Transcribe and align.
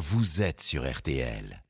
vous 0.00 0.40
êtes 0.40 0.62
sur 0.62 0.90
RTL. 0.90 1.62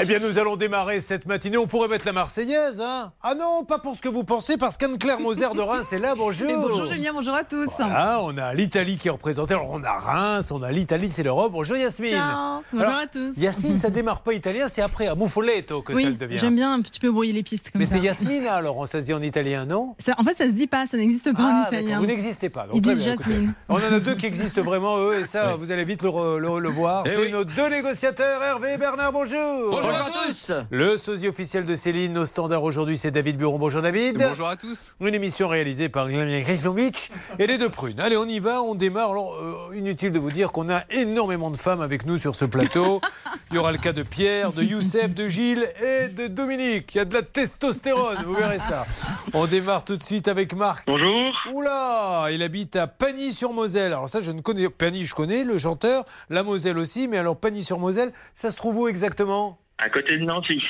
Eh 0.00 0.04
bien, 0.04 0.18
nous 0.20 0.38
allons 0.38 0.56
démarrer 0.56 1.00
cette 1.00 1.26
matinée. 1.26 1.56
On 1.56 1.66
pourrait 1.66 1.88
mettre 1.88 2.06
la 2.06 2.12
Marseillaise, 2.12 2.80
hein 2.80 3.10
Ah 3.22 3.34
non, 3.34 3.64
pas 3.64 3.78
pour 3.78 3.96
ce 3.96 4.02
que 4.02 4.08
vous 4.08 4.22
pensez, 4.22 4.56
parce 4.56 4.76
qu'Anne-Claire 4.76 5.18
Moser 5.18 5.46
de 5.54 5.60
Reims 5.60 5.92
est 5.92 5.98
là. 5.98 6.14
Bonjour. 6.16 6.48
Et 6.48 6.54
bonjour 6.54 6.84
Julien, 6.84 7.12
bonjour 7.12 7.34
à 7.34 7.42
tous. 7.44 7.68
Ah, 7.80 8.20
on 8.22 8.36
a 8.38 8.54
l'Italie 8.54 8.96
qui 8.96 9.08
est 9.08 9.10
représentée. 9.10 9.54
Alors, 9.54 9.70
on 9.70 9.82
a 9.82 9.98
Reims, 9.98 10.50
on 10.52 10.62
a 10.62 10.70
l'Italie, 10.70 11.10
c'est 11.10 11.22
l'Europe. 11.22 11.52
Bonjour 11.52 11.76
Yasmine. 11.76 12.12
Ciao. 12.12 12.60
Bonjour 12.72 12.86
Alors, 12.88 13.00
à 13.00 13.06
tous. 13.06 13.36
Yasmine, 13.38 13.78
ça 13.78 13.90
démarre 13.90 14.20
pas 14.20 14.34
italien, 14.34 14.68
c'est 14.68 14.82
après 14.82 15.06
à 15.08 15.14
Muffoletto 15.14 15.82
que 15.82 15.94
ça 15.94 16.08
le 16.08 16.14
devient. 16.14 16.38
j'aime 16.38 16.54
bien 16.56 16.72
un 16.72 16.80
petit 16.82 17.00
peu 17.00 17.10
brouiller 17.10 17.32
les 17.32 17.42
pistes 17.42 17.70
comme 17.70 17.80
Mais 17.80 17.84
ça. 17.86 17.96
c'est 17.96 18.00
Yasmine, 18.02 18.46
alors, 18.46 18.86
ça 18.86 19.00
se 19.00 19.06
dit 19.06 19.14
en 19.14 19.22
italien, 19.22 19.64
non? 19.64 19.96
Ça- 19.98 20.14
en 20.18 20.22
fait, 20.24 20.34
ça 20.36 20.44
se 20.44 20.52
dit 20.52 20.66
pas, 20.66 20.86
ça 20.86 20.96
n'existe 20.96 21.32
pas 21.34 21.42
en 21.42 21.62
Ah, 21.64 21.68
italien. 21.68 21.98
Vous 21.98 22.06
n'existez 22.06 22.50
pas. 22.50 22.66
donc 22.66 22.76
Ils 22.76 22.82
disent. 22.82 23.04
Jasmine. 23.04 23.52
On 23.68 23.74
en 23.76 23.78
a 23.94 24.00
deux 24.00 24.14
qui 24.14 24.26
existent 24.26 24.62
vraiment, 24.62 24.98
eux, 24.98 25.20
et 25.20 25.24
ça, 25.24 25.54
vous 25.58 25.72
allez 25.72 25.84
vite 25.84 26.02
le, 26.02 26.10
re- 26.10 26.36
le- 26.36 26.60
le 26.60 26.68
voir. 26.68 27.02
Eh 27.06 27.10
c'est 27.10 27.16
oui. 27.18 27.30
nos 27.32 27.44
deux 27.44 27.68
négociateurs, 27.68 28.42
Hervé 28.42 28.74
et 28.74 28.78
Bernard, 28.78 29.12
bonjour. 29.12 29.70
Bonjour 29.70 29.87
à 29.94 30.10
tous 30.10 30.52
Le 30.70 30.96
sosie 30.98 31.28
officiel 31.28 31.64
de 31.64 31.74
Céline, 31.74 32.16
au 32.18 32.26
standard 32.26 32.62
aujourd'hui, 32.62 32.98
c'est 32.98 33.10
David 33.10 33.38
Buron. 33.38 33.58
Bonjour 33.58 33.80
David. 33.80 34.18
Bonjour 34.18 34.48
à 34.48 34.56
tous 34.56 34.94
Une 35.00 35.14
émission 35.14 35.48
réalisée 35.48 35.88
par 35.88 36.08
Glenn 36.08 36.42
Krislovic 36.42 37.10
et 37.38 37.46
les 37.46 37.58
deux 37.58 37.68
prunes. 37.68 37.98
Allez, 38.00 38.16
on 38.16 38.26
y 38.26 38.38
va, 38.38 38.62
on 38.62 38.74
démarre. 38.74 39.10
Alors, 39.10 39.34
euh, 39.34 39.74
inutile 39.74 40.12
de 40.12 40.18
vous 40.18 40.30
dire 40.30 40.52
qu'on 40.52 40.68
a 40.68 40.82
énormément 40.90 41.50
de 41.50 41.56
femmes 41.56 41.80
avec 41.80 42.04
nous 42.06 42.18
sur 42.18 42.34
ce 42.34 42.44
plateau. 42.44 43.00
Il 43.50 43.56
y 43.56 43.58
aura 43.58 43.72
le 43.72 43.78
cas 43.78 43.92
de 43.92 44.02
Pierre, 44.02 44.52
de 44.52 44.62
Youssef, 44.62 45.14
de 45.14 45.28
Gilles 45.28 45.66
et 45.82 46.08
de 46.08 46.26
Dominique. 46.26 46.94
Il 46.94 46.98
y 46.98 47.00
a 47.00 47.04
de 47.04 47.14
la 47.14 47.22
testostérone, 47.22 48.22
vous 48.24 48.34
verrez 48.34 48.58
ça. 48.58 48.86
On 49.32 49.46
démarre 49.46 49.84
tout 49.84 49.96
de 49.96 50.02
suite 50.02 50.28
avec 50.28 50.54
Marc. 50.54 50.84
Bonjour. 50.86 51.32
Oula, 51.52 52.26
il 52.30 52.42
habite 52.42 52.76
à 52.76 52.86
Pagny-sur-Moselle. 52.86 53.92
Alors 53.92 54.08
ça, 54.08 54.20
je 54.20 54.30
ne 54.32 54.42
connais 54.42 54.68
Pagny, 54.68 55.06
je 55.06 55.14
connais 55.14 55.44
le 55.44 55.58
chanteur, 55.58 56.04
la 56.28 56.42
Moselle 56.42 56.78
aussi, 56.78 57.08
mais 57.08 57.16
alors 57.18 57.36
Pagny-sur-Moselle, 57.36 58.12
ça 58.34 58.50
se 58.50 58.56
trouve 58.56 58.78
où 58.78 58.88
exactement? 58.88 59.58
À 59.78 59.88
côté 59.90 60.18
de 60.18 60.24
Nancy. 60.24 60.60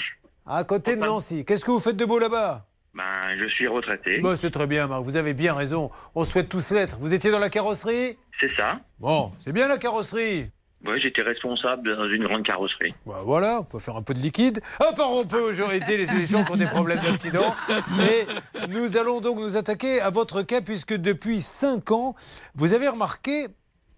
À 0.46 0.64
côté 0.64 0.96
de 0.96 1.00
Nancy. 1.00 1.44
Qu'est-ce 1.44 1.64
que 1.64 1.70
vous 1.70 1.80
faites 1.80 1.96
de 1.96 2.04
beau 2.04 2.18
là-bas? 2.18 2.66
Ben, 2.94 3.04
je 3.38 3.48
suis 3.48 3.66
retraité. 3.66 4.18
Bah, 4.20 4.36
c'est 4.36 4.50
très 4.50 4.66
bien, 4.66 4.86
Marc. 4.86 5.02
Vous 5.02 5.16
avez 5.16 5.34
bien 5.34 5.54
raison. 5.54 5.90
On 6.14 6.24
souhaite 6.24 6.48
tous 6.48 6.70
l'être. 6.72 6.96
Vous 6.98 7.14
étiez 7.14 7.30
dans 7.30 7.38
la 7.38 7.50
carrosserie? 7.50 8.18
C'est 8.40 8.54
ça. 8.56 8.80
Bon, 8.98 9.30
c'est 9.38 9.52
bien 9.52 9.68
la 9.68 9.78
carrosserie. 9.78 10.50
Ouais, 10.84 11.00
j'étais 11.00 11.22
responsable 11.22 11.96
dans 11.96 12.08
une 12.08 12.24
grande 12.24 12.44
carrosserie. 12.44 12.94
Bah, 13.04 13.20
voilà, 13.24 13.60
on 13.60 13.64
peut 13.64 13.78
faire 13.78 13.96
un 13.96 14.02
peu 14.02 14.14
de 14.14 14.20
liquide. 14.20 14.60
Ah, 14.78 14.90
pardon, 14.96 15.20
on 15.20 15.26
peut, 15.26 15.52
été 15.74 15.96
les, 15.96 16.06
les 16.06 16.26
gens 16.26 16.44
qui 16.44 16.52
ont 16.52 16.56
des 16.56 16.66
problèmes 16.66 17.00
d'accident. 17.00 17.54
Et 18.00 18.26
nous 18.68 18.96
allons 18.96 19.20
donc 19.20 19.38
nous 19.38 19.56
attaquer 19.56 20.00
à 20.00 20.10
votre 20.10 20.42
cas, 20.42 20.60
puisque 20.60 20.94
depuis 20.94 21.40
5 21.40 21.90
ans, 21.92 22.14
vous 22.54 22.74
avez 22.74 22.88
remarqué 22.88 23.48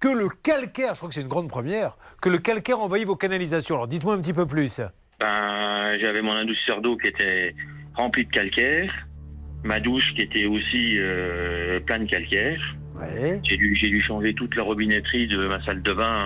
que 0.00 0.08
le 0.08 0.30
calcaire, 0.30 0.94
je 0.94 0.98
crois 0.98 1.08
que 1.10 1.14
c'est 1.14 1.20
une 1.20 1.28
grande 1.28 1.48
première, 1.48 1.98
que 2.22 2.30
le 2.30 2.38
calcaire 2.38 2.80
envahit 2.80 3.06
vos 3.06 3.16
canalisations. 3.16 3.74
Alors 3.74 3.86
dites-moi 3.86 4.14
un 4.14 4.20
petit 4.20 4.32
peu 4.32 4.46
plus. 4.46 4.80
Ben, 5.20 5.98
j'avais 6.00 6.22
mon 6.22 6.32
adoucisseur 6.32 6.80
d'eau 6.80 6.96
qui 6.96 7.08
était 7.08 7.54
rempli 7.94 8.24
de 8.24 8.30
calcaire. 8.30 9.06
Ma 9.62 9.78
douche 9.78 10.14
qui 10.16 10.22
était 10.22 10.46
aussi 10.46 10.96
euh, 10.98 11.78
pleine 11.80 12.06
de 12.06 12.10
calcaire. 12.10 12.60
Ouais. 12.98 13.40
J'ai 13.44 13.56
dû, 13.58 13.76
j'ai 13.76 13.88
dû 13.88 14.00
changer 14.00 14.32
toute 14.34 14.56
la 14.56 14.62
robinetterie 14.62 15.28
de 15.28 15.46
ma 15.46 15.62
salle 15.64 15.82
de 15.82 15.92
bain 15.92 16.24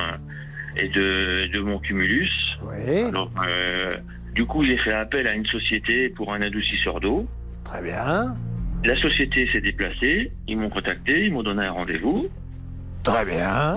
et 0.77 0.89
de, 0.89 1.47
de 1.53 1.61
mon 1.61 1.79
cumulus. 1.81 2.31
Ouais. 2.63 3.05
Alors, 3.05 3.31
euh, 3.47 3.97
du 4.35 4.45
coup, 4.45 4.65
j'ai 4.65 4.79
fait 4.79 4.93
appel 4.93 5.27
à 5.27 5.35
une 5.35 5.47
société 5.47 6.09
pour 6.11 6.33
un 6.33 6.41
adoucisseur 6.43 7.01
d'eau. 7.01 7.27
Très 7.65 7.83
bien. 7.83 8.35
La 8.85 9.01
société 9.01 9.49
s'est 9.53 9.61
déplacée, 9.61 10.31
ils 10.47 10.59
m'ont 10.59 10.69
contacté, 10.69 11.27
ils 11.27 11.33
m'ont 11.33 11.43
donné 11.43 11.65
un 11.65 11.73
rendez-vous. 11.73 12.29
Très 13.03 13.25
bien. 13.25 13.77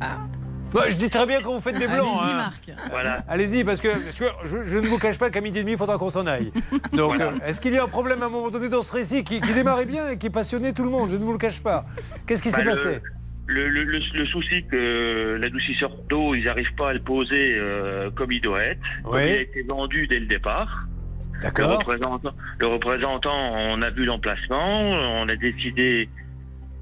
Bah, 0.76 0.90
je 0.90 0.96
dis 0.96 1.08
très 1.08 1.26
bien 1.26 1.40
quand 1.40 1.54
vous 1.54 1.60
faites 1.60 1.78
des 1.78 1.86
blancs. 1.86 2.06
Allez-y, 2.20 2.32
hein. 2.32 2.36
Marc. 2.36 2.70
Voilà. 2.90 3.24
Allez-y, 3.28 3.64
parce 3.64 3.80
que 3.80 3.88
je, 4.14 4.76
ne 4.78 4.86
vous 4.86 4.98
cache 4.98 5.18
pas 5.18 5.30
qu'à 5.30 5.40
midi 5.40 5.58
et 5.58 5.62
demi, 5.62 5.72
il 5.72 5.78
faudra 5.78 5.96
qu'on 5.98 6.10
s'en 6.10 6.26
aille. 6.26 6.52
Donc, 6.92 7.16
Voilà. 7.16 7.32
euh, 7.32 7.46
est-ce 7.46 7.60
qu'il 7.60 7.72
y 7.72 7.78
a 7.78 7.84
un 7.84 7.88
problème 7.88 8.22
à 8.22 8.26
un 8.26 8.28
moment 8.28 8.50
donné 8.50 8.68
dans 8.68 8.82
ce 8.82 8.92
récit 8.92 9.24
qui, 9.24 9.40
qui 9.40 9.52
démarrait 9.54 9.86
bien 9.86 10.08
et 10.08 10.18
qui 10.18 10.28
passionnait 10.30 10.72
tout 10.72 10.84
le 10.84 10.90
monde? 10.90 11.08
Je 11.10 11.16
ne 11.16 11.24
vous 11.24 11.32
le 11.32 11.38
cache 11.38 11.62
pas. 11.62 11.86
Qu'est-ce 12.26 12.42
qui 12.42 12.50
Bah, 12.50 12.56
s'est 12.58 12.62
le- 12.64 12.70
passé? 12.70 13.00
Le, 13.48 13.68
le, 13.68 13.84
le, 13.84 14.00
le 14.12 14.26
souci 14.26 14.64
que 14.70 15.38
l'adoucisseur 15.40 15.90
d'eau, 16.10 16.34
ils 16.34 16.44
n'arrivent 16.44 16.74
pas 16.76 16.90
à 16.90 16.92
le 16.92 17.00
poser 17.00 17.54
euh, 17.54 18.10
comme 18.10 18.32
il 18.32 18.40
doit 18.40 18.60
être. 18.62 18.80
Comme 19.04 19.20
il 19.20 19.28
a 19.28 19.40
été 19.40 19.62
vendu 19.62 20.06
dès 20.08 20.18
le 20.18 20.26
départ. 20.26 20.86
Le 21.34 21.40
D'accord. 21.42 21.78
représentant, 21.78 22.32
le 22.58 22.66
représentant, 22.66 23.36
on 23.70 23.82
a 23.82 23.90
vu 23.90 24.04
l'emplacement, 24.04 24.80
on 24.90 25.28
a 25.28 25.36
décidé 25.36 26.08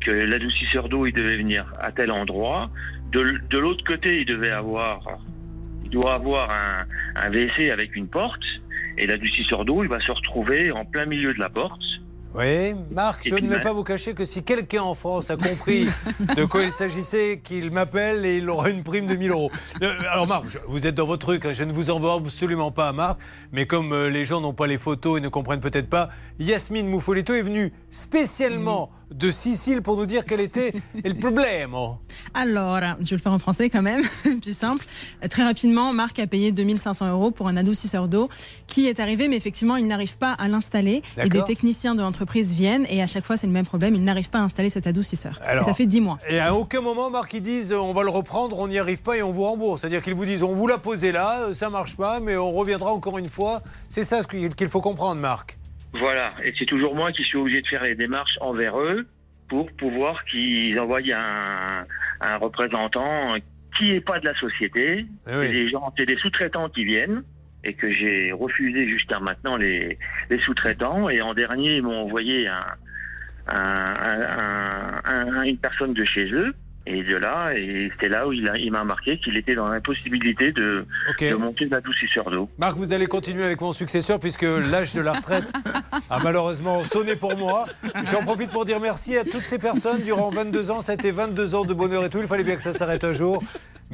que 0.00 0.10
l'adoucisseur 0.10 0.88
d'eau, 0.88 1.06
il 1.06 1.12
devait 1.12 1.36
venir 1.36 1.66
à 1.80 1.90
tel 1.92 2.10
endroit. 2.12 2.70
De, 3.14 3.58
l'autre 3.58 3.84
côté, 3.84 4.20
il 4.20 4.26
devait 4.26 4.50
avoir, 4.50 5.00
il 5.84 5.90
doit 5.90 6.14
avoir 6.14 6.50
un, 6.50 6.84
un 7.14 7.30
WC 7.30 7.70
avec 7.70 7.94
une 7.96 8.08
porte. 8.08 8.42
Et 8.98 9.06
l'adoucisseur 9.06 9.64
d'eau, 9.64 9.82
il 9.82 9.88
va 9.88 10.00
se 10.00 10.10
retrouver 10.10 10.70
en 10.72 10.84
plein 10.84 11.06
milieu 11.06 11.32
de 11.32 11.38
la 11.38 11.48
porte. 11.48 11.82
Oui, 12.34 12.74
Marc, 12.90 13.28
je 13.28 13.36
ne 13.36 13.48
vais 13.48 13.60
pas 13.60 13.72
vous 13.72 13.84
cacher 13.84 14.12
que 14.12 14.24
si 14.24 14.42
quelqu'un 14.42 14.82
en 14.82 14.96
France 14.96 15.30
a 15.30 15.36
compris 15.36 15.86
de 16.36 16.44
quoi 16.44 16.64
il 16.64 16.72
s'agissait, 16.72 17.40
qu'il 17.42 17.70
m'appelle 17.70 18.26
et 18.26 18.38
il 18.38 18.50
aura 18.50 18.70
une 18.70 18.82
prime 18.82 19.06
de 19.06 19.14
1000 19.14 19.30
euros. 19.30 19.52
Euh, 19.82 19.92
Alors 20.10 20.26
Marc, 20.26 20.58
vous 20.66 20.84
êtes 20.84 20.96
dans 20.96 21.06
votre 21.06 21.24
truc, 21.24 21.46
hein, 21.46 21.52
je 21.52 21.62
ne 21.62 21.72
vous 21.72 21.90
en 21.90 22.00
veux 22.00 22.10
absolument 22.10 22.72
pas 22.72 22.88
à 22.88 22.92
Marc, 22.92 23.20
mais 23.52 23.66
comme 23.66 23.92
euh, 23.92 24.10
les 24.10 24.24
gens 24.24 24.40
n'ont 24.40 24.52
pas 24.52 24.66
les 24.66 24.78
photos 24.78 25.18
et 25.18 25.20
ne 25.20 25.28
comprennent 25.28 25.60
peut-être 25.60 25.88
pas, 25.88 26.08
Yasmine 26.40 26.88
Moufolito 26.88 27.34
est 27.34 27.42
venue 27.42 27.72
spécialement 27.88 28.90
de 29.14 29.30
Sicile 29.30 29.80
pour 29.80 29.96
nous 29.96 30.06
dire 30.06 30.24
quel 30.26 30.40
était 30.40 30.72
le 31.04 31.14
problème. 31.14 31.74
Alors, 32.34 32.78
je 33.00 33.10
vais 33.10 33.16
le 33.16 33.22
faire 33.22 33.32
en 33.32 33.38
français 33.38 33.70
quand 33.70 33.82
même, 33.82 34.02
plus 34.42 34.56
simple. 34.56 34.84
Euh, 35.22 35.28
Très 35.28 35.44
rapidement, 35.44 35.92
Marc 35.92 36.18
a 36.18 36.26
payé 36.26 36.52
2500 36.52 37.10
euros 37.10 37.30
pour 37.30 37.48
un 37.48 37.56
adoucisseur 37.56 38.08
d'eau 38.08 38.28
qui 38.66 38.88
est 38.88 39.00
arrivé, 39.00 39.28
mais 39.28 39.36
effectivement, 39.36 39.76
il 39.76 39.86
n'arrive 39.86 40.16
pas 40.18 40.32
à 40.32 40.48
l'installer. 40.48 41.02
Et 41.22 41.28
des 41.28 41.42
techniciens 41.42 41.94
de 41.94 42.02
l'entreprise 42.02 42.52
viennent 42.52 42.86
et 42.88 43.02
à 43.02 43.06
chaque 43.06 43.24
fois, 43.24 43.36
c'est 43.36 43.46
le 43.46 43.52
même 43.52 43.66
problème. 43.66 43.94
Ils 43.94 44.04
n'arrivent 44.04 44.30
pas 44.30 44.38
à 44.38 44.42
installer 44.42 44.70
cet 44.70 44.86
adoucisseur. 44.86 45.40
Et 45.42 45.62
ça 45.62 45.74
fait 45.74 45.86
10 45.86 46.00
mois. 46.00 46.18
Et 46.28 46.40
à 46.40 46.54
aucun 46.54 46.80
moment, 46.80 47.10
Marc, 47.10 47.32
ils 47.34 47.40
disent 47.40 47.72
euh, 47.72 47.78
on 47.78 47.92
va 47.92 48.02
le 48.02 48.10
reprendre, 48.10 48.58
on 48.58 48.68
n'y 48.68 48.78
arrive 48.78 49.02
pas 49.02 49.16
et 49.16 49.22
on 49.22 49.30
vous 49.30 49.44
rembourse. 49.44 49.80
C'est-à-dire 49.80 50.02
qu'ils 50.02 50.14
vous 50.14 50.24
disent 50.24 50.42
on 50.42 50.52
vous 50.52 50.66
l'a 50.66 50.78
posé 50.78 51.12
là, 51.12 51.42
euh, 51.42 51.54
ça 51.54 51.70
marche 51.70 51.96
pas, 51.96 52.20
mais 52.20 52.36
on 52.36 52.52
reviendra 52.52 52.92
encore 52.92 53.18
une 53.18 53.28
fois. 53.28 53.62
C'est 53.88 54.02
ça 54.02 54.22
ce 54.22 54.26
qu'il 54.26 54.68
faut 54.68 54.80
comprendre, 54.80 55.20
Marc. 55.20 55.58
Voilà, 55.94 56.34
et 56.42 56.52
c'est 56.58 56.66
toujours 56.66 56.94
moi 56.94 57.12
qui 57.12 57.22
suis 57.24 57.38
obligé 57.38 57.62
de 57.62 57.66
faire 57.68 57.82
les 57.84 57.94
démarches 57.94 58.36
envers 58.40 58.78
eux 58.80 59.06
pour 59.48 59.70
pouvoir 59.72 60.24
qu'ils 60.24 60.78
envoient 60.80 61.00
un, 61.14 61.84
un 62.20 62.36
représentant 62.36 63.34
qui 63.78 63.92
n'est 63.92 64.00
pas 64.00 64.18
de 64.18 64.26
la 64.26 64.34
société. 64.34 65.06
Eh 65.26 65.30
C'est 65.30 65.38
oui. 65.38 65.52
des 65.52 65.68
gens, 65.68 65.92
c'est 65.96 66.06
des 66.06 66.16
sous-traitants 66.16 66.68
qui 66.68 66.84
viennent 66.84 67.22
et 67.62 67.74
que 67.74 67.90
j'ai 67.92 68.32
refusé 68.32 68.88
jusqu'à 68.88 69.20
maintenant 69.20 69.56
les, 69.56 69.98
les 70.30 70.38
sous-traitants. 70.40 71.08
Et 71.10 71.20
en 71.22 71.32
dernier, 71.34 71.76
ils 71.76 71.82
m'ont 71.82 72.02
envoyé 72.02 72.48
un- 72.48 72.60
un- 73.48 75.00
un- 75.04 75.42
une 75.42 75.58
personne 75.58 75.94
de 75.94 76.04
chez 76.04 76.30
eux. 76.32 76.54
Et 76.86 77.02
de 77.02 77.16
là, 77.16 77.52
et 77.56 77.90
c'est 77.98 78.08
là 78.10 78.28
où 78.28 78.32
il, 78.34 78.46
a- 78.48 78.58
il 78.58 78.70
m'a 78.70 78.84
marqué 78.84 79.18
qu'il 79.18 79.38
était 79.38 79.54
dans 79.54 79.68
l'impossibilité 79.68 80.52
de, 80.52 80.84
Ok. 81.10 81.30
de 81.30 81.34
monter 81.34 81.64
l'adoucisseur 81.64 82.30
d'eau. 82.30 82.50
Marc, 82.58 82.76
vous 82.76 82.92
allez 82.92 83.06
continuer 83.06 83.42
avec 83.42 83.60
mon 83.62 83.72
successeur 83.72 84.20
puisque 84.20 84.42
l'âge 84.42 84.92
de 84.94 85.00
la 85.00 85.14
retraite 85.14 85.50
a 86.10 86.18
malheureusement 86.22 86.84
sonné 86.84 87.16
pour 87.16 87.36
moi. 87.38 87.64
J'en 88.04 88.22
profite 88.22 88.50
pour 88.50 88.66
dire 88.66 88.80
merci 88.80 89.16
à 89.16 89.24
toutes 89.24 89.44
ces 89.44 89.58
personnes. 89.58 90.02
Durant 90.02 90.28
22 90.28 90.70
ans, 90.70 90.80
ça 90.82 90.92
a 90.92 90.94
été 90.94 91.10
22 91.10 91.54
ans 91.54 91.64
de 91.64 91.72
bonheur 91.72 92.04
et 92.04 92.10
tout. 92.10 92.18
Il 92.20 92.26
fallait 92.26 92.44
bien 92.44 92.56
que 92.56 92.62
ça 92.62 92.74
s'arrête 92.74 93.04
un 93.04 93.14
jour. 93.14 93.42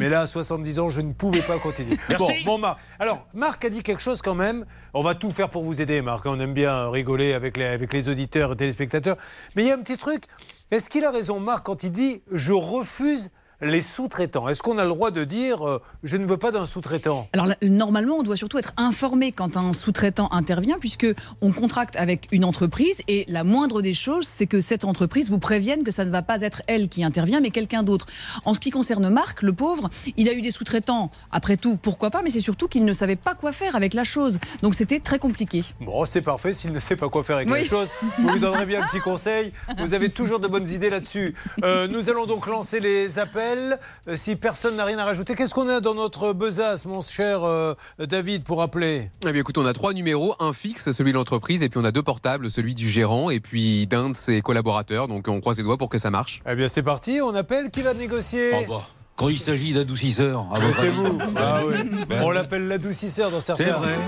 Mais 0.00 0.08
là, 0.08 0.22
à 0.22 0.26
70 0.26 0.78
ans, 0.78 0.88
je 0.88 1.02
ne 1.02 1.12
pouvais 1.12 1.42
pas 1.42 1.58
continuer. 1.58 1.98
Bon, 2.18 2.28
bon, 2.44 2.58
Marc. 2.58 2.80
Alors, 2.98 3.26
Marc 3.34 3.64
a 3.66 3.68
dit 3.68 3.82
quelque 3.82 4.02
chose 4.02 4.22
quand 4.22 4.34
même. 4.34 4.64
On 4.94 5.02
va 5.02 5.14
tout 5.14 5.30
faire 5.30 5.50
pour 5.50 5.62
vous 5.62 5.82
aider, 5.82 6.00
Marc. 6.00 6.24
On 6.24 6.40
aime 6.40 6.54
bien 6.54 6.88
rigoler 6.88 7.34
avec 7.34 7.56
les, 7.56 7.66
avec 7.66 7.92
les 7.92 8.08
auditeurs 8.08 8.52
et 8.52 8.56
téléspectateurs. 8.56 9.16
Mais 9.54 9.62
il 9.62 9.68
y 9.68 9.70
a 9.70 9.74
un 9.74 9.80
petit 9.80 9.98
truc. 9.98 10.24
Est-ce 10.70 10.88
qu'il 10.88 11.04
a 11.04 11.10
raison, 11.10 11.38
Marc, 11.38 11.66
quand 11.66 11.82
il 11.82 11.92
dit 11.92 12.22
je 12.32 12.52
refuse 12.54 13.30
les 13.62 13.82
sous-traitants 13.82 14.48
Est-ce 14.48 14.62
qu'on 14.62 14.78
a 14.78 14.84
le 14.84 14.88
droit 14.90 15.10
de 15.10 15.24
dire 15.24 15.66
euh, 15.66 15.80
je 16.02 16.16
ne 16.16 16.26
veux 16.26 16.36
pas 16.36 16.50
d'un 16.50 16.66
sous-traitant? 16.66 17.28
Alors 17.32 17.46
là, 17.46 17.56
normalement, 17.62 18.16
on 18.16 18.22
doit 18.22 18.36
surtout 18.36 18.58
être 18.58 18.72
informé 18.76 19.32
quand 19.32 19.56
un 19.56 19.72
sous-traitant 19.72 20.32
intervient, 20.32 20.78
puisque 20.78 21.06
on 21.40 21.52
contracte 21.52 21.96
avec 21.96 22.28
une 22.32 22.44
entreprise 22.44 23.02
et 23.08 23.24
la 23.28 23.44
moindre 23.44 23.82
des 23.82 23.94
choses, 23.94 24.26
c'est 24.26 24.46
que 24.46 24.60
cette 24.60 24.84
entreprise 24.84 25.30
vous 25.30 25.38
prévienne 25.38 25.82
que 25.84 25.90
ça 25.90 26.04
ne 26.04 26.10
va 26.10 26.22
pas 26.22 26.40
être 26.40 26.62
elle 26.66 26.88
qui 26.88 27.04
intervient, 27.04 27.40
mais 27.40 27.50
quelqu'un 27.50 27.82
d'autre. 27.82 28.06
En 28.44 28.54
ce 28.54 28.60
qui 28.60 28.70
concerne 28.70 29.08
Marc, 29.10 29.42
le 29.42 29.52
pauvre, 29.52 29.90
il 30.16 30.28
a 30.28 30.32
eu 30.32 30.40
des 30.40 30.50
sous-traitants. 30.50 31.10
Après 31.32 31.56
tout, 31.56 31.76
pourquoi 31.76 32.10
pas? 32.10 32.22
Mais 32.22 32.30
c'est 32.30 32.40
surtout 32.40 32.68
qu'il 32.68 32.84
ne 32.84 32.92
savait 32.92 33.16
pas 33.16 33.34
quoi 33.34 33.52
faire 33.52 33.76
avec 33.76 33.94
la 33.94 34.04
chose. 34.04 34.38
Donc 34.62 34.74
c'était 34.74 35.00
très 35.00 35.18
compliqué. 35.18 35.62
Bon, 35.80 36.04
c'est 36.06 36.22
parfait. 36.22 36.54
S'il 36.54 36.72
ne 36.72 36.80
sait 36.80 36.96
pas 36.96 37.08
quoi 37.08 37.22
faire 37.22 37.36
avec 37.36 37.50
Oui. 37.50 37.58
la 37.60 37.64
chose, 37.64 37.88
vous 38.18 38.30
lui 38.30 38.40
donnerez 38.40 38.66
bien 38.66 38.82
un 38.82 38.86
petit 38.86 39.00
conseil. 39.00 39.52
Vous 39.78 39.94
avez 39.94 40.08
toujours 40.08 40.40
de 40.40 40.48
bonnes 40.48 40.68
idées 40.68 40.90
là-dessus. 40.90 41.34
Euh, 41.64 41.88
nous 41.88 42.08
allons 42.08 42.26
donc 42.26 42.46
lancer 42.46 42.80
les 42.80 43.18
appels. 43.18 43.49
Euh, 43.58 44.16
si 44.16 44.36
personne 44.36 44.76
n'a 44.76 44.84
rien 44.84 44.98
à 44.98 45.04
rajouter, 45.04 45.34
qu'est-ce 45.34 45.54
qu'on 45.54 45.68
a 45.68 45.80
dans 45.80 45.94
notre 45.94 46.32
besace, 46.32 46.86
mon 46.86 47.00
cher 47.00 47.44
euh, 47.44 47.74
David, 47.98 48.44
pour 48.44 48.62
appeler? 48.62 49.10
Eh 49.26 49.32
bien, 49.32 49.40
écoute, 49.40 49.58
on 49.58 49.66
a 49.66 49.72
trois 49.72 49.92
numéros, 49.92 50.34
un 50.40 50.52
fixe, 50.52 50.90
celui 50.92 51.12
de 51.12 51.16
l'entreprise, 51.16 51.62
et 51.62 51.68
puis 51.68 51.78
on 51.80 51.84
a 51.84 51.92
deux 51.92 52.02
portables, 52.02 52.50
celui 52.50 52.74
du 52.74 52.88
gérant 52.88 53.30
et 53.30 53.40
puis 53.40 53.86
d'un 53.86 54.10
de 54.10 54.16
ses 54.16 54.40
collaborateurs. 54.42 55.08
Donc 55.08 55.28
on 55.28 55.40
croise 55.40 55.58
les 55.58 55.64
doigts 55.64 55.78
pour 55.78 55.88
que 55.88 55.98
ça 55.98 56.10
marche. 56.10 56.42
Eh 56.48 56.54
bien, 56.54 56.68
c'est 56.68 56.82
parti. 56.82 57.20
On 57.22 57.34
appelle. 57.34 57.70
Qui 57.70 57.82
va 57.82 57.94
négocier? 57.94 58.52
Oh, 58.54 58.64
bah, 58.68 58.82
Quand 59.16 59.28
il 59.28 59.38
s'agit 59.38 59.72
votre 59.72 59.94
C'est 59.96 60.90
vous. 60.90 61.18
Ah 61.36 61.60
oui. 61.66 61.74
Ben, 62.08 62.22
On 62.22 62.30
l'appelle 62.30 62.68
l'adoucisseur 62.68 63.30
dans 63.30 63.40
certains, 63.40 63.64
C'est 63.64 63.70
vrai. 63.70 63.98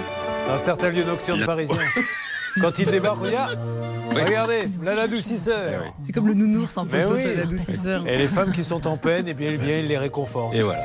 dans 0.49 0.59
certains 0.59 0.91
lieux 0.91 1.05
nocturnes 1.05 1.45
parisiens. 1.45 1.77
Quand 2.61 2.79
il 2.79 2.91
débarque, 2.91 3.21
regarde. 3.21 3.59
Regardez, 4.11 4.69
là 4.83 4.95
l'adoucisseur. 4.95 5.85
C'est 6.05 6.13
comme 6.13 6.29
le 6.29 6.35
nounours 6.35 6.77
en 6.77 6.85
photo 6.85 7.15
oui. 7.15 7.21
sur 7.21 7.31
les 7.31 7.41
adoucisseurs. 7.41 8.07
Et 8.07 8.19
les 8.19 8.29
femmes 8.29 8.53
qui 8.53 8.63
sont 8.63 8.87
en 8.87 8.97
peine, 8.97 9.27
eh 9.27 9.35
bien, 9.35 9.51
il 9.51 9.57
vient, 9.57 9.79
il 9.79 9.87
les 9.87 9.99
réconforte. 9.99 10.55
Et 10.55 10.61
voilà. 10.61 10.85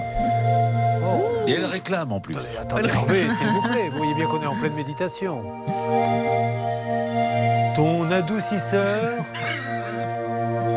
Oh. 1.05 1.45
Et 1.47 1.53
elle 1.53 1.65
réclame 1.65 2.11
en 2.11 2.19
plus. 2.19 2.57
Attendez, 2.59 2.89
Hervé, 2.89 3.27
s'il 3.37 3.47
vous 3.47 3.61
plaît, 3.61 3.89
vous 3.91 3.97
voyez 3.97 4.13
bien 4.15 4.27
qu'on 4.27 4.41
est 4.41 4.47
en 4.47 4.57
pleine 4.57 4.73
méditation. 4.73 5.43
Ton 7.75 8.09
adoucisseur, 8.11 9.23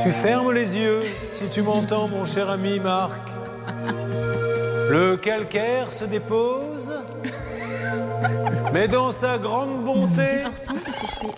tu 0.02 0.10
fermes 0.10 0.52
les 0.52 0.76
yeux 0.76 1.02
si 1.32 1.48
tu 1.48 1.62
m'entends, 1.62 2.08
mon 2.08 2.24
cher 2.24 2.50
ami 2.50 2.80
Marc. 2.80 3.20
Le 4.90 5.16
calcaire 5.16 5.90
se 5.90 6.04
dépose, 6.04 6.92
mais 8.72 8.88
dans 8.88 9.10
sa 9.10 9.38
grande 9.38 9.84
bonté, 9.84 10.44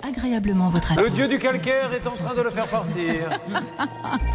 agréablement 0.07 0.71
votre 0.71 0.87
le 0.97 1.11
dieu 1.11 1.29
du 1.29 1.39
calcaire 1.39 1.93
est 1.93 2.07
en 2.07 2.17
train 2.17 2.35
de 2.35 2.43
le 2.43 2.51
faire 2.51 2.69
partir. 2.69 3.31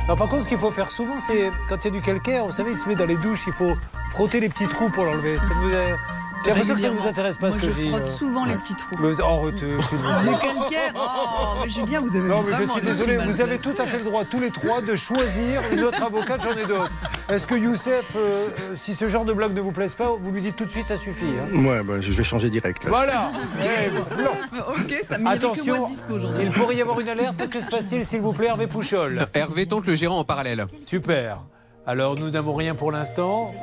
Non, 0.07 0.15
par 0.15 0.29
contre, 0.29 0.43
ce 0.43 0.49
qu'il 0.49 0.57
faut 0.57 0.71
faire 0.71 0.89
souvent, 0.89 1.19
c'est 1.19 1.51
quand 1.67 1.75
il 1.83 1.85
y 1.85 1.87
a 1.89 1.91
du 1.91 2.01
calcaire, 2.01 2.45
vous 2.45 2.51
savez, 2.53 2.71
il 2.71 2.77
se 2.77 2.87
met 2.87 2.95
dans 2.95 3.05
les 3.05 3.17
douches, 3.17 3.43
il 3.45 3.51
faut 3.53 3.73
frotter 4.11 4.39
les 4.39 4.47
petits 4.47 4.67
trous 4.69 4.89
pour 4.89 5.03
l'enlever. 5.03 5.37
Ça 5.39 5.53
vous 5.61 5.67
a- 5.75 5.97
J'ai 6.43 6.49
l'impression 6.51 6.75
que 6.75 6.81
ça 6.81 6.89
ne 6.89 6.93
vous 6.95 7.07
intéresse 7.07 7.37
pas 7.37 7.47
Moi, 7.47 7.55
ce 7.57 7.61
que 7.61 7.69
je 7.69 7.81
je 7.81 7.87
frotte 7.89 8.03
euh. 8.03 8.07
souvent 8.07 8.45
les 8.45 8.55
petits 8.55 8.75
trous. 8.75 8.95
Mais 8.99 9.19
arrêtez, 9.21 9.81
s'il 9.89 9.97
vous 9.97 10.03
plaît. 10.03 10.31
Le 10.31 10.41
calcaire 10.41 10.93
Oh, 10.95 11.57
mais 11.61 11.69
Julien, 11.69 11.99
vous 12.01 12.15
avez 12.15 12.27
Non, 12.27 12.41
mais 12.43 12.53
je 12.65 12.71
suis 12.71 12.81
désolé, 12.81 13.17
vous 13.17 13.41
avez 13.41 13.57
tout 13.57 13.75
à 13.77 13.85
fait 13.85 13.97
le 13.99 14.03
droit, 14.05 14.23
tous 14.25 14.39
les 14.39 14.51
trois, 14.51 14.81
de 14.81 14.95
choisir 14.95 15.61
une 15.71 15.83
autre 15.83 16.01
avocate, 16.01 16.41
j'en 16.43 16.53
ai 16.55 16.65
d'autres. 16.65 16.91
Est-ce 17.29 17.45
que 17.47 17.55
Youssef, 17.55 18.05
euh, 18.15 18.47
euh, 18.59 18.75
si 18.77 18.93
ce 18.93 19.07
genre 19.09 19.25
de 19.25 19.33
blague 19.33 19.53
ne 19.53 19.61
vous 19.61 19.71
plaise 19.71 19.93
pas, 19.93 20.09
vous 20.19 20.31
lui 20.31 20.41
dites 20.41 20.55
tout 20.55 20.65
de 20.65 20.69
suite, 20.69 20.87
ça 20.87 20.97
suffit. 20.97 21.25
hein. 21.25 21.65
Ouais, 21.65 21.83
bah, 21.83 21.95
je 21.99 22.11
vais 22.11 22.23
changer 22.23 22.49
direct. 22.49 22.83
Là. 22.83 22.89
Voilà 22.89 23.31
Eh. 23.61 24.59
Ok, 24.59 25.01
ça 25.07 25.17
Attention, 25.25 25.83
de 25.87 25.87
dispo 25.91 26.13
aujourd'hui. 26.13 26.43
il 26.43 26.49
pourrait 26.51 26.75
y 26.75 26.81
avoir 26.81 26.99
une 26.99 27.09
alerte. 27.09 27.49
Que 27.49 27.59
se 27.61 27.67
passe-t-il, 27.67 28.05
s'il 28.05 28.21
vous 28.21 28.33
plaît, 28.33 28.47
Hervé 28.47 28.67
Pouchol? 28.67 29.27
Hervé 29.33 29.67
tente 29.67 29.85
le 29.85 29.95
gérant 29.95 30.19
en 30.19 30.23
parallèle. 30.23 30.65
Super. 30.77 31.41
Alors, 31.85 32.15
nous 32.15 32.31
n'avons 32.31 32.53
rien 32.55 32.75
pour 32.75 32.91
l'instant. 32.91 33.53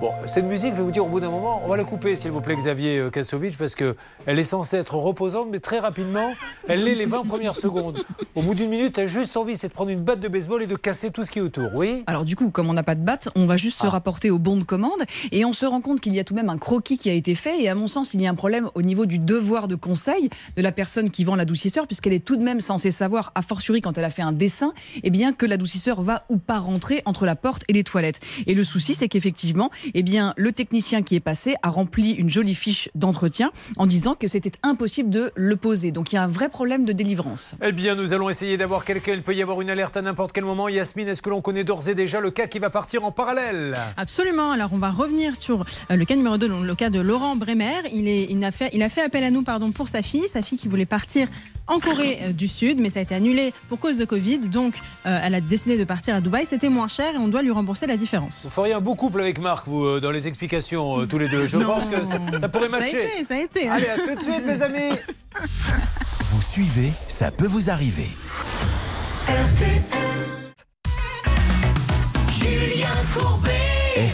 Bon, 0.00 0.12
cette 0.24 0.46
musique, 0.46 0.70
je 0.72 0.78
vais 0.78 0.82
vous 0.82 0.90
dire 0.90 1.04
au 1.04 1.10
bout 1.10 1.20
d'un 1.20 1.28
moment, 1.28 1.60
on 1.62 1.68
va 1.68 1.76
la 1.76 1.84
couper, 1.84 2.16
s'il 2.16 2.30
vous 2.30 2.40
plaît, 2.40 2.56
Xavier 2.56 2.96
euh, 2.98 3.10
Kasovic, 3.10 3.58
parce 3.58 3.74
qu'elle 3.74 3.94
est 4.26 4.44
censée 4.44 4.78
être 4.78 4.94
reposante, 4.94 5.48
mais 5.50 5.58
très 5.60 5.78
rapidement, 5.78 6.32
elle 6.68 6.84
l'est 6.84 6.94
les 6.94 7.04
20 7.04 7.26
premières 7.26 7.54
secondes. 7.54 8.02
Au 8.34 8.40
bout 8.40 8.54
d'une 8.54 8.70
minute, 8.70 8.96
elle 8.96 9.04
a 9.04 9.06
juste 9.08 9.36
envie, 9.36 9.58
c'est 9.58 9.68
de 9.68 9.74
prendre 9.74 9.90
une 9.90 10.00
batte 10.00 10.20
de 10.20 10.28
baseball 10.28 10.62
et 10.62 10.66
de 10.66 10.74
casser 10.76 11.10
tout 11.10 11.22
ce 11.22 11.30
qui 11.30 11.38
est 11.38 11.42
autour, 11.42 11.68
oui? 11.74 12.02
Alors 12.06 12.24
du 12.24 12.34
coup, 12.34 12.48
comme 12.48 12.70
on 12.70 12.72
n'a 12.72 12.82
pas 12.82 12.94
de 12.94 13.02
batte, 13.04 13.28
on 13.34 13.44
va 13.44 13.58
juste 13.58 13.78
se 13.78 13.86
Ah. 13.86 13.90
rapporter 13.90 14.30
au 14.30 14.38
bon 14.38 14.56
de 14.56 14.64
commande 14.64 15.02
et 15.32 15.44
on 15.44 15.52
se 15.52 15.66
rend 15.66 15.82
compte 15.82 16.00
qu'il 16.00 16.14
y 16.14 16.18
a 16.20 16.24
tout 16.24 16.32
de 16.32 16.38
même 16.38 16.48
un 16.48 16.56
croquis 16.56 16.96
qui 16.96 17.10
a 17.10 17.12
été 17.12 17.34
fait 17.34 17.60
et 17.60 17.68
à 17.68 17.74
mon 17.74 17.86
sens, 17.86 18.14
il 18.14 18.22
y 18.22 18.26
a 18.26 18.30
un 18.30 18.34
problème 18.34 18.70
au 18.74 18.80
niveau 18.80 19.04
du 19.04 19.18
devoir 19.18 19.68
de 19.68 19.74
conseil 19.74 20.30
de 20.56 20.62
la 20.62 20.72
personne 20.72 21.10
qui 21.10 21.24
vend 21.24 21.34
l'adoucisseur 21.36 21.86
puisqu'elle 21.86 22.14
est 22.14 22.24
tout 22.24 22.36
de 22.36 22.42
même 22.42 22.60
censée 22.60 22.90
savoir, 22.90 23.32
a 23.34 23.42
fortiori 23.42 23.82
quand 23.82 23.98
elle 23.98 24.04
a 24.04 24.10
fait 24.10 24.22
un 24.22 24.32
dessin, 24.32 24.72
eh 25.02 25.10
bien 25.10 25.34
que 25.34 25.44
l'adoucisseur 25.44 26.00
va 26.00 26.24
ou 26.30 26.38
pas 26.38 26.58
rentrer 26.58 27.02
entre 27.04 27.26
la 27.26 27.36
porte 27.36 27.64
et 27.68 27.74
les 27.74 27.84
toilettes. 27.84 28.20
Et 28.46 28.54
le 28.54 28.64
souci, 28.64 28.94
c'est 28.94 29.08
qu'effectivement, 29.08 29.70
eh 29.94 30.02
bien 30.02 30.34
le 30.36 30.52
technicien 30.52 31.02
qui 31.02 31.16
est 31.16 31.20
passé 31.20 31.56
a 31.62 31.70
rempli 31.70 32.12
une 32.12 32.28
jolie 32.28 32.54
fiche 32.54 32.88
d'entretien 32.94 33.50
en 33.76 33.86
disant 33.86 34.14
que 34.14 34.28
c'était 34.28 34.52
impossible 34.62 35.10
de 35.10 35.32
le 35.34 35.56
poser. 35.56 35.90
Donc 35.92 36.12
il 36.12 36.16
y 36.16 36.18
a 36.18 36.22
un 36.22 36.28
vrai 36.28 36.48
problème 36.48 36.84
de 36.84 36.92
délivrance. 36.92 37.54
Eh 37.62 37.72
bien, 37.72 37.94
nous 37.94 38.12
allons 38.12 38.28
essayer 38.28 38.56
d'avoir 38.56 38.84
quelqu'un. 38.84 39.12
Il 39.14 39.22
peut 39.22 39.34
y 39.34 39.42
avoir 39.42 39.60
une 39.60 39.70
alerte 39.70 39.96
à 39.96 40.02
n'importe 40.02 40.32
quel 40.32 40.44
moment. 40.44 40.68
Yasmine, 40.68 41.08
est-ce 41.08 41.22
que 41.22 41.30
l'on 41.30 41.40
connaît 41.40 41.64
d'ores 41.64 41.88
et 41.88 41.94
déjà 41.94 42.20
le 42.20 42.30
cas 42.30 42.46
qui 42.46 42.58
va 42.58 42.70
partir 42.70 43.04
en 43.04 43.12
parallèle? 43.12 43.74
Absolument. 43.96 44.52
Alors, 44.52 44.70
on 44.72 44.78
va 44.78 44.90
revenir 44.90 45.36
sur 45.36 45.64
euh, 45.90 45.96
le 45.96 46.04
cas 46.04 46.16
numéro 46.16 46.38
2, 46.38 46.48
donc 46.48 46.64
le 46.64 46.74
cas 46.74 46.90
de 46.90 47.00
Laurent 47.00 47.36
Bremer. 47.36 47.82
Il, 47.92 48.08
est, 48.08 48.26
il, 48.30 48.44
a 48.44 48.52
fait, 48.52 48.70
il 48.72 48.82
a 48.82 48.88
fait 48.88 49.02
appel 49.02 49.24
à 49.24 49.30
nous 49.30 49.42
pardon, 49.42 49.70
pour 49.72 49.88
sa 49.88 50.02
fille, 50.02 50.28
sa 50.28 50.42
fille 50.42 50.58
qui 50.58 50.68
voulait 50.68 50.86
partir 50.86 51.28
en 51.66 51.78
Corée 51.78 52.18
euh, 52.22 52.32
du 52.32 52.48
Sud, 52.48 52.78
mais 52.80 52.90
ça 52.90 52.98
a 52.98 53.02
été 53.02 53.14
annulé 53.14 53.52
pour 53.68 53.78
cause 53.78 53.96
de 53.96 54.04
Covid. 54.04 54.38
Donc, 54.40 54.74
euh, 55.06 55.20
elle 55.22 55.34
a 55.34 55.40
décidé 55.40 55.78
de 55.78 55.84
partir 55.84 56.14
à 56.14 56.20
Dubaï. 56.20 56.44
C'était 56.44 56.68
moins 56.68 56.88
cher 56.88 57.14
et 57.14 57.18
on 57.18 57.28
doit 57.28 57.42
lui 57.42 57.52
rembourser 57.52 57.86
la 57.86 57.96
différence. 57.96 58.42
Vous 58.44 58.50
feriez 58.50 58.74
un 58.74 58.80
beau 58.80 58.94
couple 58.94 59.20
avec 59.20 59.40
Marc, 59.40 59.66
vous, 59.66 59.79
euh, 59.84 60.00
dans 60.00 60.10
les 60.10 60.26
explications, 60.28 61.00
euh, 61.00 61.06
tous 61.06 61.18
les 61.18 61.28
deux. 61.28 61.46
Je 61.46 61.56
Non. 61.56 61.66
pense 61.66 61.88
que 61.88 62.04
ça, 62.04 62.16
ça 62.40 62.48
pourrait 62.48 62.68
Ça 62.70 62.76
a 62.76 62.80
matcher. 62.80 63.02
été, 63.04 63.24
ça 63.24 63.34
a 63.34 63.38
été. 63.38 63.68
hein. 63.68 63.72
Allez, 63.74 63.88
à 63.88 63.98
tout 63.98 64.14
de 64.14 64.22
suite, 64.22 64.44
mes 64.46 64.62
amis. 64.62 64.96
Vous 66.20 66.42
suivez, 66.42 66.92
ça 67.08 67.30
peut 67.30 67.46
vous 67.46 67.70
arriver. 67.70 68.08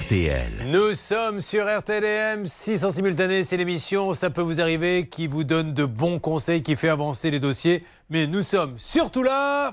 RTL. 0.03 0.67
Nous 0.69 0.95
sommes 0.95 1.41
sur 1.41 1.67
RTLM, 1.67 2.47
6 2.47 2.85
en 2.85 2.91
simultané, 2.91 3.45
c'est 3.45 3.57
l'émission 3.57 4.15
Ça 4.15 4.31
peut 4.31 4.43
vous 4.43 4.61
arriver 4.61 5.07
qui 5.09 5.27
vous 5.27 5.45
donne 5.45 5.75
de 5.75 5.85
bons 5.85 6.19
conseils, 6.19 6.63
qui 6.63 6.77
fait 6.77 6.89
avancer 6.89 7.31
les 7.31 7.39
dossiers. 7.39 7.85
Mais 8.11 8.27
nous 8.27 8.43
sommes 8.43 8.75
surtout 8.79 9.23
là. 9.23 9.73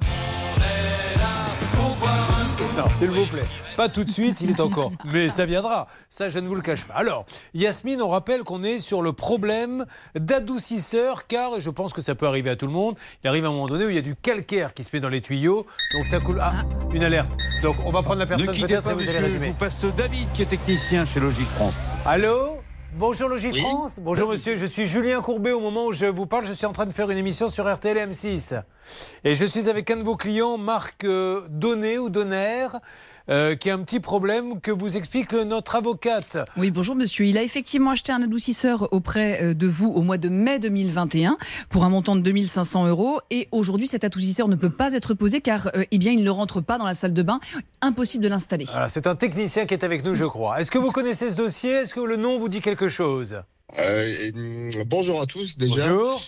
Non, 2.84 2.90
s'il 3.00 3.10
vous 3.10 3.26
plaît. 3.26 3.44
Pas 3.78 3.90
tout 3.90 4.04
de 4.04 4.10
suite, 4.10 4.42
il 4.42 4.50
est 4.50 4.60
encore. 4.60 4.92
Mais 5.06 5.30
ça 5.30 5.46
viendra. 5.46 5.88
Ça, 6.10 6.30
je 6.30 6.40
ne 6.40 6.48
vous 6.48 6.56
le 6.56 6.62
cache 6.62 6.84
pas. 6.86 6.94
Alors, 6.96 7.26
Yasmine, 7.54 8.02
on 8.02 8.10
rappelle 8.10 8.44
qu'on 8.44 8.64
est 8.64 8.80
sur 8.80 9.02
le 9.02 9.14
problème 9.14 9.86
d'adoucisseur, 10.16 11.28
car 11.28 11.60
je 11.60 11.70
pense 11.70 11.94
que 11.94 12.02
ça 12.02 12.14
peut 12.16 12.28
arriver 12.28 12.50
à 12.50 12.56
tout 12.56 12.68
le 12.68 12.74
monde. 12.74 12.96
Il 13.24 13.28
arrive 13.28 13.46
à 13.46 13.48
un 13.48 13.52
moment 13.52 13.68
donné 13.68 13.86
où 13.86 13.90
il 13.90 13.96
y 13.96 14.00
a 14.00 14.02
du 14.04 14.16
calcaire 14.16 14.74
qui 14.74 14.84
se 14.84 14.90
met 14.94 15.00
dans 15.00 15.10
les 15.10 15.22
tuyaux. 15.22 15.66
Donc 15.94 16.06
ça 16.08 16.20
coule. 16.20 16.40
Ah, 16.42 16.54
une 16.94 17.04
alerte. 17.04 17.32
Donc 17.62 17.78
on 17.86 17.90
va 17.90 18.02
prendre 18.02 18.20
la 18.20 18.26
Ne 18.26 18.30
personne 18.30 18.52
quittez 18.54 18.68
peut-être 18.68 18.84
pas, 18.84 18.94
vous 18.94 19.00
allez 19.00 19.08
monsieur. 19.08 19.20
Je 19.22 19.26
résumer. 19.26 19.48
vous 19.50 19.54
passe 19.54 19.86
David 19.98 20.28
qui 20.34 20.42
est 20.42 20.48
technicien 20.48 21.06
chez 21.06 21.20
Logique 21.20 21.50
France. 21.50 21.92
Allô? 22.06 22.63
Bonjour 22.96 23.28
Logifrance. 23.28 24.00
Bonjour 24.00 24.30
monsieur, 24.30 24.56
je 24.56 24.68
suis 24.68 24.86
Julien 24.86 25.20
Courbet. 25.20 25.52
Au 25.52 25.60
moment 25.60 25.88
où 25.88 25.94
je 25.94 26.06
vous 26.06 26.28
parle, 26.28 26.46
je 26.46 26.54
suis 26.54 26.68
en 26.68 26.74
train 26.74 26.86
de 26.86 26.94
faire 26.94 27.10
une 27.10 27.18
émission 27.18 27.48
sur 27.48 27.72
RTL 27.72 27.98
M6. 27.98 28.62
Et 29.24 29.34
je 29.34 29.46
suis 29.46 29.68
avec 29.68 29.90
un 29.90 29.96
de 29.96 30.04
vos 30.04 30.16
clients, 30.16 30.60
Marc 30.60 31.04
euh, 31.04 31.42
Donné 31.50 31.98
ou 31.98 32.10
Donner, 32.12 32.68
euh, 33.30 33.56
qui 33.56 33.70
a 33.70 33.76
un 33.76 33.80
petit 33.80 34.00
problème 34.00 34.60
que 34.60 34.72
vous 34.72 34.98
explique 34.98 35.34
notre 35.34 35.76
avocate. 35.76 36.38
Oui, 36.58 36.72
bonjour 36.72 36.96
monsieur. 36.96 37.26
Il 37.26 37.38
a 37.38 37.44
effectivement 37.44 37.92
acheté 37.92 38.12
un 38.12 38.22
adoucisseur 38.22 38.92
auprès 38.92 39.42
euh, 39.42 39.54
de 39.54 39.68
vous 39.68 39.88
au 39.88 40.02
mois 40.02 40.18
de 40.18 40.30
mai 40.30 40.60
2021 40.60 41.38
pour 41.70 41.86
un 41.86 41.90
montant 41.90 42.16
de 42.16 42.22
2500 42.22 42.88
euros. 42.88 43.20
Et 43.30 43.48
aujourd'hui, 43.52 43.88
cet 43.88 44.04
adoucisseur 44.04 44.48
ne 44.48 44.56
peut 44.56 44.70
pas 44.70 44.94
être 44.94 45.14
posé 45.14 45.42
car 45.42 45.68
euh, 45.76 45.86
eh 45.92 45.98
bien, 45.98 46.12
il 46.12 46.24
ne 46.24 46.30
rentre 46.30 46.62
pas 46.62 46.78
dans 46.78 46.86
la 46.86 46.94
salle 46.94 47.14
de 47.14 47.24
bain. 47.24 47.40
Impossible 47.82 48.24
de 48.24 48.30
l'installer. 48.30 48.66
Voilà, 48.66 48.90
c'est 48.90 49.08
un 49.08 49.16
technicien 49.16 49.66
qui 49.66 49.74
est 49.74 49.84
avec 49.84 50.04
nous, 50.04 50.16
je 50.16 50.26
crois. 50.26 50.60
Est-ce 50.60 50.72
que 50.72 50.78
vous 50.78 50.92
connaissez 50.92 51.30
ce 51.30 51.36
dossier? 51.36 51.72
Est-ce 51.72 51.94
que 51.94 52.02
le 52.02 52.18
nom 52.18 52.38
vous 52.38 52.50
dit 52.50 52.62
quelque 52.62 52.90
chose? 52.90 53.42
Euh, 53.80 54.32
hum, 54.36 54.72
bonjour 54.86 55.22
à 55.22 55.26
tous 55.26 55.58
déjà. 55.58 55.88
Bonjour. 55.88 56.20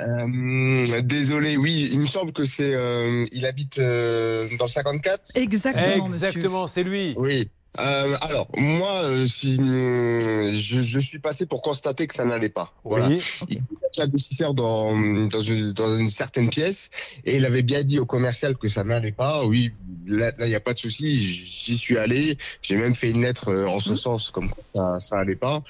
Euh, 0.00 1.02
désolé, 1.02 1.56
oui, 1.56 1.90
il 1.92 1.98
me 2.00 2.06
semble 2.06 2.32
que 2.32 2.44
c'est. 2.44 2.74
euh, 2.74 3.24
il 3.32 3.44
habite 3.46 3.78
euh, 3.78 4.48
dans 4.58 4.64
le 4.64 4.70
54. 4.70 5.36
Exactement. 5.36 6.06
Exactement, 6.06 6.66
c'est 6.66 6.82
lui. 6.82 7.14
Oui. 7.16 7.48
Euh, 7.78 8.14
alors, 8.20 8.48
moi, 8.56 9.04
euh, 9.04 9.26
si, 9.26 9.56
je, 9.56 10.80
je 10.82 11.00
suis 11.00 11.18
passé 11.18 11.46
pour 11.46 11.62
constater 11.62 12.06
que 12.06 12.14
ça 12.14 12.24
n'allait 12.26 12.50
pas. 12.50 12.72
Voilà. 12.84 13.08
Oui. 13.08 13.22
Il 13.48 13.54
y 13.98 14.42
a 14.42 14.52
dans, 14.52 14.54
dans, 14.54 15.40
une, 15.40 15.72
dans 15.72 15.98
une 15.98 16.10
certaine 16.10 16.50
pièce 16.50 16.90
et 17.24 17.36
il 17.36 17.46
avait 17.46 17.62
bien 17.62 17.82
dit 17.82 17.98
au 17.98 18.04
commercial 18.06 18.56
que 18.56 18.68
ça 18.68 18.84
n'allait 18.84 19.12
pas. 19.12 19.44
Oui, 19.46 19.72
là, 20.06 20.32
il 20.40 20.48
n'y 20.48 20.54
a 20.54 20.60
pas 20.60 20.74
de 20.74 20.78
souci. 20.78 21.14
J'y 21.14 21.78
suis 21.78 21.96
allé. 21.96 22.36
J'ai 22.60 22.76
même 22.76 22.94
fait 22.94 23.10
une 23.10 23.22
lettre 23.22 23.54
en 23.66 23.78
ce 23.78 23.94
sens 23.94 24.30
comme 24.30 24.50
quoi 24.50 24.64
ça, 24.74 25.00
ça 25.00 25.16
allait 25.18 25.36
pas. 25.36 25.62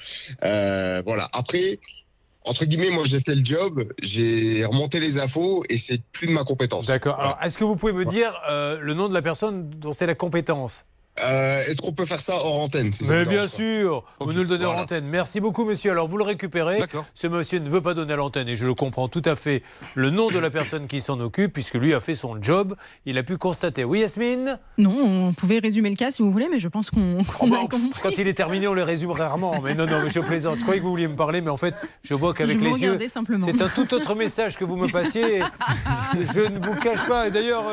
Euh, 0.43 1.01
voilà. 1.05 1.29
Après, 1.31 1.79
entre 2.45 2.65
guillemets, 2.65 2.89
moi 2.89 3.03
j'ai 3.05 3.19
fait 3.19 3.35
le 3.35 3.43
job, 3.43 3.83
j'ai 4.01 4.65
remonté 4.65 4.99
les 4.99 5.17
infos 5.17 5.63
et 5.69 5.77
c'est 5.77 6.01
plus 6.11 6.27
de 6.27 6.31
ma 6.31 6.43
compétence. 6.43 6.87
D'accord. 6.87 7.19
Alors, 7.19 7.37
est-ce 7.41 7.57
que 7.57 7.63
vous 7.63 7.75
pouvez 7.75 7.93
me 7.93 8.05
dire 8.05 8.39
euh, 8.49 8.79
le 8.79 8.93
nom 8.93 9.07
de 9.07 9.13
la 9.13 9.21
personne 9.21 9.69
dont 9.69 9.93
c'est 9.93 10.07
la 10.07 10.15
compétence? 10.15 10.85
Euh, 11.23 11.59
Est-ce 11.59 11.79
qu'on 11.81 11.93
peut 11.93 12.05
faire 12.07 12.19
ça 12.19 12.35
hors 12.35 12.59
antenne 12.61 12.91
si 12.93 13.05
Mais 13.07 13.23
bien 13.25 13.45
sûr, 13.47 14.03
vous 14.19 14.33
nous 14.33 14.41
le 14.41 14.47
donnez 14.47 14.65
en 14.65 14.69
voilà. 14.69 14.81
antenne. 14.83 15.05
Merci 15.05 15.39
beaucoup, 15.39 15.63
monsieur. 15.63 15.91
Alors, 15.91 16.07
vous 16.07 16.17
le 16.17 16.23
récupérez. 16.23 16.79
D'accord. 16.79 17.05
Ce 17.13 17.27
monsieur 17.27 17.59
ne 17.59 17.69
veut 17.69 17.81
pas 17.81 17.93
donner 17.93 18.13
à 18.13 18.15
l'antenne 18.15 18.47
et 18.49 18.55
je 18.55 18.65
le 18.65 18.73
comprends 18.73 19.07
tout 19.07 19.21
à 19.25 19.35
fait. 19.35 19.61
Le 19.93 20.09
nom 20.09 20.29
de 20.29 20.39
la 20.39 20.49
personne 20.51 20.87
qui 20.87 21.01
s'en 21.01 21.19
occupe, 21.19 21.53
puisque 21.53 21.75
lui 21.75 21.93
a 21.93 21.99
fait 21.99 22.15
son 22.15 22.41
job, 22.41 22.75
il 23.05 23.17
a 23.19 23.23
pu 23.23 23.37
constater. 23.37 23.83
Oui, 23.83 23.99
Yasmine? 23.99 24.57
Non, 24.79 24.95
on 25.29 25.33
pouvait 25.33 25.59
résumer 25.59 25.91
le 25.91 25.95
cas 25.95 26.09
si 26.09 26.23
vous 26.23 26.31
voulez, 26.31 26.47
mais 26.49 26.59
je 26.59 26.67
pense 26.67 26.89
qu'on 26.89 27.19
Oh, 27.39 27.45
a 27.45 27.47
bah. 27.47 27.57
Quand 28.01 28.17
il 28.17 28.27
est 28.27 28.33
terminé, 28.33 28.67
on 28.67 28.73
les 28.73 28.81
résume 28.83 29.11
rarement. 29.11 29.61
Mais 29.61 29.75
non, 29.75 29.85
non, 29.85 30.01
mais 30.03 30.09
je 30.09 30.19
plaisante. 30.19 30.57
Je 30.57 30.63
croyais 30.63 30.79
que 30.79 30.83
vous 30.85 30.91
vouliez 30.91 31.07
me 31.07 31.15
parler, 31.15 31.41
mais 31.41 31.51
en 31.51 31.57
fait, 31.57 31.75
je 32.01 32.15
vois 32.15 32.33
qu'avec 32.33 32.59
les 32.59 32.67
vous 32.69 32.77
yeux. 32.77 32.97
C'est 33.39 33.61
un 33.61 33.69
tout 33.69 33.93
autre 33.93 34.15
message 34.15 34.57
que 34.57 34.65
vous 34.65 34.77
me 34.77 34.87
passiez. 34.87 35.41
Je 36.15 36.41
ne 36.41 36.59
vous 36.59 36.75
cache 36.79 37.05
pas. 37.07 37.27
Et 37.27 37.31
d'ailleurs, 37.31 37.63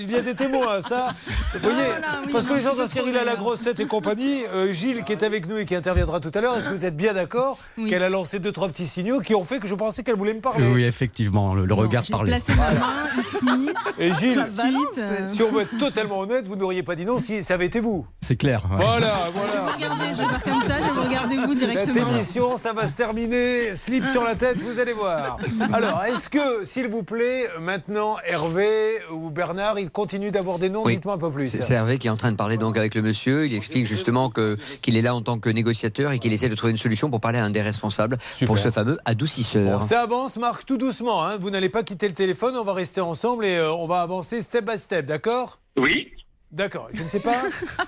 il 0.00 0.10
y 0.10 0.16
a 0.16 0.20
des 0.20 0.34
témoins, 0.34 0.80
ça. 0.82 1.08
Vous 1.54 1.60
voyez, 1.60 1.76
Voilà, 1.88 2.20
oui, 2.26 2.32
parce 2.32 2.46
que 2.46 2.54
les 2.54 2.60
gens 2.60 2.74
je 2.86 2.92
parce 2.94 3.06
qu'il 3.06 3.16
a 3.16 3.24
la 3.24 3.36
grosse 3.36 3.62
tête 3.62 3.80
et 3.80 3.86
compagnie. 3.86 4.42
Euh, 4.54 4.72
Gilles, 4.72 5.02
qui 5.04 5.12
est 5.12 5.22
avec 5.22 5.48
nous 5.48 5.56
et 5.58 5.64
qui 5.64 5.74
interviendra 5.74 6.20
tout 6.20 6.30
à 6.34 6.40
l'heure, 6.40 6.56
est-ce 6.58 6.68
que 6.68 6.74
vous 6.74 6.84
êtes 6.84 6.96
bien 6.96 7.14
d'accord 7.14 7.58
Oui. 7.78 7.88
qu'elle 7.90 8.02
a 8.02 8.08
lancé 8.08 8.38
deux, 8.38 8.52
trois 8.52 8.68
petits 8.68 8.86
signaux 8.86 9.20
qui 9.20 9.34
ont 9.34 9.44
fait 9.44 9.58
que 9.58 9.66
je 9.68 9.74
pensais 9.74 10.02
qu'elle 10.02 10.16
voulait 10.16 10.34
me 10.34 10.40
parler 10.40 10.66
Oui, 10.72 10.84
effectivement, 10.84 11.54
le, 11.54 11.64
le 11.66 11.74
regard 11.74 12.02
parlait. 12.10 12.30
placé 12.30 12.54
ma 12.54 12.70
main 12.72 12.92
ici. 13.18 13.70
Et 13.98 14.12
Gilles, 14.14 14.34
Tout 14.34 14.40
de 14.42 14.46
suite. 14.48 15.28
si 15.28 15.42
on 15.42 15.50
veut 15.52 15.62
être 15.62 15.76
totalement 15.78 16.18
honnête, 16.20 16.46
vous 16.48 16.56
n'auriez 16.56 16.82
pas 16.82 16.94
dit 16.94 17.04
non 17.04 17.18
si 17.18 17.42
ça 17.42 17.54
avait 17.54 17.66
été 17.66 17.80
vous. 17.80 18.06
C'est 18.20 18.36
clair. 18.36 18.64
ouais. 18.70 18.76
Voilà, 18.84 19.28
voilà. 19.34 19.72
Regardez, 19.74 20.04
je 20.12 20.20
vais 20.22 20.28
faire 20.28 20.42
comme 20.44 20.62
ça, 20.62 20.78
je 20.78 20.84
vais 20.84 20.90
vous 20.90 21.02
regarder 21.02 21.36
vous 21.36 21.58
Cette 21.58 21.68
directement. 21.70 22.10
émission, 22.12 22.56
ça 22.56 22.72
va 22.72 22.86
se 22.86 22.96
terminer. 22.96 23.76
Slip 23.76 24.04
sur 24.12 24.24
la 24.24 24.34
tête, 24.34 24.60
vous 24.62 24.78
allez 24.78 24.92
voir. 24.92 25.38
Alors, 25.72 26.02
est-ce 26.04 26.28
que, 26.28 26.64
s'il 26.64 26.88
vous 26.88 27.02
plaît, 27.02 27.48
maintenant, 27.60 28.16
Hervé 28.26 28.98
ou 29.12 29.30
Bernard, 29.30 29.78
ils 29.78 29.90
continuent 29.90 30.30
d'avoir 30.30 30.58
des 30.58 30.68
noms? 30.70 30.82
Oui. 30.84 30.94
Dites-moi 30.96 31.14
un 31.14 31.18
peu 31.18 31.30
plus. 31.30 31.46
C'est 31.46 31.62
c'est 31.62 31.74
Hervé 31.74 31.98
qui 31.98 32.06
est 32.06 32.10
en 32.10 32.16
train 32.16 32.32
de 32.32 32.36
parler 32.36 32.56
donc 32.56 32.71
avec 32.78 32.94
le 32.94 33.02
monsieur. 33.02 33.46
Il 33.46 33.54
explique 33.54 33.86
justement 33.86 34.30
que 34.30 34.56
qu'il 34.82 34.96
est 34.96 35.02
là 35.02 35.14
en 35.14 35.22
tant 35.22 35.38
que 35.38 35.48
négociateur 35.50 36.12
et 36.12 36.18
qu'il 36.18 36.32
essaie 36.32 36.48
de 36.48 36.54
trouver 36.54 36.70
une 36.72 36.76
solution 36.76 37.10
pour 37.10 37.20
parler 37.20 37.38
à 37.38 37.44
un 37.44 37.50
des 37.50 37.62
responsables 37.62 38.18
Super. 38.34 38.46
pour 38.46 38.58
ce 38.58 38.70
fameux 38.70 38.98
adoucisseur. 39.04 39.80
Bon, 39.80 39.86
ça 39.86 40.00
avance, 40.02 40.36
Marc, 40.36 40.64
tout 40.66 40.76
doucement. 40.78 41.24
hein. 41.24 41.36
Vous 41.38 41.50
n'allez 41.50 41.68
pas 41.68 41.82
quitter 41.82 42.08
le 42.08 42.14
téléphone, 42.14 42.54
on 42.56 42.64
va 42.64 42.72
rester 42.74 43.00
ensemble 43.00 43.44
et 43.44 43.56
euh, 43.56 43.72
on 43.72 43.86
va 43.86 44.00
avancer 44.00 44.42
step 44.42 44.64
by 44.70 44.78
step, 44.78 45.06
d'accord? 45.06 45.60
Oui. 45.78 46.08
D'accord. 46.52 46.88
Je 46.92 47.02
ne 47.02 47.08
sais 47.08 47.20
pas 47.20 47.36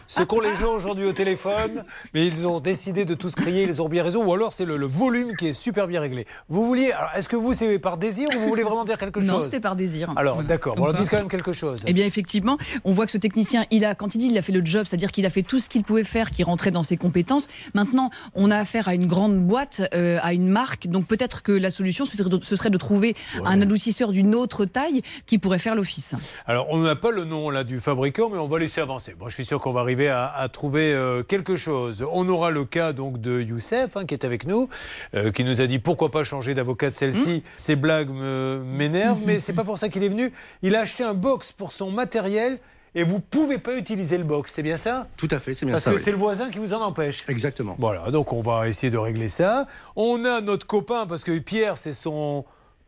ce 0.06 0.22
qu'ont 0.22 0.40
les 0.40 0.56
gens 0.56 0.72
aujourd'hui 0.72 1.04
au 1.04 1.12
téléphone, 1.12 1.84
mais 2.14 2.26
ils 2.26 2.46
ont 2.46 2.60
décidé 2.60 3.04
de 3.04 3.12
tous 3.12 3.34
crier, 3.34 3.64
ils 3.64 3.82
ont 3.82 3.90
bien 3.90 4.02
raison, 4.02 4.24
ou 4.24 4.32
alors 4.32 4.54
c'est 4.54 4.64
le, 4.64 4.78
le 4.78 4.86
volume 4.86 5.36
qui 5.36 5.48
est 5.48 5.52
super 5.52 5.86
bien 5.86 6.00
réglé. 6.00 6.26
Vous 6.48 6.64
vouliez, 6.64 6.90
alors 6.92 7.10
est-ce 7.14 7.28
que 7.28 7.36
vous 7.36 7.52
c'est 7.52 7.78
par 7.78 7.98
désir 7.98 8.26
ou 8.34 8.40
vous 8.40 8.48
voulez 8.48 8.62
vraiment 8.62 8.84
dire 8.84 8.96
quelque 8.96 9.20
Non, 9.20 9.34
chose 9.34 9.44
c'était 9.44 9.60
par 9.60 9.76
désir. 9.76 10.14
Alors 10.16 10.42
d'accord, 10.42 10.76
bon, 10.76 10.84
alors 10.84 10.94
dites 10.94 11.10
quand 11.10 11.18
même 11.18 11.28
quelque 11.28 11.52
chose. 11.52 11.84
Eh 11.86 11.92
bien, 11.92 12.06
effectivement, 12.06 12.56
on 12.84 12.92
voit 12.92 13.04
que 13.04 13.12
ce 13.12 13.18
technicien, 13.18 13.66
il 13.70 13.84
a, 13.84 13.94
quand 13.94 14.14
il 14.14 14.18
dit 14.18 14.26
il 14.28 14.38
a 14.38 14.42
fait 14.42 14.52
le 14.52 14.64
job, 14.64 14.86
c'est-à-dire 14.86 15.12
qu'il 15.12 15.26
a 15.26 15.30
fait 15.30 15.42
tout 15.42 15.58
ce 15.58 15.68
qu'il 15.68 15.84
pouvait 15.84 16.02
faire, 16.02 16.30
qui 16.30 16.42
rentrait 16.42 16.70
dans 16.70 16.82
ses 16.82 16.96
compétences. 16.96 17.48
Maintenant, 17.74 18.08
on 18.34 18.50
a 18.50 18.56
affaire 18.56 18.88
à 18.88 18.94
une 18.94 19.06
grande 19.06 19.38
boîte, 19.44 19.82
euh, 19.92 20.18
à 20.22 20.32
une 20.32 20.48
marque, 20.48 20.86
donc 20.86 21.06
peut-être 21.06 21.42
que 21.42 21.52
la 21.52 21.68
solution 21.68 22.06
ce 22.06 22.16
serait 22.16 22.30
de, 22.30 22.38
ce 22.42 22.56
serait 22.56 22.70
de 22.70 22.78
trouver 22.78 23.14
un 23.44 23.60
adoucisseur 23.60 24.10
d'une 24.10 24.34
autre 24.34 24.64
taille 24.64 25.02
qui 25.26 25.36
pourrait 25.38 25.58
faire 25.58 25.74
l'office. 25.74 26.14
Alors, 26.46 26.66
on 26.70 26.78
n'a 26.78 26.96
pas 26.96 27.10
le 27.10 27.24
nom 27.24 27.50
là 27.50 27.62
du 27.62 27.78
fabricant, 27.78 28.30
mais 28.30 28.38
on 28.38 28.48
va 28.48 28.53
laisser 28.58 28.80
avancer. 28.80 29.14
Bon, 29.18 29.28
je 29.28 29.34
suis 29.34 29.44
sûr 29.44 29.60
qu'on 29.60 29.72
va 29.72 29.80
arriver 29.80 30.08
à, 30.08 30.26
à 30.26 30.48
trouver 30.48 30.92
euh, 30.92 31.22
quelque 31.22 31.56
chose. 31.56 32.04
On 32.12 32.28
aura 32.28 32.50
le 32.50 32.64
cas 32.64 32.92
donc 32.92 33.20
de 33.20 33.40
Youssef, 33.40 33.96
hein, 33.96 34.04
qui 34.04 34.14
est 34.14 34.24
avec 34.24 34.46
nous, 34.46 34.68
euh, 35.14 35.30
qui 35.30 35.44
nous 35.44 35.60
a 35.60 35.66
dit 35.66 35.78
pourquoi 35.78 36.10
pas 36.10 36.24
changer 36.24 36.54
d'avocat 36.54 36.90
de 36.90 36.94
celle-ci. 36.94 37.42
Ces 37.56 37.76
blagues 37.76 38.10
m'énervent, 38.10 39.20
mais 39.26 39.40
c'est 39.40 39.52
pas 39.52 39.64
pour 39.64 39.78
ça 39.78 39.88
qu'il 39.88 40.04
est 40.04 40.08
venu. 40.08 40.32
Il 40.62 40.76
a 40.76 40.80
acheté 40.80 41.04
un 41.04 41.14
box 41.14 41.52
pour 41.52 41.72
son 41.72 41.90
matériel. 41.90 42.58
Et 42.96 43.02
vous 43.02 43.18
pouvez 43.18 43.58
pas 43.58 43.74
utiliser 43.76 44.16
le 44.18 44.22
box, 44.22 44.52
c'est 44.54 44.62
bien 44.62 44.76
ça? 44.76 45.08
Tout 45.16 45.26
à 45.32 45.40
fait, 45.40 45.52
c'est 45.52 45.66
bien 45.66 45.72
Parce 45.74 45.82
ça. 45.82 45.90
que 45.90 45.96
oui. 45.96 46.02
c'est 46.04 46.12
le 46.12 46.16
voisin 46.16 46.48
qui 46.48 46.58
vous 46.60 46.74
en 46.74 46.80
empêche. 46.80 47.24
Exactement. 47.28 47.74
Voilà, 47.80 48.12
donc 48.12 48.32
on 48.32 48.40
va 48.40 48.68
essayer 48.68 48.88
de 48.88 48.96
régler 48.98 49.28
ça. 49.28 49.66
On 49.96 50.24
a 50.24 50.40
notre 50.40 50.64
copain, 50.64 51.04
parce 51.04 51.24
que 51.24 51.36
Pierre, 51.40 51.76
c'est 51.76 51.92
son 51.92 52.44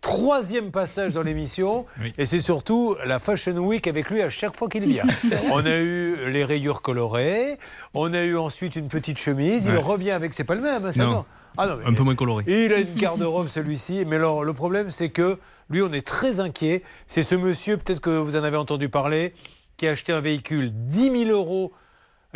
troisième 0.07 0.71
passage 0.71 1.13
dans 1.13 1.23
l'émission. 1.25 1.85
Oui. 2.01 2.13
Et 2.17 2.27
c'est 2.27 2.41
surtout 2.41 2.97
la 3.05 3.19
Fashion 3.19 3.57
Week 3.57 3.89
avec 3.89 4.09
lui 4.09 4.23
à 4.23 4.31
chaque 4.31 4.57
fois 4.57 4.69
qu'il 4.69 4.87
vient. 4.87 5.05
on 5.51 5.67
a 5.67 5.79
eu 5.79 6.31
les 6.31 6.45
rayures 6.45 6.81
colorées, 6.81 7.59
on 7.93 8.13
a 8.15 8.23
eu 8.23 8.37
ensuite 8.37 8.77
une 8.77 8.87
petite 8.87 9.19
chemise. 9.19 9.67
Il 9.67 9.77
revient 9.77 10.13
avec, 10.13 10.33
c'est 10.33 10.45
pas 10.45 10.55
le 10.55 10.61
même, 10.61 10.85
hein, 10.85 10.93
ça 10.93 11.05
Non. 11.05 11.11
non 11.11 11.25
Ah 11.59 11.67
non, 11.67 11.79
Un 11.85 11.93
peu 11.93 12.05
moins 12.05 12.15
coloré. 12.15 12.45
il 12.47 12.73
a 12.73 12.79
une 12.79 12.95
garde-robe 12.95 13.49
celui-ci, 13.49 14.05
mais 14.07 14.15
alors 14.17 14.45
le 14.45 14.53
problème 14.53 14.91
c'est 14.91 15.09
que 15.09 15.39
lui 15.71 15.83
on 15.83 15.93
est 15.93 16.07
très 16.07 16.39
inquiet. 16.39 16.85
C'est 17.09 17.25
ce 17.25 17.35
monsieur, 17.35 17.77
peut-être 17.77 18.01
que 18.01 18.11
vous 18.11 18.37
en 18.37 18.45
avez 18.45 18.57
entendu 18.57 18.89
parler, 18.89 19.35
qui 19.77 19.89
a 19.89 19.91
acheté 19.91 20.13
un 20.13 20.21
véhicule 20.21 20.71
10 20.73 21.27
000 21.27 21.31
euros 21.31 21.73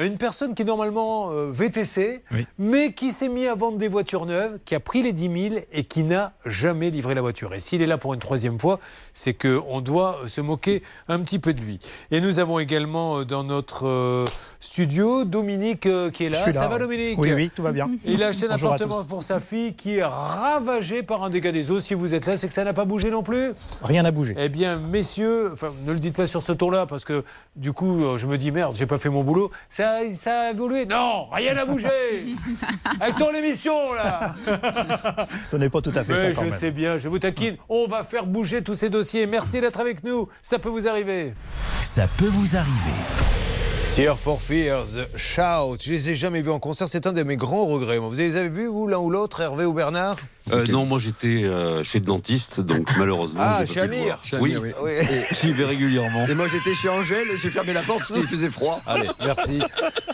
une 0.06 0.16
personne 0.16 0.54
qui 0.54 0.62
est 0.62 0.64
normalement 0.64 1.30
euh, 1.30 1.50
VTC, 1.52 2.22
Oui. 2.32 2.46
mais 2.58 2.92
qui 2.92 3.10
s'est 3.10 3.28
mis 3.28 3.46
à 3.46 3.54
vendre 3.54 3.78
des 3.78 3.88
voitures 3.88 4.26
neuves, 4.26 4.58
qui 4.64 4.74
a 4.74 4.80
pris 4.80 5.02
les 5.02 5.12
10 5.12 5.50
000 5.50 5.62
et 5.72 5.84
qui 5.84 6.02
n'a 6.02 6.32
jamais 6.46 6.90
livré 6.90 7.14
la 7.14 7.20
voiture. 7.20 7.52
Et 7.54 7.60
s'il 7.60 7.82
est 7.82 7.86
là 7.86 7.98
pour 7.98 8.14
une 8.14 8.20
troisième 8.20 8.58
fois, 8.58 8.80
c'est 9.12 9.34
qu'on 9.34 9.80
doit 9.80 10.16
euh, 10.24 10.28
se 10.28 10.40
moquer 10.40 10.82
un 11.08 11.20
petit 11.20 11.38
peu 11.38 11.52
de 11.54 11.60
lui. 11.60 11.78
Et 12.10 12.20
nous 12.20 12.38
avons 12.38 12.58
également 12.58 13.18
euh, 13.18 13.24
dans 13.24 13.44
notre 13.44 13.86
euh, 13.86 14.24
studio 14.60 15.24
Dominique 15.24 15.86
euh, 15.86 16.10
qui 16.10 16.26
est 16.26 16.28
là. 16.28 16.38
Je 16.38 16.42
suis 16.44 16.52
là, 16.52 16.60
Ça 16.60 16.68
va 16.68 16.74
ouais. 16.74 16.80
Dominique 16.80 17.18
Oui, 17.18 17.32
oui, 17.32 17.50
tout 17.54 17.62
va 17.62 17.72
bien. 17.72 17.90
il 18.04 18.22
a 18.22 18.28
acheté 18.28 18.46
un 18.46 18.50
Bonjour 18.50 18.74
appartement 18.74 19.04
pour 19.04 19.24
sa 19.24 19.40
fille 19.40 19.74
qui 19.74 19.96
est 19.96 20.04
ravagé 20.04 21.02
par 21.02 21.24
un 21.24 21.30
dégât 21.30 21.50
des 21.50 21.70
eaux. 21.70 21.80
Si 21.80 21.94
vous 21.94 22.14
êtes 22.14 22.26
là, 22.26 22.36
c'est 22.36 22.46
que 22.46 22.54
ça 22.54 22.62
n'a 22.62 22.72
pas 22.74 22.84
bougé 22.84 23.10
non 23.10 23.22
plus 23.22 23.52
Rien 23.82 24.02
n'a 24.02 24.10
bougé. 24.10 24.34
Eh 24.38 24.48
bien, 24.48 24.76
messieurs, 24.76 25.50
enfin, 25.52 25.72
ne 25.86 25.92
le 25.92 25.98
dites 25.98 26.14
pas 26.14 26.26
sur 26.26 26.42
ce 26.42 26.52
ton-là 26.52 26.86
parce 26.86 27.04
que 27.04 27.24
du 27.56 27.72
coup, 27.72 28.04
euh, 28.04 28.16
je 28.18 28.26
me 28.26 28.36
dis 28.36 28.52
merde, 28.52 28.76
j'ai 28.76 28.86
pas 28.86 28.98
fait 28.98 29.08
mon 29.08 29.24
boulot. 29.24 29.50
Ça, 29.68 30.00
ça 30.12 30.40
a 30.40 30.50
évolué 30.50 30.84
Non, 30.84 31.26
rien 31.32 31.54
n'a 31.54 31.64
bougé 31.64 31.88
Avec 33.00 33.16
ton 33.16 33.32
émission, 33.34 33.74
là 33.94 34.34
Ce 35.42 35.56
n'est 35.56 35.70
pas 35.70 35.80
tout 35.80 35.92
à 35.94 36.04
fait 36.04 36.16
ça 36.16 36.32
quand 36.32 36.42
je 36.44 36.50
même. 36.50 36.58
sais 36.58 36.70
bien, 36.70 36.98
je 36.98 37.08
vous 37.08 37.18
taquine. 37.18 37.56
On 37.68 37.86
va 37.86 38.04
faire 38.04 38.26
bouger 38.26 38.62
tous 38.62 38.74
ces 38.74 38.90
dossiers. 38.90 39.26
Merci 39.26 39.60
d'être 39.60 39.80
avec 39.80 40.04
nous. 40.04 40.28
Ça 40.42 40.58
peut 40.58 40.68
vous 40.68 40.86
arriver. 40.86 41.34
Ça 41.80 42.06
peut 42.18 42.28
vous 42.28 42.56
arriver. 42.56 43.49
Tear 43.96 44.16
for 44.16 44.40
Fears, 44.40 45.08
Shout. 45.16 45.78
Je 45.82 45.90
les 45.90 46.10
ai 46.10 46.16
jamais 46.16 46.42
vus 46.42 46.50
en 46.50 46.58
concert. 46.60 46.86
C'est 46.88 47.06
un 47.06 47.12
de 47.12 47.22
mes 47.22 47.36
grands 47.36 47.66
regrets. 47.66 47.98
Vous 47.98 48.12
les 48.14 48.36
avez 48.36 48.48
vus, 48.48 48.66
vous, 48.68 48.86
l'un 48.86 48.98
ou 48.98 49.10
l'autre, 49.10 49.40
Hervé 49.40 49.64
ou 49.64 49.72
Bernard? 49.72 50.16
Euh, 50.52 50.64
Non, 50.68 50.86
moi 50.86 50.98
j'étais 50.98 51.42
euh, 51.44 51.82
chez 51.82 51.98
le 51.98 52.04
dentiste, 52.06 52.60
donc 52.60 52.88
malheureusement. 52.98 53.40
Ah, 53.44 53.64
j'ai 53.66 53.74
chez 53.74 53.80
Amir. 53.80 54.18
Oui, 54.40 54.56
oui. 54.56 54.70
Et 54.92 55.34
j'y 55.34 55.52
vais 55.52 55.64
régulièrement. 55.64 56.26
Et 56.28 56.34
moi 56.34 56.46
j'étais 56.48 56.72
chez 56.74 56.88
Angèle, 56.88 57.26
j'ai 57.42 57.50
fermé 57.50 57.72
la 57.72 57.82
porte 57.82 58.00
parce 58.08 58.12
qu'il 58.12 58.28
faisait 58.28 58.48
froid. 58.50 58.80
Allez, 58.86 59.08
merci. 59.24 59.60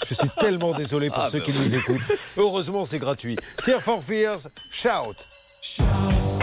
Je 0.06 0.14
suis 0.14 0.28
tellement 0.40 0.72
désolé 0.72 1.08
pour 1.10 1.20
Ah, 1.24 1.30
ceux 1.30 1.38
bah 1.38 1.44
qui 1.44 1.52
nous 1.52 1.74
écoutent. 1.74 2.08
Heureusement, 2.38 2.86
c'est 2.86 2.98
gratuit. 2.98 3.36
Tear 3.62 3.80
for 3.82 4.02
Fears, 4.02 4.48
shout. 4.70 5.16
These 5.62 6.35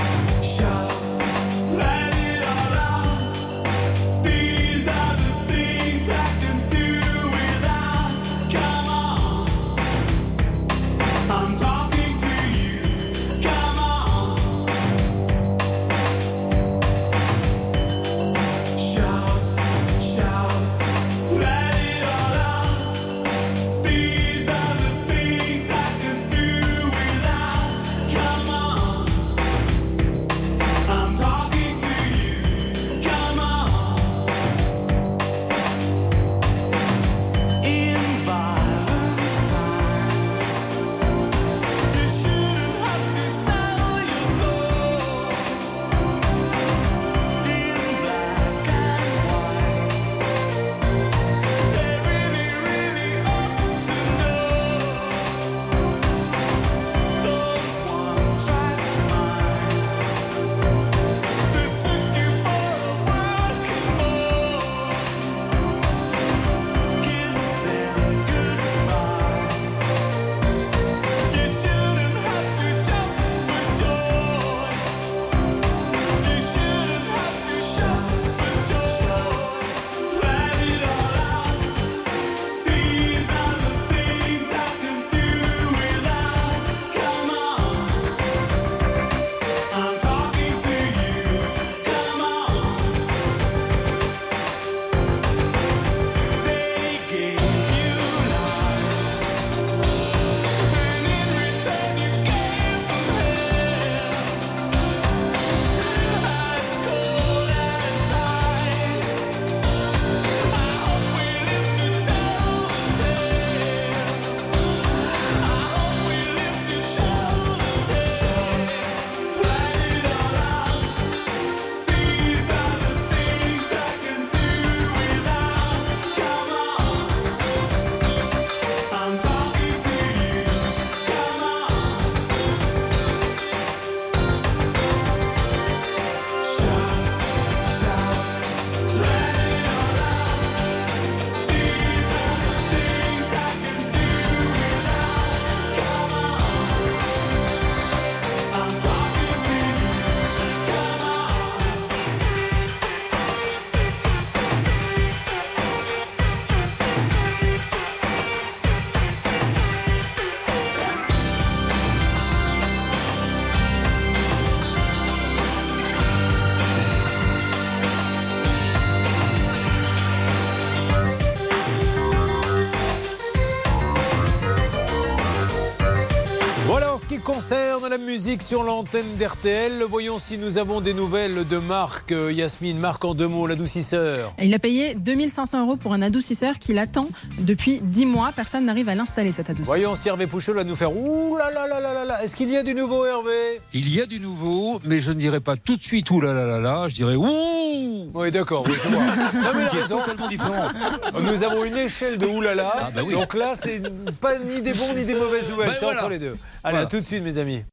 concerne 177.83 178.01
la 178.01 178.11
musique 178.13 178.41
sur 178.41 178.63
l'antenne 178.63 179.15
d'RTL. 179.17 179.83
Voyons 179.89 180.17
si 180.17 180.37
nous 180.37 180.57
avons 180.57 180.79
des 180.79 180.93
nouvelles 180.93 181.45
de 181.45 181.57
Marc. 181.57 182.11
Euh, 182.11 182.31
Yasmine, 182.31 182.77
Marc 182.77 183.03
en 183.03 183.13
deux 183.13 183.27
mots, 183.27 183.45
l'adoucisseur. 183.45 184.33
Il 184.41 184.53
a 184.53 184.59
payé 184.59 184.95
2500 184.95 185.65
euros 185.65 185.75
pour 185.75 185.93
un 185.93 186.01
adoucisseur 186.01 186.59
qu'il 186.59 186.77
attend 186.79 187.09
depuis 187.39 187.81
10 187.81 188.05
mois. 188.05 188.31
Personne 188.33 188.65
n'arrive 188.65 188.87
à 188.89 188.95
l'installer, 188.95 189.31
cet 189.33 189.49
adoucisseur. 189.49 189.75
Voyons 189.75 189.95
si 189.95 190.07
Hervé 190.07 190.27
Pouchol 190.27 190.55
va 190.55 190.63
nous 190.63 190.75
faire 190.75 190.95
Ouh 190.95 191.35
là 191.35 191.51
là 191.51 191.67
là 191.67 191.81
là 191.81 191.93
là 191.93 192.05
là. 192.05 192.23
Est-ce 192.23 192.35
qu'il 192.35 192.49
y 192.49 192.55
a 192.55 192.63
du 192.63 192.73
nouveau, 192.73 193.05
Hervé? 193.05 193.59
Il 193.73 193.93
y 193.93 194.01
a 194.01 194.05
du 194.05 194.19
nouveau, 194.19 194.79
mais 194.85 195.01
je 195.01 195.09
ne 195.11 195.17
dirais 195.19 195.41
pas 195.41 195.55
tout 195.57 195.75
de 195.75 195.83
suite 195.83 196.09
ouh 196.11 196.21
là 196.21 196.33
là 196.33 196.45
là 196.45 196.59
là, 196.59 196.87
je 196.87 196.95
dirais 196.95 197.15
ouh 197.15 198.09
Oui, 198.13 198.31
d'accord, 198.31 198.63
oui, 198.67 198.75
je 198.81 198.87
vois. 198.87 199.03
Non, 199.33 199.49
mais 199.73 199.87
totalement 199.87 200.27
différent. 200.29 200.69
Nous 201.21 201.43
avons 201.43 201.65
une 201.65 201.77
échelle 201.77 202.17
de 202.17 202.27
oulala. 202.27 202.73
Ah, 202.77 202.91
bah 202.95 203.01
oui. 203.05 203.13
Donc 203.13 203.33
là, 203.33 203.53
c'est 203.55 203.81
pas 204.21 204.39
ni 204.39 204.61
des 204.61 204.73
bons 204.73 204.93
ni 204.95 205.03
des 205.03 205.15
mauvaises 205.15 205.49
nouvelles. 205.49 205.69
Ben 205.69 205.75
c'est 205.77 205.85
voilà. 205.85 206.01
entre 206.01 206.09
les 206.11 206.19
deux. 206.19 206.37
Allez, 206.63 206.75
Voilà. 206.75 206.79
à 206.79 206.85
tout 206.85 206.99
de 206.99 207.05
suite, 207.05 207.23
mes 207.23 207.37
amis. 207.37 207.63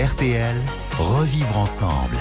RTL, 0.00 0.56
revivre 0.98 1.58
ensemble. 1.58 2.16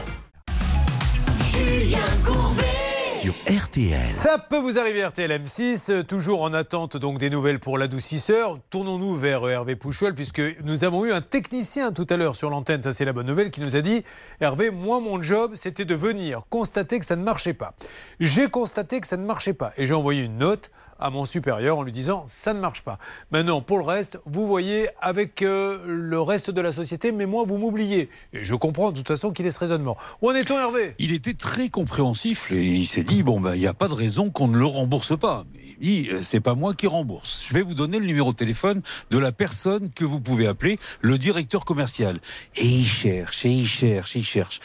Sur 3.22 3.32
RTL. 3.48 4.12
Ça 4.12 4.38
peut 4.38 4.58
vous 4.58 4.78
arriver 4.78 5.06
RTL 5.06 5.32
M6, 5.32 5.90
euh, 5.90 6.04
toujours 6.04 6.42
en 6.42 6.54
attente 6.54 6.98
donc 6.98 7.20
des 7.20 7.30
nouvelles 7.30 7.60
pour 7.60 7.78
l'adoucisseur. 7.78 8.60
Tournons-nous 8.70 9.16
vers 9.16 9.48
euh, 9.48 9.52
Hervé 9.52 9.78
Pouchol 9.78 10.14
puisque 10.14 10.42
nous 10.66 10.84
avons 10.84 11.06
eu 11.06 11.14
un 11.14 11.22
technicien 11.22 11.94
tout 11.94 12.08
à 12.10 12.18
l'heure 12.18 12.36
sur 12.36 12.50
l'antenne, 12.50 12.82
ça 12.82 12.92
c'est 12.92 13.06
la 13.06 13.14
bonne 13.14 13.28
nouvelle, 13.28 13.50
qui 13.50 13.62
nous 13.62 13.78
a 13.78 13.82
dit 13.82 14.04
Hervé, 14.42 14.72
moi 14.72 15.00
mon 15.00 15.22
job 15.22 15.54
c'était 15.56 15.86
de 15.86 15.96
venir 15.96 16.42
constater 16.50 17.00
que 17.00 17.06
ça 17.06 17.16
ne 17.16 17.24
marchait 17.24 17.54
pas. 17.54 17.76
J'ai 18.20 18.50
constaté 18.50 19.00
que 19.00 19.08
ça 19.08 19.16
ne 19.16 19.26
marchait 19.26 19.54
pas 19.54 19.72
et 19.78 19.88
j'ai 19.88 19.94
envoyé 19.94 20.24
une 20.24 20.40
note 20.40 20.70
à 21.00 21.10
mon 21.10 21.26
supérieur 21.26 21.78
en 21.78 21.84
lui 21.84 21.92
disant 21.92 22.26
ça 22.28 22.54
ne 22.54 22.60
marche 22.60 22.82
pas. 22.82 23.00
Maintenant, 23.32 23.62
pour 23.62 23.78
le 23.78 23.84
reste, 23.84 24.20
vous 24.26 24.48
voyez 24.48 24.90
avec 25.02 25.42
euh, 25.42 25.84
le 25.88 26.22
reste 26.22 26.52
de 26.52 26.62
la 26.62 26.72
société, 26.72 27.12
mais 27.12 27.26
moi, 27.26 27.44
vous 27.48 27.58
m'oubliez. 27.58 28.10
Et 28.34 28.44
je 28.44 28.56
comprends 28.56 28.92
de 28.92 28.98
toute 28.98 29.08
façon 29.08 29.32
qu'il 29.32 29.46
ait 29.46 29.52
ce 29.52 29.60
raisonnement. 29.60 29.98
Où 30.22 30.30
en 30.30 30.36
est-on, 30.36 30.58
Hervé? 30.58 30.96
Il 31.00 31.14
était 31.14 31.34
très 31.34 31.70
compréhensif 31.70 32.52
et 32.52 32.66
il 32.66 32.88
s'est 32.88 33.04
dit 33.04 33.24
bon 33.24 33.40
ben 33.40 33.56
il 33.56 33.60
n'y 33.60 33.68
a 33.68 33.74
pas 33.74 33.88
de 33.88 33.94
raison 33.94 34.30
qu'on 34.30 34.48
ne 34.48 34.58
le 34.58 34.66
rembourse 34.66 35.18
pas. 35.18 35.46
Il 35.64 35.78
dit 35.80 36.10
euh, 36.12 36.20
c'est 36.22 36.40
pas 36.40 36.56
moi 36.56 36.74
qui 36.74 36.88
rembourse. 36.88 37.46
Je 37.48 37.54
vais 37.54 37.62
vous 37.62 37.74
donner 37.74 38.00
le 38.00 38.06
numéro 38.06 38.32
de 38.32 38.38
téléphone 38.38 38.82
de 39.12 39.18
la 39.18 39.32
personne 39.32 39.90
que 39.90 40.06
vous 40.06 40.20
pouvez 40.20 40.48
appeler 40.48 40.80
le 41.02 41.18
directeur 41.18 41.66
commercial. 41.66 42.20
Et 42.56 42.66
il 42.66 42.86
cherche 42.86 43.46
et 43.46 43.52
il 43.52 43.68
cherche, 43.68 44.16
il 44.16 44.26
cherche. 44.26 44.60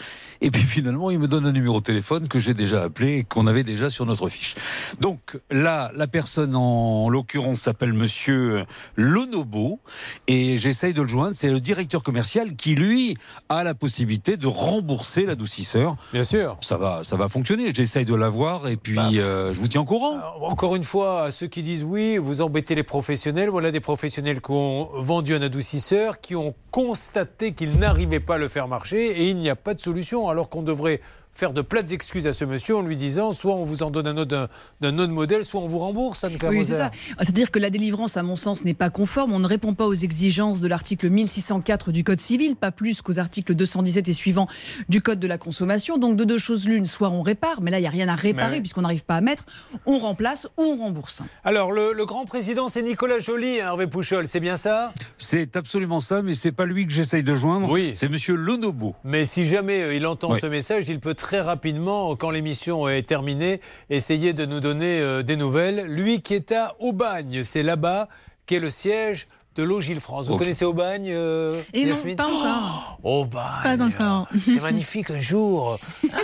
Et 0.45 0.51
puis 0.51 0.63
finalement 0.63 1.11
il 1.11 1.19
me 1.19 1.27
donne 1.27 1.47
un 1.47 1.53
numéro 1.53 1.79
de 1.79 1.85
téléphone 1.85 2.29
que 2.29 2.39
j'ai 2.39 2.53
déjà 2.53 2.83
appelé 2.83 3.17
et 3.17 3.25
qu'on 3.25 3.47
avait 3.47 3.63
déjà 3.63 3.89
sur 3.89 4.05
notre 4.05 4.29
fiche. 4.29 4.57
Donc 5.01 5.41
là 5.51 5.91
la 5.97 6.07
personne 6.07 6.55
en 6.55 7.09
l'occurrence 7.09 7.61
s'appelle 7.61 7.95
Monsieur 7.95 8.67
Lonobo 8.97 9.81
et 10.27 10.59
j'essaye 10.59 10.93
de 10.93 11.01
le 11.01 11.09
joindre. 11.09 11.35
C'est 11.35 11.49
le 11.49 11.61
directeur 11.61 12.03
commercial 12.03 12.57
qui 12.57 12.75
lui 12.75 13.17
a 13.49 13.65
la 13.65 13.73
possibilité 13.73 14.37
de 14.37 14.47
rembourser 14.47 15.25
l'adoucisseur. 15.25 15.97
Bien 16.13 16.25
sûr. 16.25 16.59
Ça 16.61 16.77
va, 16.77 17.05
ça 17.05 17.17
va 17.17 17.29
fonctionner. 17.31 17.73
J'essaye 17.75 18.05
de 18.05 18.15
l'avoir 18.15 18.69
et 18.69 18.77
puis 18.77 18.99
euh, 18.99 19.55
je 19.55 19.61
vous 19.61 19.69
tiens 19.69 19.81
au 19.81 19.87
courant. 19.87 20.21
Encore 20.43 20.77
une 20.77 20.85
fois, 20.85 21.31
ceux 21.31 21.47
qui 21.47 21.63
disent 21.63 21.85
oui, 21.85 22.19
vous 22.19 22.43
embêtez 22.43 22.75
les 22.75 22.83
professionnels, 22.83 23.49
voilà 23.49 23.71
des 23.71 23.81
professionnels 23.81 24.43
qui 24.43 24.51
ont 24.51 24.91
vendu 24.93 25.35
un 25.35 25.41
adoucisseur, 25.41 26.21
qui 26.21 26.37
ont 26.37 26.55
constaté 26.71 27.53
qu'ils 27.53 27.79
n'arrivaient 27.79 28.21
pas 28.21 28.35
à 28.35 28.39
le 28.39 28.49
faire 28.49 28.69
marcher 28.69 29.23
et 29.23 29.31
il 29.31 29.39
n'y 29.39 29.49
a 29.49 29.57
pas 29.57 29.73
de 29.73 29.81
solution, 29.81 30.29
alors 30.35 30.51
qu'on 30.51 30.63
devrait 30.63 31.01
faire 31.35 31.53
de 31.53 31.63
plates 31.63 31.93
excuses 31.93 32.27
à 32.27 32.33
ce 32.33 32.45
monsieur 32.45 32.77
en 32.77 32.83
lui 32.83 32.97
disant 32.97 33.33
soit 33.33 33.55
on 33.55 33.65
vous 33.65 33.83
en 33.83 33.91
donne 33.91 34.07
un 34.07 34.17
autre 34.17 34.31
d'un- 34.31 34.49
d'un 34.81 34.99
autre 34.99 35.13
modèle, 35.13 35.45
soit 35.45 35.61
on 35.61 35.67
vous 35.67 35.79
rembourse, 35.79 36.25
Anne-Claire 36.25 36.51
Oui, 36.53 36.65
c'est 36.65 36.75
ça. 36.75 36.91
C'est-à-dire 37.19 37.51
que 37.51 37.59
la 37.59 37.71
délivrance, 37.71 38.17
à 38.17 38.23
mon 38.23 38.37
sens, 38.37 38.65
n'est 38.65 38.75
pas 38.75 38.91
conforme. 38.91 39.33
On 39.33 39.39
ne 39.41 39.47
répond 39.47 39.75
pas 39.75 39.87
aux 39.87 39.95
exigences 39.95 40.61
de 40.61 40.69
l'article 40.69 41.11
1604 41.11 41.91
du 41.93 42.05
Code 42.05 42.21
civil, 42.21 42.57
pas 42.57 42.71
plus 42.71 43.03
qu'aux 43.03 43.19
articles 43.19 43.55
217 43.55 44.09
et 44.09 44.13
suivants 44.13 44.49
du 44.89 45.01
Code 45.01 45.19
de 45.21 45.27
la 45.27 45.39
consommation. 45.39 45.99
Donc, 45.99 46.17
de 46.17 46.25
deux 46.25 46.39
choses 46.39 46.67
l'une, 46.69 46.87
soit 46.87 47.11
on 47.11 47.23
répare, 47.23 47.61
mais 47.61 47.71
là, 47.71 47.79
il 47.79 47.83
n'y 47.83 47.87
a 47.89 47.91
rien 47.91 48.09
à 48.09 48.15
réparer 48.15 48.57
oui. 48.57 48.61
puisqu'on 48.61 48.83
n'arrive 48.83 49.05
pas 49.05 49.17
à 49.17 49.21
mettre, 49.21 49.45
on 49.87 49.99
remplace 49.99 50.47
ou 50.57 50.63
on 50.63 50.77
rembourse. 50.77 51.23
Alors, 51.45 51.73
le, 51.73 51.93
le 51.93 52.07
grand 52.07 52.25
président, 52.27 52.69
c'est 52.69 52.83
Nicolas 52.83 53.19
Joly, 53.19 53.61
hein, 53.61 53.67
Hervé 53.69 53.87
Pouchol, 53.87 54.29
c'est 54.29 54.41
bien 54.41 54.57
ça? 54.57 54.93
C'est 55.19 55.57
absolument 55.57 56.01
ça, 56.01 56.23
mais 56.23 56.35
c'est 56.35 56.53
pas 56.53 56.67
lui 56.67 56.87
que 56.87 56.93
j'essaye 56.93 57.23
de 57.23 57.35
joindre. 57.35 57.69
Oui. 57.71 57.93
C'est 57.95 58.09
Monsieur 58.09 58.37
Lonobo. 58.37 58.95
Mais 59.05 59.25
si 59.25 59.47
jamais 59.47 59.83
euh, 59.83 59.95
il 59.95 60.07
entend 60.07 60.33
Oui. 60.33 60.39
ce 60.41 60.47
message, 60.47 60.85
il 60.89 61.01
peut 61.01 61.15
très 61.15 61.24
rapidement, 61.33 62.17
quand 62.17 62.31
l'émission 62.31 62.89
est 62.89 63.03
terminée, 63.03 63.61
essayer 63.91 64.33
de 64.33 64.45
nous 64.45 64.61
donner 64.61 65.01
euh, 65.01 65.23
des 65.23 65.37
nouvelles. 65.37 65.87
Lui 65.87 66.23
qui 66.23 66.35
est 66.35 66.53
à 66.53 66.75
Aubagne, 66.79 67.45
c'est 67.45 67.63
là-bas 67.63 68.09
qu'est 68.47 68.61
le 68.61 68.71
siège 68.71 69.27
de 69.57 69.63
Logile 69.63 70.01
France. 70.01 70.27
Vous 70.27 70.37
connaissez 70.37 70.65
Aubagne 70.65 71.11
euh, 71.11 71.61
Et 71.73 71.87
non, 71.87 71.95
pas 72.17 72.27
encore. 72.27 72.99
Aubagne. 73.05 73.63
Pas 73.63 73.85
encore. 73.85 74.29
C'est 74.39 74.61
magnifique 74.61 75.11
un 75.11 75.21
jour. 75.21 75.79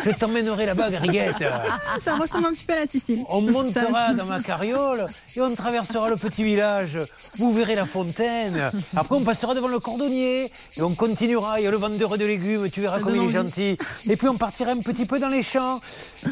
Je 0.04 0.10
t'emmènerai 0.10 0.66
là-bas, 0.66 0.90
Gariguette. 0.90 1.36
Ah, 1.42 1.78
ça 2.00 2.16
ressemble 2.16 2.46
un 2.46 2.52
petit 2.52 2.66
peu 2.66 2.74
à 2.74 2.80
la 2.80 2.86
Sicile. 2.86 3.20
On 3.28 3.42
montera 3.42 4.14
dans 4.14 4.24
ma 4.24 4.40
carriole 4.40 5.06
et 5.36 5.40
on 5.40 5.54
traversera 5.54 6.10
le 6.10 6.16
petit 6.16 6.42
village. 6.42 6.98
Vous 7.36 7.52
verrez 7.52 7.76
la 7.76 7.86
fontaine. 7.86 8.70
Après, 8.96 9.14
on 9.14 9.22
passera 9.22 9.54
devant 9.54 9.68
le 9.68 9.78
cordonnier 9.78 10.44
et 10.44 10.82
on 10.82 10.94
continuera. 10.94 11.60
Il 11.60 11.64
y 11.64 11.66
a 11.68 11.70
le 11.70 11.76
vendeur 11.76 12.18
de 12.18 12.24
légumes, 12.24 12.68
tu 12.70 12.80
verras 12.80 13.00
comme 13.00 13.14
il 13.14 13.24
est 13.26 13.30
gentil. 13.30 13.76
Et 14.08 14.16
puis, 14.16 14.28
on 14.28 14.36
partira 14.36 14.72
un 14.72 14.78
petit 14.78 15.06
peu 15.06 15.20
dans 15.20 15.28
les 15.28 15.44
champs. 15.44 15.78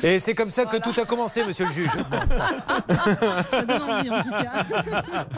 Et 0.03 0.19
c'est 0.19 0.35
comme 0.35 0.51
ça 0.51 0.65
que 0.67 0.79
tout 0.79 0.99
a 1.01 1.05
commencé, 1.05 1.45
monsieur 1.45 1.67
le 1.67 1.73
juge. 1.73 1.91
Ça 3.51 3.63
donne 3.63 3.83
envie, 3.83 4.11
en 4.11 4.23
tout 4.23 4.31
cas. 4.31 4.65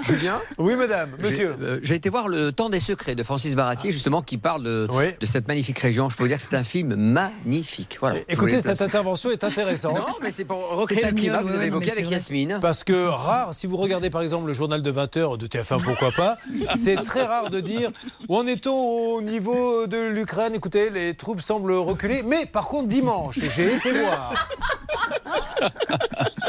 Julien? 0.03 0.40
Oui, 0.59 0.75
madame, 0.77 1.11
J'ai 1.23 1.49
euh, 1.60 1.80
j'ai 1.82 1.94
été 1.94 2.08
voir 2.08 2.28
Le 2.28 2.52
Temps 2.52 2.68
des 2.68 2.80
Secrets 2.80 3.14
de 3.14 3.22
Francis 3.22 3.54
Baratier, 3.54 3.90
justement, 3.92 4.22
qui 4.22 4.38
parle 4.38 4.62
de, 4.62 4.86
Oui. 4.92 5.04
de 5.20 5.26
cette 5.26 5.48
magnifique 5.48 5.78
région. 5.78 6.08
Je 6.08 6.16
peux 6.16 6.22
vous 6.24 6.28
dire 6.28 6.36
que 6.38 6.42
c'est 6.48 6.56
un 6.56 6.64
film 6.64 6.94
magnifique. 6.96 7.98
Voilà. 8.00 8.16
Écoutez, 8.28 8.60
cette 8.60 8.82
intervention 8.82 9.30
est 9.30 9.44
intéressante. 9.44 9.96
Non, 9.96 10.06
mais 10.22 10.30
c'est 10.30 10.44
pour 10.44 10.58
recréer 10.76 11.04
le 11.04 11.12
climat 11.12 11.38
que 11.38 11.44
vous 11.48 11.54
avez 11.54 11.66
évoqué 11.66 11.90
avec 11.92 12.04
vrai. 12.04 12.14
Yasmine. 12.14 12.58
Parce 12.60 12.84
que 12.84 13.06
rare, 13.06 13.54
si 13.54 13.66
vous 13.66 13.76
regardez 13.76 14.10
par 14.10 14.22
exemple 14.22 14.46
le 14.46 14.52
journal 14.52 14.82
de 14.82 14.92
20h 14.92 15.38
de 15.38 15.46
TF1, 15.46 15.82
pourquoi 15.82 16.12
pas, 16.12 16.36
c'est 16.76 16.96
très 17.02 17.24
rare 17.24 17.50
de 17.50 17.60
dire 17.60 17.90
où 18.28 18.36
en 18.36 18.46
est-on 18.46 18.72
au 19.16 19.22
niveau 19.22 19.86
de 19.86 19.98
l'Ukraine? 20.08 20.54
Écoutez, 20.54 20.90
les 20.90 21.14
troupes 21.14 21.40
semblent 21.40 21.72
reculer. 21.72 22.22
Mais 22.22 22.46
par 22.46 22.68
contre, 22.68 22.88
dimanche, 22.88 23.38
j'ai 23.54 23.74
été 23.74 23.92
voir. 23.92 24.48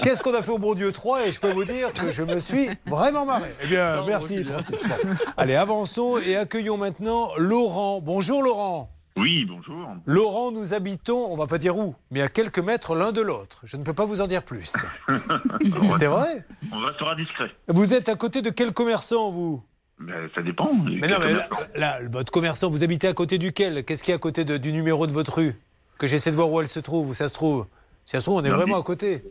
Qu'est-ce 0.03 0.21
qu'on 0.23 0.33
a 0.33 0.41
fait 0.41 0.51
au 0.51 0.57
bon 0.57 0.73
Dieu 0.73 0.91
3 0.91 1.27
Et 1.27 1.31
je 1.31 1.39
peux 1.39 1.51
vous 1.51 1.65
dire 1.65 1.91
que 1.93 2.11
je 2.11 2.23
me 2.23 2.39
suis 2.39 2.69
vraiment 2.85 3.25
marré. 3.25 3.49
Eh 3.63 3.67
bien, 3.67 4.03
merci 4.07 4.43
Francis. 4.43 4.75
Bon. 4.83 4.95
Allez, 5.37 5.55
avançons 5.55 6.17
et 6.17 6.35
accueillons 6.35 6.77
maintenant 6.77 7.29
Laurent. 7.37 7.99
Bonjour 8.01 8.41
Laurent. 8.43 8.89
Oui, 9.17 9.45
bonjour. 9.45 9.75
Laurent, 10.05 10.51
nous 10.51 10.73
habitons, 10.73 11.31
on 11.31 11.35
va 11.35 11.45
pas 11.45 11.57
dire 11.57 11.77
où, 11.77 11.95
mais 12.11 12.21
à 12.21 12.29
quelques 12.29 12.59
mètres 12.59 12.95
l'un 12.95 13.11
de 13.11 13.19
l'autre. 13.21 13.59
Je 13.65 13.75
ne 13.75 13.83
peux 13.83 13.93
pas 13.93 14.05
vous 14.05 14.21
en 14.21 14.27
dire 14.27 14.43
plus. 14.43 14.71
C'est 15.99 16.05
vrai 16.05 16.45
On 16.71 16.79
restera 16.79 17.15
discret. 17.15 17.51
Vous 17.67 17.93
êtes 17.93 18.07
à 18.07 18.15
côté 18.15 18.41
de 18.41 18.49
quel 18.49 18.71
commerçant, 18.71 19.29
vous? 19.29 19.61
Mais 19.99 20.13
ça 20.33 20.41
dépend. 20.41 20.73
Mais 20.73 21.07
non, 21.09 21.17
mais 21.19 21.33
là, 21.33 21.47
là, 21.75 21.99
votre 22.09 22.31
commerçant, 22.31 22.69
vous 22.69 22.83
habitez 22.83 23.07
à 23.07 23.13
côté 23.13 23.37
duquel? 23.37 23.83
Qu'est-ce 23.83 24.01
qu'il 24.03 24.11
y 24.11 24.13
a 24.13 24.15
à 24.15 24.19
côté 24.19 24.45
de- 24.45 24.57
du 24.57 24.71
numéro 24.71 25.05
de 25.05 25.11
votre 25.11 25.35
rue? 25.35 25.59
Que 25.99 26.07
j'essaie 26.07 26.31
de 26.31 26.35
voir 26.37 26.49
où 26.49 26.59
elle 26.61 26.67
se 26.69 26.79
trouve, 26.79 27.09
où 27.09 27.13
ça 27.13 27.27
se 27.29 27.33
trouve. 27.35 27.67
Si 28.05 28.13
ça 28.13 28.19
se 28.19 28.25
trouve, 28.25 28.37
on 28.37 28.43
est 28.43 28.49
vraiment 28.49 28.79
à 28.79 28.83
côté. 28.83 29.23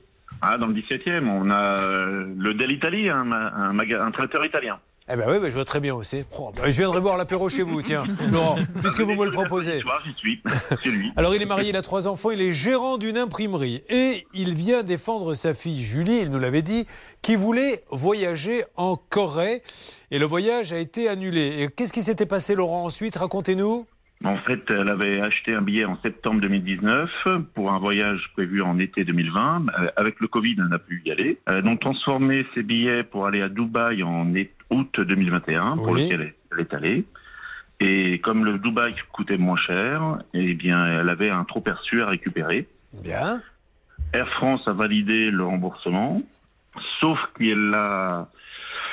Ah, 0.43 0.59
dans 0.59 0.67
le 0.67 0.75
17e, 0.75 1.29
on 1.29 1.51
a 1.51 1.81
euh, 1.81 2.27
le 2.37 2.55
Del 2.55 2.73
Italy, 2.73 3.09
un, 3.09 3.31
un, 3.31 4.11
traiteur 4.11 4.45
italien. 4.45 4.79
Eh 5.13 5.17
ben 5.17 5.25
oui, 5.29 5.39
ben 5.41 5.49
je 5.49 5.55
vois 5.55 5.65
très 5.65 5.81
bien 5.81 5.95
aussi. 5.95 6.25
Oh, 6.39 6.53
ben 6.55 6.71
je 6.71 6.79
viendrai 6.79 7.01
boire 7.01 7.17
l'apéro 7.17 7.49
chez 7.49 7.63
vous, 7.63 7.83
tiens, 7.83 8.05
Laurent, 8.33 8.57
puisque 8.81 9.01
vous 9.01 9.15
me 9.17 9.25
le 9.25 9.33
proposez. 9.33 9.79
Ce 9.79 9.81
soir, 9.81 10.01
j'y 10.05 10.13
suis. 10.15 10.41
C'est 10.83 10.89
lui. 10.89 11.13
Alors 11.17 11.35
il 11.35 11.43
est 11.43 11.47
marié, 11.47 11.71
il 11.71 11.77
a 11.77 11.83
trois 11.83 12.07
enfants, 12.07 12.31
il 12.31 12.41
est 12.41 12.55
gérant 12.55 12.97
d'une 12.97 13.19
imprimerie 13.19 13.83
et 13.89 14.25
il 14.35 14.55
vient 14.55 14.85
défendre 14.85 15.35
sa 15.35 15.53
fille 15.53 15.83
Julie, 15.83 16.21
il 16.23 16.31
nous 16.31 16.39
l'avait 16.39 16.63
dit, 16.63 16.87
qui 17.23 17.35
voulait 17.35 17.83
voyager 17.91 18.63
en 18.77 18.97
Corée 18.97 19.63
et 20.13 20.21
le 20.21 20.27
voyage 20.27 20.73
a 20.73 20.79
été 20.79 21.09
annulé. 21.09 21.63
Et 21.63 21.69
qu'est-ce 21.69 21.93
qui 21.93 22.03
s'était 22.03 22.27
passé 22.27 22.55
Laurent 22.55 22.85
ensuite? 22.85 23.17
Racontez-nous. 23.17 23.87
En 24.23 24.37
fait, 24.37 24.61
elle 24.69 24.89
avait 24.91 25.19
acheté 25.21 25.55
un 25.55 25.63
billet 25.63 25.87
en 25.87 25.99
septembre 26.03 26.41
2019 26.43 27.11
pour 27.55 27.73
un 27.73 27.79
voyage 27.79 28.21
prévu 28.35 28.61
en 28.61 28.79
été 28.79 29.05
2020. 29.05 29.67
Euh, 29.79 29.89
Avec 29.97 30.21
le 30.21 30.29
Covid, 30.29 30.57
elle 30.59 30.69
n'a 30.69 30.79
pu 30.79 31.01
y 31.07 31.11
aller. 31.11 31.39
Elle 31.47 31.57
a 31.57 31.63
donc 31.63 31.81
transformé 31.81 32.47
ses 32.55 32.63
billets 32.63 33.03
pour 33.03 33.27
aller 33.27 33.41
à 33.41 33.49
Dubaï 33.49 34.03
en 34.03 34.27
août 34.71 35.01
2021, 35.01 35.77
pour 35.79 35.91
Oui. 35.93 36.05
lequel 36.05 36.35
elle 36.53 36.61
est 36.61 36.75
allée. 36.75 37.05
Et 37.81 38.19
comme 38.19 38.45
le 38.45 38.59
Dubaï 38.59 38.93
coûtait 39.11 39.39
moins 39.39 39.57
cher, 39.57 40.19
eh 40.35 40.53
bien, 40.53 40.85
elle 40.85 41.09
avait 41.09 41.31
un 41.31 41.45
trop 41.45 41.63
perçu 41.63 42.03
à 42.03 42.07
récupérer. 42.07 42.69
Bien. 43.03 43.41
Air 44.13 44.29
France 44.35 44.61
a 44.67 44.73
validé 44.73 45.31
le 45.31 45.45
remboursement, 45.45 46.21
sauf 47.01 47.19
qu'elle 47.39 47.73
a, 47.75 48.29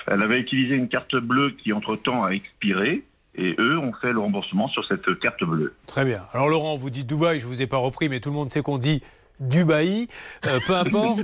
elle 0.07 0.21
avait 0.21 0.39
utilisé 0.39 0.75
une 0.75 0.87
carte 0.87 1.17
bleue 1.17 1.49
qui 1.49 1.73
entre-temps 1.73 2.23
a 2.23 2.29
expiré, 2.29 3.03
et 3.37 3.55
eux 3.59 3.77
ont 3.77 3.93
fait 3.93 4.11
le 4.11 4.19
remboursement 4.19 4.67
sur 4.67 4.85
cette 4.85 5.19
carte 5.19 5.43
bleue. 5.43 5.73
Très 5.85 6.05
bien. 6.05 6.23
Alors 6.33 6.49
Laurent, 6.49 6.75
vous 6.75 6.89
dites 6.89 7.07
Dubaï, 7.07 7.39
je 7.39 7.45
vous 7.45 7.61
ai 7.61 7.67
pas 7.67 7.77
repris, 7.77 8.09
mais 8.09 8.19
tout 8.19 8.29
le 8.29 8.35
monde 8.35 8.49
sait 8.49 8.61
qu'on 8.61 8.77
dit 8.77 9.01
Dubaï, 9.39 10.07
euh, 10.45 10.59
peu 10.65 10.75
importe. 10.77 11.19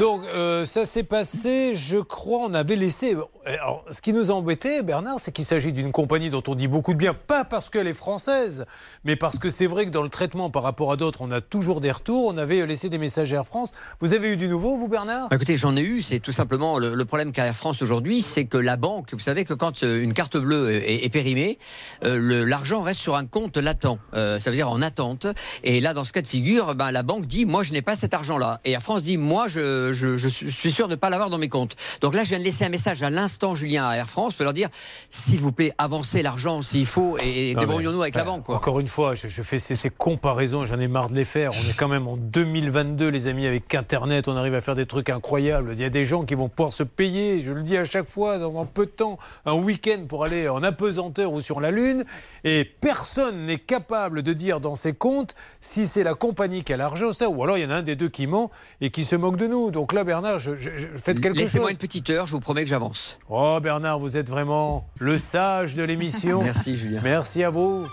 Donc 0.00 0.22
euh, 0.34 0.64
ça 0.64 0.86
s'est 0.86 1.02
passé, 1.02 1.74
je 1.74 1.98
crois, 1.98 2.40
on 2.48 2.54
avait 2.54 2.76
laissé. 2.76 3.16
Alors, 3.44 3.84
ce 3.90 4.00
qui 4.00 4.12
nous 4.12 4.30
a 4.30 4.34
embêté, 4.34 4.82
Bernard, 4.82 5.20
c'est 5.20 5.32
qu'il 5.32 5.44
s'agit 5.44 5.72
d'une 5.72 5.92
compagnie 5.92 6.30
dont 6.30 6.42
on 6.48 6.54
dit 6.54 6.68
beaucoup 6.68 6.92
de 6.92 6.98
bien, 6.98 7.14
pas 7.14 7.44
parce 7.44 7.70
qu'elle 7.70 7.86
est 7.86 7.94
française, 7.94 8.66
mais 9.04 9.16
parce 9.16 9.38
que 9.38 9.50
c'est 9.50 9.66
vrai 9.66 9.86
que 9.86 9.90
dans 9.90 10.02
le 10.02 10.08
traitement 10.08 10.50
par 10.50 10.62
rapport 10.62 10.92
à 10.92 10.96
d'autres, 10.96 11.20
on 11.22 11.30
a 11.30 11.40
toujours 11.40 11.80
des 11.80 11.90
retours. 11.90 12.32
On 12.32 12.38
avait 12.38 12.66
laissé 12.66 12.88
des 12.88 12.98
messages 12.98 13.32
à 13.32 13.36
Air 13.36 13.46
France. 13.46 13.72
Vous 14.00 14.14
avez 14.14 14.32
eu 14.32 14.36
du 14.36 14.48
nouveau, 14.48 14.76
vous, 14.76 14.88
Bernard? 14.88 15.28
Bah, 15.28 15.36
Écoutez, 15.36 15.56
j'en 15.56 15.76
ai 15.76 15.82
eu. 15.82 16.02
C'est 16.02 16.20
tout 16.20 16.32
simplement 16.32 16.78
le, 16.78 16.94
le 16.94 17.04
problème 17.04 17.32
qu'a 17.32 17.46
Air 17.46 17.56
France 17.56 17.82
aujourd'hui, 17.82 18.22
c'est 18.22 18.44
que 18.44 18.58
la 18.58 18.76
banque, 18.76 19.12
vous 19.12 19.20
savez 19.20 19.44
que 19.44 19.54
quand 19.54 19.82
euh, 19.82 20.02
une 20.02 20.14
carte 20.14 20.36
bleue 20.36 20.74
est, 20.74 21.04
est 21.04 21.08
périmée, 21.08 21.58
euh, 22.04 22.44
l'argent 22.46 22.82
reste 22.82 23.00
sur 23.00 23.16
un 23.16 23.26
compte 23.26 23.56
latent. 23.56 23.98
Euh, 24.14 24.38
ça 24.38 24.50
veut 24.50 24.56
dire 24.56 24.70
en 24.70 24.82
attente. 24.82 25.26
Et 25.64 25.80
là, 25.80 25.94
dans 25.94 26.04
ce 26.04 26.12
cas 26.12 26.22
de 26.22 26.26
figure, 26.26 26.74
ben, 26.74 26.90
la 26.90 27.02
banque 27.02 27.21
dit 27.26 27.46
moi, 27.46 27.62
je 27.62 27.72
n'ai 27.72 27.82
pas 27.82 27.96
cet 27.96 28.14
argent-là. 28.14 28.60
Et 28.64 28.72
Air 28.72 28.82
France 28.82 29.02
dit 29.02 29.16
moi, 29.16 29.48
je, 29.48 29.92
je, 29.92 30.16
je 30.16 30.28
suis 30.28 30.72
sûr 30.72 30.88
de 30.88 30.92
ne 30.92 30.96
pas 30.96 31.10
l'avoir 31.10 31.30
dans 31.30 31.38
mes 31.38 31.48
comptes. 31.48 31.76
Donc 32.00 32.14
là, 32.14 32.24
je 32.24 32.30
viens 32.30 32.38
de 32.38 32.44
laisser 32.44 32.64
un 32.64 32.68
message 32.68 33.02
à 33.02 33.10
l'instant, 33.10 33.54
Julien, 33.54 33.88
à 33.88 33.96
Air 33.96 34.08
France, 34.08 34.34
pour 34.34 34.44
leur 34.44 34.52
dire 34.52 34.68
s'il 35.10 35.40
vous 35.40 35.52
plaît, 35.52 35.72
avancez 35.78 36.22
l'argent 36.22 36.62
s'il 36.62 36.86
faut 36.86 37.18
et, 37.18 37.54
débrouillons-nous 37.54 38.02
avec 38.02 38.14
la 38.14 38.24
banque. 38.24 38.44
Quoi. 38.44 38.56
Encore 38.56 38.80
une 38.80 38.88
fois, 38.88 39.14
je, 39.14 39.28
je 39.28 39.42
fais 39.42 39.58
ces, 39.58 39.74
ces 39.74 39.90
comparaisons, 39.90 40.64
j'en 40.64 40.78
ai 40.78 40.88
marre 40.88 41.08
de 41.08 41.14
les 41.14 41.24
faire. 41.24 41.52
On 41.52 41.70
est 41.70 41.74
quand 41.76 41.88
même 41.88 42.08
en 42.08 42.16
2022, 42.16 43.08
les 43.08 43.28
amis, 43.28 43.46
avec 43.46 43.74
Internet, 43.74 44.28
on 44.28 44.36
arrive 44.36 44.54
à 44.54 44.60
faire 44.60 44.74
des 44.74 44.86
trucs 44.86 45.10
incroyables. 45.10 45.70
Il 45.74 45.80
y 45.80 45.84
a 45.84 45.90
des 45.90 46.04
gens 46.04 46.24
qui 46.24 46.34
vont 46.34 46.48
pouvoir 46.48 46.72
se 46.72 46.82
payer, 46.82 47.42
je 47.42 47.52
le 47.52 47.62
dis 47.62 47.76
à 47.76 47.84
chaque 47.84 48.08
fois, 48.08 48.38
dans 48.38 48.60
un 48.60 48.66
peu 48.66 48.86
de 48.86 48.90
temps, 48.90 49.18
un 49.46 49.54
week-end 49.54 50.04
pour 50.08 50.24
aller 50.24 50.48
en 50.48 50.62
apesanteur 50.62 51.32
ou 51.32 51.40
sur 51.40 51.60
la 51.60 51.70
Lune. 51.70 52.04
Et 52.44 52.64
personne 52.64 53.46
n'est 53.46 53.58
capable 53.58 54.22
de 54.22 54.32
dire 54.32 54.60
dans 54.60 54.74
ses 54.74 54.92
comptes 54.92 55.34
si 55.60 55.86
c'est 55.86 56.02
la 56.02 56.14
compagnie 56.14 56.64
qui 56.64 56.72
a 56.72 56.76
l'argent, 56.76 57.11
ou 57.20 57.42
alors 57.42 57.58
il 57.58 57.62
y 57.62 57.66
en 57.66 57.70
a 57.70 57.76
un 57.76 57.82
des 57.82 57.96
deux 57.96 58.08
qui 58.08 58.26
ment 58.26 58.50
et 58.80 58.90
qui 58.90 59.04
se 59.04 59.14
moque 59.16 59.36
de 59.36 59.46
nous. 59.46 59.70
Donc 59.70 59.92
là, 59.92 60.04
Bernard, 60.04 60.38
je, 60.38 60.54
je- 60.56 60.70
je- 60.78 60.86
faites 60.96 61.20
quelque 61.20 61.34
chose. 61.36 61.44
Laissez-moi 61.44 61.70
une 61.70 61.76
petite 61.76 62.08
heure, 62.10 62.26
je 62.26 62.32
vous 62.32 62.40
promets 62.40 62.62
que 62.64 62.70
j'avance. 62.70 63.18
Oh 63.28 63.58
Bernard, 63.62 63.98
vous 63.98 64.16
êtes 64.16 64.28
vraiment 64.30 64.86
le 64.98 65.18
sage 65.18 65.74
de 65.74 65.82
l'émission. 65.82 66.42
Merci, 66.44 66.76
Julien. 66.76 67.00
Merci 67.02 67.42
à 67.44 67.50
vous. 67.50 67.86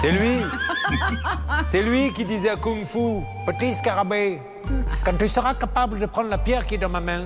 C'est 0.00 0.10
lui. 0.10 0.38
C'est 1.64 1.82
lui 1.82 2.12
qui 2.12 2.24
disait 2.24 2.50
à 2.50 2.56
Kung 2.56 2.84
Fu, 2.84 3.22
petit 3.46 3.72
scarabée, 3.74 4.38
quand 5.04 5.16
tu 5.18 5.28
seras 5.28 5.54
capable 5.54 5.98
de 5.98 6.06
prendre 6.06 6.28
la 6.30 6.38
pierre 6.38 6.66
qui 6.66 6.74
est 6.74 6.78
dans 6.78 6.88
ma 6.88 7.00
main, 7.00 7.24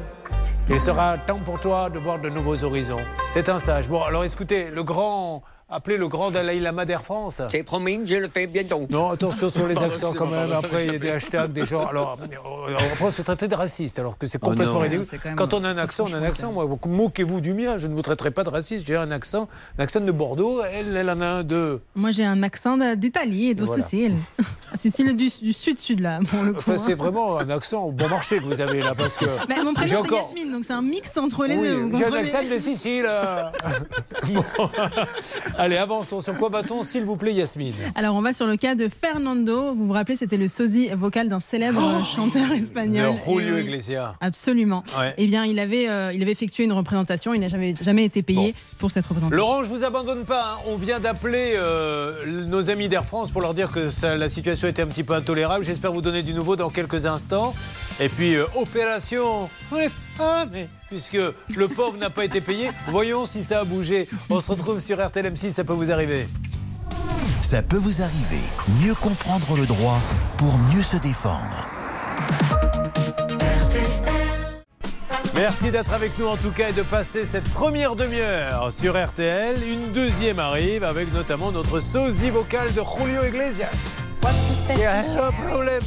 il 0.69 0.79
sera 0.81 1.17
temps 1.17 1.39
pour 1.39 1.61
toi 1.61 1.89
de 1.91 1.99
voir 1.99 2.19
de 2.19 2.29
nouveaux 2.29 2.65
horizons. 2.65 3.01
C'est 3.33 3.49
un 3.49 3.59
sage. 3.59 3.89
Bon, 3.89 4.03
alors 4.03 4.25
écoutez, 4.25 4.69
le 4.71 4.83
grand, 4.83 5.43
appelez 5.69 5.97
le 5.97 6.07
grand 6.09 6.31
Dalai 6.31 6.61
Lama 6.61 6.85
d'Air 6.85 7.03
France. 7.03 7.43
C'est 7.49 7.63
promis, 7.65 8.01
je 8.07 8.15
le 8.17 8.29
fais 8.29 8.47
bientôt. 8.47 8.87
Non, 8.91 9.11
attention 9.11 9.49
sur 9.51 9.67
les 9.67 9.77
accents 9.79 10.13
quand 10.13 10.27
même. 10.27 10.53
Après, 10.53 10.87
il 10.87 10.93
y 10.93 10.97
a 10.97 10.99
des 10.99 11.11
hashtags, 11.11 11.53
des 11.53 11.65
gens. 11.65 11.87
Alors, 11.87 12.19
euh, 12.23 12.75
en 12.77 12.95
France, 12.95 13.17
se 13.17 13.23
traiter 13.23 13.49
de 13.49 13.55
raciste, 13.55 13.99
alors 13.99 14.17
que 14.17 14.27
c'est 14.27 14.39
Oh 14.43 14.47
complètement 14.47 14.79
ridicule. 14.79 15.19
Quand 15.37 15.55
on 15.55 15.65
a 15.65 15.69
un 15.69 15.79
accent, 15.79 16.07
on 16.09 16.15
a 16.15 16.19
un 16.19 16.23
accent. 16.23 16.53
Moi, 16.53 16.65
vous- 16.65 16.79
moquez-vous 16.89 17.41
du 17.41 17.53
mien. 17.55 17.79
Je 17.79 17.89
ne 17.89 17.95
vous 17.95 18.03
traiterai 18.03 18.31
pas 18.31 18.45
de 18.45 18.51
raciste. 18.51 18.87
J'ai 18.87 18.97
un 18.97 19.11
accent, 19.11 19.49
un 19.79 19.83
accent 19.83 20.01
de 20.01 20.13
Bordeaux. 20.13 20.63
Elle, 20.73 20.97
elle 20.97 21.11
en 21.11 21.21
a 21.21 21.27
un 21.27 21.43
de. 21.43 21.81
Moi, 21.95 22.11
j'ai 22.13 22.25
un 22.25 22.43
accent 22.43 22.79
d'Italie 22.97 23.51
et 23.51 23.55
de 23.55 23.65
Voilà. 23.65 23.83
Sicile. 23.83 24.17
Sicile 24.75 25.17
du, 25.17 25.31
du 25.43 25.53
sud-sud, 25.53 26.01
là, 26.01 26.21
pour 26.29 26.43
le 26.43 26.53
coup. 26.53 26.59
Enfin, 26.59 26.77
c'est 26.79 26.93
hein. 26.93 26.97
vraiment 26.97 27.39
un 27.39 27.49
accent 27.51 27.83
au 27.85 27.93
bon 27.93 28.09
marché 28.09 28.39
que 28.39 28.45
vous 28.45 28.61
avez 28.61 28.81
là, 28.83 28.95
parce 28.95 29.17
que. 29.17 29.25
Bah, 29.25 29.55
mon 29.65 29.73
prénom, 29.75 30.03
c'est 30.05 30.15
Yasmine, 30.15 30.53
donc 30.53 30.65
c'est 30.65 30.75
un 30.75 30.83
mix 30.83 31.17
entre 31.17 31.47
les 31.47 31.57
Oui, 31.57 31.69
deux. 31.69 31.97
j'ai 31.97 32.05
un 32.05 32.13
accent 32.13 32.45
de 32.45 32.59
Sicile. 32.59 33.07
Allez, 35.59 35.77
avançons. 35.77 36.21
Sur 36.21 36.37
quoi 36.37 36.49
va-t-on, 36.49 36.83
s'il 36.83 37.05
vous 37.05 37.17
plaît, 37.17 37.33
Yasmine 37.33 37.73
Alors, 37.95 38.15
on 38.15 38.23
va 38.23 38.33
sur 38.33 38.47
le 38.47 38.57
cas 38.57 38.75
de 38.75 38.89
Fernando. 38.89 39.75
Vous 39.75 39.87
vous 39.87 39.93
rappelez, 39.93 40.17
c'était 40.17 40.37
le 40.37 40.49
sosie 40.49 40.89
vocal 40.95 41.29
d'un 41.29 41.41
célèbre 41.41 41.83
euh, 41.83 42.05
chanteur 42.05 42.51
espagnol. 42.53 43.15
De 43.15 43.19
Julio 43.41 43.59
Iglesias. 43.59 44.15
Absolument. 44.21 44.85
Ouais. 44.99 45.15
Eh 45.17 45.27
bien, 45.27 45.45
il 45.45 45.59
avait, 45.59 45.89
euh, 45.89 46.13
il 46.13 46.23
avait 46.23 46.33
effectué 46.33 46.65
une 46.65 46.73
représentation. 46.73 47.33
Il 47.35 47.41
n'a 47.41 47.49
jamais, 47.49 47.75
jamais 47.81 48.05
été 48.05 48.23
payé 48.23 48.55
pour 48.79 48.91
cette 48.91 49.07
représentation. 49.07 49.37
Laurent, 49.37 49.65
je 49.65 49.69
vous 49.71 49.85
abandonne 49.85 50.25
pas. 50.25 50.57
hein. 50.57 50.63
On 50.67 50.77
vient 50.77 51.01
d'appeler 51.01 51.55
euh, 51.57 52.45
nos 52.47 52.71
amis 52.71 52.89
d'Air 52.89 53.05
France 53.05 53.31
pour 53.31 53.41
leur 53.41 53.55
dire 53.55 53.71
que 53.71 53.91
ça- 53.91 54.15
la 54.17 54.29
situation 54.29 54.69
était 54.69 54.83
un 54.83 54.87
petit 54.87 55.05
peu 55.05 55.15
intolérable. 55.15 55.65
J'espère 55.65 55.93
vous 55.93 56.03
donner 56.03 56.23
du 56.23 56.35
nouveau 56.35 56.57
dans 56.57 56.71
quelques 56.71 57.07
instants. 57.07 57.55
Et 58.01 58.09
puis, 58.09 58.35
euh, 58.37 58.45
opération. 58.57 59.49
On 59.73 59.77
est 59.77 59.91
famés, 60.17 60.69
puisque 60.89 61.19
le 61.55 61.69
pauvre 61.69 61.99
n'a 61.99 62.11
pas 62.11 62.25
été 62.25 62.41
payé. 62.41 62.71
Voyons 62.89 63.27
si 63.27 63.43
ça 63.43 63.61
a 63.61 63.65
bougé. 63.65 64.09
On 64.31 64.41
se 64.41 64.51
retrouve 64.51 64.81
sur 64.81 65.05
RTL 65.05 65.27
M6, 65.33 65.53
ça 65.53 65.65
peut 65.65 65.73
vous 65.73 65.91
arriver. 65.91 66.29
Ça 67.43 67.63
peut 67.63 67.77
vous 67.77 68.03
arriver. 68.03 68.43
Mieux 68.83 68.95
comprendre 68.95 69.57
le 69.57 69.67
droit 69.67 69.99
pour 70.37 70.57
mieux 70.75 70.83
se 70.83 70.97
défendre. 70.97 71.69
Merci 75.35 75.71
d'être 75.71 75.93
avec 75.93 76.19
nous 76.19 76.27
en 76.27 76.37
tout 76.37 76.51
cas 76.51 76.71
et 76.71 76.73
de 76.73 76.83
passer 76.83 77.27
cette 77.27 77.49
première 77.51 77.95
demi-heure 77.95 78.73
sur 78.73 78.97
RTL. 78.97 79.63
Une 79.63 79.93
deuxième 79.93 80.39
arrive 80.39 80.83
avec 80.83 81.13
notamment 81.13 81.53
notre 81.53 81.79
sosie 81.79 82.31
vocal 82.31 82.73
de 82.73 82.81
Julio 82.81 83.23
Iglesias. 83.23 83.97
Yes, 84.77 85.15
no 85.15 85.31
problem. 85.47 85.83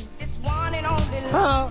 Ah, 1.33 1.69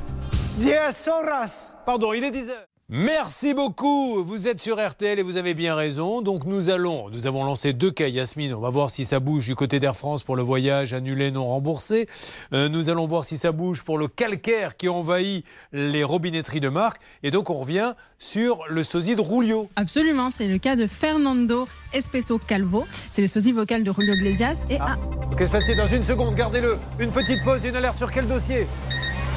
yes, 0.58 1.08
horas. 1.08 1.72
Pardon, 1.86 2.12
il 2.12 2.24
est 2.24 2.30
10 2.30 2.50
heures. 2.50 2.67
Merci 2.90 3.52
beaucoup. 3.52 4.24
Vous 4.24 4.48
êtes 4.48 4.58
sur 4.58 4.78
RTL 4.78 5.18
et 5.18 5.22
vous 5.22 5.36
avez 5.36 5.52
bien 5.52 5.74
raison. 5.74 6.22
Donc 6.22 6.46
nous 6.46 6.70
allons, 6.70 7.10
nous 7.10 7.26
avons 7.26 7.44
lancé 7.44 7.74
deux 7.74 7.90
cas, 7.90 8.08
Yasmine. 8.08 8.54
On 8.54 8.60
va 8.60 8.70
voir 8.70 8.90
si 8.90 9.04
ça 9.04 9.20
bouge 9.20 9.44
du 9.44 9.54
côté 9.54 9.78
d'Air 9.78 9.94
France 9.94 10.22
pour 10.22 10.36
le 10.36 10.42
voyage 10.42 10.94
annulé 10.94 11.30
non 11.30 11.46
remboursé. 11.46 12.08
Euh, 12.54 12.70
nous 12.70 12.88
allons 12.88 13.06
voir 13.06 13.26
si 13.26 13.36
ça 13.36 13.52
bouge 13.52 13.82
pour 13.82 13.98
le 13.98 14.08
calcaire 14.08 14.74
qui 14.74 14.88
envahit 14.88 15.44
les 15.74 16.02
robinetteries 16.02 16.60
de 16.60 16.70
marque. 16.70 17.02
Et 17.22 17.30
donc 17.30 17.50
on 17.50 17.58
revient 17.58 17.92
sur 18.18 18.64
le 18.70 18.82
sosie 18.82 19.16
de 19.16 19.20
Rulio. 19.20 19.68
Absolument, 19.76 20.30
c'est 20.30 20.48
le 20.48 20.56
cas 20.56 20.74
de 20.74 20.86
Fernando 20.86 21.68
Espeso 21.92 22.38
Calvo. 22.38 22.86
C'est 23.10 23.20
le 23.20 23.28
sosie 23.28 23.52
vocal 23.52 23.84
de 23.84 23.92
Julio 23.92 24.14
Iglesias. 24.14 24.64
Et 24.70 24.78
ah, 24.80 24.96
Qu'est-ce 25.36 25.50
qui 25.50 25.60
se 25.60 25.66
passe 25.66 25.76
Dans 25.76 25.94
une 25.94 26.02
seconde, 26.02 26.34
gardez-le. 26.34 26.78
Une 26.98 27.10
petite 27.10 27.44
pause 27.44 27.66
et 27.66 27.68
une 27.68 27.76
alerte 27.76 27.98
sur 27.98 28.10
quel 28.10 28.26
dossier? 28.26 28.66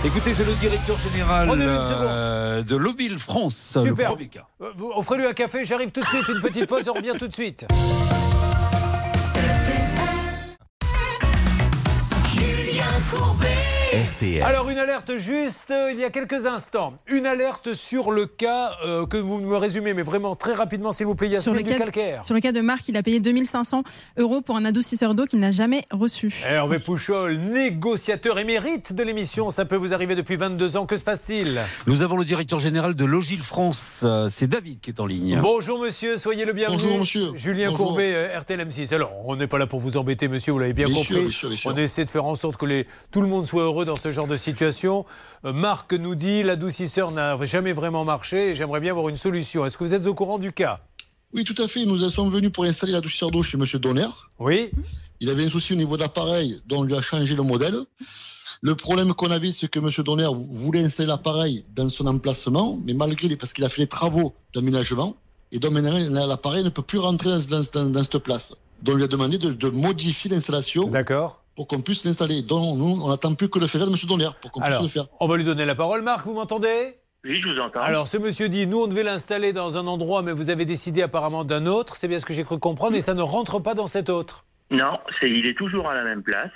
Écoutez, 0.03 0.33
j'ai 0.33 0.43
le 0.43 0.55
directeur 0.55 0.97
général 0.97 1.47
euh, 1.51 2.63
de 2.63 2.75
Lobile 2.75 3.19
France. 3.19 3.40
Super. 3.49 4.11
premier 4.11 4.27
cas. 4.27 4.45
Euh, 4.61 4.71
vous- 4.77 4.91
Offrez-lui 4.95 5.25
un 5.25 5.33
café, 5.33 5.65
j'arrive 5.65 5.91
tout 5.91 6.01
de 6.01 6.05
suite. 6.07 6.27
Une 6.29 6.41
petite 6.41 6.67
pause, 6.67 6.87
on 6.89 6.93
revient 6.93 7.13
tout 7.17 7.27
de 7.27 7.33
suite. 7.33 7.65
Julien 12.33 12.85
Courbet. 13.13 13.60
RTL. 13.91 14.41
Alors 14.43 14.69
une 14.69 14.77
alerte 14.77 15.17
juste 15.17 15.69
euh, 15.69 15.91
il 15.91 15.99
y 15.99 16.05
a 16.05 16.09
quelques 16.09 16.45
instants. 16.45 16.93
Une 17.07 17.25
alerte 17.25 17.73
sur 17.73 18.11
le 18.11 18.25
cas 18.25 18.71
euh, 18.85 19.05
que 19.05 19.17
vous 19.17 19.41
me 19.41 19.57
résumez, 19.57 19.93
mais 19.93 20.01
vraiment 20.01 20.37
très 20.37 20.53
rapidement 20.53 20.93
s'il 20.93 21.07
vous 21.07 21.15
plaît, 21.15 21.37
sur, 21.41 21.53
le 21.53 21.61
du 21.61 21.69
cas, 21.71 21.77
calcaire. 21.77 22.23
sur 22.23 22.33
le 22.33 22.39
cas 22.39 22.53
de 22.53 22.61
Marc, 22.61 22.87
il 22.87 22.95
a 22.95 23.03
payé 23.03 23.19
2500 23.19 23.83
euros 24.17 24.39
pour 24.39 24.55
un 24.55 24.63
adoucisseur 24.63 25.13
d'eau 25.13 25.25
qu'il 25.25 25.39
n'a 25.39 25.51
jamais 25.51 25.83
reçu. 25.91 26.33
Hervé 26.47 26.79
Pouchol, 26.79 27.35
négociateur 27.37 28.39
émérite 28.39 28.93
de 28.93 29.03
l'émission, 29.03 29.51
ça 29.51 29.65
peut 29.65 29.75
vous 29.75 29.93
arriver 29.93 30.15
depuis 30.15 30.37
22 30.37 30.77
ans, 30.77 30.85
que 30.85 30.95
se 30.95 31.03
passe-t-il? 31.03 31.59
Nous 31.85 32.01
avons 32.01 32.15
le 32.15 32.23
directeur 32.23 32.59
général 32.61 32.95
de 32.95 33.03
Logile 33.03 33.43
France. 33.43 34.01
Euh, 34.03 34.29
C'est 34.29 34.47
David 34.47 34.79
qui 34.79 34.91
est 34.91 35.01
en 35.01 35.05
ligne. 35.05 35.41
Bonjour 35.41 35.81
monsieur, 35.81 36.17
soyez 36.17 36.45
le 36.45 36.53
bienvenu. 36.53 36.77
Bonjour, 36.81 36.99
monsieur. 36.99 37.31
Julien 37.35 37.71
Bonjour. 37.71 37.87
Courbet, 37.87 38.13
euh, 38.13 38.39
RTL 38.39 38.61
M6. 38.61 38.95
Alors, 38.95 39.11
on 39.25 39.35
n'est 39.35 39.47
pas 39.47 39.57
là 39.57 39.67
pour 39.67 39.81
vous 39.81 39.97
embêter 39.97 40.29
monsieur, 40.29 40.53
vous 40.53 40.59
l'avez 40.59 40.71
bien, 40.71 40.87
Bien 40.87 40.95
compris. 40.95 41.13
sûr, 41.13 41.21
bien 41.23 41.29
sûr, 41.31 41.49
bien 41.49 41.57
sûr. 41.57 41.71
On 41.73 41.77
essaie 41.77 42.05
de 42.05 42.09
faire 42.09 42.23
en 42.23 42.35
sorte 42.35 42.55
que 42.55 42.65
les, 42.65 42.87
tout 43.11 43.21
le 43.21 43.27
monde 43.27 43.45
soit 43.45 43.63
heureux 43.63 43.80
dans 43.85 43.95
ce 43.95 44.11
genre 44.11 44.27
de 44.27 44.35
situation. 44.35 45.05
Euh, 45.45 45.53
Marc 45.53 45.93
nous 45.93 46.15
dit 46.15 46.43
l'adoucisseur 46.43 47.11
n'a 47.11 47.37
jamais 47.45 47.73
vraiment 47.73 48.05
marché 48.05 48.49
et 48.51 48.55
j'aimerais 48.55 48.79
bien 48.79 48.91
avoir 48.91 49.09
une 49.09 49.17
solution. 49.17 49.65
Est-ce 49.65 49.77
que 49.77 49.83
vous 49.83 49.93
êtes 49.93 50.07
au 50.07 50.13
courant 50.13 50.37
du 50.39 50.51
cas? 50.51 50.79
Oui, 51.33 51.43
tout 51.45 51.55
à 51.61 51.67
fait. 51.67 51.85
Nous 51.85 51.97
sommes 52.09 52.29
venus 52.29 52.51
pour 52.51 52.65
installer 52.65 52.91
la 52.91 52.99
douceur 53.01 53.31
d'eau 53.31 53.41
chez 53.41 53.57
Monsieur 53.57 53.79
Donner. 53.79 54.07
Oui. 54.39 54.69
Il 55.21 55.29
avait 55.29 55.45
un 55.45 55.49
souci 55.49 55.73
au 55.73 55.77
niveau 55.77 55.95
de 55.95 56.01
l'appareil, 56.01 56.59
dont 56.67 56.79
on 56.79 56.83
lui 56.83 56.95
a 56.95 57.01
changé 57.01 57.35
le 57.35 57.43
modèle. 57.43 57.75
Le 58.63 58.75
problème 58.75 59.13
qu'on 59.13 59.31
avait, 59.31 59.51
c'est 59.51 59.67
que 59.69 59.79
Monsieur 59.79 60.03
Donner 60.03 60.27
voulait 60.51 60.83
installer 60.83 61.07
l'appareil 61.07 61.65
dans 61.73 61.87
son 61.89 62.05
emplacement, 62.05 62.77
mais 62.83 62.93
malgré 62.93 63.27
les, 63.27 63.37
parce 63.37 63.53
qu'il 63.53 63.63
a 63.63 63.69
fait 63.69 63.81
les 63.81 63.87
travaux 63.87 64.33
d'aménagement, 64.53 65.15
et 65.51 65.59
donc 65.59 65.71
maintenant 65.71 66.27
l'appareil 66.27 66.63
ne 66.63 66.69
peut 66.69 66.81
plus 66.81 66.99
rentrer 66.99 67.29
dans, 67.29 67.39
dans- 67.39 67.61
dans- 67.73 67.89
dans 67.89 68.03
cette 68.03 68.17
place. 68.19 68.53
Donc 68.83 68.95
on 68.95 68.97
lui 68.97 69.03
a 69.03 69.07
demandé 69.07 69.37
de, 69.37 69.51
de 69.51 69.69
modifier 69.69 70.29
l'installation. 70.29 70.87
D'accord. 70.87 71.40
Pour 71.61 71.67
qu'on 71.67 71.81
puisse 71.81 72.03
l'installer. 72.05 72.41
Donc 72.41 72.75
nous, 72.75 72.99
on 73.03 73.09
n'attend 73.09 73.35
plus 73.35 73.47
que 73.47 73.59
le 73.59 73.67
faire 73.67 73.85
de 73.85 73.91
Monsieur 73.91 74.07
Donner 74.07 74.27
pour 74.41 74.51
qu'on 74.51 74.61
puisse 74.61 74.81
le 74.81 74.87
faire. 74.87 75.05
on 75.19 75.27
va 75.27 75.37
lui 75.37 75.43
donner 75.43 75.63
la 75.63 75.75
parole. 75.75 76.01
Marc, 76.01 76.25
vous 76.25 76.33
m'entendez? 76.33 76.95
Oui, 77.23 77.39
je 77.39 77.49
vous 77.49 77.59
entends. 77.59 77.81
Alors, 77.81 78.07
ce 78.07 78.17
monsieur 78.17 78.49
dit, 78.49 78.65
nous, 78.65 78.81
on 78.81 78.87
devait 78.87 79.03
l'installer 79.03 79.53
dans 79.53 79.77
un 79.77 79.85
endroit, 79.85 80.23
mais 80.23 80.31
vous 80.31 80.49
avez 80.49 80.65
décidé 80.65 81.03
apparemment 81.03 81.43
d'un 81.43 81.67
autre. 81.67 81.95
C'est 81.95 82.07
bien 82.07 82.19
ce 82.19 82.25
que 82.25 82.33
j'ai 82.33 82.43
cru 82.43 82.57
comprendre, 82.57 82.95
et 82.95 83.01
ça 83.01 83.13
ne 83.13 83.21
rentre 83.21 83.59
pas 83.59 83.75
dans 83.75 83.85
cet 83.85 84.09
autre. 84.09 84.43
Non, 84.71 84.97
c'est, 85.19 85.29
il 85.29 85.45
est 85.45 85.55
toujours 85.55 85.87
à 85.87 85.93
la 85.93 86.03
même 86.03 86.23
place. 86.23 86.49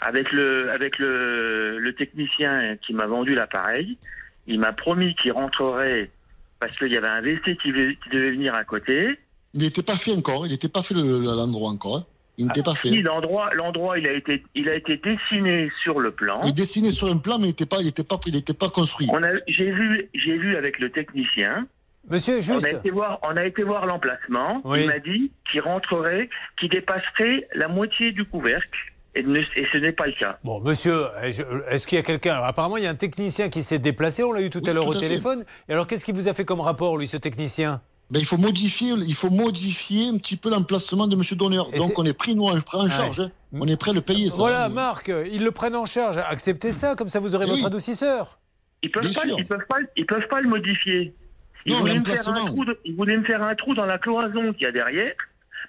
Avec 0.00 0.32
le, 0.32 0.70
avec 0.70 0.98
le, 0.98 1.78
le 1.78 1.94
technicien 1.94 2.76
qui 2.86 2.94
m'a 2.94 3.06
vendu 3.06 3.34
l'appareil, 3.34 3.98
il 4.46 4.58
m'a 4.60 4.72
promis 4.72 5.14
qu'il 5.16 5.32
rentrerait 5.32 6.10
parce 6.58 6.74
qu'il 6.78 6.90
y 6.90 6.96
avait 6.96 7.08
un 7.08 7.20
WC 7.20 7.58
qui, 7.62 7.68
devait- 7.70 7.98
qui 8.02 8.08
devait 8.08 8.30
venir 8.30 8.54
à 8.54 8.64
côté. 8.64 9.18
Il 9.52 9.60
n'était 9.60 9.82
pas 9.82 9.96
fait 9.96 10.16
encore, 10.16 10.46
il 10.46 10.52
n'était 10.52 10.70
pas 10.70 10.80
fait 10.82 10.94
le- 10.94 11.02
le- 11.02 11.20
l'endroit 11.36 11.68
encore. 11.70 11.96
hein. 11.98 12.06
Il 12.42 12.46
n'était 12.48 12.62
pas 12.62 12.74
Si, 12.74 12.96
fait. 12.96 13.02
l'endroit, 13.02 13.50
l'endroit, 13.54 13.98
il 13.98 14.06
a 14.06 14.12
été, 14.12 14.42
il 14.54 14.68
a 14.68 14.74
été 14.74 14.96
dessiné 14.96 15.70
sur 15.82 16.00
le 16.00 16.10
plan. 16.10 16.40
Il 16.44 16.50
est 16.50 16.52
dessiné 16.52 16.90
sur 16.90 17.08
un 17.08 17.16
plan, 17.18 17.38
mais 17.38 17.44
il 17.44 17.48
n'était 17.48 17.66
pas, 17.66 17.78
il 17.80 17.88
était 17.88 18.04
pas, 18.04 18.18
il 18.26 18.36
était 18.36 18.54
pas 18.54 18.68
construit. 18.68 19.08
On 19.12 19.22
a, 19.22 19.30
j'ai 19.48 19.70
vu, 19.70 20.08
j'ai 20.14 20.36
vu 20.36 20.56
avec 20.56 20.78
le 20.78 20.90
technicien. 20.90 21.66
Monsieur, 22.10 22.38
On 22.38 22.40
juste. 22.40 22.64
a 22.64 22.70
été 22.72 22.90
voir, 22.90 23.20
on 23.22 23.36
a 23.36 23.44
été 23.46 23.62
voir 23.62 23.86
l'emplacement. 23.86 24.60
Oui. 24.64 24.80
Il 24.82 24.86
m'a 24.88 24.98
dit 24.98 25.30
qu'il 25.50 25.60
rentrerait, 25.60 26.28
qu'il 26.58 26.68
dépasserait 26.68 27.46
la 27.54 27.68
moitié 27.68 28.12
du 28.12 28.24
couvercle. 28.24 28.78
Et, 29.14 29.22
ne- 29.22 29.38
et 29.40 29.66
ce 29.70 29.76
n'est 29.76 29.92
pas 29.92 30.06
le 30.06 30.14
cas. 30.18 30.38
Bon, 30.42 30.60
monsieur, 30.62 31.04
eh, 31.22 31.28
est-ce 31.68 31.86
qu'il 31.86 31.96
y 31.96 31.98
a 32.00 32.02
quelqu'un? 32.02 32.32
Alors, 32.32 32.46
Apparemment, 32.46 32.78
il 32.78 32.84
y 32.84 32.86
a 32.86 32.90
un 32.90 32.94
technicien 32.94 33.50
qui 33.50 33.62
s'est 33.62 33.78
déplacé, 33.78 34.24
on 34.24 34.32
l'a 34.32 34.40
eu 34.40 34.48
tout 34.48 34.62
à 34.66 34.72
l'heure 34.72 34.88
au 34.88 34.92
fait. 34.92 35.00
téléphone. 35.00 35.44
Et 35.68 35.74
alors, 35.74 35.86
qu'est-ce 35.86 36.04
qu'il 36.04 36.14
vous 36.14 36.28
a 36.28 36.32
fait 36.34 36.46
comme 36.46 36.60
rapport, 36.62 36.96
lui, 36.96 37.06
ce 37.06 37.18
technicien? 37.18 37.82
Ben, 38.10 38.18
il 38.18 38.26
faut 38.26 38.36
modifier, 38.36 38.90
il 38.90 39.14
faut 39.14 39.30
modifier 39.30 40.08
un 40.08 40.18
petit 40.18 40.36
peu 40.36 40.50
l'emplacement 40.50 41.06
de 41.06 41.16
Monsieur 41.16 41.34
Donneur. 41.36 41.68
Et 41.72 41.78
Donc 41.78 41.98
on 41.98 42.04
est 42.04 42.12
pris, 42.12 42.34
nous, 42.36 42.44
on 42.44 42.60
prend 42.60 42.80
en 42.80 42.84
Ouais. 42.84 42.90
charge. 42.90 43.20
hein. 43.20 43.30
On 43.54 43.66
est 43.66 43.76
prêt 43.76 43.92
à 43.92 43.94
le 43.94 44.02
payer. 44.02 44.28
Ça. 44.28 44.36
Voilà, 44.36 44.68
Marc, 44.68 45.10
ils 45.32 45.42
le 45.42 45.50
prennent 45.50 45.76
en 45.76 45.86
charge. 45.86 46.18
Acceptez 46.18 46.72
ça, 46.72 46.94
comme 46.94 47.08
ça 47.08 47.20
vous 47.20 47.34
aurez 47.34 47.46
Oui. 47.46 47.52
votre 47.52 47.66
adoucisseur. 47.66 48.38
Ils 48.82 48.90
peuvent 48.90 49.12
pas, 49.14 49.22
ils 49.26 49.46
peuvent 49.46 49.66
pas, 49.68 49.76
ils 49.96 50.06
peuvent 50.06 50.28
pas 50.28 50.40
le 50.40 50.48
modifier. 50.48 51.14
Ils 51.64 51.72
Non, 51.72 51.80
voulaient, 51.80 52.00
me 52.00 52.04
faire 52.04 52.28
un 52.28 52.44
trou 52.44 52.64
de- 52.64 52.78
ils 52.84 52.96
voulaient 52.96 53.16
me 53.16 53.24
faire 53.24 53.42
un 53.42 53.54
trou 53.54 53.74
dans 53.74 53.86
la 53.86 53.96
cloison 53.98 54.52
qu'il 54.52 54.62
y 54.62 54.66
a 54.66 54.72
derrière 54.72 55.12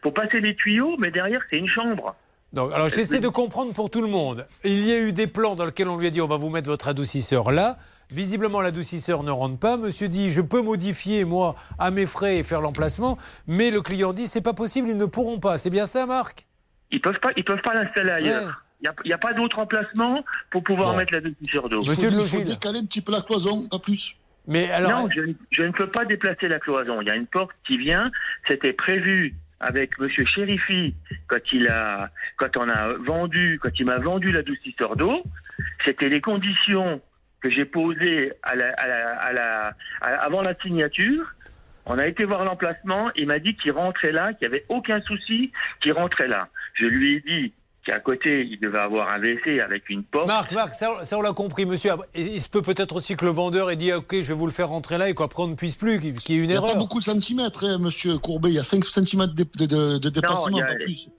pour 0.01 0.13
passer 0.13 0.39
les 0.41 0.55
tuyaux, 0.55 0.95
mais 0.97 1.11
derrière 1.11 1.39
c'est 1.49 1.57
une 1.59 1.67
chambre. 1.69 2.15
Donc, 2.51 2.73
alors 2.73 2.89
j'essaie 2.89 3.19
de 3.19 3.27
comprendre 3.29 3.73
pour 3.73 3.89
tout 3.89 4.01
le 4.01 4.07
monde. 4.07 4.45
Il 4.63 4.85
y 4.85 4.91
a 4.91 4.99
eu 4.99 5.13
des 5.13 5.27
plans 5.27 5.55
dans 5.55 5.65
lesquels 5.65 5.87
on 5.89 5.97
lui 5.97 6.07
a 6.07 6.09
dit 6.09 6.19
on 6.21 6.27
va 6.27 6.37
vous 6.37 6.49
mettre 6.49 6.69
votre 6.69 6.87
adoucisseur 6.87 7.51
là. 7.51 7.77
Visiblement, 8.11 8.61
l'adoucisseur 8.61 9.23
ne 9.23 9.31
rentre 9.31 9.57
pas. 9.59 9.77
Monsieur 9.77 10.07
dit 10.07 10.29
je 10.29 10.41
peux 10.41 10.61
modifier 10.61 11.25
moi 11.25 11.55
à 11.79 11.91
mes 11.91 12.05
frais 12.05 12.37
et 12.37 12.43
faire 12.43 12.61
l'emplacement, 12.61 13.17
mais 13.47 13.71
le 13.71 13.81
client 13.81 14.13
dit 14.13 14.27
c'est 14.27 14.41
pas 14.41 14.53
possible, 14.53 14.89
ils 14.89 14.97
ne 14.97 15.05
pourront 15.05 15.39
pas. 15.39 15.57
C'est 15.57 15.69
bien 15.69 15.85
ça, 15.85 16.05
Marc? 16.05 16.45
Ils 16.91 17.01
peuvent 17.01 17.19
pas, 17.19 17.31
ils 17.35 17.43
peuvent 17.43 17.61
pas 17.63 17.73
l'installer 17.73 18.11
ailleurs. 18.11 18.61
Il 18.81 18.91
n'y 19.05 19.13
a, 19.13 19.17
pas 19.17 19.31
d'autre 19.33 19.59
emplacement 19.59 20.25
pour 20.51 20.61
pouvoir 20.61 20.91
Bon. 20.91 20.97
mettre 20.97 21.13
la 21.13 21.21
sur 21.47 21.69
d'eau. 21.69 21.79
Il 21.81 21.89
faut, 21.95 22.01
il 22.01 22.27
faut 22.27 22.41
décaler 22.43 22.79
un 22.79 22.85
petit 22.85 22.99
peu 23.01 23.13
la 23.13 23.21
cloison, 23.21 23.67
pas 23.69 23.79
plus. 23.79 24.17
Mais 24.45 24.69
alors, 24.71 25.03
non, 25.03 25.09
je, 25.15 25.21
ne- 25.21 25.33
je 25.51 25.61
ne 25.63 25.71
peux 25.71 25.87
pas 25.87 26.03
déplacer 26.03 26.49
la 26.49 26.59
cloison. 26.59 26.99
Il 27.01 27.07
y 27.07 27.11
a 27.11 27.15
une 27.15 27.25
porte 27.27 27.51
qui 27.65 27.77
vient. 27.77 28.11
C'était 28.45 28.73
prévu 28.73 29.35
avec 29.61 29.97
Monsieur 29.99 30.25
Chérifi 30.25 30.93
quand 31.27 31.39
il 31.53 31.69
a, 31.69 32.09
quand 32.35 32.57
on 32.57 32.67
a 32.67 32.89
vendu, 32.95 33.57
quand 33.63 33.69
il 33.79 33.85
m'a 33.85 33.99
vendu 33.99 34.33
l'adoucisseur 34.33 34.97
d'eau. 34.97 35.23
C'était 35.85 36.09
les 36.09 36.19
conditions 36.19 36.99
que 37.43 37.49
j'ai 37.49 37.65
posées 37.65 38.31
à 38.41 38.55
la, 38.55 38.69
à 38.73 38.87
la- 38.87 39.17
à 39.19 39.33
la- 39.33 39.73
à- 40.01 40.23
avant 40.25 40.41
la 40.41 40.55
signature. 40.61 41.25
On 41.85 41.97
a 41.99 42.07
été 42.07 42.23
voir 42.23 42.45
l'emplacement. 42.45 43.11
Il 43.17 43.27
m'a 43.27 43.39
dit 43.39 43.55
qu'il 43.57 43.73
rentrait 43.73 44.13
là, 44.13 44.31
qu'il 44.33 44.47
n'y 44.47 44.55
avait 44.55 44.65
aucun 44.69 45.01
souci, 45.01 45.51
qu'il 45.81 45.91
rentrait 45.91 46.29
là. 46.29 46.47
Je 46.75 46.85
lui 46.85 47.15
ai 47.17 47.19
dit 47.19 47.53
qu'à 47.85 47.99
côté, 47.99 48.47
il 48.49 48.57
devait 48.61 48.77
avoir 48.79 49.09
un 49.13 49.19
WC 49.19 49.59
avec 49.59 49.89
une 49.89 50.03
porte. 50.05 50.27
Marc, 50.27 50.53
Marc, 50.53 50.73
ça, 50.75 51.03
ça, 51.03 51.17
on 51.17 51.21
l'a 51.21 51.33
compris, 51.33 51.65
monsieur. 51.65 51.91
Et 52.15 52.21
Il 52.21 52.41
se 52.41 52.47
peut 52.47 52.61
peut-être 52.61 52.95
aussi 52.95 53.17
que 53.17 53.25
le 53.25 53.31
vendeur 53.31 53.69
ait 53.69 53.75
dit 53.75 53.91
ah, 53.91 53.97
ok, 53.97 54.13
je 54.13 54.21
vais 54.29 54.33
vous 54.33 54.45
le 54.45 54.53
faire 54.53 54.69
rentrer 54.69 54.97
là 54.97 55.09
et 55.09 55.13
qu'après 55.13 55.43
on 55.43 55.47
ne 55.47 55.55
puisse 55.55 55.75
plus, 55.75 55.99
qu'il 55.99 56.35
y 56.35 56.39
ait 56.39 56.43
une 56.43 56.45
Il 56.45 56.47
n'y 56.51 56.55
a 56.55 56.61
pas 56.61 56.67
erreur. 56.67 56.77
beaucoup 56.79 56.99
de 56.99 57.03
centimètres, 57.03 57.65
hein, 57.65 57.77
monsieur 57.81 58.17
Courbet. 58.19 58.47
Il 58.51 58.55
y 58.55 58.59
a 58.59 58.63
5 58.63 58.85
centimètres 58.85 59.33
de, 59.35 59.43
de, 59.43 59.65
de- 59.65 59.97
de 59.97 60.09
déplacement, 60.09 60.47
il 60.51 60.57
y 60.57 60.61
a- 60.61 60.65
pas 60.67 60.75
plus. 60.75 61.09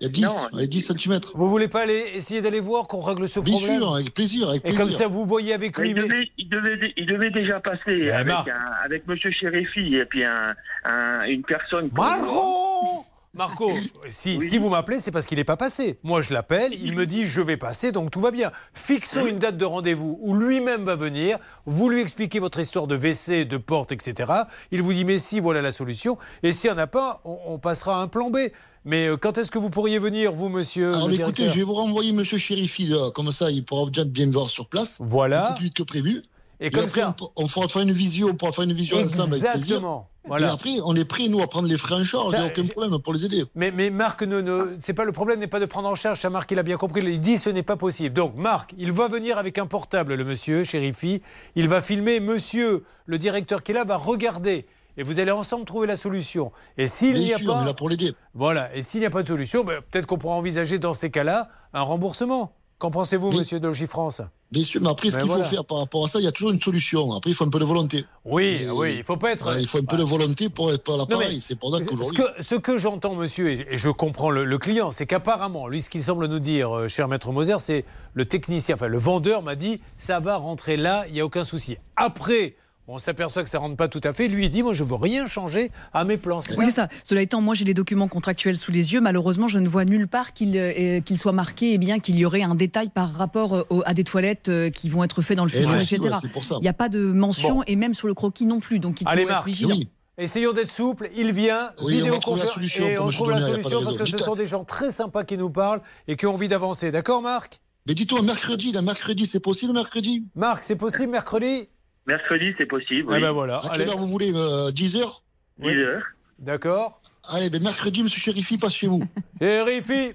Il 0.00 0.06
y 0.06 0.10
a 0.10 0.12
10, 0.12 0.22
Non, 0.22 0.30
il 0.54 0.60
y 0.60 0.62
a 0.64 0.66
10 0.66 0.80
centimètres. 0.80 1.32
Vous 1.34 1.48
voulez 1.48 1.68
pas 1.68 1.82
aller 1.82 2.04
essayer 2.14 2.40
d'aller 2.40 2.60
voir 2.60 2.86
qu'on 2.88 3.00
règle 3.00 3.28
ce 3.28 3.40
Bien 3.40 3.56
problème? 3.56 3.78
sûr, 3.78 3.94
avec 3.94 4.12
plaisir, 4.12 4.48
avec 4.48 4.60
Et 4.62 4.64
plaisir. 4.72 4.80
comme 4.80 4.90
ça, 4.90 5.06
vous 5.06 5.24
voyez 5.24 5.54
avec 5.54 5.78
lui. 5.78 5.90
il, 5.90 5.94
mais- 5.94 6.02
devait, 6.02 6.30
il, 6.36 6.48
devait, 6.48 6.76
dé- 6.76 6.92
il 6.96 7.06
devait 7.06 7.30
déjà 7.30 7.60
passer 7.60 8.10
avec, 8.10 8.26
Marc. 8.26 8.48
un, 8.48 8.84
avec 8.84 9.06
Monsieur 9.06 9.30
Chérifi 9.30 9.94
et 9.94 10.04
puis 10.04 10.24
un, 10.24 10.54
un- 10.84 11.24
une 11.26 11.42
personne. 11.42 11.90
Marco 11.94 13.04
Marco, 13.36 13.72
si, 14.10 14.40
si 14.40 14.58
vous 14.58 14.68
m'appelez, 14.68 15.00
c'est 15.00 15.10
parce 15.10 15.26
qu'il 15.26 15.38
n'est 15.38 15.44
pas 15.44 15.56
passé. 15.56 15.98
Moi, 16.04 16.22
je 16.22 16.32
l'appelle, 16.32 16.72
il 16.72 16.94
me 16.94 17.04
dit 17.06 17.26
je 17.26 17.40
vais 17.40 17.56
passer, 17.56 17.90
donc 17.90 18.10
tout 18.12 18.20
va 18.20 18.30
bien. 18.30 18.52
Fixons 18.74 19.26
une 19.26 19.38
date 19.38 19.56
de 19.56 19.64
rendez-vous 19.64 20.18
où 20.20 20.34
lui-même 20.36 20.84
va 20.84 20.94
venir, 20.96 21.38
vous 21.66 21.88
lui 21.88 22.00
expliquez 22.00 22.38
votre 22.38 22.60
histoire 22.60 22.86
de 22.86 22.96
WC, 22.96 23.44
de 23.44 23.56
porte, 23.56 23.90
etc. 23.90 24.30
Il 24.70 24.82
vous 24.82 24.92
dit 24.92 25.04
mais 25.04 25.18
si, 25.18 25.40
voilà 25.40 25.62
la 25.62 25.72
solution. 25.72 26.16
Et 26.44 26.52
s'il 26.52 26.70
n'y 26.70 26.76
en 26.76 26.78
a 26.80 26.86
pas, 26.86 27.20
on, 27.24 27.38
on 27.46 27.58
passera 27.58 27.96
à 27.98 28.02
un 28.02 28.08
plan 28.08 28.30
B. 28.30 28.38
Mais 28.84 29.06
euh, 29.08 29.16
quand 29.16 29.38
est-ce 29.38 29.50
que 29.50 29.58
vous 29.58 29.70
pourriez 29.70 29.98
venir, 29.98 30.32
vous, 30.32 30.48
monsieur 30.48 30.94
Alors 30.94 31.08
le 31.08 31.14
écoutez, 31.14 31.48
je 31.48 31.54
vais 31.54 31.62
vous 31.62 31.72
renvoyer 31.74 32.12
monsieur 32.12 32.36
Chérifi, 32.38 32.86
là, 32.86 33.10
comme 33.14 33.32
ça 33.32 33.50
il 33.50 33.64
pourra 33.64 33.86
déjà 33.90 34.04
bien 34.04 34.26
me 34.26 34.32
voir 34.32 34.50
sur 34.50 34.66
place. 34.66 34.98
Voilà. 35.00 35.52
Plus 35.56 35.64
vite 35.66 35.74
que 35.76 35.82
prévu. 35.82 36.22
Et 36.60 36.70
comme 36.70 36.84
après, 36.84 37.00
ça- 37.00 37.16
on, 37.36 37.44
on 37.44 37.48
fera 37.48 37.66
faire 37.68 37.82
une 37.82 37.92
visio, 37.92 38.28
on 38.30 38.34
pourra 38.34 38.52
faire 38.52 38.64
une 38.64 38.72
visio 38.74 38.96
ensemble 38.98 39.34
avec 39.34 39.42
plaisir. 39.42 39.54
Exactement. 39.56 40.08
Voilà. 40.26 40.46
Et 40.46 40.50
après, 40.50 40.70
on 40.84 40.94
est 40.96 41.04
prêt, 41.04 41.28
nous, 41.28 41.42
à 41.42 41.46
prendre 41.46 41.68
les 41.68 41.76
frais 41.76 41.96
en 41.96 42.04
charge, 42.04 42.28
il 42.32 42.38
n'y 42.38 42.44
a 42.44 42.46
aucun 42.46 42.64
problème 42.64 42.98
pour 42.98 43.12
les 43.12 43.24
aider. 43.26 43.44
Mais, 43.54 43.70
mais 43.70 43.90
Marc, 43.90 44.22
ne, 44.22 44.40
ne- 44.40 44.76
c'est 44.78 44.94
pas 44.94 45.04
le 45.04 45.12
problème 45.12 45.38
n'est 45.40 45.46
pas 45.48 45.60
de 45.60 45.66
prendre 45.66 45.88
en 45.88 45.94
charge. 45.94 46.20
Ça, 46.20 46.30
Marc, 46.30 46.50
il 46.50 46.58
a 46.58 46.62
bien 46.62 46.76
compris. 46.78 47.02
Il 47.02 47.20
dit 47.20 47.36
ce 47.36 47.50
n'est 47.50 47.62
pas 47.62 47.76
possible. 47.76 48.14
Donc, 48.14 48.34
Marc, 48.36 48.72
il 48.78 48.90
va 48.92 49.08
venir 49.08 49.36
avec 49.36 49.58
un 49.58 49.66
portable, 49.66 50.14
le 50.14 50.24
monsieur, 50.24 50.64
Chérifi. 50.64 51.20
Il 51.56 51.68
va 51.68 51.82
filmer. 51.82 52.20
Monsieur, 52.20 52.84
le 53.04 53.18
directeur 53.18 53.62
qui 53.62 53.72
est 53.72 53.74
là, 53.74 53.84
va 53.84 53.96
regarder. 53.98 54.64
Et 54.96 55.02
vous 55.02 55.18
allez 55.20 55.30
ensemble 55.32 55.64
trouver 55.64 55.86
la 55.86 55.96
solution. 55.96 56.52
Et 56.78 56.86
s'il 56.88 57.14
n'y 57.14 57.32
a 57.34 57.38
sûr, 57.38 57.48
on 57.48 57.56
est 57.56 57.60
pas. 57.60 57.64
là 57.64 57.74
pour 57.74 57.88
l'aider. 57.88 58.14
Voilà. 58.34 58.74
Et 58.76 58.82
s'il 58.82 59.00
n'y 59.00 59.06
a 59.06 59.10
pas 59.10 59.22
de 59.22 59.28
solution, 59.28 59.64
ben, 59.64 59.80
peut-être 59.90 60.06
qu'on 60.06 60.18
pourra 60.18 60.34
envisager 60.36 60.78
dans 60.78 60.94
ces 60.94 61.10
cas-là 61.10 61.48
un 61.72 61.82
remboursement. 61.82 62.52
Qu'en 62.78 62.90
pensez-vous, 62.90 63.30
monsieur 63.30 63.60
de 63.60 63.66
Logifrance? 63.68 64.20
Bien 64.50 64.64
sûr, 64.64 64.80
mais 64.82 64.88
après, 64.88 65.08
ce 65.08 65.14
Ben 65.14 65.20
qu'il 65.22 65.28
voilà. 65.28 65.44
faut 65.44 65.50
faire 65.50 65.64
par 65.64 65.78
rapport 65.78 66.04
à 66.04 66.08
ça, 66.08 66.18
il 66.18 66.24
y 66.24 66.28
a 66.28 66.32
toujours 66.32 66.50
une 66.50 66.60
solution. 66.60 67.12
Après, 67.12 67.30
il 67.30 67.34
faut 67.34 67.44
un 67.44 67.48
peu 67.48 67.60
de 67.60 67.64
volonté. 67.64 68.04
Oui, 68.24 68.60
oui, 68.74 68.96
il 68.98 69.04
faut 69.04 69.16
pas 69.16 69.30
être. 69.32 69.58
Il 69.60 69.66
faut 69.68 69.78
un 69.78 69.84
peu 69.84 69.96
de 69.96 70.02
volonté 70.02 70.48
pour 70.48 70.72
être 70.72 70.90
Non, 70.90 70.98
l'appareil. 70.98 71.36
mais 71.36 71.40
C'est 71.40 71.54
pour 71.54 71.70
ça 71.72 71.78
Ce 71.78 71.84
qu'aujourd'hui. 71.84 72.16
que, 72.18 72.42
ce 72.42 72.54
que 72.56 72.76
j'entends, 72.76 73.14
monsieur, 73.14 73.50
et 73.52 73.74
et 73.74 73.78
je 73.78 73.88
comprends 73.90 74.30
le, 74.30 74.44
le 74.44 74.58
client, 74.58 74.90
c'est 74.90 75.06
qu'apparemment, 75.06 75.68
lui, 75.68 75.82
ce 75.82 75.88
qu'il 75.88 76.02
semble 76.02 76.26
nous 76.26 76.40
dire, 76.40 76.76
euh, 76.76 76.88
cher 76.88 77.06
maître 77.08 77.30
Moser, 77.30 77.56
c'est 77.60 77.84
le 78.12 78.26
technicien, 78.26 78.74
enfin 78.74 78.88
le 78.88 78.98
vendeur 78.98 79.42
m'a 79.42 79.54
dit, 79.54 79.80
ça 79.96 80.18
va 80.20 80.36
rentrer 80.36 80.76
là, 80.76 81.04
il 81.06 81.14
n'y 81.14 81.20
a 81.20 81.24
aucun 81.24 81.44
souci. 81.44 81.76
Après, 81.96 82.56
on 82.86 82.98
s'aperçoit 82.98 83.42
que 83.42 83.48
ça 83.48 83.58
rentre 83.58 83.76
pas 83.76 83.88
tout 83.88 84.00
à 84.04 84.12
fait. 84.12 84.28
Lui, 84.28 84.44
il 84.44 84.48
dit, 84.50 84.62
moi, 84.62 84.74
je 84.74 84.84
veux 84.84 84.94
rien 84.94 85.26
changer 85.26 85.70
à 85.92 86.04
mes 86.04 86.16
plans. 86.16 86.40
Oui, 86.58 86.64
c'est 86.66 86.70
ça. 86.70 86.88
Cela 87.04 87.22
étant, 87.22 87.40
moi, 87.40 87.54
j'ai 87.54 87.64
les 87.64 87.72
documents 87.74 88.08
contractuels 88.08 88.56
sous 88.56 88.72
les 88.72 88.92
yeux. 88.92 89.00
Malheureusement, 89.00 89.48
je 89.48 89.58
ne 89.58 89.68
vois 89.68 89.84
nulle 89.84 90.06
part 90.08 90.32
qu'il 90.34 90.56
euh, 90.58 91.00
soit 91.16 91.32
marqué 91.32 91.72
eh 91.72 91.78
bien 91.78 91.98
qu'il 91.98 92.16
y 92.16 92.24
aurait 92.26 92.42
un 92.42 92.54
détail 92.54 92.90
par 92.90 93.12
rapport 93.12 93.54
euh, 93.54 93.62
au- 93.70 93.82
à 93.86 93.94
des 93.94 94.04
toilettes 94.04 94.48
euh, 94.48 94.70
qui 94.70 94.88
vont 94.88 95.02
être 95.04 95.22
faites 95.22 95.36
dans 95.38 95.44
le 95.46 95.50
Eh 95.54 95.58
futur, 95.60 95.74
etc. 95.76 95.98
ouais. 96.00 96.40
Il 96.58 96.62
n'y 96.62 96.68
a 96.68 96.72
pas 96.74 96.88
de 96.88 97.00
mention 97.12 97.56
Bon. 97.56 97.62
et 97.66 97.76
même 97.76 97.94
sur 97.94 98.06
le 98.06 98.14
croquis 98.14 98.46
non 98.46 98.60
plus. 98.60 98.78
Donc, 98.80 99.00
il 99.00 99.04
faut 99.04 99.10
Allez, 99.10 99.22
être 99.22 99.28
Marc, 99.28 99.46
vigilant. 99.46 99.74
Oui. 99.76 99.88
Essayons 100.16 100.52
d'être 100.52 100.70
souple. 100.70 101.10
Il 101.16 101.32
vient, 101.32 101.70
Oui, 101.82 101.94
vidéoconférence, 101.96 102.56
et 102.78 102.98
on 102.98 103.08
trouve 103.10 103.30
la 103.30 103.40
solution 103.40 103.82
parce 103.82 103.98
que 103.98 104.06
ce 104.06 104.18
sont 104.18 104.36
des 104.36 104.46
gens 104.46 104.62
très 104.64 104.92
sympas 104.92 105.24
qui 105.24 105.36
nous 105.36 105.50
parlent 105.50 105.80
et 106.06 106.16
qui 106.16 106.26
ont 106.26 106.34
envie 106.34 106.48
d'avancer. 106.48 106.90
D'accord, 106.92 107.20
Marc? 107.22 107.60
Mais 107.88 107.94
dis-toi, 107.94 108.22
mercredi, 108.22 108.72
la 108.72 108.80
mercredi, 108.80 109.26
c'est 109.26 109.40
possible, 109.40 109.72
mercredi? 109.72 110.24
Marc, 110.36 110.62
c'est 110.64 110.76
possible 110.76 111.08
mercredi? 111.10 111.68
Mercredi, 112.06 112.54
c'est 112.58 112.66
possible. 112.66 113.08
Eh 113.10 113.14
Oui. 113.14 113.20
ben 113.20 113.30
voilà. 113.32 113.56
À 113.56 113.66
Allez, 113.70 113.78
quelle 113.84 113.88
heure 113.90 113.98
vous 113.98 114.06
voulez 114.06 114.32
euh, 114.34 114.70
10 114.70 114.96
heures 114.96 115.22
10 115.58 115.68
heures. 115.78 116.02
d'accord. 116.38 117.00
Allez, 117.32 117.48
ben 117.50 117.62
mercredi, 117.62 118.02
monsieur 118.02 118.20
Chérifi 118.20 118.58
passe 118.58 118.74
chez 118.74 118.86
vous. 118.88 119.02
Shérifi 119.40 120.12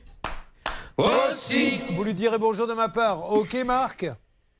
Aussi 0.97 1.81
Vous 1.95 2.03
lui 2.03 2.13
direz 2.13 2.37
bonjour 2.37 2.67
de 2.67 2.73
ma 2.73 2.89
part. 2.89 3.31
Ok, 3.31 3.55
Marc 3.65 4.05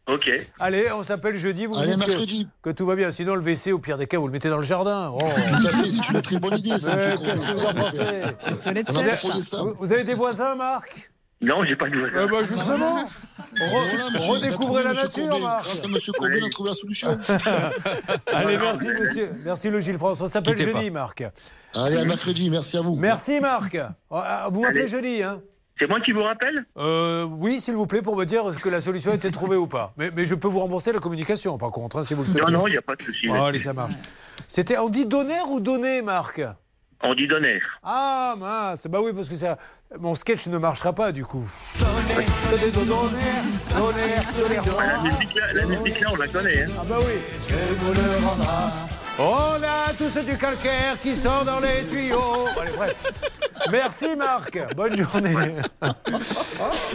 Ok. 0.07 0.31
Allez, 0.59 0.91
on 0.91 1.03
s'appelle 1.03 1.37
jeudi. 1.37 1.67
Vous 1.67 1.77
Allez, 1.77 1.93
que- 1.93 1.97
mercredi. 1.99 2.47
que, 2.63 2.71
tout 2.71 2.85
va 2.87 2.95
bien. 2.95 3.11
Sinon, 3.11 3.35
le 3.35 3.41
WC, 3.41 3.71
au 3.73 3.77
pire 3.79 3.97
des 3.99 4.07
cas, 4.07 4.17
vous 4.17 4.25
le 4.25 4.31
mettez 4.33 4.49
dans 4.49 4.57
le 4.57 4.63
jardin. 4.63 5.11
Oh. 5.13 5.19
Tout 5.19 5.67
à 5.67 5.69
fait, 5.71 5.89
c'est 5.89 6.09
une 6.09 6.21
très 6.23 6.39
bonne 6.39 6.57
idée. 6.57 6.69
Qu'est-ce 6.71 6.87
que 6.87 7.51
vous 7.51 7.65
en 7.65 7.73
pensez 7.75 9.61
vous, 9.61 9.73
vous 9.77 9.93
avez 9.93 10.03
des 10.03 10.15
voisins, 10.15 10.55
Marc 10.55 11.11
Non, 11.41 11.63
j'ai 11.63 11.75
pas 11.75 11.89
de 11.89 11.95
voisin. 11.99 12.25
Eh 12.25 12.27
ben, 12.31 12.43
Justement 12.43 13.07
Redécouvrez 13.57 14.83
la 14.83 14.93
nature. 14.93 15.39
Marc. 15.39 15.63
Grâce 15.63 15.85
à 15.85 15.87
monsieur 15.87 16.13
Courbet, 16.13 16.39
on 16.41 16.45
a 16.45 16.49
trouvé 16.49 16.69
la 16.69 16.75
solution. 16.75 17.19
Allez, 18.33 18.57
merci, 18.57 18.87
monsieur. 18.87 19.31
Merci, 19.43 19.69
le 19.69 19.79
Gilles 19.79 19.97
France. 19.97 20.21
On 20.21 20.27
s'appelle 20.27 20.57
jeudi, 20.57 20.91
Marc. 20.91 21.23
Allez, 21.75 21.97
à 21.97 22.05
mercredi, 22.05 22.49
merci 22.49 22.77
à 22.77 22.81
vous. 22.81 22.95
Merci, 22.95 23.39
Marc. 23.39 23.77
Ah, 24.11 24.47
Vous 24.51 24.61
m'appelez 24.61 24.87
jeudi, 24.87 25.23
hein 25.23 25.41
C'est 25.79 25.87
moi 25.87 25.99
qui 26.01 26.11
vous 26.11 26.23
rappelle? 26.23 26.65
Euh, 26.77 27.23
oui, 27.23 27.59
s'il 27.61 27.75
vous 27.75 27.87
plaît, 27.87 28.01
pour 28.01 28.15
me 28.15 28.25
dire 28.25 28.47
est-ce 28.49 28.57
que 28.59 28.69
la 28.69 28.81
solution 28.81 29.11
a 29.11 29.15
été 29.15 29.31
trouvée 29.31 29.57
ou 29.57 29.67
pas. 29.67 29.93
Mais, 29.97 30.11
mais 30.15 30.25
je 30.25 30.35
peux 30.35 30.47
vous 30.47 30.59
rembourser 30.59 30.91
la 30.91 30.99
communication, 30.99 31.57
par 31.57 31.71
contre, 31.71 31.97
hein, 31.97 32.03
si 32.03 32.13
vous 32.13 32.23
le 32.23 32.29
souhaitez. 32.29 32.51
Non, 32.51 32.59
non, 32.59 32.67
il 32.67 32.71
n'y 32.71 32.77
a 32.77 32.81
pas 32.81 32.95
de 32.95 33.03
souci. 33.03 33.27
Oh, 33.29 33.33
allez, 33.33 33.59
ça 33.59 33.73
marche. 33.73 33.93
C'était, 34.47 34.77
on 34.77 34.89
dit 34.89 35.05
donner 35.05 35.39
ou 35.47 35.59
donner, 35.59 36.01
Marc? 36.01 36.41
On 37.01 37.15
dit 37.15 37.27
donner. 37.27 37.61
Ah 37.81 38.35
mince, 38.37 38.85
bah 38.87 38.99
oui, 39.01 39.13
parce 39.13 39.29
que 39.29 39.35
ça, 39.35 39.57
mon 39.99 40.15
sketch 40.15 40.47
ne 40.47 40.57
marchera 40.57 40.91
pas 40.91 41.13
du 41.13 41.23
coup. 41.23 41.49
Donner, 41.79 42.25
donner, 42.51 42.71
donner, 42.71 42.89
donner, 44.35 44.37
donner, 44.37 44.59
La 44.85 45.01
musique, 45.01 45.33
là, 45.35 45.53
la 45.53 45.65
musique 45.65 46.01
là, 46.01 46.09
on 46.11 46.15
la 46.17 46.27
connaît. 46.27 46.63
Hein. 46.63 46.67
Ah 46.77 46.83
bah 46.87 46.97
oui. 46.99 47.13
On 49.21 49.61
a 49.61 49.91
tous 49.97 50.17
du 50.23 50.37
calcaire 50.37 50.97
qui 51.01 51.13
sort 51.13 51.43
dans 51.43 51.59
les 51.59 51.85
tuyaux. 51.85 52.47
Allez, 52.59 52.71
bref. 52.77 52.95
Merci 53.69 54.15
Marc. 54.15 54.57
Bonne 54.77 54.95
journée. 54.95 55.55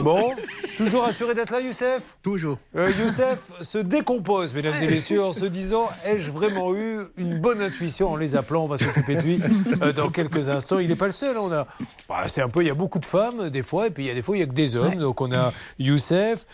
Bon, 0.00 0.32
toujours 0.78 1.04
assuré 1.04 1.34
d'être 1.34 1.50
là, 1.50 1.60
Youssef? 1.60 2.02
Toujours. 2.22 2.56
Euh, 2.76 2.90
Youssef 2.98 3.52
se 3.60 3.76
décompose, 3.76 4.54
mesdames 4.54 4.82
et 4.82 4.86
messieurs, 4.86 5.22
en 5.22 5.34
se 5.34 5.44
disant 5.44 5.90
Ai-je 6.06 6.30
vraiment 6.30 6.74
eu 6.74 7.00
une 7.18 7.40
bonne 7.40 7.60
intuition 7.60 8.12
en 8.12 8.16
les 8.16 8.36
appelant? 8.36 8.64
On 8.64 8.68
va 8.68 8.78
s'occuper 8.78 9.16
de 9.16 9.20
lui 9.20 9.40
euh, 9.82 9.92
dans 9.92 10.08
quelques 10.08 10.48
instants. 10.48 10.78
Il 10.78 10.88
n'est 10.88 10.96
pas 10.96 11.06
le 11.06 11.12
seul. 11.12 11.36
On 11.36 11.52
a, 11.52 11.66
bah, 12.08 12.24
c'est 12.26 12.40
un 12.40 12.48
peu, 12.48 12.62
il 12.62 12.68
y 12.68 12.70
a 12.70 12.74
beaucoup 12.74 13.00
de 13.00 13.06
femmes 13.06 13.50
des 13.50 13.62
fois, 13.62 13.88
et 13.88 13.90
puis 13.90 14.04
il 14.04 14.06
y 14.06 14.10
a 14.10 14.14
des 14.14 14.22
fois 14.22 14.34
il 14.34 14.40
y 14.40 14.44
a 14.44 14.46
que 14.46 14.52
des 14.52 14.76
hommes. 14.76 14.96
Donc 14.96 15.20
on 15.20 15.30
a 15.30 15.52
Youssef, 15.78 16.46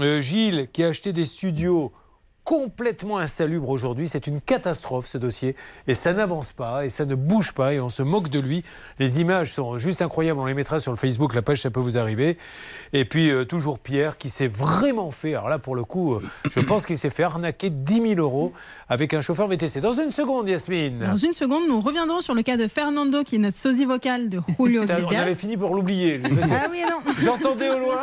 Euh, 0.00 0.20
Gilles 0.20 0.68
qui 0.72 0.82
a 0.84 0.88
acheté 0.88 1.12
des 1.12 1.24
studios 1.24 1.92
complètement 2.44 3.18
insalubre 3.18 3.68
aujourd'hui. 3.70 4.06
C'est 4.08 4.26
une 4.26 4.40
catastrophe 4.40 5.06
ce 5.06 5.18
dossier 5.18 5.56
et 5.88 5.94
ça 5.94 6.12
n'avance 6.12 6.52
pas 6.52 6.84
et 6.84 6.90
ça 6.90 7.04
ne 7.06 7.14
bouge 7.14 7.52
pas 7.52 7.72
et 7.74 7.80
on 7.80 7.88
se 7.88 8.02
moque 8.02 8.28
de 8.28 8.38
lui. 8.38 8.62
Les 8.98 9.20
images 9.20 9.52
sont 9.54 9.78
juste 9.78 10.02
incroyables. 10.02 10.38
On 10.38 10.44
les 10.46 10.54
mettra 10.54 10.78
sur 10.78 10.92
le 10.92 10.96
Facebook, 10.98 11.34
la 11.34 11.42
page, 11.42 11.62
ça 11.62 11.70
peut 11.70 11.80
vous 11.80 11.96
arriver. 11.98 12.36
Et 12.92 13.04
puis 13.04 13.30
euh, 13.30 13.44
toujours 13.44 13.78
Pierre 13.78 14.18
qui 14.18 14.28
s'est 14.28 14.46
vraiment 14.46 15.10
fait. 15.10 15.34
Alors 15.34 15.48
là, 15.48 15.58
pour 15.58 15.74
le 15.74 15.84
coup, 15.84 16.14
euh, 16.14 16.22
je 16.50 16.60
pense 16.60 16.84
qu'il 16.86 16.98
s'est 16.98 17.10
fait 17.10 17.22
arnaquer 17.22 17.70
10 17.70 17.94
000 18.14 18.20
euros 18.20 18.52
avec 18.88 19.14
un 19.14 19.22
chauffeur 19.22 19.48
VTC. 19.48 19.80
Dans 19.80 19.94
une 19.94 20.10
seconde, 20.10 20.48
Yasmine. 20.48 20.98
Dans 20.98 21.16
une 21.16 21.32
seconde, 21.32 21.66
nous 21.66 21.80
reviendrons 21.80 22.20
sur 22.20 22.34
le 22.34 22.42
cas 22.42 22.56
de 22.58 22.68
Fernando, 22.68 23.24
qui 23.24 23.36
est 23.36 23.38
notre 23.38 23.56
sosie 23.56 23.86
vocal 23.86 24.28
de 24.28 24.40
Julio 24.60 24.82
Putain, 24.82 24.96
On 24.96 24.98
Iglesias. 25.04 25.20
avait 25.22 25.34
fini 25.34 25.56
pour 25.56 25.74
l'oublier. 25.74 26.20
Ah 26.52 26.66
oui, 26.70 26.82
non. 26.88 26.98
J'entendais 27.20 27.70
au 27.70 27.78
loin, 27.78 27.96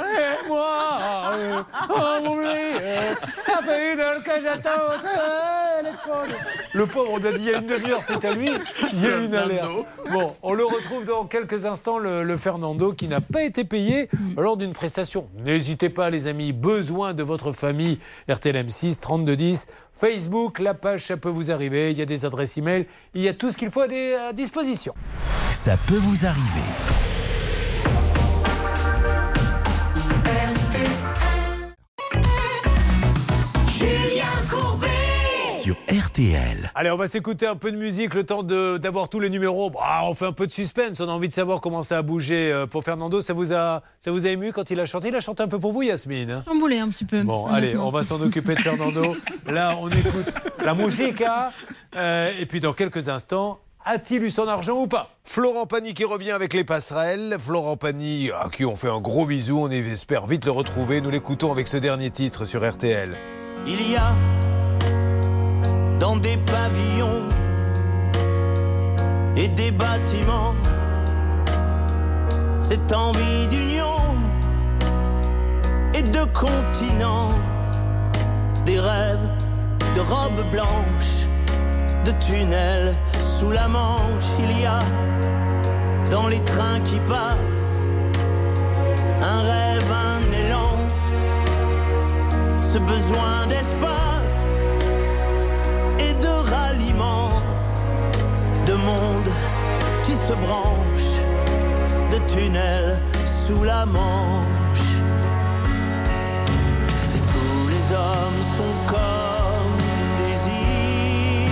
Eh, 0.43 0.47
moi, 0.47 2.19
m'oublie, 2.23 2.47
euh, 2.81 3.13
ça 3.45 3.59
fait 3.63 3.93
une 3.93 3.99
heure 3.99 4.23
que 4.37 4.43
j'attends 4.43 4.69
au 4.95 5.81
téléphone. 5.81 6.35
Le 6.73 6.85
pauvre, 6.85 7.11
on 7.13 7.17
a 7.25 7.31
dit 7.31 7.41
il 7.43 7.45
y 7.51 7.53
a 7.53 7.57
une 7.59 7.65
demi-heure, 7.65 8.01
c'est 8.03 8.23
à 8.25 8.33
lui. 8.33 8.49
Il 8.93 9.01
y 9.01 9.07
a 9.07 9.17
une 9.17 9.35
alerte. 9.35 9.69
Bon, 10.11 10.33
on 10.43 10.53
le 10.53 10.65
retrouve 10.65 11.05
dans 11.05 11.25
quelques 11.25 11.65
instants, 11.65 11.97
le, 11.99 12.23
le 12.23 12.37
Fernando, 12.37 12.93
qui 12.93 13.07
n'a 13.07 13.21
pas 13.21 13.43
été 13.43 13.63
payé 13.63 14.09
lors 14.37 14.57
d'une 14.57 14.73
prestation. 14.73 15.27
N'hésitez 15.43 15.89
pas, 15.89 16.09
les 16.09 16.27
amis, 16.27 16.53
besoin 16.53 17.13
de 17.13 17.23
votre 17.23 17.51
famille. 17.51 17.99
RTL 18.29 18.55
M6, 18.67 18.99
3210. 18.99 19.67
Facebook, 19.93 20.59
la 20.59 20.73
page, 20.73 21.05
ça 21.05 21.17
peut 21.17 21.29
vous 21.29 21.51
arriver. 21.51 21.91
Il 21.91 21.97
y 21.97 22.01
a 22.01 22.05
des 22.05 22.25
adresses 22.25 22.57
e-mail. 22.57 22.85
Il 23.13 23.21
y 23.21 23.27
a 23.27 23.33
tout 23.33 23.51
ce 23.51 23.57
qu'il 23.57 23.69
faut 23.69 23.81
à, 23.81 23.87
des- 23.87 24.13
à 24.15 24.33
disposition. 24.33 24.93
Ça 25.51 25.77
peut 25.87 25.97
vous 25.97 26.25
arriver. 26.25 27.20
RTL. 36.21 36.71
Allez, 36.75 36.91
on 36.91 36.97
va 36.97 37.07
s'écouter 37.07 37.47
un 37.47 37.55
peu 37.55 37.71
de 37.71 37.77
musique, 37.77 38.13
le 38.15 38.25
temps 38.25 38.43
de- 38.43 38.77
d'avoir 38.77 39.07
tous 39.07 39.21
les 39.21 39.29
numéros. 39.29 39.69
Bah, 39.69 40.01
on 40.03 40.13
fait 40.13 40.25
un 40.25 40.33
peu 40.33 40.45
de 40.45 40.51
suspense, 40.51 40.99
on 40.99 41.07
a 41.07 41.11
envie 41.11 41.29
de 41.29 41.33
savoir 41.33 41.61
comment 41.61 41.83
ça 41.83 41.99
a 41.99 42.01
bougé 42.01 42.51
euh, 42.51 42.67
pour 42.67 42.83
Fernando. 42.83 43.21
Ça 43.21 43.31
vous 43.33 43.53
a, 43.53 43.81
ça 44.01 44.11
vous 44.11 44.25
a 44.25 44.29
ému 44.29 44.51
quand 44.51 44.69
il 44.71 44.79
a 44.81 44.85
chanté? 44.85 45.07
Il 45.07 45.15
a 45.15 45.21
chanté 45.21 45.41
un 45.43 45.47
peu 45.47 45.57
pour 45.57 45.71
vous, 45.71 45.83
Yasmine 45.83 46.29
hein? 46.31 46.43
Chamboulé 46.45 46.79
un 46.79 46.89
petit 46.89 47.05
peu. 47.05 47.23
Bon, 47.23 47.45
allez, 47.45 47.77
on 47.77 47.91
va 47.91 48.03
s'en 48.03 48.19
occuper 48.21 48.55
de 48.55 48.59
Fernando. 48.61 49.15
Là, 49.47 49.75
on 49.79 49.87
écoute 49.87 50.33
la 50.63 50.73
musique. 50.75 51.21
hein. 51.21 51.51
Euh, 51.95 52.31
et 52.37 52.45
puis, 52.45 52.59
dans 52.59 52.73
quelques 52.73 53.07
instants, 53.07 53.59
a-t-il 53.85 54.21
eu 54.21 54.29
son 54.31 54.49
argent 54.49 54.77
ou 54.81 54.87
pas? 54.87 55.11
Florent 55.23 55.65
Pagny 55.65 55.93
qui 55.93 56.03
revient 56.03 56.31
avec 56.31 56.53
les 56.53 56.65
passerelles. 56.65 57.37
Florent 57.39 57.77
Pagny, 57.77 58.31
à 58.31 58.49
qui 58.49 58.65
on 58.65 58.75
fait 58.75 58.89
un 58.89 58.99
gros 58.99 59.25
bisou. 59.25 59.59
On 59.61 59.69
espère 59.69 60.27
vite 60.27 60.43
le 60.43 60.51
retrouver. 60.51 60.99
Nous 60.99 61.09
l'écoutons 61.09 61.53
avec 61.53 61.69
ce 61.69 61.77
dernier 61.77 62.09
titre 62.09 62.43
sur 62.43 62.69
RTL. 62.69 63.15
Il 63.65 63.89
y 63.91 63.95
a 63.95 64.13
dans 66.01 66.15
des 66.15 66.35
pavillons 66.37 67.21
et 69.35 69.47
des 69.49 69.69
bâtiments 69.69 70.55
cette 72.63 72.91
envie 72.91 73.47
d'union 73.49 73.99
et 75.93 76.01
de 76.01 76.23
continent, 76.33 77.29
des 78.65 78.79
rêves 78.79 79.29
de 79.95 80.01
robes 80.01 80.43
blanches, 80.51 81.27
de 82.05 82.11
tunnels 82.13 82.95
sous 83.19 83.51
la 83.51 83.67
Manche. 83.67 84.31
Il 84.39 84.59
y 84.59 84.65
a 84.65 84.79
dans 86.09 86.27
les 86.27 86.43
trains 86.45 86.79
qui 86.83 86.99
passent 87.01 87.89
un 89.21 89.41
rêve, 89.41 89.91
un 89.91 90.45
élan 90.45 90.73
ce 92.61 92.79
besoin 92.79 93.45
d'espace 93.47 94.10
se 100.27 100.33
branche, 100.33 101.11
de 102.11 102.17
tunnels 102.31 102.97
sous 103.25 103.63
la 103.63 103.85
Manche. 103.85 104.91
Si 106.99 107.19
tous 107.33 107.67
les 107.73 107.85
hommes 107.95 108.43
sont 108.57 108.75
comme 108.93 109.77
des 110.21 110.37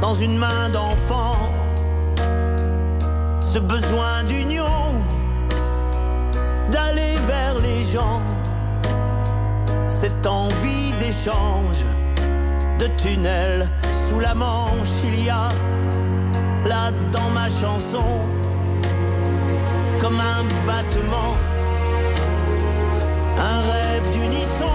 dans 0.00 0.14
une 0.14 0.36
main 0.36 0.68
d'enfant, 0.70 1.36
ce 3.40 3.58
besoin 3.58 4.24
d'union, 4.24 4.92
d'aller 6.70 7.16
vers 7.26 7.58
les 7.60 7.82
gens, 7.84 8.20
cette 9.88 10.26
envie 10.26 10.92
d'échange 10.98 11.84
de 12.80 12.86
tunnels 13.02 13.68
sous 14.08 14.18
la 14.18 14.34
manche. 14.34 14.94
Il 15.04 15.24
y 15.24 15.30
a 15.30 15.48
là 16.66 16.90
dans 17.12 17.30
ma 17.30 17.48
chanson 17.48 18.18
comme 20.00 20.20
un 20.20 20.42
battement, 20.66 21.34
un 23.38 23.60
rêve 23.72 24.10
d'unisson, 24.10 24.73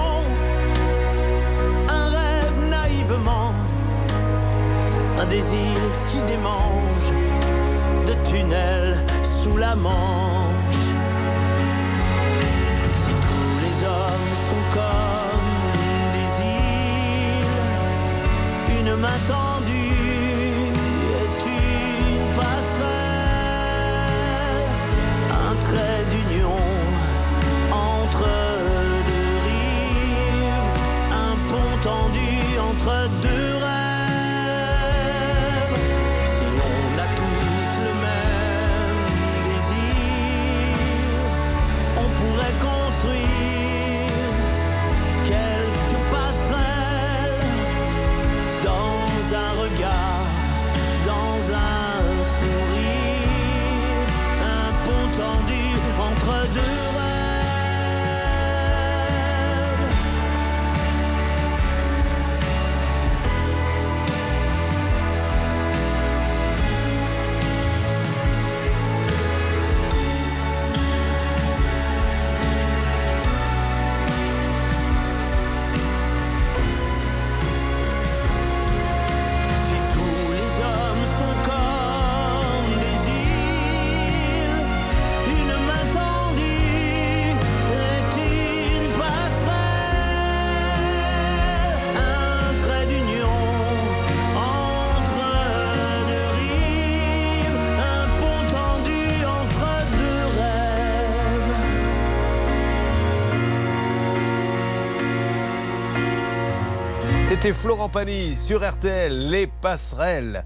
C'était 107.41 107.53
Florent 107.53 107.87
Pagny 107.87 108.37
sur 108.37 108.69
RTL, 108.69 109.29
les 109.29 109.47
passerelles. 109.47 110.43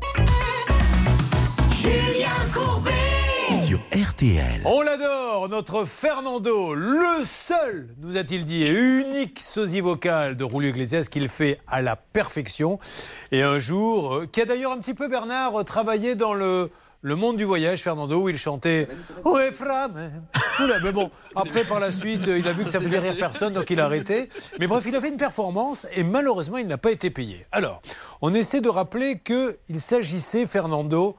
Julien 1.71 2.29
Courbet 2.53 2.91
Sur 3.65 3.79
RTL. 3.91 4.61
On 4.63 4.83
l'adore, 4.83 5.49
notre 5.49 5.85
Fernando, 5.85 6.75
le 6.75 7.23
seul, 7.25 7.95
nous 7.97 8.15
a-t-il 8.15 8.45
dit, 8.45 8.61
et 8.61 8.69
unique 8.69 9.39
sosie 9.39 9.81
vocal 9.81 10.37
de 10.37 10.45
Julio 10.45 10.69
Iglesias 10.69 11.07
qu'il 11.09 11.29
fait 11.29 11.59
à 11.65 11.81
la 11.81 11.95
perfection. 11.95 12.77
Et 13.31 13.41
un 13.41 13.57
jour, 13.57 14.13
euh, 14.13 14.27
qui 14.27 14.41
a 14.41 14.45
d'ailleurs 14.45 14.71
un 14.71 14.77
petit 14.77 14.93
peu, 14.93 15.07
Bernard, 15.07 15.65
travaillé 15.65 16.13
dans 16.13 16.35
le, 16.35 16.69
le 17.03 17.15
monde 17.15 17.35
du 17.35 17.43
voyage, 17.43 17.81
Fernando, 17.81 18.23
où 18.23 18.29
il 18.29 18.37
chantait 18.37 18.87
Ouais, 19.25 19.51
frame 19.51 20.23
Oula, 20.61 20.79
Mais 20.81 20.93
bon, 20.93 21.11
après, 21.35 21.65
par 21.65 21.81
la 21.81 21.91
suite, 21.91 22.21
il 22.27 22.47
a 22.47 22.53
vu 22.53 22.63
que 22.63 22.69
ça 22.69 22.79
faisait 22.79 22.97
rire 22.99 23.15
personne, 23.19 23.53
donc 23.53 23.69
il 23.69 23.79
a 23.81 23.85
arrêté. 23.85 24.29
Mais 24.57 24.67
bref, 24.67 24.85
il 24.87 24.95
a 24.95 25.01
fait 25.01 25.09
une 25.09 25.17
performance 25.17 25.85
et 25.95 26.03
malheureusement, 26.03 26.57
il 26.57 26.65
n'a 26.65 26.77
pas 26.77 26.91
été 26.91 27.09
payé. 27.09 27.45
Alors, 27.51 27.81
on 28.21 28.33
essaie 28.33 28.61
de 28.61 28.69
rappeler 28.69 29.19
qu'il 29.19 29.81
s'agissait, 29.81 30.45
Fernando, 30.45 31.17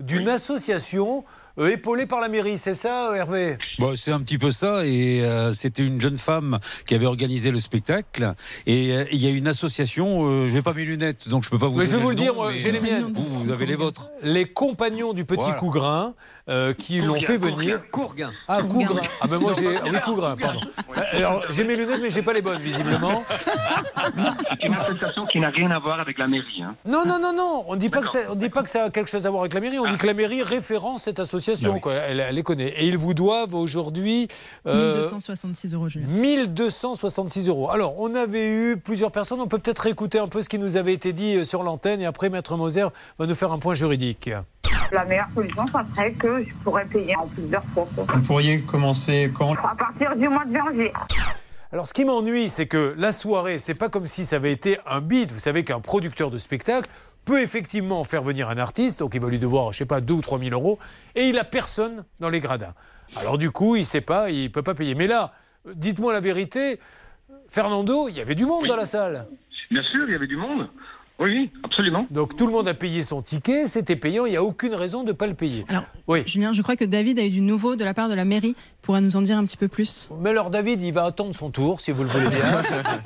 d'une 0.00 0.28
association 0.28 1.24
euh, 1.58 1.70
épaulée 1.70 2.06
par 2.06 2.20
la 2.20 2.28
mairie. 2.28 2.58
C'est 2.58 2.74
ça, 2.74 3.12
Hervé? 3.14 3.56
Bon, 3.78 3.96
c'est 3.96 4.12
un 4.12 4.20
petit 4.20 4.38
peu 4.38 4.50
ça, 4.50 4.86
et 4.86 5.22
euh, 5.24 5.52
c'était 5.52 5.82
une 5.84 6.00
jeune 6.00 6.16
femme 6.16 6.58
qui 6.86 6.94
avait 6.94 7.06
organisé 7.06 7.50
le 7.50 7.60
spectacle. 7.60 8.34
Et 8.66 8.92
euh, 8.92 9.04
il 9.12 9.22
y 9.22 9.26
a 9.26 9.30
une 9.30 9.48
association, 9.48 10.26
euh, 10.28 10.48
je 10.48 10.54
n'ai 10.54 10.62
pas 10.62 10.72
mes 10.72 10.84
lunettes, 10.84 11.28
donc 11.28 11.44
je 11.44 11.50
peux 11.50 11.58
pas 11.58 11.68
vous 11.68 11.78
Mais 11.78 11.86
je 11.86 11.92
vais 11.92 12.02
vous 12.02 12.10
le 12.10 12.14
dire, 12.14 12.34
nom, 12.34 12.42
moi, 12.42 12.52
mais, 12.52 12.58
j'ai 12.58 12.72
les 12.72 12.78
euh, 12.78 12.82
miennes. 12.82 13.12
Vous, 13.14 13.44
vous 13.44 13.52
avez 13.52 13.66
les 13.66 13.76
vôtres. 13.76 14.10
Les 14.22 14.46
compagnons 14.46 15.12
du 15.12 15.24
petit 15.24 15.44
Voilà. 15.44 15.58
Cougrain 15.58 16.14
euh, 16.48 16.72
qui 16.74 17.00
l'ont 17.00 17.14
Courguin, 17.14 17.26
fait 17.26 17.38
venir. 17.38 17.80
Courguin. 17.90 18.32
Ah, 18.46 18.62
Cougrain. 18.62 19.00
Ah, 19.20 19.26
ben 19.26 19.38
moi 19.38 19.52
j'ai. 19.52 19.76
ah 19.76 19.80
oui, 19.90 19.98
Cougrain, 20.04 20.36
pardon. 20.36 20.60
Alors, 21.12 21.42
j'ai 21.50 21.64
mes 21.64 21.74
lunettes, 21.76 22.00
mais 22.00 22.10
j'ai 22.10 22.22
pas 22.22 22.32
les 22.32 22.42
bonnes, 22.42 22.60
visiblement. 22.60 23.24
C'est 24.60 24.66
une 24.66 24.74
association 24.74 25.26
qui 25.26 25.40
n'a 25.40 25.50
rien 25.50 25.70
à 25.72 25.78
voir 25.78 25.98
avec 26.00 26.18
la 26.18 26.26
mairie. 26.28 26.62
hein. 26.62 26.74
Non, 26.84 27.04
non, 27.06 27.18
non, 27.20 27.32
non. 27.32 27.64
On 27.68 27.76
dit 27.76 27.90
pas 27.90 28.00
que 28.00 28.08
ça, 28.08 28.20
on 28.30 28.34
dit 28.34 28.48
pas 28.48 28.62
que 28.62 28.70
ça 28.70 28.84
a 28.84 28.90
quelque 28.90 29.10
chose 29.10 29.26
à 29.26 29.30
voir 29.30 29.42
avec 29.42 29.54
la 29.54 29.60
mairie. 29.60 29.78
On 29.78 29.86
dit 29.90 29.96
que 29.98 30.06
la 30.06 30.14
mairie 30.14 30.42
référence 30.42 31.02
cette 31.04 31.18
association. 31.20 31.78
quoi. 31.80 31.94
Elle, 31.94 32.20
elle 32.20 32.34
les 32.34 32.42
connaît. 32.42 32.68
Et 32.78 32.86
ils 32.86 32.96
vous 32.98 33.14
doivent 33.14 33.54
aujourd'hui. 33.54 34.28
euh, 34.66 34.94
1266 34.94 35.74
euros, 35.74 35.88
Julien. 35.88 36.06
1266 36.08 37.48
euros. 37.48 37.70
Alors, 37.70 38.00
on 38.00 38.14
avait 38.14 38.48
eu 38.48 38.76
plusieurs 38.76 39.10
personnes. 39.10 39.40
On 39.40 39.46
peut 39.48 39.58
peut-être 39.58 39.80
réécouter 39.80 40.18
un 40.18 40.28
peu 40.28 40.42
ce 40.42 40.48
qui 40.48 40.58
nous 40.58 40.76
avait 40.76 40.92
été 40.92 41.12
dit 41.12 41.36
euh, 41.36 41.44
sur 41.44 41.62
l'antenne. 41.62 42.00
Et 42.00 42.06
après, 42.06 42.30
Maître 42.30 42.56
Moser 42.56 42.86
va 43.18 43.26
nous 43.26 43.34
faire 43.34 43.52
un 43.52 43.58
point 43.58 43.74
juridique. 43.74 44.30
La 44.92 45.04
meilleure 45.04 45.26
solution, 45.34 45.66
ça 45.72 45.84
serait 45.94 46.12
que 46.12 46.35
je 46.42 46.54
pourrais 46.64 46.84
payer 46.86 47.16
en 47.16 47.26
plusieurs 47.26 47.64
fois. 47.64 47.86
quoi. 47.94 48.06
Vous 48.08 48.22
pourriez 48.22 48.60
commencer 48.60 49.30
quand? 49.34 49.54
À 49.54 49.74
partir 49.76 50.16
du 50.16 50.28
mois 50.28 50.44
de 50.44 50.56
janvier. 50.56 50.92
Alors, 51.72 51.88
ce 51.88 51.92
qui 51.92 52.04
m'ennuie, 52.04 52.48
c'est 52.48 52.66
que 52.66 52.94
la 52.96 53.12
soirée, 53.12 53.58
c'est 53.58 53.74
pas 53.74 53.88
comme 53.88 54.06
si 54.06 54.24
ça 54.24 54.36
avait 54.36 54.52
été 54.52 54.78
un 54.86 55.00
bid. 55.00 55.32
Vous 55.32 55.40
savez 55.40 55.64
qu'un 55.64 55.80
producteur 55.80 56.30
de 56.30 56.38
spectacle 56.38 56.88
peut 57.24 57.42
effectivement 57.42 58.04
faire 58.04 58.22
venir 58.22 58.48
un 58.48 58.56
artiste, 58.56 59.00
donc 59.00 59.14
il 59.14 59.20
va 59.20 59.28
lui 59.28 59.38
devoir, 59.40 59.72
je 59.72 59.78
sais 59.78 59.84
pas, 59.86 60.00
2 60.00 60.14
ou 60.14 60.20
3 60.20 60.38
000 60.38 60.50
euros, 60.52 60.78
et 61.16 61.28
il 61.28 61.38
a 61.38 61.44
personne 61.44 62.04
dans 62.20 62.28
les 62.28 62.38
gradins. 62.38 62.72
Alors, 63.20 63.36
du 63.36 63.50
coup, 63.50 63.74
il 63.76 63.84
sait 63.84 64.00
pas, 64.00 64.30
il 64.30 64.50
peut 64.52 64.62
pas 64.62 64.74
payer. 64.74 64.94
Mais 64.94 65.08
là, 65.08 65.32
dites-moi 65.74 66.12
la 66.12 66.20
vérité, 66.20 66.78
Fernando, 67.48 68.08
il 68.08 68.16
y 68.16 68.20
avait 68.20 68.36
du 68.36 68.46
monde 68.46 68.66
dans 68.66 68.76
la 68.76 68.86
salle. 68.86 69.26
Bien 69.70 69.82
sûr, 69.82 70.04
il 70.06 70.12
y 70.12 70.14
avait 70.14 70.28
du 70.28 70.36
monde. 70.36 70.68
Oui, 71.18 71.50
absolument. 71.64 72.06
Donc 72.10 72.36
tout 72.36 72.46
le 72.46 72.52
monde 72.52 72.68
a 72.68 72.74
payé 72.74 73.02
son 73.02 73.22
ticket, 73.22 73.66
c'était 73.68 73.96
payant, 73.96 74.26
il 74.26 74.30
n'y 74.32 74.36
a 74.36 74.42
aucune 74.44 74.74
raison 74.74 75.02
de 75.02 75.08
ne 75.08 75.12
pas 75.12 75.26
le 75.26 75.34
payer. 75.34 75.64
oui. 76.08 76.22
Julien, 76.26 76.52
je 76.52 76.60
crois 76.62 76.76
que 76.76 76.84
David 76.84 77.18
a 77.18 77.24
eu 77.24 77.30
du 77.30 77.40
nouveau 77.40 77.74
de 77.76 77.84
la 77.84 77.94
part 77.94 78.08
de 78.08 78.14
la 78.14 78.24
mairie. 78.24 78.54
Pourra 78.82 79.00
nous 79.00 79.16
en 79.16 79.22
dire 79.22 79.38
un 79.38 79.44
petit 79.44 79.56
peu 79.56 79.66
plus 79.68 80.08
Mais 80.20 80.30
alors 80.30 80.50
David, 80.50 80.82
il 80.82 80.92
va 80.92 81.04
attendre 81.04 81.34
son 81.34 81.50
tour, 81.50 81.80
si 81.80 81.90
vous 81.90 82.02
le 82.02 82.08
voulez 82.08 82.28
bien. 82.28 82.62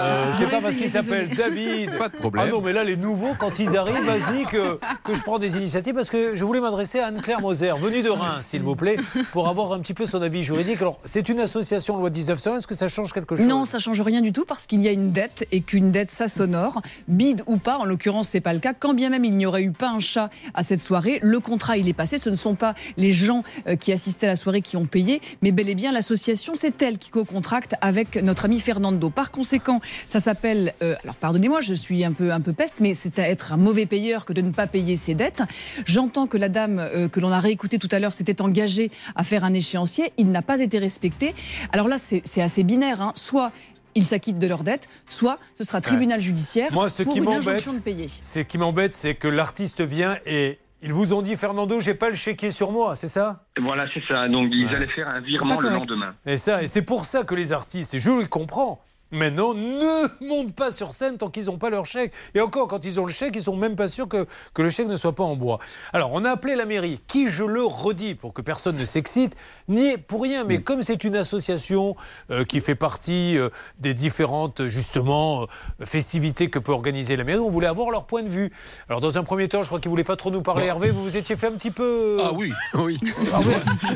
Euh, 0.00 0.32
c'est 0.38 0.48
pas 0.48 0.60
parce 0.62 0.76
qu'il 0.76 0.88
s'appelle 0.88 1.28
David. 1.36 1.90
Pas 1.98 2.08
de 2.08 2.16
problème. 2.16 2.46
Ah 2.46 2.50
non, 2.50 2.62
mais 2.62 2.72
là, 2.72 2.84
les 2.84 2.96
nouveaux, 2.96 3.34
quand 3.38 3.58
ils 3.58 3.76
arrivent, 3.76 4.02
vas-y 4.02 4.44
que, 4.46 4.78
que 5.04 5.14
je 5.14 5.22
prends 5.22 5.38
des 5.38 5.58
initiatives 5.58 5.94
parce 5.94 6.08
que 6.08 6.34
je 6.36 6.44
voulais 6.44 6.60
m'adresser 6.60 7.00
à 7.00 7.08
Anne-Claire 7.08 7.42
Moser, 7.42 7.72
venue 7.78 8.00
de 8.02 8.08
Reims, 8.08 8.46
s'il 8.46 8.62
vous 8.62 8.76
plaît, 8.76 8.96
pour 9.32 9.48
avoir 9.48 9.72
un 9.72 9.80
petit 9.80 9.92
peu 9.92 10.06
son 10.06 10.22
avis 10.22 10.42
juridique. 10.42 10.80
Alors, 10.80 10.98
c'est 11.04 11.28
une 11.28 11.40
association 11.40 11.98
loi 11.98 12.08
1900, 12.08 12.56
est-ce 12.58 12.66
que 12.66 12.74
ça 12.74 12.88
change 12.88 13.12
quelque 13.12 13.36
chose? 13.36 13.46
Non, 13.46 13.66
ça 13.66 13.78
change 13.78 14.00
rien 14.00 14.22
du 14.22 14.32
tout 14.32 14.46
parce 14.46 14.66
qu'il 14.66 14.80
y 14.80 14.88
a 14.88 14.92
une 14.92 15.12
dette 15.12 15.46
et 15.52 15.60
qu'une 15.60 15.90
dette 15.90 16.10
ça 16.10 16.28
s'honore. 16.28 16.80
Bide 17.08 17.42
ou 17.50 17.58
pas, 17.58 17.76
en 17.78 17.84
l'occurrence 17.84 18.28
c'est 18.28 18.40
pas 18.40 18.52
le 18.54 18.60
cas. 18.60 18.72
Quand 18.72 18.94
bien 18.94 19.10
même 19.10 19.24
il 19.24 19.36
n'y 19.36 19.44
aurait 19.44 19.64
eu 19.64 19.72
pas 19.72 19.90
un 19.90 20.00
chat 20.00 20.30
à 20.54 20.62
cette 20.62 20.80
soirée, 20.80 21.18
le 21.22 21.40
contrat 21.40 21.76
il 21.76 21.88
est 21.88 21.92
passé. 21.92 22.16
Ce 22.16 22.30
ne 22.30 22.36
sont 22.36 22.54
pas 22.54 22.74
les 22.96 23.12
gens 23.12 23.42
euh, 23.66 23.76
qui 23.76 23.92
assistaient 23.92 24.26
à 24.26 24.30
la 24.30 24.36
soirée 24.36 24.62
qui 24.62 24.76
ont 24.76 24.86
payé, 24.86 25.20
mais 25.42 25.52
bel 25.52 25.68
et 25.68 25.74
bien 25.74 25.92
l'association. 25.92 26.54
C'est 26.54 26.80
elle 26.82 26.96
qui 26.98 27.10
co-contracte 27.10 27.74
avec 27.80 28.16
notre 28.16 28.44
ami 28.46 28.60
Fernando. 28.60 29.10
Par 29.10 29.30
conséquent, 29.30 29.80
ça 30.08 30.20
s'appelle. 30.20 30.74
euh, 30.82 30.94
alors 31.02 31.16
pardonnez-moi, 31.16 31.60
je 31.60 31.74
suis 31.74 32.04
un 32.04 32.12
peu 32.12 32.32
un 32.32 32.40
peu 32.40 32.52
peste, 32.52 32.76
mais 32.80 32.94
c'est 32.94 33.18
à 33.18 33.28
être 33.28 33.52
un 33.52 33.56
mauvais 33.56 33.86
payeur 33.86 34.24
que 34.24 34.32
de 34.32 34.40
ne 34.40 34.52
pas 34.52 34.66
payer 34.66 34.96
ses 34.96 35.14
dettes. 35.14 35.42
J'entends 35.84 36.26
que 36.26 36.36
la 36.38 36.48
dame 36.48 36.78
euh, 36.78 37.08
que 37.08 37.18
l'on 37.20 37.32
a 37.32 37.40
réécoutée 37.40 37.78
tout 37.78 37.88
à 37.90 37.98
l'heure 37.98 38.12
s'était 38.12 38.40
engagée 38.40 38.90
à 39.16 39.24
faire 39.24 39.42
un 39.44 39.52
échéancier. 39.52 40.12
Il 40.18 40.30
n'a 40.30 40.42
pas 40.42 40.60
été 40.60 40.78
respecté. 40.78 41.34
Alors 41.72 41.88
là, 41.88 41.96
c'est 41.98 42.42
assez 42.42 42.62
binaire. 42.62 43.00
hein. 43.02 43.12
Soit 43.16 43.50
ils 43.94 44.04
s'acquittent 44.04 44.38
de 44.38 44.46
leurs 44.46 44.62
dettes, 44.64 44.88
soit 45.08 45.38
ce 45.56 45.64
sera 45.64 45.80
tribunal 45.80 46.20
judiciaire 46.20 46.72
Moi, 46.72 46.88
ce 46.88 47.02
pour 47.02 47.12
qui 47.12 47.18
une 47.18 47.24
m'embête, 47.24 47.48
injonction 47.48 47.74
de 47.74 47.78
payer. 47.80 48.08
Ce 48.20 48.40
qui 48.40 48.58
m'embête, 48.58 48.94
c'est 48.94 49.14
que 49.14 49.28
l'artiste 49.28 49.80
vient 49.80 50.16
et 50.26 50.58
ils 50.82 50.92
vous 50.92 51.12
ont 51.12 51.20
dit, 51.20 51.36
Fernando, 51.36 51.78
j'ai 51.80 51.94
pas 51.94 52.08
le 52.08 52.16
chéquier 52.16 52.50
sur 52.50 52.72
moi, 52.72 52.96
c'est 52.96 53.08
ça? 53.08 53.44
Voilà, 53.60 53.84
c'est 53.92 54.02
ça. 54.08 54.28
Donc, 54.28 54.48
ils 54.52 54.64
Ouais. 54.66 54.74
allaient 54.76 54.86
faire 54.94 55.08
un 55.08 55.20
virement 55.20 55.58
le 55.60 55.68
correct. 55.68 55.90
lendemain. 55.90 56.14
Et 56.24 56.36
ça, 56.38 56.62
et 56.62 56.68
c'est 56.68 56.80
pour 56.82 57.04
ça 57.04 57.22
que 57.24 57.34
les 57.34 57.52
artistes, 57.52 57.92
et 57.94 57.98
je 57.98 58.10
le 58.10 58.26
comprends, 58.26 58.80
maintenant 59.10 59.54
ne 59.54 60.26
montent 60.26 60.54
pas 60.54 60.70
sur 60.70 60.92
scène 60.94 61.16
tant 61.18 61.28
qu'ils 61.30 61.46
n'ont 61.46 61.58
pas 61.58 61.70
leur 61.70 61.86
chèque. 61.86 62.12
Et 62.34 62.40
encore, 62.40 62.68
quand 62.68 62.84
ils 62.84 63.00
ont 63.00 63.06
le 63.06 63.12
chèque, 63.12 63.34
ils 63.36 63.42
sont 63.42 63.56
même 63.56 63.76
pas 63.76 63.88
sûrs 63.88 64.08
que, 64.08 64.26
que 64.54 64.62
le 64.62 64.70
chèque 64.70 64.88
ne 64.88 64.96
soit 64.96 65.14
pas 65.14 65.24
en 65.24 65.36
bois. 65.36 65.58
Alors, 65.92 66.10
on 66.12 66.24
a 66.24 66.30
appelé 66.30 66.56
la 66.56 66.66
mairie, 66.66 67.00
qui, 67.06 67.28
je 67.30 67.44
le 67.44 67.62
redis, 67.64 68.14
pour 68.14 68.32
que 68.32 68.42
personne 68.42 68.76
ne 68.76 68.84
s'excite, 68.84 69.34
n'y 69.68 69.86
est 69.88 69.98
pour 69.98 70.22
rien. 70.22 70.44
Mais 70.44 70.60
comme 70.62 70.82
c'est 70.82 71.04
une 71.04 71.16
association 71.16 71.96
euh, 72.30 72.44
qui 72.44 72.60
fait 72.60 72.74
partie 72.74 73.36
euh, 73.38 73.48
des 73.78 73.94
différentes, 73.94 74.66
justement, 74.66 75.42
euh, 75.42 75.46
festivités 75.86 76.50
que 76.50 76.58
peut 76.58 76.72
organiser 76.72 77.16
la 77.16 77.24
mairie, 77.24 77.40
on 77.40 77.50
voulait 77.50 77.66
avoir 77.66 77.90
leur 77.90 78.06
point 78.06 78.22
de 78.22 78.28
vue. 78.28 78.50
Alors, 78.88 79.00
dans 79.00 79.18
un 79.18 79.22
premier 79.24 79.48
temps, 79.48 79.62
je 79.62 79.68
crois 79.68 79.80
qu'ils 79.80 79.88
ne 79.88 79.92
voulaient 79.92 80.04
pas 80.04 80.16
trop 80.16 80.30
nous 80.30 80.42
parler. 80.42 80.66
Hervé, 80.66 80.90
vous 80.90 81.02
vous 81.02 81.16
étiez 81.16 81.36
fait 81.36 81.46
un 81.48 81.52
petit 81.52 81.70
peu... 81.70 82.18
Ah 82.22 82.30
oui, 82.32 82.52
oui. 82.74 82.98
Ah. 83.32 83.40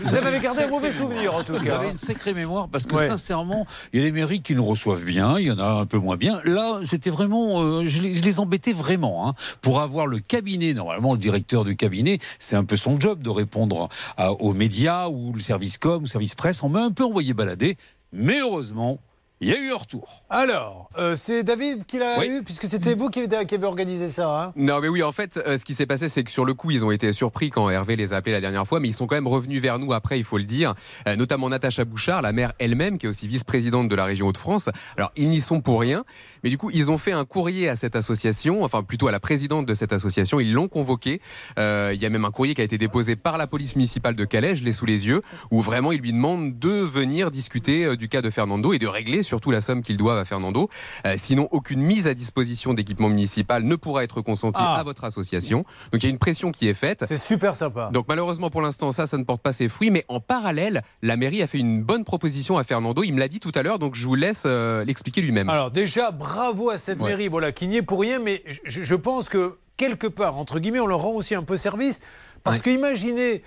Vous 0.05 0.17
avez 0.17 0.39
gardé 0.39 0.62
un 0.62 0.69
mauvais 0.69 0.91
souvenir, 0.91 1.35
en 1.35 1.45
tout 1.45 1.53
Vous 1.55 1.65
cas. 1.65 1.77
avez 1.77 1.91
une 1.91 1.99
sacrée 1.99 2.35
mémoire 2.35 2.69
parce 2.69 2.87
que 2.87 2.95
Ouais. 2.95 3.09
sincèrement, 3.09 3.67
il 3.93 4.01
y 4.01 4.03
a 4.03 4.07
des 4.07 4.12
mairies 4.12 4.41
qui 4.41 4.55
nous 4.55 4.65
reçoivent 4.65 5.04
bien, 5.05 5.39
il 5.39 5.47
y 5.47 5.51
en 5.51 5.59
a 5.59 5.69
un 5.69 5.87
peu 5.87 5.99
moins 5.99 6.17
bien. 6.17 6.41
Là, 6.45 6.81
c'était 6.85 7.11
vraiment, 7.11 7.63
euh, 7.63 7.87
je, 7.87 8.03
les, 8.03 8.41
embêtais 8.41 8.73
vraiment 8.73 9.29
hein, 9.29 9.35
pour 9.61 9.81
avoir 9.81 10.07
le 10.07 10.19
cabinet. 10.19 10.75
Normalement, 10.75 11.13
le 11.13 11.19
directeur 11.19 11.65
du 11.65 11.77
cabinet, 11.77 12.19
c'est 12.39 12.57
un 12.57 12.65
peu 12.65 12.77
son 12.77 12.99
job 12.99 13.23
de 13.23 13.31
répondre 13.31 13.89
aux 14.19 14.53
médias 14.53 15.09
ou 15.09 15.33
le 15.33 15.41
service 15.41 15.79
com, 15.79 16.03
ou 16.03 16.07
service 16.07 16.35
presse. 16.35 16.63
On 16.63 16.69
m'a 16.69 16.83
un 16.83 16.91
peu 16.91 17.05
envoyé 17.05 17.35
balader, 17.35 17.77
mais 18.13 18.41
heureusement, 18.41 18.99
il 19.45 19.51
y 19.51 19.53
a 19.55 19.59
eu 19.59 19.73
un 19.73 19.77
retour. 19.77 20.25
Alors, 20.31 20.89
euh, 20.99 21.15
c'est 21.17 21.43
David 21.43 21.85
qui 21.87 21.99
l'a 21.99 22.19
Oui. 22.19 22.27
eu, 22.29 22.43
puisque 22.43 22.65
c'était 22.67 22.95
vous 22.95 23.11
qui 23.11 23.21
avez, 23.21 23.45
qui 23.47 23.55
avez 23.55 23.67
organisé 23.67 24.09
ça. 24.09 24.29
hein 24.29 24.53
Non, 24.57 24.81
mais 24.81 24.89
oui, 24.89 25.03
en 25.03 25.13
fait, 25.13 25.37
euh, 25.47 25.59
ce 25.59 25.65
qui 25.65 25.75
s'est 25.75 25.87
passé, 25.87 26.09
c'est 26.09 26.25
que 26.25 26.31
sur 26.31 26.45
le 26.45 26.55
coup, 26.55 26.71
ils 26.71 26.85
ont 26.85 26.91
été 26.91 27.13
surpris 27.13 27.51
quand 27.51 27.69
Hervé 27.71 27.97
les 27.97 28.13
a 28.13 28.17
appelés 28.17 28.33
la 28.33 28.41
dernière 28.41 28.67
fois, 28.67 28.81
mais 28.81 28.89
ils 28.89 28.95
sont 28.95 29.07
quand 29.07 29.17
même 29.17 29.29
revenus 29.29 29.61
vers 29.61 29.79
nous 29.79 29.93
après, 29.93 30.19
il 30.19 30.25
faut 30.25 30.39
le 30.39 30.45
dire, 30.45 30.75
Euh, 31.07 31.17
notamment 31.17 31.49
Natacha 31.51 31.85
Bouchard, 31.85 32.23
la 32.23 32.33
maire 32.33 32.53
elle-même, 32.59 32.97
qui 32.99 33.07
est 33.07 33.09
aussi 33.09 33.29
vice-présidente 33.29 33.89
de 33.89 33.95
la 33.95 34.05
région 34.07 34.29
Hauts-de-France. 34.29 34.71
Alors, 34.97 35.13
ils 35.17 35.29
n'y 35.29 35.41
sont 35.41 35.61
pour 35.61 35.81
rien, 35.81 36.05
mais 36.45 36.51
du 36.51 36.59
coup, 36.59 36.71
ils 36.73 36.91
ont 36.91 36.99
fait 36.99 37.13
un 37.13 37.25
courrier 37.25 37.69
à 37.69 37.75
cette 37.77 37.97
association, 37.97 38.63
enfin 38.63 38.83
plutôt 38.83 39.09
à 39.09 39.13
la 39.13 39.19
présidente 39.19 39.67
de 39.67 39.75
cette 39.75 39.93
association, 39.93 40.39
ils 40.41 40.53
l'ont 40.53 40.69
convoquée. 40.69 41.21
Euh, 41.59 41.91
Il 41.95 42.01
y 42.03 42.07
a 42.07 42.11
même 42.11 42.25
un 42.27 42.31
courrier 42.31 42.55
qui 42.55 42.61
a 42.61 42.65
été 42.65 42.77
déposé 42.79 43.17
par 43.17 43.39
la 43.39 43.47
police 43.47 43.75
municipale 43.77 44.15
de 44.15 44.25
Calais, 44.27 44.55
je 44.55 44.63
l'ai 44.63 44.73
sous 44.73 44.85
les 44.87 45.07
yeux, 45.07 45.23
où 45.51 45.61
vraiment 45.63 45.91
ils 45.91 46.01
lui 46.01 46.13
demandent 46.13 46.59
de 46.59 46.69
venir 46.69 47.31
discuter 47.31 47.85
euh, 47.87 47.97
du 47.97 48.09
cas 48.11 48.21
de 48.21 48.29
Fernando 48.29 48.73
et 48.75 48.79
de 48.79 48.87
régler 48.87 49.23
surtout 49.23 49.51
la 49.51 49.63
somme 49.63 49.83
qu'ils 49.83 49.97
doivent 49.97 50.19
à 50.19 50.25
Fernando. 50.27 50.69
Euh, 51.07 51.15
sinon, 51.17 51.49
aucune 51.51 51.81
mise 51.81 52.07
à 52.07 52.13
disposition 52.15 52.75
d'équipement 52.75 53.09
municipal 53.09 53.63
ne 53.65 53.75
pourra 53.77 54.05
être 54.05 54.21
consentie 54.21 54.61
Ah. 54.63 54.77
à 54.81 54.83
votre 54.85 55.05
association. 55.05 55.65
Donc 55.93 56.03
il 56.03 56.05
y 56.05 56.07
a 56.07 56.11
une 56.11 56.19
pression 56.19 56.53
qui 56.53 56.69
est 56.69 56.75
faite. 56.75 57.05
C'est 57.09 57.17
super 57.17 57.55
sympa. 57.55 57.89
Donc 57.93 58.05
malheureusement 58.07 58.51
pour 58.51 58.61
l'instant 58.61 58.93
ça, 58.93 59.07
ça 59.07 59.17
ne 59.17 59.25
porte 59.25 59.41
pas 59.43 59.55
ses 59.55 59.69
fruits. 59.71 59.91
Mais 59.91 60.05
en 60.09 60.21
parallèle, 60.21 60.83
la 61.01 61.17
mairie 61.17 61.43
a 61.43 61.47
fait 61.47 61.59
une 61.59 61.83
bonne 61.83 62.05
proposition 62.05 62.59
à 62.59 62.65
Fernando. 62.65 63.03
Il 63.03 63.15
me 63.15 63.19
l'a 63.19 63.29
dit 63.29 63.41
tout 63.41 63.53
à 63.55 63.63
l'heure, 63.63 63.79
donc 63.79 63.95
je 63.95 64.05
vous 64.07 64.15
laisse 64.15 64.43
euh, 64.45 64.85
l'expliquer 64.85 65.23
lui-même. 65.23 65.49
Alors 65.49 65.71
déjà, 65.71 66.11
bravo 66.11 66.34
à 66.39 66.78
cette 66.78 66.99
Ouais. 67.01 67.11
mairie, 67.11 67.28
voilà, 67.28 67.53
qui 67.53 67.68
n'y 67.68 67.76
est 67.76 67.82
pour 67.82 68.01
rien, 68.01 68.18
mais 68.18 68.43
je, 68.64 68.82
je 68.82 68.95
pense 68.95 69.28
que 69.28 69.59
quelque 69.76 70.07
part, 70.07 70.37
entre 70.37 70.59
guillemets, 70.59 70.80
on 70.80 70.87
leur 70.87 71.01
rend 71.03 71.12
aussi 71.12 71.35
un 71.35 71.43
peu 71.43 71.57
service, 71.57 72.01
parce 72.43 72.61
que 72.61 72.70
imaginez. 72.70 73.43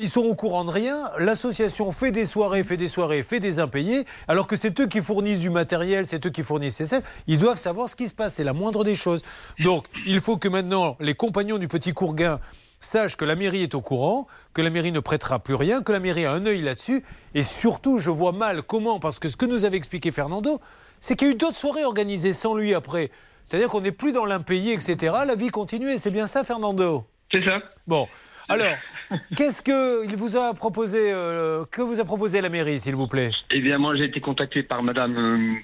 Ils 0.00 0.08
sont 0.08 0.22
au 0.22 0.34
courant 0.34 0.64
de 0.64 0.70
rien. 0.70 1.10
L'association 1.18 1.92
fait 1.92 2.10
des 2.10 2.24
soirées, 2.24 2.64
fait 2.64 2.78
des 2.78 2.88
soirées, 2.88 3.22
fait 3.22 3.38
des 3.38 3.58
impayés, 3.58 4.06
alors 4.28 4.46
que 4.46 4.56
c'est 4.56 4.80
eux 4.80 4.86
qui 4.86 5.02
fournissent 5.02 5.40
du 5.40 5.50
matériel, 5.50 6.06
c'est 6.06 6.24
eux 6.24 6.30
qui 6.30 6.42
fournissent 6.42 6.76
ces 6.76 6.86
scènes. 6.86 7.02
Ils 7.26 7.36
doivent 7.36 7.58
savoir 7.58 7.90
ce 7.90 7.94
qui 7.94 8.08
se 8.08 8.14
passe, 8.14 8.32
c'est 8.36 8.44
la 8.44 8.54
moindre 8.54 8.82
des 8.82 8.96
choses. 8.96 9.20
Donc, 9.58 9.84
il 10.06 10.22
faut 10.22 10.38
que 10.38 10.48
maintenant 10.48 10.96
les 11.00 11.12
compagnons 11.12 11.58
du 11.58 11.68
petit 11.68 11.92
Courguin 11.92 12.40
sachent 12.80 13.18
que 13.18 13.26
la 13.26 13.36
mairie 13.36 13.62
est 13.62 13.74
au 13.74 13.82
courant, 13.82 14.26
que 14.54 14.62
la 14.62 14.70
mairie 14.70 14.90
ne 14.90 15.00
prêtera 15.00 15.38
plus 15.38 15.54
rien, 15.54 15.82
que 15.82 15.92
la 15.92 16.00
mairie 16.00 16.24
a 16.24 16.32
un 16.32 16.46
œil 16.46 16.62
là-dessus. 16.62 17.04
Et 17.34 17.42
surtout, 17.42 17.98
je 17.98 18.08
vois 18.08 18.32
mal 18.32 18.62
comment, 18.62 18.98
parce 19.00 19.18
que 19.18 19.28
ce 19.28 19.36
que 19.36 19.44
nous 19.44 19.66
avait 19.66 19.76
expliqué 19.76 20.10
Fernando, 20.12 20.62
c'est 21.00 21.16
qu'il 21.16 21.28
y 21.28 21.30
a 21.30 21.34
eu 21.34 21.36
d'autres 21.36 21.56
soirées 21.56 21.84
organisées 21.84 22.32
sans 22.32 22.54
lui 22.54 22.74
après. 22.74 23.10
C'est-à-dire 23.44 23.68
qu'on 23.68 23.82
n'est 23.82 23.92
plus 23.92 24.12
dans 24.12 24.24
l'impayé, 24.24 24.72
etc. 24.72 25.14
La 25.26 25.34
vie 25.34 25.48
continue, 25.48 25.98
c'est 25.98 26.10
bien 26.10 26.26
ça, 26.26 26.44
Fernando? 26.44 27.06
C'est 27.30 27.44
ça. 27.44 27.58
Bon, 27.86 28.08
alors, 28.48 28.74
qu'est-ce 29.36 29.60
que 29.62 30.04
il 30.06 30.16
vous 30.16 30.36
a 30.36 30.54
proposé 30.54 31.12
euh, 31.12 31.64
Que 31.70 31.82
vous 31.82 32.00
a 32.00 32.04
proposé 32.04 32.40
la 32.40 32.48
mairie, 32.48 32.78
s'il 32.78 32.94
vous 32.94 33.06
plaît? 33.08 33.30
Eh 33.50 33.60
bien, 33.60 33.78
moi, 33.78 33.96
j'ai 33.96 34.04
été 34.04 34.20
contacté 34.20 34.62
par 34.62 34.82
Madame 34.82 35.14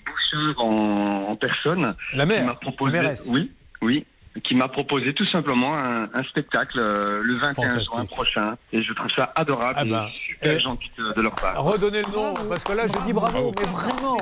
Bouchard 0.07 0.65
en, 0.65 1.31
en 1.31 1.37
personne. 1.37 1.95
La 2.15 2.27
maire, 2.27 2.59
proposé, 2.61 2.93
la 2.93 3.03
mairesse. 3.03 3.29
Oui, 3.33 3.51
oui. 3.83 4.05
Qui 4.45 4.55
m'a 4.55 4.69
proposé 4.69 5.13
tout 5.15 5.27
simplement 5.29 5.75
un, 5.77 6.05
un 6.15 6.23
spectacle 6.25 6.79
euh, 6.79 7.21
le 7.23 7.35
21 7.39 7.55
Fantastique. 7.55 7.95
juin 7.95 8.07
prochain. 8.07 8.55
Et 8.73 8.83
je 8.83 8.93
trouve 8.93 9.11
ça 9.17 9.33
adorable 9.37 9.75
Ah 9.77 9.85
et 9.85 9.91
bah, 9.91 10.09
super 10.27 10.53
et- 10.53 10.61
gentil 10.61 10.91
de, 10.99 11.13
de 11.15 11.21
leur 11.21 11.35
part. 11.35 11.63
Redonnez 11.63 12.03
le 12.03 12.13
nom, 12.13 12.35
parce 12.49 12.63
que 12.65 12.73
là, 12.73 12.87
je 12.87 12.93
dis 13.07 13.13
bravo, 13.13 13.53
mais 13.59 13.67
vraiment. 13.67 14.17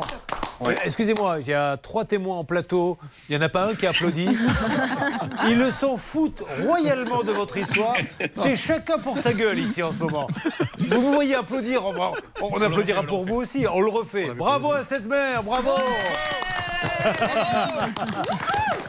Ouais. 0.61 0.77
Excusez-moi, 0.85 1.39
il 1.41 1.47
y 1.47 1.55
a 1.55 1.77
trois 1.77 2.05
témoins 2.05 2.37
en 2.39 2.45
plateau. 2.45 2.99
Il 3.29 3.37
n'y 3.37 3.41
en 3.43 3.47
a 3.47 3.49
pas 3.49 3.67
un 3.71 3.75
qui 3.77 3.87
applaudit. 3.87 4.29
Ils 5.47 5.57
le 5.57 5.71
s'en 5.71 5.97
foutent 5.97 6.43
royalement 6.67 7.23
de 7.23 7.31
votre 7.31 7.57
histoire. 7.59 7.95
C'est 8.33 8.57
chacun 8.57 8.99
pour 8.99 9.19
sa 9.19 9.33
gueule 9.33 9.61
ici 9.61 9.83
en 9.85 9.93
ce 9.93 10.01
moment. 10.01 10.27
Vous 10.79 11.01
me 11.01 11.15
voyez 11.15 11.37
applaudir, 11.37 11.87
on, 11.87 11.93
va- 11.93 12.11
on 12.43 12.61
applaudira 12.61 13.05
pour 13.05 13.25
vous 13.25 13.37
aussi. 13.37 13.67
On 13.73 13.81
le 13.81 13.91
refait. 13.91 14.31
Bravo 14.37 14.73
à 14.73 14.83
cette 14.83 15.07
mère, 15.07 15.45
bravo. 15.45 15.71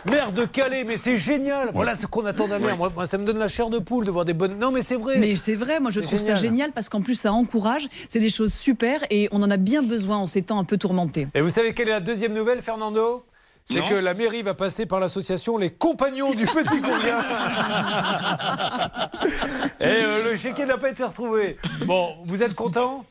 Mère 0.10 0.32
de 0.32 0.46
Calais, 0.46 0.84
mais 0.86 0.98
c'est 0.98 1.18
génial. 1.18 1.70
Voilà 1.74 1.96
ce 1.96 2.08
qu'on 2.08 2.26
attend 2.26 2.48
d'un 2.48 2.60
maire. 2.60 2.78
Moi, 2.78 2.92
moi, 2.96 3.06
ça 3.06 3.18
me 3.18 3.26
donne 3.26 3.38
la 3.38 3.48
chair 3.48 3.70
de 3.70 3.80
poule 3.80 4.06
de 4.06 4.12
voir 4.12 4.26
des 4.26 4.34
bonnes. 4.34 4.58
Non, 4.58 4.72
mais 4.72 4.82
c'est 4.82 4.96
vrai. 4.96 5.18
Mais 5.20 5.36
c'est 5.36 5.56
vrai, 5.56 5.80
moi 5.80 5.92
je 5.92 6.00
trouve 6.00 6.20
ça 6.20 6.36
génial. 6.36 6.72
parce 6.72 6.90
qu'en 6.90 7.02
plus 7.02 7.16
ça 7.16 7.34
encourage, 7.34 7.88
c'est 8.08 8.20
des 8.20 8.30
choses 8.30 8.54
super 8.54 9.06
et 9.10 9.28
on 9.32 9.44
en 9.44 9.52
a 9.52 9.58
bien 9.58 9.84
besoin 9.84 10.18
en 10.18 10.26
ces 10.26 10.42
temps 10.42 10.60
un 10.60 10.64
peu 10.64 10.78
tourmentés. 10.78 11.28
Et 11.34 11.42
vous 11.42 11.50
savez 11.50 11.74
quelle 11.74 11.90
est 11.90 11.92
la 11.92 12.00
deuxième 12.00 12.34
nouvelle, 12.34 12.62
Fernando? 12.62 13.26
C'est 13.66 13.86
que 13.86 13.94
la 13.94 14.16
mairie 14.16 14.42
va 14.42 14.56
passer 14.56 14.88
par 14.88 15.00
l'association 15.00 15.58
Les 15.58 15.70
Compagnons 15.70 16.34
du 16.34 16.48
Petit 16.48 16.82
Courien. 16.82 17.22
Et 19.80 19.86
euh, 19.86 20.32
le 20.32 20.36
chéquier 20.36 20.66
n'a 20.66 20.80
pas 20.80 20.90
été 20.90 21.04
retrouvé. 21.04 21.58
Bon, 21.86 22.16
vous 22.26 22.42
êtes 22.42 22.56
content? 22.56 23.06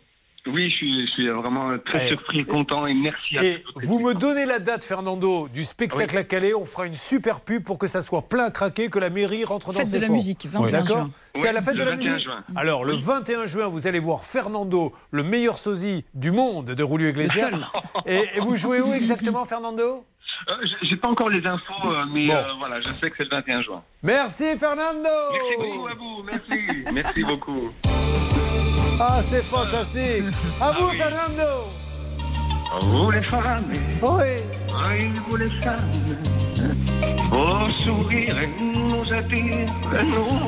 Oui, 0.47 0.71
je 0.71 0.77
suis, 0.77 1.07
je 1.07 1.13
suis 1.13 1.29
vraiment 1.29 1.77
très 1.85 2.09
surpris 2.09 2.45
content 2.47 2.87
et 2.87 2.95
merci 2.95 3.37
à 3.37 3.45
Et 3.45 3.63
vous 3.75 3.99
me 4.01 4.15
donnez 4.15 4.47
la 4.47 4.59
date, 4.59 4.83
Fernando, 4.85 5.47
du 5.49 5.63
spectacle 5.63 6.17
à 6.17 6.25
Calais. 6.25 6.55
On 6.55 6.65
fera 6.65 6.87
une 6.87 6.95
super 6.95 7.41
pub 7.41 7.63
pour 7.65 7.77
que 7.79 7.87
ça 7.87 8.01
soit 8.01 8.23
plein 8.23 8.45
à 8.47 8.51
craquer, 8.51 8.89
que 8.89 8.99
la 8.99 9.11
mairie 9.11 9.45
rentre 9.45 9.73
dans 9.73 9.79
Fête 9.81 9.89
ses 9.89 9.97
de 9.97 10.01
la 10.03 10.07
fonds. 10.07 10.15
musique, 10.15 10.47
21 10.47 10.71
D'accord 10.81 10.97
juin. 10.97 11.11
C'est 11.35 11.43
Oui, 11.43 11.49
à 11.49 11.53
la 11.53 11.61
fête 11.61 11.75
le 11.75 11.81
de 11.81 11.85
la 11.85 11.91
21 11.97 12.13
musique. 12.13 12.25
juin. 12.25 12.45
Alors, 12.57 12.85
le 12.85 12.95
21 12.95 13.45
juin, 13.47 13.67
vous 13.69 13.87
allez 13.87 13.99
voir 13.99 14.25
Fernando, 14.25 14.95
le 15.11 15.23
meilleur 15.23 15.59
sosie 15.59 16.05
du 16.15 16.31
monde 16.31 16.67
de 16.67 16.83
Roulieu 16.83 17.11
Iglesias. 17.11 17.51
Et, 18.07 18.23
et 18.35 18.41
vous 18.41 18.57
jouez 18.57 18.81
où 18.81 18.95
exactement, 18.95 19.45
Fernando? 19.45 20.05
Euh, 20.49 20.55
j'ai- 20.63 20.89
J'ai 20.91 20.97
pas 20.97 21.09
encore 21.09 21.29
les 21.31 21.45
infos, 21.47 21.75
euh, 21.93 22.05
mais 22.13 22.27
Bon. 22.29 22.35
euh, 22.35 22.43
voilà, 22.59 22.81
je 22.81 22.91
sais 22.93 23.11
que 23.11 23.17
c'est 23.19 23.25
le 23.25 23.31
21 23.31 23.61
juin. 23.63 23.83
Merci, 24.03 24.57
Fernando 24.57 25.09
Merci 25.33 25.57
beaucoup 25.59 25.87
à 25.89 25.95
vous, 25.95 26.23
merci. 26.23 26.85
merci 26.93 27.25
beaucoup. 27.25 27.73
Ah, 29.01 29.21
c'est 29.23 29.43
fantastique 29.43 30.25
À 30.61 30.73
vous, 30.73 30.89
Fernando 30.89 31.71
Vous 32.81 33.11
les 33.11 33.23
femmes, 33.23 33.73
Oui 34.03 34.43
oui, 34.91 35.11
vous 35.29 35.37
les 35.37 35.51
femmes, 35.63 35.79
vos 37.31 37.71
sourires 37.83 38.37
nous 38.61 39.13
attirent, 39.13 39.67
nous. 40.05 40.45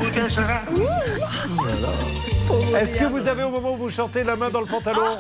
Est-ce 2.77 2.97
que 2.97 3.05
vous 3.05 3.27
avez 3.27 3.45
au 3.45 3.51
moment 3.51 3.73
où 3.73 3.77
vous 3.77 3.91
chantez 3.91 4.25
la 4.25 4.37
main 4.37 4.51
dans 4.51 4.61
le 4.61 4.67
pantalon 4.67 5.19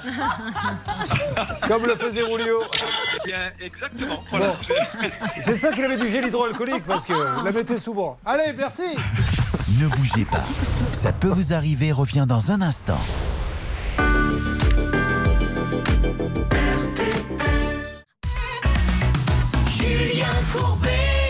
Comme 1.68 1.86
le 1.86 1.96
faisait 1.96 2.22
Roulio 2.22 2.62
bien, 3.24 3.50
exactement. 3.60 4.22
Voilà. 4.30 4.46
Bon. 4.48 4.54
J'espère 5.44 5.72
qu'il 5.72 5.84
avait 5.84 5.96
du 5.96 6.08
gel 6.08 6.26
hydroalcoolique 6.26 6.84
parce 6.86 7.04
que 7.04 7.12
vous 7.12 7.44
la 7.44 7.52
mettez 7.52 7.76
souvent. 7.76 8.18
Allez, 8.24 8.52
merci 8.56 8.96
Ne 9.78 9.86
bougez 9.86 10.24
pas. 10.24 10.44
Ça 10.90 11.12
peut 11.12 11.28
vous 11.28 11.52
arriver 11.52 11.92
revient 11.92 12.26
dans 12.28 12.50
un 12.50 12.60
instant. 12.60 12.98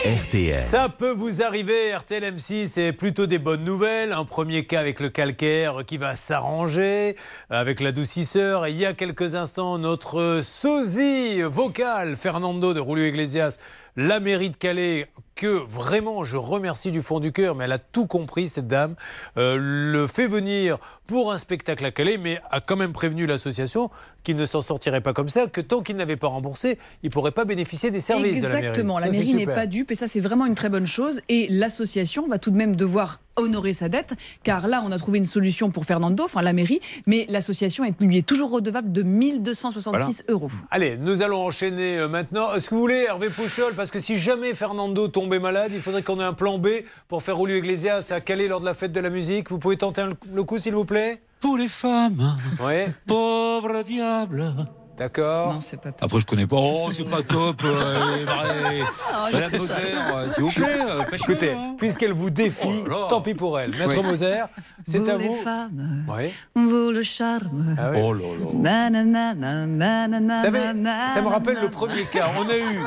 RTL. 0.06 0.58
Ça 0.58 0.88
peut 0.88 1.10
vous 1.10 1.42
arriver, 1.42 1.94
RTL 1.94 2.34
M6, 2.34 2.68
c'est 2.68 2.92
plutôt 2.92 3.26
des 3.26 3.38
bonnes 3.38 3.64
nouvelles. 3.64 4.12
Un 4.12 4.24
premier 4.24 4.64
cas 4.64 4.80
avec 4.80 5.00
le 5.00 5.10
calcaire 5.10 5.84
qui 5.86 5.98
va 5.98 6.16
s'arranger, 6.16 7.16
avec 7.50 7.80
l'adoucisseur. 7.80 8.66
Et 8.66 8.70
il 8.70 8.76
y 8.76 8.86
a 8.86 8.94
quelques 8.94 9.34
instants, 9.34 9.78
notre 9.78 10.40
sosie 10.42 11.42
vocal, 11.42 12.16
Fernando 12.16 12.72
de 12.72 12.80
Julio 12.80 13.04
Iglesias, 13.04 13.58
la 14.00 14.18
mairie 14.18 14.48
de 14.48 14.56
Calais, 14.56 15.08
que 15.34 15.46
vraiment 15.46 16.24
je 16.24 16.38
remercie 16.38 16.90
du 16.90 17.02
fond 17.02 17.20
du 17.20 17.32
cœur, 17.32 17.54
mais 17.54 17.64
elle 17.64 17.72
a 17.72 17.78
tout 17.78 18.06
compris, 18.06 18.48
cette 18.48 18.66
dame, 18.66 18.94
euh, 19.36 19.58
le 19.60 20.06
fait 20.06 20.26
venir 20.26 20.78
pour 21.06 21.30
un 21.32 21.36
spectacle 21.36 21.84
à 21.84 21.90
Calais, 21.90 22.16
mais 22.16 22.40
a 22.50 22.62
quand 22.62 22.76
même 22.76 22.94
prévenu 22.94 23.26
l'association 23.26 23.90
qu'il 24.22 24.36
ne 24.36 24.46
s'en 24.46 24.62
sortirait 24.62 25.02
pas 25.02 25.12
comme 25.12 25.28
ça, 25.28 25.48
que 25.48 25.60
tant 25.60 25.82
qu'il 25.82 25.96
n'avait 25.96 26.16
pas 26.16 26.28
remboursé, 26.28 26.78
il 27.02 27.08
ne 27.08 27.12
pourrait 27.12 27.30
pas 27.30 27.44
bénéficier 27.44 27.90
des 27.90 28.00
services 28.00 28.40
de 28.40 28.46
la 28.46 28.54
mairie. 28.54 28.66
Exactement, 28.68 28.98
la 28.98 29.10
mairie 29.10 29.34
n'est 29.34 29.44
pas 29.44 29.66
dupe 29.66 29.90
et 29.90 29.94
ça 29.94 30.06
c'est 30.06 30.20
vraiment 30.20 30.46
une 30.46 30.54
très 30.54 30.70
bonne 30.70 30.86
chose. 30.86 31.20
Et 31.28 31.46
l'association 31.50 32.26
va 32.26 32.38
tout 32.38 32.50
de 32.50 32.56
même 32.56 32.76
devoir 32.76 33.20
honorer 33.36 33.72
sa 33.72 33.88
dette, 33.88 34.14
car 34.42 34.68
là 34.68 34.82
on 34.84 34.92
a 34.92 34.98
trouvé 34.98 35.18
une 35.18 35.24
solution 35.24 35.70
pour 35.70 35.84
Fernando, 35.84 36.24
enfin 36.24 36.42
la 36.42 36.52
mairie, 36.52 36.80
mais 37.06 37.26
l'association 37.28 37.84
est- 37.84 38.00
lui 38.00 38.18
est 38.18 38.26
toujours 38.26 38.50
redevable 38.50 38.92
de 38.92 39.02
1266 39.02 40.24
euros. 40.28 40.50
Allez, 40.70 40.96
nous 40.96 41.22
allons 41.22 41.44
enchaîner 41.46 41.98
euh, 41.98 42.08
maintenant. 42.08 42.52
Est-ce 42.54 42.68
que 42.68 42.74
vous 42.74 42.80
voulez 42.80 43.04
Hervé 43.08 43.28
Pouchol 43.30 43.74
Parce 43.74 43.90
que 43.90 43.98
si 44.00 44.18
jamais 44.18 44.54
Fernando 44.54 45.08
tombait 45.08 45.38
malade, 45.38 45.70
il 45.74 45.80
faudrait 45.80 46.02
qu'on 46.02 46.20
ait 46.20 46.24
un 46.24 46.32
plan 46.32 46.58
B 46.58 46.68
pour 47.08 47.22
faire 47.22 47.36
Julio 47.38 47.56
Iglesias 47.56 48.08
à 48.10 48.20
Calais 48.20 48.48
lors 48.48 48.60
de 48.60 48.66
la 48.66 48.74
fête 48.74 48.92
de 48.92 49.00
la 49.00 49.10
musique. 49.10 49.50
Vous 49.50 49.58
pouvez 49.58 49.76
tenter 49.76 50.04
le 50.32 50.42
coup, 50.44 50.58
s'il 50.58 50.74
vous 50.74 50.84
plaît? 50.84 51.20
Pour 51.40 51.56
les 51.56 51.68
femmes, 51.68 52.36
Oui. 52.62 52.84
pauvre 53.06 53.82
diable. 53.82 54.52
D'accord. 55.00 55.54
Non, 55.54 55.60
c'est 55.62 55.78
pas 55.80 55.92
top. 55.92 56.02
Après, 56.04 56.20
je 56.20 56.26
connais 56.26 56.46
pas. 56.46 56.56
Oh, 56.60 56.90
c'est 56.92 57.08
pas 57.08 57.22
top. 57.22 57.62
euh, 57.64 58.16
les 58.18 58.24
vrais- 58.26 58.84
Madame 59.32 59.56
Moser, 59.56 60.30
s'il 60.34 60.42
vous 60.44 60.50
plaît, 60.50 60.78
euh, 60.86 61.00
faites-le, 61.04 61.16
Écoutez, 61.32 61.52
hein. 61.52 61.74
puisqu'elle 61.78 62.12
vous 62.12 62.28
défie, 62.28 62.84
Oh 62.90 63.06
tant 63.08 63.22
pis 63.22 63.32
pour 63.32 63.58
elle. 63.58 63.70
Maître 63.70 63.94
Oui. 63.96 64.02
Moser, 64.02 64.42
c'est 64.86 64.98
vous 64.98 65.08
à 65.08 65.16
les 65.16 65.26
vous. 65.26 65.34
femmes, 65.36 66.04
Oui. 66.06 66.30
vous 66.54 66.90
le 66.90 67.02
charme. 67.02 67.76
Ah 67.78 67.90
oui. 67.92 67.98
Oh 68.02 68.12
là 68.12 68.24
là. 68.24 68.90
Nanana, 68.90 69.34
nanana, 69.34 70.36
Vous 70.36 70.42
savez, 70.44 70.58
nanana, 70.58 71.08
ça 71.14 71.22
me 71.22 71.28
rappelle 71.28 71.56
le 71.62 71.70
premier 71.70 72.04
cas. 72.04 72.26
On 72.36 72.42
a 72.42 72.56
eu 72.58 72.80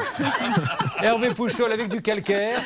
Hervé 1.02 1.30
Pouchol 1.34 1.72
avec 1.72 1.90
du 1.90 2.02
calcaire 2.04 2.60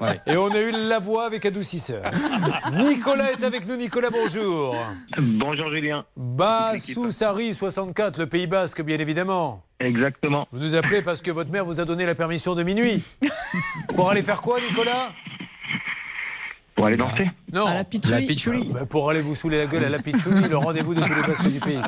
Ouais. 0.00 0.18
et 0.26 0.38
on 0.38 0.48
a 0.50 0.58
eu 0.60 0.72
la 0.88 0.98
voix 0.98 1.26
avec 1.26 1.44
adoucisseur. 1.44 2.00
Nicolas 2.72 3.32
est 3.32 3.44
avec 3.44 3.68
nous. 3.68 3.76
Nicolas, 3.76 4.08
bonjour. 4.10 4.74
Bonjour 5.18 5.68
Julien. 5.70 6.06
Bassoussari 6.16 7.52
64, 7.52 8.18
le 8.18 8.26
Pays 8.28 8.46
Basque, 8.46 8.80
bien 8.82 8.93
évidemment. 9.00 9.62
Exactement. 9.80 10.46
Vous 10.52 10.60
nous 10.60 10.74
appelez 10.74 11.02
parce 11.02 11.22
que 11.22 11.30
votre 11.30 11.50
mère 11.50 11.64
vous 11.64 11.80
a 11.80 11.84
donné 11.84 12.06
la 12.06 12.14
permission 12.14 12.54
de 12.54 12.62
minuit. 12.62 13.02
Pour 13.94 14.10
aller 14.10 14.22
faire 14.22 14.40
quoi, 14.40 14.60
Nicolas? 14.60 15.12
Pour 16.74 16.86
aller 16.86 16.96
danser? 16.96 17.30
Non. 17.52 17.66
À 17.66 17.74
la 17.74 17.84
pitchouli. 17.84 18.20
La 18.20 18.26
pitchouli. 18.26 18.70
Bah, 18.72 18.84
pour 18.84 19.08
aller 19.08 19.20
vous 19.20 19.36
saouler 19.36 19.58
la 19.58 19.66
gueule 19.66 19.84
à 19.84 19.88
la 19.88 20.00
Pichouli, 20.00 20.48
le 20.48 20.56
rendez-vous 20.56 20.92
de 20.94 21.02
tous 21.02 21.14
les 21.14 21.22
Basques 21.22 21.46
du 21.46 21.60
pays. 21.60 21.78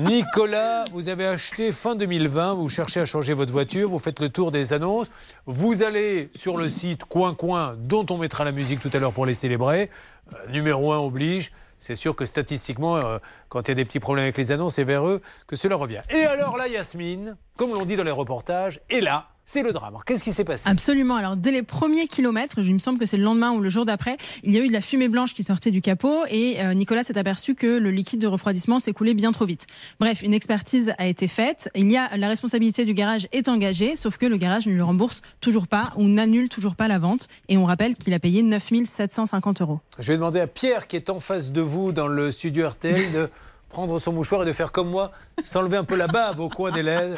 Nicolas, 0.00 0.84
vous 0.92 1.08
avez 1.08 1.24
acheté 1.24 1.72
fin 1.72 1.94
2020, 1.94 2.52
vous 2.52 2.68
cherchez 2.68 3.00
à 3.00 3.06
changer 3.06 3.32
votre 3.32 3.52
voiture, 3.52 3.88
vous 3.88 3.98
faites 3.98 4.20
le 4.20 4.28
tour 4.28 4.50
des 4.50 4.74
annonces, 4.74 5.08
vous 5.46 5.82
allez 5.82 6.28
sur 6.34 6.58
le 6.58 6.68
site 6.68 7.04
Coin 7.04 7.34
Coin, 7.34 7.76
dont 7.78 8.04
on 8.10 8.18
mettra 8.18 8.44
la 8.44 8.52
musique 8.52 8.80
tout 8.80 8.90
à 8.92 8.98
l'heure 8.98 9.14
pour 9.14 9.24
les 9.24 9.32
célébrer. 9.32 9.88
Euh, 10.34 10.52
numéro 10.52 10.92
1 10.92 10.98
oblige. 10.98 11.50
C'est 11.78 11.94
sûr 11.94 12.16
que 12.16 12.26
statistiquement, 12.26 12.96
euh, 12.96 13.18
quand 13.48 13.68
il 13.68 13.68
y 13.68 13.72
a 13.72 13.74
des 13.74 13.84
petits 13.84 14.00
problèmes 14.00 14.24
avec 14.24 14.38
les 14.38 14.52
annonces, 14.52 14.74
c'est 14.74 14.84
vers 14.84 15.06
eux 15.06 15.20
que 15.46 15.56
cela 15.56 15.76
revient. 15.76 16.02
Et 16.10 16.24
alors 16.24 16.56
là, 16.56 16.68
Yasmine, 16.68 17.36
comme 17.56 17.72
l'on 17.72 17.84
dit 17.84 17.96
dans 17.96 18.04
les 18.04 18.10
reportages, 18.10 18.80
et 18.90 19.00
là, 19.00 19.28
c'est 19.48 19.62
le 19.62 19.72
drame. 19.72 19.96
Qu'est-ce 20.04 20.22
qui 20.22 20.34
s'est 20.34 20.44
passé 20.44 20.68
Absolument. 20.68 21.16
Alors, 21.16 21.34
dès 21.34 21.50
les 21.50 21.62
premiers 21.62 22.06
kilomètres, 22.06 22.58
il 22.58 22.74
me 22.74 22.78
semble 22.78 22.98
que 22.98 23.06
c'est 23.06 23.16
le 23.16 23.22
lendemain 23.24 23.50
ou 23.52 23.60
le 23.60 23.70
jour 23.70 23.86
d'après, 23.86 24.18
il 24.42 24.52
y 24.52 24.58
a 24.58 24.60
eu 24.60 24.68
de 24.68 24.74
la 24.74 24.82
fumée 24.82 25.08
blanche 25.08 25.32
qui 25.32 25.42
sortait 25.42 25.70
du 25.70 25.80
capot 25.80 26.24
et 26.28 26.60
euh, 26.60 26.74
Nicolas 26.74 27.02
s'est 27.02 27.16
aperçu 27.16 27.54
que 27.54 27.78
le 27.78 27.90
liquide 27.90 28.20
de 28.20 28.26
refroidissement 28.26 28.78
s'écoulait 28.78 29.14
bien 29.14 29.32
trop 29.32 29.46
vite. 29.46 29.66
Bref, 30.00 30.20
une 30.22 30.34
expertise 30.34 30.92
a 30.98 31.06
été 31.06 31.28
faite. 31.28 31.70
Il 31.74 31.90
y 31.90 31.96
a 31.96 32.14
la 32.14 32.28
responsabilité 32.28 32.84
du 32.84 32.92
garage 32.92 33.26
est 33.32 33.48
engagée, 33.48 33.96
sauf 33.96 34.18
que 34.18 34.26
le 34.26 34.36
garage 34.36 34.66
ne 34.66 34.74
lui 34.74 34.82
rembourse 34.82 35.22
toujours 35.40 35.66
pas 35.66 35.84
ou 35.96 36.08
n'annule 36.08 36.50
toujours 36.50 36.76
pas 36.76 36.86
la 36.86 36.98
vente. 36.98 37.28
Et 37.48 37.56
on 37.56 37.64
rappelle 37.64 37.94
qu'il 37.94 38.12
a 38.12 38.18
payé 38.18 38.42
9 38.42 38.84
750 38.84 39.62
euros. 39.62 39.80
Je 39.98 40.08
vais 40.08 40.18
demander 40.18 40.40
à 40.40 40.46
Pierre, 40.46 40.86
qui 40.86 40.96
est 40.96 41.08
en 41.08 41.20
face 41.20 41.52
de 41.52 41.62
vous 41.62 41.92
dans 41.92 42.06
le 42.06 42.30
studio 42.30 42.68
RTL, 42.68 43.12
de 43.12 43.30
prendre 43.70 43.98
son 43.98 44.12
mouchoir 44.12 44.42
et 44.42 44.46
de 44.46 44.52
faire 44.52 44.72
comme 44.72 44.90
moi, 44.90 45.10
s'enlever 45.44 45.76
un 45.76 45.84
peu 45.84 45.96
la 45.96 46.06
bave 46.06 46.40
au 46.40 46.48
coin 46.48 46.70
des 46.70 46.82
lèvres 46.82 47.16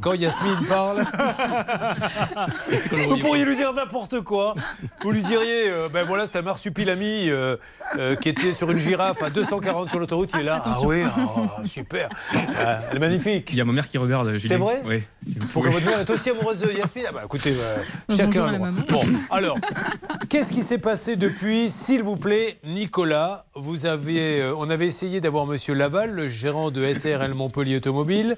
quand 0.00 0.14
Yasmine 0.14 0.64
parle. 0.68 1.04
Vous 3.08 3.18
pourriez 3.18 3.44
lui 3.44 3.56
dire 3.56 3.72
n'importe 3.72 4.20
quoi. 4.20 4.54
Vous 5.02 5.10
lui 5.10 5.22
diriez, 5.22 5.68
euh, 5.70 5.88
ben 5.92 6.04
voilà, 6.06 6.26
c'est 6.26 6.38
un 6.38 6.42
marsupilami 6.42 7.30
euh, 7.30 7.56
euh, 7.98 8.16
qui 8.16 8.28
était 8.28 8.54
sur 8.54 8.70
une 8.70 8.78
girafe 8.78 9.22
à 9.22 9.30
240 9.30 9.88
sur 9.88 9.98
l'autoroute. 9.98 10.30
Il 10.34 10.40
est 10.40 10.44
là. 10.44 10.62
Ah 10.64 10.76
oui, 10.84 11.02
oh, 11.18 11.66
super. 11.66 12.08
Euh, 12.34 12.78
elle 12.90 12.96
est 12.96 13.00
magnifique. 13.00 13.48
Il 13.52 13.56
y 13.58 13.60
a 13.60 13.64
ma 13.64 13.72
mère 13.72 13.88
qui 13.88 13.98
regarde. 13.98 14.36
C'est 14.38 14.56
vrai 14.56 14.82
Oui. 14.84 15.02
Faut 15.50 15.60
que 15.62 15.68
votre 15.68 15.84
mère 15.84 16.00
est 16.00 16.10
aussi 16.10 16.30
amoureuse 16.30 16.60
de 16.60 16.70
Yasmine. 16.72 17.04
Ah 17.08 17.12
bah 17.12 17.22
écoutez, 17.24 17.54
euh, 17.58 18.14
chacun. 18.14 18.52
le. 18.52 18.58
Bon, 18.58 19.02
alors, 19.30 19.58
qu'est-ce 20.28 20.50
qui 20.52 20.62
s'est 20.62 20.78
passé 20.78 21.16
depuis 21.16 21.70
S'il 21.70 22.02
vous 22.02 22.16
plaît, 22.16 22.58
Nicolas, 22.64 23.44
vous 23.54 23.86
avez, 23.86 24.40
euh, 24.40 24.54
on 24.56 24.70
avait 24.70 24.86
essayé 24.86 25.20
d'avoir 25.20 25.46
Monsieur 25.46 25.74
Laval, 25.74 26.10
le 26.12 26.28
gérant 26.28 26.70
de 26.70 26.84
SRL 26.94 27.34
Montpellier 27.34 27.57
Automobile. 27.76 28.36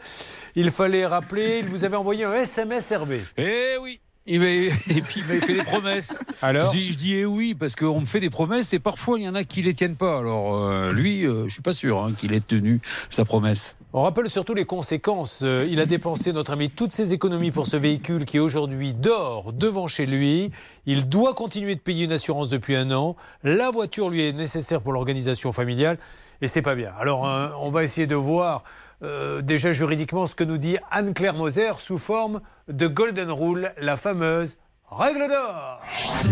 Il 0.55 0.71
fallait 0.71 1.07
rappeler, 1.07 1.59
il 1.61 1.69
vous 1.69 1.85
avait 1.85 1.97
envoyé 1.97 2.25
un 2.25 2.33
SMS 2.35 2.91
Hervé. 2.91 3.21
Eh 3.37 3.77
oui 3.81 4.01
il 4.27 4.39
m'a- 4.39 4.47
et 4.49 4.71
puis 5.03 5.21
il 5.21 5.25
m'avait 5.25 5.41
fait 5.41 5.55
des 5.55 5.63
promesses. 5.63 6.23
Alors 6.43 6.71
je 6.71 6.77
dis, 6.77 6.91
je 6.93 6.97
dis 6.97 7.15
eh 7.15 7.25
oui 7.25 7.55
parce 7.55 7.75
qu'on 7.75 8.01
me 8.01 8.07
fait 8.07 8.21
des 8.21 8.29
promesses 8.31 8.73
et 8.75 8.79
parfois 8.79 9.19
il 9.19 9.25
y 9.25 9.29
en 9.29 9.35
a 9.35 9.45
qui 9.45 9.63
les 9.63 9.73
tiennent 9.75 9.97
pas. 9.97 10.19
Alors 10.19 10.57
euh, 10.57 10.93
lui, 10.93 11.25
euh, 11.27 11.45
je 11.49 11.55
suis 11.55 11.63
pas 11.63 11.73
sûr 11.73 12.03
hein, 12.05 12.13
qu'il 12.17 12.33
ait 12.35 12.41
tenu 12.41 12.81
sa 13.09 13.25
promesse. 13.25 13.77
On 13.93 14.03
rappelle 14.03 14.29
surtout 14.31 14.55
les 14.55 14.67
conséquences. 14.67 15.41
Euh, 15.43 15.67
Il 15.69 15.81
a 15.81 15.87
dépensé, 15.87 16.33
notre 16.33 16.53
ami, 16.53 16.71
toutes 16.71 16.93
ses 16.93 17.13
économies 17.13 17.51
pour 17.51 17.67
ce 17.67 17.77
véhicule 17.77 18.25
qui 18.25 18.39
aujourd'hui 18.39 18.95
dort 18.95 19.53
devant 19.53 19.89
chez 19.89 20.07
lui. 20.07 20.51
Il 20.87 21.09
doit 21.09 21.35
continuer 21.35 21.75
de 21.75 21.81
payer 21.81 22.05
une 22.05 22.13
assurance 22.13 22.51
depuis 22.51 22.77
un 22.77 22.93
an. 22.93 23.17
La 23.43 23.71
voiture 23.71 24.11
lui 24.11 24.23
est 24.23 24.33
nécessaire 24.33 24.81
pour 24.83 24.93
l'organisation 24.93 25.51
familiale 25.51 25.99
et 26.43 26.47
c'est 26.47 26.63
pas 26.63 26.75
bien. 26.77 26.93
Alors 27.01 27.27
euh, 27.27 27.49
on 27.59 27.71
va 27.71 27.83
essayer 27.85 28.07
de 28.07 28.15
voir 28.15 28.63
euh, 29.03 29.43
déjà 29.43 29.73
juridiquement 29.73 30.27
ce 30.27 30.35
que 30.35 30.45
nous 30.45 30.59
dit 30.59 30.77
Anne-Claire 30.91 31.35
Moser 31.35 31.73
sous 31.79 31.99
forme 31.99 32.41
de 32.69 32.87
Golden 32.87 33.31
Rule, 33.31 33.73
la 33.79 33.97
fameuse 33.97 34.59
règle 34.91 35.29
d'or. 35.29 35.83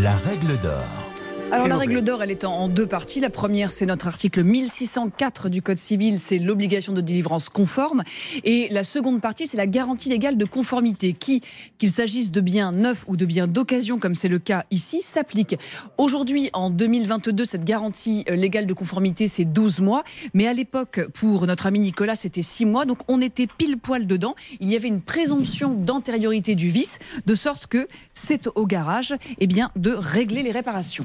La 0.03 0.17
règle 0.17 0.59
d'or. 0.59 1.18
Alors 1.51 1.67
la 1.67 1.79
règle 1.79 2.03
d'or, 2.03 2.23
elle 2.23 2.31
est 2.31 2.45
en 2.45 2.53
en 2.53 2.69
deux 2.69 2.87
parties. 2.87 3.21
La 3.21 3.31
première, 3.31 3.71
c'est 3.71 3.87
notre 3.87 4.07
article 4.07 4.43
1604 4.45 5.49
du 5.49 5.63
Code 5.63 5.79
civil, 5.79 6.19
c'est 6.21 6.39
l'obligation 6.39 6.93
de 6.93 7.01
délivrance 7.01 7.49
conforme. 7.49 8.03
Et 8.45 8.69
la 8.71 8.83
seconde 8.83 9.23
partie, 9.23 9.47
c'est 9.47 9.57
la 9.57 9.67
garantie 9.67 10.11
légale 10.11 10.37
de 10.37 10.45
conformité, 10.45 11.15
qui, 11.15 11.41
qu'il 11.79 11.91
s'agisse 11.91 12.31
de 12.33 12.43
biens 12.43 12.73
neufs 12.73 13.05
ou 13.09 13.17
de 13.17 13.25
biens 13.25 13.47
d'occasion, 13.47 13.99
comme 13.99 14.15
c'est 14.15 14.29
le 14.29 14.39
cas 14.39 14.67
ici, 14.71 15.01
s'applique. 15.01 15.57
Aujourd'hui, 15.97 16.51
en 16.53 16.69
2022, 16.69 17.47
cette 17.47 17.65
garantie 17.65 18.25
euh, 18.29 18.35
légale 18.35 18.67
de 18.67 18.75
conformité, 18.75 19.27
c'est 19.27 19.47
12 19.47 19.81
mois. 19.81 20.05
Mais 20.35 20.47
à 20.47 20.53
l'époque, 20.53 21.01
pour 21.15 21.47
notre 21.47 21.67
ami 21.67 21.81
Nicolas, 21.81 22.15
c'était 22.15 22.43
6 22.43 22.67
mois. 22.67 22.85
Donc 22.85 22.99
on 23.09 23.23
était 23.23 23.47
pile 23.47 23.79
poil 23.79 24.07
dedans. 24.07 24.35
Il 24.61 24.69
y 24.69 24.77
avait 24.77 24.89
une 24.89 25.01
présomption 25.01 25.73
d'antériorité 25.73 26.55
du 26.57 26.69
vice, 26.69 26.99
de 27.25 27.35
sorte 27.35 27.69
que 27.69 27.89
c'est 28.13 28.49
au 28.55 28.67
garage 28.67 29.15
eh 29.39 29.47
bien, 29.47 29.71
de 29.77 29.93
régler 29.93 30.43
les 30.43 30.53
réparations. 30.53 31.05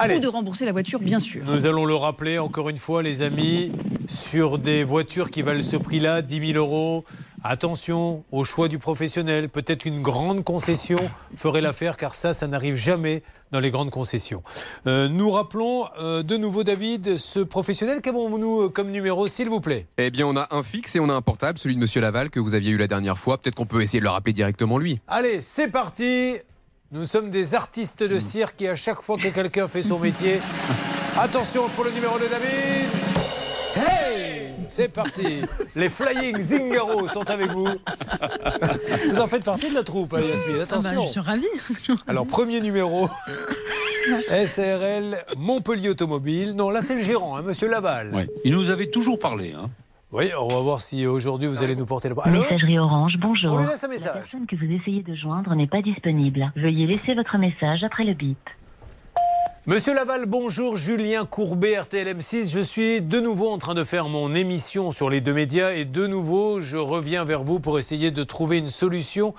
Allez. 0.00 0.16
Ou 0.16 0.20
de 0.20 0.28
rembourser 0.28 0.64
la 0.64 0.72
voiture, 0.72 0.98
bien 0.98 1.18
sûr. 1.18 1.44
Nous 1.44 1.66
allons 1.66 1.84
le 1.84 1.94
rappeler 1.94 2.38
encore 2.38 2.70
une 2.70 2.78
fois, 2.78 3.02
les 3.02 3.20
amis, 3.20 3.70
sur 4.08 4.58
des 4.58 4.82
voitures 4.82 5.30
qui 5.30 5.42
valent 5.42 5.62
ce 5.62 5.76
prix-là, 5.76 6.22
10 6.22 6.52
000 6.54 6.58
euros. 6.58 7.04
Attention 7.44 8.24
au 8.32 8.44
choix 8.44 8.68
du 8.68 8.78
professionnel. 8.78 9.50
Peut-être 9.50 9.84
une 9.84 10.00
grande 10.00 10.42
concession 10.42 11.10
ferait 11.36 11.60
l'affaire, 11.60 11.98
car 11.98 12.14
ça, 12.14 12.32
ça 12.32 12.46
n'arrive 12.46 12.76
jamais 12.76 13.22
dans 13.50 13.60
les 13.60 13.70
grandes 13.70 13.90
concessions. 13.90 14.42
Euh, 14.86 15.08
nous 15.08 15.30
rappelons 15.30 15.84
euh, 16.00 16.22
de 16.22 16.36
nouveau, 16.36 16.64
David, 16.64 17.18
ce 17.18 17.40
professionnel. 17.40 18.00
Qu'avons-nous 18.00 18.62
euh, 18.62 18.68
comme 18.68 18.90
numéro, 18.90 19.28
s'il 19.28 19.48
vous 19.48 19.60
plaît? 19.60 19.86
Eh 19.98 20.10
bien, 20.10 20.26
on 20.26 20.36
a 20.36 20.48
un 20.50 20.62
fixe 20.62 20.96
et 20.96 21.00
on 21.00 21.08
a 21.08 21.14
un 21.14 21.22
portable, 21.22 21.58
celui 21.58 21.74
de 21.74 21.80
Monsieur 21.80 22.00
Laval 22.00 22.30
que 22.30 22.40
vous 22.40 22.54
aviez 22.54 22.70
eu 22.70 22.78
la 22.78 22.86
dernière 22.86 23.18
fois. 23.18 23.38
Peut-être 23.38 23.54
qu'on 23.54 23.66
peut 23.66 23.82
essayer 23.82 24.00
de 24.00 24.04
le 24.04 24.10
rappeler 24.10 24.32
directement 24.32 24.78
lui. 24.78 25.00
Allez, 25.08 25.40
c'est 25.42 25.68
parti. 25.68 26.36
Nous 26.92 27.04
sommes 27.04 27.30
des 27.30 27.54
artistes 27.54 28.02
de 28.02 28.18
cirque 28.18 28.62
et 28.62 28.68
à 28.68 28.74
chaque 28.74 29.00
fois 29.00 29.16
que 29.16 29.28
quelqu'un 29.28 29.68
fait 29.68 29.82
son 29.82 30.00
métier, 30.00 30.40
attention 31.16 31.68
pour 31.68 31.84
le 31.84 31.92
numéro 31.92 32.18
de 32.18 32.24
David. 32.26 32.90
Hey 33.76 34.50
C'est 34.68 34.88
parti. 34.88 35.42
Les 35.76 35.88
Flying 35.88 36.36
Zingaro 36.40 37.06
sont 37.06 37.30
avec 37.30 37.52
vous. 37.52 37.68
Vous 39.08 39.20
en 39.20 39.28
faites 39.28 39.44
partie 39.44 39.70
de 39.70 39.74
la 39.76 39.84
troupe, 39.84 40.14
hein, 40.14 40.20
Yasmine. 40.20 40.56
Ah 40.56 40.56
bah, 40.56 40.62
Attention. 40.64 41.02
je 41.06 41.10
suis 41.12 41.20
ravie. 41.20 41.46
Alors, 42.08 42.26
premier 42.26 42.60
numéro. 42.60 43.08
SRL 44.28 45.24
Montpellier 45.36 45.90
Automobile. 45.90 46.54
Non, 46.56 46.70
là, 46.70 46.82
c'est 46.82 46.96
le 46.96 47.02
gérant, 47.02 47.36
hein, 47.36 47.42
monsieur 47.42 47.68
Laval. 47.68 48.12
Ouais. 48.12 48.28
Il 48.44 48.54
nous 48.54 48.68
avait 48.70 48.86
toujours 48.90 49.20
parlé. 49.20 49.52
Hein. 49.56 49.70
Oui, 50.12 50.30
on 50.36 50.48
va 50.48 50.58
voir 50.58 50.80
si 50.80 51.06
aujourd'hui 51.06 51.46
vous 51.46 51.62
allez 51.62 51.76
nous 51.76 51.86
porter 51.86 52.08
le 52.08 52.16
bras. 52.16 52.28
Messagerie 52.28 52.78
Orange, 52.80 53.14
bonjour. 53.20 53.52
On 53.52 53.58
lui 53.58 53.68
laisse 53.68 53.84
un 53.84 53.88
La 53.88 53.94
message. 53.94 54.12
personne 54.14 54.46
que 54.46 54.56
vous 54.56 54.64
essayez 54.72 55.02
de 55.04 55.14
joindre 55.14 55.54
n'est 55.54 55.68
pas 55.68 55.82
disponible. 55.82 56.52
Veuillez 56.56 56.86
laisser 56.88 57.14
votre 57.14 57.38
message 57.38 57.84
après 57.84 58.02
le 58.02 58.14
bip. 58.14 58.38
Monsieur 59.66 59.94
Laval, 59.94 60.26
bonjour. 60.26 60.74
Julien 60.74 61.24
Courbet, 61.26 61.76
RTLM6. 61.76 62.50
Je 62.50 62.58
suis 62.58 63.00
de 63.00 63.20
nouveau 63.20 63.52
en 63.52 63.58
train 63.58 63.74
de 63.74 63.84
faire 63.84 64.08
mon 64.08 64.34
émission 64.34 64.90
sur 64.90 65.10
les 65.10 65.20
deux 65.20 65.34
médias 65.34 65.72
et 65.74 65.84
de 65.84 66.08
nouveau, 66.08 66.60
je 66.60 66.76
reviens 66.76 67.24
vers 67.24 67.44
vous 67.44 67.60
pour 67.60 67.78
essayer 67.78 68.10
de 68.10 68.24
trouver 68.24 68.58
une 68.58 68.68
solution 68.68 69.32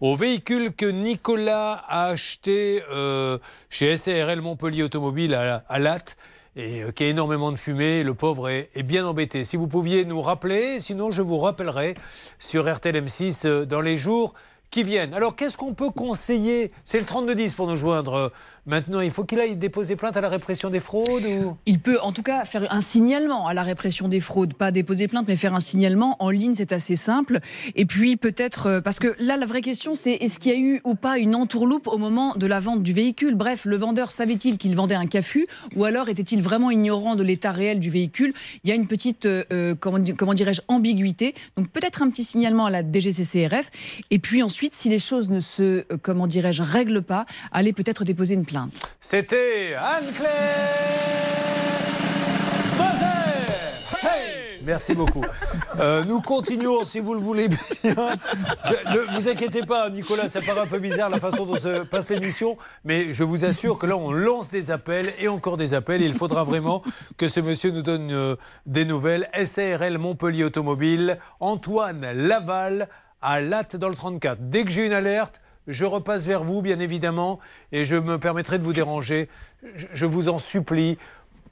au 0.00 0.14
véhicule 0.14 0.74
que 0.74 0.84
Nicolas 0.86 1.82
a 1.88 2.08
acheté 2.08 2.82
euh, 2.92 3.38
chez 3.70 3.96
SARL 3.96 4.42
Montpellier 4.42 4.82
Automobile 4.82 5.34
à, 5.34 5.64
à 5.68 5.78
Latte 5.78 6.16
et 6.58 6.82
euh, 6.82 6.90
qui 6.90 7.04
a 7.04 7.08
énormément 7.08 7.52
de 7.52 7.56
fumée. 7.56 8.02
Le 8.02 8.14
pauvre 8.14 8.48
est, 8.48 8.82
bien 8.82 9.06
embêté. 9.06 9.44
Si 9.44 9.56
vous 9.56 9.68
pouviez 9.68 10.04
nous 10.04 10.20
rappeler, 10.20 10.80
sinon 10.80 11.10
je 11.10 11.22
vous 11.22 11.38
rappellerai 11.38 11.94
sur 12.38 12.66
RTLM6 12.66 13.46
euh, 13.46 13.64
dans 13.64 13.80
les 13.80 13.96
jours 13.96 14.34
qui 14.70 14.82
viennent. 14.82 15.14
Alors 15.14 15.34
qu'est-ce 15.34 15.56
qu'on 15.56 15.72
peut 15.72 15.90
conseiller? 15.90 16.72
C'est 16.84 16.98
le 16.98 17.06
3210 17.06 17.54
pour 17.54 17.68
nous 17.68 17.76
joindre. 17.76 18.32
Maintenant, 18.68 19.00
il 19.00 19.10
faut 19.10 19.24
qu'il 19.24 19.40
aille 19.40 19.56
déposer 19.56 19.96
plainte 19.96 20.18
à 20.18 20.20
la 20.20 20.28
répression 20.28 20.68
des 20.68 20.78
fraudes 20.78 21.24
ou... 21.24 21.56
Il 21.64 21.78
peut 21.78 21.98
en 22.02 22.12
tout 22.12 22.22
cas 22.22 22.44
faire 22.44 22.70
un 22.70 22.82
signalement 22.82 23.46
à 23.46 23.54
la 23.54 23.62
répression 23.62 24.08
des 24.08 24.20
fraudes, 24.20 24.52
pas 24.52 24.70
déposer 24.72 25.08
plainte, 25.08 25.24
mais 25.26 25.36
faire 25.36 25.54
un 25.54 25.60
signalement 25.60 26.16
en 26.22 26.28
ligne, 26.28 26.54
c'est 26.54 26.72
assez 26.72 26.94
simple. 26.94 27.40
Et 27.76 27.86
puis 27.86 28.16
peut-être, 28.18 28.66
euh, 28.66 28.80
parce 28.82 28.98
que 28.98 29.16
là, 29.20 29.38
la 29.38 29.46
vraie 29.46 29.62
question, 29.62 29.94
c'est 29.94 30.12
est-ce 30.12 30.38
qu'il 30.38 30.52
y 30.52 30.54
a 30.54 30.58
eu 30.58 30.82
ou 30.84 30.94
pas 30.96 31.16
une 31.18 31.34
entourloupe 31.34 31.86
au 31.86 31.96
moment 31.96 32.34
de 32.36 32.46
la 32.46 32.60
vente 32.60 32.82
du 32.82 32.92
véhicule? 32.92 33.36
Bref, 33.36 33.64
le 33.64 33.76
vendeur 33.76 34.10
savait-il 34.10 34.58
qu'il 34.58 34.76
vendait 34.76 34.96
un 34.96 35.06
CAFU 35.06 35.46
ou 35.74 35.84
alors 35.84 36.10
était-il 36.10 36.42
vraiment 36.42 36.70
ignorant 36.70 37.16
de 37.16 37.22
l'état 37.22 37.52
réel 37.52 37.80
du 37.80 37.88
véhicule? 37.88 38.34
Il 38.64 38.68
y 38.68 38.72
a 38.74 38.76
une 38.76 38.86
petite, 38.86 39.24
euh, 39.24 39.44
euh, 39.50 39.74
comment, 39.80 39.98
di- 39.98 40.14
comment 40.14 40.34
dirais-je, 40.34 40.60
ambiguïté. 40.68 41.34
Donc 41.56 41.70
peut-être 41.70 42.02
un 42.02 42.10
petit 42.10 42.24
signalement 42.24 42.66
à 42.66 42.70
la 42.70 42.82
DGCCRF. 42.82 43.70
Et 44.10 44.18
puis 44.18 44.42
ensuite, 44.42 44.74
si 44.74 44.90
les 44.90 44.98
choses 44.98 45.30
ne 45.30 45.40
se, 45.40 45.84
comment 46.02 46.26
dirais-je, 46.26 46.62
règlent 46.62 47.00
pas, 47.02 47.24
allez 47.50 47.72
peut-être 47.72 48.04
déposer 48.04 48.34
une 48.34 48.44
plainte. 48.44 48.57
C'était 49.00 49.74
Anne-Claire 49.74 50.98
Merci 54.68 54.92
beaucoup. 54.92 55.24
Euh, 55.80 56.04
nous 56.04 56.20
continuons, 56.20 56.84
si 56.84 57.00
vous 57.00 57.14
le 57.14 57.20
voulez 57.20 57.48
bien. 57.48 57.58
Ne 57.84 59.14
vous 59.14 59.26
inquiétez 59.26 59.62
pas, 59.62 59.88
Nicolas, 59.88 60.28
ça 60.28 60.42
paraît 60.42 60.60
un 60.60 60.66
peu 60.66 60.78
bizarre 60.78 61.08
la 61.08 61.18
façon 61.18 61.46
dont 61.46 61.56
se 61.56 61.84
passe 61.84 62.10
l'émission, 62.10 62.58
mais 62.84 63.14
je 63.14 63.24
vous 63.24 63.46
assure 63.46 63.78
que 63.78 63.86
là, 63.86 63.96
on 63.96 64.12
lance 64.12 64.50
des 64.50 64.70
appels 64.70 65.10
et 65.20 65.28
encore 65.28 65.56
des 65.56 65.72
appels. 65.72 66.02
Il 66.02 66.12
faudra 66.12 66.44
vraiment 66.44 66.82
que 67.16 67.28
ce 67.28 67.40
monsieur 67.40 67.70
nous 67.70 67.80
donne 67.80 68.12
euh, 68.12 68.36
des 68.66 68.84
nouvelles. 68.84 69.26
SARL 69.46 69.96
Montpellier 69.96 70.44
Automobile, 70.44 71.18
Antoine 71.40 72.04
Laval 72.12 72.88
à 73.22 73.40
Latte 73.40 73.76
dans 73.76 73.88
le 73.88 73.94
34. 73.94 74.50
Dès 74.50 74.64
que 74.64 74.70
j'ai 74.70 74.84
une 74.84 74.92
alerte, 74.92 75.40
je 75.68 75.84
repasse 75.84 76.26
vers 76.26 76.42
vous, 76.42 76.62
bien 76.62 76.80
évidemment, 76.80 77.38
et 77.72 77.84
je 77.84 77.94
me 77.94 78.18
permettrai 78.18 78.58
de 78.58 78.64
vous 78.64 78.72
déranger. 78.72 79.28
Je, 79.92 80.06
vous 80.06 80.30
en 80.30 80.38
supplie, 80.38 80.98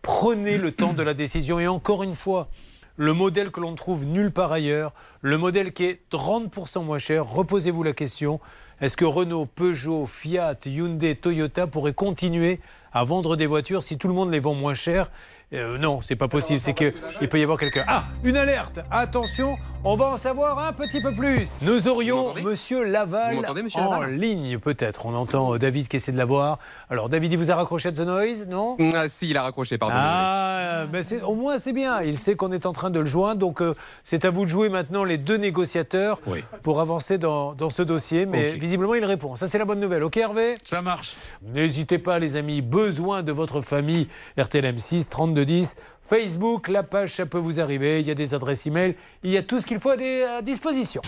prenez 0.00 0.56
le 0.56 0.72
temps 0.72 0.94
de 0.94 1.02
la 1.02 1.14
décision. 1.14 1.60
Et 1.60 1.68
encore 1.68 2.02
une 2.02 2.14
fois, 2.14 2.48
le 2.96 3.12
modèle 3.12 3.50
que 3.50 3.60
l'on 3.60 3.74
trouve 3.74 4.06
nulle 4.06 4.32
part 4.32 4.52
ailleurs, 4.52 4.94
le 5.20 5.36
modèle 5.36 5.72
qui 5.72 5.84
est 5.84 6.00
30% 6.10 6.82
moins 6.82 6.98
cher, 6.98 7.26
reposez-vous 7.26 7.82
la 7.82 7.92
question, 7.92 8.40
est-ce 8.80 8.96
que 8.96 9.04
Renault, 9.04 9.46
Peugeot, 9.46 10.06
Fiat, 10.06 10.56
Hyundai, 10.64 11.14
Toyota 11.14 11.66
pourraient 11.66 11.94
continuer 11.94 12.60
à 12.92 13.04
vendre 13.04 13.36
des 13.36 13.46
voitures 13.46 13.82
si 13.82 13.98
tout 13.98 14.08
le 14.08 14.14
monde 14.14 14.32
les 14.32 14.40
vend 14.40 14.54
moins 14.54 14.74
cher? 14.74 15.10
Euh, 15.52 15.78
Non, 15.78 16.00
c'est 16.00 16.16
pas 16.16 16.26
possible, 16.28 16.58
c'est 16.58 16.74
qu'il 16.74 16.92
peut 17.28 17.38
y 17.38 17.42
avoir 17.42 17.58
quelqu'un. 17.58 17.84
Ah, 17.86 18.04
une 18.24 18.36
alerte 18.36 18.80
Attention, 18.90 19.56
on 19.84 19.94
va 19.94 20.06
en 20.06 20.16
savoir 20.16 20.58
un 20.58 20.72
petit 20.72 21.00
peu 21.00 21.12
plus. 21.12 21.62
Nous 21.62 21.86
aurions 21.86 22.34
Monsieur 22.42 22.82
Laval 22.82 23.36
monsieur 23.62 23.80
en 23.80 23.92
Laval 23.92 24.16
ligne, 24.18 24.58
peut-être. 24.58 25.06
On 25.06 25.14
entend 25.14 25.54
euh, 25.54 25.58
David 25.58 25.86
qui 25.86 25.96
essaie 25.96 26.10
de 26.10 26.16
l'avoir. 26.16 26.58
Alors, 26.90 27.08
David, 27.08 27.30
il 27.30 27.38
vous 27.38 27.52
a 27.52 27.54
raccroché 27.54 27.92
de 27.92 27.96
The 27.96 28.06
Noise, 28.06 28.46
non? 28.48 28.76
Ah 28.92 29.08
si, 29.08 29.30
il 29.30 29.36
a 29.36 29.42
raccroché, 29.44 29.78
pardon. 29.78 29.94
ah, 29.96 30.84
ben 30.90 31.04
c'est- 31.04 31.22
au 31.22 31.36
moins 31.36 31.60
c'est 31.60 31.72
bien. 31.72 32.00
Il 32.02 32.18
sait 32.18 32.34
qu'on 32.34 32.50
est 32.50 32.66
en 32.66 32.72
train 32.72 32.90
de 32.90 32.98
le 32.98 33.06
joindre. 33.06 33.38
Donc 33.38 33.62
euh, 33.62 33.74
c'est 34.02 34.24
à 34.24 34.30
vous 34.30 34.44
de 34.46 34.50
jouer 34.50 34.68
maintenant 34.68 35.04
les 35.04 35.16
deux 35.18 35.36
négociateurs 35.36 36.20
pour 36.64 36.80
avancer 36.80 37.18
dans, 37.18 37.54
dans 37.54 37.70
ce 37.70 37.82
dossier. 37.82 38.26
Mais 38.26 38.56
visiblement 38.56 38.96
il 38.96 39.04
répond. 39.04 39.36
Ça 39.36 39.46
c'est 39.46 39.58
la 39.58 39.64
bonne 39.64 39.80
nouvelle. 39.80 40.02
Ok 40.02 40.16
Hervé? 40.16 40.56
Ça 40.64 40.82
marche. 40.82 41.16
N'hésitez 41.42 41.98
pas 42.00 42.18
les 42.18 42.34
amis. 42.34 42.62
besoin 42.62 43.22
de 43.22 43.30
votre 43.30 43.60
famille, 43.60 44.08
RTLM6, 44.36 45.08
3210. 45.44 45.74
Facebook, 46.08 46.68
la 46.68 46.82
page, 46.82 47.14
ça 47.14 47.26
peut 47.26 47.38
vous 47.38 47.60
arriver. 47.60 48.00
Il 48.00 48.06
y 48.06 48.10
a 48.10 48.14
des 48.14 48.32
adresses 48.32 48.66
e-mail. 48.66 48.94
Il 49.22 49.30
y 49.30 49.36
a 49.36 49.42
tout 49.42 49.60
ce 49.60 49.66
qu'il 49.66 49.78
faut 49.80 49.90
à, 49.90 49.96
des- 49.96 50.22
à 50.38 50.40
disposition. 50.42 51.02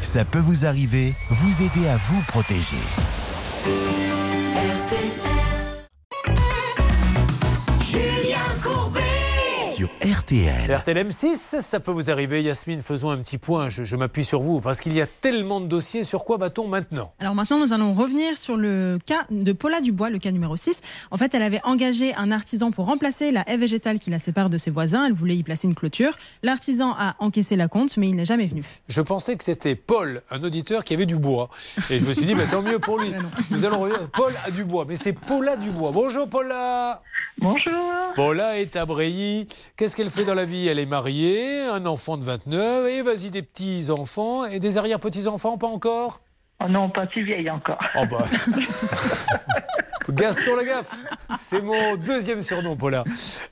Ça 0.00 0.24
peut 0.24 0.38
vous 0.38 0.64
arriver, 0.66 1.14
vous 1.30 1.62
aider 1.62 1.88
à 1.88 1.96
vous 1.96 2.20
protéger. 2.28 2.76
Sur 9.86 10.18
RTL. 10.18 10.70
RTLM6, 10.70 11.60
ça 11.60 11.80
peut 11.80 11.92
vous 11.92 12.10
arriver. 12.10 12.42
Yasmine, 12.42 12.82
faisons 12.82 13.10
un 13.10 13.18
petit 13.18 13.38
point. 13.38 13.68
Je, 13.68 13.84
je 13.84 13.96
m'appuie 13.96 14.24
sur 14.24 14.40
vous 14.40 14.60
parce 14.60 14.80
qu'il 14.80 14.92
y 14.92 15.00
a 15.00 15.06
tellement 15.06 15.60
de 15.60 15.66
dossiers. 15.66 16.02
Sur 16.02 16.24
quoi 16.24 16.38
va-t-on 16.38 16.66
maintenant? 16.66 17.12
Alors 17.18 17.34
maintenant, 17.34 17.58
nous 17.58 17.72
allons 17.72 17.92
revenir 17.94 18.36
sur 18.36 18.56
le 18.56 18.98
cas 19.04 19.26
de 19.30 19.52
Paula 19.52 19.80
Dubois, 19.80 20.10
le 20.10 20.18
cas 20.18 20.30
numéro 20.32 20.56
6. 20.56 20.80
En 21.10 21.16
fait, 21.16 21.34
elle 21.34 21.42
avait 21.42 21.60
engagé 21.64 22.14
un 22.14 22.32
artisan 22.32 22.70
pour 22.70 22.86
remplacer 22.86 23.30
la 23.30 23.48
haie 23.48 23.56
végétale 23.56 23.98
qui 23.98 24.10
la 24.10 24.18
sépare 24.18 24.50
de 24.50 24.58
ses 24.58 24.70
voisins. 24.70 25.04
Elle 25.06 25.12
voulait 25.12 25.36
y 25.36 25.42
placer 25.42 25.68
une 25.68 25.74
clôture. 25.74 26.16
L'artisan 26.42 26.94
a 26.98 27.14
encaissé 27.20 27.54
la 27.54 27.68
compte, 27.68 27.96
mais 27.96 28.08
il 28.08 28.16
n'est 28.16 28.24
jamais 28.24 28.46
venu. 28.46 28.64
Je 28.88 29.00
pensais 29.00 29.36
que 29.36 29.44
c'était 29.44 29.76
Paul, 29.76 30.22
un 30.30 30.42
auditeur 30.42 30.84
qui 30.84 30.94
avait 30.94 31.06
du 31.06 31.18
bois. 31.18 31.48
Et 31.90 32.00
je 32.00 32.06
me 32.06 32.12
suis 32.12 32.26
dit, 32.26 32.34
mais 32.34 32.46
tant 32.46 32.62
mieux 32.62 32.78
pour 32.78 32.98
lui. 32.98 33.12
Nous 33.50 33.64
allons 33.64 33.80
revenir. 33.80 34.08
Paul 34.10 34.32
a 34.46 34.50
du 34.50 34.64
bois, 34.64 34.84
mais 34.88 34.96
c'est 34.96 35.12
Paula 35.12 35.56
Dubois. 35.56 35.92
Bonjour 35.92 36.28
Paula. 36.28 37.02
Bonjour. 37.38 38.12
Paula 38.14 38.58
est 38.58 38.76
à 38.76 38.86
Bréilly. 38.86 39.46
Qu'est-ce 39.76 39.94
qu'elle 39.94 40.10
fait 40.10 40.24
dans 40.24 40.34
la 40.34 40.46
vie? 40.46 40.68
Elle 40.68 40.78
est 40.78 40.86
mariée, 40.86 41.66
un 41.66 41.84
enfant 41.84 42.16
de 42.16 42.24
29, 42.24 42.88
et 42.88 43.02
vas-y 43.02 43.30
des 43.30 43.42
petits-enfants 43.42 44.46
et 44.46 44.58
des 44.58 44.78
arrière-petits-enfants, 44.78 45.58
pas 45.58 45.66
encore? 45.66 46.20
Oh 46.64 46.68
non, 46.68 46.88
pas 46.88 47.06
si 47.12 47.22
vieille 47.22 47.50
encore. 47.50 47.78
Oh 47.98 48.04
bah. 48.10 48.24
Gaston 50.08 50.56
Lagaffe, 50.56 50.94
c'est 51.40 51.60
mon 51.60 51.96
deuxième 51.96 52.40
surnom, 52.40 52.76
Paula. 52.76 53.04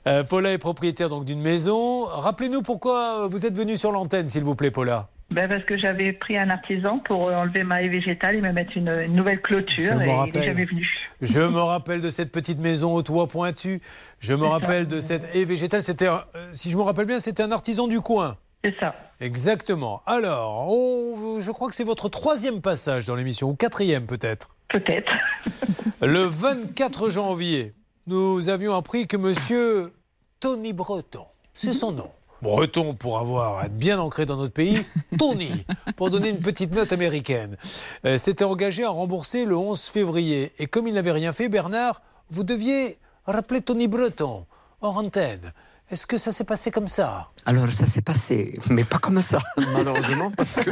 Euh, 0.07 0.23
Paula 0.23 0.51
est 0.51 0.57
propriétaire 0.57 1.09
donc 1.09 1.25
d'une 1.25 1.41
maison. 1.41 2.05
Rappelez-nous 2.05 2.61
pourquoi 2.61 3.27
vous 3.27 3.45
êtes 3.45 3.55
venu 3.55 3.77
sur 3.77 3.91
l'antenne, 3.91 4.29
s'il 4.29 4.43
vous 4.43 4.55
plaît, 4.55 4.71
Paula. 4.71 5.09
Ben 5.31 5.49
parce 5.49 5.63
que 5.63 5.75
j'avais 5.77 6.13
pris 6.13 6.37
un 6.37 6.49
artisan 6.51 6.99
pour 6.99 7.21
enlever 7.27 7.63
ma 7.63 7.81
haie 7.81 7.87
végétale 7.89 8.35
et 8.35 8.41
me 8.41 8.51
mettre 8.51 8.77
une, 8.77 8.89
une 8.89 9.15
nouvelle 9.15 9.41
clôture 9.41 9.97
Je 9.99 10.03
et 10.03 10.11
rappelle. 10.15 10.41
n'est 10.41 10.45
jamais 10.47 10.65
venu. 10.65 10.87
Je 11.21 11.39
me 11.39 11.59
rappelle 11.59 11.99
de 11.99 12.09
cette 12.11 12.31
petite 12.31 12.59
maison 12.59 12.93
au 12.93 13.01
toit 13.01 13.27
pointu. 13.27 13.81
Je 14.19 14.33
me 14.35 14.45
rappelle 14.45 14.87
de 14.87 14.99
cette 14.99 15.27
haie 15.35 15.43
végétale. 15.43 15.81
C'était, 15.81 16.07
euh, 16.07 16.17
si 16.53 16.69
je 16.69 16.77
me 16.77 16.83
rappelle 16.83 17.05
bien, 17.05 17.19
c'était 17.19 17.41
un 17.43 17.51
artisan 17.51 17.87
du 17.87 18.01
coin. 18.01 18.37
C'est 18.63 18.75
ça. 18.79 18.95
Exactement. 19.19 20.01
Alors, 20.05 20.67
on- 20.71 21.41
je 21.41 21.51
crois 21.51 21.69
que 21.69 21.75
c'est 21.75 21.83
votre 21.83 22.07
troisième 22.09 22.61
passage 22.61 23.05
dans 23.05 23.15
l'émission, 23.15 23.49
ou 23.49 23.55
quatrième 23.55 24.05
peut-être. 24.05 24.55
Peut-être. 24.69 25.11
Le 26.01 26.23
24 26.23 27.09
janvier, 27.09 27.73
nous 28.07 28.49
avions 28.49 28.75
appris 28.75 29.07
que 29.07 29.17
monsieur 29.17 29.91
Tony 30.39 30.71
Breton, 30.73 31.25
c'est 31.53 31.73
son 31.73 31.91
nom. 31.91 32.11
Breton 32.45 32.93
pour 32.93 33.17
avoir 33.17 33.63
être 33.65 33.75
bien 33.75 33.99
ancré 33.99 34.27
dans 34.27 34.37
notre 34.37 34.53
pays, 34.53 34.85
Tony, 35.17 35.65
pour 35.95 36.11
donner 36.11 36.29
une 36.29 36.39
petite 36.39 36.75
note 36.75 36.93
américaine, 36.93 37.57
euh, 38.05 38.19
s'était 38.19 38.43
engagé 38.43 38.83
à 38.83 38.89
rembourser 38.89 39.45
le 39.45 39.57
11 39.57 39.81
février. 39.81 40.51
Et 40.59 40.67
comme 40.67 40.85
il 40.87 40.93
n'avait 40.93 41.11
rien 41.11 41.33
fait, 41.33 41.49
Bernard, 41.49 42.03
vous 42.29 42.43
deviez 42.43 42.99
rappeler 43.25 43.61
Tony 43.61 43.87
Breton 43.87 44.45
hors 44.81 44.97
antenne. 44.97 45.53
Est-ce 45.89 46.05
que 46.05 46.19
ça 46.19 46.31
s'est 46.31 46.43
passé 46.43 46.69
comme 46.69 46.87
ça? 46.87 47.29
Alors 47.47 47.71
ça 47.71 47.87
s'est 47.87 48.03
passé, 48.03 48.59
mais 48.69 48.83
pas 48.83 48.99
comme 48.99 49.23
ça, 49.23 49.39
malheureusement, 49.73 50.31
parce 50.37 50.57
que 50.57 50.69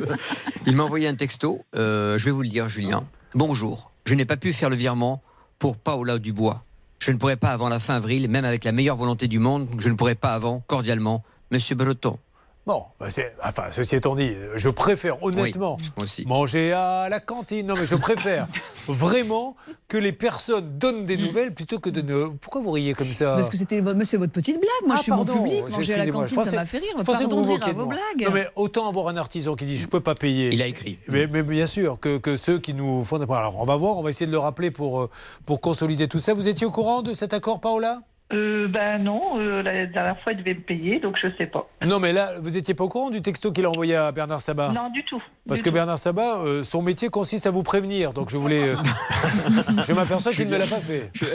il 0.67 0.75
m'a 0.75 0.83
envoyé 0.83 1.07
un 1.07 1.15
texto. 1.15 1.65
euh, 1.75 2.19
je 2.19 2.25
vais 2.25 2.31
vous 2.31 2.43
le 2.43 2.49
dire, 2.49 2.69
Julien. 2.69 3.03
Bonjour. 3.33 3.89
Je 4.05 4.13
n'ai 4.13 4.25
pas 4.25 4.37
pu 4.37 4.53
faire 4.53 4.69
le 4.69 4.75
virement 4.75 5.23
pour 5.57 5.77
Paola 5.77 6.19
Dubois. 6.19 6.63
Je 6.99 7.11
ne 7.11 7.17
pourrai 7.17 7.35
pas 7.35 7.49
avant 7.49 7.67
la 7.67 7.79
fin 7.79 7.95
avril, 7.95 8.29
même 8.29 8.45
avec 8.45 8.63
la 8.63 8.71
meilleure 8.71 8.95
volonté 8.95 9.27
du 9.27 9.39
monde. 9.39 9.67
Je 9.79 9.89
ne 9.89 9.95
pourrai 9.95 10.15
pas 10.15 10.33
avant, 10.33 10.63
cordialement, 10.67 11.23
Monsieur 11.53 11.75
Breton. 11.75 12.17
Bon, 12.65 12.83
bah, 12.99 13.07
enfin, 13.43 13.63
ceci 13.71 13.95
étant 13.97 14.15
dit, 14.15 14.31
je 14.55 14.69
préfère 14.69 15.21
honnêtement 15.21 15.75
Oui, 15.79 15.89
moi 15.97 16.03
aussi. 16.05 16.25
manger 16.25 16.71
à 16.71 17.09
la 17.09 17.19
cantine. 17.19 17.67
Non, 17.67 17.75
mais 17.77 17.85
je 17.85 17.95
préfère 17.95 18.47
vraiment 18.87 19.55
que 19.87 19.97
les 19.97 20.13
personnes 20.13 20.79
donnent 20.79 21.05
des 21.05 21.17
nouvelles 21.17 21.53
plutôt 21.53 21.79
que 21.79 21.89
de 21.91 22.01
ne. 22.01 22.27
Pourquoi 22.29 22.61
vous 22.61 22.71
riez 22.71 22.93
comme 22.93 23.11
ça? 23.11 23.35
Parce 23.35 23.49
que 23.49 23.57
c'était 23.57 23.81
monsieur 23.81 24.17
votre 24.17 24.31
petite 24.31 24.55
blague. 24.55 24.69
Moi, 24.87 24.95
Ah, 24.95 24.97
je 24.97 25.01
suis 25.03 25.11
bon 25.11 25.25
pardon, 25.25 25.43
public. 25.43 25.61
Manger 25.69 25.93
à 25.93 25.97
la 25.97 26.07
cantine, 26.07 26.35
pensais- 26.37 26.49
ça 26.51 26.55
m'a 26.55 26.65
fait 26.65 26.77
rire. 26.79 26.93
je 26.97 27.03
pensais 27.03 27.25
que 27.25 27.29
Pardon 27.29 27.35
vous 27.35 27.41
de 27.43 27.47
rire 27.49 27.57
moquiez 27.59 27.69
à 27.71 27.73
de 27.73 27.79
vos 27.79 27.85
blagues. 27.85 28.23
Non, 28.25 28.31
mais 28.31 28.47
autant 28.55 28.87
avoir 28.87 29.09
un 29.09 29.17
artisan 29.17 29.55
qui 29.55 29.65
dit 29.65 29.77
je 29.77 29.87
peux 29.87 29.99
pas 29.99 30.15
payer. 30.15 30.51
Il 30.53 30.61
a 30.61 30.65
écrit. 30.67 30.97
Mais, 31.09 31.27
mais 31.27 31.43
bien 31.43 31.67
sûr 31.67 31.99
que, 31.99 32.17
que 32.17 32.37
ceux 32.37 32.59
qui 32.59 32.73
nous 32.73 33.03
font. 33.03 33.17
Alors 33.21 33.59
on 33.59 33.65
va 33.65 33.75
voir, 33.75 33.97
on 33.97 34.01
va 34.03 34.09
essayer 34.09 34.25
de 34.25 34.31
le 34.31 34.39
rappeler 34.39 34.71
pour, 34.71 35.01
euh, 35.01 35.09
pour 35.45 35.59
consolider 35.59 36.07
tout 36.07 36.19
ça. 36.19 36.33
Vous 36.33 36.47
étiez 36.47 36.65
au 36.65 36.71
courant 36.71 37.01
de 37.01 37.11
cet 37.11 37.33
accord, 37.33 37.59
Paola? 37.59 38.01
Euh, 38.31 38.67
ben 38.67 38.97
non, 39.03 39.39
euh, 39.39 39.61
la 39.61 39.85
dernière 39.85 40.19
fois, 40.21 40.31
il 40.31 40.39
devait 40.39 40.55
me 40.55 40.61
payer, 40.61 40.99
donc 40.99 41.17
je 41.21 41.27
sais 41.37 41.45
pas. 41.45 41.69
Non, 41.85 41.99
mais 41.99 42.13
là, 42.13 42.31
vous 42.41 42.57
étiez 42.57 42.73
pas 42.73 42.83
au 42.83 42.89
courant 42.89 43.09
du 43.11 43.21
texto 43.21 43.51
qu'il 43.51 43.65
a 43.65 43.69
envoyé 43.69 43.95
à 43.95 44.11
Bernard 44.11 44.41
Sabat 44.41 44.71
Non, 44.71 44.89
du 44.89 45.03
tout. 45.05 45.21
Parce 45.47 45.59
du 45.59 45.63
que 45.63 45.69
tout. 45.69 45.73
Bernard 45.75 45.99
Sabat, 45.99 46.37
euh, 46.39 46.63
son 46.63 46.81
métier 46.81 47.09
consiste 47.09 47.45
à 47.45 47.51
vous 47.51 47.61
prévenir. 47.63 48.13
Donc 48.13 48.29
je 48.31 48.37
voulais. 48.37 48.63
euh, 48.69 48.75
je 49.85 49.93
m'aperçois 49.93 50.31
qu'il 50.31 50.47
ne 50.47 50.57
l'a 50.57 50.65
pas 50.65 50.77
fait. 50.79 51.11
Je 51.13 51.25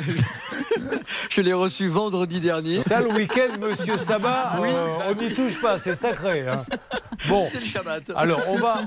l'ai 1.43 1.53
reçu 1.53 1.89
vendredi 1.89 2.41
dernier. 2.41 2.83
Ça, 2.83 3.01
le 3.01 3.11
week-end, 3.13 3.59
monsieur 3.61 3.97
Sabat, 3.97 4.57
Oui. 4.61 4.69
euh, 4.73 4.87
on 5.11 5.15
n'y 5.15 5.35
touche 5.35 5.61
pas, 5.61 5.79
c'est 5.79 5.95
sacré. 5.95 6.47
hein. 6.49 6.65
Bon. 7.29 7.45
C'est 7.51 7.61
le 7.61 7.67
Shabbat. 7.67 8.13
Alors, 8.17 8.41
on 8.49 8.59
va, 8.59 8.83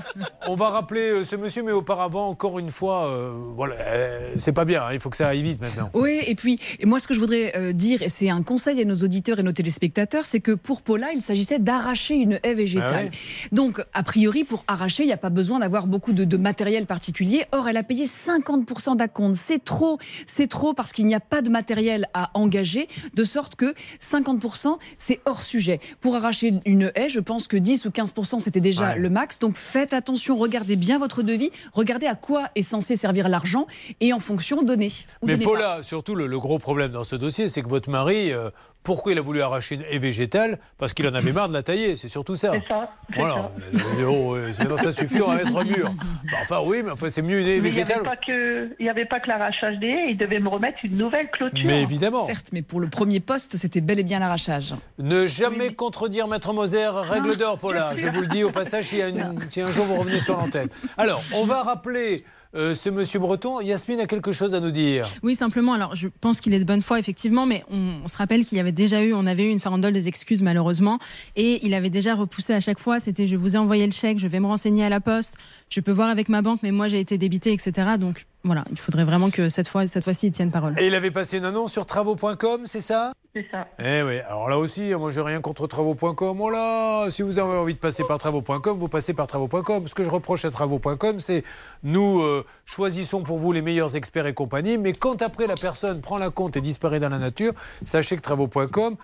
on 0.46 0.54
va 0.54 0.70
rappeler 0.70 1.10
euh, 1.10 1.24
ce 1.24 1.36
monsieur, 1.36 1.62
mais 1.62 1.72
auparavant, 1.72 2.28
encore 2.28 2.58
une 2.58 2.70
fois, 2.70 3.06
euh, 3.06 3.32
voilà, 3.54 3.74
euh, 3.78 4.34
c'est 4.38 4.52
pas 4.52 4.64
bien, 4.64 4.82
hein, 4.84 4.90
il 4.92 5.00
faut 5.00 5.10
que 5.10 5.16
ça 5.16 5.28
aille 5.28 5.42
vite 5.42 5.60
maintenant. 5.60 5.90
Oui, 5.94 6.20
et 6.26 6.34
puis 6.34 6.58
et 6.78 6.86
moi 6.86 6.98
ce 6.98 7.06
que 7.06 7.14
je 7.14 7.20
voudrais 7.20 7.52
euh, 7.56 7.72
dire, 7.72 8.00
et 8.02 8.08
c'est 8.08 8.30
un 8.30 8.42
conseil 8.42 8.80
à 8.80 8.84
nos 8.84 8.94
auditeurs 8.96 9.38
et 9.38 9.42
nos 9.42 9.52
téléspectateurs, 9.52 10.24
c'est 10.24 10.40
que 10.40 10.52
pour 10.52 10.80
Paula, 10.82 11.12
il 11.14 11.20
s'agissait 11.20 11.58
d'arracher 11.58 12.14
une 12.14 12.40
haie 12.42 12.54
végétale. 12.54 13.10
Ah 13.12 13.48
Donc, 13.52 13.82
a 13.92 14.02
priori, 14.02 14.44
pour 14.44 14.64
arracher, 14.66 15.02
il 15.02 15.06
n'y 15.06 15.12
a 15.12 15.16
pas 15.18 15.30
besoin 15.30 15.58
d'avoir 15.58 15.86
beaucoup 15.86 16.12
de, 16.12 16.24
de 16.24 16.36
matériel 16.38 16.86
particulier. 16.86 17.44
Or, 17.52 17.68
elle 17.68 17.76
a 17.76 17.82
payé 17.82 18.06
50% 18.06 18.96
d'acompte. 18.96 19.36
C'est 19.36 19.62
trop, 19.62 19.98
c'est 20.26 20.48
trop 20.48 20.72
parce 20.72 20.92
qu'il 20.92 21.04
n'y 21.06 21.14
a 21.14 21.20
pas 21.20 21.42
de 21.42 21.50
matériel 21.50 21.91
à 22.14 22.30
engager, 22.34 22.88
de 23.14 23.24
sorte 23.24 23.56
que 23.56 23.74
50%, 24.00 24.78
c'est 24.98 25.20
hors 25.26 25.42
sujet. 25.42 25.80
Pour 26.00 26.16
arracher 26.16 26.52
une 26.64 26.92
haie, 26.94 27.08
je 27.08 27.20
pense 27.20 27.48
que 27.48 27.56
10 27.56 27.86
ou 27.86 27.90
15%, 27.90 28.38
c'était 28.40 28.60
déjà 28.60 28.90
Ouais. 28.90 28.98
le 28.98 29.10
max. 29.10 29.38
Donc, 29.38 29.56
faites 29.56 29.92
attention, 29.92 30.36
regardez 30.36 30.76
bien 30.76 30.98
votre 30.98 31.22
devis, 31.22 31.50
regardez 31.72 32.06
à 32.06 32.14
quoi 32.14 32.48
est 32.54 32.62
censé 32.62 32.96
servir 32.96 33.28
l'argent 33.28 33.66
et 34.00 34.12
en 34.12 34.18
fonction, 34.20 34.62
donnez. 34.62 34.90
Mais 35.22 35.34
donnez 35.34 35.44
pas. 35.44 35.50
Paula, 35.50 35.82
surtout, 35.82 36.14
le, 36.14 36.26
le 36.26 36.38
gros 36.40 36.58
problème 36.58 36.92
dans 36.92 37.04
ce 37.04 37.16
dossier, 37.16 37.48
c'est 37.48 37.62
que 37.62 37.68
votre 37.68 37.90
mari, 37.90 38.32
euh, 38.32 38.50
pourquoi 38.82 39.12
il 39.12 39.18
a 39.18 39.22
voulu 39.22 39.42
arracher 39.42 39.76
une 39.76 39.82
haie 39.90 39.98
végétale 39.98 40.58
Parce 40.78 40.92
qu'il 40.92 41.06
en 41.06 41.14
avait 41.14 41.32
marre 41.32 41.48
de 41.48 41.54
la 41.54 41.62
tailler, 41.62 41.94
c'est 41.96 42.08
surtout 42.08 42.34
ça. 42.34 42.52
C'est 42.52 42.68
ça. 42.68 42.88
Voilà, 43.16 43.50
ça. 43.76 43.84
Oh, 44.08 44.36
ça 44.78 44.92
suffit, 44.92 45.20
on 45.22 45.28
va 45.28 45.36
mettre 45.36 45.56
un 45.56 45.64
mur. 45.64 45.92
Bah, 46.30 46.38
enfin, 46.42 46.60
oui, 46.64 46.82
mais 46.84 46.90
enfin, 46.90 47.08
c'est 47.10 47.22
mieux 47.22 47.40
une 47.40 47.46
haie 47.46 47.60
Mais 47.60 47.68
il 47.68 47.74
n'y 47.74 47.80
avait 47.82 47.84
végétale. 47.84 48.02
pas 48.02 48.16
que, 48.16 48.74
il 48.80 48.86
y 48.86 48.88
avait 48.88 49.04
pas 49.04 49.20
que 49.20 49.28
l'arrachage 49.28 49.78
des 49.78 49.86
haies, 49.86 50.10
il 50.10 50.16
devait 50.16 50.40
me 50.40 50.48
remettre 50.48 50.78
une 50.84 50.96
nouvelle 50.96 51.30
clôture. 51.30 51.64
Mais 51.64 51.82
évidemment. 51.82 52.26
Certes, 52.26 52.48
mais 52.52 52.62
pour 52.62 52.80
le 52.80 52.88
premier 52.88 53.20
poste, 53.20 53.56
c'était 53.56 53.80
bel 53.80 53.98
et 53.98 54.02
bien 54.04 54.18
l'arrachage. 54.18 54.74
Ne 54.98 55.26
jamais 55.26 55.72
contredire 55.74 56.26
Maître 56.28 56.52
Moser, 56.52 56.88
règle 56.92 57.36
d'or, 57.36 57.58
Paula. 57.58 57.92
Je 57.96 58.06
vous 58.08 58.20
le 58.22 58.26
dis 58.26 58.42
au 58.44 58.50
passage 58.50 58.92
une- 58.92 59.38
si 59.50 59.60
un 59.60 59.68
jour 59.68 59.84
vous 59.84 59.96
revenez 59.96 60.20
sur 60.20 60.36
l'antenne. 60.36 60.68
Alors, 60.98 61.22
on 61.34 61.44
va 61.44 61.62
rappeler 61.62 62.24
euh, 62.54 62.74
ce 62.74 62.90
monsieur 62.90 63.18
Breton. 63.18 63.60
Yasmine 63.60 64.00
a 64.00 64.06
quelque 64.06 64.32
chose 64.32 64.54
à 64.54 64.60
nous 64.60 64.70
dire. 64.70 65.06
Oui, 65.22 65.34
simplement, 65.34 65.72
alors 65.72 65.96
je 65.96 66.08
pense 66.20 66.40
qu'il 66.40 66.54
est 66.54 66.58
de 66.58 66.64
bonne 66.64 66.82
foi, 66.82 66.98
effectivement, 66.98 67.46
mais 67.46 67.64
on, 67.70 68.00
on 68.04 68.08
se 68.08 68.16
rappelle 68.16 68.44
qu'il 68.44 68.58
y 68.58 68.60
avait 68.60 68.72
déjà 68.72 69.02
eu, 69.02 69.14
on 69.14 69.26
avait 69.26 69.44
eu 69.44 69.50
une 69.50 69.60
farandole 69.60 69.92
des 69.92 70.08
excuses, 70.08 70.42
malheureusement, 70.42 70.98
et 71.36 71.64
il 71.64 71.74
avait 71.74 71.90
déjà 71.90 72.14
repoussé 72.14 72.52
à 72.52 72.60
chaque 72.60 72.78
fois, 72.78 73.00
c'était 73.00 73.26
je 73.26 73.36
vous 73.36 73.56
ai 73.56 73.58
envoyé 73.58 73.86
le 73.86 73.92
chèque, 73.92 74.18
je 74.18 74.28
vais 74.28 74.40
me 74.40 74.46
renseigner 74.46 74.84
à 74.84 74.88
la 74.88 75.00
poste, 75.00 75.36
je 75.68 75.80
peux 75.80 75.92
voir 75.92 76.08
avec 76.08 76.28
ma 76.28 76.42
banque, 76.42 76.60
mais 76.62 76.72
moi 76.72 76.88
j'ai 76.88 77.00
été 77.00 77.18
débité, 77.18 77.52
etc. 77.52 77.96
Donc 77.98 78.26
voilà, 78.44 78.64
il 78.70 78.78
faudrait 78.78 79.04
vraiment 79.04 79.30
que 79.30 79.48
cette 79.48 79.68
fois, 79.68 79.86
cette 79.86 80.04
fois-ci, 80.04 80.26
il 80.28 80.32
tienne 80.32 80.50
parole. 80.50 80.74
Et 80.78 80.88
il 80.88 80.94
avait 80.94 81.10
passé 81.10 81.38
une 81.38 81.44
annonce 81.44 81.72
sur 81.72 81.86
travaux.com, 81.86 82.62
c'est 82.66 82.80
ça? 82.80 83.12
C'est 83.34 83.46
ça. 83.50 83.66
Eh 83.78 84.02
oui, 84.02 84.18
alors 84.20 84.50
là 84.50 84.58
aussi, 84.58 84.92
moi 84.94 85.10
j'ai 85.10 85.22
rien 85.22 85.40
contre 85.40 85.66
travaux.com. 85.66 86.38
Oh 86.38 86.50
là, 86.50 87.08
si 87.08 87.22
vous 87.22 87.38
avez 87.38 87.56
envie 87.56 87.72
de 87.72 87.78
passer 87.78 88.04
par 88.04 88.18
travaux.com, 88.18 88.76
vous 88.78 88.88
passez 88.88 89.14
par 89.14 89.26
travaux.com. 89.26 89.88
Ce 89.88 89.94
que 89.94 90.04
je 90.04 90.10
reproche 90.10 90.44
à 90.44 90.50
travaux.com, 90.50 91.18
c'est 91.18 91.42
nous 91.82 92.20
euh, 92.20 92.44
choisissons 92.66 93.22
pour 93.22 93.38
vous 93.38 93.52
les 93.52 93.62
meilleurs 93.62 93.96
experts 93.96 94.26
et 94.26 94.34
compagnie, 94.34 94.76
mais 94.76 94.92
quand 94.92 95.22
après 95.22 95.46
la 95.46 95.54
personne 95.54 96.02
prend 96.02 96.18
la 96.18 96.28
compte 96.28 96.58
et 96.58 96.60
disparaît 96.60 97.00
dans 97.00 97.08
la 97.08 97.18
nature, 97.18 97.52
sachez 97.84 98.16
que 98.16 98.22
travaux.com 98.22 98.96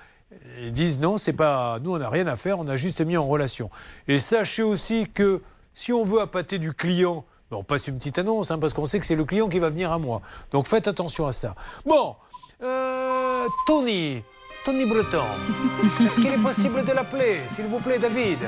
ils 0.61 0.72
disent 0.72 1.01
non, 1.01 1.16
c'est 1.16 1.33
pas 1.33 1.79
nous 1.83 1.95
on 1.95 1.99
n'a 1.99 2.11
rien 2.11 2.26
à 2.26 2.37
faire, 2.37 2.59
on 2.59 2.68
a 2.68 2.76
juste 2.76 3.01
mis 3.01 3.16
en 3.16 3.26
relation. 3.26 3.70
Et 4.09 4.18
sachez 4.18 4.62
aussi 4.62 5.07
que 5.12 5.43
si 5.72 5.93
on 5.93 6.05
veut 6.05 6.20
appâter 6.20 6.59
du 6.59 6.74
client, 6.74 7.24
ben, 7.51 7.57
on 7.57 7.64
passe 7.64 7.89
une 7.89 7.97
petite 7.97 8.18
annonce 8.18 8.51
hein, 8.51 8.59
parce 8.59 8.74
qu'on 8.74 8.85
sait 8.85 9.01
que 9.01 9.07
c'est 9.07 9.16
le 9.16 9.24
client 9.24 9.49
qui 9.49 9.59
va 9.59 9.70
venir 9.70 9.91
à 9.91 9.99
moi. 9.99 10.20
Donc 10.53 10.66
faites 10.66 10.87
attention 10.87 11.26
à 11.26 11.33
ça. 11.33 11.55
Bon, 11.87 12.16
euh, 12.62 13.46
Tony, 13.66 14.22
Tony 14.64 14.84
Breton, 14.86 15.24
est-ce 16.04 16.16
qu'il 16.20 16.26
est 16.32 16.38
possible 16.42 16.84
de 16.84 16.92
l'appeler, 16.92 17.40
s'il 17.48 17.66
vous 17.66 17.78
plaît, 17.80 17.98
David? 17.98 18.38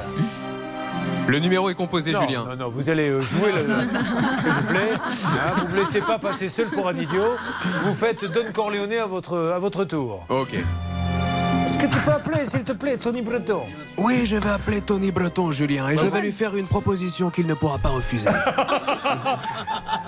Le 1.28 1.38
numéro 1.38 1.70
est 1.70 1.74
composé, 1.74 2.12
non, 2.12 2.22
Julien. 2.22 2.44
Non, 2.44 2.56
non, 2.56 2.68
vous 2.68 2.88
allez 2.90 3.08
euh, 3.08 3.22
jouer, 3.22 3.52
le- 3.52 3.66
s'il 4.42 4.50
vous 4.50 4.66
plaît. 4.66 4.92
Hein, 4.94 5.52
vous 5.58 5.64
ne 5.66 5.70
me 5.72 5.76
laissez 5.76 6.00
pas 6.00 6.18
passer 6.18 6.48
seul 6.48 6.66
pour 6.68 6.88
un 6.88 6.96
idiot. 6.96 7.36
Vous 7.84 7.94
faites 7.94 8.24
Don 8.24 8.46
Corleone 8.52 8.92
à 8.94 9.06
votre, 9.06 9.38
à 9.54 9.58
votre 9.61 9.84
tour. 9.84 10.24
Ok. 10.28 10.54
Est-ce 10.54 11.78
que 11.78 11.86
tu 11.86 11.98
peux 12.04 12.11
appeler, 12.11 12.44
s'il 12.46 12.64
te 12.64 12.72
plaît, 12.72 12.96
Tony 12.96 13.22
Breton? 13.22 13.62
Oui, 13.96 14.26
je 14.26 14.36
vais 14.36 14.50
appeler 14.50 14.80
Tony 14.80 15.12
Breton, 15.12 15.52
Julien, 15.52 15.88
et 15.88 15.96
je 15.96 16.06
vais 16.06 16.20
lui 16.20 16.32
faire 16.32 16.56
une 16.56 16.66
proposition 16.66 17.30
qu'il 17.30 17.46
ne 17.46 17.54
pourra 17.54 17.78
pas 17.78 17.90
refuser. 17.90 18.28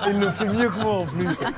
Il 0.09 0.19
le 0.21 0.31
fait 0.31 0.47
mieux 0.47 0.69
que 0.69 0.81
moi 0.83 0.93
en 0.95 1.07
plus. 1.07 1.41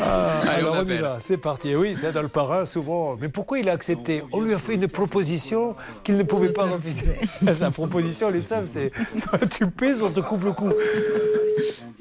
Ah, 0.00 0.40
Allez, 0.42 0.60
alors 0.62 0.76
on 0.78 0.80
on, 0.80 0.84
y 0.88 0.98
va, 0.98 1.16
c'est 1.18 1.38
parti. 1.38 1.74
Oui, 1.74 1.94
c'est 1.96 2.12
dans 2.12 2.22
le 2.22 2.28
parrain 2.28 2.64
souvent. 2.64 3.16
Mais 3.20 3.28
pourquoi 3.28 3.58
il 3.58 3.68
a 3.68 3.72
accepté 3.72 4.22
On 4.32 4.40
lui 4.40 4.54
a 4.54 4.58
fait 4.58 4.74
une 4.74 4.86
proposition 4.86 5.74
qu'il 6.04 6.16
ne 6.16 6.22
pouvait 6.22 6.50
pas 6.52 6.66
refuser. 6.66 7.18
La 7.60 7.70
proposition, 7.70 8.28
elle 8.28 8.36
est 8.36 8.40
simple, 8.40 8.66
c'est 8.66 8.92
soit 9.16 9.38
tu 9.48 9.64
soit 9.94 10.08
on 10.08 10.10
te 10.10 10.20
coupe 10.20 10.44
le 10.44 10.52
cou. 10.52 10.70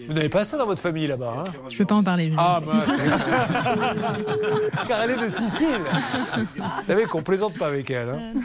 Vous 0.08 0.14
n'avez 0.14 0.30
pas 0.30 0.44
ça 0.44 0.58
dans 0.58 0.66
votre 0.66 0.82
famille 0.82 1.08
là-bas, 1.08 1.34
hein 1.40 1.52
Je 1.70 1.78
peux 1.78 1.86
pas 1.86 1.96
en 1.96 2.04
parler. 2.04 2.32
Ah 2.38 2.62
mince 2.66 2.98
Car 4.88 5.02
elle 5.04 5.12
est 5.12 5.26
de 5.26 5.30
Sicile 5.30 5.68
Vous 6.46 6.84
savez 6.84 7.06
qu'on 7.06 7.24
plaisante 7.24 7.58
pas 7.58 7.68
avec 7.68 7.90
elle. 7.90 8.10
hein. 8.10 8.40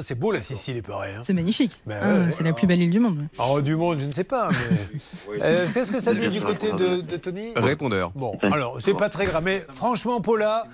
Ah, 0.00 0.02
c'est 0.02 0.14
beau 0.14 0.32
la 0.32 0.40
Sicile, 0.42 0.76
il 0.76 0.82
paraît. 0.82 1.14
hein. 1.14 1.22
C'est 1.24 1.32
magnifique. 1.34 1.82
Ben 1.86 2.00
Ah, 2.02 2.14
ouais. 2.26 2.32
c'est 2.32 2.42
la 2.42 2.52
plus 2.52 2.66
belle 2.66 2.80
île 2.80 2.90
du 2.90 2.98
monde. 3.00 3.26
Oh, 3.38 3.60
du 3.60 3.76
monde, 3.76 4.00
je 4.00 4.06
ne 4.06 4.10
sais 4.10 4.24
pas. 4.24 4.48
Mais... 4.50 4.76
Euh, 5.42 5.66
Qu'est-ce 5.72 5.92
que 5.92 6.00
ça 6.00 6.12
dit 6.14 6.28
du 6.28 6.40
côté 6.40 6.72
de, 6.72 7.00
de 7.02 7.16
Tony? 7.16 7.52
Répondeur. 7.56 8.10
Bon, 8.14 8.36
alors, 8.42 8.80
c'est 8.80 8.94
pas 8.94 9.08
très 9.08 9.26
grave. 9.26 9.42
Mais 9.44 9.62
franchement, 9.72 10.20
Paula, 10.20 10.64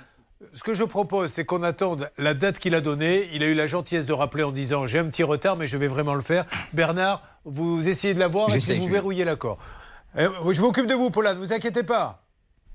ce 0.54 0.62
que 0.62 0.72
je 0.74 0.84
propose, 0.84 1.30
c'est 1.30 1.44
qu'on 1.44 1.62
attende 1.62 2.10
la 2.18 2.34
date 2.34 2.58
qu'il 2.58 2.74
a 2.74 2.80
donnée. 2.80 3.28
Il 3.32 3.42
a 3.42 3.46
eu 3.46 3.54
la 3.54 3.66
gentillesse 3.66 4.06
de 4.06 4.12
rappeler 4.12 4.42
en 4.44 4.52
disant 4.52 4.86
J'ai 4.86 4.98
un 4.98 5.04
petit 5.06 5.22
retard, 5.24 5.56
mais 5.56 5.66
je 5.66 5.76
vais 5.76 5.88
vraiment 5.88 6.14
le 6.14 6.20
faire. 6.22 6.44
Bernard, 6.72 7.22
vous 7.44 7.86
essayez 7.88 8.14
de 8.14 8.18
la 8.20 8.28
voir 8.28 8.54
et 8.54 8.58
puis 8.58 8.78
vous 8.78 8.88
verrouillez 8.88 9.24
l'accord. 9.24 9.58
Euh, 10.18 10.28
oui, 10.44 10.54
je 10.54 10.62
m'occupe 10.62 10.86
de 10.86 10.94
vous, 10.94 11.10
Paula, 11.10 11.34
ne 11.34 11.38
vous 11.38 11.52
inquiétez 11.52 11.82
pas. 11.82 12.22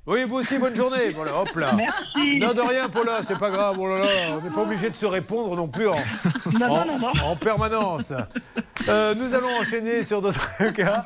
Oui, 0.07 0.21
vous 0.27 0.37
aussi, 0.37 0.57
bonne 0.57 0.75
journée. 0.75 1.09
Voilà, 1.15 1.37
hop 1.39 1.55
là. 1.55 1.73
Merci. 1.75 2.39
Non, 2.39 2.53
de 2.53 2.61
rien, 2.61 2.89
Paula, 2.89 3.21
c'est 3.21 3.37
pas 3.37 3.49
grave. 3.51 3.75
Oh 3.79 3.87
là 3.87 3.99
là, 3.99 4.05
on 4.37 4.41
n'est 4.41 4.49
pas 4.49 4.61
obligé 4.61 4.89
de 4.89 4.95
se 4.95 5.05
répondre 5.05 5.55
non 5.55 5.67
plus 5.67 5.87
en, 5.87 5.95
Non, 6.59 6.65
en- 6.69 6.85
non, 6.85 6.99
non, 6.99 7.13
non. 7.15 7.23
en 7.23 7.35
permanence. 7.35 8.11
Euh, 8.87 9.13
nous 9.15 9.33
allons 9.35 9.59
enchaîner 9.59 10.01
sur 10.03 10.21
d'autres 10.21 10.49
cas. 10.75 11.05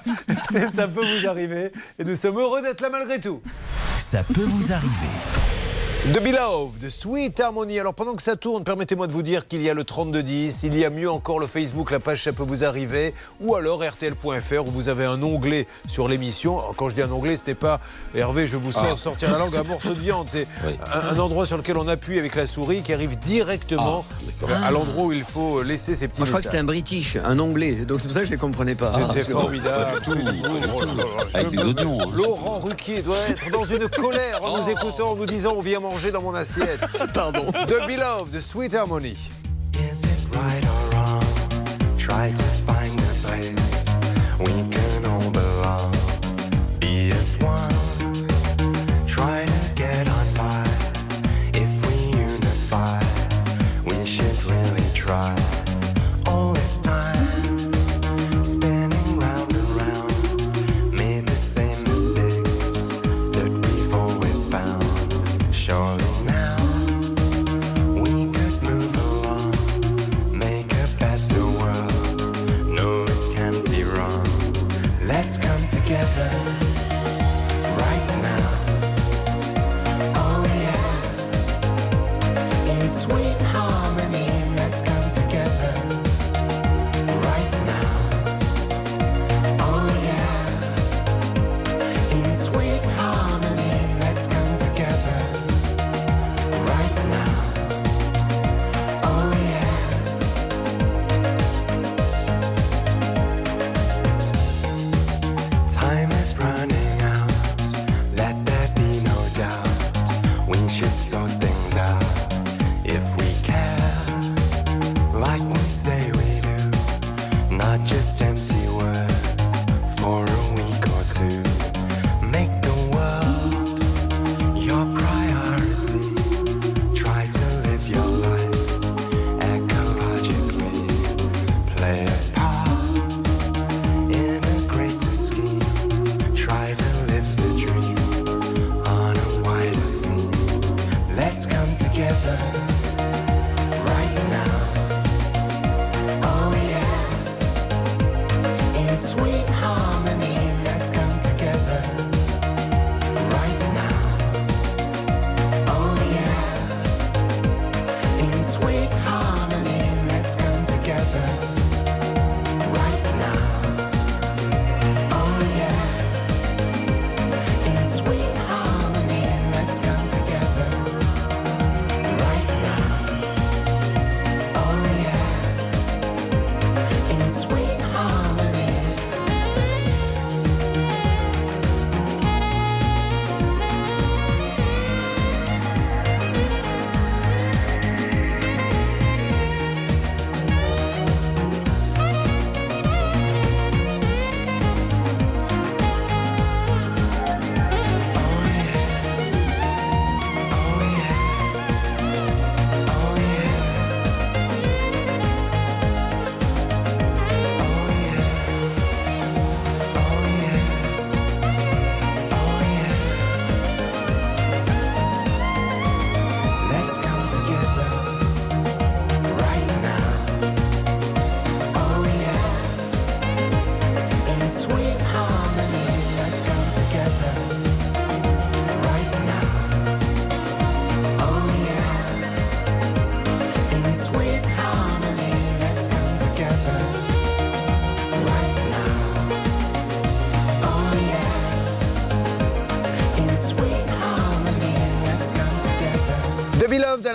C'est- 0.50 0.70
Ça 0.70 0.88
peut 0.88 1.06
vous 1.06 1.28
arriver. 1.28 1.72
Et 2.00 2.04
nous 2.06 2.16
sommes 2.16 2.38
heureux 2.40 2.62
d'être 2.62 2.82
là 2.82 2.90
malgré 2.90 3.20
tout. 3.20 3.42
Ça 3.98 4.24
peut 4.24 4.44
vous 4.44 4.72
arriver. 4.72 4.92
The 6.14 6.22
Beloved, 6.22 6.78
de 6.84 6.88
Sweet 6.90 7.40
Harmony. 7.40 7.80
Alors 7.80 7.96
pendant 7.96 8.14
que 8.14 8.22
ça 8.22 8.36
tourne, 8.36 8.64
permettez-moi 8.64 9.08
de 9.08 9.12
vous 9.12 9.24
dire 9.24 9.48
qu'il 9.48 9.64
y 9.64 9.70
a 9.72 9.74
le 9.74 9.84
3210, 9.84 10.60
il 10.64 10.78
y 10.78 10.86
a 10.86 10.92
mieux 10.92 11.10
encore 11.10 11.40
le 11.40 11.48
Facebook, 11.48 11.90
la 11.90 12.00
page 12.00 12.24
Ça 12.24 12.32
peut 12.32 12.44
vous 12.44 12.64
arriver, 12.64 13.16
ou 13.42 13.56
alors 13.56 13.84
RTL.fr 13.84 14.68
où 14.68 14.72
vous 14.72 14.88
avez 14.88 15.06
un 15.06 15.22
onglet 15.24 15.66
sur 15.88 16.08
l'émission. 16.08 16.62
Quand 16.78 16.90
je 16.90 16.96
dis 16.96 17.02
un 17.02 17.12
onglet, 17.12 17.36
c'était 17.38 17.56
pas 17.56 17.80
Hervé, 18.14 18.46
je 18.46 18.56
vous 18.56 18.72
sens 18.72 18.86
Ah. 18.92 18.96
sortir 18.96 19.32
la 19.32 19.40
langue, 19.40 19.56
un 19.56 19.64
morceau 19.64 19.90
de 19.96 20.00
viande. 20.00 20.28
C'est 20.30 20.48
Oui. 20.66 20.76
un, 20.94 21.16
un 21.16 21.20
endroit 21.20 21.48
sur 21.48 21.58
lequel 21.58 21.76
on 21.78 21.88
appuie 21.88 22.20
avec 22.20 22.36
la 22.36 22.46
souris 22.46 22.84
qui 22.84 22.94
arrive 22.94 23.18
directement 23.18 24.06
à 24.64 24.70
l'endroit 24.70 25.06
où 25.06 25.12
il 25.12 25.24
faut 25.24 25.64
laisser 25.64 25.96
ses 25.96 26.08
petits 26.08 26.20
Moi, 26.22 26.28
je 26.28 26.32
crois 26.32 26.42
que 26.42 26.46
c'était 26.46 26.60
un 26.60 26.64
british, 26.66 27.18
un 27.26 27.40
anglais, 27.40 27.74
donc 27.88 28.00
c'est 28.00 28.08
pour 28.08 28.14
ça 28.14 28.20
que 28.22 28.28
je 28.28 28.32
ne 28.32 28.36
les 28.36 28.42
comprenais 28.42 28.76
pas. 28.76 28.94
C'est- 29.12 29.22
Ah, 29.22 29.32
formidable. 29.32 30.02
tout. 30.04 30.14
Oh 30.14 30.82
Avec 31.34 31.50
des 31.50 31.58
oignons. 31.64 32.00
hein. 32.02 32.06
Laurent 32.16 32.60
Ruquier 32.60 33.02
doit 33.02 33.18
être 33.28 33.50
dans 33.52 33.64
une 33.64 33.90
colère 33.90 34.44
en 34.44 34.58
nous 34.60 34.70
écoutant, 34.70 35.12
en 35.14 35.16
nous 35.16 35.26
disant 35.26 35.56
on 35.58 35.62
vient 35.62 35.80
manger 35.80 35.95
dans 36.04 36.22
mon 36.22 36.36
assiette. 36.36 36.82
Pardon. 37.14 37.52
The 37.52 37.88
Beloved, 37.88 38.32
de 38.32 38.40
Sweet 38.40 38.74
Harmony. 38.74 39.16
Is 39.74 40.04
it 40.04 40.36
right 40.36 40.66
or 40.66 40.90
wrong? 40.92 41.24
Try 41.98 42.32
to 42.32 42.44
find 42.66 43.00
a 43.00 43.14
place 43.24 43.56
we 44.40 44.70
can 44.70 45.06
all 45.06 45.32
belong. 45.32 45.92
Be 46.80 47.10
as 47.10 47.38
one. 47.38 48.28
Try 49.08 49.46
to 49.46 49.55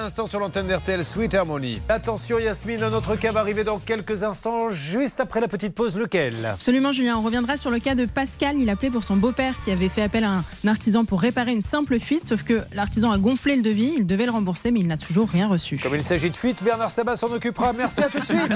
l'instant 0.03 0.27
sur 0.27 0.41
l'antenne 0.41 0.67
d'RTL 0.67 1.05
Sweet 1.05 1.35
Harmony. 1.35 1.81
Attention 1.89 2.39
Yasmine, 2.39 2.83
un 2.83 2.93
autre 2.93 3.17
cas 3.17 3.33
va 3.33 3.41
arriver 3.41 3.65
dans 3.65 3.79
quelques 3.79 4.23
instants, 4.23 4.71
juste 4.71 5.21
après 5.21 5.41
la 5.41 5.49
petite 5.49 5.75
pause. 5.75 5.97
Lequel? 5.99 6.35
Absolument, 6.45 6.93
Julien. 6.93 7.17
On 7.19 7.23
reviendra 7.23 7.57
sur 7.57 7.71
le 7.71 7.79
cas 7.79 7.95
de 7.95 8.07
Pascal. 8.07 8.57
Il 8.59 8.71
appelait 8.71 8.91
pour 8.91 9.05
son 9.05 9.17
beau-père 9.17 9.59
qui 9.61 9.71
avait 9.71 9.89
fait 9.89 10.03
appel 10.03 10.25
à 10.25 10.31
un 10.31 10.45
artisan 10.67 11.05
pour 11.05 11.21
réparer 11.21 11.53
une 11.53 11.61
simple 11.61 11.99
fuite. 11.99 12.27
Sauf 12.27 12.43
que 12.43 12.63
l'artisan 12.73 13.11
a 13.13 13.19
gonflé 13.19 13.57
le 13.57 13.63
devis. 13.63 13.95
Il 13.99 14.07
devait 14.07 14.27
le 14.27 14.33
rembourser, 14.33 14.71
mais 14.71 14.81
il 14.81 14.89
n'a 14.89 14.97
toujours 14.97 15.29
rien 15.29 15.49
reçu. 15.49 15.79
Comme 15.79 15.95
il 15.95 16.05
s'agit 16.05 16.31
de 16.31 16.37
fuite, 16.37 16.63
Bernard 16.63 16.91
Sabat 16.91 17.17
s'en 17.17 17.33
occupera. 17.33 17.73
Merci 17.73 18.03
à 18.03 18.09
tout 18.09 18.21
de 18.21 18.27
suite. 18.27 18.41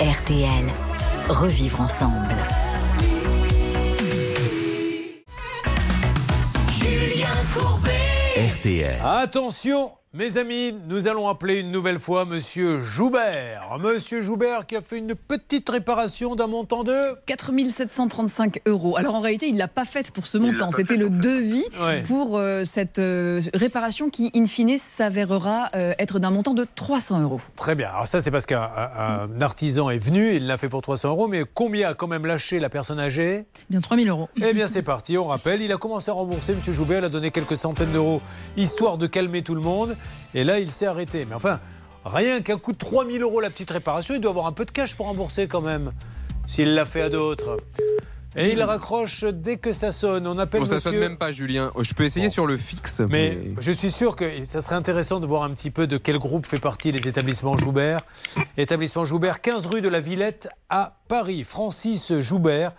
RTL. 0.00 0.64
Revivre 1.28 1.80
ensemble. 1.80 2.36
Attention, 9.02 9.90
mes 10.14 10.36
amis, 10.36 10.74
nous 10.88 11.08
allons 11.08 11.26
appeler 11.26 11.60
une 11.60 11.70
nouvelle 11.72 11.98
fois 11.98 12.26
Monsieur 12.26 12.80
Joubert. 12.80 13.78
Monsieur 13.80 14.20
Joubert 14.20 14.66
qui 14.66 14.76
a 14.76 14.82
fait 14.82 14.98
une 14.98 15.14
petite 15.14 15.66
réparation 15.70 16.34
d'un 16.34 16.48
montant 16.48 16.84
de 16.84 17.14
4735 17.24 18.60
euros. 18.66 18.98
Alors 18.98 19.14
en 19.14 19.20
réalité, 19.20 19.46
il 19.48 19.54
ne 19.54 19.58
l'a 19.58 19.68
pas 19.68 19.86
faite 19.86 20.10
pour 20.10 20.26
ce 20.26 20.36
montant. 20.36 20.70
C'était 20.70 20.98
le 20.98 21.08
devis 21.08 21.64
Ouais. 21.82 22.02
pour 22.02 22.36
euh, 22.36 22.64
cette 22.64 22.98
euh, 22.98 23.40
réparation 23.54 24.10
qui, 24.10 24.30
in 24.36 24.44
fine, 24.44 24.76
s'avérera 24.76 25.70
euh, 25.74 25.94
être 25.98 26.18
d'un 26.18 26.30
montant 26.30 26.52
de 26.52 26.66
300 26.74 27.22
euros. 27.22 27.40
Très 27.56 27.74
bien. 27.74 27.88
Alors 27.88 28.06
ça, 28.06 28.20
c'est 28.20 28.30
parce 28.30 28.44
qu'un 28.44 28.60
un- 28.60 29.28
un 29.32 29.40
artisan 29.40 29.88
est 29.88 29.98
venu, 29.98 30.34
il 30.34 30.46
l'a 30.46 30.58
fait 30.58 30.68
pour 30.68 30.82
300 30.82 31.08
euros, 31.08 31.26
mais 31.26 31.44
combien 31.54 31.88
a 31.88 31.94
quand 31.94 32.06
même 32.08 32.26
lâché 32.26 32.60
la 32.60 32.68
personne 32.68 33.00
âgée? 33.00 33.46
Bien 33.70 33.80
3000 33.80 34.10
euros. 34.10 34.28
Eh 34.44 34.52
bien, 34.52 34.66
c'est 34.68 34.82
parti, 34.82 35.16
on 35.16 35.24
rappelle. 35.26 35.62
Il 35.62 35.72
a 35.72 35.78
commencé 35.78 36.10
à 36.10 36.14
rembourser, 36.14 36.54
Monsieur 36.54 36.74
Joubert, 36.74 36.98
il 36.98 37.04
a 37.06 37.08
donné 37.08 37.30
quelques 37.30 37.56
centaines 37.56 37.92
d'euros, 37.92 38.20
histoire 38.58 38.98
de 38.98 39.06
calmer 39.06 39.40
tout 39.40 39.54
le 39.54 39.62
monde. 39.62 39.96
Et 40.34 40.44
là, 40.44 40.58
il 40.58 40.70
s'est 40.70 40.86
arrêté. 40.86 41.24
Mais 41.24 41.34
enfin, 41.34 41.60
rien 42.04 42.40
qu'un 42.40 42.58
coût 42.58 42.72
de 42.72 42.78
3000 42.78 43.22
euros 43.22 43.40
la 43.40 43.50
petite 43.50 43.70
réparation, 43.70 44.14
il 44.14 44.20
doit 44.20 44.30
avoir 44.30 44.46
un 44.46 44.52
peu 44.52 44.64
de 44.64 44.70
cash 44.70 44.94
pour 44.96 45.06
rembourser 45.06 45.46
quand 45.48 45.60
même, 45.60 45.92
s'il 46.46 46.74
l'a 46.74 46.86
fait 46.86 47.02
à 47.02 47.08
d'autres. 47.10 47.58
Et 48.34 48.52
il 48.52 48.62
raccroche 48.62 49.24
dès 49.24 49.58
que 49.58 49.72
ça 49.72 49.92
sonne. 49.92 50.26
On 50.26 50.38
appelle 50.38 50.60
Bon, 50.60 50.66
ça 50.66 50.76
monsieur... 50.76 50.90
sonne 50.92 51.00
même 51.00 51.18
pas, 51.18 51.32
Julien. 51.32 51.70
Oh, 51.74 51.84
Je 51.84 51.92
peux 51.92 52.04
essayer 52.04 52.30
sur 52.30 52.46
le 52.46 52.56
fixe. 52.56 53.02
Mais 53.10 53.36
je 53.60 53.70
suis 53.70 53.90
sûr 53.90 54.16
que 54.16 54.46
ça 54.46 54.62
serait 54.62 54.74
intéressant 54.74 55.20
de 55.20 55.26
voir 55.26 55.42
un 55.42 55.50
petit 55.50 55.70
peu 55.70 55.86
de 55.86 55.98
quel 55.98 56.18
groupe 56.18 56.46
fait 56.46 56.58
partie 56.58 56.92
les 56.92 57.06
établissements 57.06 57.58
Joubert. 57.58 58.00
Établissement 58.56 59.04
Joubert, 59.04 59.42
15 59.42 59.66
rue 59.66 59.82
de 59.82 59.88
la 59.90 60.00
Villette 60.00 60.48
à 60.70 60.96
Paris. 61.08 61.44
Francis 61.44 62.20
Joubert. 62.20 62.72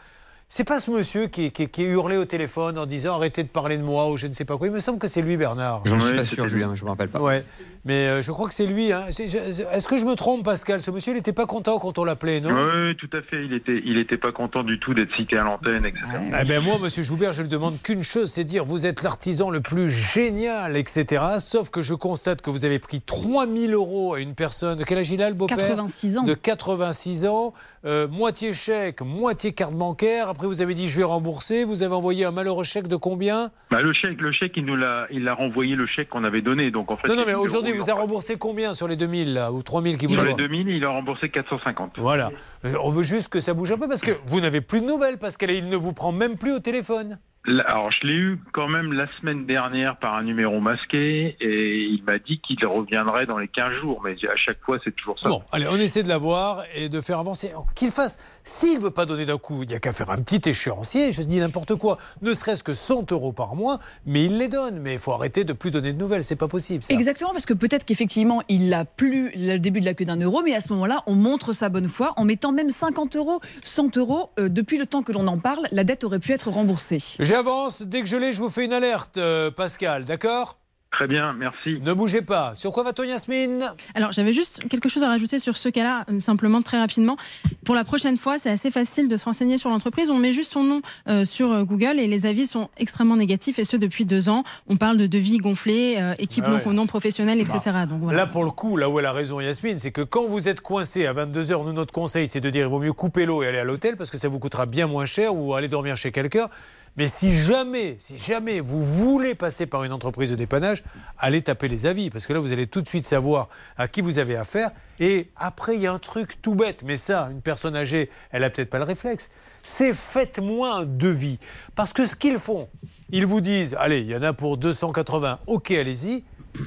C'est 0.56 0.66
pas 0.66 0.80
ce 0.80 0.92
monsieur 0.92 1.26
qui, 1.26 1.50
qui, 1.50 1.68
qui 1.68 1.82
hurlait 1.82 2.16
au 2.16 2.26
téléphone 2.26 2.78
en 2.78 2.86
disant 2.86 3.16
arrêtez 3.16 3.42
de 3.42 3.48
parler 3.48 3.76
de 3.76 3.82
moi 3.82 4.12
ou 4.12 4.18
je 4.18 4.28
ne 4.28 4.34
sais 4.34 4.46
pas 4.46 4.56
quoi. 4.56 4.68
Il 4.68 4.74
me 4.74 4.82
semble 4.82 5.00
que 5.00 5.08
c'est 5.08 5.24
lui, 5.24 5.36
Bernard. 5.36 5.82
J'en 5.86 6.00
suis 6.00 6.14
pas 6.16 6.26
sûr, 6.26 6.48
Julien, 6.48 6.76
je 6.76 6.84
me 6.86 6.92
rappelle 6.92 7.10
pas. 7.10 7.20
Ouais, 7.20 7.44
mais 7.86 8.08
euh, 8.08 8.22
je 8.22 8.32
crois 8.32 8.48
que 8.50 8.54
c'est 8.54 8.68
lui. 8.68 8.92
hein. 8.92 9.06
Est-ce 9.10 9.88
que 9.88 9.98
je 9.98 10.06
me 10.06 10.14
trompe, 10.14 10.44
Pascal? 10.44 10.80
Ce 10.80 10.92
monsieur, 10.92 11.14
il 11.14 11.16
n'était 11.16 11.34
pas 11.34 11.48
content 11.48 11.80
quand 11.80 11.98
on 11.98 12.04
l'appelait, 12.04 12.40
non? 12.40 12.52
Oui, 12.52 12.96
tout 12.98 13.10
à 13.14 13.22
fait. 13.22 13.44
Il 13.44 13.52
était, 13.54 13.82
il 13.84 13.98
était 13.98 14.18
pas 14.18 14.32
content 14.32 14.62
du 14.62 14.80
tout 14.80 14.94
d'être 14.94 15.10
cité 15.16 15.40
à 15.40 15.44
l'antenne, 15.44 15.88
etc. 15.88 16.06
Eh 16.40 16.46
ben 16.46 16.62
moi, 16.62 16.78
Monsieur 16.78 17.02
Joubert, 17.02 17.34
je 17.34 17.42
ne 17.42 17.48
demande 17.48 17.82
qu'une 17.82 18.04
chose, 18.04 18.32
c'est 18.32 18.44
dire 18.44 18.64
vous 18.64 18.86
êtes 18.86 19.02
l'artisan 19.02 19.50
le 19.50 19.60
plus 19.60 19.90
génial, 19.90 20.78
etc. 20.78 21.24
Sauf 21.40 21.72
que 21.72 21.82
je 21.82 21.96
constate 21.96 22.44
que 22.44 22.52
vous 22.52 22.64
avez 22.64 22.78
pris 22.78 23.02
3000 23.02 23.74
euros 23.74 24.14
à 24.14 24.20
une 24.20 24.36
personne. 24.36 24.78
De 24.78 24.84
quel 24.84 25.00
âge 25.00 25.10
il 25.10 25.24
a, 25.24 25.30
le 25.30 25.36
beau-père? 25.36 25.58
86 25.58 26.20
ans. 26.20 26.24
De 26.26 26.36
86 26.36 27.26
ans, 27.26 27.56
euh, 27.86 28.08
moitié 28.08 28.54
chèque, 28.54 29.02
moitié 29.02 29.52
carte 29.54 29.76
bancaire. 29.76 30.30
Après, 30.30 30.48
vous 30.48 30.62
avez 30.62 30.74
dit 30.74 30.88
je 30.88 30.98
vais 30.98 31.04
rembourser. 31.04 31.64
Vous 31.66 31.84
avez 31.84 31.94
envoyé 31.94 32.26
un 32.26 32.32
malheureux 32.32 32.64
chèque 32.64 32.88
de 32.88 32.96
combien 32.96 33.52
Bah, 33.72 33.82
le 33.82 33.92
chèque, 33.94 34.22
le 34.22 34.32
chèque, 34.32 34.54
il 34.56 34.66
nous 34.66 34.76
l'a, 34.76 35.08
il 35.12 35.28
a 35.28 35.34
renvoyé 35.34 35.76
le 35.76 35.86
chèque 35.86 36.10
qu'on 36.10 36.24
avait 36.24 36.42
donné. 36.42 36.72
Donc 36.72 36.92
en 36.92 36.98
fait. 36.98 37.08
Non, 37.08 37.16
non, 37.16 37.24
mais 37.26 37.34
1000 37.34 37.42
aujourd'hui, 37.42 37.74
vous 37.74 37.90
avez 37.90 38.00
remboursé 38.00 38.38
combien 38.38 38.74
sur 38.74 38.88
les 38.88 38.96
2000 38.96 39.34
là, 39.34 39.52
ou 39.52 39.62
3000 39.62 39.98
qui 39.98 40.06
vous 40.06 40.14
Sur 40.14 40.22
les 40.22 40.30
restent 40.30 40.40
2000, 40.40 40.70
il 40.70 40.86
a 40.86 40.90
remboursé 40.90 41.30
450. 41.30 41.94
Voilà. 41.98 42.32
Euh, 42.66 42.74
On 42.84 42.90
veut 42.90 43.04
juste 43.04 43.30
que 43.30 43.40
ça 43.40 43.54
bouge 43.54 43.72
un 43.72 43.78
peu 43.78 43.88
parce 43.88 44.02
que 44.02 44.12
vous 44.28 44.40
n'avez 44.40 44.62
plus 44.62 44.82
de 44.82 44.86
nouvelles, 44.86 45.18
Pascal, 45.18 45.52
et 45.52 45.58
il 45.58 45.68
ne 45.68 45.76
vous 45.76 45.94
prend 45.94 46.12
même 46.12 46.38
plus 46.38 46.54
au 46.54 46.60
téléphone. 46.60 47.20
Alors, 47.46 47.92
je 47.92 48.08
l'ai 48.08 48.14
eu 48.14 48.40
quand 48.54 48.70
même 48.70 48.94
la 48.94 49.06
semaine 49.20 49.46
dernière 49.46 49.98
par 49.98 50.16
un 50.16 50.24
numéro 50.24 50.62
masqué 50.62 51.36
et 51.42 51.84
il 51.84 52.02
m'a 52.04 52.18
dit 52.18 52.40
qu'il 52.40 52.66
reviendrait 52.66 53.26
dans 53.26 53.38
les 53.38 53.50
15 53.50 53.82
jours. 53.82 54.02
Mais 54.04 54.16
à 54.32 54.36
chaque 54.38 54.62
fois, 54.64 54.80
c'est 54.82 54.96
toujours 54.96 55.20
ça. 55.20 55.28
Bon, 55.28 55.44
allez, 55.52 55.68
on 55.70 55.76
essaie 55.76 56.04
de 56.04 56.08
l'avoir 56.08 56.64
et 56.74 56.88
de 56.88 57.02
faire 57.02 57.20
avancer. 57.20 57.52
Qu'il 57.76 57.92
fasse. 57.92 58.18
S'il 58.44 58.78
veut 58.80 58.92
pas 58.92 59.06
donner 59.06 59.26
d'un 59.26 59.38
coup, 59.38 59.64
il 59.64 59.70
n'y 59.70 59.76
a 59.76 59.80
qu'à 59.80 59.94
faire 59.94 60.10
un 60.10 60.18
petit 60.18 60.50
échéancier. 60.50 61.14
Je 61.14 61.22
dis 61.22 61.40
n'importe 61.40 61.76
quoi. 61.76 61.98
Ne 62.22 62.34
serait-ce 62.34 62.64
que 62.64 62.74
100 62.74 63.12
euros 63.12 63.32
par 63.32 63.56
mois, 63.56 63.80
mais 64.06 64.26
il 64.26 64.38
les 64.38 64.50
donne. 64.50 64.80
Mais 64.80 64.94
il 64.94 65.00
faut 65.00 65.14
arrêter 65.14 65.44
de 65.44 65.54
plus 65.54 65.72
donner 65.72 65.94
de 65.94 65.98
nouvelles. 65.98 66.24
C'est 66.24 66.36
pas 66.36 66.50
possible. 66.50 66.84
Ça. 66.84 66.94
Exactement, 66.94 67.32
parce 67.32 67.46
que 67.46 67.54
peut-être 67.54 67.86
qu'effectivement, 67.86 68.42
il 68.50 68.70
n'a 68.70 68.84
plus 68.86 69.32
le 69.36 69.58
début 69.58 69.80
de 69.80 69.86
la 69.86 69.94
queue 69.94 70.06
d'un 70.06 70.20
euro, 70.20 70.42
mais 70.44 70.54
à 70.54 70.60
ce 70.60 70.74
moment-là, 70.74 71.04
on 71.08 71.16
montre 71.16 71.54
sa 71.54 71.70
bonne 71.70 71.88
foi 71.88 72.14
en 72.18 72.26
mettant 72.26 72.52
même 72.52 72.70
50 72.70 73.16
euros, 73.16 73.40
100 73.64 73.98
euros. 73.98 74.32
Euh, 74.40 74.50
depuis 74.50 74.78
le 74.78 74.86
temps 74.86 75.04
que 75.04 75.12
l'on 75.12 75.28
en 75.28 75.38
parle, 75.38 75.68
la 75.72 75.84
dette 75.84 76.04
aurait 76.04 76.20
pu 76.20 76.34
être 76.34 76.50
remboursée. 76.50 77.02
J'avance. 77.20 77.82
Dès 77.82 78.02
que 78.02 78.08
je 78.08 78.18
l'ai, 78.18 78.34
je 78.34 78.42
vous 78.42 78.50
fais 78.50 78.66
une 78.66 78.74
alerte, 78.74 79.18
euh, 79.18 79.52
Pascal. 79.52 80.06
D'accord? 80.06 80.58
Très 80.94 81.08
bien, 81.08 81.34
merci. 81.34 81.80
Ne 81.82 81.94
bougez 81.94 82.22
pas. 82.22 82.54
Sur 82.54 82.72
quoi 82.72 82.84
va-t-on, 82.84 83.04
Yasmine? 83.04 83.66
Alors, 83.96 84.12
j'avais 84.12 84.32
juste 84.32 84.62
quelque 84.70 84.90
chose 84.90 85.02
à 85.02 85.08
rajouter 85.08 85.40
sur 85.40 85.58
ce 85.58 85.70
cas-là, 85.70 86.06
euh, 86.12 86.20
simplement 86.20 86.62
très 86.62 86.78
rapidement. 86.80 87.18
Pour 87.66 87.74
la 87.74 87.84
prochaine 87.84 88.16
fois, 88.16 88.38
c'est 88.38 88.52
assez 88.52 88.70
facile 88.70 89.08
de 89.08 89.18
se 89.18 89.26
renseigner 89.26 89.58
sur 89.58 89.72
l'entreprise. 89.72 90.12
On 90.12 90.20
met 90.20 90.34
juste 90.34 90.52
son 90.52 90.64
nom 90.64 90.82
euh, 91.10 91.26
sur 91.26 91.52
euh, 91.52 91.64
Google 91.64 92.00
et 92.00 92.06
les 92.06 92.28
avis 92.28 92.46
sont 92.46 92.70
extrêmement 92.78 93.16
négatifs, 93.16 93.58
et 93.58 93.64
ce 93.64 93.76
depuis 93.76 94.06
deux 94.06 94.30
ans. 94.30 94.44
On 94.68 94.76
parle 94.78 94.98
de 94.98 95.08
devis 95.08 95.40
gonflés, 95.40 95.96
euh, 95.98 96.14
équipe 96.20 96.44
Ah 96.46 96.52
non, 96.52 96.58
ouais. 96.58 96.74
non 96.74 96.86
professionnelle, 96.86 97.40
etc. 97.40 97.60
Bah, 97.66 97.86
Donc, 97.88 98.02
voilà. 98.02 98.20
Là, 98.20 98.28
pour 98.28 98.44
le 98.44 98.52
coup, 98.52 98.78
là 98.78 98.88
où 98.88 99.00
elle 99.00 99.08
a 99.08 99.14
raison, 99.14 99.40
Yasmine, 99.40 99.80
c'est 99.80 99.92
que 99.92 100.02
quand 100.02 100.26
vous 100.26 100.48
êtes 100.48 100.62
coincé 100.62 101.08
à 101.08 101.14
22h, 101.14 101.66
nous, 101.66 101.74
notre 101.74 101.94
conseil, 101.94 102.28
c'est 102.28 102.40
de 102.40 102.52
dire 102.52 102.68
il 102.68 102.70
vaut 102.70 102.80
mieux 102.80 102.94
couper 102.94 103.26
l'eau 103.26 103.42
et 103.42 103.48
aller 103.48 103.58
à 103.58 103.64
l'hôtel 103.64 103.96
parce 103.96 104.12
que 104.12 104.18
ça 104.20 104.28
vous 104.28 104.38
coûtera 104.38 104.68
bien 104.68 104.86
moins 104.86 105.06
cher 105.06 105.36
ou 105.36 105.56
aller 105.56 105.68
dormir 105.70 105.98
chez 105.98 106.12
quelqu'un. 106.12 106.50
Mais 106.96 107.08
si 107.08 107.36
jamais, 107.36 107.96
si 107.98 108.18
jamais 108.18 108.60
vous 108.60 108.86
voulez 108.86 109.34
passer 109.34 109.66
par 109.66 109.84
une 109.84 109.94
entreprise 109.94 110.30
de 110.30 110.36
dépannage, 110.36 110.84
allez 111.18 111.42
taper 111.42 111.68
les 111.68 111.88
avis 111.88 112.12
parce 112.12 112.28
que 112.28 112.34
là, 112.34 112.40
vous 112.40 112.52
allez 112.52 112.68
tout 112.68 112.82
de 112.82 112.88
suite 112.88 113.06
savoir 113.06 113.50
à 113.78 113.88
qui 113.88 114.02
vous 114.02 114.20
avez 114.20 114.36
affaire. 114.36 114.72
Et 115.00 115.32
après, 115.36 115.76
il 115.76 115.82
y 115.82 115.88
a 115.88 115.94
un 115.94 116.00
truc 116.00 116.40
tout 116.42 116.54
bête, 116.54 116.84
mais 116.84 116.98
ça, 116.98 117.30
une 117.32 117.42
personne 117.42 117.76
âgée, 117.76 118.12
elle 118.32 118.44
a 118.44 118.50
peut-être 118.52 118.70
pas 118.70 118.78
le 118.78 118.84
réflexe. 118.84 119.32
C'est 119.64 119.94
faites-moi 119.94 120.72
un 120.76 120.86
devis. 120.86 121.40
Parce 121.76 121.94
que 121.94 122.06
ce 122.06 122.16
qu'ils 122.16 122.38
font, 122.38 122.70
ils 123.10 123.26
vous 123.26 123.42
disent, 123.42 123.76
allez, 123.80 124.02
il 124.02 124.10
y 124.10 124.16
en 124.16 124.22
a 124.22 124.34
pour 124.34 124.58
280, 124.58 125.40
ok, 125.48 125.72
allez-y. 125.72 126.24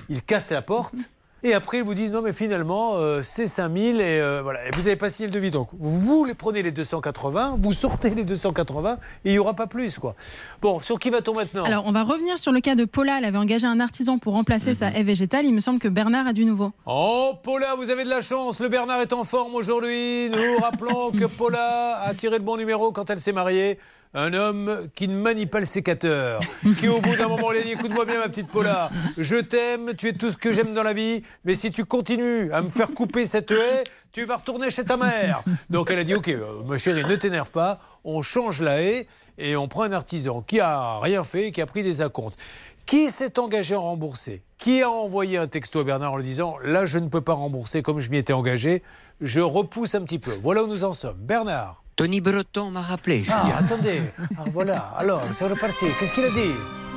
Ils 0.08 0.22
cassent 0.22 0.50
la 0.50 0.62
porte. 0.62 0.96
Et 1.42 1.52
après, 1.52 1.78
ils 1.78 1.84
vous 1.84 1.94
disent 1.94 2.12
non, 2.12 2.22
mais 2.22 2.32
finalement, 2.32 2.94
euh, 2.94 3.20
c'est 3.22 3.46
5000 3.46 4.00
et 4.00 4.20
euh, 4.20 4.40
voilà. 4.42 4.66
Et 4.66 4.70
vous 4.74 4.82
n'avez 4.82 4.96
pas 4.96 5.10
signé 5.10 5.28
le 5.28 5.32
devis. 5.32 5.50
Donc, 5.50 5.68
vous 5.78 6.24
les 6.24 6.34
prenez 6.34 6.62
les 6.62 6.72
280, 6.72 7.56
vous 7.58 7.72
sortez 7.72 8.10
les 8.10 8.24
280 8.24 8.98
et 9.24 9.28
il 9.28 9.32
n'y 9.32 9.38
aura 9.38 9.52
pas 9.54 9.66
plus, 9.66 9.98
quoi. 9.98 10.14
Bon, 10.62 10.80
sur 10.80 10.98
qui 10.98 11.10
va-t-on 11.10 11.34
maintenant? 11.34 11.64
Alors, 11.64 11.84
on 11.86 11.92
va 11.92 12.04
revenir 12.04 12.38
sur 12.38 12.52
le 12.52 12.60
cas 12.60 12.74
de 12.74 12.86
Paula. 12.86 13.18
Elle 13.18 13.26
avait 13.26 13.38
engagé 13.38 13.66
un 13.66 13.80
artisan 13.80 14.18
pour 14.18 14.32
remplacer 14.32 14.72
sa 14.72 14.88
haie 14.88 15.02
végétale. 15.02 15.44
Il 15.44 15.54
me 15.54 15.60
semble 15.60 15.78
que 15.78 15.88
Bernard 15.88 16.26
a 16.26 16.32
du 16.32 16.46
nouveau. 16.46 16.72
Oh, 16.86 17.34
Paula, 17.42 17.74
vous 17.76 17.90
avez 17.90 18.04
de 18.04 18.10
la 18.10 18.22
chance. 18.22 18.58
Le 18.60 18.68
Bernard 18.68 19.00
est 19.02 19.12
en 19.12 19.24
forme 19.24 19.54
aujourd'hui. 19.54 20.30
Nous 20.30 20.56
rappelons 20.60 21.10
que 21.18 21.26
Paula 21.26 22.00
a 22.02 22.14
tiré 22.14 22.38
le 22.38 22.44
bon 22.44 22.56
numéro 22.56 22.92
quand 22.92 23.10
elle 23.10 23.20
s'est 23.20 23.32
mariée. 23.32 23.78
Un 24.18 24.32
homme 24.32 24.88
qui 24.94 25.08
ne 25.08 25.14
manie 25.14 25.44
pas 25.44 25.60
le 25.60 25.66
sécateur, 25.66 26.40
qui 26.80 26.88
au 26.88 27.02
bout 27.02 27.16
d'un 27.16 27.28
moment 27.28 27.50
lui 27.50 27.58
a 27.58 27.62
dit 27.62 27.72
écoute-moi 27.72 28.06
bien 28.06 28.18
ma 28.18 28.30
petite 28.30 28.50
Paula, 28.50 28.90
je 29.18 29.36
t'aime, 29.36 29.92
tu 29.94 30.08
es 30.08 30.14
tout 30.14 30.30
ce 30.30 30.38
que 30.38 30.54
j'aime 30.54 30.72
dans 30.72 30.82
la 30.82 30.94
vie, 30.94 31.22
mais 31.44 31.54
si 31.54 31.70
tu 31.70 31.84
continues 31.84 32.50
à 32.50 32.62
me 32.62 32.70
faire 32.70 32.92
couper 32.94 33.26
cette 33.26 33.50
haie, 33.50 33.84
tu 34.12 34.24
vas 34.24 34.36
retourner 34.36 34.70
chez 34.70 34.84
ta 34.84 34.96
mère. 34.96 35.42
Donc 35.68 35.90
elle 35.90 35.98
a 35.98 36.04
dit 36.04 36.14
ok, 36.14 36.28
euh, 36.28 36.62
ma 36.64 36.78
chérie, 36.78 37.04
ne 37.04 37.14
t'énerve 37.14 37.50
pas, 37.50 37.78
on 38.04 38.22
change 38.22 38.62
la 38.62 38.80
haie 38.80 39.06
et 39.36 39.54
on 39.54 39.68
prend 39.68 39.82
un 39.82 39.92
artisan 39.92 40.40
qui 40.40 40.60
a 40.60 40.98
rien 41.00 41.22
fait, 41.22 41.52
qui 41.52 41.60
a 41.60 41.66
pris 41.66 41.82
des 41.82 42.00
acomptes. 42.00 42.38
Qui 42.86 43.10
s'est 43.10 43.38
engagé 43.38 43.74
à 43.74 43.80
rembourser? 43.80 44.42
Qui 44.56 44.80
a 44.80 44.88
envoyé 44.88 45.36
un 45.36 45.46
texto 45.46 45.80
à 45.80 45.84
Bernard 45.84 46.14
en 46.14 46.16
lui 46.16 46.24
disant 46.24 46.56
Là, 46.64 46.86
je 46.86 46.98
ne 46.98 47.08
peux 47.08 47.20
pas 47.20 47.34
rembourser 47.34 47.82
comme 47.82 48.00
je 48.00 48.08
m'y 48.08 48.16
étais 48.16 48.32
engagé, 48.32 48.82
je 49.20 49.40
repousse 49.40 49.94
un 49.94 50.00
petit 50.04 50.18
peu. 50.18 50.32
Voilà 50.40 50.64
où 50.64 50.68
nous 50.68 50.84
en 50.84 50.94
sommes. 50.94 51.18
Bernard 51.18 51.82
Tony 51.96 52.20
Breton 52.20 52.70
m'a 52.70 52.82
rappelé. 52.82 53.22
Ah, 53.30 53.46
attendez 53.58 54.02
Ah, 54.38 54.42
Voilà, 54.52 54.92
alors, 54.98 55.22
c'est 55.32 55.46
reparti. 55.46 55.86
Qu'est-ce 55.98 56.12
qu'il 56.12 56.24
a 56.24 56.30
dit? 56.30 56.52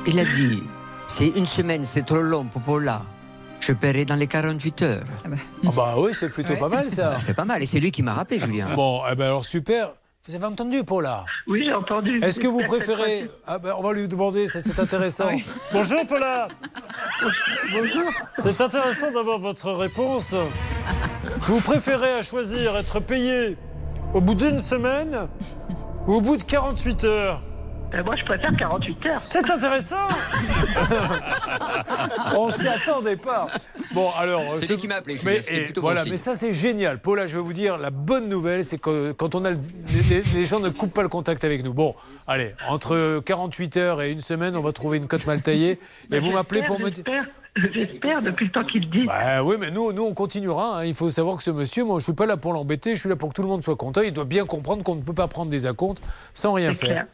Il 0.06 0.18
a 0.20 0.24
dit 0.26 0.62
c'est 1.06 1.28
une 1.28 1.46
semaine, 1.46 1.84
c'est 1.86 2.04
trop 2.04 2.20
long 2.20 2.44
pour 2.44 2.60
Paula. 2.60 3.02
Je 3.60 3.72
paierai 3.72 4.04
dans 4.04 4.14
les 4.14 4.26
48 4.26 4.82
heures. 4.82 5.02
Ah 5.66 5.70
bah 5.74 5.94
oui, 5.98 6.12
c'est 6.12 6.28
plutôt 6.28 6.54
pas 6.56 6.68
mal 6.68 6.90
ça. 6.90 7.18
C'est 7.18 7.34
pas 7.34 7.44
mal, 7.46 7.62
et 7.62 7.66
c'est 7.66 7.80
lui 7.80 7.90
qui 7.90 8.02
m'a 8.02 8.12
rappelé, 8.12 8.38
Julien. 8.38 8.74
Bon, 8.76 9.02
eh 9.10 9.14
ben 9.16 9.24
alors 9.24 9.44
super. 9.44 9.90
Vous 10.28 10.34
avez 10.34 10.44
entendu, 10.44 10.84
Paula? 10.84 11.24
Oui, 11.48 11.64
j'ai 11.66 11.72
entendu. 11.74 12.20
Est-ce 12.22 12.38
que 12.38 12.46
vous 12.46 12.62
préférez. 12.62 13.28
Ah 13.46 13.58
ben, 13.58 13.72
on 13.78 13.82
va 13.82 13.92
lui 13.94 14.06
demander, 14.06 14.46
ça 14.46 14.60
c'est 14.60 14.78
intéressant. 14.78 15.30
Bonjour 15.72 16.06
Paula 16.06 16.46
Bonjour 17.72 18.10
C'est 18.38 18.60
intéressant 18.60 19.10
d'avoir 19.10 19.38
votre 19.38 19.72
réponse. 19.72 20.34
Vous 21.42 21.60
préférez 21.60 22.12
à 22.12 22.22
choisir 22.22 22.76
être 22.76 23.00
payé 23.00 23.56
au 24.14 24.20
bout 24.20 24.34
d'une 24.34 24.58
semaine 24.58 25.28
ou 26.06 26.14
au 26.14 26.20
bout 26.20 26.36
de 26.36 26.42
48 26.42 27.04
heures? 27.04 27.42
Ben, 27.92 28.04
moi, 28.04 28.14
je 28.14 28.24
préfère 28.24 28.54
48 28.56 29.06
heures. 29.06 29.20
C'est 29.20 29.50
intéressant 29.50 30.06
On 32.36 32.48
s'y 32.50 32.68
attendait 32.68 33.16
pas. 33.16 33.48
Bon, 33.92 34.08
alors. 34.16 34.54
C'est 34.54 34.66
ce- 34.66 34.72
lui 34.72 34.76
qui 34.78 34.86
m'a 34.86 34.96
appelé, 34.96 35.16
Mais, 35.24 35.38
et 35.50 35.72
voilà, 35.76 36.04
bon 36.04 36.10
mais 36.10 36.16
ça, 36.16 36.36
c'est 36.36 36.52
génial. 36.52 37.00
Paula, 37.00 37.26
je 37.26 37.34
vais 37.36 37.42
vous 37.42 37.52
dire, 37.52 37.78
la 37.78 37.90
bonne 37.90 38.28
nouvelle, 38.28 38.64
c'est 38.64 38.78
que 38.78 39.10
quand 39.12 39.34
on 39.34 39.44
a. 39.44 39.50
le- 39.50 39.58
les, 40.08 40.22
les- 40.34 40.46
gens 40.46 40.60
ne 40.60 40.68
coupent 40.68 40.94
pas 40.94 41.02
le 41.02 41.08
contact 41.08 41.42
avec 41.44 41.64
nous. 41.64 41.74
Bon, 41.74 41.96
allez, 42.28 42.54
entre 42.68 43.20
48 43.26 43.76
heures 43.76 44.02
et 44.02 44.12
une 44.12 44.20
semaine, 44.20 44.56
on 44.56 44.62
va 44.62 44.72
trouver 44.72 44.98
une 44.98 45.08
cote 45.08 45.26
mal 45.26 45.42
taillée. 45.42 45.72
Et 45.72 45.78
Ben, 46.10 46.20
vous 46.20 46.30
m'appelez 46.30 46.62
pour 46.62 46.78
me 46.78 46.90
dire. 46.90 47.02
J'espère, 47.74 48.22
depuis 48.22 48.46
le 48.46 48.52
temps 48.52 48.64
qu'il 48.64 48.88
dit. 48.88 49.04
Bah 49.06 49.42
oui, 49.42 49.56
mais 49.58 49.70
nous, 49.70 49.92
nous 49.92 50.04
on 50.04 50.14
continuera. 50.14 50.78
hein. 50.78 50.84
Il 50.84 50.94
faut 50.94 51.10
savoir 51.10 51.36
que 51.36 51.42
ce 51.42 51.50
monsieur, 51.50 51.84
moi, 51.84 51.98
je 51.98 52.04
suis 52.04 52.12
pas 52.12 52.26
là 52.26 52.36
pour 52.36 52.52
l'embêter. 52.52 52.94
Je 52.94 53.00
suis 53.00 53.08
là 53.08 53.16
pour 53.16 53.30
que 53.30 53.34
tout 53.34 53.42
le 53.42 53.48
monde 53.48 53.64
soit 53.64 53.76
content. 53.76 54.02
Il 54.02 54.12
doit 54.12 54.24
bien 54.24 54.46
comprendre 54.46 54.82
qu'on 54.84 54.94
ne 54.94 55.02
peut 55.02 55.12
pas 55.12 55.26
prendre 55.28 55.50
des 55.50 55.66
acomptes 55.66 56.02
sans 56.32 56.52
rien 56.52 56.72
faire. 56.74 56.88
clair. 56.88 57.06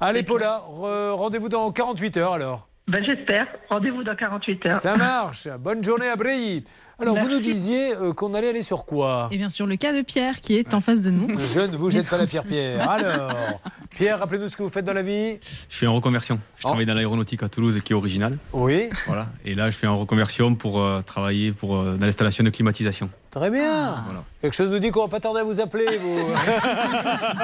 Allez, 0.00 0.22
Paula, 0.24 0.62
re- 0.68 1.12
rendez-vous 1.12 1.48
dans 1.48 1.70
48 1.70 2.16
heures 2.16 2.32
alors. 2.32 2.66
Ben, 2.86 3.02
j'espère. 3.02 3.46
Rendez-vous 3.70 4.04
dans 4.04 4.14
48 4.14 4.66
heures. 4.66 4.76
Ça 4.76 4.94
marche. 4.96 5.48
Bonne 5.58 5.82
journée 5.82 6.06
à 6.06 6.16
Bréilly. 6.16 6.64
Alors, 7.00 7.16
vous 7.16 7.28
nous 7.28 7.40
disiez 7.40 7.96
euh, 7.96 8.12
qu'on 8.12 8.34
allait 8.34 8.50
aller 8.50 8.62
sur 8.62 8.84
quoi? 8.84 9.28
Et 9.32 9.38
bien 9.38 9.48
sûr, 9.48 9.66
le 9.66 9.76
cas 9.76 9.94
de 9.94 10.02
Pierre 10.02 10.40
qui 10.42 10.56
est 10.56 10.74
en 10.74 10.80
face 10.80 11.00
de 11.00 11.10
nous. 11.10 11.26
Je 11.54 11.60
ne 11.60 11.76
vous 11.78 11.90
jette 11.90 12.08
pas 12.08 12.18
la 12.18 12.26
pierre, 12.26 12.44
Pierre. 12.44 12.88
Alors, 12.90 13.60
Pierre, 13.88 14.18
rappelez-nous 14.18 14.48
ce 14.48 14.56
que 14.56 14.62
vous 14.62 14.68
faites 14.68 14.84
dans 14.84 14.92
la 14.92 15.02
vie. 15.02 15.38
Je 15.70 15.76
suis 15.76 15.86
en 15.86 15.94
reconversion. 15.94 16.38
Je 16.58 16.62
travaille 16.64 16.84
dans 16.84 16.92
l'aéronautique 16.92 17.42
à 17.42 17.48
Toulouse 17.48 17.80
qui 17.82 17.94
est 17.94 17.96
original. 17.96 18.36
Oui. 18.52 18.90
Voilà. 19.06 19.28
Et 19.46 19.54
là, 19.54 19.70
je 19.70 19.76
fais 19.76 19.86
en 19.86 19.96
reconversion 19.96 20.54
pour 20.54 20.78
euh, 20.78 21.00
travailler 21.00 21.52
pour, 21.52 21.76
euh, 21.76 21.96
dans 21.96 22.04
l'installation 22.04 22.44
de 22.44 22.50
climatisation. 22.50 23.08
Très 23.34 23.50
bien. 23.50 24.04
Voilà. 24.06 24.22
Quelque 24.40 24.54
chose 24.54 24.70
nous 24.70 24.78
dit 24.78 24.92
qu'on 24.92 25.02
va 25.02 25.08
pas 25.08 25.18
tarder 25.18 25.40
à 25.40 25.44
vous 25.44 25.60
appeler, 25.60 25.98
vous. 25.98 26.18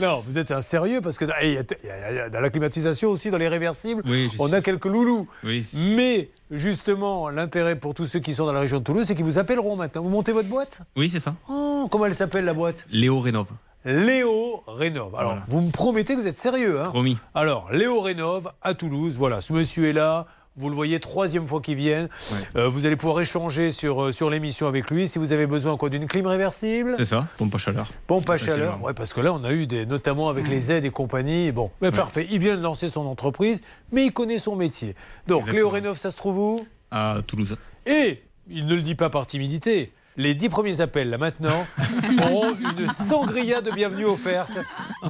non, 0.00 0.22
vous 0.26 0.38
êtes 0.38 0.50
un 0.52 0.60
sérieux 0.60 1.00
parce 1.00 1.18
que 1.18 1.24
hey, 1.40 1.50
il 1.50 1.54
y 1.54 1.58
a- 1.58 1.60
y 1.60 1.90
a- 1.90 2.10
il 2.10 2.16
y 2.16 2.20
a- 2.20 2.30
dans 2.30 2.40
la 2.40 2.50
climatisation 2.50 3.10
aussi, 3.10 3.30
dans 3.30 3.38
les 3.38 3.48
réversibles, 3.48 4.02
Oui, 4.06 4.30
on 4.38 4.48
sais. 4.48 4.54
a 4.54 4.60
quelques 4.60 4.84
loulous. 4.86 5.28
Oui. 5.44 5.66
Mais 5.96 6.30
justement, 6.50 7.28
l'intérêt 7.28 7.76
pour 7.76 7.94
tous 7.94 8.06
ceux 8.06 8.20
qui 8.20 8.34
sont 8.34 8.46
dans 8.46 8.52
la 8.52 8.60
région 8.60 8.78
de 8.78 8.84
Toulouse, 8.84 9.04
c'est 9.06 9.14
qu'ils 9.14 9.24
vous 9.24 9.38
appelleront 9.38 9.76
maintenant. 9.76 10.02
Vous 10.02 10.10
montez 10.10 10.32
votre 10.32 10.48
boîte? 10.48 10.82
Oui, 10.96 11.10
c'est 11.10 11.20
ça. 11.20 11.34
Oh, 11.48 11.88
comment 11.90 12.06
elle 12.06 12.14
s'appelle 12.14 12.44
la 12.44 12.54
boîte? 12.54 12.86
Léo 12.90 13.20
Rénov. 13.20 13.48
Léo 13.84 14.62
Rénov. 14.66 15.14
Alors, 15.16 15.32
Voilà. 15.32 15.44
vous 15.48 15.60
me 15.62 15.70
promettez 15.70 16.14
que 16.14 16.20
vous 16.20 16.26
êtes 16.28 16.36
sérieux, 16.36 16.80
hein? 16.80 16.88
Promis. 16.90 17.16
Alors, 17.34 17.68
Léo 17.72 18.00
Rénov 18.00 18.50
à 18.62 18.74
Toulouse. 18.74 19.16
Voilà, 19.16 19.40
ce 19.40 19.52
monsieur 19.52 19.88
est 19.88 19.92
là. 19.94 20.26
Vous 20.60 20.68
le 20.68 20.74
voyez, 20.74 21.00
troisième 21.00 21.48
fois 21.48 21.60
qu'il 21.62 21.76
vient. 21.76 22.06
Euh, 22.54 22.68
vous 22.68 22.84
allez 22.84 22.96
pouvoir 22.96 23.20
échanger 23.22 23.70
sur, 23.70 24.02
euh, 24.04 24.12
sur 24.12 24.28
l'émission 24.28 24.66
avec 24.66 24.90
lui. 24.90 25.08
Si 25.08 25.18
vous 25.18 25.32
avez 25.32 25.46
besoin 25.46 25.76
quoi, 25.78 25.88
d'une 25.88 26.06
clim 26.06 26.26
réversible, 26.26 26.94
C'est 26.98 27.06
ça, 27.06 27.26
pompe 27.38 27.54
à 27.54 27.58
chaleur. 27.58 27.88
pompe 28.06 28.28
à 28.28 28.36
chaleur. 28.36 28.82
Ouais, 28.82 28.92
parce 28.92 29.14
que 29.14 29.20
là, 29.20 29.32
on 29.32 29.42
a 29.44 29.52
eu 29.52 29.66
des, 29.66 29.86
notamment 29.86 30.28
avec 30.28 30.46
les 30.48 30.70
aides 30.70 30.84
et 30.84 30.90
compagnie. 30.90 31.50
Bon, 31.50 31.70
mais 31.80 31.90
parfait. 31.90 32.26
Il 32.30 32.40
vient 32.40 32.56
de 32.58 32.62
lancer 32.62 32.88
son 32.88 33.06
entreprise, 33.06 33.62
mais 33.90 34.04
il 34.04 34.12
connaît 34.12 34.36
son 34.38 34.54
métier. 34.54 34.94
Donc, 35.26 35.40
Exactement. 35.40 35.56
Léo 35.56 35.68
Rénov, 35.70 35.96
ça 35.96 36.10
se 36.10 36.16
trouve 36.18 36.38
où? 36.38 36.66
À 36.90 37.16
Toulouse. 37.26 37.56
Et 37.86 38.22
il 38.50 38.66
ne 38.66 38.74
le 38.74 38.82
dit 38.82 38.94
pas 38.94 39.08
par 39.08 39.24
timidité. 39.26 39.92
Les 40.16 40.34
dix 40.34 40.48
premiers 40.48 40.80
appels, 40.80 41.08
là 41.08 41.18
maintenant, 41.18 41.66
auront 42.22 42.52
une 42.54 42.86
sangria 42.88 43.60
de 43.60 43.70
bienvenue 43.70 44.04
offerte 44.06 44.58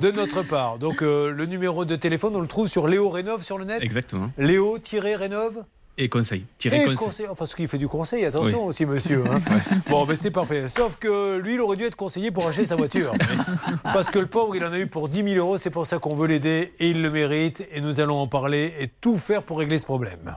de 0.01 0.11
notre 0.11 0.43
part. 0.43 0.79
Donc 0.79 1.03
euh, 1.03 1.31
le 1.33 1.47
numéro 1.47 1.85
de 1.85 1.97
téléphone, 1.97 2.37
on 2.37 2.41
le 2.41 2.47
trouve 2.47 2.69
sur 2.69 2.87
Léo 2.87 3.09
Rénov 3.09 3.43
sur 3.43 3.59
le 3.59 3.65
net 3.65 3.83
Exactement. 3.83 4.31
Léo-Rénov 4.39 5.65
Et 6.03 6.09
conseil. 6.09 6.47
Tiré 6.57 6.79
et 6.79 6.85
conseil. 6.85 6.97
conseil. 6.97 7.27
Parce 7.39 7.55
qu'il 7.55 7.69
fait 7.69 7.77
du 7.77 7.87
conseil, 7.87 8.25
attention 8.25 8.63
Oui. 8.63 8.69
aussi, 8.69 8.87
monsieur. 8.87 9.23
hein. 9.31 9.39
Bon, 9.91 10.07
mais 10.07 10.17
c'est 10.17 10.31
parfait. 10.31 10.67
Sauf 10.67 10.97
que 10.97 11.37
lui, 11.37 11.55
il 11.55 11.61
aurait 11.61 11.77
dû 11.77 11.85
être 11.85 11.95
conseillé 11.95 12.31
pour 12.31 12.49
acheter 12.49 12.65
sa 12.65 12.75
voiture. 12.75 13.13
Parce 13.83 14.09
que 14.09 14.19
le 14.19 14.27
pauvre, 14.27 14.57
il 14.57 14.65
en 14.65 14.73
a 14.73 14.79
eu 14.79 14.87
pour 14.87 15.11
10 15.11 15.23
000 15.35 15.37
euros. 15.37 15.59
C'est 15.59 15.69
pour 15.69 15.85
ça 15.85 15.99
qu'on 15.99 16.15
veut 16.15 16.27
l'aider 16.27 16.73
et 16.79 16.89
il 16.89 17.03
le 17.03 17.11
mérite. 17.11 17.69
Et 17.73 17.83
nous 17.83 18.01
allons 18.01 18.19
en 18.19 18.27
parler 18.27 18.73
et 18.81 18.89
tout 19.03 19.19
faire 19.19 19.43
pour 19.43 19.59
régler 19.59 19.79
ce 19.79 19.85
problème. 19.85 20.35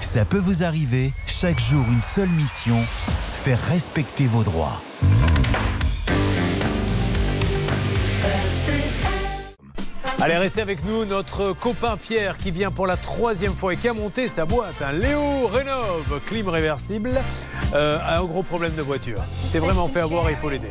Ça 0.00 0.24
peut 0.24 0.38
vous 0.38 0.64
arriver, 0.64 1.12
chaque 1.26 1.60
jour 1.60 1.84
une 1.92 2.00
seule 2.02 2.30
mission, 2.30 2.78
faire 3.34 3.60
respecter 3.68 4.26
vos 4.26 4.44
droits. 4.44 4.80
Allez, 10.22 10.36
restez 10.36 10.60
avec 10.60 10.84
nous, 10.84 11.04
notre 11.04 11.52
copain 11.52 11.96
Pierre 11.96 12.38
qui 12.38 12.52
vient 12.52 12.70
pour 12.70 12.86
la 12.86 12.96
troisième 12.96 13.54
fois 13.54 13.74
et 13.74 13.76
qui 13.76 13.88
a 13.88 13.92
monté 13.92 14.28
sa 14.28 14.44
boîte, 14.44 14.80
un 14.80 14.92
Léo 14.92 15.48
Rénov, 15.48 16.20
clim 16.26 16.48
réversible, 16.48 17.10
euh, 17.74 17.98
a 18.00 18.20
un 18.20 18.24
gros 18.24 18.44
problème 18.44 18.72
de 18.76 18.82
voiture. 18.82 19.20
C'est 19.44 19.58
vraiment 19.58 19.88
fait 19.88 19.98
avoir 19.98 20.28
et 20.28 20.34
il 20.34 20.38
faut 20.38 20.48
l'aider. 20.48 20.70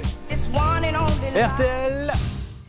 RTL, 1.36 2.14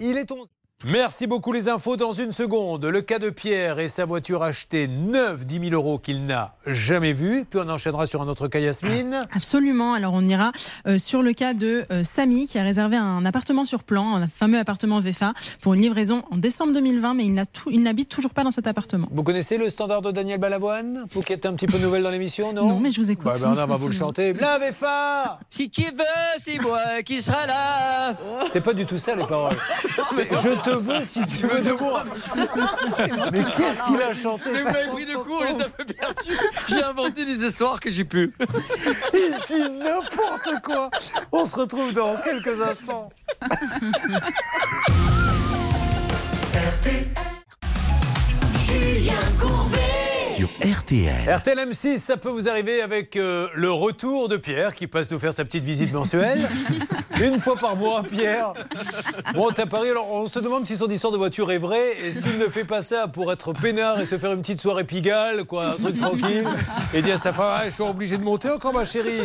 il 0.00 0.16
est 0.16 0.32
11. 0.32 0.51
Merci 0.84 1.28
beaucoup 1.28 1.52
les 1.52 1.68
infos 1.68 1.96
dans 1.96 2.10
une 2.10 2.32
seconde. 2.32 2.84
Le 2.86 3.02
cas 3.02 3.20
de 3.20 3.30
Pierre 3.30 3.78
et 3.78 3.86
sa 3.86 4.04
voiture 4.04 4.42
achetée 4.42 4.88
neuve, 4.88 5.46
10 5.46 5.68
000 5.70 5.74
euros 5.74 5.98
qu'il 6.00 6.26
n'a 6.26 6.56
jamais 6.66 7.12
vue. 7.12 7.44
Puis 7.48 7.60
on 7.64 7.68
enchaînera 7.68 8.06
sur 8.08 8.20
un 8.20 8.26
autre 8.26 8.48
cas 8.48 8.58
Yasmine. 8.58 9.22
Absolument. 9.32 9.94
Alors 9.94 10.12
on 10.12 10.22
ira 10.26 10.50
euh, 10.88 10.98
sur 10.98 11.22
le 11.22 11.34
cas 11.34 11.54
de 11.54 11.84
euh, 11.92 12.02
Samy 12.02 12.48
qui 12.48 12.58
a 12.58 12.64
réservé 12.64 12.96
un 12.96 13.24
appartement 13.24 13.64
sur 13.64 13.84
plan, 13.84 14.16
un 14.16 14.26
fameux 14.26 14.58
appartement 14.58 14.98
VFA, 14.98 15.34
pour 15.60 15.74
une 15.74 15.82
livraison 15.82 16.24
en 16.32 16.36
décembre 16.36 16.72
2020, 16.72 17.14
mais 17.14 17.26
il 17.26 17.34
n'a 17.34 17.46
tout- 17.46 17.70
il 17.70 17.84
n'habite 17.84 18.08
toujours 18.08 18.34
pas 18.34 18.42
dans 18.42 18.50
cet 18.50 18.66
appartement. 18.66 19.06
Vous 19.12 19.22
connaissez 19.22 19.58
le 19.58 19.68
standard 19.70 20.02
de 20.02 20.10
Daniel 20.10 20.40
Balavoine? 20.40 21.06
Vous 21.12 21.20
qui 21.20 21.32
êtes 21.32 21.46
un 21.46 21.52
petit 21.54 21.68
peu 21.68 21.78
nouvelle 21.78 22.02
dans 22.02 22.10
l'émission, 22.10 22.52
non? 22.52 22.68
Non, 22.68 22.80
mais 22.80 22.90
je 22.90 23.00
vous 23.00 23.10
écoute. 23.10 23.24
Bah, 23.26 23.34
Bernard 23.40 23.68
va 23.68 23.76
vous 23.76 23.86
le 23.88 23.94
chanter. 23.94 24.32
La 24.40 24.58
VFA 24.58 25.38
Si 25.48 25.70
tu 25.70 25.82
veux, 25.82 26.38
c'est 26.38 26.58
moi 26.60 26.80
qui 27.04 27.22
sera 27.22 27.46
là. 27.46 28.16
C'est 28.50 28.60
pas 28.62 28.74
du 28.74 28.84
tout 28.84 28.98
ça 28.98 29.14
les 29.14 29.24
paroles. 29.24 29.54
Je 30.10 30.60
te 30.60 30.71
veux 30.74 31.02
si 31.02 31.20
tu 31.26 31.46
veux 31.46 31.60
de 31.60 31.72
moi. 31.72 32.04
Mais 32.36 33.44
qu'est-ce 33.56 33.82
qu'il 33.84 34.02
a 34.02 34.12
chanté 34.12 34.50
Mais 34.52 34.58
vous 34.60 34.64
ça 34.66 34.72
m'avez 34.72 34.88
pris 34.88 35.06
de 35.06 35.16
court, 35.16 35.44
j'étais 35.46 35.64
un 35.64 35.68
peu 35.68 35.84
perdu. 35.84 36.38
J'ai 36.68 36.82
inventé 36.82 37.24
des 37.24 37.44
histoires 37.44 37.80
que 37.80 37.90
j'ai 37.90 38.04
pu. 38.04 38.32
Il 39.14 39.34
dit 39.46 39.70
n'importe 39.70 40.62
quoi. 40.62 40.90
On 41.30 41.44
se 41.44 41.56
retrouve 41.56 41.92
dans 41.92 42.16
quelques 42.18 42.60
instants. 42.60 43.10
Julien 48.66 49.14
Courbet. 49.38 49.91
Sur 50.42 50.50
RTL. 50.76 51.32
RTL 51.32 51.56
M6, 51.56 51.98
ça 51.98 52.16
peut 52.16 52.28
vous 52.28 52.48
arriver 52.48 52.82
avec 52.82 53.14
euh, 53.14 53.46
le 53.54 53.70
retour 53.70 54.28
de 54.28 54.36
Pierre 54.36 54.74
qui 54.74 54.88
passe 54.88 55.08
nous 55.12 55.20
faire 55.20 55.32
sa 55.32 55.44
petite 55.44 55.62
visite 55.62 55.92
mensuelle. 55.92 56.48
Une 57.22 57.38
fois 57.38 57.54
par 57.54 57.76
mois, 57.76 58.02
Pierre. 58.02 58.52
Bon, 59.34 59.50
à 59.50 59.66
Paris, 59.66 59.90
alors 59.90 60.10
on 60.10 60.26
se 60.26 60.40
demande 60.40 60.66
si 60.66 60.76
son 60.76 60.88
histoire 60.88 61.12
de 61.12 61.16
voiture 61.16 61.52
est 61.52 61.58
vraie 61.58 61.96
et 62.04 62.10
s'il 62.10 62.38
ne 62.38 62.48
fait 62.48 62.64
pas 62.64 62.82
ça 62.82 63.06
pour 63.06 63.30
être 63.30 63.52
peinard 63.52 64.00
et 64.00 64.04
se 64.04 64.18
faire 64.18 64.32
une 64.32 64.40
petite 64.40 64.60
soirée 64.60 64.82
pigale, 64.82 65.44
quoi, 65.44 65.66
un 65.66 65.76
truc 65.76 65.96
tranquille, 65.96 66.48
et 66.92 67.02
dire 67.02 67.14
à 67.14 67.18
sa 67.18 67.32
femme, 67.32 67.58
Ah, 67.60 67.62
je 67.66 67.70
suis 67.70 67.84
obligé 67.84 68.18
de 68.18 68.24
monter 68.24 68.50
encore, 68.50 68.74
ma 68.74 68.84
chérie. 68.84 69.20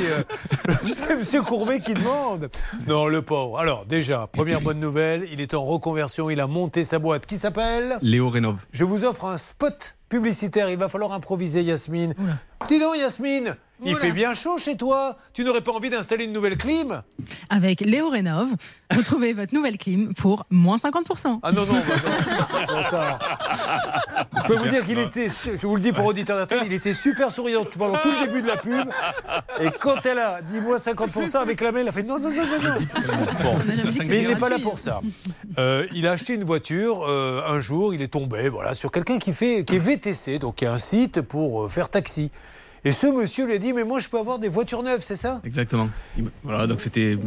C'est 0.97 1.15
Monsieur 1.15 1.41
Courbet 1.41 1.79
qui 1.79 1.95
demande. 1.95 2.49
Non, 2.87 3.07
le 3.07 3.23
pauvre. 3.23 3.57
Alors, 3.57 3.87
déjà, 3.87 4.27
première 4.27 4.61
bonne 4.61 4.79
nouvelle, 4.79 5.25
il 5.31 5.41
est 5.41 5.55
en 5.55 5.65
reconversion, 5.65 6.29
il 6.29 6.39
a 6.39 6.45
monté 6.45 6.83
sa 6.83 6.99
boîte 6.99 7.25
qui 7.25 7.37
s'appelle 7.37 7.97
Léo 8.03 8.29
Rénov. 8.29 8.59
je 8.71 8.83
vous 8.83 9.03
offre 9.03 9.25
un 9.25 9.39
spot 9.39 9.96
publicitaire. 10.09 10.69
Il 10.69 10.77
va 10.77 10.89
falloir 10.89 11.11
improviser, 11.13 11.61
Yasmine. 11.63 12.13
Dis 12.67 12.79
donc, 12.79 12.97
Yasmine, 12.97 13.55
il 13.83 13.91
Oula. 13.91 14.01
fait 14.01 14.11
bien 14.11 14.33
chaud 14.33 14.57
chez 14.57 14.75
toi. 14.75 15.17
Tu 15.33 15.43
n'aurais 15.43 15.61
pas 15.61 15.71
envie 15.71 15.89
d'installer 15.89 16.25
une 16.25 16.33
nouvelle 16.33 16.57
clim 16.57 17.03
Avec 17.49 17.81
Léo 17.81 18.09
Rénov, 18.09 18.49
vous 18.91 19.03
trouvez 19.03 19.33
votre 19.33 19.53
nouvelle 19.53 19.77
clim 19.77 20.13
pour 20.15 20.45
moins 20.49 20.77
50%. 20.77 21.39
Ah 21.43 21.51
non, 21.51 21.65
non, 21.65 21.73
bah 21.73 21.95
non. 22.03 22.65
Bon, 22.75 22.83
ça. 22.83 23.19
Je 24.35 24.47
peux 24.47 24.55
vous 24.55 24.67
dire 24.67 24.85
qu'il 24.85 24.99
était, 24.99 25.27
je 25.29 25.67
vous 25.67 25.75
le 25.75 25.81
dis 25.81 25.91
pour 25.91 26.05
auditeur 26.05 26.37
d'RTL, 26.37 26.63
il 26.65 26.73
était 26.73 26.93
super 26.93 27.31
souriant 27.31 27.65
pendant 27.77 27.97
tout 27.99 28.09
le 28.09 28.25
début 28.27 28.41
de 28.41 28.47
la 28.47 28.57
pub. 28.57 28.89
Et 29.61 29.69
quand 29.79 30.05
elle 30.05 30.19
a 30.19 30.41
dit 30.41 30.59
moi 30.59 30.77
50% 30.77 31.37
avec 31.37 31.61
la 31.61 31.71
main, 31.71 31.81
elle 31.81 31.89
a 31.89 31.91
fait 31.91 32.03
non, 32.03 32.19
non, 32.19 32.29
non, 32.31 32.43
non, 32.43 32.69
non. 32.69 32.85
Bon. 33.43 33.57
Mais 34.07 34.19
il 34.19 34.27
n'est 34.27 34.35
pas 34.35 34.49
là 34.49 34.57
pour 34.59 34.79
ça. 34.79 35.01
Euh, 35.57 35.85
il 35.93 36.07
a 36.07 36.11
acheté 36.11 36.33
une 36.33 36.43
voiture 36.43 37.03
euh, 37.07 37.41
un 37.47 37.59
jour, 37.59 37.93
il 37.93 38.01
est 38.01 38.07
tombé 38.07 38.49
voilà, 38.49 38.73
sur 38.73 38.91
quelqu'un 38.91 39.19
qui, 39.19 39.33
fait, 39.33 39.63
qui 39.63 39.75
est 39.75 39.79
VTC, 39.79 40.39
donc 40.39 40.55
qui 40.55 40.65
a 40.65 40.73
un 40.73 40.77
site 40.77 41.21
pour 41.21 41.63
euh, 41.65 41.69
faire 41.69 41.89
taxi. 41.89 42.31
Et 42.87 42.91
ce 42.91 43.07
monsieur 43.07 43.45
lui 43.45 43.53
a 43.53 43.57
dit 43.57 43.73
Mais 43.73 43.83
moi, 43.83 43.99
je 43.99 44.07
peux 44.09 44.17
avoir 44.19 44.39
des 44.39 44.49
voitures 44.49 44.83
neuves, 44.83 45.01
c'est 45.01 45.15
ça? 45.15 45.41
Exactement. 45.43 45.89
Il- 46.17 46.25
Voilà, 46.43 46.67
donc 46.67 46.79
c'était 46.79 47.17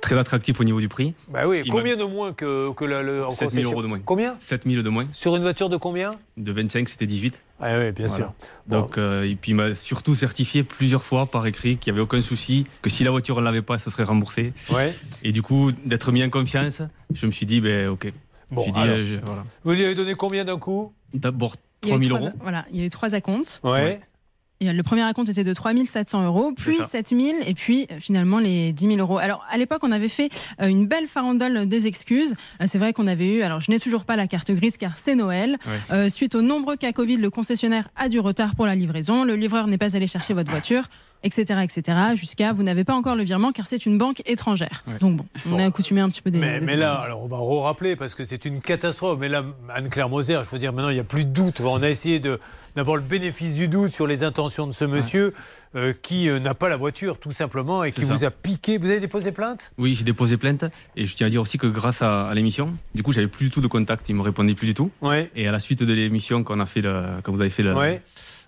très 0.00 0.16
attractif 0.18 0.60
au 0.60 0.64
niveau 0.64 0.80
du 0.80 0.88
prix. 0.88 1.14
Bah 1.28 1.46
oui, 1.46 1.62
Il 1.64 1.70
combien 1.70 1.96
de 1.96 2.04
moins 2.04 2.32
que, 2.32 2.72
que 2.72 2.84
la, 2.84 3.02
le, 3.02 3.24
en 3.24 3.30
7 3.30 3.38
000 3.38 3.48
concession 3.50 3.70
euros 3.72 3.82
de 3.82 3.86
moins. 3.88 3.98
Combien? 4.04 4.34
7 4.40 4.64
000 4.66 4.82
de 4.82 4.88
moins. 4.88 5.06
Sur 5.12 5.36
une 5.36 5.42
voiture 5.42 5.68
de 5.68 5.76
combien? 5.76 6.12
De 6.36 6.50
25, 6.52 6.88
c'était 6.88 7.06
18. 7.06 7.40
Ah 7.60 7.78
oui, 7.78 7.92
bien 7.92 8.08
sûr. 8.08 8.32
Donc, 8.66 8.98
euh, 8.98 9.22
et 9.22 9.36
puis 9.36 9.52
il 9.52 9.54
m'a 9.54 9.74
surtout 9.74 10.14
certifié 10.14 10.62
plusieurs 10.64 11.02
fois 11.04 11.26
par 11.26 11.46
écrit 11.46 11.76
qu'il 11.76 11.92
n'y 11.92 11.96
avait 11.96 12.02
aucun 12.02 12.20
souci, 12.20 12.64
que 12.82 12.90
si 12.90 13.04
la 13.04 13.10
voiture 13.10 13.38
ne 13.38 13.44
l'avait 13.44 13.62
pas, 13.62 13.78
ça 13.78 13.90
serait 13.90 14.02
remboursé. 14.04 14.52
Ouais. 14.72 14.92
Et 15.22 15.30
du 15.32 15.42
coup, 15.42 15.70
d'être 15.84 16.10
mis 16.10 16.24
en 16.24 16.30
confiance, 16.30 16.82
je 17.14 17.26
me 17.26 17.32
suis 17.32 17.46
dit, 17.46 17.60
ben 17.60 17.88
ok. 17.88 18.10
Bon, 18.50 18.64
J'ai 18.64 18.72
dit, 18.72 18.80
alors. 18.80 18.96
euh, 18.96 19.04
je- 19.04 19.16
voilà. 19.24 19.44
Vous 19.64 19.72
lui 19.72 19.84
avez 19.84 19.94
donné 19.94 20.14
combien 20.14 20.44
d'un 20.44 20.58
coup? 20.58 20.92
D'abord 21.14 21.56
Il 21.84 21.88
y 21.88 21.92
a 21.92 21.94
3 21.94 22.00
eu 22.00 22.04
000 22.04 22.16
trois- 22.16 22.28
euros. 22.28 22.38
Voilà, 22.42 22.66
il 22.72 22.80
y 22.80 22.82
a 22.82 22.86
eu 22.86 22.90
trois 22.90 23.14
acomptes. 23.14 23.60
Ouais. 23.64 23.94
Et 23.94 24.00
le 24.62 24.82
premier 24.82 25.02
acompte 25.02 25.28
était 25.28 25.44
de 25.44 25.52
3700 25.54 26.24
euros, 26.24 26.52
puis 26.56 26.76
ça. 26.76 26.84
7000 26.84 27.34
et 27.46 27.54
puis 27.54 27.86
euh, 27.90 27.96
finalement 27.98 28.38
les 28.38 28.72
10 28.72 28.86
000 28.86 28.98
euros. 28.98 29.18
Alors 29.18 29.44
à 29.50 29.56
l'époque, 29.58 29.82
on 29.82 29.92
avait 29.92 30.08
fait 30.08 30.28
euh, 30.60 30.66
une 30.66 30.86
belle 30.86 31.06
farandole 31.06 31.66
des 31.66 31.86
excuses. 31.86 32.34
Euh, 32.60 32.66
C'est 32.68 32.78
vrai 32.78 32.92
qu'on 32.92 33.06
avait 33.06 33.26
eu, 33.36 33.42
alors 33.42 33.60
je 33.60 33.70
n'ai 33.70 33.80
toujours 33.80 34.04
pas 34.04 34.16
la 34.16 34.26
carte 34.26 34.50
grise 34.52 34.76
car 34.76 34.96
c'est 34.96 35.14
Noël. 35.14 35.56
Euh, 35.90 36.08
suite 36.08 36.34
aux 36.34 36.42
nombreux 36.42 36.76
cas 36.76 36.92
Covid, 36.92 37.16
le 37.16 37.30
concessionnaire 37.30 37.88
a 37.96 38.08
du 38.08 38.20
retard 38.20 38.54
pour 38.54 38.66
la 38.66 38.74
livraison. 38.74 39.24
Le 39.24 39.34
livreur 39.34 39.66
n'est 39.66 39.78
pas 39.78 39.96
allé 39.96 40.06
chercher 40.06 40.34
votre 40.34 40.50
voiture, 40.50 40.84
etc., 41.22 41.60
etc. 41.62 41.98
Jusqu'à 42.14 42.52
vous 42.52 42.62
n'avez 42.62 42.84
pas 42.84 42.94
encore 42.94 43.16
le 43.16 43.24
virement 43.24 43.52
car 43.52 43.66
c'est 43.66 43.86
une 43.86 43.98
banque 43.98 44.22
étrangère. 44.26 44.82
Donc 45.00 45.16
bon, 45.18 45.26
on 45.50 45.58
a 45.58 45.64
accoutumé 45.64 46.00
un 46.00 46.08
petit 46.08 46.22
peu 46.22 46.30
des. 46.30 46.38
Mais, 46.38 46.60
des 46.60 46.66
mais 46.66 46.76
là, 46.76 46.94
alors 46.94 47.22
on 47.22 47.28
va 47.28 47.36
re-rappeler 47.38 47.96
parce 47.96 48.14
que 48.14 48.24
c'est 48.24 48.44
une 48.44 48.60
catastrophe. 48.60 49.18
Mais 49.20 49.28
là, 49.28 49.44
Anne-Claire 49.74 50.08
Moser, 50.08 50.40
je 50.44 50.50
veux 50.50 50.58
dire, 50.58 50.72
maintenant, 50.72 50.90
il 50.90 50.94
n'y 50.94 51.00
a 51.00 51.04
plus 51.04 51.24
de 51.24 51.30
doute. 51.30 51.60
On 51.60 51.82
a 51.82 51.88
essayé 51.88 52.18
de- 52.20 52.38
d'avoir 52.74 52.96
le 52.96 53.02
bénéfice 53.02 53.54
du 53.54 53.68
doute 53.68 53.90
sur 53.90 54.06
les 54.06 54.22
intentions 54.24 54.66
de 54.66 54.72
ce 54.72 54.86
monsieur 54.86 55.34
euh, 55.76 55.92
qui 56.00 56.28
euh, 56.30 56.38
n'a 56.38 56.54
pas 56.54 56.70
la 56.70 56.76
voiture, 56.76 57.18
tout 57.18 57.30
simplement, 57.30 57.84
et 57.84 57.92
qui 57.92 58.06
ça. 58.06 58.14
vous 58.14 58.24
a 58.24 58.30
piqué. 58.30 58.78
Vous 58.78 58.86
avez 58.90 59.00
déposé 59.00 59.30
plainte? 59.32 59.72
Oui, 59.76 59.92
j'ai 59.94 60.04
déposé 60.04 60.36
plainte 60.38 60.64
et 60.96 61.04
je 61.04 61.14
tiens 61.14 61.26
à 61.26 61.30
dire 61.30 61.42
aussi 61.42 61.58
que 61.58 61.66
grâce 61.66 62.00
à, 62.02 62.28
à 62.28 62.34
l'émission, 62.34 62.72
du 62.94 63.02
coup, 63.02 63.12
j'avais 63.12 63.26
plus 63.28 63.46
du 63.46 63.50
tout 63.50 63.60
de 63.60 63.66
contact. 63.66 64.08
Il 64.08 64.14
me 64.14 64.22
répondait 64.22 64.54
plus 64.54 64.66
du 64.66 64.74
tout. 64.74 64.90
Ouais. 65.02 65.30
Et 65.36 65.46
à 65.46 65.52
la 65.52 65.58
suite 65.58 65.82
de 65.82 65.92
l'émission 65.92 66.44
qu'on 66.44 66.60
a 66.60 66.66
fait, 66.66 66.80
le, 66.80 67.04
quand 67.22 67.32
vous 67.32 67.40
avez 67.42 67.50
fait 67.50 67.62
le, 67.62 67.74
Ouais. 67.74 68.02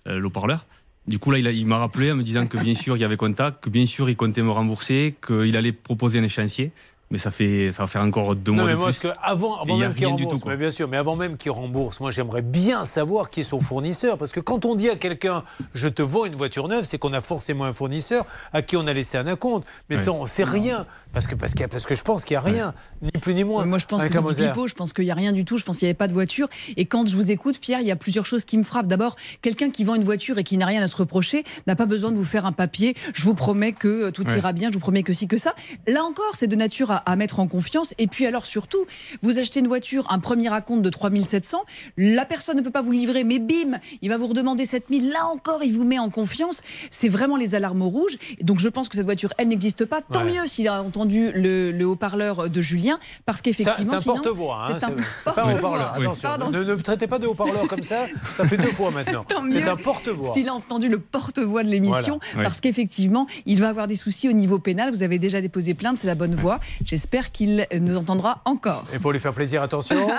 euh, 0.07 0.17
l'eau-parleur, 0.17 0.65
du 1.07 1.19
coup 1.19 1.31
là, 1.31 1.37
il, 1.39 1.67
m'a 1.67 1.77
rappelé 1.77 2.11
en 2.11 2.15
me 2.15 2.23
disant 2.23 2.47
que 2.47 2.57
bien 2.57 2.73
sûr 2.73 2.97
il 2.97 3.01
y 3.01 3.03
avait 3.03 3.17
contact, 3.17 3.63
que 3.63 3.69
bien 3.69 3.85
sûr 3.85 4.09
il 4.09 4.17
comptait 4.17 4.41
me 4.41 4.49
rembourser, 4.49 5.15
qu'il 5.25 5.55
allait 5.55 5.71
proposer 5.71 6.19
un 6.19 6.23
échéancier. 6.23 6.71
Mais 7.11 7.19
ça 7.19 7.29
fait, 7.29 7.71
ça 7.71 7.83
va 7.83 7.87
faire 7.87 8.01
encore 8.01 8.35
deux 8.35 8.51
Non, 8.51 8.57
mois 8.59 8.65
mais 8.65 8.71
de 8.71 8.77
moi, 8.77 8.87
plus. 8.87 8.99
parce 8.99 9.13
que 9.15 9.19
avant, 9.21 9.63
même 9.65 9.93
qu'il 9.93 10.07
rembourse, 10.07 10.41
mais 10.45 10.57
bien 10.57 10.71
sûr, 10.71 10.87
mais 10.87 10.97
avant 10.97 11.15
même 11.15 11.37
qu'il 11.37 11.51
rembourse, 11.51 11.99
moi, 11.99 12.09
j'aimerais 12.09 12.41
bien 12.41 12.83
savoir 12.83 13.29
qui 13.29 13.41
est 13.41 13.43
son 13.43 13.59
fournisseur. 13.59 14.17
Parce 14.17 14.31
que 14.31 14.39
quand 14.39 14.65
on 14.65 14.73
dit 14.75 14.89
à 14.89 14.95
quelqu'un, 14.95 15.43
je 15.75 15.87
te 15.87 16.01
vends 16.01 16.25
une 16.25 16.33
voiture 16.35 16.67
neuve, 16.67 16.83
c'est 16.85 16.97
qu'on 16.97 17.13
a 17.13 17.21
forcément 17.21 17.65
un 17.65 17.73
fournisseur 17.73 18.25
à 18.53 18.63
qui 18.63 18.75
on 18.75 18.87
a 18.87 18.93
laissé 18.93 19.17
un 19.19 19.27
acompte. 19.27 19.67
Mais 19.89 19.97
Ouais. 19.97 20.01
ça, 20.03 20.11
on 20.13 20.25
sait 20.25 20.43
rien. 20.43 20.87
Parce 21.13 21.27
que, 21.27 21.35
parce, 21.35 21.51
qu'il 21.53 21.61
y 21.61 21.63
a- 21.63 21.67
parce 21.69 21.85
que 21.85 21.95
je 21.95 22.03
pense 22.03 22.25
qu'il 22.25 22.33
n'y 22.33 22.39
a 22.39 22.41
rien, 22.41 22.73
ni 23.01 23.11
plus 23.21 23.33
ni 23.35 23.43
moins. 23.45 23.65
Moi, 23.65 23.77
je 23.77 23.85
pense 23.85 24.01
pipeau. 24.03 24.67
Je 24.67 24.73
pense 24.73 24.91
qu'il 24.91 25.05
n'y 25.05 25.11
a 25.11 25.15
rien 25.15 25.31
du 25.31 25.45
tout. 25.45 25.57
Je 25.59 25.63
pense 25.63 25.77
qu'il 25.77 25.85
n'y 25.85 25.89
avait 25.91 25.97
pas 25.97 26.07
de 26.09 26.13
voiture. 26.13 26.47
Et 26.75 26.85
quand 26.85 27.07
je 27.07 27.15
vous 27.15 27.29
écoute, 27.31 27.59
Pierre, 27.59 27.79
il 27.81 27.87
y 27.87 27.91
a 27.91 27.95
plusieurs 27.95 28.25
choses 28.25 28.43
qui 28.45 28.57
me 28.57 28.63
frappent. 28.63 28.87
D'abord, 28.87 29.15
quelqu'un 29.41 29.69
qui 29.69 29.83
vend 29.83 29.95
une 29.95 30.03
voiture 30.03 30.37
et 30.39 30.43
qui 30.43 30.57
n'a 30.57 30.65
rien 30.65 30.81
à 30.81 30.87
se 30.87 30.97
reprocher 30.97 31.43
n'a 31.67 31.75
pas 31.75 31.85
besoin 31.85 32.11
de 32.11 32.17
vous 32.17 32.25
faire 32.25 32.45
un 32.45 32.51
papier. 32.51 32.95
Je 33.13 33.23
vous 33.23 33.35
promets 33.35 33.71
que 33.73 34.07
euh, 34.07 34.11
tout 34.11 34.25
Ouais. 34.27 34.37
ira 34.37 34.51
bien. 34.53 34.69
Je 34.69 34.73
vous 34.73 34.79
promets 34.79 35.03
que 35.03 35.13
si, 35.13 35.27
que 35.27 35.37
ça. 35.37 35.53
Là 35.87 36.03
encore, 36.03 36.31
c'est 36.33 36.47
de 36.47 36.55
nature 36.55 36.91
à, 36.91 36.94
à 37.05 37.15
mettre 37.15 37.39
en 37.39 37.47
confiance. 37.47 37.93
Et 37.97 38.07
puis 38.07 38.25
alors, 38.25 38.45
surtout, 38.45 38.85
vous 39.21 39.39
achetez 39.39 39.59
une 39.59 39.67
voiture, 39.67 40.05
un 40.09 40.19
premier 40.19 40.51
acompte 40.53 40.81
de 40.81 40.89
3700. 40.89 41.59
La 41.97 42.25
personne 42.25 42.57
ne 42.57 42.61
peut 42.61 42.71
pas 42.71 42.81
vous 42.81 42.91
livrer, 42.91 43.23
mais 43.23 43.39
bim, 43.39 43.79
il 44.01 44.09
va 44.09 44.17
vous 44.17 44.27
redemander 44.27 44.65
7000. 44.65 45.09
Là 45.11 45.25
encore, 45.25 45.63
il 45.63 45.73
vous 45.73 45.83
met 45.85 45.99
en 45.99 46.09
confiance. 46.09 46.61
C'est 46.91 47.09
vraiment 47.09 47.37
les 47.37 47.55
alarmes 47.55 47.81
au 47.81 47.89
rouge. 47.89 48.17
Et 48.39 48.43
donc, 48.43 48.59
je 48.59 48.69
pense 48.69 48.89
que 48.89 48.95
cette 48.95 49.05
voiture, 49.05 49.33
elle 49.37 49.47
n'existe 49.47 49.85
pas. 49.85 50.01
Tant 50.01 50.23
Ouais. 50.25 50.31
mieux 50.33 50.47
s'il 50.47 50.67
a 50.67 50.81
entendu 50.81 51.31
le, 51.33 51.71
le 51.71 51.85
haut-parleur 51.85 52.49
de 52.49 52.61
Julien, 52.61 52.99
parce 53.25 53.41
qu'effectivement, 53.41 53.97
C'est 53.97 54.09
un 54.09 54.13
porte-voix. 54.13 54.67
Hein, 54.69 54.77
c'est 54.79 54.85
un 54.85 54.91
porte-voix. 55.23 55.53
haut-parleur. 55.55 55.95
Oui. 55.99 56.05
Ne, 56.51 56.63
ne 56.63 56.73
me 56.75 56.81
traitez 56.81 57.07
pas 57.07 57.19
de 57.19 57.27
haut-parleur 57.27 57.67
comme 57.67 57.83
ça. 57.83 58.05
Ça 58.35 58.45
fait 58.47 58.57
deux 58.57 58.71
fois 58.71 58.91
maintenant. 58.91 59.23
Tant 59.27 59.43
C'est 59.49 59.67
un 59.67 59.75
porte-voix. 59.75 60.33
S'il 60.33 60.49
a 60.49 60.53
entendu 60.53 60.87
le 60.89 60.99
porte-voix 60.99 61.63
de 61.63 61.69
l'émission, 61.69 62.19
Voilà. 62.33 62.49
parce 62.49 62.59
qu'effectivement, 62.61 63.27
il 63.45 63.59
va 63.61 63.69
avoir 63.69 63.87
des 63.87 63.95
soucis 63.95 64.27
au 64.29 64.33
niveau 64.33 64.59
pénal. 64.59 64.91
Vous 64.91 65.03
avez 65.03 65.19
déjà 65.19 65.41
déposé 65.41 65.73
plainte, 65.73 65.97
c'est 65.97 66.07
la 66.07 66.15
bonne 66.15 66.35
voie. 66.35 66.59
J'espère 66.85 67.31
qu'il 67.31 67.67
nous 67.81 67.97
entendra 67.97 68.41
encore. 68.45 68.83
Et 68.93 68.99
pour 68.99 69.11
lui 69.11 69.19
faire 69.19 69.33
plaisir, 69.33 69.61
attention. 69.63 70.07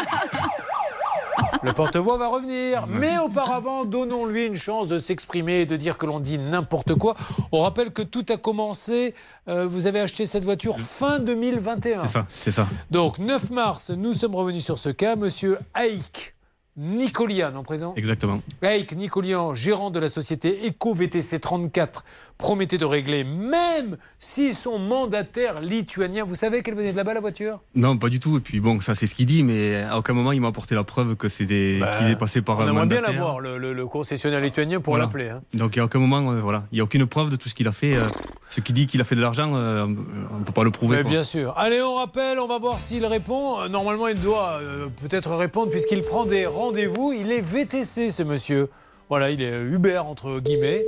Le 1.63 1.73
porte-voix 1.73 2.19
va 2.19 2.29
revenir. 2.29 2.87
Mais 2.87 3.19
auparavant, 3.19 3.85
donnons-lui 3.85 4.47
une 4.47 4.57
chance 4.57 4.89
de 4.89 4.99
s'exprimer 4.99 5.61
et 5.61 5.67
de 5.67 5.77
dire 5.77 5.97
que 5.97 6.07
l'on 6.07 6.21
dit 6.21 6.39
n'importe 6.39 6.95
quoi. 6.95 7.15
On 7.53 7.63
rappelle 7.63 7.93
que 7.93 8.03
tout 8.03 8.25
a 8.31 8.37
commencé. 8.37 9.15
euh, 9.49 9.67
vous 9.67 9.87
avez 9.87 10.01
acheté 10.01 10.27
cette 10.27 10.45
voiture 10.45 10.81
fin 10.81 11.19
2021. 11.19 12.07
C'est 12.07 12.13
ça, 12.13 12.25
c'est 12.29 12.53
ça. 12.53 12.67
Donc, 12.91 13.19
9 13.19 13.51
mars, 13.51 13.91
nous 13.91 14.13
sommes 14.13 14.35
revenus 14.35 14.65
sur 14.65 14.79
ce 14.79 14.89
cas. 14.89 15.17
Monsieur 15.17 15.59
Haïk 15.75 16.35
Nicolian 16.77 17.55
en 17.55 17.63
présent. 17.63 17.95
Exactement. 17.97 18.41
Haïk 18.63 18.95
Nicolian, 18.97 19.55
gérant 19.55 19.91
de 19.91 19.99
la 19.99 20.11
société 20.11 20.69
Eco 20.69 20.93
VTC 20.93 21.41
34, 21.41 22.05
promettait 22.39 22.79
de 22.79 22.85
régler, 22.85 23.25
même 23.25 23.97
si 24.19 24.53
son 24.53 24.79
mandataire 24.79 25.61
lituanien, 25.61 26.25
vous 26.25 26.35
savez 26.35 26.63
qu'elle 26.63 26.75
venait 26.75 26.93
de 26.93 26.97
là-bas 26.97 27.15
la 27.15 27.21
voiture? 27.21 27.61
Non, 27.75 27.97
pas 27.97 28.09
du 28.09 28.21
tout. 28.21 28.37
Et 28.37 28.41
puis 28.41 28.61
bon, 28.61 28.81
ça 28.81 28.95
c'est 28.95 29.07
ce 29.07 29.15
qu'il 29.15 29.27
dit, 29.27 29.43
mais 29.43 29.83
à 29.83 29.97
aucun 29.99 30.13
moment 30.13 30.33
il 30.33 30.41
m'a 30.41 30.49
apporté 30.49 30.75
la 30.75 30.85
preuve 30.85 31.17
que 31.17 31.29
c'était 31.29 31.81
qu'il 31.99 32.11
est 32.11 32.19
passé 32.19 32.43
par 32.43 32.57
Bah, 32.57 32.65
On 32.65 32.67
un 32.67 32.71
aimerait 32.73 32.87
bien 32.87 32.97
mandataire. 33.01 33.19
l'avoir, 33.21 33.41
le, 33.41 33.57
le- 33.59 33.73
le 33.73 33.87
concessionnaire 33.87 34.41
lituanien, 34.41 34.81
pour 34.81 34.93
Voilà. 34.93 35.05
l'appeler. 35.07 35.29
hein. 35.31 35.43
Donc 35.55 35.77
il 35.77 35.79
n'y 35.79 35.83
a 35.83 35.85
aucun 35.87 35.99
moment, 35.99 36.31
euh, 36.33 36.41
voilà, 36.41 36.65
il 36.73 36.77
n'y 36.77 36.81
a 36.81 36.85
aucune 36.85 37.07
preuve 37.07 37.31
de 37.31 37.37
tout 37.37 37.49
ce 37.49 37.55
qu'il 37.55 37.69
a 37.69 37.73
fait. 37.73 37.97
euh, 37.97 38.03
ce 38.49 38.61
qu'il 38.61 38.75
dit 38.75 38.87
qu'il 38.87 39.01
a 39.01 39.05
fait 39.05 39.17
de 39.17 39.21
l'argent, 39.21 39.53
euh, 39.57 39.85
on 39.85 40.39
ne 40.39 40.45
peut 40.45 40.53
pas 40.53 40.63
le 40.65 40.71
prouver. 40.71 40.99
Mais 40.99 41.03
quoi. 41.03 41.11
bien 41.11 41.25
sûr. 41.25 41.53
Allez, 41.59 41.83
on 41.83 41.95
rappelle, 41.97 42.39
on 42.39 42.47
va 42.47 42.59
voir 42.59 42.81
s'il 42.81 43.05
répond. 43.05 43.67
Normalement, 43.69 44.07
il 44.09 44.21
doit 44.21 44.61
euh, 44.63 44.89
peut-être 45.03 45.35
répondre 45.35 45.71
puisqu'il 45.71 46.03
prend 46.03 46.27
des 46.27 46.47
rendez-vous. 46.47 47.13
Il 47.13 47.33
est 47.33 47.41
VTC, 47.41 48.11
ce 48.11 48.23
monsieur. 48.23 48.69
Voilà, 49.09 49.31
il 49.31 49.43
est 49.43 49.63
Uber, 49.63 49.99
entre 49.99 50.39
guillemets. 50.41 50.85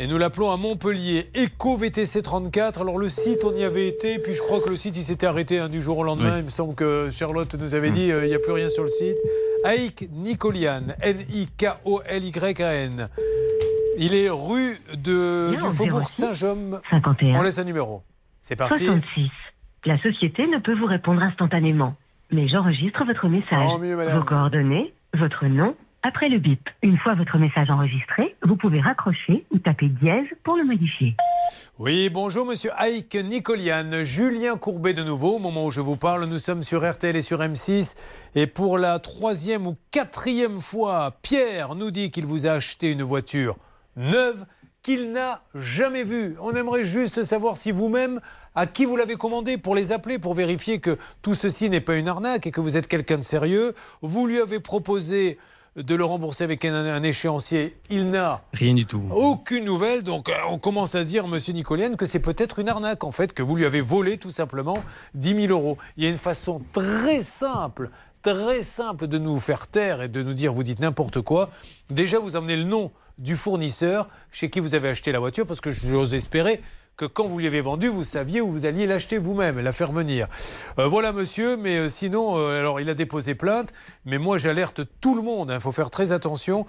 Et 0.00 0.06
nous 0.06 0.16
l'appelons 0.16 0.52
à 0.52 0.56
Montpellier, 0.56 1.28
Eco 1.36 1.74
VTC 1.76 2.22
34. 2.22 2.82
Alors 2.82 2.98
le 2.98 3.08
site, 3.08 3.40
on 3.44 3.52
y 3.56 3.64
avait 3.64 3.88
été, 3.88 4.20
puis 4.20 4.32
je 4.32 4.40
crois 4.40 4.60
que 4.60 4.70
le 4.70 4.76
site, 4.76 4.96
il 4.96 5.02
s'était 5.02 5.26
arrêté 5.26 5.58
hein, 5.58 5.68
du 5.68 5.82
jour 5.82 5.98
au 5.98 6.04
lendemain. 6.04 6.34
Oui. 6.34 6.38
Il 6.38 6.44
me 6.44 6.50
semble 6.50 6.76
que 6.76 7.10
Charlotte 7.10 7.52
nous 7.56 7.74
avait 7.74 7.90
dit, 7.90 8.12
euh, 8.12 8.24
il 8.24 8.28
n'y 8.28 8.34
a 8.36 8.38
plus 8.38 8.52
rien 8.52 8.68
sur 8.68 8.84
le 8.84 8.90
site. 8.90 9.16
Aïk 9.64 10.08
Nicolian, 10.12 10.82
N-I-K-O-L-Y-A-N. 11.02 11.48
Il 13.98 14.14
est 14.14 14.30
rue 14.30 14.78
de, 14.96 15.56
du 15.56 15.66
Faubourg 15.74 16.08
Saint-Jean. 16.08 16.78
51. 16.90 17.40
On 17.40 17.42
laisse 17.42 17.58
un 17.58 17.64
numéro. 17.64 18.04
C'est 18.40 18.54
parti. 18.54 18.84
66. 18.86 19.30
La 19.84 19.96
société 19.96 20.46
ne 20.46 20.58
peut 20.58 20.78
vous 20.78 20.86
répondre 20.86 21.20
instantanément, 21.22 21.96
mais 22.30 22.46
j'enregistre 22.46 23.04
votre 23.04 23.26
message. 23.26 23.66
Tant 23.66 23.80
mieux, 23.80 23.96
madame. 23.96 24.18
Vos 24.18 24.24
coordonnées, 24.24 24.94
votre 25.14 25.46
nom, 25.46 25.74
après 26.02 26.28
le 26.28 26.38
bip. 26.38 26.68
Une 26.82 26.98
fois 26.98 27.14
votre 27.14 27.38
message 27.38 27.70
enregistré, 27.70 28.36
vous 28.42 28.56
pouvez 28.56 28.80
raccrocher 28.80 29.44
ou 29.50 29.58
taper 29.58 29.88
dièse 29.88 30.26
pour 30.44 30.56
le 30.56 30.64
modifier. 30.64 31.16
Oui, 31.78 32.08
bonjour 32.10 32.46
Monsieur 32.46 32.70
Haïk 32.76 33.14
Nicolian, 33.16 34.04
Julien 34.04 34.56
Courbet 34.56 34.94
de 34.94 35.02
nouveau. 35.02 35.36
Au 35.36 35.38
moment 35.38 35.66
où 35.66 35.70
je 35.70 35.80
vous 35.80 35.96
parle, 35.96 36.24
nous 36.24 36.38
sommes 36.38 36.62
sur 36.62 36.88
RTL 36.88 37.16
et 37.16 37.22
sur 37.22 37.40
M6. 37.40 37.94
Et 38.34 38.46
pour 38.46 38.78
la 38.78 38.98
troisième 38.98 39.66
ou 39.66 39.76
quatrième 39.90 40.60
fois, 40.60 41.18
Pierre 41.22 41.74
nous 41.74 41.90
dit 41.90 42.10
qu'il 42.10 42.26
vous 42.26 42.46
a 42.46 42.52
acheté 42.52 42.92
une 42.92 43.02
voiture 43.02 43.56
neuve 43.96 44.46
qu'il 44.82 45.12
n'a 45.12 45.42
jamais 45.54 46.04
vue. 46.04 46.36
On 46.40 46.52
aimerait 46.52 46.84
juste 46.84 47.24
savoir 47.24 47.56
si 47.56 47.72
vous-même, 47.72 48.20
à 48.54 48.66
qui 48.66 48.84
vous 48.84 48.96
l'avez 48.96 49.16
commandé 49.16 49.58
pour 49.58 49.74
les 49.74 49.92
appeler, 49.92 50.18
pour 50.18 50.34
vérifier 50.34 50.78
que 50.78 50.96
tout 51.20 51.34
ceci 51.34 51.68
n'est 51.68 51.80
pas 51.80 51.96
une 51.96 52.08
arnaque 52.08 52.46
et 52.46 52.50
que 52.50 52.60
vous 52.60 52.76
êtes 52.76 52.88
quelqu'un 52.88 53.18
de 53.18 53.22
sérieux. 53.22 53.74
Vous 54.00 54.26
lui 54.26 54.38
avez 54.38 54.60
proposé 54.60 55.38
de 55.82 55.94
le 55.94 56.04
rembourser 56.04 56.44
avec 56.44 56.64
un, 56.64 56.74
un 56.74 57.02
échéancier. 57.02 57.76
Il 57.90 58.10
n'a 58.10 58.42
Rien 58.52 58.74
du 58.74 58.84
tout. 58.86 59.02
aucune 59.10 59.64
nouvelle, 59.64 60.02
donc 60.02 60.28
euh, 60.28 60.34
on 60.50 60.58
commence 60.58 60.94
à 60.94 61.04
se 61.04 61.08
dire, 61.08 61.26
monsieur 61.28 61.52
Nicolienne, 61.52 61.96
que 61.96 62.06
c'est 62.06 62.18
peut-être 62.18 62.58
une 62.58 62.68
arnaque, 62.68 63.04
en 63.04 63.12
fait, 63.12 63.32
que 63.32 63.42
vous 63.42 63.56
lui 63.56 63.64
avez 63.64 63.80
volé 63.80 64.18
tout 64.18 64.30
simplement 64.30 64.78
10 65.14 65.46
000 65.48 65.52
euros. 65.52 65.78
Il 65.96 66.04
y 66.04 66.06
a 66.06 66.10
une 66.10 66.18
façon 66.18 66.60
très 66.72 67.22
simple, 67.22 67.90
très 68.22 68.62
simple 68.62 69.06
de 69.06 69.18
nous 69.18 69.38
faire 69.38 69.66
taire 69.66 70.02
et 70.02 70.08
de 70.08 70.22
nous 70.22 70.34
dire, 70.34 70.52
vous 70.52 70.62
dites 70.62 70.80
n'importe 70.80 71.20
quoi. 71.20 71.50
Déjà, 71.90 72.18
vous 72.18 72.36
amenez 72.36 72.56
le 72.56 72.64
nom 72.64 72.90
du 73.18 73.36
fournisseur 73.36 74.08
chez 74.30 74.50
qui 74.50 74.60
vous 74.60 74.74
avez 74.74 74.88
acheté 74.88 75.12
la 75.12 75.18
voiture, 75.18 75.46
parce 75.46 75.60
que 75.60 75.70
j'ose 75.70 76.14
espérer 76.14 76.60
que 76.98 77.04
quand 77.04 77.26
vous 77.26 77.38
lui 77.38 77.46
avez 77.46 77.60
vendu, 77.60 77.86
vous 77.86 78.02
saviez 78.02 78.40
où 78.40 78.50
vous 78.50 78.66
alliez 78.66 78.84
l'acheter 78.84 79.18
vous-même 79.18 79.60
la 79.60 79.72
faire 79.72 79.92
venir. 79.92 80.26
Euh, 80.80 80.88
voilà, 80.88 81.12
monsieur, 81.12 81.56
mais 81.56 81.76
euh, 81.76 81.88
sinon, 81.88 82.36
euh, 82.36 82.58
alors 82.58 82.80
il 82.80 82.90
a 82.90 82.94
déposé 82.94 83.36
plainte, 83.36 83.72
mais 84.04 84.18
moi 84.18 84.36
j'alerte 84.36 84.80
tout 85.00 85.14
le 85.14 85.22
monde, 85.22 85.52
il 85.54 85.60
faut 85.60 85.70
faire 85.70 85.90
très 85.90 86.10
attention, 86.10 86.66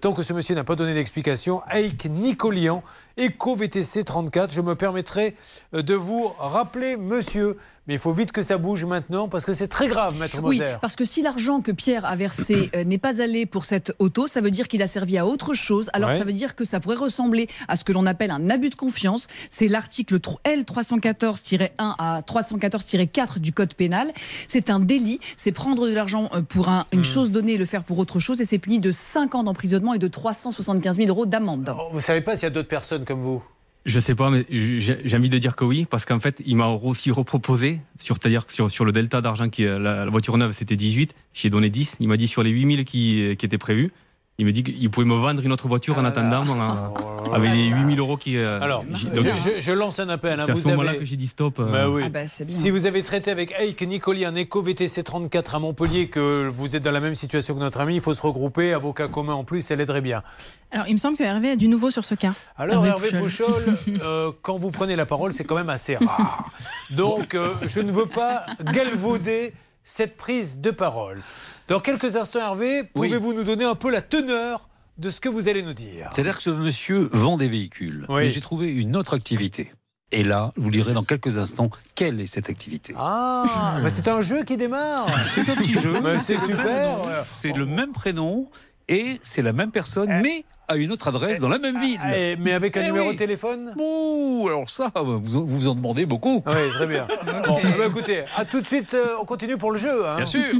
tant 0.00 0.12
que 0.12 0.22
ce 0.22 0.32
monsieur 0.32 0.54
n'a 0.54 0.62
pas 0.62 0.76
donné 0.76 0.94
d'explication. 0.94 1.62
Aïk 1.66 2.04
Nicolian, 2.04 2.84
Eco 3.18 3.54
VTC 3.54 4.04
34, 4.04 4.52
je 4.52 4.60
me 4.60 4.74
permettrai 4.74 5.34
euh, 5.74 5.82
de 5.82 5.94
vous 5.94 6.28
rappeler, 6.38 6.96
monsieur, 6.96 7.56
mais 7.86 7.94
il 7.94 8.00
faut 8.00 8.12
vite 8.12 8.30
que 8.32 8.42
ça 8.42 8.58
bouge 8.58 8.84
maintenant, 8.84 9.28
parce 9.28 9.44
que 9.44 9.52
c'est 9.52 9.66
très 9.68 9.88
grave, 9.88 10.16
maître 10.18 10.36
Oui, 10.42 10.58
Moser. 10.58 10.76
parce 10.80 10.94
que 10.96 11.04
si 11.04 11.20
l'argent 11.20 11.60
que 11.60 11.72
Pierre 11.72 12.04
a 12.04 12.14
versé 12.16 12.70
euh, 12.76 12.84
n'est 12.84 12.98
pas 12.98 13.20
allé 13.20 13.44
pour 13.44 13.64
cette 13.64 13.92
auto, 13.98 14.26
ça 14.28 14.40
veut 14.40 14.50
dire 14.52 14.68
qu'il 14.68 14.82
a 14.82 14.86
servi 14.86 15.18
à 15.18 15.26
autre 15.26 15.52
chose. 15.54 15.90
Alors 15.92 16.10
Ouais. 16.10 16.18
ça 16.18 16.24
veut 16.24 16.32
dire 16.32 16.54
que 16.54 16.64
ça 16.64 16.78
pourrait 16.80 16.96
ressembler 16.96 17.48
à 17.68 17.76
ce 17.76 17.84
que 17.84 17.92
l'on 17.92 18.06
appelle 18.06 18.30
un 18.30 18.48
abus 18.50 18.70
de 18.70 18.74
confiance. 18.76 19.26
C'est 19.50 19.68
l'article 19.68 20.18
tr- 20.18 20.36
L314-1 20.44 21.70
à 21.78 22.22
314-4 22.22 23.38
du 23.40 23.52
Code 23.52 23.74
pénal. 23.74 24.12
C'est 24.48 24.70
un 24.70 24.80
délit, 24.80 25.20
c'est 25.36 25.52
prendre 25.52 25.86
de 25.88 25.92
l'argent 25.92 26.30
euh, 26.34 26.40
pour 26.42 26.68
un- 26.68 26.82
Hmm. 26.92 26.98
une 26.98 27.04
chose 27.04 27.30
donnée 27.30 27.52
et 27.54 27.58
le 27.58 27.64
faire 27.64 27.84
pour 27.84 27.98
autre 27.98 28.20
chose, 28.20 28.40
et 28.40 28.44
c'est 28.44 28.58
puni 28.58 28.78
de 28.80 28.90
5 28.90 29.34
ans 29.34 29.42
d'emprisonnement 29.44 29.94
et 29.94 29.98
de 29.98 30.08
375 30.08 30.96
000 30.96 31.08
euros 31.08 31.26
d'amende. 31.26 31.74
Vous 31.92 32.00
savez 32.00 32.20
pas 32.20 32.36
s'il 32.36 32.44
y 32.44 32.46
a 32.46 32.50
d'autres 32.50 32.68
personnes 32.68 33.01
comme 33.04 33.20
vous 33.20 33.42
Je 33.84 34.00
sais 34.00 34.14
pas, 34.14 34.30
mais 34.30 34.46
j'ai 34.50 35.16
envie 35.16 35.28
de 35.28 35.38
dire 35.38 35.56
que 35.56 35.64
oui, 35.64 35.86
parce 35.88 36.04
qu'en 36.04 36.18
fait, 36.18 36.42
il 36.46 36.56
m'a 36.56 36.68
aussi 36.68 37.10
reproposé, 37.10 37.80
c'est-à-dire 37.96 38.44
sur, 38.48 38.70
sur 38.70 38.84
le 38.84 38.92
delta 38.92 39.20
d'argent, 39.20 39.48
qui 39.48 39.64
la, 39.64 39.78
la 39.78 40.06
voiture 40.06 40.36
neuve, 40.36 40.52
c'était 40.52 40.76
18, 40.76 41.14
j'ai 41.34 41.50
donné 41.50 41.70
10. 41.70 41.96
Il 42.00 42.08
m'a 42.08 42.16
dit 42.16 42.28
sur 42.28 42.42
les 42.42 42.50
8000 42.50 42.84
qui, 42.84 43.36
qui 43.36 43.46
étaient 43.46 43.58
prévus, 43.58 43.90
Il 44.38 44.46
me 44.46 44.50
dit 44.52 44.64
qu'il 44.64 44.90
pouvait 44.90 45.06
me 45.06 45.14
vendre 45.14 45.42
une 45.44 45.52
autre 45.52 45.68
voiture 45.68 45.98
en 45.98 46.04
attendant, 46.06 46.42
hein, 46.58 46.90
avec 47.34 47.50
les 47.52 47.66
8000 47.66 47.98
euros 47.98 48.16
qui. 48.16 48.38
euh, 48.38 48.58
Alors, 48.62 48.82
je, 48.92 49.06
donc, 49.06 49.18
je- 49.24 49.60
je 49.60 49.72
lance 49.72 50.00
un 50.00 50.08
appel. 50.08 50.40
hein. 50.40 50.44
C'est 50.46 50.52
à 50.52 50.56
ce 50.56 50.68
moment-là 50.68 50.90
avez- 50.90 50.98
que 51.00 51.04
j'ai 51.04 51.16
dit 51.16 51.26
stop. 51.26 51.60
euh. 51.60 51.66
Bah 51.70 51.90
oui. 51.90 52.02
Ah 52.06 52.08
bah, 52.08 52.20
bien. 52.40 52.56
si 52.56 52.70
vous 52.70 52.86
avez 52.86 53.02
traité 53.02 53.30
avec 53.30 53.54
Eik 53.60 53.82
Nicoli 53.82 54.24
un 54.24 54.34
éco 54.34 54.62
VTC 54.62 55.02
34 55.04 55.54
à 55.54 55.58
Montpellier, 55.58 56.08
que 56.08 56.48
vous 56.48 56.74
êtes 56.74 56.82
dans 56.82 56.90
la 56.92 57.00
même 57.00 57.14
situation 57.14 57.54
que 57.54 57.60
notre 57.60 57.80
ami, 57.80 57.96
il 57.96 58.00
faut 58.00 58.14
se 58.14 58.22
regrouper, 58.22 58.72
avocat 58.72 59.06
commun 59.06 59.34
en 59.34 59.44
plus, 59.44 59.70
elle 59.70 59.82
aiderait 59.82 60.00
bien. 60.00 60.22
Alors, 60.70 60.86
il 60.88 60.94
me 60.94 60.98
semble 60.98 61.18
que 61.18 61.22
Hervé 61.22 61.50
a 61.50 61.56
du 61.56 61.68
nouveau 61.68 61.90
sur 61.90 62.04
ce 62.06 62.14
cas. 62.14 62.32
Alors 62.56 62.84
Hervé 62.86 63.10
Pouchol, 63.12 63.52
euh, 64.02 64.32
quand 64.40 64.56
vous 64.56 64.70
prenez 64.70 64.96
la 64.96 65.04
parole, 65.06 65.34
c'est 65.34 65.44
quand 65.44 65.56
même 65.56 65.70
assez 65.70 65.96
rare. 65.96 66.50
Donc 66.90 67.34
euh, 67.34 67.50
je 67.66 67.80
ne 67.80 67.92
veux 67.92 68.06
pas 68.06 68.46
galvauder 68.72 69.52
cette 69.84 70.16
prise 70.16 70.58
de 70.60 70.70
parole. 70.70 71.20
Dans 71.68 71.80
quelques 71.80 72.16
instants, 72.16 72.40
Hervé, 72.40 72.82
pouvez-vous 72.84 73.32
nous 73.32 73.44
donner 73.44 73.64
un 73.64 73.74
peu 73.74 73.90
la 73.90 74.02
teneur 74.02 74.68
de 74.98 75.10
ce 75.10 75.20
que 75.20 75.28
vous 75.28 75.48
allez 75.48 75.62
nous 75.62 75.72
dire 75.72 76.10
C'est-à-dire 76.14 76.36
que 76.36 76.42
ce 76.42 76.50
monsieur 76.50 77.08
vend 77.12 77.36
des 77.36 77.48
véhicules. 77.48 78.04
Oui. 78.08 78.22
Mais 78.24 78.28
j'ai 78.30 78.40
trouvé 78.40 78.70
une 78.70 78.96
autre 78.96 79.14
activité. 79.14 79.72
Et 80.14 80.22
là, 80.24 80.52
je 80.56 80.60
vous 80.62 80.70
dirai 80.70 80.92
dans 80.92 81.04
quelques 81.04 81.38
instants 81.38 81.70
quelle 81.94 82.20
est 82.20 82.26
cette 82.26 82.50
activité. 82.50 82.94
Ah, 82.98 83.44
bah, 83.82 83.88
c'est 83.88 84.08
un 84.08 84.20
jeu 84.20 84.42
qui 84.44 84.58
démarre. 84.58 85.06
C'est 85.34 85.48
un 85.48 85.54
petit 85.56 85.72
jeu. 85.80 85.98
Mais 86.02 86.18
c'est 86.18 86.38
super. 86.38 86.98
C'est 87.30 87.52
le 87.52 87.64
même 87.64 87.92
prénom 87.92 88.50
et 88.88 89.18
c'est 89.22 89.40
la 89.40 89.54
même 89.54 89.70
personne, 89.70 90.10
mais 90.22 90.44
à 90.68 90.76
une 90.76 90.92
autre 90.92 91.08
adresse 91.08 91.40
dans 91.40 91.48
la 91.48 91.58
même 91.58 91.80
ville. 91.80 91.98
Eh, 92.14 92.36
mais 92.36 92.52
avec 92.52 92.76
un 92.76 92.82
Eh 92.82 92.86
numéro 92.86 93.06
oui. 93.08 93.14
de 93.14 93.18
téléphone 93.18 93.74
Ouh, 93.78 94.44
alors 94.46 94.68
ça, 94.68 94.92
vous 94.94 95.20
vous 95.20 95.46
vous 95.46 95.68
en 95.68 95.74
demandez 95.74 96.04
beaucoup. 96.04 96.42
Oui, 96.46 96.70
très 96.74 96.86
bien. 96.86 97.06
Bon, 97.46 97.60
bah, 97.78 97.86
écoutez, 97.86 98.24
à 98.36 98.44
tout 98.44 98.60
de 98.60 98.66
suite, 98.66 98.92
euh, 98.92 99.14
on 99.20 99.24
continue 99.24 99.56
pour 99.56 99.72
le 99.72 99.78
jeu. 99.78 100.06
hein. 100.06 100.16
Bien 100.16 100.26
sûr. 100.26 100.52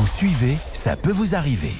Vous 0.00 0.06
suivez, 0.06 0.56
ça 0.72 0.96
peut 0.96 1.12
vous 1.12 1.34
arriver. 1.34 1.74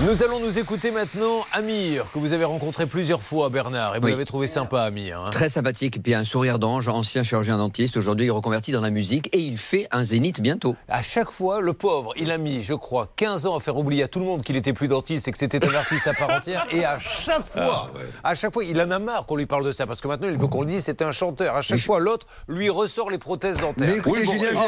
Nous 0.00 0.24
allons 0.24 0.40
nous 0.40 0.58
écouter 0.58 0.90
maintenant 0.90 1.44
Amir, 1.52 2.04
que 2.12 2.18
vous 2.18 2.32
avez 2.32 2.42
rencontré 2.44 2.86
plusieurs 2.86 3.22
fois, 3.22 3.50
Bernard, 3.50 3.94
et 3.94 4.00
vous 4.00 4.06
Oui. 4.06 4.10
l'avez 4.10 4.24
trouvé 4.24 4.48
sympa, 4.48 4.82
Amir. 4.82 5.20
hein. 5.20 5.30
Très 5.30 5.48
sympathique, 5.48 5.96
et 5.96 6.00
puis 6.00 6.12
un 6.14 6.24
sourire 6.24 6.58
d'ange, 6.58 6.88
ancien 6.88 7.22
chirurgien 7.22 7.56
dentiste. 7.58 7.96
Aujourd'hui, 7.96 8.28
reconverti 8.30 8.72
dans 8.72 8.80
la 8.80 8.90
musique 8.90 9.28
et 9.32 9.38
il 9.38 9.56
fait 9.58 9.86
un 9.92 10.02
zénith 10.02 10.40
bientôt. 10.40 10.74
À 10.88 11.04
chaque 11.04 11.30
fois, 11.30 11.60
le 11.60 11.72
pauvre, 11.72 12.10
il 12.16 12.32
a 12.32 12.38
mis, 12.38 12.64
je 12.64 12.74
crois, 12.74 13.08
15 13.14 13.46
ans 13.46 13.56
à 13.56 13.60
faire 13.60 13.76
oublier 13.76 14.02
à 14.02 14.08
tout 14.08 14.18
le 14.18 14.24
monde 14.24 14.42
qu'il 14.42 14.56
était 14.56 14.72
plus 14.72 14.88
dentiste 14.88 15.28
et 15.28 15.30
que 15.30 15.38
c'était 15.38 15.64
un 15.64 15.72
artiste 15.76 16.08
à 16.08 16.14
part 16.14 16.30
entière. 16.36 16.66
Et 16.72 16.84
à 16.84 16.98
chaque 16.98 17.46
fois, 17.46 17.92
à 18.24 18.34
chaque 18.34 18.52
fois, 18.52 18.64
il 18.64 18.80
en 18.80 18.90
a 18.90 18.98
marre 18.98 19.26
qu'on 19.26 19.36
lui 19.36 19.46
parle 19.46 19.64
de 19.64 19.70
ça 19.70 19.86
parce 19.86 20.00
que 20.00 20.08
maintenant, 20.08 20.26
il 20.28 20.36
veut 20.36 20.48
qu'on 20.48 20.62
le 20.62 20.66
dise, 20.66 20.82
c'est 20.82 21.02
un 21.02 21.12
chanteur. 21.12 21.54
À 21.54 21.62
chaque 21.62 21.78
fois, 21.78 22.00
l'autre 22.00 22.26
lui 22.48 22.68
ressort 22.68 23.10
les 23.10 23.18
prothèses 23.18 23.58
dentaires. 23.58 23.86
Mais 23.88 23.98
écoutez, 23.98 24.22
Oui, 24.22 24.26
bon, 24.26 24.32
Julien, 24.32 24.48
oh, 24.56 24.60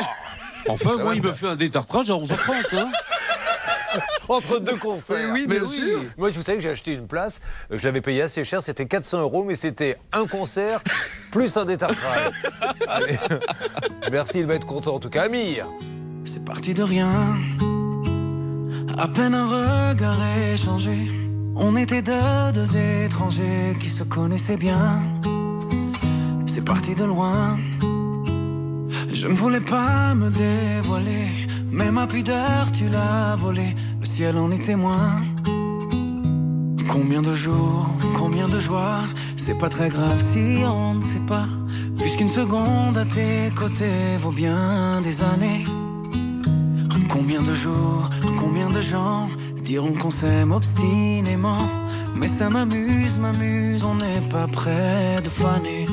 Enfin, 0.69 0.97
moi, 0.97 1.15
il 1.15 1.23
me 1.23 1.33
fait 1.33 1.47
un 1.47 1.57
détartrage 1.57 2.11
à 2.11 2.15
11h30. 2.15 2.77
hein. 2.77 2.91
Entre 4.29 4.59
deux 4.59 4.77
concerts. 4.77 5.31
Oui, 5.33 5.43
oui, 5.43 5.47
Mais 5.49 5.61
bien 5.61 5.67
sûr. 5.69 6.03
Moi, 6.19 6.31
vous 6.31 6.43
savez 6.43 6.59
que 6.59 6.63
j'ai 6.63 6.71
acheté 6.71 6.93
une 6.93 7.07
place. 7.07 7.41
euh, 7.73 7.79
Je 7.79 7.85
l'avais 7.87 8.01
payé 8.01 8.23
assez 8.23 8.43
cher. 8.45 8.61
C'était 8.61 8.87
400 8.87 9.21
euros, 9.21 9.45
mais 9.45 9.55
c'était 9.55 9.97
un 10.13 10.27
concert 10.27 10.81
plus 11.31 11.57
un 11.57 11.65
détartrage. 11.65 12.33
Allez. 12.89 13.17
Merci, 14.11 14.41
il 14.41 14.47
va 14.47 14.55
être 14.55 14.67
content 14.67 14.97
en 14.97 14.99
tout 14.99 15.09
cas. 15.11 15.23
Amir. 15.25 15.67
C'est 16.25 16.45
parti 16.45 16.75
de 16.75 16.83
rien. 16.83 17.37
À 18.99 19.09
peine 19.09 19.35
un 19.35 19.47
regard 19.47 20.19
échangé. 20.53 21.09
On 21.55 21.77
était 21.77 22.03
deux, 22.03 22.53
deux 22.53 22.77
étrangers 23.05 23.75
qui 23.81 23.89
se 23.89 24.03
connaissaient 24.05 24.57
bien. 24.57 25.01
C'est 26.47 26.65
parti 26.65 26.95
de 26.95 27.05
loin. 27.05 27.59
Je 29.13 29.29
ne 29.29 29.35
voulais 29.35 29.61
pas 29.61 30.15
me 30.15 30.31
dévoiler. 30.31 31.29
Mais 31.71 31.91
ma 31.91 32.07
pudeur, 32.07 32.71
tu 32.73 32.89
l'as 32.89 33.37
volée. 33.37 33.75
Le 34.01 34.07
ciel 34.07 34.37
en 34.39 34.51
est 34.51 34.65
témoin. 34.65 35.21
Combien 36.89 37.21
de 37.21 37.35
jours, 37.35 37.91
combien 38.17 38.49
de 38.49 38.59
joies, 38.59 39.03
c'est 39.37 39.59
pas 39.59 39.69
très 39.69 39.91
grave 39.91 40.19
si 40.19 40.65
on 40.65 40.95
ne 40.95 41.01
sait 41.01 41.27
pas. 41.27 41.47
Puisqu'une 41.99 42.31
seconde 42.31 42.97
à 42.97 43.05
tes 43.05 43.51
côtés 43.55 44.17
vaut 44.19 44.31
bien 44.31 45.03
des 45.03 45.23
années. 45.23 45.65
Combien 47.11 47.43
de 47.43 47.53
jours, 47.53 48.09
combien 48.39 48.71
de 48.71 48.81
gens 48.81 49.29
diront 49.63 49.93
qu'on 49.93 50.11
s'aime 50.11 50.53
obstinément. 50.53 51.69
Mais 52.15 52.29
ça 52.29 52.49
m'amuse, 52.49 53.19
m'amuse, 53.19 53.85
on 53.85 53.97
n'est 53.97 54.29
pas 54.31 54.47
près 54.47 55.21
de 55.23 55.29
faner. 55.29 55.87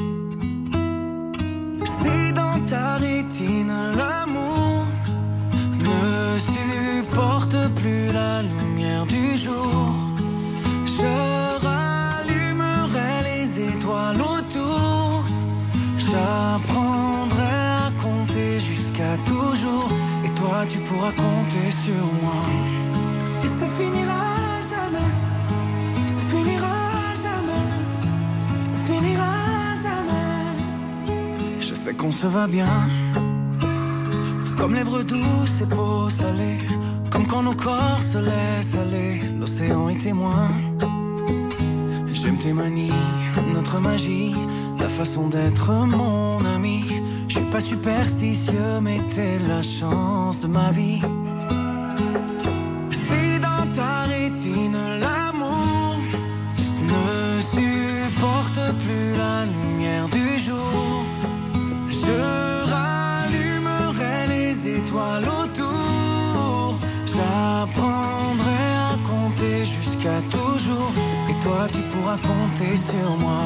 Ta 2.73 2.95
rétine 2.95 3.71
l'amour 3.95 4.87
ne 5.87 6.37
supporte 6.53 7.55
plus 7.75 8.07
la 8.11 8.41
lumière 8.41 9.05
du 9.05 9.37
jour, 9.37 9.93
je 10.97 11.13
rallumerai 11.67 13.13
les 13.29 13.59
étoiles 13.59 14.19
autour. 14.19 15.23
J'apprendrai 15.97 17.57
à 17.85 17.91
compter 18.01 18.59
jusqu'à 18.59 19.17
toujours. 19.23 19.89
Et 20.25 20.29
toi, 20.39 20.65
tu 20.67 20.79
pourras 20.79 21.11
compter 21.11 21.69
sur 21.69 22.05
moi. 22.23 22.41
Et 23.43 23.51
ça 23.59 23.67
finira 23.77 24.25
jamais. 24.71 25.22
Sais 31.84 31.93
qu'on 31.95 32.11
se 32.11 32.27
va 32.27 32.47
bien. 32.47 32.88
Comme 34.57 34.73
lèvres 34.73 35.03
douces 35.03 35.60
et 35.61 35.65
peau 35.65 36.10
salée. 36.10 36.60
Comme 37.11 37.27
quand 37.27 37.43
nos 37.43 37.55
corps 37.55 38.01
se 38.01 38.19
laissent 38.19 38.77
aller. 38.85 39.19
L'océan 39.38 39.89
est 39.89 40.01
témoin. 40.01 40.47
J'aime 42.14 42.38
tes 42.38 42.53
manies, 42.53 42.99
notre 43.53 43.80
magie, 43.81 44.34
ta 44.77 44.88
façon 44.88 45.27
d'être 45.27 45.73
mon 45.73 46.45
ami. 46.45 46.85
Je 47.27 47.39
suis 47.39 47.49
pas 47.49 47.60
superstitieux, 47.60 48.80
mais 48.81 48.99
t'es 49.14 49.38
la 49.39 49.61
chance 49.61 50.39
de 50.39 50.47
ma 50.47 50.72
vie. 50.72 51.01
Si 52.91 53.39
dans 53.41 53.65
ta 53.76 54.03
rétine 54.03 54.77
toujours. 70.30 70.91
Et 71.30 71.43
toi, 71.43 71.67
tu 71.71 71.81
pourras 71.84 72.17
compter 72.17 72.75
sur 72.75 73.17
moi. 73.17 73.43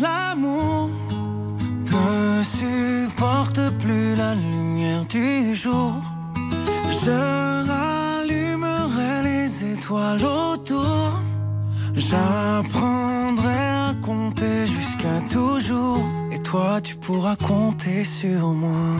L'amour 0.00 0.90
ne 1.92 2.42
supporte 2.42 3.60
plus 3.80 4.14
la 4.14 4.34
lumière 4.34 5.04
du 5.06 5.54
jour, 5.54 5.94
je 7.04 7.66
rallumerai 7.68 9.22
les 9.22 9.72
étoiles 9.72 10.24
autour. 10.24 11.20
J'apprendrai 11.94 13.54
à 13.54 13.94
compter 14.02 14.66
jusqu'à 14.66 15.20
toujours. 15.30 16.00
Et 16.32 16.38
toi, 16.38 16.80
tu 16.82 16.96
pourras 16.96 17.36
compter 17.36 18.04
sur 18.04 18.48
moi. 18.48 18.96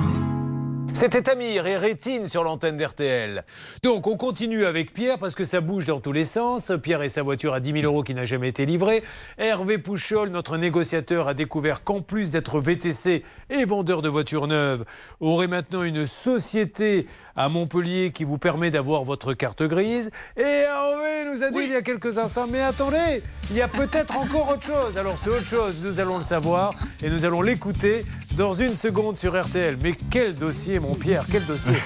C'était 0.94 1.28
Amir 1.28 1.66
et 1.66 1.76
Rétine 1.76 2.28
sur 2.28 2.44
l'antenne 2.44 2.76
d'RTL. 2.76 3.44
Donc 3.82 4.06
on 4.06 4.16
continue 4.16 4.64
avec 4.64 4.92
Pierre 4.94 5.18
parce 5.18 5.34
que 5.34 5.42
ça 5.42 5.60
bouge 5.60 5.86
dans 5.86 5.98
tous 5.98 6.12
les 6.12 6.24
sens. 6.24 6.70
Pierre 6.80 7.02
et 7.02 7.08
sa 7.08 7.24
voiture 7.24 7.52
à 7.52 7.58
10 7.58 7.80
000 7.80 7.84
euros 7.84 8.04
qui 8.04 8.14
n'a 8.14 8.24
jamais 8.24 8.48
été 8.48 8.64
livrée. 8.64 9.02
Hervé 9.36 9.78
Pouchol, 9.78 10.28
notre 10.28 10.56
négociateur, 10.56 11.26
a 11.26 11.34
découvert 11.34 11.82
qu'en 11.82 12.00
plus 12.00 12.30
d'être 12.30 12.60
VTC 12.60 13.24
et 13.50 13.64
vendeur 13.64 14.02
de 14.02 14.08
voitures 14.08 14.46
neuves, 14.46 14.84
aurait 15.18 15.48
maintenant 15.48 15.82
une 15.82 16.06
société 16.06 17.06
à 17.36 17.48
Montpellier 17.48 18.10
qui 18.12 18.24
vous 18.24 18.38
permet 18.38 18.70
d'avoir 18.70 19.04
votre 19.04 19.34
carte 19.34 19.62
grise. 19.62 20.10
Et 20.36 20.42
Hervé 20.42 21.24
nous 21.32 21.42
a 21.42 21.50
dit 21.50 21.60
il 21.64 21.72
y 21.72 21.76
a 21.76 21.82
quelques 21.82 22.18
instants, 22.18 22.46
mais 22.48 22.60
attendez, 22.60 23.22
il 23.50 23.56
y 23.56 23.62
a 23.62 23.68
peut-être 23.68 24.16
encore 24.16 24.48
autre 24.50 24.64
chose. 24.64 24.96
Alors 24.96 25.18
c'est 25.18 25.30
autre 25.30 25.46
chose, 25.46 25.78
nous 25.82 26.00
allons 26.00 26.18
le 26.18 26.24
savoir 26.24 26.74
et 27.02 27.10
nous 27.10 27.24
allons 27.24 27.42
l'écouter 27.42 28.04
dans 28.36 28.52
une 28.52 28.74
seconde 28.74 29.16
sur 29.16 29.40
RTL. 29.40 29.78
Mais 29.82 29.94
quel 30.10 30.34
dossier, 30.34 30.78
mon 30.78 30.94
Pierre, 30.94 31.24
quel 31.30 31.44
dossier 31.46 31.74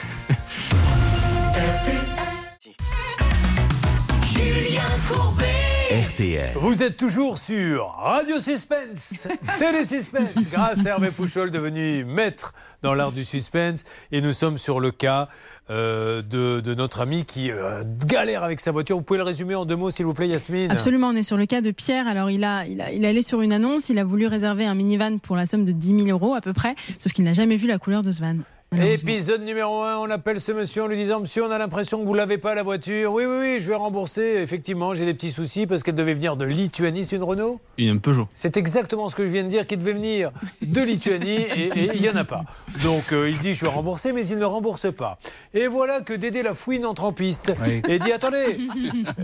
Julien 4.33 4.83
Courbet. 5.11 5.68
RTL. 5.90 6.51
Vous 6.56 6.82
êtes 6.82 6.98
toujours 6.98 7.39
sur 7.39 7.94
Radio 7.98 8.39
Suspense, 8.40 9.27
Télé 9.59 9.86
Suspense, 9.86 10.35
grâce 10.52 10.85
à 10.85 10.90
Hervé 10.90 11.10
Pouchol, 11.10 11.51
devenu 11.51 12.05
maître 12.05 12.52
dans 12.82 12.93
l'art 12.93 13.10
du 13.10 13.24
suspense. 13.24 13.85
Et 14.12 14.20
nous 14.20 14.35
sommes 14.35 14.59
sur 14.59 14.81
le 14.81 14.90
cas 14.90 15.28
euh, 15.70 16.20
de, 16.20 16.60
de 16.60 16.74
notre 16.74 17.01
ami 17.01 17.24
qui 17.24 17.51
euh, 17.51 17.85
galère 18.05 18.43
avec 18.43 18.60
sa 18.60 18.70
voiture. 18.70 18.97
Vous 18.97 19.02
pouvez 19.02 19.16
le 19.19 19.24
résumer 19.24 19.55
en 19.55 19.65
deux 19.65 19.77
mots, 19.77 19.89
s'il 19.89 20.05
vous 20.05 20.12
plaît, 20.12 20.28
Yasmine? 20.28 20.70
Absolument, 20.70 21.09
on 21.09 21.16
est 21.16 21.23
sur 21.23 21.39
le 21.39 21.47
cas 21.47 21.62
de 21.62 21.70
Pierre. 21.70 22.06
Alors, 22.06 22.28
il 22.28 22.44
a, 22.44 22.66
il 22.66 22.82
a, 22.82 22.93
il 22.93 23.02
est 23.02 23.09
allé 23.09 23.23
sur 23.23 23.40
une 23.40 23.55
annonce, 23.55 23.89
il 23.89 23.98
a 23.98 24.05
voulu 24.05 24.27
réserver 24.27 24.66
un 24.66 24.74
minivan 24.74 25.16
pour 25.16 25.36
la 25.36 25.47
somme 25.47 25.65
de 25.65 25.73
10 25.73 26.05
000 26.05 26.09
euros 26.09 26.35
à 26.35 26.43
peu 26.43 26.52
près, 26.52 26.74
sauf 26.98 27.12
qu'il 27.12 27.24
n'a 27.24 27.32
jamais 27.32 27.56
vu 27.56 27.66
la 27.66 27.78
couleur 27.78 28.02
de 28.02 28.10
ce 28.10 28.20
van. 28.20 28.36
Épisode 28.77 29.43
numéro 29.45 29.81
1, 29.82 29.97
on 29.97 30.11
appelle 30.11 30.43
ce 30.43 30.53
monsieur 30.53 30.82
en 30.82 30.89
lui 30.89 30.97
disant 30.97 31.20
Monsieur, 31.20 31.43
on 31.43 31.51
a 31.51 31.57
l'impression 31.57 32.01
que 32.01 32.05
vous 32.05 32.12
l'avez 32.12 32.36
pas 32.36 32.55
la 32.55 32.62
voiture. 32.62 33.15
Oui, 33.15 33.24
oui, 33.27 33.36
oui, 33.40 33.59
je 33.62 33.69
vais 33.69 33.74
rembourser. 33.74 34.40
Effectivement, 34.43 34.93
j'ai 34.95 35.07
des 35.07 35.15
petits 35.15 35.31
soucis 35.31 35.66
parce 35.66 35.82
qu'elle 35.82 35.95
devait 35.95 36.12
venir 36.12 36.36
de 36.36 36.45
Lituanie. 36.45 37.03
C'est 37.05 37.16
une 37.16 37.23
Renault? 37.23 37.61
Il 37.78 37.86
y 37.86 37.89
a 37.90 37.95
un 37.95 37.97
Peugeot. 37.97 38.28
C'est 38.35 38.59
exactement 38.59 39.09
ce 39.09 39.16
que 39.16 39.27
je 39.27 39.32
viens 39.32 39.43
de 39.45 39.49
dire, 39.49 39.66
qu'il 39.66 39.78
devait 39.78 39.95
venir 39.95 40.32
de 40.61 40.82
Lituanie 40.82 41.28
et 41.57 41.69
et 41.78 41.90
il 41.95 42.03
n'y 42.03 42.11
en 42.11 42.16
a 42.16 42.24
pas. 42.24 42.45
Donc 42.82 43.12
euh, 43.12 43.31
il 43.31 43.39
dit 43.39 43.55
Je 43.55 43.62
vais 43.65 43.70
rembourser, 43.73 44.12
mais 44.12 44.27
il 44.27 44.36
ne 44.36 44.45
rembourse 44.45 44.93
pas. 44.93 45.19
Et 45.55 45.66
voilà 45.66 46.03
que 46.03 46.12
Dédé 46.12 46.43
la 46.43 46.53
fouine 46.53 46.85
entre 46.85 47.05
en 47.05 47.12
piste 47.15 47.51
Oui. 47.66 47.81
et 47.89 47.99
dit 47.99 48.12
Attendez, 48.12 48.59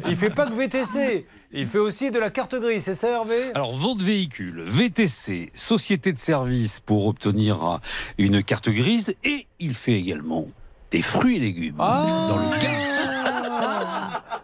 il 0.08 0.16
fait 0.16 0.30
pas 0.30 0.46
que 0.46 0.54
VTC, 0.54 1.26
il 1.54 1.66
fait 1.66 1.78
aussi 1.78 2.10
de 2.10 2.18
la 2.18 2.30
carte 2.30 2.54
grise, 2.54 2.84
c'est 2.84 2.94
ça, 2.94 3.10
Hervé? 3.10 3.52
Alors, 3.54 3.76
vente 3.76 4.02
véhicule, 4.02 4.62
VTC, 4.64 5.50
société 5.54 6.12
de 6.12 6.18
service 6.18 6.80
pour 6.80 7.06
obtenir 7.06 7.64
euh, 7.64 7.76
une 8.18 8.42
carte 8.42 8.68
grise 8.68 9.14
et 9.24 9.46
il 9.60 9.74
fait 9.74 9.92
également 9.92 10.48
des 10.90 11.02
fruits 11.02 11.36
et 11.36 11.40
légumes 11.40 11.76
dans 11.76 12.36
le 12.36 13.13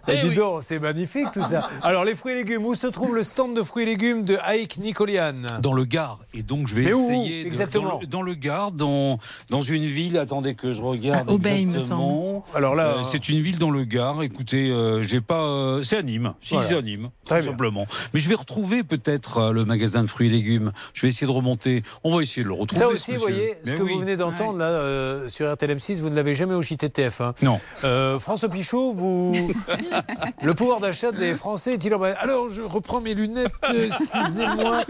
Eh, 0.08 0.16
dis 0.28 0.34
donc, 0.34 0.62
c'est 0.62 0.78
magnifique 0.78 1.30
tout 1.32 1.42
ça. 1.42 1.68
Alors, 1.82 2.04
les 2.04 2.14
fruits 2.14 2.32
et 2.32 2.36
légumes, 2.36 2.64
où 2.64 2.74
se 2.74 2.86
trouve 2.86 3.14
le 3.14 3.22
stand 3.22 3.54
de 3.56 3.62
fruits 3.62 3.84
et 3.84 3.86
légumes 3.86 4.24
de 4.24 4.36
Haïk 4.42 4.78
Nicolian 4.78 5.34
Dans 5.60 5.72
le 5.72 5.84
Gard. 5.84 6.18
Et 6.34 6.42
donc, 6.42 6.66
je 6.66 6.74
vais 6.74 6.82
Mais 6.84 6.92
où 6.92 7.04
essayer. 7.10 7.42
de- 7.42 7.46
exactement 7.46 7.88
dans, 7.90 8.00
le, 8.00 8.06
dans 8.06 8.22
le 8.22 8.34
Gard, 8.34 8.72
dans, 8.72 9.18
dans 9.50 9.60
une 9.60 9.84
ville. 9.86 10.16
Attendez 10.18 10.54
que 10.54 10.72
je 10.72 10.82
regarde. 10.82 11.28
Il 11.30 11.38
me 11.68 11.74
exactement. 11.76 12.44
Alors 12.54 12.74
là, 12.74 12.98
Euh, 12.98 13.02
c'est 13.02 13.28
une 13.28 13.40
ville 13.40 13.58
dans 13.58 13.70
le 13.70 13.84
Gard. 13.84 14.22
Écoutez, 14.22 14.70
euh, 14.70 15.02
j'ai 15.02 15.20
pas. 15.20 15.42
euh, 15.44 15.82
c'est 15.82 15.98
à 15.98 16.02
Nîmes. 16.02 16.32
Si, 16.40 16.54
Voilà. 16.54 16.68
c'est 16.68 16.76
à 16.76 16.82
Nîmes. 16.82 17.10
Très 17.24 17.38
tout 17.38 17.42
bien. 17.44 17.50
simplement. 17.52 17.86
Mais 18.14 18.20
je 18.20 18.28
vais 18.28 18.34
retrouver 18.34 18.82
peut-être 18.82 19.38
euh, 19.38 19.52
le 19.52 19.64
magasin 19.64 20.02
de 20.02 20.06
fruits 20.08 20.26
et 20.28 20.30
légumes. 20.30 20.72
Je 20.94 21.02
vais 21.02 21.08
essayer 21.08 21.26
de 21.26 21.32
remonter. 21.32 21.82
On 22.04 22.14
va 22.16 22.22
essayer 22.22 22.42
de 22.42 22.48
le 22.48 22.54
retrouver. 22.54 22.80
Ça 22.84 22.88
aussi, 22.88 23.12
vous 23.14 23.20
voyez, 23.20 23.54
ce 23.64 23.70
Mais 23.70 23.76
que 23.76 23.82
oui. 23.82 23.92
vous 23.94 24.00
venez 24.00 24.16
d'entendre 24.16 24.58
là 24.58 24.66
euh, 24.66 25.28
sur 25.28 25.46
RTLM6, 25.46 25.96
vous 26.00 26.10
ne 26.10 26.16
l'avez 26.16 26.34
jamais 26.34 26.54
au 26.54 26.62
JTTF. 26.62 27.20
Hein. 27.20 27.34
Non. 27.42 27.60
Euh, 27.84 28.18
François 28.18 28.48
Pichot, 28.48 28.92
vous... 28.92 29.52
le 30.42 30.54
pouvoir 30.54 30.80
d'achat 30.80 31.12
des 31.12 31.34
Français 31.34 31.74
est-il 31.74 31.94
en 31.94 31.98
bas? 31.98 32.14
Alors, 32.20 32.48
je 32.48 32.62
reprends 32.62 33.00
mes 33.00 33.14
lunettes, 33.14 33.50
euh, 33.70 33.88
excusez-moi. 33.88 34.84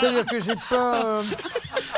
C'est-à-dire 0.00 0.26
que 0.26 0.40
j'ai 0.40 0.54
pas... 0.70 1.04
euh, 1.04 1.22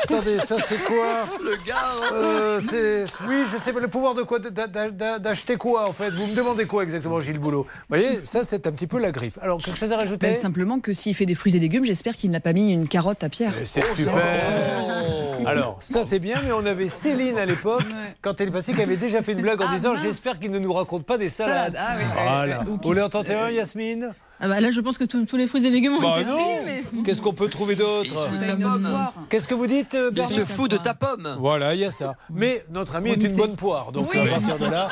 Attendez, 0.03 0.39
ça 0.39 0.55
c'est 0.67 0.81
quoi? 0.83 1.27
Le 1.43 1.55
gars. 1.65 1.75
Euh, 2.13 2.61
c'est... 2.61 3.05
Oui, 3.27 3.43
je 3.51 3.57
sais 3.57 3.73
pas, 3.73 3.79
le 3.79 3.87
pouvoir 3.87 4.13
de 4.13 4.23
quoi 4.23 4.39
D'a- 4.39 4.67
d'a- 4.67 4.89
d'a- 4.89 5.19
D'acheter 5.19 5.55
quoi, 5.57 5.89
en 5.89 5.93
fait? 5.93 6.09
Vous 6.11 6.27
me 6.27 6.35
demandez 6.35 6.65
quoi 6.65 6.83
exactement, 6.83 7.19
Gilles 7.19 7.39
Boulot? 7.39 7.63
Vous 7.63 7.85
voyez, 7.97 8.23
ça 8.23 8.43
c'est 8.43 8.67
un 8.67 8.71
petit 8.71 8.87
peu 8.87 8.99
la 8.99 9.11
griffe. 9.11 9.37
Alors, 9.41 9.61
quelque 9.61 9.77
chose 9.79 9.91
à 9.91 9.97
rajouter? 9.97 10.27
Ben, 10.27 10.33
simplement 10.33 10.79
que 10.79 10.93
s'il 10.93 11.15
fait 11.15 11.25
des 11.25 11.35
fruits 11.35 11.55
et 11.55 11.59
légumes, 11.59 11.83
j'espère 11.85 12.15
qu'il 12.15 12.31
n'a 12.31 12.39
pas 12.39 12.53
mis 12.53 12.71
une 12.71 12.87
carotte 12.87 13.23
à 13.23 13.29
Pierre. 13.29 13.53
C'est 13.65 13.83
super. 13.95 14.13
Alors, 15.45 15.77
ça 15.79 16.03
c'est 16.03 16.19
bien, 16.19 16.35
mais 16.45 16.51
on 16.51 16.65
avait 16.65 16.89
Céline 16.89 17.37
à 17.37 17.45
l'époque, 17.45 17.85
quand 18.21 18.39
elle 18.41 18.49
est 18.49 18.51
passée, 18.51 18.73
qui 18.73 18.81
avait 18.81 18.97
déjà 18.97 19.21
fait 19.23 19.31
une 19.33 19.41
blague 19.41 19.61
en 19.61 19.65
Ah, 19.69 19.73
disant. 19.73 19.95
J'espère 19.95 20.39
qu'il 20.39 20.51
ne 20.51 20.59
nous 20.59 20.73
raconte 20.73 21.05
pas 21.05 21.17
des 21.17 21.29
salades. 21.29 21.73
Salade, 21.73 21.75
ah 21.77 21.95
oui. 21.97 22.03
Voilà. 22.23 22.61
Ou 22.61 22.65
Vous 22.65 22.79
voulez 22.83 23.01
en 23.01 23.09
tenter 23.09 23.33
un, 23.33 23.49
Yasmine 23.49 24.11
Ah 24.39 24.47
bah 24.47 24.59
là, 24.61 24.71
je 24.71 24.79
pense 24.81 24.97
que 24.97 25.03
tous 25.03 25.25
tous 25.25 25.37
les 25.37 25.47
fruits 25.47 25.65
et 25.65 25.69
légumes 25.69 25.93
ont 25.93 26.01
Bah 26.01 26.17
mais- 26.65 27.03
Qu'est-ce 27.03 27.21
qu'on 27.21 27.33
peut 27.33 27.47
trouver 27.47 27.75
d'autre. 27.75 28.27
Qu'est-ce 29.29 29.47
que 29.47 29.53
vous 29.55 29.67
dites, 29.67 29.93
euh, 29.95 30.11
Il 30.15 30.27
se 30.27 30.45
fout 30.45 30.69
de 30.69 30.77
ta 30.77 30.93
pomme. 30.93 31.35
Voilà, 31.39 31.73
il 31.75 31.81
y 31.81 31.85
a 31.85 31.91
ça. 31.91 32.15
Mais 32.29 32.63
notre 32.71 32.95
ami 32.95 33.11
est 33.11 33.23
une 33.23 33.35
bonne 33.35 33.55
poire, 33.55 33.91
donc 33.91 34.11
Oui. 34.13 34.19
à 34.19 34.25
partir 34.25 34.57
de 34.57 34.65
là, 34.65 34.89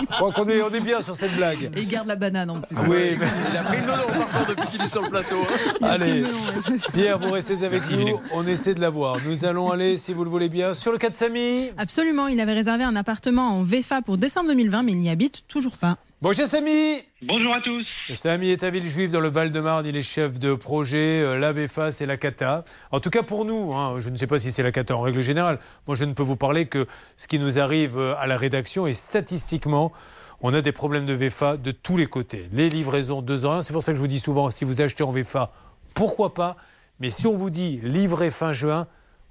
je 0.00 0.06
crois 0.16 0.32
qu'on 0.32 0.48
est, 0.48 0.62
on 0.62 0.70
est 0.72 0.80
bien 0.80 1.00
sur 1.00 1.14
cette 1.14 1.34
blague. 1.36 1.70
Et 1.76 1.80
il 1.80 1.88
garde 1.88 2.06
la 2.08 2.16
banane 2.16 2.50
en 2.50 2.60
plus. 2.60 2.76
Oui, 2.88 3.16
mais- 3.18 3.26
Il 3.50 3.56
a 3.56 3.62
pris 3.62 3.76
le 3.78 3.82
melon 3.82 4.06
par 4.08 4.28
contre 4.30 4.54
depuis 4.56 4.68
qu'il 4.68 4.82
est 4.82 4.90
sur 4.90 5.02
le 5.02 5.10
plateau. 5.10 5.36
hein. 5.80 5.86
Allez, 5.86 6.24
Pierre, 6.92 7.18
vous 7.18 7.30
restez 7.30 7.64
avec 7.64 7.88
nous. 7.90 8.20
On 8.32 8.46
essaie 8.46 8.74
de 8.74 8.80
la 8.80 8.90
voir. 8.90 9.16
Nous 9.26 9.44
allons 9.44 9.70
aller, 9.70 9.96
si 9.96 10.12
vous 10.12 10.24
le 10.24 10.30
voulez 10.30 10.48
bien, 10.48 10.74
sur 10.74 10.92
le 10.92 10.98
cas 10.98 11.08
de 11.08 11.14
Samy. 11.14 11.70
Absolument, 11.78 12.26
il 12.28 12.40
avait 12.40 12.52
réservé 12.54 12.84
un 12.84 12.96
appartement 12.96 13.58
en 13.58 13.62
VFA 13.62 14.02
pour 14.02 14.18
décembre 14.18 14.48
2020, 14.48 14.82
mais 14.82 14.92
il 14.92 14.98
n'y 14.98 15.10
habite 15.10 15.42
toujours 15.48 15.76
pas. 15.76 15.96
Bonjour 16.22 16.46
Samy 16.46 17.02
Bonjour 17.22 17.54
à 17.54 17.62
tous. 17.62 17.86
Samy 18.12 18.50
est 18.50 18.62
à 18.62 18.68
Villejuif 18.68 19.10
dans 19.10 19.20
le 19.20 19.30
Val-de-Marne, 19.30 19.86
il 19.86 19.96
est 19.96 20.02
chef 20.02 20.38
de 20.38 20.54
projet, 20.54 21.22
euh, 21.22 21.38
la 21.38 21.50
VFA 21.50 21.92
c'est 21.92 22.04
la 22.04 22.18
cata. 22.18 22.62
En 22.92 23.00
tout 23.00 23.08
cas 23.08 23.22
pour 23.22 23.46
nous, 23.46 23.72
hein, 23.72 23.98
je 24.00 24.10
ne 24.10 24.16
sais 24.18 24.26
pas 24.26 24.38
si 24.38 24.52
c'est 24.52 24.62
la 24.62 24.70
cata 24.70 24.94
en 24.94 25.00
règle 25.00 25.22
générale, 25.22 25.58
moi 25.86 25.96
je 25.96 26.04
ne 26.04 26.12
peux 26.12 26.22
vous 26.22 26.36
parler 26.36 26.66
que 26.66 26.86
ce 27.16 27.26
qui 27.26 27.38
nous 27.38 27.58
arrive 27.58 27.96
euh, 27.96 28.14
à 28.18 28.26
la 28.26 28.36
rédaction 28.36 28.86
et 28.86 28.92
statistiquement, 28.92 29.92
on 30.42 30.52
a 30.52 30.60
des 30.60 30.72
problèmes 30.72 31.06
de 31.06 31.14
VFA 31.14 31.56
de 31.56 31.70
tous 31.70 31.96
les 31.96 32.06
côtés. 32.06 32.50
Les 32.52 32.68
livraisons 32.68 33.22
2 33.22 33.46
en 33.46 33.52
1, 33.52 33.62
c'est 33.62 33.72
pour 33.72 33.82
ça 33.82 33.92
que 33.92 33.96
je 33.96 34.02
vous 34.02 34.06
dis 34.06 34.20
souvent, 34.20 34.50
si 34.50 34.66
vous 34.66 34.82
achetez 34.82 35.02
en 35.02 35.10
VFA, 35.10 35.50
pourquoi 35.94 36.34
pas, 36.34 36.56
mais 36.98 37.08
si 37.08 37.26
on 37.28 37.34
vous 37.34 37.48
dit 37.48 37.80
livrer 37.82 38.30
fin 38.30 38.52
juin, 38.52 38.88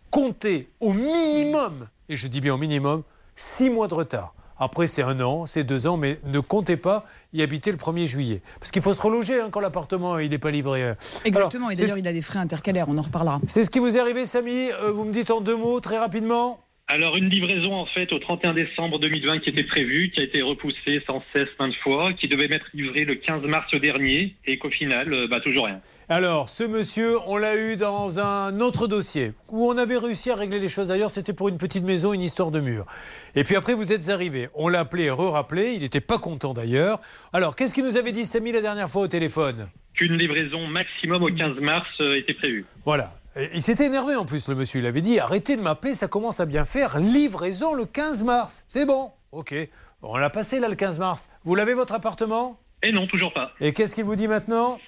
comptez 0.09 0.71
au 0.79 0.93
minimum, 0.93 1.85
et 2.09 2.15
je 2.15 2.27
dis 2.27 2.41
bien 2.41 2.55
au 2.55 2.57
minimum, 2.57 3.03
6 3.35 3.69
mois 3.69 3.87
de 3.87 3.93
retard. 3.93 4.33
Après, 4.59 4.87
c'est 4.87 5.01
un 5.03 5.19
an, 5.21 5.45
c'est 5.45 5.63
deux 5.63 5.87
ans, 5.87 5.97
mais 5.97 6.19
ne 6.25 6.39
comptez 6.39 6.77
pas 6.77 7.05
y 7.33 7.41
habiter 7.41 7.71
le 7.71 7.77
1er 7.77 8.05
juillet. 8.05 8.41
Parce 8.59 8.71
qu'il 8.71 8.81
faut 8.81 8.93
se 8.93 9.01
reloger 9.01 9.39
hein, 9.39 9.49
quand 9.51 9.59
l'appartement 9.61 10.19
il 10.19 10.29
n'est 10.31 10.37
pas 10.37 10.51
livré. 10.51 10.93
Exactement, 11.23 11.67
Alors, 11.67 11.71
et 11.71 11.81
d'ailleurs, 11.81 11.97
il 11.97 12.07
a 12.07 12.13
des 12.13 12.21
frais 12.21 12.39
intercalaires, 12.39 12.87
on 12.89 12.97
en 12.97 13.01
reparlera. 13.03 13.39
C'est 13.47 13.63
ce 13.63 13.69
qui 13.69 13.79
vous 13.79 13.95
est 13.97 13.99
arrivé, 13.99 14.25
Samy 14.25 14.69
Euh, 14.71 14.91
Vous 14.91 15.05
me 15.05 15.11
dites 15.13 15.31
en 15.31 15.41
deux 15.41 15.55
mots, 15.57 15.79
très 15.79 15.97
rapidement 15.97 16.59
Alors, 16.91 17.17
une 17.17 17.29
livraison 17.29 17.75
en 17.75 17.85
fait 17.85 18.11
au 18.13 18.17
31 18.17 18.55
décembre 18.55 18.97
2020 18.97 19.41
qui 19.41 19.51
était 19.51 19.63
prévue, 19.63 20.09
qui 20.09 20.21
a 20.21 20.23
été 20.23 20.41
repoussée 20.41 21.03
sans 21.05 21.23
cesse 21.31 21.47
plein 21.55 21.67
de 21.67 21.75
fois, 21.75 22.13
qui 22.13 22.27
devait 22.27 22.47
m'être 22.47 22.65
livrée 22.73 23.05
le 23.05 23.13
15 23.13 23.43
mars 23.43 23.69
dernier, 23.79 24.35
et 24.47 24.57
qu'au 24.57 24.71
final, 24.71 25.13
euh, 25.13 25.27
bah, 25.27 25.39
toujours 25.39 25.67
rien. 25.67 25.81
Alors, 26.09 26.49
ce 26.49 26.63
monsieur, 26.63 27.17
on 27.27 27.37
l'a 27.37 27.55
eu 27.57 27.75
dans 27.75 28.19
un 28.19 28.59
autre 28.59 28.87
dossier 28.87 29.33
où 29.49 29.69
on 29.69 29.77
avait 29.77 29.99
réussi 29.99 30.31
à 30.31 30.35
régler 30.35 30.59
les 30.59 30.67
choses. 30.67 30.87
D'ailleurs, 30.87 31.11
c'était 31.11 31.33
pour 31.33 31.49
une 31.49 31.59
petite 31.59 31.83
maison, 31.83 32.11
une 32.11 32.23
histoire 32.23 32.49
de 32.49 32.59
mur. 32.59 32.87
Et 33.35 33.43
puis 33.43 33.55
après, 33.55 33.75
vous 33.75 33.93
êtes 33.93 34.09
arrivé. 34.09 34.47
On 34.55 34.67
l'a 34.67 34.79
appelé, 34.79 35.11
re-rappelé. 35.11 35.73
Il 35.75 35.81
n'était 35.81 36.01
pas 36.01 36.17
content 36.17 36.55
d'ailleurs. 36.55 37.01
Alors, 37.33 37.55
qu'est-ce 37.55 37.75
qu'il 37.75 37.83
nous 37.83 37.97
avait 37.97 38.13
dit, 38.13 38.25
Samy, 38.25 38.51
la 38.51 38.61
dernière 38.61 38.89
fois 38.89 39.03
au 39.03 39.07
téléphone? 39.07 39.69
Qu'une 39.93 40.17
livraison 40.17 40.65
maximum 40.65 41.21
au 41.21 41.29
15 41.29 41.59
mars 41.59 41.87
euh, 41.99 42.17
était 42.17 42.33
prévue. 42.33 42.65
Voilà. 42.83 43.18
Il 43.53 43.61
s'était 43.61 43.85
énervé 43.85 44.15
en 44.15 44.25
plus, 44.25 44.47
le 44.47 44.55
monsieur. 44.55 44.79
Il 44.79 44.85
avait 44.85 45.01
dit 45.01 45.19
arrêtez 45.19 45.55
de 45.55 45.61
m'appeler, 45.61 45.95
ça 45.95 46.07
commence 46.07 46.39
à 46.39 46.45
bien 46.45 46.65
faire. 46.65 46.99
Livraison 46.99 47.73
le 47.73 47.85
15 47.85 48.23
mars. 48.23 48.63
C'est 48.67 48.85
bon. 48.85 49.11
Ok. 49.31 49.53
On 50.01 50.17
l'a 50.17 50.29
passé 50.29 50.59
là 50.59 50.67
le 50.69 50.75
15 50.75 50.99
mars. 50.99 51.29
Vous 51.43 51.55
l'avez 51.55 51.73
votre 51.73 51.93
appartement? 51.93 52.59
Et 52.81 52.91
non, 52.91 53.07
toujours 53.07 53.33
pas. 53.33 53.51
Et 53.59 53.73
qu'est-ce 53.73 53.95
qu'il 53.95 54.05
vous 54.05 54.15
dit 54.15 54.27
maintenant? 54.27 54.79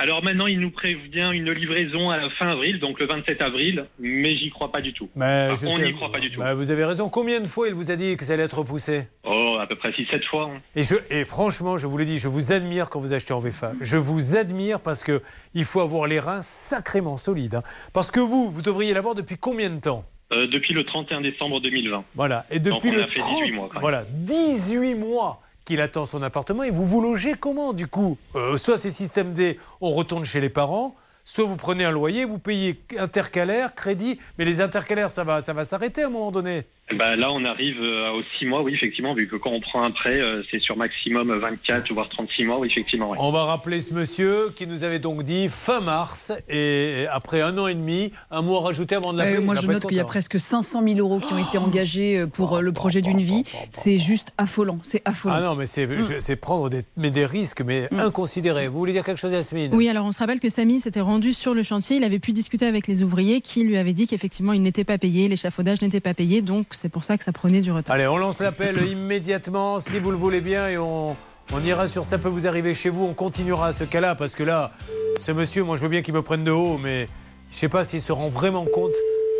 Alors 0.00 0.22
maintenant, 0.22 0.46
il 0.46 0.60
nous 0.60 0.70
prévient 0.70 1.30
une 1.32 1.50
livraison 1.50 2.10
à 2.10 2.16
la 2.18 2.30
fin 2.30 2.48
avril, 2.48 2.78
donc 2.78 3.00
le 3.00 3.06
27 3.06 3.42
avril, 3.42 3.84
mais 3.98 4.36
j'y 4.36 4.48
crois 4.50 4.70
pas 4.70 4.80
du 4.80 4.92
tout. 4.92 5.08
Mais 5.16 5.48
on 5.66 5.78
n'y 5.78 5.92
croit 5.92 6.12
pas 6.12 6.20
du 6.20 6.30
tout. 6.30 6.38
Bah, 6.38 6.54
vous 6.54 6.70
avez 6.70 6.84
raison. 6.84 7.08
Combien 7.08 7.40
de 7.40 7.46
fois 7.48 7.66
il 7.66 7.74
vous 7.74 7.90
a 7.90 7.96
dit 7.96 8.16
que 8.16 8.24
ça 8.24 8.34
allait 8.34 8.44
être 8.44 8.58
repoussé 8.58 9.08
Oh, 9.24 9.56
à 9.60 9.66
peu 9.66 9.74
près 9.74 9.90
6-7 9.90 10.24
fois. 10.30 10.50
hein. 10.54 10.60
et, 10.76 10.84
je, 10.84 10.94
et 11.10 11.24
franchement, 11.24 11.78
je 11.78 11.88
vous 11.88 11.98
le 11.98 12.04
dis, 12.04 12.18
je 12.18 12.28
vous 12.28 12.52
admire 12.52 12.90
quand 12.90 13.00
vous 13.00 13.12
achetez 13.12 13.32
en 13.34 13.40
VFA. 13.40 13.72
Je 13.80 13.96
vous 13.96 14.36
admire 14.36 14.78
parce 14.80 15.02
que 15.02 15.20
il 15.54 15.64
faut 15.64 15.80
avoir 15.80 16.06
les 16.06 16.20
reins 16.20 16.42
sacrément 16.42 17.16
solides. 17.16 17.56
hein. 17.56 17.62
Parce 17.92 18.12
que 18.12 18.20
vous, 18.20 18.50
vous 18.52 18.62
devriez 18.62 18.94
l'avoir 18.94 19.16
depuis 19.16 19.36
combien 19.36 19.68
de 19.68 19.80
temps 19.80 20.04
Euh, 20.32 20.46
depuis 20.46 20.74
le 20.74 20.84
31 20.84 21.22
décembre 21.22 21.60
2020. 21.60 22.04
Voilà. 22.14 22.46
Et 22.52 22.60
Donc, 22.60 22.74
depuis 22.74 22.90
on 22.90 22.92
le 22.98 23.02
a 23.02 23.06
fait 23.08 23.18
30 23.18 23.40
18 23.40 23.52
mois, 23.52 23.66
quand 23.66 23.74
même. 23.74 23.80
Voilà, 23.80 24.04
18 24.12 24.94
mois 24.94 25.42
qu'il 25.68 25.82
attend 25.82 26.06
son 26.06 26.22
appartement. 26.22 26.62
Et 26.62 26.70
vous 26.70 26.86
vous 26.86 27.02
logez 27.02 27.34
comment, 27.34 27.74
du 27.74 27.86
coup? 27.88 28.16
Euh, 28.34 28.56
Soit 28.56 28.78
c'est 28.78 28.88
système 28.88 29.34
D, 29.34 29.58
on 29.82 29.90
retourne 29.90 30.24
chez 30.24 30.40
les 30.40 30.48
parents. 30.48 30.96
Soit 31.24 31.44
vous 31.44 31.56
prenez 31.56 31.84
un 31.84 31.90
loyer, 31.90 32.24
vous 32.24 32.38
payez 32.38 32.82
intercalaire, 32.98 33.74
crédit, 33.74 34.18
mais 34.38 34.46
les 34.46 34.62
intercalaires, 34.62 35.10
ça 35.10 35.24
va, 35.24 35.42
ça 35.42 35.52
va 35.52 35.66
s'arrêter 35.66 36.02
à 36.02 36.06
un 36.06 36.10
moment 36.10 36.30
donné. 36.32 36.64
Bah, 36.96 37.16
là, 37.16 37.32
on 37.32 37.44
arrive 37.44 37.80
euh, 37.82 38.12
aux 38.12 38.22
6 38.38 38.46
mois, 38.46 38.62
oui, 38.62 38.72
effectivement, 38.74 39.14
vu 39.14 39.28
que 39.28 39.36
quand 39.36 39.50
on 39.50 39.60
prend 39.60 39.82
un 39.82 39.90
prêt, 39.90 40.20
euh, 40.20 40.42
c'est 40.50 40.60
sur 40.60 40.76
maximum 40.76 41.32
24 41.38 41.92
voire 41.92 42.08
36 42.08 42.44
mois, 42.44 42.58
oui, 42.58 42.68
effectivement. 42.68 43.14
On 43.18 43.30
va 43.30 43.44
rappeler 43.44 43.80
ce 43.80 43.92
monsieur 43.92 44.50
qui 44.56 44.66
nous 44.66 44.84
avait 44.84 44.98
donc 44.98 45.22
dit 45.22 45.48
fin 45.48 45.80
mars 45.80 46.32
et 46.48 47.06
après 47.10 47.42
un 47.42 47.58
an 47.58 47.66
et 47.66 47.74
demi, 47.74 48.12
un 48.30 48.42
mois 48.42 48.60
rajouté 48.60 48.94
avant 48.94 49.12
de 49.12 49.18
l'appeler. 49.18 49.36
Euh, 49.38 49.42
moi, 49.42 49.54
il 49.56 49.62
je 49.62 49.66
note 49.70 49.86
qu'il 49.86 49.96
y 49.96 50.00
a 50.00 50.04
presque 50.04 50.40
500 50.40 50.82
000 50.82 50.98
euros 50.98 51.20
qui 51.20 51.32
ont 51.32 51.38
été 51.38 51.58
engagés 51.58 52.24
pour 52.32 52.60
le 52.60 52.72
projet 52.72 53.02
d'une 53.02 53.20
vie. 53.20 53.44
C'est 53.70 53.98
juste 53.98 54.32
affolant. 54.38 54.78
C'est 54.82 55.02
affolant. 55.04 55.34
Ah 55.36 55.40
non, 55.42 55.54
mais 55.54 55.66
c'est 55.66 55.86
Mm. 55.86 56.36
prendre 56.36 56.68
des, 56.68 56.82
mais 56.96 57.10
des 57.10 57.26
risques, 57.26 57.62
mais 57.62 57.88
inconsidérés. 57.92 58.68
Vous 58.68 58.78
voulez 58.78 58.92
dire 58.92 59.04
quelque 59.04 59.18
chose, 59.18 59.32
Yasmine? 59.32 59.74
Oui, 59.74 59.88
alors 59.88 60.06
on 60.06 60.12
se 60.12 60.18
rappelle 60.18 60.40
que 60.40 60.48
Samy 60.48 60.80
s'était 60.80 61.00
rendu 61.00 61.32
sur 61.32 61.54
le 61.54 61.62
chantier. 61.62 61.96
Il 61.96 62.04
avait 62.04 62.18
pu 62.18 62.32
discuter 62.32 62.66
avec 62.66 62.86
les 62.86 63.02
ouvriers 63.02 63.40
qui 63.40 63.64
lui 63.64 63.76
avaient 63.76 63.92
dit 63.92 64.06
qu'effectivement 64.06 64.52
il 64.52 64.62
n'était 64.62 64.84
pas 64.84 64.98
payé, 64.98 65.28
l'échafaudage 65.28 65.82
n'était 65.82 66.00
pas 66.00 66.14
payé, 66.14 66.42
donc 66.42 66.66
c'est 66.78 66.88
pour 66.88 67.04
ça 67.04 67.18
que 67.18 67.24
ça 67.24 67.32
prenait 67.32 67.60
du 67.60 67.72
retard. 67.72 67.94
Allez, 67.94 68.06
on 68.06 68.16
lance 68.16 68.40
l'appel 68.40 68.78
immédiatement, 68.90 69.80
si 69.80 69.98
vous 69.98 70.10
le 70.10 70.16
voulez 70.16 70.40
bien, 70.40 70.68
et 70.68 70.78
on, 70.78 71.16
on 71.52 71.64
ira 71.64 71.88
sur 71.88 72.04
Ça 72.04 72.18
peut 72.18 72.28
vous 72.28 72.46
arriver 72.46 72.72
chez 72.74 72.88
vous. 72.88 73.04
On 73.04 73.14
continuera 73.14 73.68
à 73.68 73.72
ce 73.72 73.84
cas-là, 73.84 74.14
parce 74.14 74.34
que 74.34 74.42
là, 74.44 74.70
ce 75.18 75.32
monsieur, 75.32 75.64
moi 75.64 75.76
je 75.76 75.82
veux 75.82 75.88
bien 75.88 76.02
qu'il 76.02 76.14
me 76.14 76.22
prenne 76.22 76.44
de 76.44 76.50
haut, 76.52 76.78
mais 76.78 77.06
je 77.50 77.54
ne 77.56 77.58
sais 77.58 77.68
pas 77.68 77.84
s'il 77.84 78.00
se 78.00 78.12
rend 78.12 78.28
vraiment 78.28 78.64
compte 78.66 78.94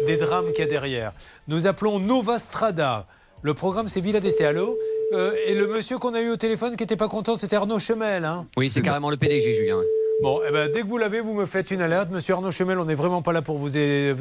des 0.06 0.16
drames 0.16 0.46
qu'il 0.52 0.60
y 0.64 0.66
a 0.66 0.70
derrière. 0.70 1.12
Nous 1.48 1.66
appelons 1.66 1.98
Nova 2.00 2.38
Strada. 2.38 3.06
Le 3.42 3.54
programme, 3.54 3.86
c'est 3.88 4.00
Villa 4.00 4.18
d'Este. 4.20 4.40
Allô 4.40 4.76
Euh, 5.12 5.32
Et 5.46 5.54
le 5.54 5.68
monsieur 5.68 5.98
qu'on 5.98 6.14
a 6.14 6.20
eu 6.20 6.30
au 6.30 6.36
téléphone 6.36 6.74
qui 6.76 6.82
n'était 6.82 6.96
pas 6.96 7.06
content, 7.08 7.36
c'était 7.36 7.54
Arnaud 7.56 7.78
Chemel. 7.78 8.24
Hein 8.24 8.46
Oui, 8.56 8.68
c'est 8.68 8.80
carrément 8.80 9.10
le 9.10 9.16
PDG, 9.16 9.54
Julien. 9.54 9.80
Bon, 10.20 10.40
eh 10.48 10.50
ben, 10.50 10.68
dès 10.72 10.82
que 10.82 10.86
vous 10.88 10.98
l'avez, 10.98 11.20
vous 11.20 11.34
me 11.34 11.46
faites 11.46 11.70
une 11.70 11.80
alerte. 11.80 12.10
Monsieur 12.10 12.34
Arnaud 12.34 12.50
Chemel, 12.50 12.80
on 12.80 12.84
n'est 12.84 12.96
vraiment 12.96 13.22
pas 13.22 13.32
là 13.32 13.40
pour 13.40 13.56
vous 13.56 13.76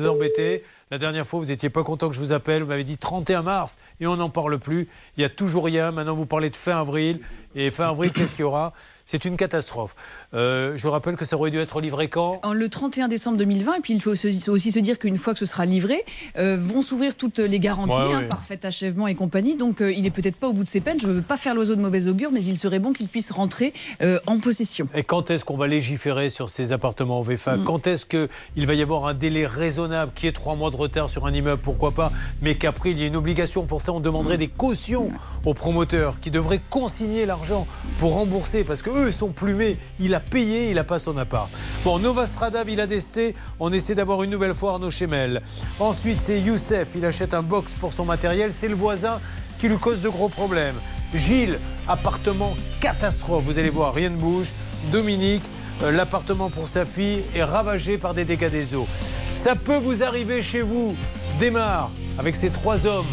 embêter. 0.08 0.64
La 0.90 0.98
dernière 0.98 1.28
fois, 1.28 1.40
vous 1.40 1.48
n'étiez 1.48 1.70
pas 1.70 1.84
content 1.84 2.08
que 2.08 2.16
je 2.16 2.20
vous 2.20 2.32
appelle. 2.32 2.62
Vous 2.64 2.70
m'avez 2.70 2.86
dit 2.86 2.98
31 2.98 3.42
mars 3.42 3.76
et 4.00 4.08
on 4.08 4.16
n'en 4.16 4.30
parle 4.30 4.58
plus. 4.58 4.88
Il 5.18 5.20
n'y 5.20 5.26
a 5.26 5.30
toujours 5.30 5.66
rien. 5.66 5.92
Maintenant, 5.92 6.14
vous 6.14 6.26
parlez 6.26 6.50
de 6.50 6.56
fin 6.56 6.80
avril. 6.80 7.20
Et 7.56 7.72
fin 7.72 7.90
avril, 7.90 8.12
qu'est-ce 8.12 8.32
qu'il 8.36 8.42
y 8.42 8.44
aura? 8.44 8.74
C'est 9.04 9.26
une 9.26 9.36
catastrophe. 9.36 9.96
Euh, 10.34 10.74
je 10.78 10.88
rappelle 10.88 11.16
que 11.16 11.26
ça 11.26 11.38
aurait 11.38 11.50
dû 11.50 11.58
être 11.58 11.80
livré 11.82 12.08
quand? 12.08 12.40
En 12.44 12.54
Le 12.54 12.70
31 12.70 13.08
décembre 13.08 13.38
2020, 13.38 13.76
et 13.76 13.80
puis 13.80 13.94
il 13.94 14.02
faut 14.02 14.12
aussi 14.12 14.72
se 14.72 14.80
dire 14.80 15.00
qu'une 15.00 15.18
fois 15.18 15.34
que 15.34 15.40
ce 15.40 15.46
sera 15.46 15.66
livré, 15.66 16.04
euh, 16.38 16.58
vont 16.60 16.82
s'ouvrir 16.82 17.16
toutes 17.16 17.40
les 17.40 17.60
garanties, 17.60 17.96
Ouais, 17.96 18.14
hein, 18.14 18.24
parfait 18.30 18.60
achèvement 18.66 19.08
et 19.08 19.16
compagnie. 19.16 19.56
Donc 19.56 19.82
euh, 19.82 19.92
il 19.92 20.06
est 20.06 20.12
peut-être 20.12 20.36
pas 20.36 20.50
au 20.50 20.54
bout 20.54 20.64
de 20.64 20.68
ses 20.68 20.82
peines. 20.82 21.00
Je 21.00 21.08
ne 21.08 21.14
veux 21.14 21.22
pas 21.22 21.38
faire 21.38 21.56
l'oiseau 21.56 21.76
de 21.76 21.82
mauvais 21.82 22.08
augure, 22.08 22.32
mais 22.32 22.44
il 22.44 22.58
serait 22.58 22.80
bon 22.80 22.92
qu'il 22.94 23.08
puisse 23.08 23.32
rentrer 23.32 23.74
euh, 24.02 24.20
en 24.28 24.40
possession. 24.40 24.88
Et 24.94 25.04
quand 25.04 25.32
est-ce 25.32 25.46
qu'on 25.46 25.58
va 25.58 25.68
légiférer 25.68 26.30
sur 26.30 26.50
ces 26.50 26.74
appartements 26.74 27.20
en 27.20 27.24
VFA 27.24 27.58
Mm. 27.58 27.64
Quand 27.64 27.88
est-ce 27.88 28.06
qu'il 28.06 28.68
va 28.68 28.74
y 28.74 28.82
avoir 28.82 29.06
un 29.06 29.14
délai 29.14 29.48
raisonnable 29.48 30.12
qui 30.14 30.28
est 30.28 30.34
trois 30.34 30.56
mois 30.56 30.70
de 30.70 30.76
retard 30.78 31.10
sur 31.10 31.26
un 31.26 31.34
immeuble 31.34 31.62
Pourquoi 31.62 31.92
pas 31.92 32.12
Mais 32.42 32.56
qu'après, 32.56 32.92
il 32.92 33.00
y 33.00 33.04
ait 33.04 33.08
une 33.08 33.16
obligation. 33.16 33.66
Pour 33.66 33.82
ça, 33.82 33.92
on 33.92 34.00
demanderait 34.00 34.38
des 34.38 34.48
cautions 34.48 35.10
aux 35.46 35.54
promoteurs 35.54 36.20
qui 36.20 36.32
devraient 36.32 36.62
consigner 36.70 37.26
l'argent 37.26 37.68
pour 38.00 38.14
rembourser 38.14 38.64
parce 38.64 38.82
qu'eux 38.82 39.12
sont 39.12 39.30
plumés. 39.30 39.78
Il 40.00 40.16
a 40.16 40.20
payé, 40.20 40.70
il 40.70 40.76
n'a 40.76 40.84
pas 40.84 41.00
son 41.00 41.18
appart. 41.18 41.50
Bon, 41.84 42.00
Nova 42.00 42.26
Strada, 42.28 42.64
Villa 42.64 42.88
d'Este, 42.88 43.20
on 43.60 43.74
essaie 43.74 43.96
d'avoir 43.96 44.24
une 44.24 44.30
nouvelle 44.30 44.54
fois 44.54 44.74
Arnaud 44.74 44.92
Chemel. 44.92 45.42
Ensuite, 45.80 46.20
c'est 46.20 46.40
Youssef. 46.40 46.90
Il 46.96 47.06
achète 47.06 47.34
un 47.34 47.44
box 47.44 47.74
pour 47.76 47.94
son 47.94 48.06
matériel. 48.06 48.52
C'est 48.54 48.68
le 48.68 48.76
voisin 48.76 49.20
qui 49.60 49.68
lui 49.68 49.78
cause 49.78 50.02
de 50.02 50.10
gros 50.10 50.30
problèmes. 50.30 50.76
Gilles, 51.14 51.60
appartement 51.88 52.56
catastrophe. 52.80 53.44
Vous 53.44 53.60
allez 53.60 53.70
voir, 53.70 53.94
rien 53.94 54.10
ne 54.10 54.18
bouge. 54.18 54.52
Dominique, 54.92 55.44
l'appartement 55.82 56.50
pour 56.50 56.68
sa 56.68 56.86
fille 56.86 57.24
est 57.36 57.44
ravagé 57.44 57.98
par 57.98 58.14
des 58.14 58.26
dégâts 58.26 58.50
des 58.50 58.76
eaux. 58.76 58.88
Ça 59.34 59.56
peut 59.56 59.78
vous 59.78 60.04
arriver 60.04 60.42
chez 60.42 60.62
vous. 60.62 60.96
Démarre 61.40 61.92
avec 62.18 62.36
ces 62.36 62.50
trois 62.50 62.86
hommes 62.86 63.06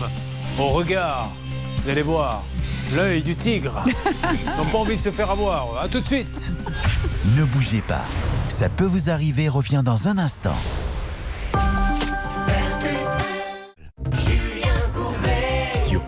au 0.58 0.68
regard. 0.68 1.30
Vous 1.78 1.90
allez 1.90 2.02
voir, 2.02 2.42
l'œil 2.94 3.22
du 3.22 3.34
tigre. 3.34 3.84
Ils 3.86 4.56
n'ont 4.56 4.70
pas 4.70 4.78
envie 4.78 4.96
de 4.96 5.00
se 5.00 5.10
faire 5.10 5.30
avoir. 5.30 5.82
A 5.82 5.88
tout 5.88 6.00
de 6.00 6.06
suite. 6.06 6.52
Ne 7.36 7.44
bougez 7.44 7.82
pas. 7.82 8.04
Ça 8.48 8.68
peut 8.68 8.86
vous 8.86 9.10
arriver 9.10 9.48
revient 9.48 9.82
dans 9.84 10.08
un 10.08 10.16
instant. 10.16 10.56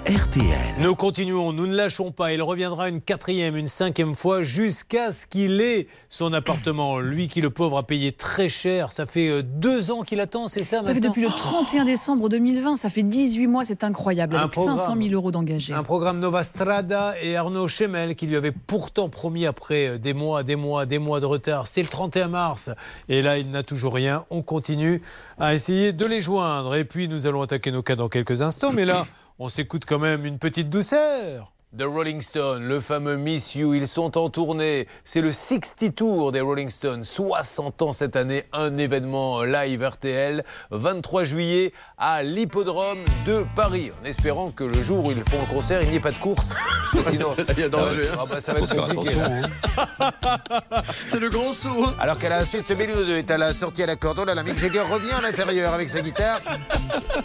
RTL. 0.07 0.47
Nous 0.79 0.95
continuons, 0.95 1.53
nous 1.53 1.67
ne 1.67 1.75
lâchons 1.75 2.13
pas. 2.13 2.33
Il 2.33 2.41
reviendra 2.41 2.89
une 2.89 3.01
quatrième, 3.01 3.57
une 3.57 3.67
cinquième 3.67 4.15
fois 4.15 4.45
jusqu'à 4.45 5.11
ce 5.11 5.27
qu'il 5.27 5.61
ait 5.61 5.89
son 6.09 6.33
appartement. 6.33 7.01
Lui 7.01 7.27
qui, 7.27 7.41
le 7.41 7.51
pauvre, 7.51 7.77
a 7.79 7.83
payé 7.85 8.13
très 8.13 8.49
cher. 8.49 8.93
Ça 8.93 9.05
fait 9.05 9.29
euh, 9.29 9.43
deux 9.43 9.91
ans 9.91 10.03
qu'il 10.03 10.21
attend, 10.21 10.47
c'est 10.47 10.63
ça 10.63 10.85
Ça 10.85 10.95
fait 10.95 11.01
depuis 11.01 11.23
le 11.23 11.29
31 11.29 11.85
décembre 11.85 12.29
2020, 12.29 12.77
ça 12.77 12.89
fait 12.89 13.03
18 13.03 13.49
mois, 13.49 13.65
c'est 13.65 13.83
incroyable, 13.83 14.37
Un 14.37 14.43
avec 14.43 14.53
programme. 14.53 14.77
500 14.77 14.95
000 14.97 15.09
euros 15.13 15.33
d'engagés. 15.33 15.75
Un 15.75 15.83
programme 15.83 16.21
Nova 16.21 16.45
Strada 16.45 17.15
et 17.21 17.35
Arnaud 17.35 17.67
Chemel 17.67 18.15
qui 18.15 18.29
lui 18.29 18.37
avait 18.37 18.53
pourtant 18.53 19.09
promis 19.09 19.45
après 19.45 19.89
euh, 19.89 19.99
des 19.99 20.15
mois, 20.15 20.45
des 20.45 20.55
mois, 20.55 20.87
des 20.87 21.01
mois 21.01 21.19
de 21.19 21.27
retard. 21.27 21.67
C'est 21.67 21.83
le 21.83 21.89
31 21.89 22.29
mars 22.29 22.71
et 23.09 23.23
là 23.23 23.39
il 23.39 23.51
n'a 23.51 23.65
toujours 23.65 23.95
rien. 23.95 24.25
On 24.31 24.43
continue 24.43 25.03
à 25.37 25.53
essayer 25.53 25.93
de 25.93 26.07
les 26.07 26.21
joindre 26.21 26.77
et 26.77 26.85
puis 26.85 27.09
nous 27.09 27.27
allons 27.27 27.43
attaquer 27.43 27.73
nos 27.73 27.83
cas 27.83 27.97
dans 27.97 28.09
quelques 28.09 28.41
instants. 28.43 28.73
Mais 28.73 28.85
là, 28.85 29.05
on 29.39 29.49
s'écoute 29.49 29.85
quand 29.87 29.99
même 29.99 30.25
une 30.25 30.39
petite 30.39 30.71
douceur. 30.71 31.53
The 31.77 31.83
Rolling 31.83 32.23
Stones, 32.23 32.63
le 32.67 32.81
fameux 32.81 33.17
Miss 33.19 33.55
You, 33.55 33.75
ils 33.75 33.87
sont 33.87 34.17
en 34.17 34.31
tournée. 34.31 34.89
C'est 35.05 35.21
le 35.21 35.31
60 35.31 35.95
Tour 35.95 36.33
des 36.33 36.41
Rolling 36.41 36.71
Stones. 36.71 37.05
60 37.05 37.83
ans 37.83 37.93
cette 37.93 38.17
année, 38.17 38.45
un 38.55 38.79
événement 38.79 39.43
live 39.43 39.83
RTL, 39.87 40.43
23 40.71 41.25
juillet 41.25 41.75
à 41.99 42.23
l'hippodrome 42.23 43.01
de 43.27 43.45
Paris. 43.55 43.91
En 44.03 44.07
espérant 44.07 44.51
que 44.53 44.65
le 44.65 44.83
jour 44.83 45.05
où 45.05 45.11
ils 45.11 45.23
font 45.29 45.39
le 45.41 45.55
concert, 45.55 45.83
il 45.83 45.91
n'y 45.91 45.97
ait 45.97 46.01
pas 46.01 46.13
de 46.13 46.19
course. 46.19 46.49
Parce 46.93 47.05
que 47.05 47.11
sinon, 47.13 47.29
Il 47.57 47.61
y 47.61 47.65
a 47.65 47.69
danger, 47.69 48.05
ça 48.05 48.11
va- 48.17 48.23
hein. 48.23 48.25
ah 48.25 48.27
bah, 48.31 48.41
ça 48.41 48.53
va 48.55 48.61
être 48.61 48.75
compliqué. 48.95 49.15
là. 49.17 50.83
C'est 51.07 51.21
le 51.21 51.29
grand 51.29 51.53
saut. 51.53 51.85
hein. 51.85 51.95
Alors 51.99 52.19
qu'à 52.19 52.31
la 52.31 52.45
suite, 52.47 52.73
2 52.73 53.19
est 53.19 53.31
à 53.31 53.37
la 53.37 53.53
sortie 53.53 53.83
à 53.83 53.87
la 53.87 53.97
corde. 53.97 54.21
Oh 54.23 54.25
là 54.25 54.35
là, 54.35 54.43
Mick 54.43 54.57
Jagger 54.59 54.81
revient 54.81 55.13
à 55.13 55.21
l'intérieur 55.21 55.75
avec 55.75 55.91
sa 55.91 56.01
guitare. 56.01 56.41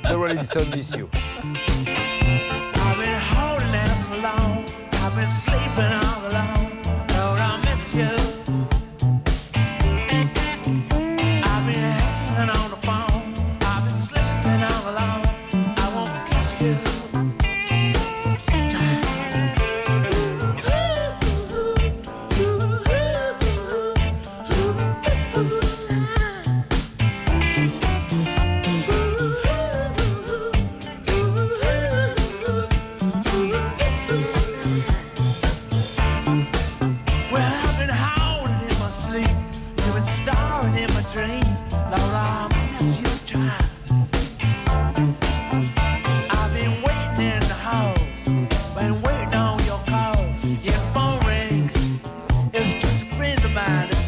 The 0.03 0.09
Rolling 0.13 0.43
Stones, 0.43 0.71
Miss 0.75 0.91
You. 0.91 1.07
Long. 4.21 4.63
I've 4.93 5.15
been 5.15 5.27
sleeping 5.27 6.00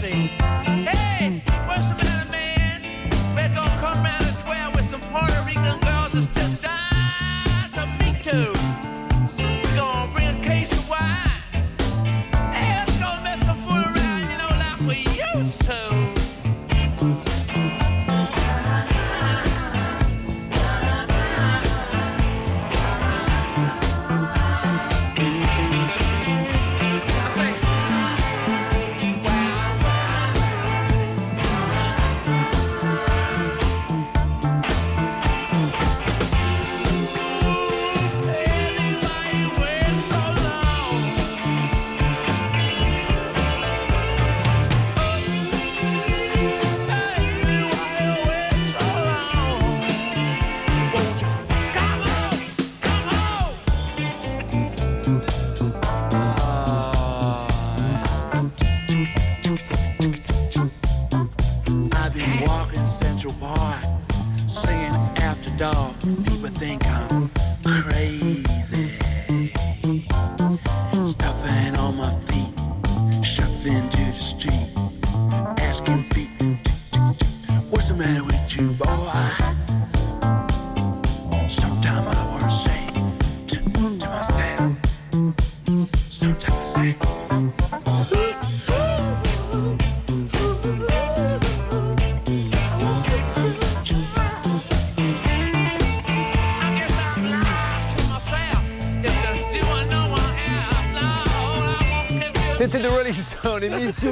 seen. 0.03 0.72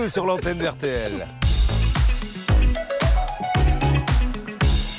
Sur 0.08 0.26
l'antenne 0.28 0.60
d'RTL. 0.60 1.26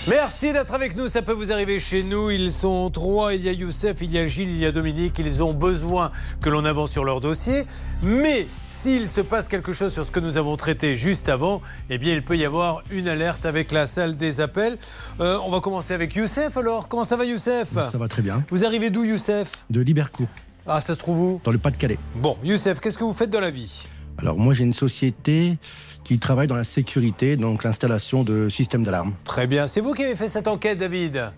Merci 0.08 0.52
d'être 0.52 0.74
avec 0.74 0.96
nous, 0.96 1.06
ça 1.06 1.22
peut 1.22 1.32
vous 1.32 1.52
arriver 1.52 1.78
chez 1.78 2.02
nous. 2.02 2.30
Ils 2.30 2.50
sont 2.52 2.90
trois, 2.90 3.32
il 3.34 3.42
y 3.44 3.48
a 3.48 3.52
Youssef, 3.52 3.98
il 4.02 4.10
y 4.12 4.18
a 4.18 4.26
Gilles, 4.26 4.50
il 4.50 4.58
y 4.58 4.66
a 4.66 4.72
Dominique. 4.72 5.18
Ils 5.20 5.40
ont 5.42 5.54
besoin 5.54 6.10
que 6.40 6.50
l'on 6.50 6.64
avance 6.64 6.90
sur 6.90 7.04
leur 7.04 7.20
dossier. 7.20 7.64
Mais 8.02 8.46
s'il 8.66 9.08
se 9.08 9.20
passe 9.20 9.46
quelque 9.46 9.72
chose 9.72 9.92
sur 9.92 10.04
ce 10.04 10.10
que 10.10 10.18
nous 10.20 10.36
avons 10.36 10.56
traité 10.56 10.96
juste 10.96 11.28
avant, 11.28 11.62
eh 11.88 11.96
bien 11.98 12.12
il 12.12 12.24
peut 12.24 12.36
y 12.36 12.44
avoir 12.44 12.82
une 12.90 13.06
alerte 13.08 13.46
avec 13.46 13.70
la 13.70 13.86
salle 13.86 14.16
des 14.16 14.40
appels. 14.40 14.76
Euh, 15.20 15.38
on 15.46 15.50
va 15.50 15.60
commencer 15.60 15.94
avec 15.94 16.14
Youssef 16.16 16.56
alors. 16.56 16.88
Comment 16.88 17.04
ça 17.04 17.16
va 17.16 17.24
Youssef? 17.24 17.68
Ça 17.72 17.98
va 17.98 18.08
très 18.08 18.22
bien. 18.22 18.42
Vous 18.50 18.64
arrivez 18.64 18.90
d'où 18.90 19.04
Youssef? 19.04 19.64
De 19.70 19.80
Libercourt, 19.80 20.28
Ah, 20.66 20.80
ça 20.80 20.94
se 20.96 20.98
trouve 20.98 21.20
où? 21.20 21.40
Dans 21.44 21.52
le 21.52 21.58
Pas-de-Calais. 21.58 21.98
Bon, 22.16 22.36
Youssef, 22.42 22.80
qu'est-ce 22.80 22.98
que 22.98 23.04
vous 23.04 23.14
faites 23.14 23.30
dans 23.30 23.40
la 23.40 23.50
vie? 23.50 23.86
Alors 24.18 24.38
moi 24.38 24.54
j'ai 24.54 24.64
une 24.64 24.72
société 24.72 25.56
qui 26.04 26.18
travaille 26.18 26.46
dans 26.46 26.56
la 26.56 26.64
sécurité, 26.64 27.36
donc 27.36 27.64
l'installation 27.64 28.24
de 28.24 28.48
systèmes 28.48 28.82
d'alarme. 28.82 29.14
Très 29.24 29.46
bien. 29.46 29.66
C'est 29.66 29.80
vous 29.80 29.94
qui 29.94 30.02
avez 30.02 30.16
fait 30.16 30.28
cette 30.28 30.48
enquête, 30.48 30.78
David 30.78 31.32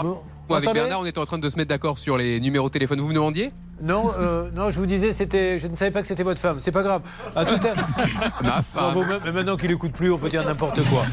Vous 0.00 0.18
Moi, 0.48 0.58
avec 0.58 0.72
Bernard, 0.72 1.00
on 1.00 1.06
était 1.06 1.18
en 1.18 1.24
train 1.24 1.38
de 1.38 1.48
se 1.48 1.56
mettre 1.56 1.70
d'accord 1.70 1.98
sur 1.98 2.16
les 2.16 2.40
numéros 2.40 2.68
de 2.68 2.72
téléphone. 2.72 3.00
Vous 3.00 3.08
me 3.08 3.14
demandiez? 3.14 3.52
Non, 3.82 4.10
euh, 4.18 4.50
non, 4.54 4.70
je 4.70 4.78
vous 4.78 4.86
disais, 4.86 5.12
c'était, 5.12 5.58
je 5.58 5.66
ne 5.66 5.74
savais 5.74 5.90
pas 5.90 6.00
que 6.00 6.08
c'était 6.08 6.22
votre 6.22 6.40
femme. 6.40 6.60
C'est 6.60 6.72
pas 6.72 6.82
grave. 6.82 7.02
À 7.34 7.44
tout 7.44 7.60
à... 7.66 7.74
Ma 8.42 8.62
femme. 8.62 8.94
Bon, 8.94 9.06
bon, 9.06 9.18
mais 9.24 9.32
maintenant 9.32 9.56
qu'il 9.56 9.70
écoute 9.70 9.92
plus, 9.92 10.10
on 10.10 10.18
peut 10.18 10.30
dire 10.30 10.44
n'importe 10.44 10.80
quoi. 10.84 11.04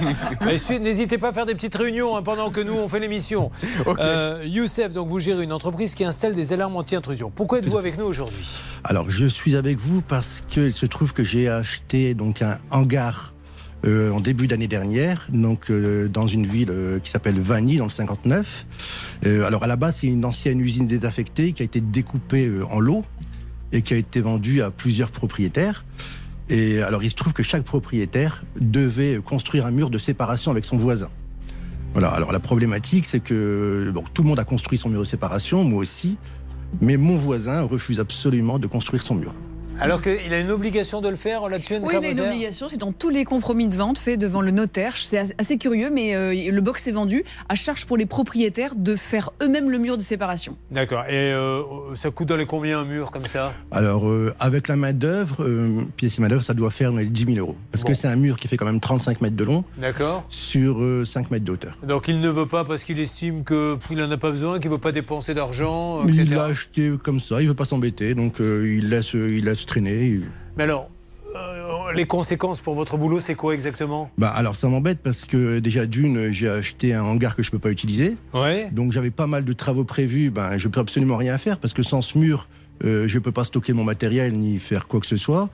N'hésitez 0.80 1.18
pas 1.18 1.30
à 1.30 1.34
faire 1.34 1.46
des 1.46 1.56
petites 1.56 1.76
réunions 1.76 2.16
hein, 2.16 2.24
pendant 2.24 2.50
que 2.52 2.62
nous 2.62 2.74
on 2.74 2.88
fait 2.88 3.00
l'émission. 3.00 3.52
Euh, 4.00 4.44
Youssef, 4.46 4.94
donc 4.94 5.10
vous 5.10 5.20
gérez 5.20 5.44
une 5.44 5.54
entreprise 5.54 5.94
qui 5.94 6.06
installe 6.06 6.36
des 6.36 6.54
alarmes 6.54 6.76
anti-intrusion. 6.76 7.32
Pourquoi 7.36 7.60
êtes-vous 7.60 7.78
avec 7.78 7.98
nous 7.98 8.06
aujourd'hui? 8.06 8.62
Alors 8.84 9.10
je 9.10 9.26
suis 9.26 9.56
avec 9.56 9.78
vous 9.78 10.02
parce 10.02 10.44
qu'il 10.50 10.74
se 10.74 10.86
trouve 10.86 11.14
que 11.14 11.24
j'ai 11.24 11.50
acheté 11.50 12.14
donc 12.14 12.42
un 12.42 12.58
hangar 12.72 13.33
euh, 13.86 14.12
en 14.12 14.20
début 14.20 14.48
d'année 14.48 14.68
dernière, 14.68 15.28
donc 15.30 15.70
euh, 15.70 16.08
dans 16.08 16.28
une 16.28 16.48
ville 16.48 16.70
euh, 16.72 17.00
qui 17.00 17.10
s'appelle 17.12 17.40
Vanny 17.40 17.78
dans 17.78 17.86
le 17.86 17.90
59. 17.90 18.66
Euh, 19.26 19.46
alors 19.46 19.64
à 19.64 19.68
la 19.68 19.76
base 19.76 19.98
c'est 19.98 20.08
une 20.08 20.26
ancienne 20.26 20.60
usine 20.62 20.88
désaffectée 20.88 21.54
qui 21.54 21.62
a 21.62 21.66
été 21.66 21.82
découpée 21.82 22.52
en 22.70 22.80
lots 22.80 23.04
et 23.72 23.82
qui 23.82 23.94
a 23.94 23.98
été 23.98 24.22
vendue 24.22 24.62
à 24.62 24.72
plusieurs 24.72 25.12
propriétaires. 25.12 25.86
Et 26.50 26.82
alors 26.82 27.04
il 27.04 27.10
se 27.10 27.16
trouve 27.16 27.34
que 27.34 27.44
chaque 27.44 27.64
propriétaire 27.64 28.44
devait 28.60 29.20
construire 29.24 29.66
un 29.66 29.72
mur 29.72 29.90
de 29.90 29.98
séparation 29.98 30.52
avec 30.52 30.66
son 30.66 30.78
voisin. 30.78 31.10
Voilà, 31.94 32.10
alors 32.10 32.32
la 32.32 32.40
problématique, 32.40 33.06
c'est 33.06 33.20
que 33.20 33.94
tout 34.14 34.24
le 34.24 34.30
monde 34.30 34.40
a 34.40 34.44
construit 34.44 34.78
son 34.78 34.90
mur 34.90 35.02
de 35.02 35.06
séparation, 35.06 35.64
moi 35.64 35.80
aussi, 35.80 36.18
mais 36.82 36.98
mon 36.98 37.16
voisin 37.16 37.62
refuse 37.62 38.00
absolument 38.00 38.58
de 38.58 38.66
construire 38.66 39.04
son 39.04 39.16
mur. 39.16 39.34
Alors 39.80 40.02
qu'il 40.02 40.34
a 40.34 40.40
une 40.40 40.52
obligation 40.52 41.02
de 41.02 41.10
le 41.10 41.16
faire 41.16 41.50
là-dessus, 41.50 41.76
Oui, 41.82 41.96
il 42.00 42.06
a 42.06 42.10
une 42.12 42.20
obligation, 42.22 42.68
c'est 42.68 42.78
dans 42.78 42.92
tous 42.94 43.10
les 43.10 43.26
compromis 43.26 43.68
de 43.68 43.76
vente 43.76 43.98
faits 43.98 44.20
devant 44.20 44.42
le 44.42 44.52
notaire. 44.52 44.96
C'est 44.96 45.18
as- 45.18 45.34
assez 45.38 45.58
curieux, 45.58 45.90
mais 45.92 46.16
euh, 46.16 46.34
le 46.52 46.62
box 46.62 46.88
est 46.88 46.92
vendu 46.92 47.26
à 47.50 47.56
charge 47.56 47.86
pour 47.86 47.98
les 47.98 48.06
propriétaires 48.06 48.76
de 48.76 48.96
faire 48.96 49.32
eux-mêmes 49.42 49.70
le 49.70 49.80
mur 49.80 49.98
de 49.98 50.04
séparation. 50.04 50.56
D'accord. 50.72 51.04
Et 51.10 51.34
euh, 51.34 51.62
ça 51.96 52.12
coûte 52.12 52.30
dans 52.30 52.38
les 52.38 52.46
combien 52.46 52.80
un 52.80 52.86
mur 52.86 53.12
comme 53.12 53.26
ça? 53.26 53.52
Alors, 53.72 54.08
euh, 54.08 54.34
avec 54.40 54.68
la 54.68 54.76
main-d'œuvre, 54.76 55.44
euh, 55.44 55.82
pièce 55.98 56.18
et 56.18 56.22
main-d'œuvre, 56.22 56.44
ça 56.44 56.54
doit 56.54 56.72
faire 56.72 56.92
les 56.94 57.06
10 57.06 57.26
000 57.34 57.38
euros. 57.40 57.56
Parce 57.72 57.84
que 57.84 57.94
c'est 57.94 58.08
un 58.08 58.16
mur 58.16 58.38
qui 58.38 58.48
fait 58.48 58.58
quand 58.58 58.66
même 58.66 58.80
35 58.80 59.22
mètres 59.22 59.36
de 59.36 59.44
long 59.44 59.66
D'accord. 59.78 60.24
sur 60.30 60.82
euh, 60.82 61.04
5 61.04 61.32
mètres 61.32 61.46
de 61.46 61.52
hauteur. 61.52 61.78
Donc 61.86 62.08
il 62.08 62.20
ne 62.22 62.30
veut 62.30 62.46
pas 62.46 62.64
parce 62.64 62.84
qu'il 62.84 63.00
estime 63.00 63.44
qu'il 63.44 63.98
n'en 63.98 64.10
a 64.12 64.18
pas 64.18 64.32
besoin, 64.32 64.60
qu'il 64.60 64.70
ne 64.70 64.76
veut 64.76 64.82
pas 64.82 64.92
dépenser 64.92 65.34
d'argent, 65.34 66.06
il 66.08 66.30
l'a 66.30 66.46
acheté 66.46 66.92
comme 67.04 67.20
ça, 67.20 67.42
il 67.42 67.48
veut 67.48 67.54
pas 67.54 67.66
s'embêter, 67.66 68.14
donc 68.14 68.40
euh, 68.40 68.72
il, 68.78 68.90
laisse, 68.90 69.14
il 69.14 69.44
laisse 69.46 69.66
traîner. 69.74 70.20
Mais 70.56 70.64
alors, 70.64 70.90
euh, 71.36 71.92
les 71.96 72.06
conséquences 72.06 72.60
pour 72.60 72.76
votre 72.76 72.98
boulot, 72.98 73.20
c'est 73.20 73.34
quoi 73.34 73.56
exactement? 73.56 74.12
Bah, 74.20 74.30
alors 74.30 74.56
ça 74.56 74.68
m'embête 74.68 75.00
parce 75.00 75.26
que 75.26 75.60
déjà 75.60 75.88
d'une, 75.88 76.32
j'ai 76.32 76.48
acheté 76.48 76.94
un 76.94 77.04
hangar 77.04 77.36
que 77.36 77.42
je 77.42 77.50
peux 77.50 77.60
pas 77.60 77.72
utiliser. 77.72 78.16
Ouais. 78.34 78.70
Donc 78.72 78.92
j'avais 78.92 79.10
pas 79.10 79.26
mal 79.26 79.46
de 79.46 79.54
travaux 79.54 79.84
prévus, 79.84 80.30
ben, 80.30 80.58
je 80.58 80.68
peux 80.68 80.80
absolument 80.80 81.18
rien 81.18 81.38
faire 81.40 81.58
parce 81.58 81.74
que 81.74 81.82
sans 81.82 82.04
ce 82.04 82.20
mur, 82.20 82.48
euh, 82.84 83.08
je 83.08 83.18
peux 83.18 83.32
pas 83.32 83.44
stocker 83.44 83.74
mon 83.74 83.84
matériel 83.84 84.34
ni 84.34 84.60
faire 84.60 84.88
quoi 84.88 85.00
que 85.00 85.08
ce 85.08 85.18
soit. 85.18 85.50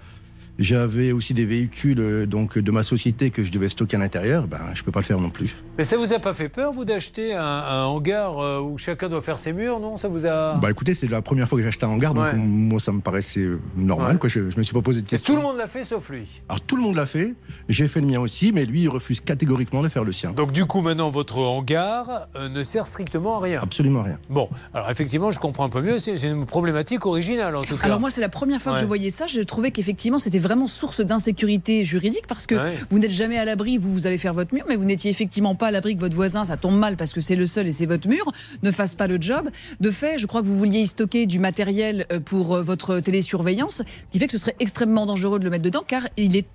J'avais 0.60 1.14
aussi 1.14 1.34
des 1.34 1.45
véhicules 1.45 1.99
euh, 2.02 2.26
donc 2.26 2.57
de 2.57 2.69
ma 2.72 2.84
société 2.84 3.30
que 3.30 3.45
je 3.45 3.52
devais 3.52 3.69
stocker 3.69 3.95
à 3.95 3.99
l'intérieur, 3.99 4.45
ben 4.45 4.60
je 4.73 4.84
peux 4.84 4.91
pas 4.91 4.99
le 4.99 5.06
faire 5.06 5.19
non 5.22 5.30
plus. 5.30 5.56
Mais 5.77 5.86
ça 5.86 5.95
vous 5.95 6.11
a 6.11 6.19
pas 6.19 6.34
fait 6.34 6.49
peur, 6.49 6.73
vous, 6.73 6.84
d'acheter 6.84 7.34
un, 7.34 7.41
un 7.41 7.86
hangar 7.86 8.38
euh, 8.40 8.60
où 8.60 8.77
chacun 8.77 9.07
doit 9.07 9.22
faire 9.22 9.40
ses 9.40 9.53
murs, 9.53 9.80
non? 9.80 9.95
Ça 9.95 10.10
vous 10.10 10.26
a. 10.26 10.56
Bah 10.56 10.69
écoutez, 10.69 10.94
c'est 10.94 11.07
la 11.07 11.22
première 11.22 11.48
fois 11.48 11.57
que 11.57 11.64
j'ai 11.64 11.69
acheté 11.69 11.86
un 11.86 11.90
hangar, 11.90 12.14
donc 12.14 12.26
Ouais. 12.26 12.34
moi 12.36 12.80
ça 12.81 12.91
me 12.91 12.99
paraissait 12.99 13.40
euh, 13.40 13.60
normal, 13.77 14.14
Ouais. 14.14 14.19
quoi. 14.19 14.30
Je, 14.30 14.49
je 14.49 14.57
me 14.57 14.64
suis 14.64 14.73
pas 14.73 14.81
posé 14.81 14.99
de 14.99 15.06
Et 15.06 15.10
questions. 15.10 15.34
tout 15.34 15.40
le 15.40 15.45
monde 15.48 15.56
l'a 15.57 15.68
fait 15.68 15.86
sauf 15.86 16.10
lui. 16.10 16.23
Alors 16.49 16.60
tout 16.60 16.76
le 16.76 16.81
monde 16.81 16.95
l'a 16.98 17.06
fait, 17.06 17.34
j'ai 17.69 17.88
fait 17.88 18.02
le 18.02 18.07
mien 18.07 18.19
aussi, 18.19 18.52
mais 18.52 18.65
lui 18.65 18.81
il 18.81 18.90
refuse 18.90 19.22
catégoriquement 19.22 19.81
de 19.81 19.88
faire 19.88 20.03
le 20.03 20.11
sien. 20.11 20.31
Donc 20.31 20.52
du 20.52 20.65
coup, 20.65 20.81
maintenant, 20.81 21.10
votre 21.10 21.38
hangar 21.40 22.27
euh, 22.36 22.49
ne 22.49 22.64
sert 22.64 22.86
strictement 22.86 23.38
à 23.38 23.41
rien. 23.41 23.60
Absolument 23.64 24.03
rien. 24.03 24.19
Bon, 24.30 24.49
alors 24.73 24.90
effectivement, 24.91 25.31
je 25.31 25.40
comprends 25.40 25.64
un 25.64 25.69
peu 25.69 25.81
mieux. 25.81 25.99
C'est 25.99 26.18
une 26.22 26.45
problématique 26.45 27.06
originale, 27.06 27.56
en 27.56 27.61
tout 27.64 27.77
cas. 27.77 27.86
Alors 27.86 28.02
moi, 28.02 28.10
c'est 28.10 28.19
la 28.22 28.27
première 28.30 28.61
fois 28.61 28.73
que 28.73 28.80
je 28.81 28.86
voyais 28.86 29.11
ça. 29.11 29.26
Je 29.26 29.40
trouvais 29.40 29.72
qu'effectivement, 29.72 30.19
c'était 30.19 30.40
vraiment 30.49 30.65
source 30.67 31.01
d'insécurité 31.01 31.85
juridique 31.85 32.26
parce 32.27 32.47
que 32.47 32.55
Ouais. 32.55 32.73
vous 32.89 32.97
n'êtes 32.97 33.11
jamais 33.11 33.38
à 33.38 33.45
l'abri. 33.45 33.77
Vous, 33.77 33.91
vous 33.91 34.07
allez 34.07 34.17
faire 34.17 34.34
votre 34.34 34.51
mur, 34.53 34.63
mais 34.67 34.76
vous 34.76 34.84
n'étiez 34.84 35.11
effectivement 35.11 35.53
pas 35.53 35.67
à 35.67 35.71
l'abri 35.71 35.93
que 35.95 35.99
votre 35.99 36.15
voisin, 36.15 36.43
ça 36.43 36.57
tombe 36.57 36.76
mal 36.77 36.97
parce 36.97 37.13
que 37.13 37.21
c'est 37.21 37.35
le 37.35 37.45
seul 37.45 37.67
et 37.67 37.71
c'est 37.71 37.85
votre 37.85 38.07
mur, 38.07 38.31
ne 38.63 38.71
fasse 38.71 38.95
pas 38.95 39.05
le 39.05 39.21
job. 39.21 39.49
De 39.80 39.91
fait, 39.91 40.17
je 40.17 40.26
crois 40.26 40.41
que 40.41 40.47
vous 40.47 40.55
vouliez 40.57 40.80
y 40.80 40.88
stocker 40.88 41.27
du 41.27 41.38
matériel 41.39 42.07
euh, 42.11 42.19
pour 42.19 42.55
euh, 42.55 42.61
votre 42.63 42.99
télésurveillance, 42.99 43.84
ce 44.07 44.11
qui 44.11 44.17
fait 44.19 44.26
que 44.26 44.31
ce 44.34 44.39
serait 44.39 44.55
extrêmement 44.59 45.05
dangereux 45.05 45.38
de 45.38 45.43
le 45.43 45.51
mettre 45.51 45.63
dedans 45.63 45.84
car 45.88 46.07
il 46.17 46.35
est 46.35 46.47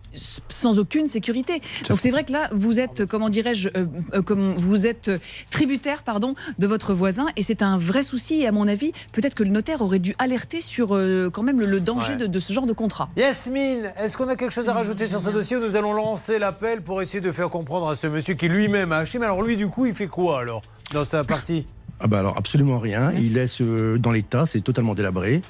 sans 0.48 0.78
aucune 0.80 1.06
sécurité. 1.06 1.60
Donc 1.88 2.00
c'est 2.00 2.10
vrai 2.10 2.24
que 2.24 2.32
là, 2.32 2.48
vous 2.52 2.80
êtes, 2.80 3.04
comment 3.06 3.28
dirais-je, 3.28 3.68
euh, 3.76 3.86
euh, 4.14 4.22
comme 4.22 4.54
vous 4.54 4.86
êtes 4.86 5.10
tributaire, 5.50 6.02
pardon, 6.02 6.34
de 6.58 6.66
votre 6.66 6.94
voisin 6.94 7.26
et 7.36 7.42
c'est 7.42 7.62
un 7.62 7.76
vrai 7.78 8.02
souci. 8.02 8.34
Et 8.40 8.46
à 8.48 8.52
mon 8.52 8.66
avis, 8.68 8.90
peut-être 9.12 9.34
que 9.34 9.44
le 9.44 9.50
notaire 9.50 9.82
aurait 9.82 9.98
dû 10.00 10.14
alerter 10.18 10.60
sur 10.60 10.94
euh, 10.96 11.30
quand 11.30 11.42
même 11.44 11.60
le, 11.60 11.66
le 11.66 11.80
danger 11.80 12.04
Ouais. 12.12 12.16
de, 12.16 12.26
de 12.26 12.38
ce 12.40 12.52
genre 12.52 12.66
de 12.66 12.72
contrat. 12.72 13.08
Yasmine, 13.16 13.83
est-ce 13.98 14.16
qu'on 14.16 14.28
a 14.28 14.36
quelque 14.36 14.52
chose 14.52 14.68
à 14.68 14.72
rajouter 14.72 15.06
sur 15.06 15.20
ce 15.20 15.30
dossier 15.30 15.56
ou 15.56 15.60
Nous 15.60 15.76
allons 15.76 15.92
lancer 15.92 16.38
l'appel 16.38 16.82
pour 16.82 17.00
essayer 17.02 17.20
de 17.20 17.32
faire 17.32 17.48
comprendre 17.48 17.88
à 17.88 17.94
ce 17.94 18.06
monsieur 18.06 18.34
qui 18.34 18.48
lui-même 18.48 18.92
a 18.92 18.98
acheté. 18.98 19.18
Mais 19.18 19.26
alors 19.26 19.42
lui, 19.42 19.56
du 19.56 19.68
coup, 19.68 19.86
il 19.86 19.94
fait 19.94 20.06
quoi 20.08 20.40
alors 20.40 20.62
dans 20.92 21.04
sa 21.04 21.24
partie? 21.24 21.66
Ah 22.00 22.06
bah 22.08 22.18
alors 22.18 22.36
absolument 22.36 22.78
rien, 22.80 23.12
il 23.12 23.34
laisse 23.34 23.60
euh, 23.60 23.98
dans 23.98 24.10
l'état, 24.12 24.46
c'est 24.46 24.60
totalement 24.60 24.94
délabré. 24.94 25.42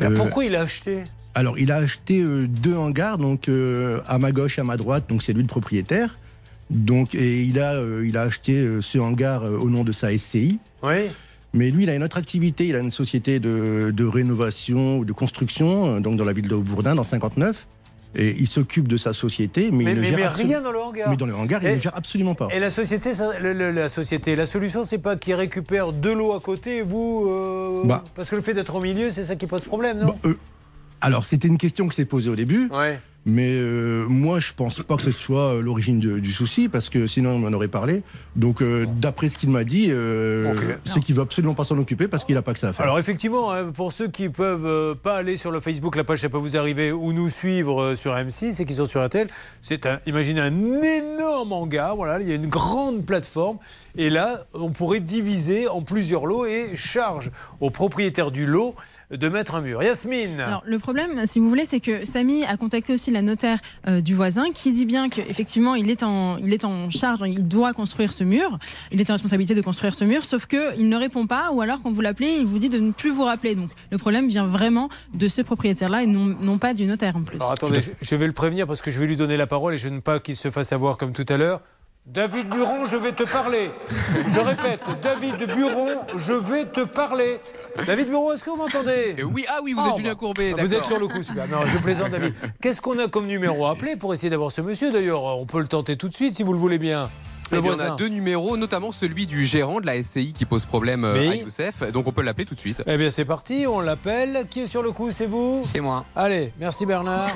Euh, 0.00 0.14
Pourquoi 0.16 0.44
il 0.44 0.56
a 0.56 0.62
acheté? 0.62 1.04
Alors, 1.34 1.58
il 1.58 1.72
a 1.72 1.76
acheté 1.76 2.20
euh, 2.22 2.46
deux 2.46 2.76
hangars, 2.76 3.16
donc 3.18 3.48
euh, 3.48 4.00
à 4.06 4.18
ma 4.18 4.32
gauche 4.32 4.58
et 4.58 4.60
à 4.60 4.64
ma 4.64 4.76
droite, 4.76 5.04
donc 5.08 5.22
c'est 5.22 5.32
lui 5.32 5.42
le 5.42 5.48
propriétaire. 5.48 6.18
Donc, 6.70 7.14
et 7.14 7.42
il 7.42 7.58
a, 7.60 7.74
euh, 7.74 8.06
il 8.06 8.16
a 8.16 8.22
acheté 8.22 8.60
euh, 8.60 8.80
ce 8.80 8.98
hangar 8.98 9.44
euh, 9.44 9.58
au 9.58 9.68
nom 9.70 9.84
de 9.84 9.92
sa 9.92 10.16
SCI. 10.16 10.58
Oui. 10.82 11.10
Mais 11.54 11.70
lui, 11.70 11.82
il 11.84 11.90
a 11.90 11.94
une 11.94 12.02
autre 12.02 12.16
activité. 12.16 12.66
Il 12.66 12.74
a 12.76 12.78
une 12.78 12.90
société 12.90 13.38
de, 13.40 13.92
de 13.94 14.04
rénovation 14.04 14.98
ou 14.98 15.04
de 15.04 15.12
construction, 15.12 15.96
euh, 15.96 16.00
donc 16.00 16.16
dans 16.16 16.24
la 16.24 16.32
ville 16.32 16.48
de 16.48 16.56
Bourdin, 16.56 16.94
dans 16.94 17.02
le 17.02 17.06
59. 17.06 17.66
Et 18.14 18.36
il 18.38 18.46
s'occupe 18.46 18.88
de 18.88 18.98
sa 18.98 19.14
société, 19.14 19.70
mais, 19.72 19.84
Mais, 19.84 19.90
il 19.92 19.96
ne 19.96 20.00
mais- 20.02 20.06
gère 20.08 20.16
mais 20.18 20.24
absolu- 20.24 20.46
rien 20.48 20.60
dans 20.60 20.72
le 20.72 20.78
hangar. 20.80 21.08
Mais 21.08 21.16
dans 21.16 21.24
le 21.26 21.34
hangar, 21.34 21.60
il 21.62 21.68
Et- 21.70 21.76
ne 21.76 21.80
gère 21.80 21.96
absolument 21.96 22.34
pas. 22.34 22.48
Et 22.52 22.58
la 22.58 22.70
société, 22.70 23.14
ça- 23.14 23.38
le- 23.38 23.54
le- 23.54 23.70
la 23.70 23.88
société, 23.88 24.36
la 24.36 24.44
solution, 24.44 24.84
c'est 24.84 24.98
pas 24.98 25.16
qu'il 25.16 25.34
récupère 25.34 25.92
de 25.94 26.10
l'eau 26.10 26.34
à 26.34 26.40
côté, 26.40 26.78
et 26.78 26.82
vous, 26.82 27.26
euh, 27.30 27.82
Bah. 27.86 28.04
parce 28.14 28.28
que 28.28 28.36
le 28.36 28.42
fait 28.42 28.52
d'être 28.52 28.74
au 28.74 28.82
milieu, 28.82 29.10
c'est 29.10 29.24
ça 29.24 29.36
qui 29.36 29.46
pose 29.46 29.62
problème, 29.62 29.98
non? 30.00 30.14
Euh, 30.26 30.34
alors, 31.00 31.24
c'était 31.24 31.48
une 31.48 31.56
question 31.56 31.88
qui 31.88 31.96
s'est 31.96 32.04
posée 32.04 32.28
au 32.28 32.36
début. 32.36 32.68
Ouais. 32.70 33.00
Mais 33.24 33.52
euh, 33.52 34.06
moi, 34.08 34.40
je 34.40 34.52
pense 34.52 34.82
pas 34.82 34.96
que 34.96 35.02
ce 35.02 35.12
soit 35.12 35.54
euh, 35.54 35.62
l'origine 35.62 36.00
du 36.00 36.32
souci, 36.32 36.68
parce 36.68 36.90
que 36.90 37.06
sinon, 37.06 37.30
on 37.30 37.46
en 37.46 37.52
aurait 37.52 37.68
parlé. 37.68 38.02
Donc, 38.34 38.62
euh, 38.62 38.84
d'après 39.00 39.28
ce 39.28 39.38
qu'il 39.38 39.50
m'a 39.50 39.62
dit, 39.62 39.88
euh, 39.90 40.52
c'est 40.84 41.00
qu'il 41.00 41.14
veut 41.14 41.22
absolument 41.22 41.54
pas 41.54 41.64
s'en 41.64 41.78
occuper 41.78 42.08
parce 42.08 42.24
qu'il 42.24 42.34
n'a 42.34 42.42
pas 42.42 42.52
que 42.52 42.58
ça 42.58 42.70
à 42.70 42.72
faire. 42.72 42.84
Alors 42.84 42.98
effectivement, 42.98 43.52
hein, 43.52 43.66
pour 43.72 43.92
ceux 43.92 44.08
qui 44.08 44.28
peuvent 44.28 44.96
pas 44.96 45.16
aller 45.16 45.36
sur 45.36 45.52
le 45.52 45.60
Facebook, 45.60 45.94
la 45.94 46.04
page 46.04 46.20
ça 46.20 46.28
peut 46.28 46.38
vous 46.38 46.56
arriver, 46.56 46.90
ou 46.90 47.12
nous 47.12 47.28
suivre 47.28 47.94
sur 47.94 48.12
M6 48.12 48.60
et 48.60 48.64
qui 48.64 48.74
sont 48.74 48.86
sur 48.86 49.04
RTL, 49.04 49.28
c'est 49.60 49.86
un, 49.86 50.00
imaginez 50.06 50.40
un 50.40 50.82
énorme 50.82 51.52
hangar, 51.52 51.94
voilà, 51.94 52.20
il 52.20 52.28
y 52.28 52.32
a 52.32 52.36
une 52.36 52.48
grande 52.48 53.04
plateforme, 53.04 53.58
et 53.96 54.10
là, 54.10 54.40
on 54.54 54.70
pourrait 54.70 55.00
diviser 55.00 55.68
en 55.68 55.82
plusieurs 55.82 56.26
lots 56.26 56.46
et 56.46 56.76
charge 56.76 57.30
au 57.60 57.70
propriétaire 57.70 58.30
du 58.30 58.46
lot 58.46 58.74
de 59.10 59.28
mettre 59.28 59.54
un 59.54 59.60
mur. 59.60 59.82
Yasmine 59.82 60.40
Alors, 60.40 60.62
le 60.64 60.78
problème, 60.78 61.26
si 61.26 61.38
vous 61.38 61.48
voulez, 61.48 61.66
c'est 61.66 61.80
que 61.80 62.04
Samy 62.04 62.44
a 62.44 62.56
contacté 62.56 62.94
aussi 62.94 63.10
la 63.12 63.22
notaire 63.22 63.58
euh, 63.86 64.00
du 64.00 64.14
voisin 64.14 64.50
qui 64.52 64.72
dit 64.72 64.86
bien 64.86 65.08
qu'effectivement, 65.08 65.74
il, 65.74 65.90
est 65.90 66.02
en- 66.02 66.36
il 66.38 66.52
est 66.52 66.64
en 66.64 66.90
charge, 66.90 67.20
il 67.26 67.46
doit 67.46 67.72
construire 67.72 68.12
ce 68.12 68.24
mur. 68.24 68.58
Il 68.90 69.00
est 69.00 69.08
en 69.10 69.14
responsabilité 69.14 69.54
de 69.54 69.60
construire 69.60 69.94
ce 69.94 70.04
mur, 70.04 70.24
sauf 70.24 70.46
qu'il 70.46 70.88
ne 70.88 70.96
répond 70.96 71.26
pas, 71.26 71.50
ou 71.52 71.60
alors 71.60 71.80
quand 71.82 71.90
vous 71.92 72.00
l'appelez, 72.00 72.36
il 72.40 72.46
vous 72.46 72.58
dit 72.58 72.68
de 72.68 72.78
ne 72.78 72.92
plus 72.92 73.10
vous 73.10 73.24
rappeler. 73.24 73.54
Donc, 73.54 73.70
le 73.90 73.98
problème 73.98 74.28
vient 74.28 74.46
vraiment 74.46 74.88
de 75.14 75.28
ce 75.28 75.42
propriétaire-là 75.42 76.02
et 76.02 76.06
non, 76.06 76.36
non 76.42 76.58
pas 76.58 76.74
du 76.74 76.86
notaire 76.86 77.16
en 77.16 77.22
plus. 77.22 77.36
Alors 77.36 77.52
attendez, 77.52 77.80
je, 77.80 77.90
je 78.00 78.14
vais 78.16 78.26
le 78.26 78.32
prévenir 78.32 78.66
parce 78.66 78.82
que 78.82 78.90
je 78.90 78.98
vais 78.98 79.06
lui 79.06 79.16
donner 79.16 79.36
la 79.36 79.46
parole 79.46 79.74
et 79.74 79.76
je 79.76 79.88
ne 79.88 79.96
veux 79.96 80.00
pas 80.00 80.18
qu'il 80.20 80.36
se 80.36 80.50
fasse 80.50 80.72
avoir 80.72 80.96
comme 80.96 81.12
tout 81.12 81.26
à 81.28 81.36
l'heure. 81.36 81.60
David 82.04 82.48
Buron, 82.48 82.86
je 82.86 82.96
vais 82.96 83.12
te 83.12 83.22
parler. 83.22 83.70
Je 84.26 84.38
répète, 84.40 84.80
David 85.02 85.36
Buron, 85.54 86.00
je 86.18 86.32
vais 86.32 86.64
te 86.64 86.84
parler. 86.84 87.36
David 87.86 88.08
Buron, 88.08 88.32
est-ce 88.32 88.44
que 88.44 88.50
vous 88.50 88.56
m'entendez 88.56 89.16
Oui, 89.24 89.44
ah 89.48 89.60
oui, 89.62 89.72
vous 89.72 89.82
Oh, 89.84 89.90
êtes 89.90 89.96
Julien 89.96 90.14
Courbet. 90.14 90.52
Vous 90.58 90.74
êtes 90.74 90.84
sur 90.84 90.98
le 90.98 91.08
coup, 91.08 91.22
super. 91.22 91.48
Non, 91.48 91.58
je 91.66 91.78
plaisante, 91.78 92.10
David. 92.10 92.34
Qu'est-ce 92.60 92.80
qu'on 92.82 92.98
a 92.98 93.08
comme 93.08 93.26
numéro 93.26 93.66
à 93.66 93.70
appeler 93.72 93.96
pour 93.96 94.12
essayer 94.12 94.30
d'avoir 94.30 94.52
ce 94.52 94.60
monsieur 94.60 94.90
D'ailleurs, 94.92 95.22
on 95.24 95.46
peut 95.46 95.60
le 95.60 95.66
tenter 95.66 95.96
tout 95.96 96.08
de 96.08 96.14
suite 96.14 96.36
si 96.36 96.42
vous 96.42 96.52
le 96.52 96.58
voulez 96.58 96.78
bien. 96.78 97.10
Eh 97.54 97.60
bien, 97.60 97.72
on 97.76 97.80
a 97.80 97.90
deux 97.96 98.08
numéros, 98.08 98.56
notamment 98.56 98.92
celui 98.92 99.26
du 99.26 99.44
gérant 99.44 99.80
de 99.80 99.86
la 99.86 100.02
SCI 100.02 100.32
qui 100.32 100.44
pose 100.46 100.64
problème 100.64 101.04
euh, 101.04 101.18
Oui. 101.18 101.28
à 101.28 101.34
Youssef. 101.36 101.82
Donc 101.92 102.06
on 102.06 102.12
peut 102.12 102.22
l'appeler 102.22 102.46
tout 102.46 102.54
de 102.54 102.60
suite. 102.60 102.82
Eh 102.86 102.96
bien, 102.96 103.10
c'est 103.10 103.24
parti, 103.26 103.66
on 103.68 103.80
l'appelle. 103.80 104.46
Qui 104.48 104.60
est 104.60 104.66
sur 104.66 104.82
le 104.82 104.92
coup 104.92 105.10
C'est 105.10 105.26
vous? 105.26 105.60
C'est 105.62 105.80
moi. 105.80 106.04
Allez, 106.16 106.52
merci 106.58 106.86
Bernard. 106.86 107.30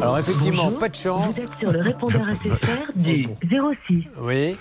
Alors, 0.00 0.18
effectivement, 0.18 0.64
Bonjour, 0.64 0.78
pas 0.78 0.88
de 0.88 0.94
chance. 0.96 1.36
Vous 1.36 1.42
êtes 1.42 1.58
sur 1.58 1.70
le 1.70 1.80
répondeur 1.82 2.22
SFR 2.42 2.92
du 2.96 3.28
06. 3.88 4.04
Oui. 4.18 4.56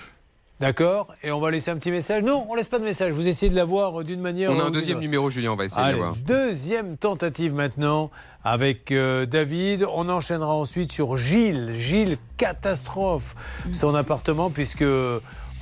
D'accord. 0.60 1.07
Et 1.23 1.31
on 1.31 1.40
va 1.40 1.52
laisser 1.52 1.72
un 1.72 1.77
petit 1.77 1.91
message. 1.91 2.22
Non, 2.23 2.45
on 2.49 2.56
laisse 2.56 2.68
pas 2.68 2.80
de 2.80 2.84
message. 2.84 3.14
Vous 3.14 3.27
essayez 3.30 3.49
de 3.49 3.56
l'avoir 3.56 4.02
euh, 4.02 4.03
d'une 4.03 4.19
manière. 4.19 4.52
On 4.52 4.60
a 4.60 4.64
un 4.64 4.72
deuxième 4.72 4.99
numéro, 4.99 5.30
Julien, 5.30 5.53
on 5.53 5.56
va 5.56 5.65
essayer 5.65 5.86
de 5.88 5.91
l'avoir. 5.91 6.15
deuxième 6.18 6.98
tentative 6.98 7.53
maintenant 7.53 8.11
avec 8.44 8.91
euh, 8.91 9.26
David. 9.26 9.86
On 9.94 10.10
enchaînera 10.10 10.53
ensuite 10.53 10.91
sur 10.91 11.15
Gilles. 11.15 11.72
Gilles, 11.76 12.18
catastrophe. 12.38 13.36
Son 13.72 13.95
appartement, 13.95 14.49
puisque 14.49 14.84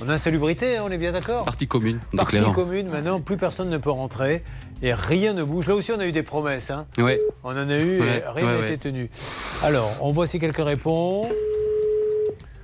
on 0.00 0.08
a 0.08 0.12
insalubrité, 0.14 0.76
hein, 0.78 0.82
on 0.86 0.90
est 0.90 0.98
bien 0.98 1.12
d'accord 1.12 1.44
Partie 1.44 1.66
commune, 1.68 2.00
Partie 2.16 2.36
déclarant. 2.36 2.52
commune, 2.54 2.88
maintenant 2.88 3.20
plus 3.20 3.36
personne 3.36 3.68
ne 3.68 3.78
peut 3.78 3.90
rentrer 3.90 4.42
et 4.82 4.94
rien 4.94 5.32
ne 5.32 5.42
bouge. 5.44 5.66
Là 5.68 5.74
aussi, 5.76 5.92
on 5.92 5.98
a 6.00 6.06
eu 6.06 6.12
des 6.12 6.22
promesses. 6.24 6.70
hein. 6.70 6.86
Ouais. 6.98 7.20
On 7.44 7.50
en 7.50 7.68
a 7.68 7.78
eu 7.78 8.00
Ouais, 8.00 8.06
et 8.06 8.22
rien 8.34 8.46
ouais, 8.46 8.52
n'a 8.54 8.58
ouais. 8.60 8.66
été 8.72 8.78
tenu. 8.78 9.10
Alors, 9.62 9.90
on 10.00 10.10
voit 10.12 10.26
si 10.26 10.38
quelqu'un 10.40 10.64
répond. 10.64 11.28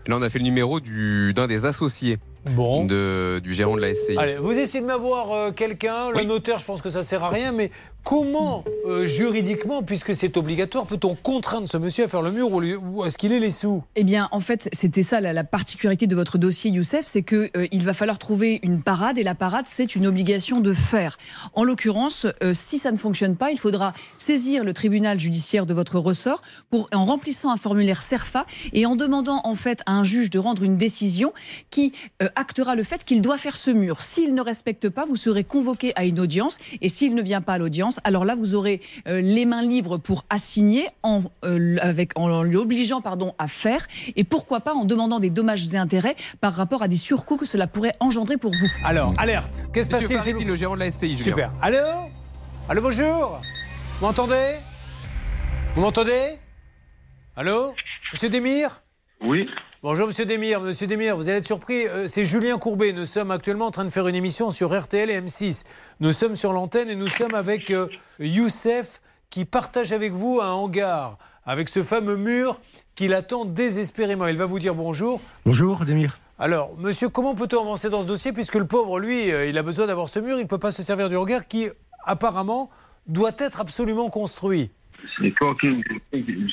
Là, 0.07 0.17
on 0.19 0.23
a 0.23 0.29
fait 0.31 0.39
le 0.39 0.45
numéro 0.45 0.81
du- 0.81 1.33
d'un 1.35 1.47
des 1.47 1.65
associés 1.65 2.19
bon. 2.51 2.85
de, 2.85 3.41
du 3.43 3.55
gérant 3.55 3.77
de 3.77 3.81
la 3.81 3.95
SCI. 3.95 4.17
Allez, 4.19 4.37
vous 4.37 4.53
essayez 4.53 4.81
de 4.81 4.87
m'avoir 4.87 5.33
euh, 5.33 5.51
quelqu'un. 5.53 6.11
Le 6.15 6.23
notaire, 6.25 6.59
je 6.59 6.65
pense 6.65 6.83
que 6.83 6.89
ça 6.91 7.03
sert 7.03 7.23
à 7.25 7.31
rien, 7.31 7.53
mais 7.53 7.71
comment, 8.03 8.65
euh, 8.87 9.07
juridiquement, 9.07 9.83
puisque 9.83 10.15
c'est 10.15 10.37
obligatoire, 10.37 10.87
peut-on 10.87 11.15
contraindre 11.15 11.69
ce 11.69 11.79
monsieur 11.79 12.05
à 12.05 12.09
faire 12.09 12.21
le 12.23 12.31
mur 12.33 12.53
ou, 12.53 12.61
lui- 12.61 12.75
ou 12.77 13.03
est-ce 13.05 13.17
qu'il 13.17 13.33
ait 13.33 13.41
les 13.41 13.51
sous? 13.51 13.83
Eh 13.97 14.05
bien, 14.05 14.29
en 14.31 14.41
fait, 14.41 14.69
c'était 14.73 15.03
ça 15.03 15.21
la, 15.23 15.33
la 15.33 15.45
particularité 15.45 16.07
de 16.07 16.15
votre 16.15 16.37
dossier, 16.37 16.71
Youssef, 16.71 17.05
c'est 17.07 17.23
que 17.23 17.51
euh, 17.57 17.67
il 17.73 17.83
va 17.85 17.95
falloir 17.95 18.19
trouver 18.19 18.61
une 18.63 18.83
parade 18.83 19.17
et 19.17 19.23
la 19.23 19.35
parade, 19.35 19.65
c'est 19.69 19.97
une 19.97 20.07
obligation 20.07 20.61
de 20.61 20.73
faire. 20.75 21.17
En 21.55 21.65
l'occurrence, 21.65 22.27
euh, 22.43 22.53
si 22.53 22.79
ça 22.79 22.93
ne 22.93 22.99
fonctionne 22.99 23.37
pas, 23.37 23.51
il 23.53 23.59
faudra 23.59 23.95
saisir 24.19 24.65
le 24.65 24.75
tribunal 24.75 25.19
judiciaire 25.19 25.65
de 25.65 25.73
votre 25.73 25.99
ressort 25.99 26.43
pour, 26.71 26.89
en 26.93 27.07
remplissant 27.07 27.51
un 27.51 27.57
formulaire 27.57 28.03
CERFA 28.03 28.45
et 28.75 28.85
en 28.85 28.97
demandant 28.97 29.41
en 29.45 29.55
fait 29.55 29.81
à 29.87 29.93
un 29.93 30.05
juge 30.05 30.29
de 30.29 30.39
rendre 30.39 30.63
une 30.63 30.77
décision 30.77 31.33
qui 31.71 31.93
euh, 32.23 32.29
actera 32.37 32.75
le 32.75 32.83
fait 32.83 33.05
qu'il 33.05 33.21
doit 33.23 33.39
faire 33.39 33.57
ce 33.57 33.71
mur. 33.71 34.01
S'il 34.01 34.35
ne 34.35 34.43
respecte 34.43 34.89
pas, 34.89 35.05
vous 35.05 35.17
serez 35.17 35.45
convoqué 35.45 35.93
à 35.97 36.05
une 36.05 36.21
audience 36.21 36.59
et 36.81 36.89
s'il 36.89 37.15
ne 37.15 37.23
vient 37.23 37.41
pas 37.41 37.55
à 37.55 37.59
l'audience, 37.59 38.01
alors 38.05 38.25
là, 38.25 38.35
vous 38.35 38.55
aurez 38.55 38.81
euh, 39.09 39.21
les 39.21 39.45
mains 39.45 39.63
libres 39.63 39.99
pour 39.99 40.25
assigner 40.31 40.87
en, 41.03 41.23
euh, 41.45 41.77
avec, 41.81 42.19
en 42.19 42.43
l'obligeant 42.43 43.01
pardon, 43.01 43.35
à 43.39 43.49
faire 43.49 43.87
et 44.17 44.25
pourquoi 44.25 44.61
pas 44.61 44.75
en 44.75 44.85
demandant 44.85 45.21
des 45.21 45.31
dommages 45.31 45.75
et 45.75 45.77
intérêts 45.77 46.17
par 46.41 46.55
rapport 46.55 46.83
à 46.83 46.89
des 46.89 46.97
surcoûts 46.97 47.37
que 47.37 47.47
cela 47.47 47.67
pourrait 47.67 47.95
engendrer 48.01 48.37
pour 48.37 48.53
vous. 48.53 48.69
Alors, 48.85 49.13
alerte 49.19 49.69
Qu'est-ce 49.73 49.89
qui 49.89 49.95
se 49.95 50.01
Monsieur 50.03 50.17
passe 50.35 50.45
le 50.45 50.57
gérant 50.57 50.75
de 50.75 50.81
la 50.81 50.91
SCI, 50.91 51.17
Julien. 51.17 51.25
Super. 51.25 51.53
Allô? 51.61 51.79
Allô, 52.69 52.83
bonjour? 52.83 53.41
Vous 54.01 54.07
m'entendez? 54.07 54.57
Vous 55.75 55.83
m'entendez? 55.83 56.39
Allô? 57.37 57.75
Monsieur 58.13 58.29
Demir? 58.29 58.83
Oui. 59.21 59.47
Bonjour 59.85 60.07
Monsieur 60.07 60.25
Demir. 60.25 60.63
Monsieur 60.63 60.87
Demir, 60.87 61.15
vous 61.15 61.29
allez 61.29 61.37
être 61.41 61.47
surpris. 61.47 61.87
euh, 61.87 62.09
c'est 62.09 62.25
Julien 62.25 62.57
Courbet. 62.57 62.95
Nous 62.95 63.05
sommes 63.05 63.31
actuellement 63.31 63.67
en 63.67 63.71
train 63.71 63.85
de 63.85 63.91
faire 63.91 64.09
une 64.09 64.15
émission 64.15 64.49
sur 64.49 64.73
RTL 64.75 65.11
et 65.11 65.21
M6. 65.21 65.63
Nous 66.01 66.13
sommes 66.13 66.37
sur 66.37 66.55
l'antenne 66.55 66.89
et 66.89 66.97
nous 66.97 67.07
sommes 67.09 67.35
avec 67.35 67.71
euh, 67.71 67.89
Youssef 68.19 69.03
qui 69.29 69.45
partage 69.45 69.93
avec 69.93 70.13
vous 70.13 70.41
un 70.43 70.53
hangar 70.53 71.19
avec 71.45 71.69
ce 71.69 71.83
fameux 71.83 72.17
mur 72.17 72.63
qu'il 72.95 73.13
attend 73.13 73.45
désespérément. 73.45 74.27
Il 74.27 74.39
va 74.39 74.47
vous 74.47 74.59
dire 74.59 74.75
bonjour. 74.75 75.21
Bonjour, 75.45 75.85
Demir. 75.85 76.17
Alors, 76.39 76.75
monsieur, 76.79 77.11
comment 77.11 77.35
peut-on 77.35 77.61
avancer 77.61 77.91
dans 77.91 78.01
ce 78.01 78.09
dossier 78.09 78.33
puisque 78.33 78.55
le 78.55 78.67
pauvre, 78.67 78.99
lui, 78.99 79.31
euh, 79.31 79.47
il 79.47 79.59
a 79.59 79.63
besoin 79.63 79.87
d'avoir 79.87 80.09
ce 80.09 80.19
mur, 80.19 80.39
il 80.39 80.45
ne 80.45 80.49
peut 80.49 80.57
pas 80.57 80.73
se 80.73 80.83
servir 80.83 81.11
du 81.11 81.17
hangar 81.17 81.47
qui, 81.47 81.69
apparemment, 82.07 82.71
doit 83.07 83.33
être 83.37 83.61
absolument 83.61 84.09
construit. 84.09 84.71
C'est 85.21 85.31
quoi 85.33 85.55
qui- 85.61 85.83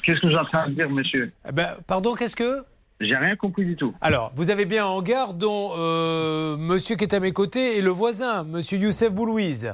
Qu'est-ce 0.06 0.20
que 0.20 0.28
vous 0.28 0.34
êtes 0.34 0.40
en 0.40 0.46
train 0.46 0.68
de 0.68 0.74
dire, 0.74 0.90
monsieur? 0.90 1.32
Eh 1.48 1.54
ben, 1.54 1.70
pardon, 1.88 2.14
qu'est-ce 2.16 2.36
que? 2.36 2.66
J'ai 3.02 3.16
rien 3.16 3.36
compris 3.36 3.66
du 3.66 3.76
tout. 3.76 3.94
Alors, 4.02 4.32
vous 4.36 4.50
avez 4.52 4.66
bien 4.66 4.86
un 4.86 4.90
hangar 4.90 5.34
dont 5.34 5.72
euh, 5.78 6.56
monsieur 6.58 6.96
qui 6.96 7.04
est 7.04 7.14
à 7.14 7.20
mes 7.20 7.32
côtés 7.32 7.78
est 7.78 7.82
le 7.82 7.90
voisin, 7.90 8.44
monsieur 8.44 8.78
Youssef 8.78 9.12
Boulouise. 9.12 9.74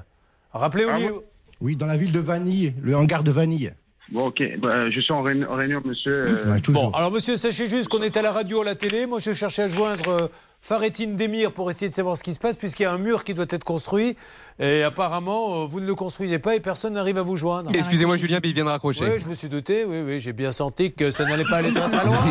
Rappelez-vous. 0.54 0.92
Ah 1.20 1.22
Oui, 1.62 1.76
dans 1.76 1.86
la 1.88 1.98
ville 1.98 2.12
de 2.12 2.20
Vanille, 2.20 2.74
le 2.82 2.96
hangar 2.96 3.24
de 3.24 3.32
Vanille. 3.32 3.74
Bon, 4.12 4.28
ok. 4.28 4.42
Bah, 4.60 4.90
je 4.90 5.00
suis 5.02 5.12
en 5.14 5.22
réunion, 5.22 5.82
monsieur. 5.84 6.28
euh, 6.30 6.52
Ouais. 6.54 6.62
Bon, 6.70 6.92
alors 6.92 7.12
monsieur, 7.12 7.36
sachez 7.36 7.68
juste 7.68 7.90
qu'on 7.90 8.02
est 8.02 8.16
à 8.16 8.22
la 8.22 8.32
radio, 8.32 8.62
à 8.62 8.66
la 8.66 8.76
télé. 8.76 9.06
Moi, 9.06 9.20
je 9.20 9.34
cherchais 9.34 9.64
à 9.64 9.68
joindre 9.68 10.08
euh, 10.08 10.28
Faretine 10.68 11.16
Demir 11.16 11.54
pour 11.54 11.70
essayer 11.70 11.88
de 11.88 11.94
savoir 11.94 12.18
ce 12.18 12.24
qui 12.24 12.34
se 12.34 12.40
passe, 12.40 12.58
puisqu'il 12.58 12.84
y 12.84 12.86
a 12.88 12.92
un 12.92 12.98
mur 12.98 13.24
qui 13.24 13.34
doit 13.34 13.46
être 13.50 13.64
construit. 13.64 14.18
Et 14.60 14.84
apparemment, 14.84 15.62
euh, 15.62 15.66
vous 15.66 15.80
ne 15.80 15.86
le 15.86 15.96
construisez 15.96 16.40
pas 16.40 16.56
et 16.56 16.60
personne 16.60 16.96
n'arrive 16.96 17.18
à 17.18 17.22
vous 17.22 17.38
joindre. 17.38 17.72
Excusez-moi, 17.74 18.18
Julien, 18.18 18.40
mais 18.44 18.50
il 18.50 18.54
vient 18.54 18.66
de 18.66 18.70
raccrocher. 18.70 19.06
Oui, 19.06 19.18
je 19.18 19.30
me 19.30 19.34
suis 19.34 19.48
douté, 19.48 19.86
oui, 19.86 20.02
oui, 20.06 20.20
j'ai 20.20 20.34
bien 20.34 20.52
senti 20.52 20.92
que 20.92 21.10
ça 21.10 21.24
n'allait 21.24 21.46
pas 21.46 21.58
aller 21.58 21.72
très 21.72 21.88
très 21.88 22.06
loin. 22.06 22.18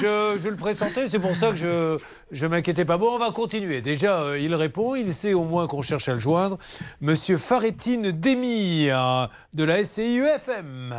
Je, 0.00 0.38
je 0.42 0.48
le 0.48 0.56
pressentais, 0.56 1.06
c'est 1.06 1.18
pour 1.18 1.36
ça 1.36 1.50
que 1.50 1.56
je 1.56 1.98
je 2.30 2.46
m'inquiétais 2.46 2.84
pas. 2.84 2.96
Bon, 2.98 3.14
on 3.14 3.18
va 3.18 3.30
continuer. 3.30 3.80
Déjà, 3.80 4.22
euh, 4.22 4.38
il 4.38 4.54
répond, 4.54 4.94
il 4.94 5.14
sait 5.14 5.34
au 5.34 5.44
moins 5.44 5.66
qu'on 5.66 5.82
cherche 5.82 6.08
à 6.08 6.14
le 6.14 6.18
joindre. 6.18 6.58
Monsieur 7.00 7.38
Faretine 7.38 8.10
Demir 8.10 9.28
de 9.54 9.64
la 9.64 9.84
SCIUFM. 9.84 10.94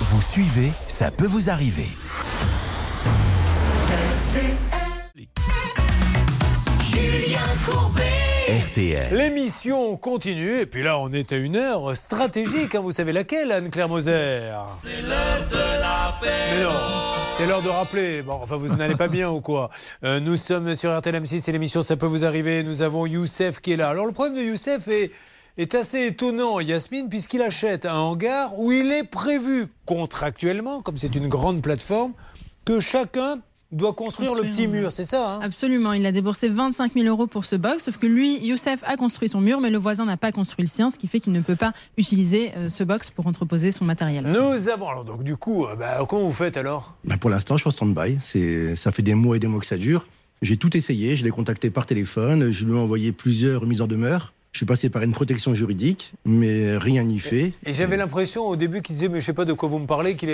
Vous 0.00 0.20
suivez, 0.22 0.72
ça 0.86 1.10
peut 1.10 1.26
vous 1.26 1.50
arriver. 1.50 1.88
Julien 6.82 7.40
Courbet. 7.64 8.02
RTL. 8.68 9.16
L'émission 9.16 9.96
continue, 9.96 10.58
et 10.60 10.66
puis 10.66 10.82
là, 10.82 10.98
on 10.98 11.12
est 11.12 11.32
à 11.32 11.36
une 11.36 11.54
heure 11.56 11.96
stratégique, 11.96 12.74
hein, 12.74 12.80
vous 12.80 12.90
savez 12.90 13.12
laquelle, 13.12 13.52
Anne-Claire 13.52 13.88
Moser 13.88 14.50
C'est 14.82 15.02
l'heure 15.02 15.46
de 15.50 15.80
la 15.80 16.14
Mais 16.22 16.62
non, 16.64 16.70
c'est 17.36 17.46
l'heure 17.46 17.62
de 17.62 17.68
rappeler. 17.68 18.22
Bon, 18.22 18.40
enfin, 18.42 18.56
vous 18.56 18.74
n'allez 18.74 18.96
pas 18.96 19.06
bien 19.06 19.30
ou 19.30 19.40
quoi 19.40 19.70
Euh, 20.02 20.18
Nous 20.18 20.36
sommes 20.36 20.74
sur 20.74 20.96
RTL 20.96 21.14
M6 21.14 21.48
et 21.48 21.52
l'émission 21.52 21.82
Ça 21.82 21.96
peut 21.96 22.06
vous 22.06 22.24
arriver. 22.24 22.64
Nous 22.64 22.82
avons 22.82 23.06
Youssef 23.06 23.60
qui 23.60 23.72
est 23.72 23.76
là. 23.76 23.88
Alors, 23.90 24.06
le 24.06 24.12
problème 24.12 24.34
de 24.36 24.42
Youssef 24.42 24.88
est, 24.88 25.12
est 25.58 25.74
assez 25.76 26.06
étonnant, 26.06 26.58
Yasmine, 26.58 27.08
puisqu'il 27.08 27.40
achète 27.42 27.86
un 27.86 27.94
hangar 27.94 28.58
où 28.58 28.72
il 28.72 28.90
est 28.90 29.04
prévu 29.04 29.66
contractuellement, 29.86 30.82
comme 30.82 30.96
c'est 30.98 31.14
une 31.14 31.28
grande 31.28 31.62
plateforme, 31.62 32.12
que 32.64 32.80
chacun 32.80 33.38
doit 33.76 33.92
construire, 33.92 34.34
le 34.34 34.42
petit 34.42 34.68
mur, 34.68 34.92
c'est 34.92 35.04
ça 35.04 35.34
hein 35.34 35.40
Absolument, 35.42 35.92
il 35.92 36.06
a 36.06 36.12
déboursé 36.12 36.48
25 36.48 36.94
000 36.94 37.06
euros 37.06 37.26
pour 37.26 37.44
ce 37.44 37.56
box, 37.56 37.84
sauf 37.84 37.98
que 37.98 38.06
lui, 38.06 38.38
Youssef, 38.44 38.80
a 38.84 38.96
construit 38.96 39.28
son 39.28 39.40
mur, 39.40 39.60
mais 39.60 39.70
le 39.70 39.78
voisin 39.78 40.04
n'a 40.04 40.16
pas 40.16 40.32
construit 40.32 40.64
le 40.64 40.68
sien, 40.68 40.90
ce 40.90 40.98
qui 40.98 41.06
fait 41.06 41.20
qu'il 41.20 41.32
ne 41.32 41.40
peut 41.40 41.56
pas 41.56 41.72
utiliser 41.96 42.52
euh, 42.56 42.68
ce 42.68 42.84
box 42.84 43.10
pour 43.10 43.26
entreposer 43.26 43.72
son 43.72 43.84
matériel. 43.84 44.26
Nous 44.26 44.68
avons. 44.68 44.88
Alors, 44.88 45.04
donc, 45.04 45.24
du 45.24 45.36
coup, 45.36 45.66
euh, 45.66 45.76
bah, 45.76 46.04
comment 46.08 46.24
vous 46.24 46.32
faites 46.32 46.56
alors? 46.56 46.94
Ben, 47.04 47.16
pour 47.16 47.30
l'instant, 47.30 47.56
je 47.56 47.62
suis 47.62 47.68
en 47.68 47.72
stand-by. 47.72 48.18
Ça 48.76 48.92
fait 48.92 49.02
des 49.02 49.14
mois 49.14 49.36
et 49.36 49.40
des 49.40 49.48
mois 49.48 49.60
que 49.60 49.66
ça 49.66 49.76
dure. 49.76 50.06
J'ai 50.42 50.56
tout 50.56 50.76
essayé. 50.76 51.16
Je 51.16 51.24
l'ai 51.24 51.30
contacté 51.30 51.70
par 51.70 51.86
téléphone. 51.86 52.50
Je 52.52 52.64
lui 52.64 52.74
ai 52.74 52.78
envoyé 52.78 53.12
plusieurs 53.12 53.66
mises 53.66 53.80
en 53.80 53.86
demeure. 53.86 54.32
Je 54.54 54.58
suis 54.58 54.66
passé 54.66 54.88
par 54.88 55.02
une 55.02 55.10
protection 55.10 55.52
juridique, 55.52 56.12
mais 56.24 56.76
rien 56.76 57.02
n'y 57.02 57.18
fait. 57.18 57.52
Et 57.66 57.74
j'avais 57.74 57.96
l'impression 57.96 58.46
au 58.46 58.54
début 58.54 58.82
qu'il 58.82 58.94
disait, 58.94 59.08
mais 59.08 59.20
je 59.20 59.26
sais 59.26 59.32
pas 59.32 59.44
de 59.44 59.52
quoi 59.52 59.68
vous 59.68 59.80
me 59.80 59.86
parlez, 59.88 60.14
qu'il 60.14 60.28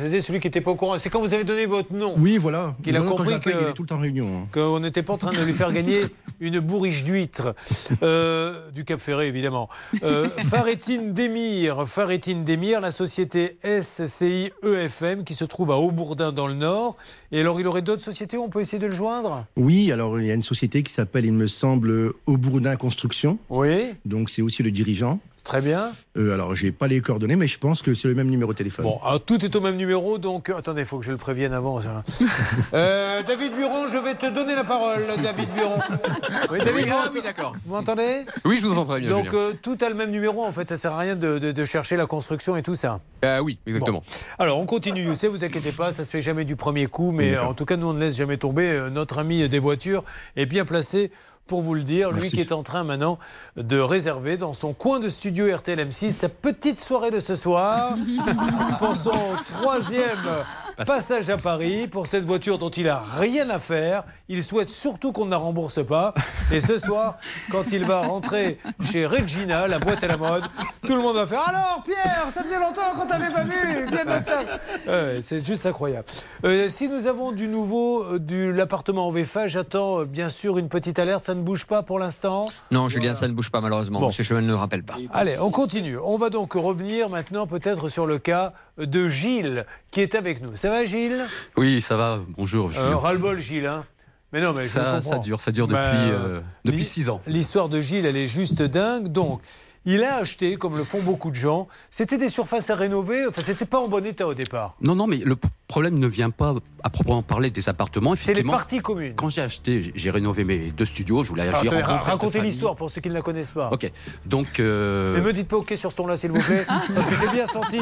faisait 0.00 0.20
celui 0.20 0.38
qui 0.38 0.46
n'était 0.46 0.60
pas 0.60 0.70
au 0.70 0.76
courant. 0.76 0.96
C'est 1.00 1.10
quand 1.10 1.20
vous 1.20 1.34
avez 1.34 1.42
donné 1.42 1.66
votre 1.66 1.92
nom 1.92 2.14
Oui, 2.16 2.36
voilà. 2.38 2.76
qu'il 2.84 2.96
a 2.96 3.00
Non, 3.00 3.06
compris 3.08 3.30
l'appelle, 3.30 3.52
que- 3.52 3.58
il 3.62 3.68
est 3.70 3.72
tout 3.72 3.82
le 3.82 3.88
temps 3.88 3.96
en 3.96 4.00
réunion. 4.02 4.28
hein. 4.28 4.46
qu'on 4.52 4.78
n'était 4.78 5.02
pas 5.02 5.14
en 5.14 5.18
train 5.18 5.32
de 5.32 5.42
lui 5.42 5.52
faire 5.52 5.72
gagner 5.72 6.02
une 6.38 6.60
bourriche 6.60 7.02
d'huîtres. 7.02 7.56
Euh, 8.04 8.70
du 8.70 8.84
Cap 8.84 9.00
Ferré, 9.00 9.26
évidemment. 9.26 9.68
Euh, 10.04 10.28
Faretine 10.48 11.12
Demir, 11.12 11.88
Faretine 11.88 12.44
Demir, 12.44 12.80
la 12.80 12.92
société 12.92 13.58
SCI 13.64 14.52
EFM 14.62 15.24
qui 15.24 15.34
se 15.34 15.44
trouve 15.44 15.72
à 15.72 15.78
Aubourdin 15.78 16.30
dans 16.30 16.46
le 16.46 16.54
Nord. 16.54 16.96
Et 17.32 17.40
alors, 17.40 17.58
il 17.58 17.66
aurait 17.66 17.82
d'autres 17.82 18.02
sociétés 18.04 18.36
où 18.36 18.42
on 18.44 18.48
peut 18.50 18.60
essayer 18.60 18.78
de 18.78 18.86
le 18.86 18.94
joindre? 18.94 19.46
Oui, 19.56 19.90
alors 19.90 20.20
il 20.20 20.26
y 20.28 20.30
a 20.30 20.34
une 20.34 20.44
société 20.44 20.84
qui 20.84 20.92
s'appelle, 20.92 21.24
il 21.24 21.32
me 21.32 21.48
semble, 21.48 22.12
Aubourdin 22.26 22.76
Construction. 22.76 23.36
Oui. 23.50 23.63
Donc 24.04 24.30
c'est 24.30 24.42
aussi 24.42 24.62
le 24.62 24.70
dirigeant. 24.70 25.18
Très 25.42 25.60
bien. 25.60 25.92
Euh, 26.16 26.32
alors 26.32 26.56
j'ai 26.56 26.72
pas 26.72 26.88
les 26.88 27.02
coordonnées, 27.02 27.36
mais 27.36 27.46
je 27.48 27.58
pense 27.58 27.82
que 27.82 27.92
c'est 27.94 28.08
le 28.08 28.14
même 28.14 28.28
numéro 28.30 28.52
de 28.54 28.56
téléphone. 28.56 28.86
Bon, 28.86 28.98
alors, 29.04 29.22
tout 29.22 29.44
est 29.44 29.54
au 29.54 29.60
même 29.60 29.76
numéro, 29.76 30.16
donc 30.16 30.48
euh, 30.48 30.56
attendez, 30.56 30.80
il 30.80 30.86
faut 30.86 30.98
que 30.98 31.04
je 31.04 31.10
le 31.10 31.18
prévienne 31.18 31.52
avant. 31.52 31.82
ça. 31.82 32.02
Euh, 32.72 33.22
David 33.22 33.52
Viron, 33.54 33.86
je 33.88 33.98
vais 33.98 34.14
te 34.14 34.32
donner 34.32 34.54
la 34.54 34.64
parole, 34.64 35.02
David 35.22 35.48
Viron. 35.50 35.78
Oui, 36.50 36.58
David, 36.58 36.72
Oui, 36.86 36.90
ah 36.90 37.10
oui, 37.12 37.20
d'accord. 37.22 37.54
Vous 37.66 37.74
m'entendez? 37.74 38.24
Oui, 38.46 38.58
je 38.58 38.66
vous 38.66 38.72
entends 38.72 38.86
très 38.86 39.00
bien. 39.00 39.10
Donc 39.10 39.34
euh, 39.34 39.52
tout 39.60 39.76
a 39.82 39.88
le 39.90 39.94
même 39.94 40.10
numéro, 40.10 40.42
en 40.44 40.52
fait, 40.52 40.66
ça 40.68 40.78
sert 40.78 40.92
à 40.92 40.98
rien 40.98 41.14
de, 41.14 41.38
de- 41.38 41.52
de 41.52 41.64
chercher 41.66 41.96
la 41.98 42.06
construction 42.06 42.56
et 42.56 42.62
tout 42.62 42.74
ça. 42.74 43.00
Euh, 43.24 43.40
oui, 43.40 43.58
exactement. 43.66 44.02
Alors 44.38 44.58
on 44.58 44.64
continue, 44.66 45.02
Youssef, 45.04 45.30
vous 45.30 45.44
inquiétez 45.44 45.72
pas, 45.72 45.92
ça 45.92 46.06
se 46.06 46.10
fait 46.10 46.22
jamais 46.22 46.46
du 46.46 46.56
premier 46.56 46.86
coup, 46.86 47.12
mais 47.12 47.36
en 47.36 47.52
tout 47.52 47.66
cas 47.66 47.76
nous 47.76 47.88
on 47.88 47.92
ne 47.92 48.00
laisse 48.00 48.16
jamais 48.16 48.38
tomber. 48.38 48.88
Notre 48.90 49.18
ami 49.18 49.46
des 49.48 49.58
voitures 49.58 50.04
est 50.36 50.46
bien 50.46 50.64
placé 50.64 51.10
pour 51.46 51.60
vous 51.60 51.74
le 51.74 51.82
dire, 51.82 52.12
lui 52.12 52.30
qui 52.30 52.40
est 52.40 52.52
en 52.52 52.62
train 52.62 52.84
maintenant 52.84 53.18
de 53.56 53.78
réserver 53.78 54.36
dans 54.36 54.54
son 54.54 54.72
coin 54.72 54.98
de 54.98 55.08
studio 55.08 55.54
RTL 55.54 55.78
M6 55.78 56.12
sa 56.12 56.28
petite 56.28 56.80
soirée 56.80 57.10
de 57.10 57.20
ce 57.20 57.34
soir 57.36 57.96
pour 58.78 58.96
son 58.96 59.12
troisième 59.58 60.44
passage 60.86 61.30
à 61.30 61.36
Paris 61.36 61.86
pour 61.86 62.06
cette 62.06 62.24
voiture 62.24 62.58
dont 62.58 62.70
il 62.70 62.88
a 62.88 63.02
rien 63.18 63.48
à 63.50 63.58
faire. 63.58 64.04
Il 64.28 64.42
souhaite 64.42 64.68
surtout 64.68 65.12
qu'on 65.12 65.26
ne 65.26 65.30
la 65.30 65.36
rembourse 65.36 65.84
pas. 65.84 66.14
Et 66.50 66.60
ce 66.60 66.78
soir, 66.78 67.18
quand 67.50 67.72
il 67.72 67.84
va 67.84 68.00
rentrer 68.00 68.58
chez 68.82 69.06
Regina, 69.06 69.68
la 69.68 69.78
boîte 69.78 70.02
à 70.04 70.08
la 70.08 70.16
mode, 70.16 70.44
tout 70.86 70.96
le 70.96 71.02
monde 71.02 71.16
va 71.16 71.26
faire 71.26 71.46
Alors 71.48 71.82
Pierre, 71.84 72.26
ça 72.30 72.42
faisait 72.42 72.58
longtemps 72.58 72.94
qu'on 72.96 73.06
t'avait 73.06 73.32
pas 73.32 73.44
vu, 73.44 73.86
viens 73.88 75.20
C'est 75.20 75.44
juste 75.44 75.66
incroyable. 75.66 76.06
Euh, 76.44 76.68
si 76.68 76.88
nous 76.88 77.06
avons 77.06 77.32
du 77.32 77.48
nouveau 77.48 78.04
euh, 78.04 78.18
de 78.18 78.50
l'appartement 78.50 79.06
en 79.08 79.10
VFA, 79.10 79.48
j'attends 79.48 80.00
euh, 80.00 80.04
bien 80.04 80.28
sûr 80.28 80.58
une 80.58 80.68
petite 80.68 80.98
alerte. 80.98 81.24
Ça 81.24 81.34
ne 81.34 81.42
bouge 81.42 81.66
pas 81.66 81.82
pour 81.82 81.98
l'instant? 81.98 82.46
Non, 82.70 82.88
Julien, 82.88 83.14
ça 83.14 83.28
ne 83.28 83.32
bouge 83.32 83.50
pas 83.50 83.60
malheureusement. 83.60 84.00
Bon. 84.00 84.08
Monsieur 84.08 84.24
Cheval 84.24 84.44
ne 84.44 84.48
le 84.48 84.56
rappelle 84.56 84.82
pas. 84.82 84.94
Allez, 85.12 85.36
on 85.40 85.50
continue. 85.50 85.98
On 85.98 86.16
va 86.16 86.30
donc 86.30 86.52
revenir 86.54 87.08
maintenant 87.08 87.46
peut-être 87.46 87.88
sur 87.88 88.06
le 88.06 88.18
cas 88.18 88.52
de 88.78 89.08
Gilles 89.08 89.66
qui 89.90 90.00
est 90.00 90.14
avec 90.14 90.42
nous. 90.42 90.56
Ça 90.64 90.70
va 90.70 90.86
Gilles? 90.86 91.20
Oui, 91.58 91.82
ça 91.82 91.94
va. 91.94 92.20
Bonjour. 92.38 92.70
Euh, 92.78 92.96
Ras-le-bol 92.96 93.38
Gilles. 93.38 93.66
Hein 93.66 93.84
mais 94.32 94.40
non, 94.40 94.54
mais 94.54 94.64
ça, 94.64 94.98
dure, 95.22 95.38
ça 95.38 95.52
dure 95.52 95.66
depuis, 95.66 95.76
Bah, 95.76 95.92
euh, 95.94 96.40
depuis 96.64 96.84
six 96.84 97.10
ans. 97.10 97.20
L'histoire 97.26 97.68
de 97.68 97.82
Gilles, 97.82 98.06
elle 98.06 98.16
est 98.16 98.28
juste 98.28 98.62
dingue. 98.62 99.08
Donc, 99.08 99.42
il 99.84 100.02
a 100.02 100.16
acheté, 100.16 100.56
comme 100.56 100.74
le 100.78 100.82
font 100.82 101.02
beaucoup 101.02 101.28
de 101.30 101.34
gens, 101.34 101.68
c'était 101.90 102.16
des 102.16 102.30
surfaces 102.30 102.70
à 102.70 102.76
rénover. 102.76 103.26
Enfin, 103.26 103.42
c'était 103.44 103.66
pas 103.66 103.78
en 103.78 103.88
bon 103.88 104.06
état 104.06 104.26
au 104.26 104.32
départ. 104.32 104.74
Non, 104.80 104.94
non, 104.94 105.06
mais 105.06 105.18
le 105.18 105.36
problème 105.68 105.98
ne 105.98 106.06
vient 106.06 106.30
pas 106.30 106.54
à 106.84 106.90
proprement 106.90 107.22
parler 107.22 107.50
des 107.50 107.66
appartements. 107.70 108.14
C'est 108.14 108.34
les 108.34 108.42
parties 108.44 108.80
communes. 108.80 109.14
Quand 109.16 109.30
j'ai 109.30 109.40
acheté, 109.40 109.90
j'ai- 109.94 110.10
rénové 110.10 110.44
mes 110.44 110.70
deux 110.70 110.84
studios. 110.84 111.24
Je 111.24 111.30
voulais 111.30 111.48
agir 111.48 111.72
en 111.72 111.76
bon 111.76 111.80
de 111.80 111.82
racontez 112.10 112.40
l'histoire 112.40 112.76
pour 112.76 112.88
ceux 112.90 113.00
qui 113.00 113.08
ne 113.08 113.14
la 113.14 113.22
connaissent 113.22 113.50
pas. 113.50 113.70
Ok, 113.72 113.90
donc. 114.26 114.60
euh, 114.60 115.14
Mais 115.16 115.22
me 115.22 115.32
dites 115.32 115.48
pas 115.48 115.56
OK 115.56 115.72
sur 115.76 115.90
ce 115.90 115.96
ton-là, 115.96 116.16
s'il 116.16 116.30
vous 116.30 116.40
plaît, 116.40 116.64
parce 116.94 117.06
que 117.06 117.14
j'ai 117.16 117.28
bien 117.32 117.46
senti, 117.46 117.80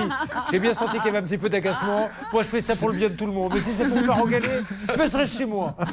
j'ai 0.51 0.61
bien 0.61 0.73
senti 0.73 0.97
qu'il 0.99 1.07
y 1.07 1.09
avait 1.09 1.19
un 1.19 1.23
petit 1.23 1.37
peu 1.37 1.49
d'agacement. 1.49 2.09
Moi, 2.33 2.43
je 2.45 2.49
fais 2.49 2.61
ça 2.61 2.77
pour 2.77 2.89
le 2.91 2.97
bien 2.97 3.11
de 3.11 3.15
tout 3.17 3.27
le 3.27 3.33
monde. 3.33 3.51
Mais 3.53 3.59
si 3.61 3.71
c'est 3.71 3.87
pour 3.89 3.99
me 3.99 4.05
faire 4.05 4.17
engueuler, 4.17 4.49
ben, 4.97 5.11
je 5.11 5.17
reste 5.17 5.37
chez 5.37 5.47
moi. 5.47 5.77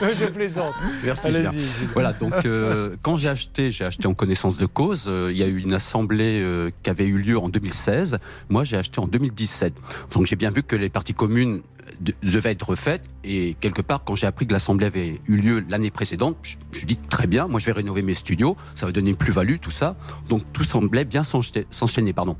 je 0.00 0.26
plaisante. 0.26 0.74
Merci. 1.04 1.32
Gilles. 1.32 1.88
Voilà, 1.92 2.12
donc 2.12 2.32
euh, 2.44 2.94
quand 3.02 3.16
j'ai 3.16 3.28
acheté, 3.28 3.70
j'ai 3.72 3.84
acheté 3.84 4.06
en 4.06 4.14
connaissance 4.14 4.56
de 4.56 4.66
cause. 4.66 5.06
Euh, 5.08 5.30
il 5.32 5.36
y 5.36 5.42
a 5.42 5.46
eu 5.48 5.58
une 5.58 5.72
assemblée 5.74 6.40
euh, 6.40 6.70
qui 6.84 6.88
avait 6.90 7.04
eu 7.06 7.18
lieu 7.18 7.36
en 7.38 7.48
2016. 7.48 8.18
Moi, 8.48 8.62
j'ai 8.64 8.76
acheté 8.76 9.00
en 9.00 9.06
2017. 9.08 9.74
Donc 10.14 10.26
j'ai 10.26 10.36
bien 10.36 10.50
vu 10.50 10.62
que 10.62 10.76
les 10.76 10.88
parties 10.88 11.14
communes 11.14 11.62
de- 12.00 12.14
devaient 12.22 12.52
être 12.52 12.74
faites. 12.74 13.02
Et 13.24 13.56
quelque 13.60 13.82
part, 13.82 14.04
quand 14.04 14.14
j'ai 14.14 14.26
appris 14.26 14.46
que 14.46 14.52
l'assemblée 14.52 14.86
avait 14.86 15.20
eu 15.26 15.36
lieu 15.36 15.64
l'année 15.68 15.90
précédente, 15.90 16.36
je, 16.42 16.56
je 16.72 16.86
dis 16.86 16.96
très 16.96 17.26
bien, 17.26 17.48
moi 17.48 17.60
je 17.60 17.66
vais 17.66 17.72
rénover 17.72 18.02
mes 18.02 18.14
studios, 18.14 18.56
ça 18.74 18.86
va 18.86 18.92
donner 18.92 19.10
une 19.10 19.16
plus-value, 19.16 19.56
tout 19.60 19.70
ça. 19.70 19.96
Donc 20.28 20.42
tout 20.52 20.64
semblait 20.64 21.04
bien 21.04 21.22
s'enchaîner. 21.24 22.12
pardon. 22.12 22.36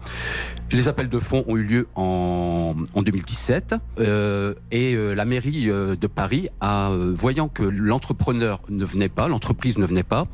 Les 0.73 0.89
appels 0.89 1.09
de 1.09 1.18
fonds 1.18 1.44
ont 1.48 1.56
eu 1.56 1.62
lieu 1.62 1.89
en, 1.94 2.74
en 2.94 3.02
2017 3.02 3.74
euh, 3.98 4.55
et 4.70 4.94
euh, 4.94 5.14
la 5.14 5.24
mairie 5.24 5.70
euh, 5.70 5.97
de 5.97 6.06
Paris, 6.06 6.48
a, 6.60 6.90
voyant 7.14 7.48
que 7.48 7.62
l'entrepreneur 7.62 8.62
ne 8.68 8.85
venait 8.85 9.09
pas, 9.09 9.28
l'entreprise 9.28 9.78
ne 9.78 9.86
venait 9.86 10.02
pas, 10.02 10.27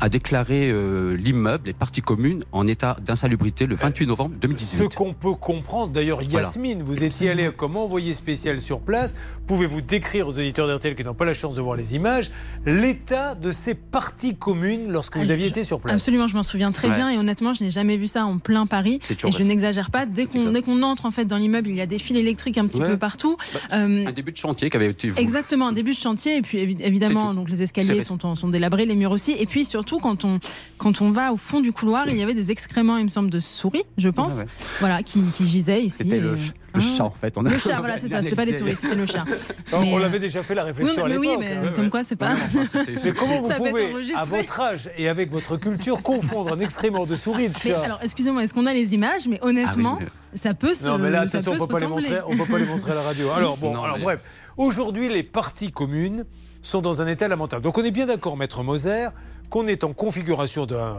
a 0.00 0.08
déclaré 0.08 0.70
euh, 0.70 1.16
l'immeuble, 1.16 1.66
les 1.66 1.72
parties 1.72 2.00
communes, 2.02 2.44
en 2.52 2.66
état 2.66 2.96
d'insalubrité 3.04 3.66
le 3.66 3.74
28 3.74 4.06
novembre 4.06 4.34
Ce 4.34 4.40
2018. 4.40 4.94
qu'on 4.94 5.12
peut 5.14 5.34
comprendre, 5.34 5.92
d'ailleurs, 5.92 6.20
Voilà. 6.22 6.46
Yasmine, 6.46 6.82
vous 6.82 7.02
étiez 7.02 7.30
allé 7.30 7.50
comme 7.56 7.76
envoyé 7.76 8.14
spécial 8.14 8.60
sur 8.60 8.80
place. 8.80 9.14
Pouvez-vous 9.46 9.80
décrire 9.80 10.28
aux 10.28 10.32
auditeurs 10.38 10.68
d'RTL 10.68 10.94
qui 10.94 11.04
n'ont 11.04 11.14
pas 11.14 11.24
la 11.24 11.34
chance 11.34 11.54
de 11.56 11.60
voir 11.60 11.76
les 11.76 11.94
images 11.96 12.30
l'état 12.64 13.34
de 13.34 13.50
ces 13.50 13.74
parties 13.74 14.36
communes 14.36 14.90
lorsque 14.92 15.16
vous 15.16 15.30
Ah, 15.30 15.32
aviez 15.32 15.46
été 15.46 15.64
sur 15.64 15.80
place? 15.80 15.94
Absolument, 15.94 16.26
je 16.26 16.34
m'en 16.34 16.42
souviens 16.42 16.70
très 16.70 16.88
Ouais. 16.88 16.94
bien 16.94 17.10
et 17.10 17.18
honnêtement, 17.18 17.52
je 17.54 17.64
n'ai 17.64 17.70
jamais 17.70 17.96
vu 17.96 18.06
ça 18.06 18.24
en 18.24 18.38
plein 18.38 18.66
Paris. 18.66 19.00
C'est 19.02 19.24
Et 19.24 19.32
je 19.32 19.42
n'exagère 19.42 19.90
pas. 19.90 20.06
Dès 20.06 20.26
qu'on 20.26 20.50
dès 20.52 20.62
qu'on 20.62 20.82
entre 20.82 21.06
en 21.06 21.10
fait 21.10 21.24
dans 21.24 21.36
l'immeuble, 21.38 21.68
il 21.70 21.76
y 21.76 21.80
a 21.80 21.86
des 21.86 21.98
fils 21.98 22.16
électriques 22.16 22.58
un 22.58 22.66
petit 22.66 22.78
Ouais. 22.80 22.88
peu 22.90 22.98
partout. 22.98 23.36
Bah, 23.54 23.60
Euh, 23.78 24.06
Un 24.06 24.12
début 24.12 24.32
de 24.32 24.36
chantier 24.36 24.70
qui 24.70 24.76
avait 24.76 24.90
été. 24.90 25.10
Exactement, 25.16 25.68
un 25.68 25.72
début 25.72 25.90
de 25.92 25.96
chantier 25.96 26.36
et 26.36 26.42
puis 26.42 26.58
évi- 26.58 26.82
évidemment 26.82 27.34
donc 27.34 27.48
les 27.50 27.62
escaliers 27.62 28.02
sont, 28.02 28.18
sont 28.36 28.48
délabrés, 28.48 28.84
les 28.86 28.94
murs 28.96 29.10
aussi 29.12 29.32
et 29.32 29.46
puis 29.46 29.64
surtout 29.64 29.87
quand 29.98 30.26
on 30.26 30.38
quand 30.76 31.00
on 31.00 31.10
va 31.10 31.32
au 31.32 31.36
fond 31.36 31.60
du 31.60 31.72
couloir, 31.72 32.08
il 32.08 32.16
y 32.16 32.22
avait 32.22 32.34
des 32.34 32.52
excréments, 32.52 32.98
il 32.98 33.04
me 33.04 33.08
semble, 33.08 33.30
de 33.30 33.40
souris, 33.40 33.82
je 33.96 34.08
pense, 34.10 34.34
ouais. 34.36 34.44
voilà, 34.78 35.02
qui, 35.02 35.20
qui 35.22 35.44
gisaient 35.44 35.82
ici. 35.82 35.96
C'était 36.04 36.20
le, 36.20 36.36
Ah. 36.38 36.76
le 36.76 36.80
chat 36.80 37.02
en 37.04 37.10
fait. 37.10 37.36
On 37.36 37.44
a- 37.44 37.50
Le 37.50 37.58
chat, 37.58 37.76
voilà, 37.80 37.98
c'est 37.98 38.06
ça, 38.08 38.22
c'était 38.22 38.36
pas 38.36 38.44
les 38.44 38.52
souris, 38.52 38.76
c'était 38.76 38.94
le 38.94 39.06
chat. 39.06 39.24
On, 39.72 39.80
Mais, 39.80 39.92
on 39.92 39.96
euh, 39.96 40.00
l'avait 40.02 40.20
déjà 40.20 40.42
fait 40.44 40.54
la 40.54 40.62
Oui, 40.64 40.68
réflexion 40.70 41.06
mais 41.08 41.14
à 41.14 41.18
oui, 41.18 41.28
l'époque. 41.30 41.44
mais 41.62 41.68
hein. 41.68 41.72
comme 41.74 41.90
quoi 41.90 42.04
c'est 42.04 42.14
pas. 42.16 42.34
Mais 43.04 43.12
comment 43.12 43.40
vous 43.42 43.48
Ça 43.48 43.56
pouvez, 43.56 43.92
à 44.14 44.24
votre 44.24 44.60
âge 44.60 44.88
et 44.96 45.08
avec 45.08 45.32
votre 45.32 45.56
culture, 45.56 46.00
confondre 46.02 46.52
un 46.52 46.58
excrément 46.60 47.06
de 47.06 47.16
souris 47.16 47.44
et 47.44 47.48
de 47.48 47.54
Mais 47.64 47.70
chat 47.72 47.80
alors, 47.82 47.98
excusez-moi, 48.02 48.44
est-ce 48.44 48.54
qu'on 48.54 48.66
a 48.66 48.72
les 48.74 48.94
images? 48.94 49.26
Mais 49.28 49.38
honnêtement, 49.42 49.98
Ah 50.00 50.04
oui, 50.04 50.38
ça 50.38 50.54
peut 50.54 50.74
se. 50.74 50.86
Non, 50.86 50.98
mais 50.98 51.10
là, 51.10 51.26
ça 51.26 51.38
attention, 51.38 51.52
on 51.52 51.54
peut 51.54 51.58
ne 51.58 51.60
se 51.62 51.66
peut 51.66 51.72
pas 51.74 51.80
les 51.80 51.86
ressembler. 51.86 52.10
montrer. 52.10 52.22
On 52.32 52.36
peut 52.44 52.52
pas 52.52 52.58
les 52.58 52.66
montrer 52.66 52.92
à 52.92 52.94
la 52.94 53.02
radio. 53.02 53.30
Alors 53.32 53.56
bon, 53.56 53.74
Non, 53.74 53.82
alors 53.82 53.98
mais- 53.98 54.04
bref. 54.04 54.20
Aujourd'hui, 54.56 55.08
les 55.08 55.22
parties 55.24 55.72
communes 55.72 56.24
sont 56.62 56.80
dans 56.80 57.00
un 57.02 57.06
état 57.06 57.28
lamentable. 57.28 57.62
Donc 57.62 57.78
on 57.78 57.82
est 57.84 57.90
bien 57.92 58.06
d'accord, 58.06 58.36
maître 58.36 58.62
Moser, 58.62 59.08
qu'on 59.50 59.66
est 59.66 59.84
en 59.84 59.92
configuration 59.92 60.66
d'un- 60.66 60.96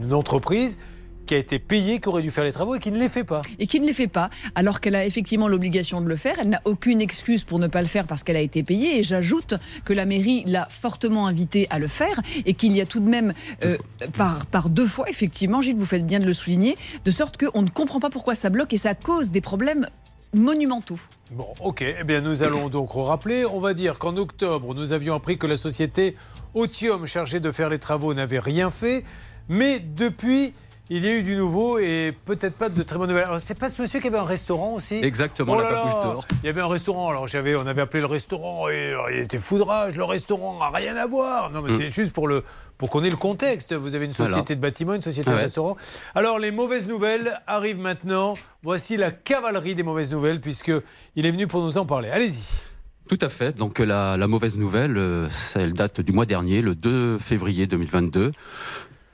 d'une 0.00 0.14
entreprise 0.14 0.78
qui 1.24 1.34
a 1.34 1.38
été 1.38 1.60
payée, 1.60 2.00
qui 2.00 2.08
aurait 2.08 2.20
dû 2.22 2.32
faire 2.32 2.42
les 2.42 2.50
travaux 2.52 2.74
et 2.74 2.80
qui 2.80 2.90
ne 2.90 2.98
les 2.98 3.08
fait 3.08 3.22
pas. 3.22 3.42
et 3.60 3.68
qui 3.68 3.78
ne 3.78 3.86
les 3.86 3.92
fait 3.92 4.08
pas, 4.08 4.28
alors 4.56 4.80
qu'elle 4.80 4.96
a 4.96 5.06
effectivement 5.06 5.46
l'obligation 5.46 6.00
de 6.00 6.08
le 6.08 6.16
faire. 6.16 6.34
Elle 6.40 6.48
n'a 6.48 6.60
aucune 6.64 7.00
excuse 7.00 7.44
pour 7.44 7.60
ne 7.60 7.68
pas 7.68 7.80
le 7.80 7.86
faire 7.86 8.08
parce 8.08 8.24
qu'elle 8.24 8.34
a 8.36 8.40
été 8.40 8.64
payée. 8.64 8.98
Et 8.98 9.02
j'ajoute 9.04 9.54
que 9.84 9.92
la 9.92 10.04
mairie 10.04 10.42
l'a 10.46 10.66
fortement 10.68 11.28
invitée 11.28 11.68
à 11.70 11.78
le 11.78 11.86
faire 11.86 12.20
et 12.44 12.54
qu'il 12.54 12.72
y 12.72 12.80
a 12.80 12.86
tout 12.86 12.98
de 12.98 13.08
même, 13.08 13.34
euh, 13.64 13.76
par, 14.18 14.46
par 14.46 14.68
deux 14.68 14.86
fois, 14.86 15.08
effectivement, 15.08 15.60
Gilles, 15.62 15.76
vous 15.76 15.86
faites 15.86 16.04
bien 16.06 16.18
de 16.18 16.26
le 16.26 16.32
souligner, 16.32 16.76
de 17.04 17.10
sorte 17.12 17.36
qu'on 17.42 17.62
ne 17.62 17.70
comprend 17.70 18.00
pas 18.00 18.10
pourquoi 18.10 18.34
ça 18.34 18.50
bloque 18.50 18.72
et 18.72 18.78
ça 18.78 18.96
cause 18.96 19.30
des 19.30 19.40
problèmes 19.40 19.86
monumentaux. 20.34 20.98
Bon, 21.30 21.46
ok. 21.60 21.84
Eh 22.00 22.04
bien, 22.04 22.20
nous 22.20 22.42
allons 22.42 22.68
donc 22.68 22.90
rappeler. 22.94 23.44
On 23.46 23.60
va 23.60 23.74
dire 23.74 23.98
qu'en 23.98 24.16
octobre, 24.16 24.74
nous 24.74 24.92
avions 24.92 25.14
appris 25.14 25.38
que 25.38 25.46
la 25.46 25.56
société 25.56 26.16
Otium, 26.54 27.06
chargée 27.06 27.40
de 27.40 27.50
faire 27.50 27.68
les 27.68 27.78
travaux, 27.78 28.14
n'avait 28.14 28.38
rien 28.38 28.70
fait. 28.70 29.04
Mais 29.48 29.78
depuis, 29.80 30.52
il 30.90 31.04
y 31.04 31.08
a 31.08 31.12
eu 31.16 31.22
du 31.22 31.36
nouveau 31.36 31.78
et 31.78 32.14
peut-être 32.26 32.54
pas 32.54 32.68
de 32.68 32.82
très 32.82 32.98
bonnes 32.98 33.08
nouvelles. 33.08 33.24
Alors, 33.24 33.40
c'est 33.40 33.58
pas 33.58 33.68
ce 33.70 33.80
monsieur 33.80 33.98
qui 34.00 34.06
avait 34.08 34.18
un 34.18 34.24
restaurant 34.24 34.72
aussi? 34.74 34.96
Exactement, 35.02 35.54
Oh 35.56 35.60
la 35.60 35.70
là. 35.70 36.18
Il 36.42 36.46
y 36.46 36.48
avait 36.50 36.60
un 36.60 36.66
restaurant. 36.68 37.08
Alors, 37.08 37.26
j'avais, 37.26 37.56
on 37.56 37.66
avait 37.66 37.80
appelé 37.82 38.00
le 38.02 38.06
restaurant 38.06 38.68
et 38.68 38.88
alors, 38.90 39.10
il 39.10 39.18
était 39.20 39.38
foudrage. 39.38 39.96
Le 39.96 40.04
restaurant 40.04 40.58
n'a 40.58 40.70
rien 40.70 40.94
à 40.96 41.06
voir. 41.06 41.50
Non, 41.50 41.62
mais 41.62 41.72
Mm. 41.72 41.78
c'est 41.78 41.90
juste 41.90 42.12
pour 42.12 42.28
le. 42.28 42.44
Pour 42.78 42.90
qu'on 42.90 43.04
ait 43.04 43.10
le 43.10 43.16
contexte, 43.16 43.72
vous 43.74 43.94
avez 43.94 44.06
une 44.06 44.12
société 44.12 44.40
Voilà. 44.40 44.54
de 44.56 44.60
bâtiment, 44.60 44.94
une 44.94 45.00
société 45.02 45.30
de 45.30 45.36
restaurant. 45.36 45.76
Alors 46.16 46.40
les 46.40 46.50
mauvaises 46.50 46.88
nouvelles 46.88 47.40
arrivent 47.46 47.78
maintenant. 47.78 48.34
Voici 48.64 48.96
la 48.96 49.12
cavalerie 49.12 49.76
des 49.76 49.84
mauvaises 49.84 50.10
nouvelles 50.10 50.40
puisque 50.40 50.72
il 51.14 51.24
est 51.24 51.30
venu 51.30 51.46
pour 51.46 51.62
nous 51.62 51.78
en 51.78 51.86
parler. 51.86 52.10
Allez-y. 52.10 52.60
Tout 53.08 53.18
à 53.20 53.28
fait. 53.28 53.56
Donc 53.56 53.78
la, 53.78 54.16
la 54.16 54.26
mauvaise 54.26 54.56
nouvelle, 54.56 54.96
euh, 54.96 55.28
elle 55.54 55.72
date 55.72 56.00
du 56.00 56.12
mois 56.12 56.26
dernier, 56.26 56.62
le 56.62 56.74
2 56.74 57.18
février 57.18 57.66
2022. 57.66 58.32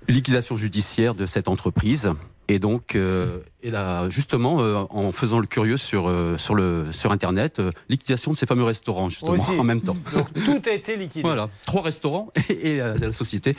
Liquidation 0.08 0.56
judiciaire 0.56 1.14
de 1.14 1.26
cette 1.26 1.48
entreprise 1.48 2.10
Et 2.48 2.58
donc, 2.58 2.94
euh, 2.94 3.40
et 3.62 3.70
là, 3.70 4.08
justement, 4.08 4.56
euh, 4.60 4.84
en 4.88 5.12
faisant 5.12 5.38
le 5.38 5.46
curieux 5.46 5.76
sur, 5.76 6.08
euh, 6.08 6.38
sur, 6.38 6.54
le, 6.54 6.86
sur 6.92 7.12
Internet, 7.12 7.58
euh, 7.58 7.72
liquidation 7.90 8.32
de 8.32 8.38
ces 8.38 8.46
fameux 8.46 8.64
restaurants, 8.64 9.10
justement, 9.10 9.32
Aussi. 9.32 9.50
en 9.58 9.64
même 9.64 9.82
temps. 9.82 9.96
Donc 10.14 10.32
tout 10.46 10.62
a 10.66 10.72
été 10.72 10.96
liquidé. 10.96 11.20
Voilà, 11.20 11.50
trois 11.66 11.82
restaurants 11.82 12.32
et, 12.48 12.70
et 12.70 12.76
la, 12.78 12.94
la 12.94 13.12
société. 13.12 13.54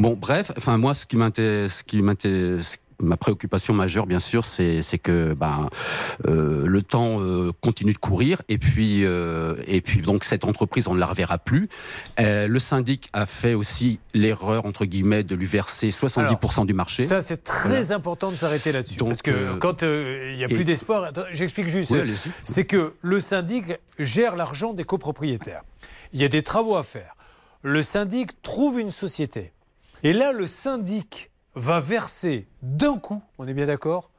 Bon, 0.00 0.18
bref, 0.20 0.50
enfin 0.56 0.78
moi, 0.78 0.94
ce 0.94 1.06
qui 1.06 1.16
m'intéresse, 1.16 1.78
ce 1.78 1.84
qui 1.84 2.02
m'intéresse, 2.02 2.78
ma 3.00 3.16
préoccupation 3.16 3.74
majeure, 3.74 4.06
bien 4.06 4.20
sûr, 4.20 4.44
c'est 4.44 4.82
que 5.02 5.34
ben 5.34 5.68
euh, 6.26 6.66
le 6.66 6.82
temps 6.82 7.20
euh, 7.20 7.50
continue 7.60 7.92
de 7.92 7.98
courir 7.98 8.42
et 8.48 8.58
puis 8.58 9.04
euh, 9.04 9.56
et 9.66 9.80
puis 9.80 10.00
donc 10.00 10.24
cette 10.24 10.44
entreprise 10.44 10.88
on 10.88 10.94
ne 10.94 11.00
la 11.00 11.06
reverra 11.06 11.38
plus. 11.38 11.68
Le 12.18 12.58
syndic 12.58 13.08
a 13.12 13.26
fait 13.26 13.54
aussi 13.54 13.98
l'erreur 14.14 14.66
entre 14.66 14.84
guillemets 14.84 15.24
de 15.24 15.34
lui 15.34 15.46
verser 15.46 15.90
70% 15.90 16.66
du 16.66 16.74
marché. 16.74 17.06
Ça, 17.06 17.22
c'est 17.22 17.42
très 17.44 17.82
Voilà. 17.82 17.94
important 17.94 18.30
de 18.30 18.36
s'arrêter 18.36 18.72
là-dessus. 18.72 18.98
Parce 18.98 19.22
que 19.22 19.54
quand 19.56 19.82
il 19.82 20.36
n'y 20.36 20.44
a 20.44 20.48
plus 20.48 20.64
d'espoir, 20.64 21.12
j'explique 21.32 21.68
juste. 21.68 21.90
Oui, 21.90 22.00
c'est 22.44 22.64
que 22.64 22.94
le 23.00 23.20
syndic 23.20 23.64
gère 23.98 24.36
l'argent 24.36 24.72
des 24.72 24.84
copropriétaires. 24.84 25.62
Il 26.12 26.20
y 26.20 26.24
a 26.24 26.28
des 26.28 26.42
travaux 26.42 26.76
à 26.76 26.84
faire. 26.84 27.16
Le 27.62 27.82
syndic 27.82 28.40
trouve 28.42 28.78
une 28.78 28.90
société. 28.90 29.52
Et 30.02 30.12
là, 30.12 30.32
le 30.32 30.46
syndic 30.46 31.30
va 31.54 31.80
verser 31.80 32.46
d'un 32.62 32.98
coup, 32.98 33.22
on 33.38 33.46
est 33.46 33.54
bien 33.54 33.66
d'accord, 33.66 34.10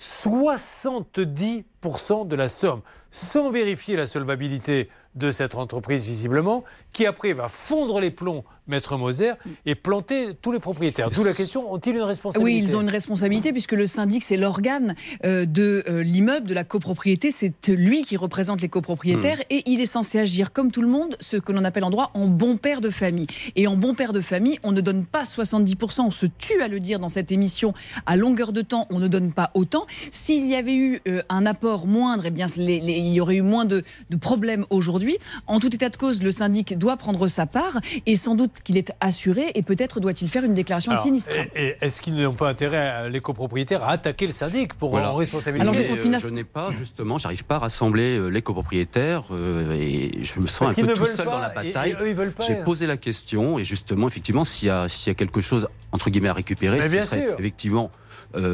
70% 0.00 2.28
de 2.28 2.36
la 2.36 2.48
somme, 2.48 2.82
sans 3.10 3.50
vérifier 3.50 3.96
la 3.96 4.06
solvabilité 4.06 4.88
de 5.14 5.32
cette 5.32 5.56
entreprise 5.56 6.04
visiblement, 6.04 6.64
qui 6.92 7.06
après 7.06 7.32
va 7.32 7.48
fondre 7.48 8.00
les 8.00 8.10
plombs, 8.10 8.44
Maître 8.68 8.96
Moser, 8.96 9.32
et 9.66 9.74
planter 9.74 10.26
tous 10.40 10.52
les 10.52 10.60
propriétaires. 10.60 11.10
D'où 11.10 11.24
la 11.24 11.32
question, 11.32 11.72
ont-ils 11.72 11.94
une 11.96 12.02
responsabilité 12.02 12.44
Oui, 12.60 12.62
ils 12.62 12.76
ont 12.76 12.80
une 12.82 12.90
responsabilité 12.90 13.52
puisque 13.52 13.72
le 13.72 13.86
syndic, 13.86 14.22
c'est 14.22 14.36
l'organe 14.36 14.94
euh, 15.24 15.46
de 15.46 15.82
euh, 15.88 16.02
l'immeuble, 16.02 16.46
de 16.46 16.54
la 16.54 16.64
copropriété. 16.64 17.30
C'est 17.30 17.68
lui 17.68 18.02
qui 18.04 18.16
représente 18.16 18.60
les 18.60 18.68
copropriétaires 18.68 19.40
et 19.50 19.62
il 19.70 19.80
est 19.80 19.86
censé 19.86 20.18
agir 20.18 20.52
comme 20.52 20.70
tout 20.70 20.82
le 20.82 20.88
monde, 20.88 21.16
ce 21.20 21.36
que 21.36 21.52
l'on 21.52 21.64
appelle 21.64 21.84
en 21.84 21.90
droit 21.90 22.10
en 22.14 22.26
bon 22.28 22.56
père 22.56 22.80
de 22.80 22.90
famille. 22.90 23.26
Et 23.56 23.66
en 23.66 23.76
bon 23.76 23.94
père 23.94 24.12
de 24.12 24.20
famille, 24.20 24.58
on 24.62 24.72
ne 24.72 24.80
donne 24.80 25.04
pas 25.04 25.22
70%, 25.22 26.02
on 26.02 26.10
se 26.10 26.26
tue 26.26 26.60
à 26.62 26.68
le 26.68 26.80
dire 26.80 26.98
dans 26.98 27.08
cette 27.08 27.32
émission. 27.32 27.72
À 28.06 28.16
longueur 28.16 28.52
de 28.52 28.60
temps, 28.62 28.86
on 28.90 28.98
ne 28.98 29.08
donne 29.08 29.32
pas 29.32 29.50
autant. 29.54 29.86
S'il 30.12 30.46
y 30.46 30.54
avait 30.54 30.74
eu 30.74 31.00
euh, 31.08 31.22
un 31.28 31.46
apport 31.46 31.86
moindre, 31.86 32.24
eh 32.26 32.30
bien, 32.30 32.46
les- 32.56 32.80
les- 32.80 32.98
il 32.98 33.12
y 33.12 33.20
aurait 33.20 33.36
eu 33.36 33.42
moins 33.42 33.64
de, 33.64 33.82
de 34.10 34.16
problèmes 34.16 34.66
aujourd'hui. 34.70 35.16
En 35.46 35.60
tout 35.60 35.74
état 35.74 35.88
de 35.88 35.96
cause, 35.96 36.22
le 36.22 36.30
syndic 36.30 36.76
doit 36.76 36.96
prendre 36.96 37.28
sa 37.28 37.46
part 37.46 37.78
et 38.06 38.16
sans 38.16 38.34
doute 38.34 38.52
qu'il 38.62 38.76
est 38.76 38.92
assuré 39.00 39.52
et 39.54 39.62
peut-être 39.62 40.00
doit-il 40.00 40.28
faire 40.28 40.44
une 40.44 40.54
déclaration 40.54 40.92
Alors, 40.92 41.02
de 41.04 41.08
sinistre. 41.08 41.30
et- 41.54 41.68
et 41.68 41.76
Est-ce 41.80 42.00
qu'ils 42.02 42.14
n'ont 42.14 42.34
pas 42.34 42.48
intérêt, 42.48 43.08
les 43.10 43.20
copropriétaires, 43.20 43.82
à 43.82 43.90
attaquer 43.92 44.26
le 44.26 44.32
syndic 44.32 44.74
pour 44.74 44.90
Voilà. 44.90 45.12
en 45.12 45.16
responsabiliser 45.16 45.70
Mais, 45.70 45.98
euh, 46.14 46.18
je 46.18 46.28
n'ai 46.28 46.44
pas, 46.44 46.70
justement, 46.76 47.18
j'arrive 47.18 47.44
pas 47.44 47.56
à 47.56 47.58
rassembler 47.60 48.18
euh, 48.18 48.28
les 48.28 48.42
copropriétaires 48.42 49.24
euh, 49.30 49.72
et 49.72 50.10
je 50.24 50.40
me 50.40 50.46
sens 50.46 50.58
Parce 50.74 50.78
un 50.78 50.86
peu 50.86 50.94
tout 50.94 51.04
seul 51.04 51.24
pas, 51.26 51.32
dans 51.32 51.38
la 51.38 51.48
et- 51.64 51.68
et 51.68 51.72
bataille. 51.72 51.96
eux, 52.00 52.08
ils 52.08 52.14
veulent 52.14 52.32
pas. 52.32 52.44
J'ai 52.44 52.56
posé 52.56 52.86
la 52.86 52.96
question 52.96 53.58
et 53.58 53.64
justement, 53.64 54.06
effectivement, 54.08 54.44
s'il 54.44 54.68
y, 54.68 54.70
a- 54.70 54.88
s'il 54.88 55.08
y 55.08 55.10
a 55.10 55.14
quelque 55.14 55.40
chose, 55.40 55.68
entre 55.92 56.10
guillemets, 56.10 56.28
à 56.28 56.34
récupérer, 56.34 56.76
Mais 56.78 56.86
ce 56.86 56.92
bien 56.92 57.04
serait 57.04 57.22
sûr. 57.22 57.36
effectivement 57.38 57.90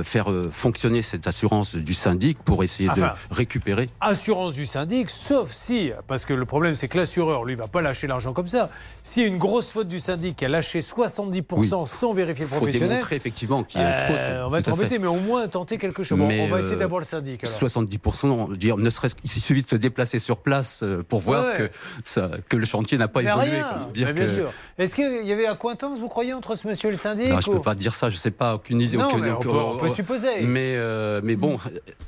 faire 0.03 0.31
euh, 0.31 0.49
fonctionner 0.51 1.03
cette 1.03 1.27
assurance 1.27 1.75
du 1.77 1.95
syndic 1.95 2.39
pour 2.45 2.63
essayer 2.65 2.89
Enfin, 2.91 3.15
de 3.31 3.35
récupérer. 3.35 3.89
Assurance 4.01 4.55
du 4.55 4.67
syndic, 4.67 5.11
sauf 5.11 5.51
si, 5.51 5.91
parce 6.07 6.25
que 6.25 6.33
le 6.35 6.45
problème 6.45 6.75
c'est 6.75 6.89
que 6.89 6.97
l'assureur, 6.99 7.45
lui, 7.45 7.55
va 7.55 7.67
pas 7.69 7.83
lâcher 7.83 8.07
l'argent 8.07 8.33
comme 8.33 8.47
ça. 8.47 8.71
S'il 9.03 9.23
y 9.23 9.27
a 9.27 9.29
une 9.29 9.39
grosse 9.39 9.71
faute 9.71 9.89
du 9.89 9.99
syndic 10.01 10.37
qui 10.37 10.45
a 10.45 10.49
lâché 10.49 10.81
70% 10.81 11.87
sans 11.87 12.13
vérifier 12.13 12.45
le 12.45 12.51
faut 12.51 12.57
professionnel, 12.57 12.89
démontrer 12.91 13.17
effectivement 13.17 13.63
qu'il 13.65 13.81
y 13.81 13.85
a 13.85 13.89
euh, 13.89 14.07
faute. 14.43 14.47
on 14.47 14.51
va 14.51 14.59
être 14.59 14.73
embêté, 14.73 14.99
mais 14.99 15.07
au 15.07 15.17
moins 15.21 15.47
tenter 15.49 15.79
quelque 15.79 16.03
chose. 16.03 16.19
Bon, 16.19 16.29
on 16.31 16.49
va 16.49 16.59
essayer 16.61 16.75
euh, 16.75 16.79
d'avoir 16.79 17.01
le 17.01 17.07
syndic. 17.07 17.45
alors. 17.45 17.57
70%, 17.71 18.49
je 18.51 18.57
dire, 18.57 18.77
ne 18.77 18.91
serait-ce 18.91 19.15
qu'il 19.15 19.31
suffit 19.31 19.63
de 19.63 19.69
se 19.69 19.77
déplacer 19.77 20.19
sur 20.19 20.39
place 20.39 20.81
euh, 20.83 21.03
pour 21.07 21.21
voir 21.21 21.55
que, 21.57 21.71
ça, 22.05 22.31
que 22.49 22.57
le 22.57 22.65
chantier 22.67 22.99
n'a 22.99 23.09
pas 23.09 23.23
Mais 23.23 23.31
évolué. 23.31 23.51
rien. 23.51 23.89
Dire 23.93 24.07
Mais 24.09 24.13
bien 24.13 24.25
que- 24.27 24.35
sûr. 24.35 24.53
Est-ce 24.79 24.95
qu'il 24.95 25.25
y 25.27 25.33
avait 25.33 25.47
accointance, 25.47 25.99
vous 26.01 26.09
croyez, 26.09 26.33
entre 26.35 26.55
ce 26.57 26.67
monsieur 26.67 26.89
et 26.89 26.93
le 26.93 26.99
syndic 26.99 27.29
Non, 27.29 27.41
je 27.41 27.51
ne 27.51 27.57
peux 27.57 27.63
pas 27.63 27.75
dire 27.75 27.95
ça, 27.95 28.11
je 28.11 28.15
ne 28.17 28.21
sais 28.21 28.31
pas, 28.31 28.55
aucune 28.57 28.81
idée. 28.81 28.97
Non, 28.97 29.07
aucune- 29.07 29.21
mais 29.21 29.31
on 29.31 29.41
on 29.59 29.77
peut 29.77 29.89
supposer. 29.89 30.41
Mais, 30.43 30.75
euh, 30.77 31.21
mais 31.23 31.37
bon, 31.37 31.57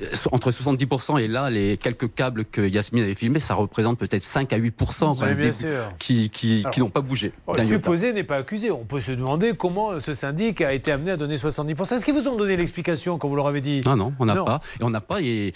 euh, 0.03 0.07
entre 0.33 0.51
70% 0.51 1.19
et 1.19 1.29
là, 1.29 1.51
les 1.51 1.77
quelques 1.77 2.13
câbles 2.15 2.45
que 2.45 2.61
Yasmine 2.61 3.05
avait 3.05 3.15
filmés, 3.15 3.41
ça 3.41 3.55
représente 3.55 3.99
peut-être 3.99 4.23
5 4.25 4.53
à 4.53 4.59
8% 4.59 5.15
quand 5.15 5.23
Oui, 5.23 5.35
même, 5.35 5.39
des- 5.51 5.53
qui, 5.99 6.31
qui, 6.31 6.65
n'ont 6.79 6.91
pas 6.91 7.01
bougé. 7.01 7.33
Oh, 7.47 7.57
supposé 7.59 8.13
n'est 8.13 8.25
pas 8.25 8.37
accusé. 8.37 8.71
On 8.71 8.85
peut 8.85 9.01
se 9.01 9.13
demander 9.13 9.55
comment 9.57 9.99
ce 10.01 10.15
syndic 10.15 10.61
a 10.61 10.73
été 10.73 10.93
amené 10.93 11.11
à 11.13 11.17
donner 11.17 11.37
70%. 11.37 11.97
Est-ce 11.97 12.05
qu'ils 12.05 12.15
vous 12.15 12.29
ont 12.29 12.37
donné 12.37 12.57
l'explication 12.57 13.19
quand 13.19 13.29
vous 13.29 13.37
leur 13.37 13.47
avez 13.47 13.61
dit? 13.61 13.83
Non, 13.87 13.97
non, 13.97 14.13
on 14.19 14.27
n'a 14.27 14.37
pas. 14.37 14.61
Et 14.81 14.85
on 14.85 14.91
n'a 14.91 15.01
pas. 15.01 15.21
Et, 15.21 15.53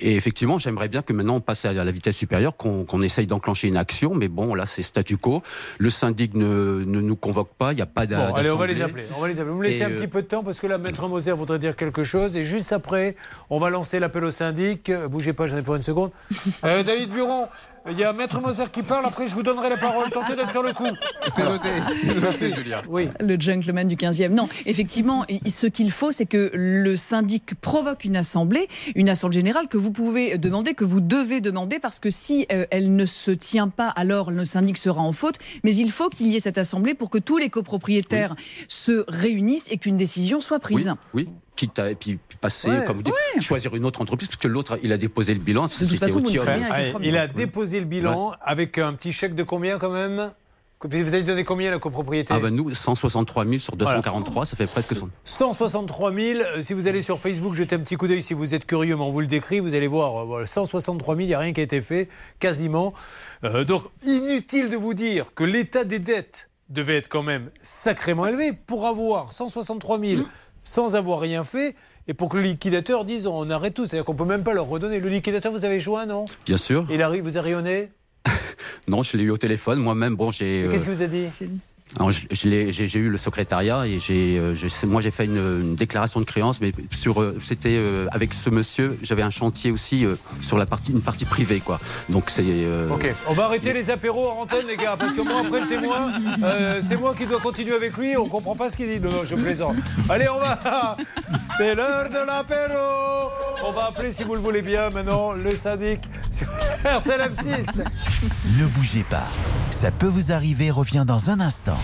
et 0.00 0.16
effectivement, 0.16 0.58
j'aimerais 0.58 0.88
bien 0.88 1.02
que 1.02 1.12
maintenant 1.12 1.36
on 1.36 1.40
passe 1.40 1.64
à 1.64 1.72
la 1.72 1.90
vitesse 1.90 2.16
supérieure, 2.16 2.56
qu'on 2.56 2.84
qu'on 2.84 3.02
essaye 3.02 3.26
d'enclencher 3.26 3.68
une 3.68 3.76
action. 3.76 4.14
Mais 4.14 4.28
bon, 4.28 4.54
là, 4.54 4.66
c'est 4.66 4.82
statu 4.82 5.16
quo. 5.16 5.42
Le 5.78 5.90
syndic 5.90 6.34
ne, 6.34 6.84
ne 6.86 7.00
nous 7.00 7.16
convoque 7.16 7.54
pas. 7.54 7.72
Il 7.72 7.76
n'y 7.76 7.82
a 7.82 7.86
pas 7.86 8.06
d'a- 8.06 8.28
Bon, 8.28 8.34
allez, 8.34 8.50
on 8.50 8.56
va 8.56 8.66
les 8.66 8.82
appeler. 8.82 9.04
On 9.16 9.20
va 9.20 9.28
les 9.28 9.34
appeler. 9.40 9.52
Vous 9.52 9.58
me 9.58 9.64
laissez 9.64 9.78
Et, 9.78 9.84
un 9.84 9.90
euh, 9.90 9.96
petit 9.96 10.08
peu 10.08 10.22
de 10.22 10.26
temps 10.26 10.42
parce 10.42 10.60
que 10.60 10.66
là, 10.66 10.78
Maître 10.78 11.06
Moser 11.08 11.29
voudrait 11.36 11.58
dire 11.58 11.76
quelque 11.76 12.04
chose. 12.04 12.36
Et 12.36 12.44
juste 12.44 12.72
après, 12.72 13.16
on 13.50 13.58
va 13.58 13.70
lancer 13.70 14.00
l'appel 14.00 14.24
au 14.24 14.30
syndic. 14.30 14.88
Euh, 14.90 15.08
Bougez 15.08 15.32
pas, 15.32 15.46
j'en 15.46 15.56
ai 15.56 15.62
pour 15.62 15.74
une 15.74 15.82
seconde. 15.82 16.10
Euh, 16.64 16.82
David 16.82 17.10
Buron, 17.10 17.48
il 17.90 17.98
y 17.98 18.04
a 18.04 18.12
Maître 18.12 18.40
Moser 18.40 18.64
qui 18.70 18.82
parle. 18.82 19.06
Après, 19.06 19.26
je 19.26 19.34
vous 19.34 19.42
donnerai 19.42 19.70
la 19.70 19.76
parole. 19.76 20.10
Tentez 20.10 20.36
d'être 20.36 20.50
sur 20.50 20.62
le 20.62 20.72
coup. 20.72 20.86
C'est 21.28 21.42
noté, 21.42 21.68
c'est 22.00 22.06
noté, 22.08 22.20
Merci. 22.20 22.52
Julien. 22.54 22.82
Oui. 22.88 23.08
Le 23.20 23.38
gentleman 23.40 23.88
du 23.88 23.96
15e. 23.96 24.28
Non, 24.28 24.48
effectivement, 24.66 25.24
ce 25.46 25.66
qu'il 25.66 25.90
faut, 25.90 26.12
c'est 26.12 26.26
que 26.26 26.50
le 26.54 26.94
syndic 26.96 27.54
provoque 27.60 28.04
une 28.04 28.16
assemblée, 28.16 28.68
une 28.94 29.08
assemblée 29.08 29.38
générale 29.38 29.68
que 29.68 29.78
vous 29.78 29.90
pouvez 29.92 30.36
demander, 30.38 30.74
que 30.74 30.84
vous 30.84 31.00
devez 31.00 31.40
demander, 31.40 31.78
parce 31.78 31.98
que 32.00 32.10
si 32.10 32.46
euh, 32.52 32.66
elle 32.70 32.94
ne 32.94 33.04
se 33.06 33.30
tient 33.30 33.68
pas, 33.68 33.88
alors 33.88 34.30
le 34.30 34.44
syndic 34.44 34.76
sera 34.78 35.00
en 35.00 35.12
faute. 35.12 35.36
Mais 35.64 35.74
il 35.74 35.90
faut 35.90 36.08
qu'il 36.10 36.26
y 36.28 36.36
ait 36.36 36.40
cette 36.40 36.58
assemblée 36.58 36.94
pour 36.94 37.08
que 37.10 37.18
tous 37.18 37.38
les 37.38 37.48
copropriétaires 37.50 38.34
se 38.68 39.04
réunissent 39.08 39.66
et 39.70 39.78
qu'une 39.78 39.96
décision 39.96 40.40
soit 40.40 40.58
Oui, 40.70 40.74
prise. 40.74 40.94
oui. 41.14 41.28
Quitte 41.60 41.78
à 41.78 41.90
et 41.90 41.94
puis 41.94 42.18
passer, 42.40 42.70
Ouais. 42.70 42.84
comme 42.86 42.96
vous 42.96 43.02
dites, 43.02 43.14
choisir 43.40 43.74
une 43.76 43.84
autre 43.84 44.00
entreprise, 44.00 44.28
parce 44.28 44.40
que 44.40 44.48
l'autre, 44.48 44.78
il 44.82 44.92
a 44.94 44.96
déposé 44.96 45.34
le 45.34 45.40
bilan. 45.40 45.68
toute 45.68 45.98
façon, 45.98 46.20
vous 46.20 46.38
Allez, 46.40 46.94
il 47.02 47.18
a 47.18 47.26
déposé 47.28 47.80
le 47.80 47.84
bilan 47.84 48.32
avec 48.40 48.78
un 48.78 48.94
petit 48.94 49.12
chèque 49.12 49.34
de 49.34 49.42
combien 49.42 49.78
quand 49.78 49.90
même 49.90 50.32
Vous 50.82 50.94
avez 50.94 51.22
donné 51.22 51.44
combien 51.44 51.68
à 51.68 51.72
la 51.72 51.78
copropriété 51.78 52.32
Ah 52.34 52.38
ben 52.40 52.48
nous, 52.48 52.72
163 52.72 53.44
000 53.44 53.58
sur 53.58 53.76
243, 53.76 54.46
ça 54.46 54.56
fait 54.56 54.66
presque 54.70 54.96
100. 54.96 55.10
163 55.26 56.14
000. 56.14 56.40
Euh, 56.40 56.62
Si 56.62 56.72
vous 56.72 56.88
allez 56.88 57.02
sur 57.02 57.18
Facebook, 57.18 57.52
jetez 57.52 57.76
un 57.76 57.80
petit 57.80 57.96
coup 57.96 58.08
d'œil 58.08 58.22
si 58.22 58.32
vous 58.32 58.54
êtes 58.54 58.64
curieux, 58.64 58.96
mais 58.96 59.02
on 59.02 59.10
vous 59.10 59.20
le 59.20 59.26
décrit. 59.26 59.60
Vous 59.60 59.74
allez 59.74 59.86
voir, 59.86 60.22
euh, 60.22 60.24
voilà, 60.24 60.46
163 60.46 61.14
000, 61.16 61.24
il 61.24 61.28
n'y 61.28 61.34
a 61.34 61.38
rien 61.40 61.52
qui 61.52 61.60
a 61.60 61.64
été 61.64 61.82
fait, 61.82 62.08
quasiment. 62.38 62.94
Euh, 63.44 63.64
donc, 63.64 63.82
inutile 64.06 64.70
de 64.70 64.76
vous 64.78 64.94
dire 64.94 65.34
que 65.34 65.44
l'état 65.44 65.84
des 65.84 65.98
dettes 65.98 66.48
devait 66.70 66.96
être 66.96 67.08
quand 67.08 67.24
même 67.24 67.50
sacrément 67.60 68.26
élevé 68.26 68.52
pour 68.54 68.86
avoir 68.86 69.32
163 69.34 70.00
000 70.00 70.22
sans 70.62 70.96
avoir 70.96 71.20
rien 71.20 71.44
fait. 71.44 71.74
Et 72.08 72.14
pour 72.14 72.28
que 72.28 72.36
le 72.36 72.42
liquidateur 72.42 73.04
dise 73.04 73.26
on 73.26 73.48
arrête 73.50 73.74
tout, 73.74 73.86
c'est-à-dire 73.86 74.04
qu'on 74.04 74.14
peut 74.14 74.24
même 74.24 74.42
pas 74.42 74.54
leur 74.54 74.66
redonner. 74.66 75.00
Le 75.00 75.08
liquidateur, 75.08 75.52
vous 75.52 75.64
avez 75.64 75.80
joint, 75.80 76.06
non? 76.06 76.24
Bien 76.46 76.56
sûr. 76.56 76.84
Il 76.90 77.02
arrive, 77.02 77.24
vous 77.24 77.38
a 77.38 77.40
rayonné? 77.40 77.90
Non, 78.88 79.02
je 79.02 79.16
l'ai 79.16 79.24
eu 79.24 79.30
au 79.30 79.38
téléphone. 79.38 79.78
Moi-même, 79.78 80.16
bon, 80.16 80.30
j'ai. 80.30 80.62
Mais 80.62 80.68
euh, 80.68 80.70
Qu'est-ce 80.70 80.86
que 80.86 80.90
vous 80.90 81.02
a 81.02 81.06
dit? 81.06 81.26
J'ai 82.30 82.98
eu 82.98 83.08
le 83.08 83.18
secrétariat 83.18 83.86
et 83.86 83.98
j'ai, 83.98 84.38
euh, 84.38 84.54
moi 84.86 85.00
j'ai 85.00 85.10
fait 85.10 85.24
une, 85.24 85.36
une 85.36 85.74
déclaration 85.74 86.20
de 86.20 86.24
créance, 86.24 86.60
mais 86.60 86.72
sur, 86.90 87.20
euh, 87.20 87.36
c'était 87.40 87.74
euh, 87.76 88.06
avec 88.12 88.32
ce 88.32 88.48
monsieur, 88.48 88.96
j'avais 89.02 89.22
un 89.22 89.30
chantier 89.30 89.70
aussi 89.72 90.04
euh, 90.04 90.14
sur 90.40 90.56
la 90.56 90.66
partie, 90.66 90.92
une 90.92 91.02
partie 91.02 91.24
privée, 91.24 91.60
quoi. 91.60 91.80
Donc 92.08 92.30
c'est. 92.30 92.44
euh, 92.46 92.88
Ok, 92.90 93.12
on 93.28 93.32
va 93.34 93.46
arrêter 93.46 93.72
les 93.72 93.90
apéros 93.90 94.28
en 94.30 94.42
antenne, 94.42 94.66
les 94.68 94.76
gars, 94.76 94.96
parce 94.98 95.12
que 95.14 95.20
moi, 95.20 95.40
après 95.44 95.60
le 95.62 95.66
témoin, 95.66 96.12
euh, 96.42 96.80
c'est 96.82 96.96
moi 96.96 97.14
qui 97.14 97.26
dois 97.26 97.40
continuer 97.40 97.74
avec 97.74 97.96
lui, 97.96 98.16
on 98.16 98.28
comprend 98.28 98.54
pas 98.56 98.70
ce 98.70 98.76
qu'il 98.76 98.88
dit. 98.88 99.00
Non, 99.00 99.10
non, 99.10 99.22
je 99.28 99.34
plaisante. 99.34 99.76
Allez, 100.08 100.28
on 100.28 100.38
va. 100.38 100.96
C'est 101.56 101.74
l'heure 101.74 102.08
de 102.08 102.26
l'apéro. 102.26 103.30
On 103.66 103.72
va 103.72 103.86
appeler, 103.88 104.12
si 104.12 104.24
vous 104.24 104.34
le 104.34 104.40
voulez 104.40 104.62
bien, 104.62 104.88
maintenant, 104.90 105.32
le 105.32 105.54
syndic 105.54 106.00
sur 106.30 106.46
RTL 106.84 107.30
6 107.34 107.82
Ne 108.58 108.66
bougez 108.66 109.04
pas. 109.04 109.28
Ça 109.70 109.90
peut 109.90 110.06
vous 110.06 110.32
arriver 110.32 110.70
revient 110.70 111.04
dans 111.06 111.28
un 111.30 111.40
instant. 111.40 111.76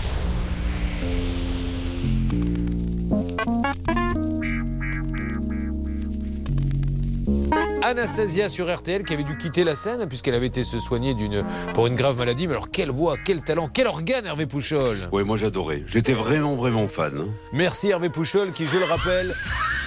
Anastasia 7.83 8.49
sur 8.49 8.73
RTL 8.75 9.03
qui 9.03 9.13
avait 9.13 9.23
dû 9.23 9.37
quitter 9.37 9.63
la 9.63 9.75
scène 9.75 10.05
puisqu'elle 10.07 10.33
avait 10.35 10.47
été 10.47 10.63
se 10.63 10.79
soigner 10.79 11.13
d'une 11.13 11.43
pour 11.73 11.87
une 11.87 11.95
grave 11.95 12.17
maladie. 12.17 12.47
Mais 12.47 12.53
alors 12.53 12.69
quelle 12.69 12.91
voix, 12.91 13.15
quel 13.23 13.41
talent, 13.41 13.69
quel 13.71 13.87
organe 13.87 14.25
Hervé 14.25 14.45
Pouchol? 14.45 14.97
Oui, 15.11 15.23
moi 15.23 15.37
j'adorais. 15.37 15.83
J'étais 15.87 16.13
vraiment, 16.13 16.55
vraiment 16.55 16.87
fan. 16.87 17.13
hein. 17.19 17.27
Merci 17.53 17.89
Hervé 17.89 18.09
Pouchol 18.09 18.51
qui, 18.51 18.65
je 18.65 18.77
le 18.77 18.83
rappelle, 18.85 19.33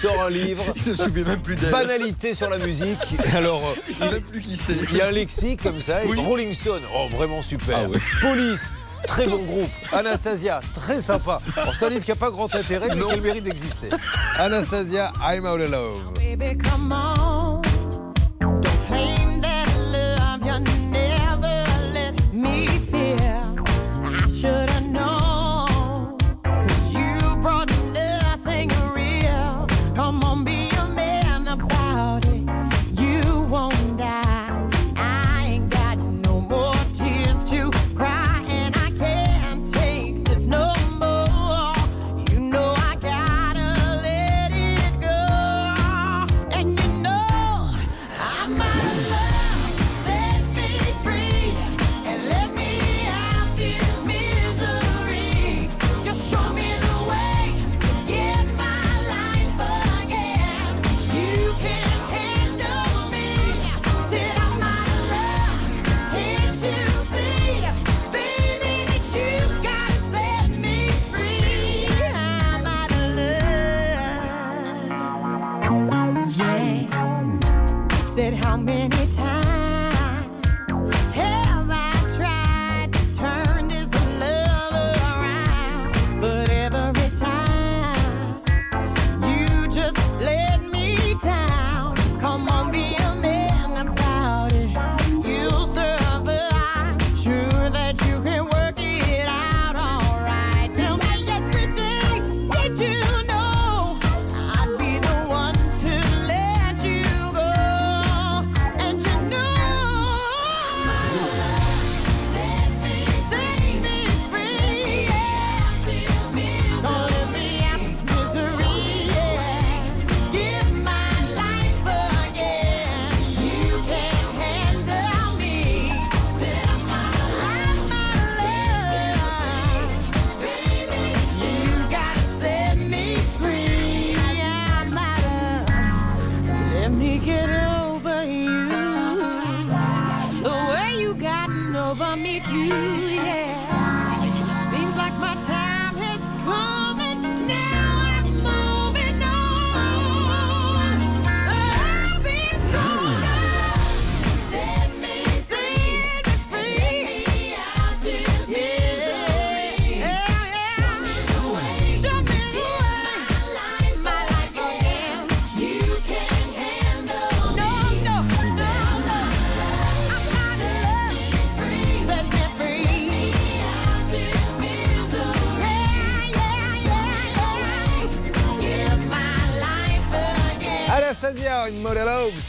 sort 0.00 0.22
un 0.22 0.30
livre. 0.30 0.64
Il 0.76 0.82
se 0.82 0.94
souvient 0.94 1.24
même 1.24 1.40
plus 1.42 1.56
d'elle. 1.56 1.70
Banalité 1.70 2.32
sur 2.32 2.48
la 2.48 2.58
musique. 2.58 2.98
Alors, 3.34 3.62
Il 3.88 3.94
sait 3.94 4.10
même 4.10 4.22
plus 4.22 4.40
qui 4.40 4.56
c'est. 4.56 4.76
il 4.90 4.96
y 4.96 5.00
a 5.00 5.08
un 5.08 5.12
lexique 5.12 5.62
comme 5.62 5.80
ça. 5.80 6.04
et 6.04 6.08
Oui. 6.08 6.18
Rolling 6.18 6.52
Stone, 6.52 6.82
oh 6.96 7.08
vraiment 7.14 7.42
super. 7.42 7.86
Ah. 7.92 7.98
Police. 8.22 8.70
Très 9.06 9.24
bon 9.26 9.42
groupe. 9.44 9.70
Anastasia, 9.92 10.60
très 10.74 11.00
sympa. 11.00 11.40
Alors, 11.56 11.74
c'est 11.74 11.86
un 11.86 11.90
livre 11.90 12.04
qui 12.04 12.10
n'a 12.10 12.16
pas 12.16 12.30
grand 12.30 12.54
intérêt, 12.54 12.88
mais 12.94 13.02
qui 13.02 13.12
a 13.12 13.16
le 13.16 13.22
mérite 13.22 13.44
d'exister. 13.44 13.90
Anastasia, 14.38 15.12
I'm 15.22 15.46
out 15.46 15.60
of 15.60 15.70
love. 15.70 16.12
Baby, 16.14 16.56
come 16.58 16.92
on. 16.92 17.69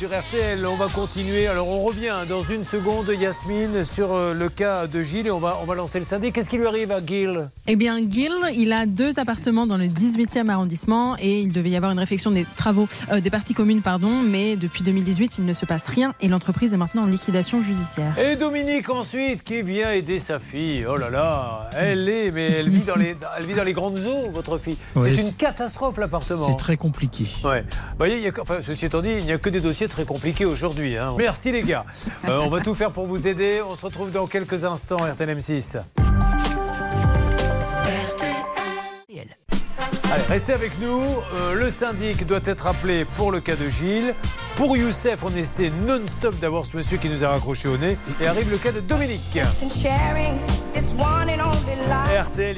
Sur 0.02 0.20
RTL. 0.31 0.65
On 0.65 0.75
va 0.75 0.87
continuer. 0.87 1.47
Alors, 1.47 1.67
on 1.67 1.81
revient 1.81 2.15
dans 2.29 2.41
une 2.41 2.63
seconde, 2.63 3.09
Yasmine, 3.19 3.83
sur 3.83 4.13
euh, 4.13 4.33
le 4.33 4.47
cas 4.47 4.87
de 4.87 5.03
Gilles 5.03 5.27
et 5.27 5.31
on 5.31 5.39
va, 5.39 5.57
on 5.61 5.65
va 5.65 5.75
lancer 5.75 5.99
le 5.99 6.05
syndic. 6.05 6.33
Qu'est-ce 6.33 6.49
qui 6.49 6.57
lui 6.57 6.67
arrive 6.67 6.89
à 6.91 7.05
Gilles? 7.05 7.49
Eh 7.67 7.75
bien, 7.75 7.97
Gil, 8.09 8.31
il 8.55 8.71
a 8.71 8.85
deux 8.85 9.19
appartements 9.19 9.67
dans 9.67 9.75
le 9.75 9.85
18e 9.87 10.47
arrondissement 10.47 11.17
et 11.19 11.41
il 11.41 11.51
devait 11.51 11.71
y 11.71 11.75
avoir 11.75 11.91
une 11.91 11.99
réflexion 11.99 12.31
des 12.31 12.45
travaux, 12.55 12.87
euh, 13.11 13.19
des 13.19 13.29
parties 13.29 13.53
communes, 13.53 13.81
pardon, 13.81 14.21
mais 14.21 14.55
depuis 14.55 14.83
2018, 14.83 15.39
il 15.39 15.45
ne 15.45 15.53
se 15.53 15.65
passe 15.65 15.87
rien 15.87 16.13
et 16.21 16.29
l'entreprise 16.29 16.73
est 16.73 16.77
maintenant 16.77 17.03
en 17.03 17.07
liquidation 17.07 17.61
judiciaire. 17.61 18.17
Et 18.17 18.37
Dominique 18.37 18.89
ensuite 18.89 19.43
qui 19.43 19.61
vient 19.63 19.91
aider 19.91 20.19
sa 20.19 20.39
fille. 20.39 20.85
Oh 20.89 20.95
là 20.95 21.09
là, 21.09 21.69
elle 21.77 22.07
est, 22.07 22.31
mais 22.31 22.49
elle 22.51 22.69
vit 22.69 22.83
dans 22.83 22.95
les, 22.95 23.17
elle 23.37 23.45
vit 23.45 23.55
dans 23.55 23.65
les 23.65 23.73
grandes 23.73 23.99
eaux, 23.99 24.29
votre 24.31 24.57
fille. 24.57 24.77
Oui, 24.95 25.09
c'est 25.13 25.21
une 25.21 25.33
catastrophe 25.33 25.97
l'appartement. 25.97 26.47
C'est 26.47 26.57
très 26.57 26.77
compliqué. 26.77 27.25
Ouais. 27.43 27.63
Vous 27.63 27.97
voyez, 27.97 28.15
il 28.15 28.23
y 28.23 28.27
a, 28.27 28.31
que- 28.31 28.41
enfin, 28.41 28.59
ceci 28.61 28.85
étant 28.85 29.01
dit, 29.01 29.09
il 29.17 29.25
n'y 29.25 29.33
a 29.33 29.37
que 29.37 29.49
des 29.49 29.59
dossiers 29.59 29.89
très 29.89 30.05
compliqués 30.05 30.20
aujourd'hui. 30.45 30.98
hein. 30.98 31.15
Merci 31.18 31.52
les 31.52 31.64
gars. 31.64 31.85
Euh, 32.27 32.39
on 32.43 32.49
va 32.49 32.60
tout 32.60 32.76
faire 32.76 32.91
pour 32.91 33.06
vous 33.07 33.27
aider. 33.27 33.61
On 33.68 33.76
se 33.76 33.85
retrouve 33.85 34.11
dans 34.11 34.27
quelques 34.27 34.64
instants, 34.64 34.98
RTL 34.98 35.38
M6. 35.38 35.77
Allez, 40.14 40.23
restez 40.27 40.52
avec 40.53 40.77
nous. 40.80 41.02
Euh, 41.34 41.53
le 41.53 41.69
syndic 41.69 42.26
doit 42.27 42.41
être 42.43 42.68
appelé 42.68 43.06
pour 43.15 43.31
le 43.31 43.39
cas 43.39 43.56
de 43.56 43.69
Gilles. 43.69 44.14
Pour 44.57 44.76
Youssef, 44.76 45.23
on 45.23 45.34
essaie 45.35 45.69
non-stop 45.69 46.38
d'avoir 46.39 46.65
ce 46.65 46.76
monsieur 46.76 46.98
qui 46.98 47.07
nous 47.07 47.23
a 47.23 47.30
raccroché 47.30 47.69
au 47.69 47.77
nez. 47.77 47.98
Et 48.19 48.27
arrive 48.27 48.52
le 48.52 48.57
cas 48.57 48.73
de 48.73 48.81
Dominique. 48.81 49.39
RTL, 52.23 52.57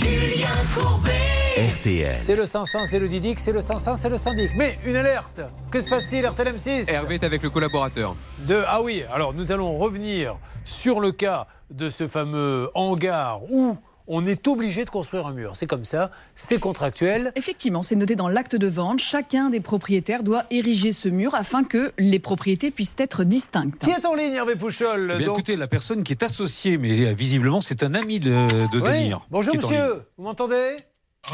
Julien 0.00 0.48
Courbet. 0.76 1.37
RTL. 1.58 2.16
C'est 2.20 2.36
le 2.36 2.46
500, 2.46 2.84
c'est 2.86 3.00
le 3.00 3.08
Didic, 3.08 3.40
c'est 3.40 3.50
le 3.50 3.60
500, 3.60 3.96
c'est 3.96 4.08
le 4.08 4.16
syndic. 4.16 4.50
Mais 4.56 4.78
une 4.86 4.94
alerte 4.94 5.40
Que 5.72 5.80
se 5.80 5.88
passe-t-il, 5.88 6.24
RTL 6.24 6.54
M6 6.54 6.88
Hervé 6.88 7.16
est 7.16 7.24
avec 7.24 7.42
le 7.42 7.50
collaborateur. 7.50 8.14
de 8.46 8.62
ah 8.68 8.80
oui 8.80 9.02
alors 9.12 9.34
nous 9.34 9.50
allons 9.50 9.76
revenir 9.76 10.36
sur 10.64 11.00
le 11.00 11.10
cas 11.10 11.48
de 11.72 11.90
ce 11.90 12.06
fameux 12.06 12.70
hangar 12.74 13.40
où 13.50 13.76
on 14.06 14.24
est 14.26 14.46
obligé 14.46 14.84
de 14.84 14.90
construire 14.90 15.26
un 15.26 15.32
mur 15.34 15.56
c'est 15.56 15.66
comme 15.66 15.84
ça 15.84 16.10
c'est 16.36 16.58
contractuel 16.60 17.32
Effectivement, 17.34 17.82
c'est 17.82 17.96
noté 17.96 18.14
dans 18.14 18.28
l'acte 18.28 18.54
de 18.56 18.68
vente. 18.68 19.00
Chacun 19.00 19.50
des 19.50 19.60
propriétaires 19.60 20.22
doit 20.22 20.44
ériger 20.50 20.92
ce 20.92 21.08
mur 21.08 21.34
afin 21.34 21.64
que 21.64 21.92
les 21.98 22.20
propriétés 22.20 22.70
puissent 22.70 22.94
être 22.98 23.24
distinctes. 23.24 23.78
qui 23.84 23.90
est 23.90 24.06
en 24.06 24.14
ligne 24.14 24.34
Hervé 24.34 24.54
Pouchol 24.54 25.10
Eh 25.14 25.18
bien, 25.18 25.26
Donc- 25.26 25.38
écoutez, 25.38 25.56
la 25.56 25.66
personne 25.66 26.04
qui 26.04 26.12
est 26.12 26.22
associée, 26.22 26.78
mais 26.78 27.06
euh, 27.06 27.12
visiblement 27.14 27.60
c'est 27.60 27.82
un 27.82 27.94
ami 27.94 28.20
de, 28.20 28.30
de 28.72 28.80
Oui. 28.80 29.12
Bonjour 29.30 29.56
monsieur 29.56 30.04
vous 30.16 30.22
m'entendez? 30.24 30.76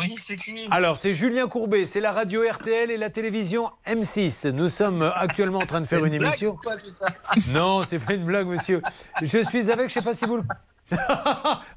Oui, 0.01 0.15
c'est 0.23 0.37
qui 0.37 0.67
alors 0.71 0.97
c'est 0.97 1.15
Julien 1.15 1.47
Courbet 1.47 1.87
c'est 1.87 2.01
la 2.01 2.13
radio 2.13 2.43
RTL 2.51 2.91
et 2.91 2.97
la 2.97 3.11
télévision 3.11 3.71
M6 3.87 4.49
nous 4.51 4.69
sommes 4.69 5.03
actuellement 5.15 5.61
en 5.61 5.67
train 5.67 5.81
de 5.81 5.87
faire 5.87 6.01
C'est 6.01 6.07
une, 6.09 6.13
une 6.15 6.19
blague 6.21 6.33
émission. 6.33 6.57
ou 6.65 6.71
tout 6.79 6.91
ça 6.91 7.09
non 7.53 7.83
c'est 7.85 7.99
pas 7.99 8.15
une 8.15 8.25
blague 8.25 8.47
monsieur. 8.47 8.81
Je 9.23 9.39
suis 9.43 9.71
avec 9.71 9.89
je 9.89 9.95
sais 9.95 10.03
pas 10.03 10.15
si 10.15 10.25
vous 10.27 10.39
le 10.39 10.43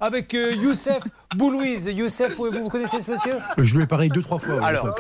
avec 0.02 0.34
euh, 0.34 0.52
Youssef 0.54 1.00
Boulouise 1.36 1.86
Youssef 1.88 2.36
vous, 2.36 2.52
vous 2.52 2.68
connaissez 2.70 3.00
ce 3.00 3.10
monsieur? 3.10 3.36
Euh, 3.36 3.64
Je 3.64 3.76
lui 3.76 3.84
ai 3.84 3.88
parlé 3.88 4.10
deux, 4.10 4.22
trois 4.22 4.38
fois. 4.38 4.62
à 4.62 4.68
Alors, 4.68 4.94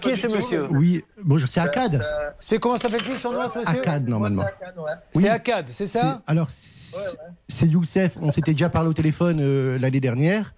qui 0.00 0.10
est 0.10 0.14
ce 0.14 0.28
monsieur? 0.28 0.66
Oui, 0.70 1.02
bon, 1.24 1.38
c'est 1.44 1.58
Akkad. 1.58 2.04
C'est 2.38 2.60
comment 2.60 2.76
s'appelle-t-il 2.76 3.16
son 3.16 3.32
nom, 3.32 3.48
ce 3.48 3.58
monsieur? 3.58 3.80
Akkad, 3.80 4.06
normalement. 4.08 4.44
C'est 5.12 5.28
Akkad, 5.28 5.66
c'est 5.70 5.88
ça? 5.88 6.22
Alors, 6.28 6.46
c'est 6.50 7.66
Youssef. 7.66 8.12
On 8.22 8.30
s'était 8.30 8.52
déjà 8.52 8.68
parlé 8.68 8.90
au 8.90 8.94
téléphone 8.94 9.38
euh, 9.40 9.76
l'année 9.80 10.00
dernière. 10.00 10.54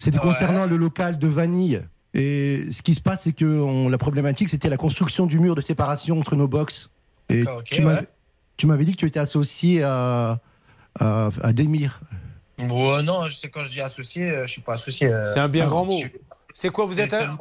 C'était 0.00 0.18
concernant 0.18 0.66
le 0.66 0.76
local 0.76 1.18
de 1.18 1.28
Vanille. 1.28 1.82
Et 2.14 2.62
ce 2.72 2.82
qui 2.82 2.94
se 2.94 3.00
passe, 3.00 3.22
c'est 3.24 3.32
que 3.32 3.44
on- 3.44 3.88
la 3.88 3.98
problématique, 3.98 4.48
c'était 4.48 4.68
la 4.68 4.76
construction 4.76 5.26
du 5.26 5.38
mur 5.38 5.54
de 5.54 5.60
séparation 5.60 6.18
entre 6.18 6.34
nos 6.34 6.48
box. 6.48 6.90
Et 7.28 7.44
D'accord, 7.44 7.58
ok, 7.58 7.64
tu 7.66 7.82
m'avais 7.82 8.00
ouais. 8.00 8.08
tu 8.56 8.66
m'avais 8.66 8.84
dit 8.84 8.92
que 8.92 8.96
tu 8.96 9.06
étais 9.06 9.20
associé 9.20 9.84
à, 9.84 10.40
à, 10.98 11.30
à 11.42 11.52
Demir. 11.52 12.00
Bon, 12.58 13.00
non, 13.04 13.28
je 13.28 13.36
sais 13.36 13.48
quand 13.48 13.62
je 13.62 13.70
dis 13.70 13.80
associé, 13.80 14.28
euh, 14.28 14.46
je 14.46 14.50
suis 14.52 14.60
pas 14.60 14.74
associé. 14.74 15.06
euh, 15.06 15.24
C'est 15.24 15.38
un 15.38 15.48
bien 15.48 15.66
grand 15.68 15.84
mot. 15.84 16.00
je- 16.02 16.08
C'est 16.52 16.70
quoi, 16.70 16.84
vous 16.84 16.98
êtes, 16.98 17.14
un- 17.14 17.38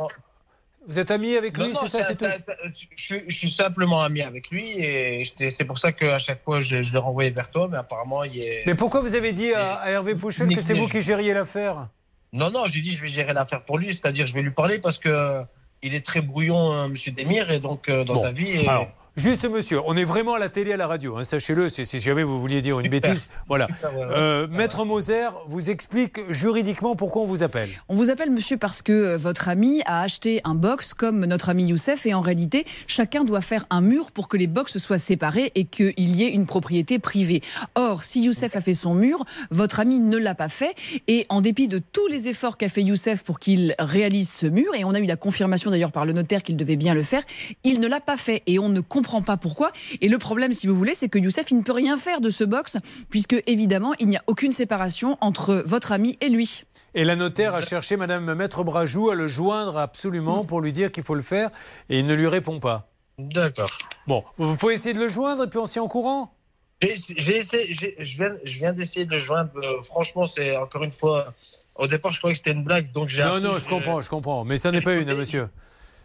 vous 0.87 0.99
êtes 0.99 1.09
ami 1.11 1.35
avec 1.35 1.57
Non, 1.57 1.65
lui, 1.65 1.73
non, 1.73 1.79
c'est 1.83 1.89
ça, 1.89 2.03
ça- 2.03 2.13
c'est 2.13 2.39
ça- 2.39 2.53
je, 2.95 3.15
je 3.27 3.35
suis 3.35 3.49
simplement 3.49 4.01
ami 4.03 4.21
avec 4.21 4.49
lui 4.51 4.79
et 4.79 5.23
j'étais- 5.25 5.49
c'est 5.49 5.65
pour 5.65 5.79
ça 5.79 5.91
qu'à 5.91 6.19
chaque 6.19 6.43
fois 6.43 6.61
je, 6.61 6.83
je 6.83 6.93
l'ai 6.93 6.99
renvoyé 6.99 7.31
vers 7.31 7.49
toi, 7.49 7.67
mais 7.71 7.77
apparemment 7.77 8.23
il 8.23 8.37
est. 8.37 8.63
Mais 8.67 8.75
pourquoi 8.75 9.01
vous 9.01 9.15
avez 9.15 9.33
dit 9.33 9.51
à, 9.51 9.73
à 9.75 9.89
Hervé 9.89 10.13
Pouchel 10.15 10.53
que 10.55 10.61
c'est 10.61 10.75
vous 10.75 10.87
qui 10.87 11.01
gériez 11.01 11.33
l'affaire? 11.33 11.87
Non, 12.33 12.51
non, 12.51 12.67
je 12.67 12.73
lui 12.75 12.81
dit 12.81 12.91
je 12.95 13.01
vais 13.01 13.07
gérer 13.07 13.33
l'affaire 13.33 13.63
pour 13.63 13.77
lui, 13.79 13.87
c'est-à-dire 13.87 14.27
je 14.27 14.33
vais 14.33 14.41
lui 14.41 14.51
parler 14.51 14.79
parce 14.79 14.99
que 14.99 15.09
euh, 15.09 15.43
il 15.81 15.95
est 15.95 16.05
très 16.05 16.21
brouillon, 16.21 16.73
euh, 16.73 16.87
Monsieur 16.87 17.11
Demir, 17.11 17.49
et 17.51 17.59
donc 17.59 17.89
euh, 17.89 18.03
dans 18.03 18.13
Bon, 18.13 18.21
sa 18.21 18.31
vie. 18.31 18.49
et- 18.49 18.67
Alors, 18.67 18.87
juste 19.19 19.49
monsieur, 19.49 19.79
on 19.85 19.95
est 19.97 20.03
vraiment 20.03 20.33
à 20.35 20.39
la 20.39 20.49
télé, 20.49 20.73
à 20.73 20.77
la 20.77 20.87
radio, 20.87 21.17
hein, 21.17 21.23
sachez-le, 21.23 21.69
si, 21.69 21.85
si 21.85 21.99
jamais 21.99 22.23
vous 22.23 22.39
vouliez 22.39 22.61
dire 22.61 22.79
une 22.79 22.85
Super. 22.91 23.11
bêtise. 23.11 23.27
Voilà. 23.47 23.67
Super, 23.67 23.93
ouais, 23.97 24.05
ouais. 24.05 24.11
Euh, 24.11 24.47
Maître 24.49 24.85
Moser 24.85 25.27
vous 25.47 25.69
explique 25.69 26.19
juridiquement 26.31 26.95
pourquoi 26.95 27.23
on 27.23 27.25
vous 27.25 27.43
appelle. 27.43 27.69
On 27.89 27.95
vous 27.95 28.09
appelle 28.09 28.31
monsieur 28.31 28.57
parce 28.57 28.81
que 28.81 28.91
euh, 28.91 29.17
votre 29.17 29.49
ami 29.49 29.81
a 29.85 30.01
acheté 30.01 30.41
un 30.43 30.55
box 30.55 30.93
comme 30.93 31.25
notre 31.25 31.49
ami 31.49 31.65
Youssef 31.65 32.05
et 32.05 32.13
en 32.13 32.21
réalité 32.21 32.65
chacun 32.87 33.23
doit 33.23 33.41
faire 33.41 33.65
un 33.69 33.81
mur 33.81 34.11
pour 34.11 34.27
que 34.29 34.37
les 34.37 34.47
box 34.47 34.77
soient 34.77 34.97
séparés 34.97 35.51
et 35.55 35.65
qu'il 35.65 35.93
y 35.97 36.23
ait 36.23 36.29
une 36.31 36.45
propriété 36.45 36.99
privée. 36.99 37.41
Or 37.75 38.03
si 38.03 38.23
Youssef 38.23 38.55
a 38.55 38.61
fait 38.61 38.73
son 38.73 38.93
mur, 38.95 39.25
votre 39.51 39.79
ami 39.79 39.99
ne 39.99 40.17
l'a 40.17 40.35
pas 40.35 40.49
fait 40.49 40.75
et 41.07 41.25
en 41.29 41.41
dépit 41.41 41.67
de 41.67 41.79
tous 41.79 42.07
les 42.07 42.27
efforts 42.27 42.57
qu'a 42.57 42.69
fait 42.69 42.83
Youssef 42.83 43.23
pour 43.23 43.39
qu'il 43.39 43.75
réalise 43.79 44.29
ce 44.29 44.45
mur 44.45 44.73
et 44.75 44.85
on 44.85 44.93
a 44.93 44.99
eu 44.99 45.05
la 45.05 45.17
confirmation 45.17 45.71
d'ailleurs 45.71 45.91
par 45.91 46.05
le 46.05 46.13
notaire 46.13 46.43
qu'il 46.43 46.55
devait 46.55 46.75
bien 46.75 46.93
le 46.93 47.03
faire, 47.03 47.23
il 47.63 47.79
ne 47.79 47.87
l'a 47.87 47.99
pas 47.99 48.17
fait 48.17 48.43
et 48.47 48.59
on 48.59 48.69
ne 48.69 48.79
comprend 48.79 49.08
pas 49.21 49.37
pourquoi. 49.37 49.71
Et 50.01 50.09
le 50.09 50.17
problème 50.17 50.53
si 50.53 50.67
vous 50.67 50.75
voulez 50.75 50.95
c'est 50.95 51.09
que 51.09 51.19
Youssef 51.19 51.51
il 51.51 51.57
ne 51.57 51.63
peut 51.63 51.73
rien 51.73 51.97
faire 51.97 52.21
de 52.21 52.29
ce 52.29 52.43
box 52.43 52.77
puisque 53.09 53.35
évidemment 53.47 53.93
il 53.99 54.07
n'y 54.07 54.17
a 54.17 54.23
aucune 54.27 54.51
séparation 54.51 55.17
entre 55.21 55.63
votre 55.65 55.91
ami 55.91 56.17
et 56.21 56.29
lui. 56.29 56.63
Et 56.93 57.03
la 57.03 57.15
notaire 57.15 57.55
a 57.55 57.61
cherché 57.61 57.97
Madame 57.97 58.33
Maître 58.33 58.63
Brajou 58.63 59.09
à 59.09 59.15
le 59.15 59.27
joindre 59.27 59.77
absolument 59.77 60.45
pour 60.45 60.61
lui 60.61 60.71
dire 60.71 60.91
qu'il 60.91 61.03
faut 61.03 61.15
le 61.15 61.21
faire 61.21 61.49
et 61.89 61.99
il 61.99 62.05
ne 62.05 62.13
lui 62.13 62.27
répond 62.27 62.59
pas. 62.59 62.89
D'accord. 63.17 63.69
Bon, 64.07 64.23
vous 64.37 64.55
pouvez 64.55 64.75
essayer 64.75 64.93
de 64.93 64.99
le 64.99 65.09
joindre 65.09 65.43
et 65.43 65.47
puis 65.47 65.59
on 65.59 65.65
s'y 65.65 65.79
en 65.79 65.87
courant? 65.87 66.33
J'ai 66.81 67.37
essayé, 67.37 67.73
je 67.73 68.15
viens, 68.15 68.35
je 68.43 68.57
viens 68.57 68.73
d'essayer 68.73 69.05
de 69.05 69.11
le 69.11 69.17
joindre. 69.17 69.51
euh, 69.57 69.83
franchement, 69.83 70.27
c'est 70.27 70.55
encore 70.55 70.83
une 70.83 70.93
fois. 70.93 71.33
Au 71.75 71.87
départ, 71.87 72.13
je 72.13 72.19
croyais 72.19 72.33
que 72.33 72.37
c'était 72.37 72.51
une 72.51 72.63
blague, 72.63 72.91
donc 72.93 73.09
j'ai. 73.09 73.21
Non, 73.21 73.41
non, 73.41 73.59
je 73.59 73.67
comprends, 73.67 74.01
je 74.01 74.09
comprends. 74.09 74.45
Mais 74.45 74.57
ça 74.57 74.71
n'est 74.71 74.81
pas 74.81 74.93
une, 74.93 75.09
hein, 75.09 75.15
monsieur. 75.15 75.49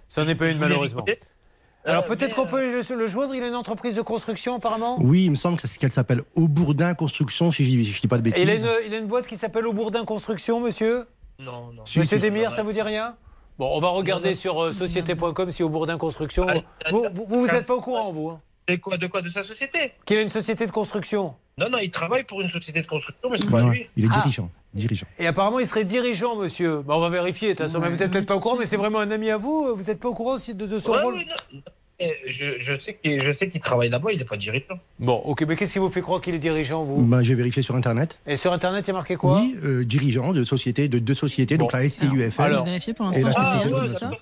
Ça 0.08 0.24
n'est 0.24 0.34
pas 0.34 0.50
une, 0.50 0.58
malheureusement. 0.58 1.04
Alors 1.86 2.04
peut-être 2.04 2.34
qu'on 2.34 2.46
peut 2.46 2.82
le, 2.82 3.06
joindre, 3.06 3.34
il 3.34 3.42
a 3.42 3.46
une 3.48 3.54
entreprise 3.54 3.96
de 3.96 4.02
construction 4.02 4.56
apparemment 4.56 4.96
Oui, 5.00 5.24
il 5.26 5.30
me 5.30 5.36
semble 5.36 5.58
que 5.58 5.66
c'est 5.68 5.78
qu'elle 5.78 5.92
s'appelle 5.92 6.22
Aubourdin 6.34 6.94
Construction, 6.94 7.52
si 7.52 7.64
je 7.64 7.76
ne 7.90 8.00
dis 8.00 8.08
pas 8.08 8.16
de 8.18 8.26
Et 8.28 8.30
bêtises. 8.30 8.42
il 8.42 8.50
a, 8.50 8.54
une, 8.54 8.86
il 8.86 8.94
a 8.94 8.98
une 8.98 9.06
boîte 9.06 9.26
qui 9.26 9.36
s'appelle 9.36 9.66
Aubourdin 9.66 10.04
Construction, 10.04 10.60
monsieur? 10.60 11.06
Non, 11.38 11.72
non. 11.72 11.84
Si, 11.84 11.98
Monsieur 11.98 12.18
si. 12.18 12.22
Demir, 12.24 12.52
ça 12.52 12.62
vous 12.62 12.72
dit 12.72 12.80
rien? 12.82 13.16
Bon, 13.58 13.68
on 13.76 13.80
va 13.80 13.88
regarder 13.88 14.34
sur 14.34 14.62
euh, 14.62 14.72
société.com 14.72 15.50
si 15.50 15.62
Aubourdin 15.62 15.98
Construction. 15.98 16.46
Vous, 16.90 17.06
vous, 17.12 17.26
vous 17.28 17.46
n'êtes 17.46 17.66
pas 17.66 17.74
au 17.74 17.80
courant, 17.80 18.12
vous 18.12 18.30
hein 18.30 18.40
De 18.68 18.76
quoi, 18.76 18.96
de 18.96 19.06
quoi 19.06 19.20
De 19.22 19.28
sa 19.28 19.44
société? 19.44 19.92
Qu'il 20.06 20.16
a 20.16 20.22
une 20.22 20.28
société 20.28 20.66
de 20.66 20.72
construction? 20.72 21.34
Non, 21.58 21.68
non, 21.70 21.78
il 21.78 21.90
travaille 21.90 22.24
pour 22.24 22.40
une 22.40 22.48
société 22.48 22.82
de 22.82 22.86
construction, 22.86 23.28
mais 23.30 23.36
c'est 23.38 23.50
pas 23.50 23.62
Non, 23.62 23.70
lui. 23.70 23.86
il 23.96 24.04
est 24.06 24.08
Ah. 24.12 24.22
Dirigeant. 24.74 25.06
Et 25.18 25.26
apparemment, 25.26 25.58
il 25.60 25.66
serait 25.66 25.84
dirigeant, 25.84 26.36
monsieur. 26.36 26.82
Bah, 26.82 26.94
on 26.96 27.00
va 27.00 27.08
vérifier, 27.08 27.48
de 27.48 27.52
toute 27.58 27.66
façon. 27.66 27.80
Vous 27.80 27.96
n'êtes 27.96 28.10
peut-être 28.10 28.26
pas 28.26 28.36
au 28.36 28.40
courant, 28.40 28.56
mais 28.58 28.66
c'est 28.66 28.76
vraiment 28.76 29.00
un 29.00 29.10
ami 29.10 29.30
à 29.30 29.36
vous. 29.36 29.74
Vous 29.76 29.84
n'êtes 29.84 30.00
pas 30.00 30.08
au 30.08 30.14
courant 30.14 30.34
aussi 30.34 30.54
de, 30.54 30.66
de 30.66 30.78
son 30.78 30.92
Ouais, 30.92 31.02
rôle 31.02 31.14
non. 31.14 31.60
Eh, 32.00 32.12
Je, 32.26 32.58
je 32.58 32.78
sais 32.78 32.94
qu'il 32.94 33.20
je 33.20 33.30
sais 33.30 33.48
qu'il 33.48 33.60
travaille 33.60 33.88
là-bas, 33.88 34.10
il 34.10 34.18
n'est 34.18 34.24
pas 34.24 34.36
dirigeant. 34.36 34.78
Bon, 34.98 35.14
ok, 35.14 35.44
mais 35.46 35.54
qu'est-ce 35.54 35.74
qui 35.74 35.78
vous 35.78 35.90
fait 35.90 36.00
croire 36.02 36.20
qu'il 36.20 36.34
est 36.34 36.40
dirigeant, 36.40 36.82
vous 36.84 37.02
Bah, 37.04 37.22
J'ai 37.22 37.36
vérifié 37.36 37.62
sur 37.62 37.76
Internet. 37.76 38.18
Et 38.26 38.36
sur 38.36 38.52
Internet, 38.52 38.84
il 38.84 38.88
y 38.88 38.90
a 38.90 38.94
marqué 38.94 39.14
quoi 39.14 39.36
Oui, 39.40 39.54
euh, 39.62 39.84
dirigeant 39.84 40.32
de 40.32 40.42
société, 40.42 40.88
de 40.88 40.98
deux 40.98 41.14
sociétés, 41.14 41.56
donc 41.56 41.72
la 41.72 41.88
SCUFL 41.88 42.42
Alors, 42.42 42.66
et 42.66 42.72
la 42.72 42.80
société 42.80 43.68
de 43.70 43.74
ouais. 44.10 44.18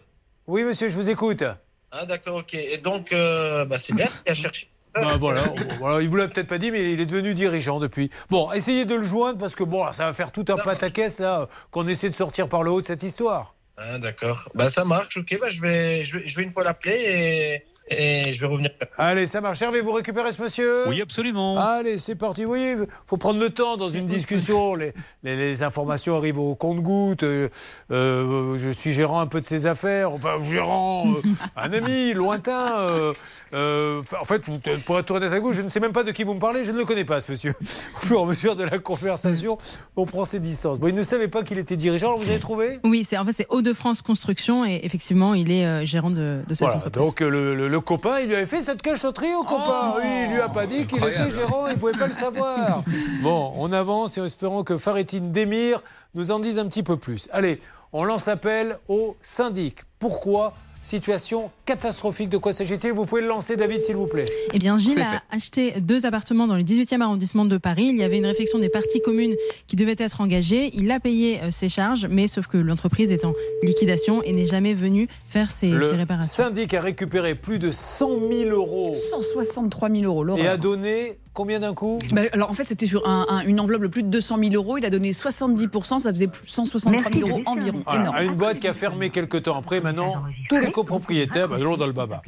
Oui, 0.47 0.65
monsieur, 0.65 0.91
je 0.91 0.97
vous 0.97 1.09
écoute. 1.09 1.45
Ah, 1.91 2.05
d'accord, 2.05 2.37
ok. 2.37 2.55
Et 2.55 2.77
donc, 2.79 3.11
euh, 3.13 3.65
bah, 3.65 3.79
c'est 3.79 3.95
bien 3.95 4.07
qu'il 4.07 4.33
a 4.33 4.35
cherché. 4.35 4.69
Voilà, 4.95 5.41
voilà, 5.79 6.03
il 6.03 6.09
vous 6.09 6.17
l'a 6.17 6.29
peut-être 6.29 6.49
pas 6.49 6.59
dit, 6.59 6.71
mais 6.71 6.93
il 6.93 7.01
est 7.01 7.07
devenu 7.07 7.35
dirigeant 7.35 7.79
depuis. 7.79 8.11
Bon, 8.31 8.53
essayez 8.53 8.85
de 8.85 8.95
le 8.95 9.03
joindre 9.03 9.39
parce 9.39 9.55
que 9.55 9.65
bon, 9.65 9.91
ça 9.93 10.07
va 10.07 10.13
faire 10.13 10.33
tout 10.33 10.45
un 10.49 10.57
pataquès 10.57 11.19
là, 11.21 11.49
qu'on 11.71 11.89
essaie 11.89 12.11
de 12.11 12.15
sortir 12.15 12.49
par 12.49 12.63
le 12.63 12.71
haut 12.71 12.81
de 12.81 12.87
cette 12.87 13.03
histoire. 13.03 13.55
Ah, 13.77 13.99
d'accord. 13.99 14.49
Bah, 14.55 14.71
ça 14.71 14.85
marche, 14.85 15.17
ok. 15.17 15.39
Bah, 15.41 15.49
je, 15.49 15.61
vais, 15.61 16.05
je, 16.05 16.19
vais, 16.19 16.27
je 16.27 16.37
vais 16.37 16.43
une 16.43 16.51
fois 16.51 16.63
l'appeler 16.63 16.95
et, 16.95 17.65
et 17.89 18.33
je 18.33 18.41
vais 18.41 18.47
revenir. 18.47 18.71
Allez, 18.97 19.27
ça 19.27 19.41
marche. 19.41 19.61
Hervé, 19.63 19.81
vous 19.81 19.93
récupérez 19.93 20.33
ce 20.33 20.41
monsieur 20.43 20.89
Oui, 20.89 21.01
absolument. 21.03 21.59
Allez, 21.59 21.99
c'est 21.99 22.15
parti. 22.15 22.43
Vous 22.45 22.49
voyez, 22.51 22.77
faut 23.07 23.17
prendre 23.17 23.41
le 23.41 23.51
temps 23.51 23.77
dans 23.77 23.89
une 23.91 24.05
discussion. 24.07 24.75
Les, 24.75 24.93
les- 25.23 25.37
les 25.37 25.63
informations 25.63 26.17
arrivent 26.17 26.39
au 26.39 26.55
compte-goutte. 26.55 27.23
Euh, 27.25 27.49
euh, 27.91 28.57
je 28.59 28.69
suis 28.69 28.93
gérant 28.93 29.21
un 29.21 29.27
peu 29.27 29.41
de 29.41 29.45
ses 29.45 29.67
affaires. 29.67 30.13
Enfin, 30.13 30.37
gérant, 30.49 31.05
euh, 31.07 31.29
un 31.57 31.73
ami 31.73 32.13
lointain. 32.15 32.73
euh, 32.79 33.13
euh, 33.55 34.03
en 34.21 34.25
fait, 34.25 34.43
pour 34.87 34.99
être 34.99 35.11
honnête 35.11 35.31
avec 35.31 35.43
vous, 35.43 35.53
je 35.53 35.63
ne 35.63 35.69
sais 35.69 35.81
même 35.81 35.93
pas 35.93 36.05
de 36.05 36.11
qui 36.13 36.25
vous 36.25 36.35
me 36.35 36.41
parlez. 36.41 36.65
Je 36.65 36.73
ne 36.73 36.79
le 36.79 36.85
connais 36.85 37.05
pas, 37.05 37.21
ce 37.21 37.31
monsieur. 37.31 37.53
Au 38.03 38.07
fur 38.07 38.19
et 38.21 38.23
à 38.23 38.27
mesure 38.27 38.57
de 38.57 38.65
la 38.65 38.79
conversation, 38.79 39.59
on 39.97 40.07
prend 40.07 40.25
ses 40.25 40.41
distances. 40.41 40.79
Bon, 40.79 40.87
il 40.89 40.95
ne 40.95 41.03
savait 41.03 41.29
pas 41.29 41.43
qu'il 41.43 41.59
était 41.59 41.77
dirigeant. 41.77 42.09
Alors, 42.09 42.19
vous 42.21 42.31
avez 42.31 42.39
trouvé? 42.41 42.79
Oui, 42.85 43.05
c'est 43.09 43.19
en 43.19 43.25
fait 43.25 43.33
c'est 43.33 43.47
Hauts-de-France 43.51 44.03
Construction 44.03 44.65
et 44.65 44.81
effectivement 44.85 45.35
il 45.35 45.51
est 45.51 45.65
euh, 45.67 45.85
gérant 45.85 46.11
de, 46.11 46.41
de 46.47 46.55
cette 46.55 46.61
Voilà, 46.61 46.77
entreprise. 46.77 47.03
donc 47.05 47.21
le, 47.21 47.55
le- 47.55 47.69
le 47.73 47.81
copain, 47.81 48.19
il 48.21 48.29
lui 48.29 48.35
avait 48.35 48.45
fait 48.45 48.61
cette 48.61 48.83
cachotterie 48.83 49.35
au 49.35 49.45
copain. 49.45 49.95
oui, 49.97 50.25
il 50.27 50.33
lui 50.33 50.41
a 50.43 50.51
pas 50.51 50.67
dit 50.67 50.87
qu'il 50.87 51.03
était 51.03 51.31
gérant, 51.31 51.69
il 51.69 51.79
pouvait 51.79 51.93
pas 51.93 52.07
le 52.07 52.13
savoir. 52.13 52.83
Bon, 53.23 53.55
on 53.57 53.73
avance 53.73 54.19
et 54.19 54.21
en 54.21 54.27
espérant 54.27 54.63
que 54.63 54.77
Faretine 54.77 55.33
Demir 55.33 55.83
nous 56.15 56.33
en 56.33 56.39
dise 56.39 56.59
un 56.59 56.67
petit 56.67 56.83
peu 56.83 56.99
plus. 56.99 57.31
Allez, 57.33 57.63
on 57.95 58.05
lance 58.05 58.29
appel 58.29 58.77
au 58.89 59.17
syndic. 59.23 59.85
Pourquoi 59.99 60.53
Situation 60.83 61.51
catastrophique. 61.65 62.29
De 62.29 62.39
quoi 62.39 62.53
s'agit-il? 62.53 62.93
Vous 62.93 63.07
pouvez 63.07 63.23
le 63.23 63.29
lancer, 63.29 63.57
David, 63.57 63.81
s'il 63.81 63.97
vous 63.97 64.07
plaît. 64.09 64.25
Eh 64.53 64.59
bien, 64.59 64.77
Gilles 64.77 65.01
a 65.01 65.23
acheté 65.31 65.81
deux 65.81 66.07
appartements 66.07 66.47
dans 66.47 66.57
le 66.57 66.63
18e 66.63 67.01
arrondissement 67.01 67.45
de 67.45 67.57
Paris. 67.57 67.87
Il 67.93 67.99
y 67.99 68.03
avait 68.03 68.19
une 68.19 68.27
réflexion 68.27 68.59
des 68.59 68.69
parties 68.69 69.01
communes 69.01 69.35
qui 69.69 69.77
devait 69.77 69.95
être 69.99 70.21
engagée. 70.21 70.71
Il 70.75 70.91
a 70.91 70.99
payé 71.01 71.41
euh, 71.43 71.51
ses 71.51 71.69
charges, 71.69 72.07
mais 72.11 72.27
sauf 72.27 72.47
que 72.49 72.59
l'entreprise 72.59 73.13
est 73.13 73.25
en 73.25 73.33
liquidation 73.63 74.23
et 74.25 74.33
n'est 74.33 74.47
jamais 74.47 74.75
venue 74.75 75.09
faire 75.27 75.51
ses, 75.51 75.69
ses 75.69 75.73
Le 75.73 75.91
réparations. 75.93 76.45
syndic 76.45 76.75
a 76.75 76.81
récupéré 76.81 77.35
plus 77.37 77.59
de 77.61 77.71
100 77.71 78.09
000 78.31 78.51
euros 78.51 78.93
163 78.95 79.89
000 79.91 80.03
euros, 80.03 80.25
Laurent. 80.25 80.39
et 80.43 80.49
a 80.49 80.57
donné 80.57 81.19
combien 81.35 81.61
d'un 81.61 81.75
coup 81.75 81.99
Bah, 82.13 82.23
alors 82.33 82.51
en 82.51 82.53
fait, 82.53 82.65
c'était 82.65 82.87
sur 82.87 83.07
un- 83.09 83.27
un- 83.29 83.41
une 83.45 83.61
enveloppe 83.61 83.83
de 83.83 83.87
plus 83.87 84.03
de 84.03 84.09
200 84.09 84.39
000 84.39 84.55
euros. 84.55 84.79
Il 84.79 84.85
a 84.87 84.91
donné 84.91 85.13
70%, 85.13 85.99
ça 85.99 86.11
faisait 86.11 86.27
plus- 86.29 86.47
163 86.47 87.11
000 87.13 87.29
euros 87.29 87.43
environ. 87.47 87.83
Voilà, 87.85 88.01
Énorme. 88.03 88.17
à 88.17 88.23
une 88.25 88.35
boîte 88.35 88.59
qui 88.61 88.69
a 88.69 88.75
fermé 88.75 89.11
quelques 89.11 89.43
temps 89.45 89.57
après. 89.57 89.81
Maintenant, 89.81 90.23
tous 90.49 90.59
les 90.59 90.71
copropriétaires, 90.71 91.49
bah, 91.49 91.59
l'ont 91.59 91.77
dans 91.77 91.87
le 91.87 91.93
baba. 91.93 92.23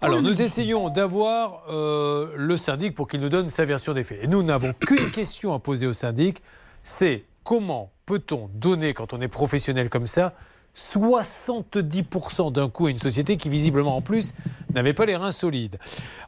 Alors, 0.00 0.22
nous 0.22 0.42
essayons 0.42 0.88
d'avoir 0.88 1.62
euh, 1.70 2.28
le 2.36 2.56
syndic 2.56 2.94
pour 2.94 3.08
qu'il 3.08 3.20
nous 3.20 3.28
donne 3.28 3.48
sa 3.48 3.64
version 3.64 3.92
des 3.94 4.04
faits. 4.04 4.20
Et 4.22 4.26
nous 4.26 4.42
n'avons 4.42 4.72
qu'une 4.86 5.10
question 5.10 5.54
à 5.54 5.58
poser 5.58 5.86
au 5.86 5.92
syndic, 5.92 6.42
c'est 6.82 7.24
comment 7.44 7.90
peut-on 8.06 8.50
donner, 8.54 8.92
quand 8.94 9.12
on 9.14 9.20
est 9.20 9.28
professionnel 9.28 9.88
comme 9.88 10.06
ça, 10.06 10.34
70% 10.74 12.52
d'un 12.52 12.68
coup 12.68 12.86
à 12.86 12.90
une 12.90 12.98
société 12.98 13.36
qui 13.36 13.48
visiblement 13.48 13.96
en 13.96 14.00
plus 14.00 14.34
n'avait 14.74 14.94
pas 14.94 15.06
les 15.06 15.16
reins 15.16 15.30
solides. 15.32 15.78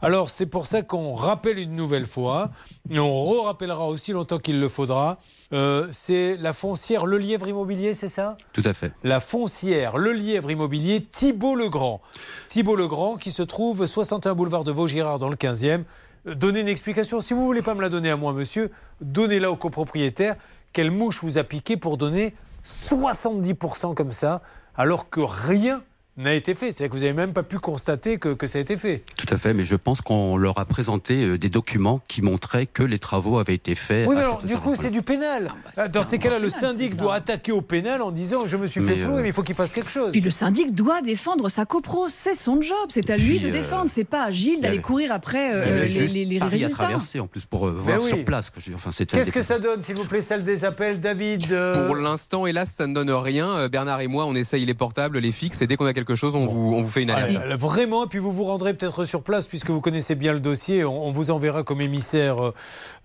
Alors 0.03 0.31
c'est 0.31 0.47
pour 0.47 0.67
ça 0.67 0.83
qu'on 0.83 1.15
rappelle 1.15 1.59
une 1.59 1.75
nouvelle 1.75 2.07
fois, 2.07 2.51
et 2.91 2.99
on 2.99 3.13
re-rappellera 3.25 3.89
aussi 3.89 4.13
longtemps 4.13 4.39
qu'il 4.39 4.61
le 4.61 4.69
faudra, 4.69 5.19
euh, 5.53 5.89
c'est 5.93 6.37
la 6.37 6.53
foncière 6.53 7.07
Le 7.07 7.19
Lièvre 7.19 7.49
Immobilier, 7.49 7.95
c'est 7.95 8.09
ça? 8.09 8.37
Tout 8.53 8.63
à 8.65 8.73
fait. 8.73 8.93
la 9.05 9.21
foncière 9.21 9.97
Le 9.97 10.13
Lièvre 10.13 10.51
Immobilier 10.51 11.03
Thibault 11.05 11.57
Legrand. 11.57 12.01
Thibault 12.49 12.77
Legrand 12.77 13.17
qui 13.17 13.31
se 13.31 13.43
trouve 13.43 13.87
61 13.87 14.35
boulevard 14.35 14.65
de 14.65 14.73
Vaugirard 14.73 15.19
dans 15.19 15.29
le 15.29 15.37
15e. 15.37 15.83
Euh, 16.27 16.35
Donnez 16.35 16.61
une 16.61 16.69
explication. 16.69 17.21
Si 17.21 17.35
vous 17.35 17.41
ne 17.41 17.47
voulez 17.47 17.63
pas 17.63 17.75
me 17.75 17.83
la 17.83 17.89
donner 17.89 18.11
à 18.11 18.17
moi, 18.17 18.33
monsieur, 18.33 18.71
donnez-la 19.01 19.51
au 19.51 19.57
copropriétaire. 19.57 20.37
Quelle 20.73 20.91
mouche 20.91 21.21
vous 21.23 21.39
a 21.39 21.45
piqué 21.45 21.77
pour 21.77 21.97
donner 21.97 22.35
70% 22.67 23.95
comme 23.95 24.13
ça, 24.13 24.43
alors 24.75 25.09
que 25.09 25.21
rien 25.21 25.83
n'a 26.17 26.35
été 26.35 26.55
fait 26.55 26.67
C'est-à-dire 26.73 26.89
que 26.91 26.97
vous 26.97 27.03
n'avez 27.03 27.13
même 27.13 27.33
pas 27.33 27.43
pu 27.43 27.59
constater 27.59 28.19
que, 28.19 28.33
que 28.35 28.47
ça 28.47 28.59
a 28.59 28.61
été 28.63 28.77
fait. 28.77 29.03
Tout 29.17 29.33
à 29.33 29.37
fait, 29.37 29.53
mais 29.55 29.65
je 29.65 29.77
pense 29.77 30.01
qu'on 30.01 30.37
leur 30.37 30.59
a 30.59 30.65
présenté 30.65 31.25
euh, 31.25 31.39
des 31.39 31.49
documents 31.49 32.01
qui 32.09 32.23
montraient 32.23 32.67
que 32.67 32.83
les 32.83 32.99
travaux 32.99 33.39
avaient 33.39 33.55
été 33.55 33.75
faits. 33.75 34.07
Oui, 34.09 34.15
mais 34.15 34.21
à 34.23 34.25
alors, 34.25 34.43
du 34.43 34.57
coup, 34.57 34.75
c'est 34.77 34.91
du 34.91 35.03
pénal. 35.03 35.53
Dans 35.93 36.03
ces 36.03 36.19
cas-là, 36.19 36.39
le 36.39 36.49
syndic 36.51 36.97
doit 36.97 37.15
attaquer 37.15 37.53
au 37.53 37.61
pénal 37.63 38.03
en 38.03 38.11
disant 38.11 38.47
Je 38.47 38.57
me 38.57 38.67
suis 38.67 38.81
fait 38.81 38.97
Mais, 38.97 39.03
euh, 39.05 39.21
mais 39.23 39.29
il 39.29 39.33
faut 39.33 39.43
qu'il 39.43 39.55
fasse 39.55 39.73
quelque 39.73 39.91
chose. 39.91 40.13
Puis 40.13 40.21
le 40.21 40.31
syndic 40.31 40.75
doit 40.75 41.03
défendre 41.03 41.49
sa 41.49 41.67
copro, 41.67 42.07
c'est 42.09 42.35
son 42.35 42.61
job, 42.61 42.77
c'est 42.89 43.11
à 43.11 43.17
lui 43.17 43.41
de 43.41 43.49
euh, 43.49 43.51
défendre, 43.51 43.91
c'est 43.91 44.05
pas 44.05 44.25
à 44.25 44.31
Gilles 44.31 44.61
d'aller 44.61 44.81
courir 44.81 45.13
après 45.13 45.55
euh, 45.55 45.81
les, 45.81 45.87
juste 45.87 46.15
les- 46.15 46.25
les 46.25 46.39
Paris 46.39 46.49
à 46.51 46.67
résultats. 46.67 46.75
traverser 46.85 47.21
en 47.21 47.27
plus 47.27 47.45
pour 47.45 47.69
euh, 47.69 47.73
voir 47.73 48.01
oui. 48.03 48.09
sur 48.09 48.25
place. 48.25 48.51
Enfin, 48.75 48.91
Qu'est-ce 49.07 49.33
que 49.33 49.43
ça 49.43 49.59
donne, 49.59 49.83
s'il 49.83 49.97
vous 49.97 50.05
plaît, 50.05 50.23
salle 50.23 50.45
des 50.45 50.65
appels, 50.65 51.01
David 51.01 51.53
euh, 51.53 51.87
Pour 51.87 51.97
l'instant, 51.97 52.47
hélas, 52.47 52.71
ça 52.71 52.87
ne 52.87 52.95
donne 52.95 53.11
rien. 53.11 53.69
Bernard 53.69 54.01
et 54.01 54.07
moi, 54.09 54.25
on 54.27 54.35
essaye 54.35 54.65
les 54.65 54.75
portables, 54.75 55.19
les 55.19 55.33
fixes, 55.33 55.61
et 55.63 55.67
dès 55.67 55.77
qu'on 55.77 55.87
a 55.87 55.93
quelque 55.93 56.06
quelque 56.07 56.17
chose, 56.17 56.35
on, 56.37 56.47
vous, 56.47 56.73
on 56.75 56.83
vous 56.83 56.89
fait 56.89 57.03
une 57.03 57.11
alerte. 57.11 57.41
Ah, 57.43 57.47
là, 57.49 57.57
vraiment, 57.57 58.05
et 58.05 58.09
puis 58.09 58.19
vous 58.19 58.33
vous 58.33 58.45
rendrez 58.45 58.75
peut-être 58.75 59.05
sur 59.05 59.23
place 59.23 59.47
puisque 59.47 59.71
vous 59.71 59.81
connaissez 59.81 60.15
bien 60.15 60.33
le 60.33 60.41
dossier. 60.41 60.85
On, 60.85 61.07
on 61.07 61.13
vous 61.13 61.31
enverra 61.31 61.63
comme 61.63 61.81
émissaire, 61.81 62.43
euh, 62.43 62.53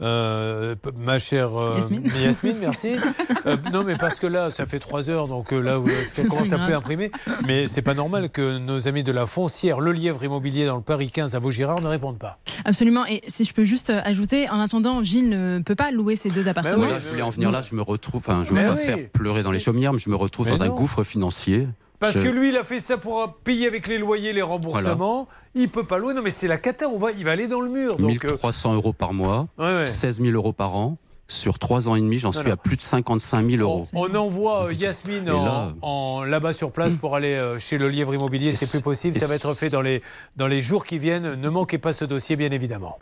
euh, 0.01 0.75
ma 0.97 1.19
chère 1.19 1.55
euh, 1.61 1.75
Yasmine. 1.77 2.03
Yasmine, 2.21 2.55
merci. 2.59 2.95
Euh, 3.47 3.57
non, 3.73 3.83
mais 3.83 3.95
parce 3.97 4.19
que 4.19 4.27
là, 4.27 4.51
ça 4.51 4.67
fait 4.67 4.77
trois 4.77 5.09
heures, 5.09 5.27
donc 5.27 5.51
euh, 5.51 5.59
là, 5.61 5.77
vous- 5.77 5.89
C'est 6.13 6.27
commence 6.27 6.51
à 6.51 6.57
plus 6.57 6.67
grave. 6.67 6.73
imprimer. 6.75 7.09
Mais 7.47 7.67
c'est 7.67 7.81
pas 7.81 7.95
normal 7.95 8.29
que 8.29 8.59
nos 8.59 8.87
amis 8.87 9.01
de 9.01 9.11
la 9.11 9.25
foncière, 9.25 9.79
le 9.79 9.91
Lièvre 9.91 10.23
Immobilier 10.23 10.67
dans 10.67 10.75
le 10.75 10.83
Paris 10.83 11.09
15 11.09 11.33
à 11.33 11.39
Vaugirard 11.39 11.81
ne 11.81 11.87
répondent 11.87 12.19
pas. 12.19 12.37
Absolument. 12.65 13.03
Et 13.07 13.21
si 13.27 13.43
je 13.45 13.53
peux 13.53 13.63
juste 13.63 13.89
euh, 13.89 13.99
ajouter, 14.05 14.47
en 14.49 14.59
attendant, 14.59 15.03
Gilles 15.03 15.29
ne 15.29 15.59
peut 15.65 15.73
pas 15.75 15.89
louer 15.89 16.15
ces 16.15 16.29
deux 16.29 16.47
appartements. 16.49 16.83
Voilà, 16.83 16.99
je 16.99 17.09
voulais 17.09 17.23
en 17.23 17.31
venir 17.31 17.49
là, 17.51 17.61
je 17.63 17.73
me 17.73 17.81
retrouve, 17.81 18.19
enfin, 18.23 18.43
je 18.43 18.53
ne 18.53 18.57
veux 18.59 18.63
Mais 18.63 18.69
pas 18.69 18.79
oui. 18.79 18.85
faire 18.85 19.09
pleurer 19.11 19.41
dans 19.41 19.51
les 19.51 19.59
chaumières, 19.59 19.91
mais 19.93 19.99
je 19.99 20.09
me 20.11 20.15
retrouve 20.15 20.51
Mais 20.51 20.57
dans 20.57 20.65
non. 20.65 20.73
un 20.73 20.75
gouffre 20.75 21.03
financier. 21.03 21.67
Parce 22.01 22.13
Je- 22.15 22.21
que 22.23 22.27
lui, 22.27 22.49
il 22.49 22.57
a 22.57 22.63
fait 22.65 22.79
ça 22.81 22.97
pour 22.97 23.35
payer 23.45 23.67
avec 23.67 23.87
les 23.87 23.97
loyers, 23.99 24.33
les 24.33 24.41
remboursements. 24.41 25.27
Il 25.55 25.69
peut 25.69 25.83
pas 25.85 25.99
louer. 25.99 26.13
Non, 26.15 26.21
mais 26.23 26.31
c'est 26.31 26.47
la 26.49 26.57
cata. 26.57 26.89
On 26.89 26.97
va, 26.97 27.11
il 27.11 27.23
va 27.23 27.31
aller 27.31 27.47
dans 27.47 27.61
le 27.61 27.69
mur. 27.69 27.95
Donc, 27.97 28.25
euh, 28.25 28.31
1300 28.31 28.73
euros 28.73 28.91
par 28.91 29.13
mois, 29.13 29.47
Ouais, 29.57 29.65
ouais. 29.65 29.87
16 29.87 30.17
000 30.21 30.29
euros 30.35 30.51
par 30.51 30.75
an. 30.75 30.97
Sur 31.27 31.59
3 31.59 31.87
ans 31.87 31.95
et 31.95 32.01
demi, 32.01 32.19
j'en 32.19 32.33
suis 32.33 32.51
à 32.51 32.57
plus 32.57 32.75
de 32.75 32.81
55 32.81 33.49
000 33.49 33.61
euros. 33.61 33.85
On 33.93 34.13
envoie 34.15 34.65
euh, 34.65 34.73
Yasmine 34.73 35.29
en, 35.31 35.71
en- 35.81 36.23
là-bas 36.25 36.51
sur 36.51 36.71
place 36.73 36.95
pour 36.95 37.15
aller 37.15 37.35
euh, 37.35 37.57
chez 37.57 37.77
le 37.77 37.87
Lièvre 37.87 38.13
Immobilier. 38.13 38.51
C'est 38.51 38.69
plus 38.69 38.81
possible. 38.81 39.17
Ça 39.17 39.27
va 39.27 39.35
être 39.35 39.53
fait 39.53 39.69
dans 39.69 39.81
les, 39.81 40.01
dans 40.35 40.47
les 40.47 40.61
jours 40.61 40.83
qui 40.85 40.97
viennent. 40.97 41.35
Ne 41.35 41.49
manquez 41.49 41.77
pas 41.77 41.93
ce 41.93 42.03
dossier, 42.03 42.35
bien 42.35 42.49
évidemment. 42.51 42.97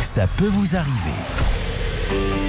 Ça 0.00 0.26
peut 0.38 0.46
vous 0.48 0.74
arriver. 0.74 2.45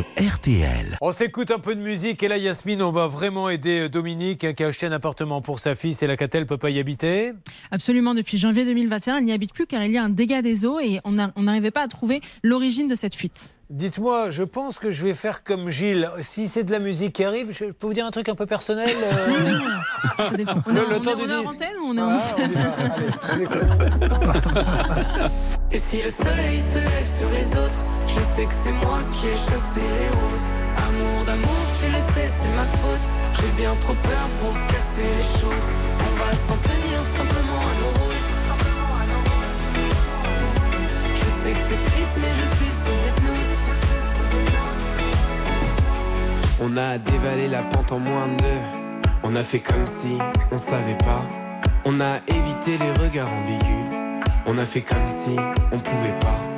Sur 0.00 0.06
RTL. 0.34 0.96
On 1.02 1.12
s'écoute 1.12 1.50
un 1.50 1.58
peu 1.58 1.74
de 1.74 1.80
musique 1.80 2.22
et 2.22 2.28
là, 2.28 2.38
Yasmine, 2.38 2.80
on 2.82 2.90
va 2.90 3.06
vraiment 3.06 3.50
aider 3.50 3.80
euh, 3.80 3.88
Dominique 3.90 4.44
hein, 4.44 4.52
qui 4.54 4.64
a 4.64 4.68
acheté 4.68 4.86
un 4.86 4.92
appartement 4.92 5.42
pour 5.42 5.58
sa 5.58 5.74
fille. 5.74 5.92
C'est 5.94 6.06
la 6.06 6.16
Catel 6.16 6.46
peut 6.46 6.56
pas 6.56 6.70
y 6.70 6.78
habiter. 6.78 7.32
Absolument, 7.70 8.14
depuis 8.14 8.38
janvier 8.38 8.64
2021, 8.64 9.18
il 9.18 9.24
n'y 9.24 9.32
habite 9.32 9.52
plus 9.52 9.66
car 9.66 9.82
il 9.84 9.92
y 9.92 9.98
a 9.98 10.02
un 10.04 10.08
dégât 10.08 10.40
des 10.42 10.64
eaux 10.64 10.80
et 10.80 11.00
on 11.04 11.12
n'arrivait 11.42 11.70
pas 11.70 11.82
à 11.82 11.88
trouver 11.88 12.22
l'origine 12.42 12.88
de 12.88 12.94
cette 12.94 13.14
fuite. 13.14 13.50
Dites-moi, 13.68 14.30
je 14.30 14.42
pense 14.42 14.78
que 14.78 14.90
je 14.90 15.04
vais 15.04 15.14
faire 15.14 15.44
comme 15.44 15.68
Gilles. 15.70 16.08
Si 16.22 16.48
c'est 16.48 16.64
de 16.64 16.72
la 16.72 16.78
musique 16.80 17.12
qui 17.14 17.24
arrive, 17.24 17.52
je 17.52 17.66
peux 17.66 17.86
vous 17.86 17.92
dire 17.94 18.06
un 18.06 18.10
truc 18.10 18.28
un 18.28 18.34
peu 18.34 18.46
personnel 18.46 18.88
euh, 18.90 19.58
Ça 20.30 20.36
dépend. 20.36 20.62
On 20.66 20.72
Le- 20.72 20.80
est, 20.80 20.88
le 20.88 20.96
on 20.96 21.00
temps 21.00 21.12
est- 21.12 21.16
du 21.16 21.22
on 21.22 21.28
est 21.28 21.46
en 21.46 21.50
antenne 21.50 21.76
ou 21.82 21.86
on 21.88 21.96
est 21.96 22.00
en- 22.00 22.10
Ah, 22.10 22.36
on 22.38 22.48
y 22.48 22.54
va. 22.54 22.74
Allez, 23.28 23.46
on 25.70 25.74
Et 25.74 25.78
si 25.78 26.02
le 26.02 26.10
soleil 26.10 26.60
se 26.60 26.78
lève 26.78 27.06
sur 27.06 27.30
les 27.30 27.46
autres, 27.52 27.84
je 28.14 28.22
sais 28.22 28.44
que 28.44 28.54
c'est 28.54 28.72
moi 28.72 28.98
qui 29.12 29.28
ai 29.28 29.36
chassé 29.36 29.80
les 29.80 30.10
roses. 30.20 30.48
Amour 30.76 31.24
d'amour, 31.26 31.62
tu 31.78 31.86
le 31.86 32.00
sais, 32.12 32.28
c'est 32.28 32.54
ma 32.56 32.66
faute. 32.78 33.06
J'ai 33.38 33.52
bien 33.62 33.74
trop 33.80 33.94
peur 33.94 34.26
pour 34.40 34.54
casser 34.68 35.02
les 35.02 35.40
choses. 35.40 35.68
On 35.98 36.12
va 36.18 36.30
s'en 36.32 36.56
tenir 36.56 36.98
simplement 37.18 37.60
à 37.70 37.74
nos 37.80 37.92
rôles. 38.00 38.22
Je 41.18 41.28
sais 41.42 41.52
que 41.52 41.64
c'est 41.68 41.82
triste, 41.90 42.16
mais 42.16 42.32
je 42.40 42.46
suis 42.56 42.72
sous 42.80 42.98
hypnose. 43.06 43.54
On 46.62 46.76
a 46.76 46.98
dévalé 46.98 47.48
la 47.48 47.62
pente 47.62 47.92
en 47.92 47.98
moins 47.98 48.28
de 48.28 48.36
deux. 48.42 48.60
On 49.22 49.34
a 49.36 49.44
fait 49.44 49.60
comme 49.60 49.86
si 49.86 50.18
on 50.50 50.56
savait 50.56 50.98
pas. 50.98 51.24
On 51.84 52.00
a 52.00 52.16
évité 52.26 52.78
les 52.78 52.92
regards 53.02 53.32
ambigus. 53.32 53.86
On 54.46 54.58
a 54.58 54.66
fait 54.66 54.82
comme 54.82 55.08
si 55.08 55.36
on 55.72 55.78
pouvait 55.78 56.18
pas. 56.20 56.49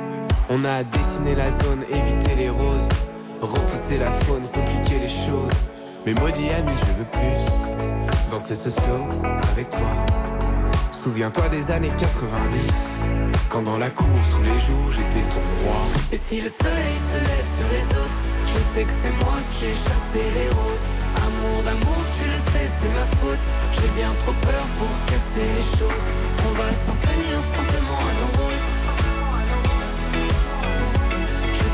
On 0.49 0.65
a 0.65 0.83
dessiné 0.83 1.35
la 1.35 1.51
zone, 1.51 1.83
évité 1.89 2.35
les 2.35 2.49
roses. 2.49 2.89
Repousser 3.41 3.97
la 3.97 4.11
faune, 4.11 4.43
compliquer 4.53 4.99
les 4.99 5.09
choses. 5.09 5.59
Mais 6.05 6.13
maudit 6.13 6.49
ami, 6.49 6.71
je 6.77 6.99
veux 6.99 7.09
plus. 7.11 8.29
Danser 8.29 8.55
ce 8.55 8.69
slow 8.69 9.07
avec 9.51 9.69
toi. 9.69 9.89
Souviens-toi 10.91 11.49
des 11.49 11.71
années 11.71 11.93
90. 11.97 12.99
Quand 13.49 13.61
dans 13.61 13.77
la 13.77 13.89
cour, 13.89 14.07
tous 14.29 14.41
les 14.41 14.59
jours, 14.59 14.91
j'étais 14.91 15.25
ton 15.29 15.43
roi. 15.63 15.79
Et 16.11 16.17
si 16.17 16.41
le 16.41 16.49
soleil 16.49 16.95
se 17.11 17.17
lève 17.19 17.49
sur 17.57 17.67
les 17.71 17.87
autres, 17.99 18.19
je 18.47 18.59
sais 18.73 18.83
que 18.83 18.91
c'est 18.91 19.15
moi 19.23 19.37
qui 19.51 19.65
ai 19.65 19.75
chassé 19.75 20.23
les 20.35 20.49
roses. 20.49 20.87
Amour 21.17 21.63
d'amour, 21.63 22.01
tu 22.17 22.25
le 22.25 22.39
sais, 22.51 22.67
c'est 22.79 22.93
ma 22.93 23.05
faute. 23.19 23.45
J'ai 23.75 23.89
bien 23.99 24.09
trop 24.19 24.33
peur 24.41 24.65
pour 24.77 24.91
casser 25.07 25.45
les 25.45 25.77
choses. 25.77 26.07
On 26.47 26.53
va 26.57 26.69
s'en 26.71 26.95
tenir 27.05 27.37
simplement 27.55 27.99
à 27.99 28.11
nos 28.19 28.42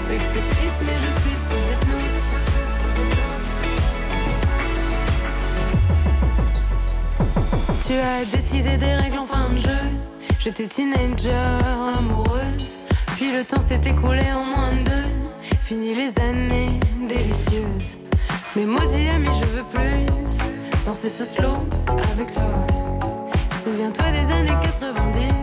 sais 0.09 0.15
que 0.15 0.23
c'est 0.33 0.55
triste, 0.55 0.79
mais 0.87 0.97
je 1.05 1.11
suis 1.21 1.37
sous 1.45 1.61
hypnose. 1.71 2.17
Tu 7.85 7.93
as 7.93 8.25
décidé 8.35 8.77
des 8.77 8.93
règles 8.93 9.19
en 9.19 9.25
fin 9.25 9.49
de 9.49 9.57
jeu. 9.57 9.83
J'étais 10.39 10.65
teenager, 10.65 11.29
amoureuse. 11.99 12.75
Puis 13.17 13.31
le 13.31 13.43
temps 13.43 13.61
s'est 13.61 13.81
écoulé 13.85 14.31
en 14.31 14.45
moins 14.45 14.71
de 14.79 14.83
deux. 14.89 15.11
Fini 15.61 15.93
les 15.93 16.11
années 16.19 16.79
délicieuses. 17.07 17.97
Mais 18.55 18.65
maudit 18.65 19.09
ami, 19.09 19.29
je 19.39 19.47
veux 19.55 19.63
plus 19.63 20.05
danser 20.87 21.09
ce 21.09 21.23
slow 21.23 21.57
avec 22.13 22.33
toi. 22.33 22.65
Souviens-toi 23.63 24.05
des 24.11 24.31
années 24.33 24.57
90. 24.63 25.33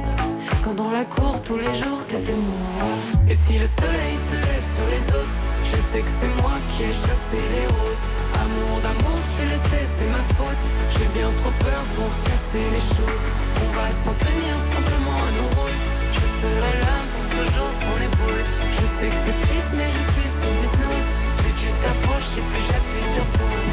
Quand 0.65 0.75
dans 0.75 0.91
la 0.91 1.05
cour 1.05 1.41
tous 1.41 1.57
les 1.57 1.75
jours 1.81 2.01
t'étais 2.09 2.33
moi. 2.33 3.16
Et 3.29 3.35
si 3.35 3.59
le 3.59 3.67
soleil 3.67 4.15
se 4.31 4.37
lève 4.39 4.67
sur 4.71 4.87
les 4.87 5.05
autres, 5.11 5.37
je 5.67 5.77
sais 5.91 5.99
que 5.99 6.13
c'est 6.21 6.31
moi 6.43 6.55
qui 6.71 6.85
ai 6.85 6.95
chassé 6.95 7.35
les 7.35 7.67
roses. 7.75 8.05
Amour 8.39 8.79
d'amour, 8.87 9.19
tu 9.35 9.43
le 9.51 9.59
sais, 9.67 9.83
c'est 9.83 10.11
ma 10.15 10.23
faute. 10.39 10.63
J'ai 10.95 11.11
bien 11.11 11.27
trop 11.43 11.51
peur 11.59 11.83
pour 11.99 12.07
casser 12.23 12.63
les 12.63 12.85
choses. 12.95 13.25
On 13.67 13.71
va 13.75 13.91
s'en 13.91 14.15
tenir 14.23 14.55
simplement 14.71 15.19
à 15.19 15.31
nos 15.43 15.51
rôles. 15.59 15.81
Je 16.15 16.27
serai 16.39 16.75
là 16.87 16.97
pour 17.11 17.27
toujours 17.35 17.73
ton 17.83 17.97
épaule. 17.99 18.45
Je 18.79 18.85
sais 18.95 19.11
que 19.11 19.21
c'est 19.27 19.39
triste, 19.43 19.73
mais 19.75 19.91
je 19.91 20.03
suis 20.15 20.31
sous 20.31 20.55
hypnose. 20.63 21.09
Plus 21.43 21.55
tu 21.59 21.69
t'approches 21.83 22.33
et 22.39 22.45
plus 22.47 22.65
j'appuie 22.71 23.07
sur 23.11 23.27
pause. 23.35 23.66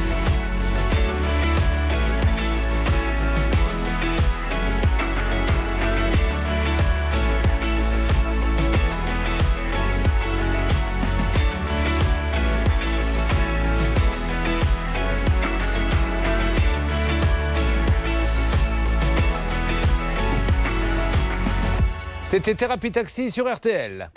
C'était 22.33 22.55
Thérapie 22.55 22.91
Taxi 22.91 23.29
sur 23.29 23.45
RTL. 23.45 24.09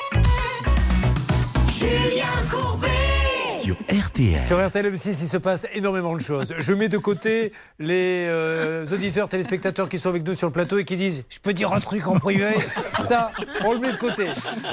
Julien 1.69 2.25
Courbet 2.51 2.89
Sur 3.63 3.77
RTL. 3.91 4.43
Sur 4.43 4.67
RTL 4.67 4.91
M6, 4.91 5.09
il 5.21 5.29
se 5.29 5.37
passe 5.37 5.67
énormément 5.75 6.15
de 6.15 6.23
choses. 6.23 6.55
Je 6.59 6.73
mets 6.73 6.89
de 6.89 6.97
côté 6.97 7.53
les 7.79 8.25
euh, 8.27 8.87
auditeurs, 8.87 9.29
téléspectateurs 9.29 9.91
qui 9.91 9.99
sont 9.99 10.09
avec 10.09 10.27
nous 10.27 10.33
sur 10.33 10.47
le 10.47 10.53
plateau 10.55 10.79
et 10.79 10.87
qui 10.87 10.97
disent 10.97 11.25
Je 11.29 11.41
peux 11.41 11.53
dire 11.53 11.75
un 11.75 11.81
truc 11.81 12.07
en 12.07 12.19
privé? 12.19 12.55
Ça, 13.03 13.33
on 13.63 13.75
le 13.75 13.81
met 13.81 13.93
de 13.93 13.99
côté. 13.99 14.31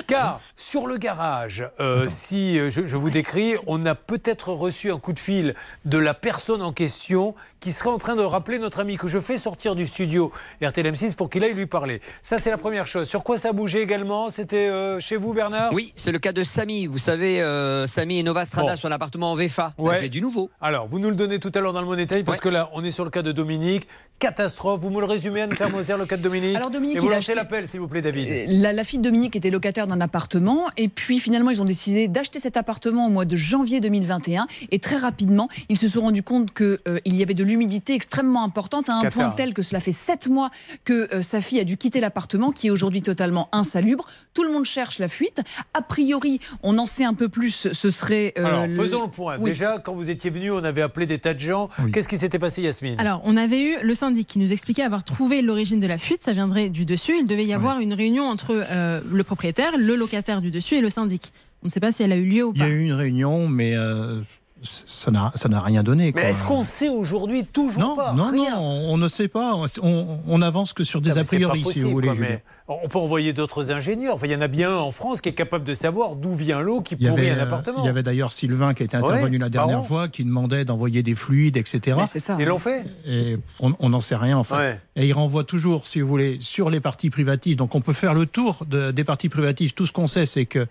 Car 0.07 0.39
sur 0.55 0.87
le 0.87 0.95
garage, 0.95 1.69
euh, 1.81 2.05
si 2.07 2.57
euh, 2.57 2.69
je, 2.69 2.87
je 2.87 2.95
vous 2.95 3.09
décris, 3.09 3.55
on 3.67 3.85
a 3.85 3.93
peut-être 3.93 4.53
reçu 4.53 4.89
un 4.89 4.99
coup 4.99 5.11
de 5.11 5.19
fil 5.19 5.53
de 5.83 5.97
la 5.97 6.13
personne 6.13 6.61
en 6.61 6.71
question 6.71 7.35
qui 7.63 7.71
serait 7.71 7.89
en 7.89 7.97
train 7.97 8.17
de 8.17 8.21
rappeler 8.23 8.59
notre 8.59 8.81
ami 8.81 8.97
que 8.97 9.07
je 9.07 9.19
fais 9.19 9.37
sortir 9.37 9.73
du 9.73 9.85
studio 9.85 10.33
RTL 10.61 10.85
M6 10.85 11.15
pour 11.15 11.29
qu'il 11.29 11.45
aille 11.45 11.53
lui 11.53 11.65
parler. 11.65 12.01
Ça, 12.21 12.37
c'est 12.37 12.49
la 12.49 12.57
première 12.57 12.87
chose. 12.87 13.07
Sur 13.07 13.23
quoi 13.23 13.37
ça 13.37 13.49
a 13.49 13.53
bougé 13.53 13.81
également? 13.81 14.29
C'était 14.29 14.67
euh, 14.67 14.99
chez 14.99 15.15
vous, 15.15 15.33
Bernard? 15.33 15.71
Oui, 15.71 15.93
c'est 15.95 16.11
le 16.11 16.19
cas 16.19 16.33
de 16.33 16.43
Samy. 16.43 16.87
Vous 16.87 16.97
savez, 16.97 17.41
euh, 17.41 17.87
Samy 17.87 18.19
et 18.19 18.23
Nova 18.23 18.43
Strada 18.43 18.71
Bon. 18.71 18.77
sur 18.77 18.89
l'appartement 18.89 19.31
en 19.31 19.35
VFA. 19.35 19.73
Ouais. 19.77 19.97
J'ai 20.01 20.09
du 20.09 20.19
nouveau. 20.19 20.49
Alors, 20.59 20.87
vous 20.89 20.99
nous 20.99 21.09
le 21.09 21.15
donnez 21.15 21.39
tout 21.39 21.51
à 21.55 21.61
l'heure 21.61 21.71
dans 21.71 21.79
le 21.79 21.87
Money 21.87 22.05
Time, 22.05 22.23
parce 22.25 22.41
que 22.41 22.49
là, 22.49 22.69
on 22.73 22.83
est 22.83 22.91
sur 22.91 23.05
le 23.05 23.09
cas 23.11 23.21
de 23.21 23.31
Dominique. 23.31 23.87
Catastrophe. 24.19 24.79
Vous 24.81 24.89
me 24.89 24.99
le 24.99 25.05
résumez, 25.05 25.41
Anne-Claire 25.41 25.69
Moser, 25.71 25.95
le 25.97 26.05
cas 26.05 26.17
de 26.17 26.21
Dominique? 26.21 26.55
Alors, 26.55 26.69
Dominique, 26.69 26.97
Et 26.97 26.99
vous 26.99 27.07
lancez 27.09 27.31
acheté- 27.31 27.35
l'appel, 27.35 27.67
s'il 27.69 27.79
vous 27.79 27.87
plaît, 27.87 28.01
David. 28.01 28.27
Euh, 28.29 28.45
La, 28.47 28.71
la 28.73 28.83
fille 28.83 28.99
de 28.99 29.03
Dominique 29.03 29.35
était 29.35 29.49
locataire 29.49 29.87
d'un 29.87 29.99
appartement 30.01 30.65
et 30.77 30.87
puis 30.87 31.19
finalement 31.19 31.49
ils 31.49 31.61
ont 31.61 31.65
décidé 31.65 32.07
d'acheter 32.07 32.39
cet 32.39 32.55
appartement 32.57 33.07
au 33.07 33.09
mois 33.09 33.25
de 33.25 33.35
janvier 33.35 33.81
2021 33.81 34.47
et 34.71 34.79
très 34.79 34.95
rapidement 34.97 35.49
ils 35.69 35.77
se 35.77 35.87
sont 35.87 36.01
rendus 36.01 36.23
compte 36.23 36.53
qu'il 36.53 36.79
il 37.05 37.15
y 37.15 37.23
avait 37.23 37.33
de 37.33 37.43
l'humidité 37.53 37.93
extrêmement 37.93 38.43
importante 38.43 38.89
à 38.89 38.95
un 38.95 39.09
point 39.11 39.29
tel 39.29 39.53
que 39.53 39.61
cela 39.61 39.79
fait 39.79 39.91
sept 39.91 40.27
mois 40.27 40.49
que 40.85 41.13
euh, 41.13 41.21
sa 41.21 41.39
fille 41.39 41.59
a 41.59 41.63
dû 41.63 41.77
quitter 41.77 41.99
l'appartement 41.99 42.51
qui 42.51 42.67
est 42.67 42.69
aujourd'hui 42.71 43.01
totalement 43.03 43.47
insalubre. 43.51 44.05
Tout 44.33 44.43
le 44.43 44.51
monde 44.51 44.65
cherche 44.65 44.97
la 44.99 45.07
fuite. 45.07 45.41
A 45.75 45.81
priori 45.83 46.39
on 46.63 46.77
en 46.79 46.85
sait 46.87 47.03
un 47.05 47.13
peu 47.13 47.29
plus, 47.29 47.67
ce 47.71 47.89
serait... 47.91 48.33
euh, 48.37 48.45
Alors, 48.45 48.67
le- 48.67 48.75
faisons 48.75 49.03
le 49.03 49.09
point. 49.09 49.37
Oui. 49.39 49.51
Déjà, 49.51 49.77
quand 49.77 49.93
vous 49.93 50.09
étiez 50.09 50.29
venu, 50.31 50.51
on 50.51 50.63
avait 50.63 50.81
appelé 50.81 51.05
des 51.05 51.19
tas 51.19 51.33
de 51.35 51.39
gens. 51.39 51.69
Qu'est-ce 51.93 52.09
qui 52.09 52.17
s'était 52.17 52.39
passé, 52.39 52.61
Yasmine? 52.63 52.99
Alors, 52.99 53.21
on 53.23 53.37
avait 53.37 53.61
eu 53.61 53.75
le 53.83 53.93
syndic 53.95 54.27
qui 54.27 54.39
nous 54.39 54.51
expliquait 54.51 54.81
avoir 54.83 55.03
trouvé 55.03 55.41
l'origine 55.41 55.79
de 55.79 55.87
la 55.87 55.97
fuite. 55.99 56.23
Ça 56.23 56.33
viendrait 56.33 56.69
du 56.69 56.85
dessus. 56.85 57.13
Il 57.19 57.27
devait 57.27 57.45
y 57.45 57.53
avoir 57.53 57.79
une 57.79 57.93
réunion 57.93 58.23
entre 58.27 58.51
euh, 58.69 58.99
le 59.11 59.23
propriétaire, 59.23 59.71
le 59.77 59.95
locataire 59.95 60.41
du 60.41 60.49
dessus 60.51 60.75
et 60.75 60.81
le 60.81 60.89
syndic. 60.89 61.31
On 61.61 61.67
ne 61.67 61.71
sait 61.71 61.79
pas 61.79 61.91
si 61.91 62.01
elle 62.03 62.11
a 62.11 62.15
eu 62.17 62.25
lieu 62.25 62.43
ou 62.45 62.51
Il 62.55 62.57
y 62.57 62.59
pas. 62.61 62.65
a 62.65 62.69
eu 62.69 62.81
une 62.81 62.93
réunion, 62.93 63.47
mais 63.47 63.75
euh, 63.75 64.21
ça 64.63 65.11
n'a 65.11 65.59
rien 65.59 65.83
donné. 65.83 66.11
Mais 66.15 66.29
est-ce 66.29 66.43
qu'on 66.43 66.63
sait 66.63 66.89
aujourd'hui 66.89 67.43
toujours 67.45 67.81
non, 67.81 67.95
pas 67.95 68.13
non, 68.13 68.27
Rien. 68.31 68.55
non, 68.55 68.61
on, 68.61 68.93
on 68.93 68.97
ne 68.97 69.07
sait 69.07 69.27
pas. 69.27 69.55
On, 69.81 70.19
on 70.27 70.41
avance 70.41 70.73
que 70.73 70.83
sur 70.83 71.01
des 71.01 71.09
Non, 71.09 71.15
mais 71.17 71.21
a 71.21 71.25
priori, 71.25 71.65
si 71.65 71.81
vous 71.81 71.91
voulez. 71.91 72.07
quoi, 72.07 72.17
mais 72.17 72.43
on 72.67 72.87
peut 72.87 72.97
envoyer 72.97 73.33
d'autres 73.33 73.71
ingénieurs. 73.71 74.15
Enfin, 74.15 74.25
il 74.27 74.31
y 74.31 74.35
en 74.35 74.41
a 74.41 74.47
bien 74.47 74.71
un 74.71 74.77
en 74.77 74.91
France 74.91 75.19
qui 75.19 75.27
est 75.29 75.33
capable 75.33 75.65
de 75.65 75.73
savoir 75.73 76.15
d'où 76.15 76.31
vient 76.33 76.61
l'eau 76.61 76.79
qui 76.81 76.95
Il 76.97 77.09
pourrit 77.09 77.29
avait, 77.29 77.31
un 77.31 77.37
euh, 77.39 77.43
appartement. 77.43 77.79
il 77.83 77.85
y 77.85 77.89
avait 77.89 78.03
d'ailleurs 78.03 78.31
Sylvain 78.31 78.73
qui 78.73 78.83
était 78.83 78.95
intervenu 78.95 79.35
Ouais, 79.37 79.43
la 79.43 79.49
dernière 79.49 79.85
fois, 79.85 80.07
qui 80.07 80.23
demandait 80.23 80.63
d'envoyer 80.63 81.03
des 81.03 81.13
fluides, 81.15 81.57
etc. 81.57 81.97
Mais 81.99 82.07
c'est 82.07 82.19
ça. 82.19 82.37
Ils 82.39 82.45
l'ont 82.45 82.59
fait 82.59 82.85
Et 83.05 83.37
on 83.59 83.73
on 83.79 83.89
n'en 83.89 83.99
sait 84.01 84.15
rien 84.15 84.37
en 84.37 84.43
fait. 84.45 84.55
Ouais. 84.55 84.79
Et 84.95 85.05
il 85.07 85.13
renvoie 85.13 85.43
toujours, 85.43 85.87
si 85.87 85.99
vous 85.99 86.07
voulez, 86.07 86.37
sur 86.39 86.69
les 86.69 86.79
parties 86.79 87.09
privatives. 87.09 87.57
Donc 87.57 87.75
on 87.75 87.81
peut 87.81 87.91
faire 87.93 88.13
le 88.13 88.25
tour 88.25 88.63
de- 88.67 88.91
des 88.91 89.03
parties 89.03 89.29
privatives. 89.29 89.73
Tout 89.73 89.85
ce 89.85 89.91
qu'on 89.91 90.07
sait, 90.07 90.25
c'est 90.25 90.45
que 90.45 90.65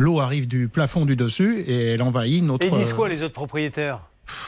l'eau 0.00 0.20
arrive 0.20 0.48
du 0.48 0.68
plafond 0.68 1.04
du 1.04 1.14
dessus 1.14 1.60
et 1.60 1.92
elle 1.92 2.02
envahit 2.02 2.42
notre. 2.42 2.66
Et 2.66 2.70
disent 2.70 2.92
quoi 2.92 3.08
les 3.08 3.22
autres 3.22 3.34
propriétaires? 3.34 4.00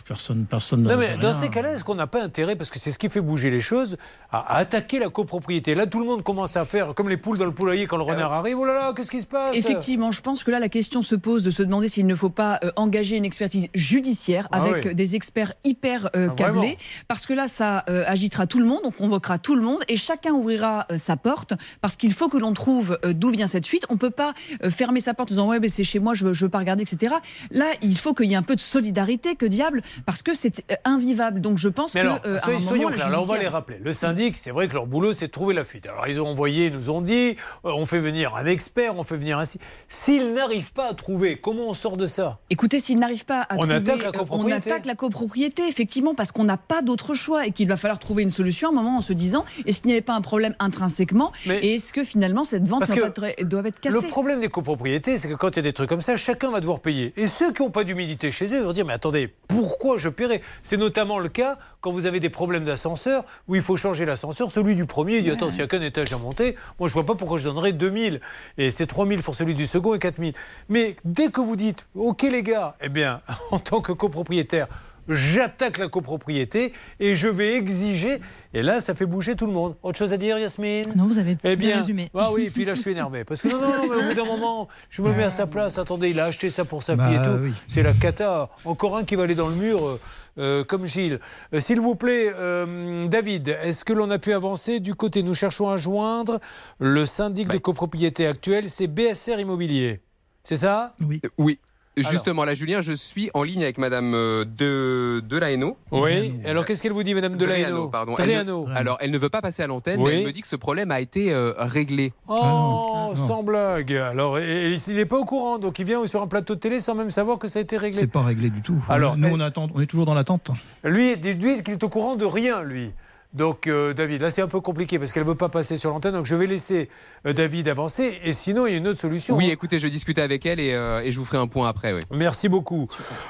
Personne, 0.07 0.47
personne. 0.49 0.83
Non, 0.83 0.91
ne 0.91 0.97
mais 0.97 1.13
sait 1.13 1.17
dans 1.19 1.31
rien. 1.31 1.41
ces 1.41 1.49
cas-là, 1.49 1.73
est-ce 1.75 1.85
qu'on 1.85 1.95
n'a 1.95 2.07
pas 2.07 2.23
intérêt, 2.23 2.57
parce 2.57 2.71
que 2.71 2.79
c'est 2.79 2.91
ce 2.93 2.99
qui 2.99 3.09
fait 3.09 3.21
bouger 3.21 3.51
les 3.51 3.61
choses, 3.61 3.97
à, 4.31 4.39
à 4.55 4.57
attaquer 4.59 4.99
la 4.99 5.09
copropriété? 5.09 5.75
Là, 5.75 5.87
tout 5.87 6.01
le 6.01 6.07
monde 6.07 6.23
commence 6.23 6.57
à 6.57 6.65
faire 6.65 6.95
comme 6.95 7.09
les 7.09 7.17
poules 7.17 7.39
dans 7.39 7.45
le 7.45 7.53
poulailler 7.53 7.87
quand 7.87 7.97
le 7.97 8.03
renard 8.03 8.33
arrive. 8.33 8.59
Oh 8.59 8.65
là 8.65 8.75
là, 8.75 8.93
qu'est-ce 8.95 9.11
qui 9.11 9.21
se 9.21 9.27
passe? 9.27 9.57
Effectivement, 9.57 10.13
je 10.13 10.21
pense 10.21 10.45
que 10.45 10.51
là, 10.51 10.59
la 10.59 10.69
question 10.69 11.03
se 11.03 11.15
pose 11.15 11.43
de 11.43 11.51
se 11.51 11.63
demander 11.63 11.89
s'il 11.89 12.07
ne 12.07 12.15
faut 12.15 12.31
pas 12.31 12.59
euh, 12.65 12.71
engager 12.77 13.17
une 13.17 13.25
expertise 13.25 13.69
judiciaire 13.75 14.49
Ah 14.53 14.63
avec 14.63 14.85
oui. 14.85 14.91
euh, 14.91 14.95
des 14.95 15.15
experts 15.17 15.53
hyper 15.65 16.07
euh, 16.17 16.29
Ah, 16.31 16.35
câblés, 16.35 16.53
vraiment 16.61 16.75
parce 17.09 17.27
que 17.27 17.33
là, 17.33 17.47
ça 17.49 17.85
euh, 17.89 18.05
agitera 18.07 18.47
tout 18.47 18.59
le 18.59 18.67
monde, 18.67 18.81
on 18.85 18.91
convoquera 18.91 19.39
tout 19.39 19.55
le 19.55 19.63
monde 19.63 19.81
et 19.89 19.97
chacun 19.97 20.33
ouvrira 20.33 20.87
euh, 20.91 20.99
sa 20.99 21.17
porte, 21.17 21.55
parce 21.81 21.97
qu'il 21.97 22.13
faut 22.13 22.29
que 22.29 22.37
l'on 22.37 22.53
trouve 22.53 22.99
euh, 23.05 23.13
d'où 23.15 23.31
vient 23.31 23.47
cette 23.47 23.67
fuite. 23.67 23.87
On 23.89 23.97
peut 23.97 24.11
pas 24.11 24.35
euh, 24.63 24.71
fermer 24.71 25.01
sa 25.01 25.15
porte 25.15 25.31
en 25.31 25.35
disant 25.35 25.49
ouais, 25.49 25.61
mais 25.61 25.69
c'est 25.69 25.85
chez 25.85 25.99
moi, 25.99 26.15
je 26.15 26.25
veux, 26.27 26.33
je 26.33 26.45
veux 26.45 26.51
pas 26.51 26.59
regarder, 26.59 26.83
etc. 26.83 27.15
Là, 27.51 27.67
il 27.83 27.97
faut 27.97 28.13
qu'il 28.15 28.27
y 28.27 28.33
ait 28.35 28.37
un 28.37 28.43
peu 28.43 28.57
de 28.57 28.61
solidarité, 28.61 29.37
que 29.37 29.47
diable, 29.47 29.72
parce 30.07 30.23
que 30.23 30.35
c'est 30.35 30.63
euh, 30.71 30.75
invivable. 30.85 31.41
Donc 31.41 31.59
je 31.59 31.69
pense 31.69 31.95
Mais 31.95 32.03
que 32.03 32.07
alors, 32.07 32.21
euh, 32.27 32.35
à 32.35 32.37
un 32.37 32.41
soyons, 32.41 32.59
moment, 32.59 32.69
soyons 32.69 32.89
la 32.89 32.95
clairs, 32.97 33.11
là, 33.11 33.19
on 33.21 33.23
va 33.23 33.27
les 33.27 33.33
judiciaire- 33.41 33.53
rappeler. 33.53 33.79
Le 33.83 33.93
syndic, 33.93 34.37
c'est 34.37 34.51
vrai 34.51 34.69
que 34.69 34.75
leur 34.75 34.87
boulot, 34.87 35.13
c'est 35.13 35.27
de 35.29 35.33
trouver 35.33 35.55
la 35.55 35.65
fuite. 35.65 35.87
Alors, 35.87 36.07
ils 36.09 36.21
ont 36.21 36.27
envoyé, 36.29 36.67
ils 36.67 36.73
nous 36.73 36.91
ont 36.91 37.01
dit, 37.01 37.37
euh, 37.65 37.71
on 37.75 37.87
fait 37.87 38.01
venir 38.01 38.35
un 38.37 38.47
expert, 38.47 38.97
on 38.97 39.03
fait 39.03 39.17
venir 39.17 39.39
ainsi. 39.39 39.59
S'ils 39.89 40.33
n'arrivent 40.33 40.73
pas 40.73 40.91
à 40.91 40.95
trouver, 40.95 41.37
comment 41.41 41.69
on 41.69 41.75
sort 41.75 41.97
de 41.97 42.07
ça? 42.07 42.39
Écoutez, 42.51 42.81
s'il 42.81 42.99
n'arrive 42.99 43.25
pas 43.25 43.43
à 43.43 43.55
On 43.57 43.59
trouver, 43.61 43.75
attaque 43.77 44.03
la 44.03 44.13
copropriété. 44.13 44.53
on 44.53 44.57
attaque 44.73 44.87
la 44.87 44.95
copropriété, 44.95 45.67
effectivement, 45.69 46.15
parce 46.15 46.33
qu'on 46.33 46.45
n'a 46.45 46.57
pas 46.57 46.83
d'autre 46.83 47.15
choix 47.15 47.47
et 47.47 47.53
qu'il 47.53 47.69
va 47.69 47.77
falloir 47.77 47.99
trouver 47.99 48.23
une 48.23 48.31
solution 48.31 48.69
à 48.69 48.73
un 48.73 48.75
moment 48.75 48.97
en 48.99 49.01
se 49.01 49.13
disant 49.13 49.45
est-ce 49.67 49.81
qu'il 49.81 49.89
n'y 49.89 49.93
avait 49.95 50.01
pas 50.03 50.15
un 50.15 50.21
problème 50.21 50.55
intrinsèquement 50.59 51.33
et 51.47 51.75
est-ce 51.75 51.93
que 51.93 52.05
finalement 52.05 52.45
cette 52.45 52.67
vente 52.69 52.87
doit 52.89 53.07
être, 53.07 53.43
doit 53.45 53.61
être 53.67 53.85
Le 53.87 53.93
cassée 53.95 54.07
problème 54.09 54.41
des 54.41 54.49
copropriétés, 54.49 55.19
c'est 55.19 55.29
que 55.29 55.35
quand 55.35 55.51
il 55.51 55.57
y 55.57 55.59
a 55.61 55.63
des 55.63 55.73
trucs 55.73 55.89
comme 55.89 56.01
ça, 56.01 56.17
chacun 56.17 56.51
va 56.51 56.61
devoir 56.61 56.81
payer. 56.81 57.13
Et 57.17 57.29
ceux 57.29 57.53
qui 57.53 57.63
n'ont 57.63 57.71
pas 57.71 57.85
d'humidité 57.85 58.31
chez 58.31 58.53
eux 58.55 58.63
vont 58.63 58.73
dire 58.73 58.85
Mais 58.87 58.93
attendez, 58.93 59.33
pourquoi 59.63 59.97
je 59.97 60.09
paierai 60.09 60.43
C'est 60.61 60.77
notamment 60.77 61.21
le 61.21 61.29
cas 61.29 61.57
quand 61.81 61.93
vous 61.93 62.07
avez 62.07 62.19
des 62.19 62.31
problèmes 62.31 62.65
d'ascenseur 62.65 63.25
où 63.47 63.55
il 63.55 63.63
faut 63.63 63.77
changer 63.77 64.05
l'ascenseur. 64.05 64.51
Celui 64.51 64.75
du 64.75 64.87
premier, 64.87 65.19
il 65.19 65.23
dit 65.23 65.31
Attends, 65.31 65.51
s'il 65.51 65.59
n'y 65.59 65.65
a 65.65 65.69
qu'un 65.69 65.81
étage 65.81 66.13
à 66.13 66.19
monter, 66.19 66.57
moi 66.81 66.89
je 66.89 66.95
vois 66.95 67.07
pas 67.07 67.15
pourquoi 67.15 67.39
je 67.39 67.45
donnerais 67.45 67.71
2000. 67.73 68.21
Et 68.59 68.73
c'est 68.73 68.89
3000 68.89 69.23
pour 69.23 69.37
celui 69.37 69.55
du 69.55 69.67
second 69.67 69.95
et 69.95 70.01
4000. 70.01 70.35
Mais 70.69 70.97
dès 71.05 71.31
que 71.31 71.41
vous 71.41 71.55
dites 71.55 71.87
Ok 71.95 72.23
les 72.23 72.43
gars, 72.43 72.75
eh 72.81 72.89
bien, 72.89 73.21
en 73.53 73.61
tant 73.61 73.81
que 73.81 73.93
copropriétaire, 73.93 74.67
J'attaque 75.09 75.79
la 75.79 75.89
copropriété 75.89 76.73
et 77.01 77.17
je 77.17 77.29
vais 77.29 77.55
exiger. 77.57 78.21
Et 78.55 78.63
là, 78.63 78.81
ça 78.81 78.95
fait 78.95 79.07
bouger 79.07 79.35
tout 79.37 79.47
le 79.47 79.53
monde. 79.53 79.77
Autre 79.83 79.99
chose 79.99 80.13
à 80.13 80.17
dire, 80.17 80.39
Yasmine? 80.39 80.85
Non, 80.97 81.07
vous 81.07 81.19
avez 81.19 81.37
eh 81.45 81.57
bien 81.57 81.69
bien, 81.69 81.77
résumé. 81.79 82.11
Ah 82.15 82.31
oui, 82.33 82.51
puis 82.53 82.65
là 82.65 82.75
je 82.75 82.81
suis 82.81 82.91
énervé. 82.93 83.25
Parce 83.25 83.43
que 83.43 83.49
non, 83.49 83.59
non, 83.61 83.69
non, 83.79 83.89
mais 83.89 83.97
au 84.05 84.09
bout 84.09 84.15
d'un 84.15 84.25
moment, 84.25 84.69
je 84.91 85.03
me 85.03 85.13
mets 85.13 85.25
à 85.25 85.31
sa 85.31 85.47
place. 85.47 85.79
Attendez, 85.79 86.11
il 86.11 86.21
a 86.21 86.27
acheté 86.27 86.51
ça 86.51 86.65
pour 86.65 86.83
sa 86.83 86.97
Bah 86.97 87.09
fille 87.09 87.17
et 87.17 87.23
tout. 87.23 87.39
oui. 87.43 87.53
C'est 87.69 87.83
la 87.83 87.93
cata. 87.93 88.51
Encore 88.65 88.97
un 88.97 89.05
qui 89.05 89.17
va 89.17 89.25
aller 89.25 89.35
dans 89.35 89.49
le 89.49 89.55
mur, 89.57 89.85
euh, 89.87 90.01
euh, 90.39 90.65
comme 90.65 90.87
Gilles. 90.87 91.19
Euh, 91.53 91.61
S'il 91.61 91.81
vous 91.81 91.95
plaît, 91.97 92.31
euh, 92.35 93.07
David, 93.09 93.49
est-ce 93.63 93.85
que 93.85 93.93
l'on 93.93 94.11
a 94.11 94.19
pu 94.19 94.33
avancer 94.33 94.81
du 94.81 94.95
côté 94.95 95.23
Nous 95.23 95.35
cherchons 95.35 95.69
à 95.69 95.77
joindre 95.77 96.39
le 96.79 97.05
syndic 97.07 97.49
de 97.49 97.59
copropriété 97.59 98.27
actuel, 98.27 98.71
c'est 98.71 98.87
BSR 98.87 99.41
Immobilier. 99.41 100.01
C'est 100.45 100.57
ça? 100.57 100.95
Oui. 101.01 101.21
Oui. 101.39 101.59
Alors. 102.01 102.11
Justement, 102.11 102.45
là, 102.47 102.55
Julien, 102.55 102.81
je 102.81 102.93
suis 102.93 103.31
en 103.35 103.43
ligne 103.43 103.63
avec 103.63 103.77
Madame 103.77 104.15
euh, 104.15 104.45
de, 104.47 105.21
de 105.21 105.37
Lahaino. 105.39 105.77
Oui. 105.91 106.33
Alors 106.47 106.65
qu'est-ce 106.65 106.83
qu'elle 106.83 106.93
vous 106.93 107.03
dit, 107.03 107.13
Madame 107.15 107.37
Dréano, 107.37 107.89
pardon. 107.89 108.15
Elle 108.19 108.47
ne- 108.47 108.75
alors, 108.75 108.97
elle 109.01 109.11
ne 109.11 109.19
veut 109.19 109.29
pas 109.29 109.43
passer 109.43 109.63
à 109.63 109.67
l'antenne, 109.67 110.01
Oui. 110.01 110.11
mais 110.13 110.19
elle 110.21 110.27
me 110.27 110.33
dit 110.33 110.41
que 110.41 110.49
ce 110.49 110.57
problème 110.57 110.91
a 110.91 111.01
été 111.01 111.35
euh, 111.35 111.53
réglé. 111.59 112.13
Oh, 112.29 113.13
sans 113.15 113.43
blague. 113.43 113.93
Alors, 113.93 114.39
et- 114.39 114.73
et 114.73 114.77
il 114.89 114.95
n'est 114.97 115.05
pas 115.05 115.19
au 115.19 115.27
courant, 115.27 115.59
donc 115.59 115.79
il 115.81 115.85
vient 115.85 116.07
sur 116.07 116.23
un 116.23 116.27
plateau 116.29 116.55
de 116.55 116.61
télé 116.61 116.81
sans 116.81 116.95
même 116.95 117.11
savoir 117.11 117.39
que 117.39 117.47
ça 117.47 117.59
a 117.59 117.63
été 117.63 117.77
réglé. 117.77 118.01
C'est 118.01 118.07
pas 118.07 118.23
réglé 118.23 118.49
du 118.49 118.63
tout. 118.63 118.83
Alors, 118.89 119.19
nous, 119.19 119.27
elle- 119.29 119.35
on, 119.35 119.41
attend, 119.41 119.69
on 119.75 119.81
est 119.83 119.87
toujours 119.87 120.07
dans 120.07 120.15
l'attente. 120.15 120.51
Lui, 120.85 121.17
lui, 121.17 121.63
qu'il 121.63 121.75
est 121.75 121.85
au 121.85 121.89
courant 121.91 122.17
de 122.17 122.25
rien, 122.25 122.63
lui. 122.63 122.91
Donc, 123.35 123.67
euh, 123.67 123.95
David, 123.95 124.21
là, 124.23 124.31
c'est 124.31 124.43
un 124.43 124.49
peu 124.49 124.61
compliqué 124.61 124.99
parce 124.99 125.11
qu'elle 125.13 125.23
ne 125.23 125.29
veut 125.29 125.35
pas 125.35 125.49
passer 125.49 125.79
sur 125.79 125.91
l'antenne. 125.91 126.13
Donc, 126.13 126.27
je 126.27 126.35
vais 126.35 126.47
laisser 126.47 126.91
euh, 127.27 127.33
David 127.33 127.67
avancer. 127.69 128.19
Et 128.25 128.33
sinon, 128.35 128.67
il 128.67 128.73
y 128.73 128.75
a 128.75 128.79
une 128.79 128.89
autre 128.89 129.01
solution. 129.01 129.37
Oui, 129.37 129.47
hein. 129.47 129.53
écoutez, 129.53 129.79
je 129.79 129.87
vais 129.87 129.91
discuter 129.91 130.21
avec 130.21 130.45
elle 130.45 130.61
et, 130.61 130.75
euh, 130.75 131.01
et 131.03 131.11
je 131.13 131.19
vous 131.19 131.25
ferai 131.25 131.39
un 131.39 131.47
point 131.47 131.67
après. 131.69 131.95
Oui. 131.95 132.01
Merci 132.11 132.49
beaucoup. 132.51 132.89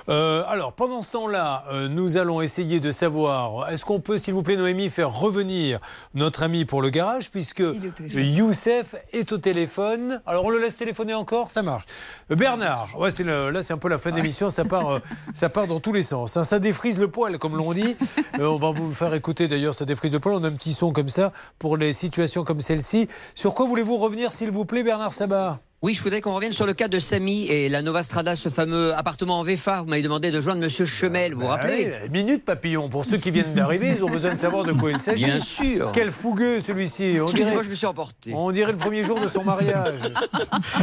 Euh, 0.08 0.42
alors, 0.48 0.72
pendant 0.72 1.02
ce 1.02 1.12
temps-là, 1.12 1.64
euh, 1.72 1.88
nous 1.88 2.16
allons 2.16 2.40
essayer 2.42 2.80
de 2.80 2.90
savoir, 2.90 3.70
est-ce 3.70 3.84
qu'on 3.84 4.00
peut, 4.00 4.18
s'il 4.18 4.34
vous 4.34 4.42
plaît, 4.42 4.56
Noémie, 4.56 4.90
faire 4.90 5.12
revenir 5.12 5.78
notre 6.14 6.42
ami 6.42 6.64
pour 6.64 6.82
le 6.82 6.90
garage, 6.90 7.30
puisque 7.30 7.62
Youssef 8.14 8.94
est 9.12 9.30
au 9.32 9.38
téléphone. 9.38 10.20
Alors, 10.26 10.44
on 10.44 10.50
le 10.50 10.58
laisse 10.58 10.76
téléphoner 10.76 11.14
encore? 11.14 11.50
Ça 11.50 11.62
marche. 11.62 11.84
Bernard, 12.28 12.88
ouais, 12.98 13.10
le- 13.20 13.50
là, 13.50 13.62
c'est 13.62 13.72
un 13.72 13.78
peu 13.78 13.88
la 13.88 13.98
fin 13.98 14.10
d'émission, 14.10 14.50
ça 14.50 14.64
part, 14.64 14.90
euh, 14.90 14.98
ça 15.34 15.48
part 15.48 15.66
dans 15.66 15.80
tous 15.80 15.92
les 15.92 16.02
sens. 16.02 16.36
hein. 16.36 16.44
Ça 16.44 16.58
défrise 16.58 16.98
le 16.98 17.08
poil, 17.08 17.38
comme 17.38 17.56
l'on 17.56 17.72
dit. 17.72 17.96
Euh, 18.38 18.46
on 18.46 18.58
va 18.58 18.70
vous 18.70 18.90
faire 18.92 19.12
écouter, 19.12 19.46
d'ailleurs, 19.46 19.74
ça 19.74 19.84
défrise 19.92 20.12
le 20.12 20.20
poil. 20.20 20.34
On 20.34 20.44
a 20.44 20.48
un 20.48 20.52
petit 20.52 20.72
son 20.72 20.92
comme 20.92 21.08
ça 21.08 21.32
pour 21.58 21.76
les 21.76 21.92
situations 21.92 22.44
comme 22.44 22.60
celle-ci. 22.60 23.08
Sur 23.34 23.54
quoi 23.54 23.66
voulez-vous 23.66 23.96
revenir, 23.96 24.32
s'il 24.32 24.50
vous 24.50 24.64
plaît, 24.64 24.82
Bernard 24.82 25.12
Sabat? 25.12 25.60
Oui, 25.84 25.94
je 25.94 26.02
voudrais 26.04 26.20
qu'on 26.20 26.32
revienne 26.32 26.52
sur 26.52 26.64
le 26.64 26.74
cas 26.74 26.86
de 26.86 27.00
Samy 27.00 27.46
et 27.48 27.68
la 27.68 27.82
Nova 27.82 28.04
Strada, 28.04 28.36
ce 28.36 28.48
fameux 28.50 28.94
appartement 28.96 29.40
en 29.40 29.42
VFA. 29.42 29.80
Vous 29.80 29.88
m'avez 29.88 30.02
demandé 30.02 30.30
de 30.30 30.40
joindre 30.40 30.60
Monsieur 30.60 30.84
Chemel, 30.84 31.34
vous 31.34 31.40
vous 31.40 31.46
rappelez 31.48 31.92
Ah 31.92 31.98
oui, 32.04 32.10
minute 32.10 32.44
papillon. 32.44 32.88
Pour 32.88 33.04
ceux 33.04 33.16
qui 33.16 33.32
viennent 33.32 33.52
d'arriver, 33.54 33.88
ils 33.96 34.04
ont 34.04 34.08
besoin 34.08 34.30
de 34.34 34.38
savoir 34.38 34.62
de 34.62 34.70
quoi 34.72 34.92
il 34.92 35.00
s'agit. 35.00 35.24
Bien 35.24 35.40
sûr. 35.40 35.90
Quel 35.92 36.12
fougueux 36.12 36.60
celui-ci. 36.60 37.16
On 37.20 37.24
Excusez-moi, 37.24 37.50
dirait- 37.54 37.64
je 37.64 37.70
me 37.70 37.74
suis 37.74 37.86
emporté. 37.86 38.32
On 38.32 38.52
dirait 38.52 38.70
le 38.70 38.78
premier 38.78 39.02
jour 39.02 39.18
de 39.18 39.26
son 39.26 39.42
mariage. 39.42 39.98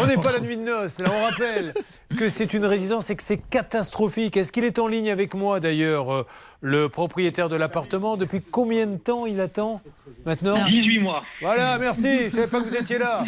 On 0.01 0.05
n'est 0.05 0.17
pas 0.17 0.33
la 0.33 0.41
nuit 0.41 0.57
de 0.57 0.63
noces. 0.63 0.99
Là, 0.99 1.09
on 1.17 1.23
rappelle 1.31 1.73
que 2.17 2.27
c'est 2.27 2.53
une 2.53 2.65
résidence 2.65 3.09
et 3.09 3.15
que 3.15 3.23
c'est 3.23 3.37
catastrophique. 3.49 4.35
Est-ce 4.35 4.51
qu'il 4.51 4.65
est 4.65 4.79
en 4.79 4.87
ligne 4.87 5.11
avec 5.11 5.33
moi 5.33 5.61
d'ailleurs, 5.61 6.13
euh, 6.13 6.25
le 6.59 6.89
propriétaire 6.89 7.47
de 7.47 7.55
l'appartement? 7.55 8.17
Depuis 8.17 8.41
combien 8.51 8.85
de 8.85 8.97
temps 8.97 9.25
il 9.25 9.39
attend 9.39 9.79
maintenant? 10.25 10.57
18 10.67 10.99
mois. 10.99 11.23
Voilà, 11.41 11.77
merci. 11.79 12.25
Je 12.25 12.29
savais 12.31 12.47
pas 12.47 12.59
que 12.59 12.67
vous 12.67 12.75
étiez 12.75 12.97
là. 12.97 13.23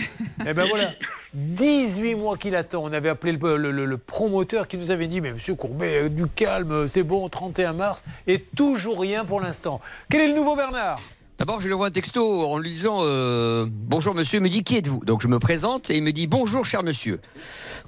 Eh 0.46 0.54
ben 0.54 0.68
voilà. 0.68 0.92
18 1.62 2.16
mois 2.16 2.38
qu'il 2.38 2.56
attend. 2.56 2.84
On 2.84 2.92
avait 2.92 3.10
appelé 3.10 3.34
le, 3.34 3.98
promoteur 3.98 4.68
qui 4.68 4.80
nous 4.80 4.90
avait 4.90 5.06
dit 5.06 5.22
Mais 5.22 5.32
monsieur 5.32 5.54
Courbet, 5.54 6.06
euh, 6.06 6.10
du 6.10 6.26
calme, 6.26 6.88
c'est 6.88 7.04
bon, 7.04 7.30
31 7.30 7.74
mars. 7.74 8.04
Et 8.26 8.40
toujours 8.40 9.00
rien 9.00 9.26
pour 9.26 9.40
l'instant. 9.40 9.80
Quel 10.10 10.22
est 10.22 10.28
le 10.30 10.34
nouveau 10.34 10.56
Bernard? 10.56 11.00
D'abord, 11.38 11.62
je 11.62 11.68
lui 11.68 11.74
envoie 11.76 11.88
un 11.88 11.92
texto 11.92 12.42
en 12.48 12.58
lui 12.58 12.72
disant 12.72 13.02
euh, 13.02 13.68
Bonjour 13.70 14.16
monsieur, 14.16 14.40
il 14.40 14.42
me 14.42 14.50
dit 14.50 14.64
Qui 14.64 14.78
êtes-vous? 14.78 15.06
Donc 15.06 15.22
je 15.22 15.28
me 15.28 15.38
présente 15.38 15.92
et 15.92 15.98
il 15.98 16.02
me 16.02 16.12
dit 16.12 16.26
Bonjour 16.26 16.66
cher 16.66 16.82
monsieur. 16.82 17.20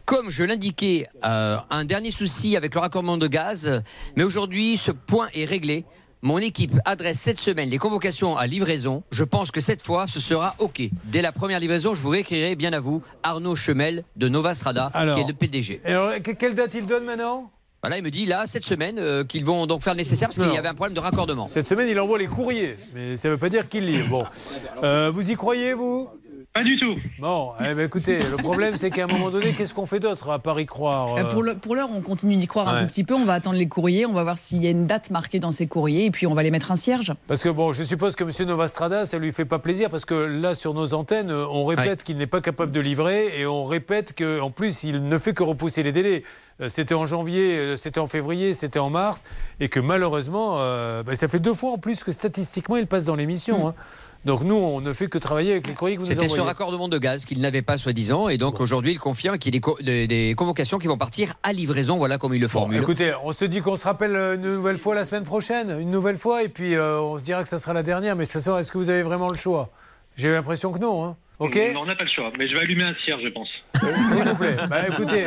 Comme 0.05 0.29
je 0.29 0.43
l'indiquais, 0.43 1.07
euh, 1.25 1.57
un 1.71 1.83
dernier 1.83 2.11
souci 2.11 2.55
avec 2.55 2.75
le 2.75 2.79
raccordement 2.79 3.17
de 3.17 3.25
gaz, 3.25 3.81
mais 4.15 4.23
aujourd'hui 4.23 4.77
ce 4.77 4.91
point 4.91 5.29
est 5.33 5.45
réglé. 5.45 5.83
Mon 6.25 6.37
équipe 6.37 6.71
adresse 6.85 7.19
cette 7.19 7.37
semaine 7.37 7.69
les 7.69 7.77
convocations 7.77 8.37
à 8.37 8.47
livraison. 8.47 9.03
Je 9.11 9.25
pense 9.25 9.51
que 9.51 9.59
cette 9.59 9.81
fois, 9.81 10.05
ce 10.07 10.21
sera 10.21 10.55
OK. 10.59 10.81
Dès 11.03 11.21
la 11.21 11.33
première 11.33 11.59
livraison, 11.59 11.93
je 11.93 11.99
vous 11.99 12.07
réécrirai 12.11 12.55
bien 12.55 12.71
à 12.71 12.79
vous 12.79 13.03
Arnaud 13.23 13.57
Chemel 13.57 14.05
de 14.15 14.29
Nova 14.29 14.53
Strada, 14.53 14.89
Alors, 14.93 15.17
qui 15.17 15.21
est 15.21 15.27
le 15.27 15.33
PDG. 15.33 15.81
Alors, 15.83 16.13
que- 16.23 16.31
quelle 16.31 16.53
date 16.53 16.75
il 16.75 16.85
donne 16.85 17.03
maintenant? 17.03 17.51
Voilà, 17.81 17.97
il 17.97 18.03
me 18.05 18.09
dit 18.09 18.25
là, 18.25 18.45
cette 18.47 18.63
semaine, 18.63 18.99
euh, 18.99 19.25
qu'ils 19.25 19.43
vont 19.43 19.67
donc 19.67 19.83
faire 19.83 19.91
le 19.95 19.97
nécessaire 19.97 20.29
parce 20.29 20.39
qu'il 20.39 20.53
y 20.53 20.57
avait 20.57 20.69
un 20.69 20.73
problème 20.73 20.95
de 20.95 21.01
raccordement. 21.01 21.49
Cette 21.49 21.67
semaine, 21.67 21.89
il 21.89 21.99
envoie 21.99 22.17
les 22.17 22.27
courriers, 22.27 22.77
mais 22.95 23.17
ça 23.17 23.27
ne 23.27 23.33
veut 23.33 23.37
pas 23.39 23.49
dire 23.49 23.67
qu'il 23.67 23.85
lit. 23.85 24.01
Bon, 24.03 24.23
Euh, 24.81 25.11
vous 25.13 25.29
y 25.29 25.35
croyez, 25.35 25.73
vous? 25.73 26.07
Pas 26.55 26.61
du 26.63 26.77
tout. 26.79 26.97
Bon, 27.17 27.53
eh 27.61 27.73
ben, 27.73 27.79
écoutez, 27.87 28.19
le 28.29 28.37
problème, 28.37 28.77
c'est 28.77 28.91
qu'à 28.91 29.05
un 29.05 29.07
moment 29.07 29.31
donné, 29.31 29.53
qu'est-ce 29.55 29.73
qu'on 29.73 29.87
fait 29.87 29.99
d'autre 29.99 30.29
à 30.29 30.37
Paris 30.37 30.67
croire 30.67 31.17
Euh, 31.17 31.23
Pour 31.31 31.41
le- 31.41 31.55
pour 31.55 31.73
l'heure, 31.75 31.89
on 31.91 32.01
continue 32.01 32.35
d'y 32.35 32.45
croire 32.45 32.67
un 32.69 32.81
tout 32.81 32.85
petit 32.85 33.03
peu. 33.03 33.15
On 33.15 33.25
va 33.25 33.33
attendre 33.33 33.57
les 33.57 33.67
courriers, 33.67 34.05
on 34.05 34.13
va 34.13 34.21
voir 34.21 34.37
s'il 34.37 34.63
y 34.63 34.67
a 34.67 34.69
une 34.69 34.85
date 34.85 35.09
marquée 35.09 35.39
dans 35.39 35.51
ces 35.51 35.65
courriers, 35.65 36.05
et 36.05 36.11
puis 36.11 36.27
on 36.27 36.35
va 36.35 36.43
les 36.43 36.51
mettre 36.51 36.71
un 36.71 36.75
cierge. 36.75 37.11
Parce 37.25 37.41
que 37.41 37.49
bon, 37.49 37.73
je 37.73 37.81
suppose 37.81 38.15
que 38.15 38.23
M. 38.23 38.47
Novastrada, 38.47 39.07
ça 39.07 39.17
lui 39.17 39.31
fait 39.31 39.45
pas 39.45 39.57
plaisir 39.57 39.89
parce 39.89 40.05
que 40.05 40.13
là, 40.13 40.53
sur 40.53 40.75
nos 40.75 40.93
antennes, 40.93 41.31
euh, 41.31 41.47
on 41.49 41.65
répète 41.65 42.03
qu'il 42.03 42.17
n'est 42.17 42.27
pas 42.27 42.39
capable 42.41 42.71
de 42.71 42.79
livrer 42.79 43.39
et 43.39 43.47
on 43.47 43.65
répète 43.65 44.15
qu'en 44.15 44.51
plus, 44.51 44.83
il 44.83 45.07
ne 45.09 45.17
fait 45.17 45.33
que 45.33 45.41
repousser 45.41 45.81
les 45.81 45.91
délais. 45.91 46.21
euh, 46.61 46.69
c'était 46.69 46.93
en 46.93 47.07
janvier, 47.07 47.57
euh, 47.57 47.75
c'était 47.77 47.99
en 47.99 48.05
février, 48.05 48.53
c'était 48.53 48.77
en 48.77 48.91
mars, 48.91 49.23
et 49.59 49.69
que 49.69 49.79
malheureusement, 49.79 50.57
euh, 50.59 51.01
bah, 51.01 51.15
ça 51.15 51.27
fait 51.27 51.39
deux 51.39 51.55
fois 51.55 51.71
en 51.71 51.77
plus 51.79 52.03
que 52.03 52.11
statistiquement, 52.11 52.75
il 52.77 52.85
passe 52.85 53.05
dans 53.05 53.15
l'émission. 53.15 53.69
hein. 53.69 53.73
Donc 54.25 54.43
nous, 54.43 54.55
on 54.55 54.79
ne 54.79 54.93
fait 54.93 55.07
que 55.07 55.17
travailler 55.17 55.51
avec 55.51 55.67
les 55.67 55.73
courriers 55.73 55.95
que 55.97 56.01
vous 56.01 56.07
nous 56.07 56.13
C'était 56.13 56.29
sur 56.29 56.45
raccordement 56.45 56.87
de 56.87 56.97
gaz 56.97 57.25
qu'il 57.25 57.41
n'avait 57.41 57.61
pas, 57.61 57.77
soi-disant. 57.77 58.29
Et 58.29 58.37
donc 58.37 58.61
aujourd'hui, 58.61 58.91
il 58.93 58.99
confirme 58.99 59.37
qu'il 59.37 59.53
y 59.53 59.57
a 59.57 59.59
des, 59.59 59.61
co- 59.61 59.77
des- 59.81 60.07
des 60.07 60.33
convocations 60.37 60.77
qui 60.79 60.87
vont 60.87 60.97
partir 60.97 61.33
à 61.43 61.51
livraison. 61.51 61.97
Voilà 61.97 62.17
comme 62.17 62.33
il 62.33 62.39
le 62.41 62.47
formule. 62.47 62.77
Écoutez, 62.81 63.11
on 63.23 63.33
se 63.33 63.43
dit 63.45 63.59
qu'on 63.61 63.75
se 63.75 63.83
rappelle 63.83 64.15
euh, 64.15 64.35
une 64.35 64.41
nouvelle 64.41 64.77
fois 64.77 64.95
la 64.95 65.03
semaine 65.03 65.23
prochaine, 65.23 65.75
une 65.79 65.91
nouvelle 65.91 66.17
fois, 66.17 66.41
et 66.43 66.47
puis 66.49 66.75
euh, 66.75 66.99
on 67.01 67.17
se 67.17 67.23
dira 67.23 67.43
que 67.43 67.49
ça 67.49 67.59
sera 67.59 67.73
la 67.73 67.83
dernière. 67.83 68.15
Mais 68.15 68.23
de 68.23 68.29
toute 68.31 68.41
façon, 68.41 68.57
est-ce 68.57 68.71
que 68.71 68.77
vous 68.77 68.89
avez 68.89 69.03
vraiment 69.03 69.27
le 69.29 69.35
choix? 69.35 69.69
J'ai 70.15 70.31
l'impression 70.31 70.71
que 70.71 70.79
non. 70.79 71.03
Hein. 71.05 71.17
Ok? 71.39 71.59
Non, 71.73 71.81
on 71.81 71.85
n'a 71.85 71.95
pas 71.95 72.05
le 72.05 72.09
choix, 72.09 72.31
mais 72.37 72.47
je 72.47 72.53
vais 72.53 72.61
allumer 72.61 72.83
un 72.83 72.93
cierge, 73.03 73.21
je 73.23 73.29
pense. 73.29 73.49
S'il 74.13 74.23
vous 74.23 74.35
plaît. 74.35 74.55
Bah, 74.69 74.87
écoutez, 74.87 75.25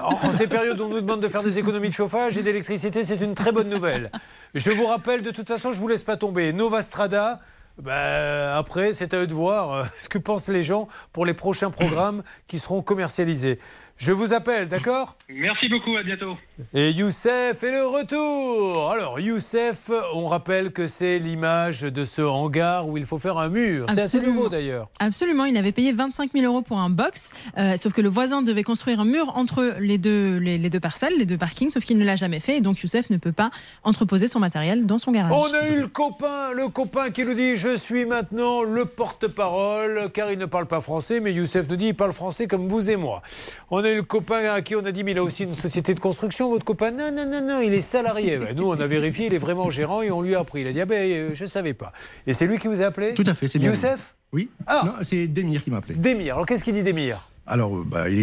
en, 0.00 0.28
en 0.28 0.32
ces 0.32 0.46
périodes 0.46 0.80
où 0.80 0.84
on 0.84 0.88
nous 0.88 1.00
demande 1.00 1.20
de 1.20 1.28
faire 1.28 1.42
des 1.42 1.58
économies 1.58 1.88
de 1.88 1.94
chauffage 1.94 2.38
et 2.38 2.42
d'électricité, 2.42 3.04
c'est 3.04 3.20
une 3.20 3.34
très 3.34 3.52
bonne 3.52 3.68
nouvelle. 3.68 4.10
Je 4.54 4.70
vous 4.70 4.86
rappelle, 4.86 5.20
de 5.22 5.30
toute 5.32 5.48
façon, 5.48 5.72
je 5.72 5.80
vous 5.80 5.88
laisse 5.88 6.04
pas 6.04 6.16
tomber. 6.16 6.52
Nova 6.54 6.80
Strada. 6.80 7.40
Bah, 7.78 8.56
après, 8.56 8.92
c'est 8.92 9.12
à 9.12 9.18
eux 9.18 9.26
de 9.26 9.34
voir 9.34 9.72
euh, 9.72 9.84
ce 9.96 10.08
que 10.08 10.18
pensent 10.18 10.48
les 10.48 10.62
gens 10.62 10.88
pour 11.12 11.26
les 11.26 11.34
prochains 11.34 11.70
programmes 11.70 12.22
qui 12.46 12.58
seront 12.58 12.82
commercialisés. 12.82 13.58
Je 13.98 14.12
vous 14.12 14.34
appelle, 14.34 14.68
d'accord 14.68 15.16
Merci 15.30 15.70
beaucoup, 15.70 15.96
à 15.96 16.02
bientôt. 16.02 16.36
Et 16.74 16.90
Youssef 16.90 17.62
est 17.62 17.70
le 17.72 17.86
retour 17.86 18.92
Alors 18.92 19.18
Youssef, 19.20 19.90
on 20.14 20.26
rappelle 20.26 20.70
que 20.70 20.86
c'est 20.86 21.18
l'image 21.18 21.80
de 21.80 22.04
ce 22.04 22.20
hangar 22.20 22.86
où 22.88 22.98
il 22.98 23.06
faut 23.06 23.18
faire 23.18 23.38
un 23.38 23.48
mur. 23.48 23.86
C'est 23.88 24.02
assez 24.02 24.20
nouveau 24.20 24.50
d'ailleurs. 24.50 24.90
Absolument, 24.98 25.46
il 25.46 25.56
avait 25.56 25.72
payé 25.72 25.92
25 25.92 26.32
000 26.34 26.44
euros 26.44 26.60
pour 26.60 26.78
un 26.78 26.90
box, 26.90 27.30
euh, 27.56 27.78
sauf 27.78 27.94
que 27.94 28.02
le 28.02 28.10
voisin 28.10 28.42
devait 28.42 28.64
construire 28.64 29.00
un 29.00 29.06
mur 29.06 29.32
entre 29.34 29.76
les 29.80 29.96
deux, 29.96 30.36
les, 30.36 30.58
les 30.58 30.68
deux 30.70 30.80
parcelles, 30.80 31.14
les 31.16 31.26
deux 31.26 31.38
parkings, 31.38 31.70
sauf 31.70 31.82
qu'il 31.82 31.96
ne 31.96 32.04
l'a 32.04 32.16
jamais 32.16 32.40
fait, 32.40 32.58
et 32.58 32.60
donc 32.60 32.82
Youssef 32.82 33.08
ne 33.08 33.16
peut 33.16 33.32
pas 33.32 33.50
entreposer 33.82 34.28
son 34.28 34.40
matériel 34.40 34.84
dans 34.84 34.98
son 34.98 35.10
garage. 35.10 35.32
On 35.32 35.54
a 35.54 35.68
eu 35.70 35.80
le 35.80 35.88
copain, 35.88 36.52
le 36.52 36.68
copain 36.68 37.10
qui 37.10 37.24
nous 37.24 37.34
dit 37.34 37.56
je 37.56 37.74
suis 37.74 38.04
maintenant 38.04 38.62
le 38.62 38.84
porte-parole, 38.84 40.10
car 40.12 40.30
il 40.30 40.38
ne 40.38 40.46
parle 40.46 40.66
pas 40.66 40.82
français, 40.82 41.20
mais 41.20 41.32
Youssef 41.32 41.66
nous 41.68 41.76
dit 41.76 41.88
il 41.88 41.94
parle 41.94 42.12
français 42.12 42.46
comme 42.46 42.68
vous 42.68 42.90
et 42.90 42.96
moi. 42.96 43.22
On 43.70 43.85
a 43.86 43.92
eu 43.92 43.96
le 43.96 44.02
copain 44.02 44.52
à 44.52 44.60
qui 44.60 44.74
on 44.76 44.84
a 44.84 44.92
dit 44.92 45.02
mais 45.04 45.12
il 45.12 45.18
a 45.18 45.22
aussi 45.24 45.44
une 45.44 45.54
société 45.54 45.94
de 45.94 46.00
construction, 46.00 46.50
votre 46.50 46.64
copain. 46.66 46.90
Non, 46.90 47.10
non, 47.10 47.24
non, 47.26 47.40
non, 47.40 47.60
il 47.62 47.72
est 47.72 47.80
salarié. 47.80 48.36
Ben, 48.36 48.54
nous, 48.54 48.68
on 48.68 48.78
a 48.78 48.86
vérifié, 48.86 49.26
il 49.26 49.34
est 49.34 49.38
vraiment 49.38 49.70
gérant 49.70 50.02
et 50.02 50.10
on 50.10 50.20
lui 50.20 50.34
a 50.34 50.40
appris. 50.40 50.60
Il 50.60 50.66
a 50.66 50.72
dit 50.72 50.80
ah 50.82 50.86
ben 50.86 51.10
euh, 51.10 51.30
je 51.32 51.44
ne 51.44 51.48
savais 51.48 51.72
pas. 51.74 51.92
Et 52.26 52.34
c'est 52.34 52.46
lui 52.46 52.58
qui 52.58 52.66
vous 52.68 52.82
a 52.82 52.86
appelé 52.86 53.14
Tout 53.14 53.24
à 53.26 53.34
fait, 53.34 53.48
c'est 53.48 53.58
bien. 53.58 53.70
Youssef 53.70 54.14
Oui. 54.32 54.50
Ah. 54.66 54.82
Non, 54.84 54.92
c'est 55.02 55.26
Demir 55.28 55.64
qui 55.64 55.70
m'a 55.70 55.78
appelé. 55.78 55.94
Demir. 55.94 56.34
Alors 56.34 56.46
qu'est-ce 56.46 56.62
qu'il 56.64 56.74
dit 56.74 56.82
Demir? 56.82 57.26
Alors, 57.48 57.76
euh, 57.76 57.84
bah, 57.86 58.08
il 58.10 58.16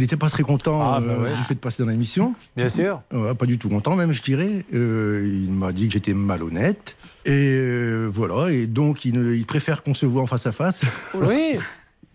n'était 0.00 0.16
pas 0.16 0.30
très 0.30 0.42
content 0.42 0.80
Ah, 0.94 1.00
bah 1.00 1.12
euh, 1.12 1.36
du 1.36 1.42
fait 1.44 1.54
de 1.54 1.58
passer 1.60 1.82
dans 1.82 1.90
l'émission. 1.90 2.34
Bien 2.56 2.70
sûr. 2.70 3.02
Pas 3.38 3.44
du 3.46 3.58
tout 3.58 3.68
content, 3.68 3.94
même, 3.94 4.10
je 4.12 4.22
dirais. 4.22 4.64
Euh, 4.72 5.22
il 5.30 5.50
m'a 5.50 5.72
dit 5.72 5.86
que 5.88 5.92
j'étais 5.92 6.14
malhonnête. 6.14 6.96
Et 7.26 8.06
voilà, 8.10 8.50
et 8.50 8.66
donc 8.66 9.04
il, 9.04 9.12
ne- 9.12 9.34
il 9.34 9.44
préfère 9.44 9.82
qu'on 9.82 9.92
se 9.92 10.06
voit 10.06 10.22
en 10.22 10.26
face 10.26 10.46
à 10.46 10.52
face. 10.52 10.80
Oui. 11.14 11.58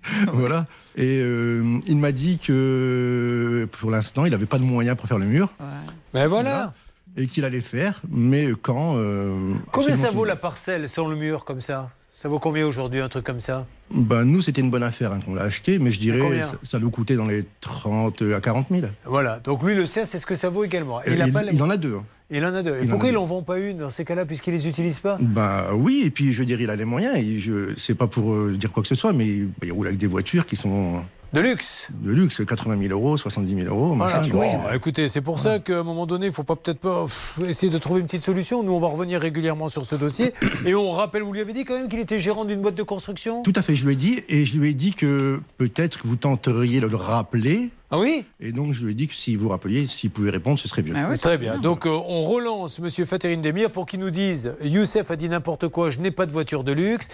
voilà. 0.34 0.66
Et 0.96 1.20
euh, 1.22 1.80
il 1.88 1.98
m'a 1.98 2.12
dit 2.12 2.38
que 2.40 3.68
pour 3.80 3.92
l'instant, 3.92 4.26
il 4.26 4.32
n'avait 4.32 4.46
pas 4.46 4.60
de 4.60 4.64
moyens 4.66 4.98
pour 4.98 5.08
faire 5.08 5.18
le 5.20 5.26
mur. 5.26 5.52
Ben 6.14 6.28
voilà. 6.28 6.74
Et 7.18 7.28
qu'il 7.28 7.46
allait 7.46 7.62
faire, 7.62 8.02
mais 8.10 8.50
quand. 8.62 8.96
euh, 8.98 9.54
Combien 9.72 9.96
ça 9.96 10.12
vaut 10.12 10.26
la 10.26 10.36
parcelle 10.36 10.90
sur 10.90 11.08
le 11.08 11.16
mur 11.16 11.46
comme 11.46 11.62
ça? 11.62 11.90
Ça 12.16 12.30
vaut 12.30 12.40
combien 12.40 12.66
aujourd'hui 12.66 13.00
un 13.02 13.10
truc 13.10 13.26
comme 13.26 13.42
ça? 13.42 13.66
Ben, 13.94 14.24
nous, 14.24 14.42
c'était 14.42 14.62
une 14.62 14.72
bonne 14.72 14.84
affaire 14.84 15.12
hein, 15.12 15.20
qu'on 15.24 15.36
l'a 15.36 15.44
acheté, 15.44 15.80
mais 15.80 15.92
je 15.92 16.00
dirais 16.00 16.42
ça, 16.44 16.56
ça 16.64 16.80
nous 16.80 16.90
coûtait 16.90 17.16
dans 17.16 17.26
les 17.28 17.46
30 17.62 18.22
à 18.36 18.40
40 18.42 18.68
000. 18.72 18.88
Voilà, 19.06 19.40
donc 19.40 19.64
lui 19.64 19.76
le 19.76 19.86
sait, 19.86 20.06
c'est 20.06 20.18
ce 20.18 20.26
que 20.26 20.36
ça 20.36 20.50
vaut 20.50 20.64
également. 20.64 21.02
Et 21.04 21.10
Euh, 21.10 21.14
il, 21.16 21.22
a 21.22 21.28
il- 21.28 21.50
il 21.54 21.62
en 21.64 21.70
a 21.70 21.78
deux. 21.78 21.96
hein. 21.96 22.04
Il 22.32 22.44
en 22.46 22.54
a 22.56 22.64
deux. 22.64 22.78
Et 22.80 22.84
Il 22.84 22.90
pourquoi 22.90 23.10
ils 23.10 23.14
n'en 23.16 23.26
vend 23.26 23.44
pas 23.44 23.60
une 23.60 23.78
dans 23.78 23.90
ces 23.92 24.04
cas-là, 24.06 24.26
puisqu'ils 24.26 24.52
les 24.54 24.68
utilisent 24.68 25.00
pas? 25.00 25.18
Ben 25.20 25.66
oui, 25.76 26.02
et 26.06 26.10
puis 26.10 26.34
je 26.34 26.40
veux 26.40 26.46
dire, 26.46 26.60
il 26.60 26.70
a 26.70 26.76
les 26.76 26.86
moyens. 26.86 27.16
Et 27.18 27.40
je 27.40 27.74
c'est 27.78 27.96
pas 27.96 28.08
pour 28.08 28.34
euh, 28.34 28.56
dire 28.58 28.72
quoi 28.72 28.82
que 28.82 28.90
ce 28.90 28.96
soit, 28.96 29.14
mais 29.14 29.28
il, 29.28 29.50
il 29.64 29.72
roule 29.72 29.88
avec 29.88 30.00
des 30.00 30.08
voitures 30.08 30.48
qui 30.48 30.56
sont 30.56 31.04
De 31.34 31.40
luxe 31.42 31.88
de 32.02 32.10
luxe, 32.12 32.42
80 32.48 32.80
000 32.88 32.92
euros, 32.94 33.16
70 33.18 33.56
000 33.64 33.68
euros, 33.68 33.94
Voilà. 33.94 34.22
machin. 34.22 34.32
Bon, 34.34 34.52
écoutez, 34.74 35.08
c'est 35.08 35.22
pour 35.22 35.40
ça 35.40 35.60
qu'à 35.60 35.80
un 35.80 35.84
moment 35.84 36.08
donné, 36.08 36.26
il 36.28 36.32
faut 36.32 36.44
pas 36.44 36.56
peut-être 36.56 36.80
pas 36.80 37.04
pff, 37.04 37.40
essayer 37.48 37.72
de 37.72 37.78
trouver 37.78 38.00
une 38.00 38.08
petite 38.08 38.24
solution. 38.24 38.64
Nous, 38.64 38.72
on 38.74 38.80
va 38.80 38.88
revenir 38.88 39.22
régulièrement 39.22 39.70
sur 39.70 39.86
ce 39.86 39.96
dossier. 39.96 40.34
Et 40.66 40.74
on 40.74 40.92
rappelle, 40.94 41.22
vous 41.22 41.34
lui 41.34 41.42
avez 41.42 41.54
dit 41.54 41.64
quand 41.64 41.76
même 41.78 41.90
qu'il 41.90 42.00
était 42.00 42.18
gérant 42.20 42.46
d'une 42.46 42.62
boîte 42.62 42.76
de 42.76 42.84
construction? 42.84 43.44
Tout 43.44 43.54
à 43.56 43.62
fait, 43.62 43.76
je 43.76 43.86
lui 43.86 43.94
ai 43.94 43.98
dit, 43.98 44.20
et 44.30 44.48
je 44.48 44.58
lui 44.58 44.70
ai 44.70 44.74
dit 44.74 44.94
que 44.96 45.40
peut-être 45.60 46.02
que 46.02 46.08
vous 46.08 46.16
tenteriez 46.16 46.80
de 46.80 46.88
le 46.88 46.96
rappeler. 46.96 47.70
Ah 47.92 48.00
oui 48.00 48.26
Et 48.40 48.52
donc 48.52 48.74
je 48.74 48.84
lui 48.84 48.92
ai 48.92 48.94
dit 48.96 49.08
que 49.08 49.14
si 49.14 49.36
vous 49.36 49.48
rappeliez, 49.50 49.86
s'il 49.86 50.10
pouvait 50.10 50.32
répondre, 50.32 50.58
ce 50.58 50.68
serait 50.68 50.82
bien. 50.82 51.16
Très 51.18 51.38
bien. 51.38 51.58
Donc 51.58 51.86
euh, 51.86 51.90
on 51.90 52.24
relance 52.24 52.80
Monsieur 52.80 53.06
Faterine 53.06 53.42
Demir 53.42 53.70
pour 53.70 53.86
qu'il 53.86 54.00
nous 54.00 54.10
dise 54.10 54.54
Youssef 54.62 55.12
a 55.12 55.16
dit 55.16 55.30
n'importe 55.30 55.68
quoi, 55.68 55.92
je 55.92 56.00
n'ai 56.00 56.12
pas 56.12 56.26
de 56.26 56.32
voiture 56.32 56.64
de 56.64 56.72
luxe. 56.72 57.10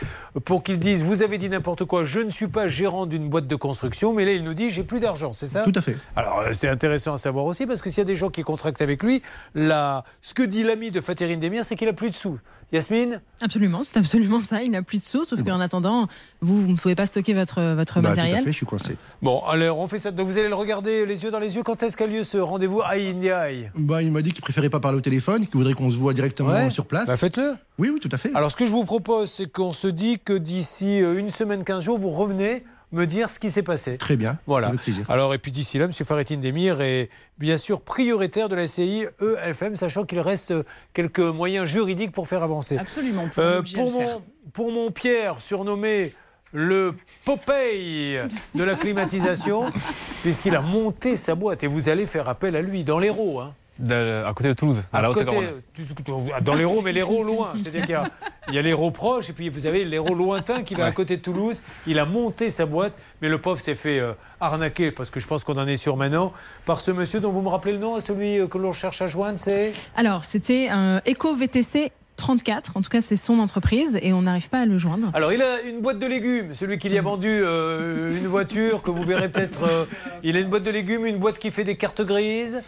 Pour 0.45 0.63
qu'il 0.63 0.79
dise 0.79 1.03
vous 1.03 1.23
avez 1.23 1.37
dit 1.37 1.49
n'importe 1.49 1.83
quoi, 1.83 2.05
je 2.05 2.21
ne 2.21 2.29
suis 2.29 2.47
pas 2.47 2.69
gérant 2.69 3.05
d'une 3.05 3.27
boîte 3.27 3.47
de 3.47 3.55
construction. 3.55 4.13
Mais 4.13 4.23
là 4.23 4.31
il 4.31 4.43
nous 4.43 4.53
dit 4.53 4.69
j'ai 4.69 4.83
plus 4.83 5.01
d'argent, 5.01 5.33
c'est 5.33 5.47
ça 5.47 5.63
Tout 5.63 5.73
à 5.75 5.81
fait. 5.81 5.97
Alors 6.15 6.39
euh, 6.39 6.53
c'est 6.53 6.69
intéressant 6.69 7.13
à 7.13 7.17
savoir 7.17 7.45
aussi 7.45 7.65
parce 7.65 7.81
que 7.81 7.89
s'il 7.89 7.99
y 7.99 8.01
a 8.01 8.05
des 8.05 8.15
gens 8.15 8.29
qui 8.29 8.43
contractent 8.43 8.81
avec 8.81 9.03
lui, 9.03 9.21
là, 9.55 10.05
ce 10.21 10.33
que 10.33 10.43
dit 10.43 10.63
l'ami 10.63 10.89
de 10.89 11.01
Faterine 11.01 11.39
Demir, 11.39 11.65
c'est 11.65 11.75
qu'il 11.75 11.89
a 11.89 11.93
plus 11.93 12.09
de 12.11 12.15
sous. 12.15 12.39
Yasmine 12.71 13.21
Absolument, 13.41 13.81
c'est 13.83 13.97
absolument 13.97 14.39
ça. 14.39 14.61
Il 14.63 14.71
n'a 14.71 14.81
plus 14.81 14.99
de 14.99 15.03
sous, 15.03 15.25
sauf 15.25 15.43
qu'en 15.43 15.59
attendant, 15.59 16.07
vous, 16.41 16.61
vous 16.61 16.67
ne 16.67 16.77
pouvez 16.77 16.95
pas 16.95 17.05
stocker 17.05 17.33
votre, 17.33 17.61
votre 17.75 17.99
Bah, 18.01 18.11
tout 18.11 18.15
matériel. 18.15 18.39
à 18.39 18.43
fait, 18.43 18.51
je 18.51 18.57
suis 18.57 18.65
coincé. 18.65 18.95
Bon, 19.21 19.41
alors 19.47 19.79
on 19.79 19.87
fait 19.87 19.99
ça. 19.99 20.11
Donc 20.11 20.27
vous 20.27 20.37
allez 20.37 20.47
le 20.47 20.55
regarder 20.55 21.05
les 21.05 21.23
yeux 21.23 21.31
dans 21.31 21.39
les 21.39 21.55
yeux. 21.55 21.63
Quand 21.63 21.83
est-ce 21.83 21.97
qu'a 21.97 22.07
lieu 22.07 22.23
ce 22.23 22.37
rendez-vous 22.37 22.81
à 22.81 22.93
Indiaï 22.93 23.71
Bah, 23.75 24.01
il 24.01 24.11
m'a 24.11 24.21
dit 24.21 24.31
qu'il 24.31 24.41
préférait 24.41 24.69
pas 24.69 24.79
parler 24.79 24.97
au 24.97 25.01
téléphone, 25.01 25.45
qu'il 25.47 25.57
voudrait 25.57 25.73
qu'on 25.73 25.89
se 25.89 25.97
voit 25.97 26.13
directement 26.13 26.49
Ouais. 26.51 26.69
sur 26.69 26.85
place. 26.85 27.07
Bah, 27.07 27.17
faites-le. 27.17 27.55
Oui, 27.77 27.89
oui, 27.93 27.99
tout 27.99 28.09
à 28.11 28.17
fait. 28.17 28.31
Alors, 28.35 28.51
ce 28.51 28.55
que 28.55 28.65
je 28.65 28.71
vous 28.71 28.83
propose, 28.85 29.29
c'est 29.31 29.51
qu'on 29.51 29.73
se 29.73 29.87
dit 29.87 30.19
que 30.23 30.33
d'ici 30.33 31.01
euh, 31.01 31.17
une 31.19 31.29
semaine, 31.29 31.63
15 31.63 31.83
jours, 31.83 31.97
vous 31.97 32.11
revenez 32.11 32.63
me 32.91 33.05
dire 33.05 33.29
ce 33.29 33.39
qui 33.39 33.49
s'est 33.49 33.63
passé. 33.63 33.97
Très 33.97 34.17
bien. 34.17 34.37
Voilà. 34.47 34.67
Avec 34.67 34.81
plaisir. 34.81 35.05
Alors, 35.09 35.33
et 35.33 35.37
puis 35.37 35.51
d'ici 35.51 35.77
là, 35.77 35.85
M. 35.85 35.91
Faretine 35.93 36.41
Demir 36.41 36.81
est 36.81 37.09
bien 37.37 37.57
sûr 37.57 37.81
prioritaire 37.81 38.49
de 38.49 38.55
la 38.55 38.67
SCI 38.67 39.05
EFM, 39.21 39.75
sachant 39.75 40.03
qu'il 40.05 40.19
reste 40.19 40.53
quelques 40.93 41.19
moyens 41.19 41.67
juridiques 41.67 42.11
pour 42.11 42.27
faire 42.27 42.43
avancer. 42.43 42.77
Absolument. 42.77 43.27
Pour, 43.33 43.43
Euh, 43.43 43.61
pour, 43.75 43.91
mon, 43.91 44.21
pour 44.53 44.71
mon 44.71 44.91
Pierre, 44.91 45.39
surnommé 45.39 46.13
le 46.53 46.93
Popeye 47.25 48.17
de 48.55 48.63
la 48.63 48.75
climatisation, 48.75 49.71
puisqu'il 50.21 50.55
a 50.55 50.61
monté 50.61 51.15
sa 51.15 51.33
boîte, 51.35 51.63
et 51.63 51.67
vous 51.67 51.87
allez 51.87 52.05
faire 52.05 52.27
appel 52.27 52.55
à 52.57 52.61
lui 52.61 52.83
dans 52.83 52.99
l'Hérault. 52.99 53.39
Hein. 53.39 53.53
À 53.89 54.33
côté 54.33 54.49
de 54.49 54.53
Toulouse, 54.53 54.83
à, 54.93 55.01
la 55.01 55.07
côté- 55.09 55.21
Haute-Garonne. 55.21 55.45
tu- 55.73 56.43
Dans 56.43 56.53
l'Hérault, 56.55 56.81
mais 56.83 56.91
l'Hérault 56.93 57.23
loin. 57.23 57.53
C'est-à-dire 57.57 57.81
qu'il 57.81 57.91
y 57.91 57.95
a, 57.95 58.09
il 58.49 58.53
y 58.55 58.59
a 58.59 58.61
l'Hérault 58.61 58.91
proche 58.91 59.29
et 59.29 59.33
puis 59.33 59.49
vous 59.49 59.65
avez 59.65 59.85
l'Hérault 59.85 60.15
lointain 60.15 60.63
qui 60.63 60.75
va 60.75 60.85
à 60.85 60.91
côté 60.91 61.17
de 61.17 61.21
Toulouse. 61.21 61.61
Il 61.87 61.99
a 61.99 62.05
monté 62.05 62.49
sa 62.49 62.65
boîte, 62.65 62.93
mais 63.21 63.29
le 63.29 63.39
pauvre 63.39 63.59
s'est 63.59 63.75
fait 63.75 63.99
euh, 63.99 64.13
arnaquer, 64.39 64.91
parce 64.91 65.09
que 65.09 65.19
je 65.19 65.27
pense 65.27 65.43
qu'on 65.43 65.57
en 65.57 65.67
est 65.67 65.77
sûr 65.77 65.97
maintenant, 65.97 66.33
par 66.65 66.81
ce 66.81 66.91
monsieur 66.91 67.19
dont 67.19 67.31
vous 67.31 67.41
me 67.41 67.49
rappelez 67.49 67.73
le 67.73 67.79
nom, 67.79 67.99
celui 68.01 68.39
euh, 68.39 68.47
que 68.47 68.57
l'on 68.57 68.71
cherche 68.73 69.01
à 69.01 69.07
joindre, 69.07 69.39
c'est? 69.39 69.71
Alors, 69.95 70.25
c'était 70.25 70.67
un 70.69 71.01
Eco 71.07 71.35
VTC 71.35 71.91
34, 72.17 72.73
en 72.75 72.81
tout 72.83 72.89
cas 72.89 73.01
c'est 73.01 73.15
son 73.15 73.39
entreprise, 73.39 73.97
et 74.01 74.13
on 74.13 74.21
n'arrive 74.23 74.49
pas 74.49 74.59
à 74.61 74.65
le 74.65 74.77
joindre. 74.77 75.09
Alors, 75.15 75.33
il 75.33 75.41
a 75.41 75.61
une 75.61 75.79
boîte 75.81 75.97
de 75.97 76.05
légumes, 76.05 76.53
celui 76.53 76.77
qui 76.77 76.87
lui 76.89 76.97
a 76.97 77.01
vendu 77.01 77.27
euh, 77.29 78.15
une 78.15 78.27
voiture 78.27 78.81
que 78.83 78.91
vous 78.91 79.01
verrez 79.03 79.29
peut-être. 79.29 79.63
euh, 79.63 79.85
il 80.21 80.35
a 80.35 80.39
une 80.39 80.49
boîte 80.49 80.63
de 80.63 80.69
légumes, 80.71 81.05
une 81.05 81.17
boîte 81.17 81.39
qui 81.39 81.49
fait 81.49 81.63
des 81.63 81.77
cartes 81.77 82.01
grises. 82.03 82.61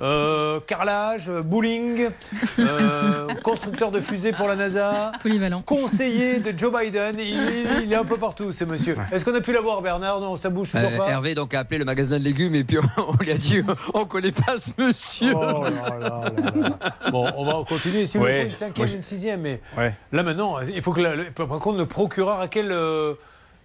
Euh, 0.00 0.60
carrelage, 0.60 1.28
euh, 1.28 1.42
bowling, 1.42 2.08
euh, 2.58 3.28
constructeur 3.42 3.90
de 3.90 4.00
fusées 4.00 4.32
pour 4.32 4.46
la 4.48 4.56
NASA, 4.56 5.12
Polyvalent. 5.22 5.62
conseiller 5.62 6.38
de 6.40 6.56
Joe 6.56 6.72
Biden, 6.78 7.16
il, 7.18 7.84
il 7.84 7.92
est 7.92 7.96
un 7.96 8.04
peu 8.04 8.16
partout 8.18 8.52
ce 8.52 8.64
monsieur. 8.64 8.94
Est-ce 9.10 9.24
qu'on 9.24 9.34
a 9.34 9.40
pu 9.40 9.52
l'avoir 9.52 9.80
Bernard 9.82 10.20
Non, 10.20 10.36
ça 10.36 10.50
bouge 10.50 10.72
toujours 10.72 10.90
Euh, 10.92 10.96
pas. 10.98 11.08
Hervé 11.10 11.34
donc 11.34 11.54
a 11.54 11.60
appelé 11.60 11.78
le 11.78 11.84
magasin 11.84 12.18
de 12.18 12.24
légumes 12.24 12.54
et 12.54 12.64
puis 12.64 12.78
on, 12.78 12.82
on 13.08 13.16
lui 13.22 13.30
a 13.30 13.36
dit 13.38 13.62
on 13.94 14.04
connaît 14.04 14.32
pas 14.32 14.58
ce 14.58 14.70
monsieur. 14.78 15.32
Oh 15.34 15.64
là 15.64 15.70
là 15.70 15.98
là 15.98 16.32
là. 16.54 16.78
Bon, 17.10 17.26
on 17.36 17.44
va 17.44 17.64
continuer. 17.66 18.06
Si 18.06 18.18
vous 18.18 18.24
faut 18.24 18.30
une 18.30 18.50
cinquième, 18.50 18.72
Moi, 18.76 18.86
je- 18.86 18.96
une 18.96 19.02
sixième, 19.02 19.40
mais 19.40 19.60
Ouais. 19.76 19.94
là 20.12 20.22
maintenant, 20.22 20.56
il 20.60 20.82
faut 20.82 20.92
que 20.92 21.00
la- 21.00 21.14
le- 21.16 21.30
par 21.30 21.46
contre 21.58 21.78
le 21.78 21.86
procureur 21.86 22.40
à 22.40 22.48
quel 22.48 22.70
euh, 22.70 23.14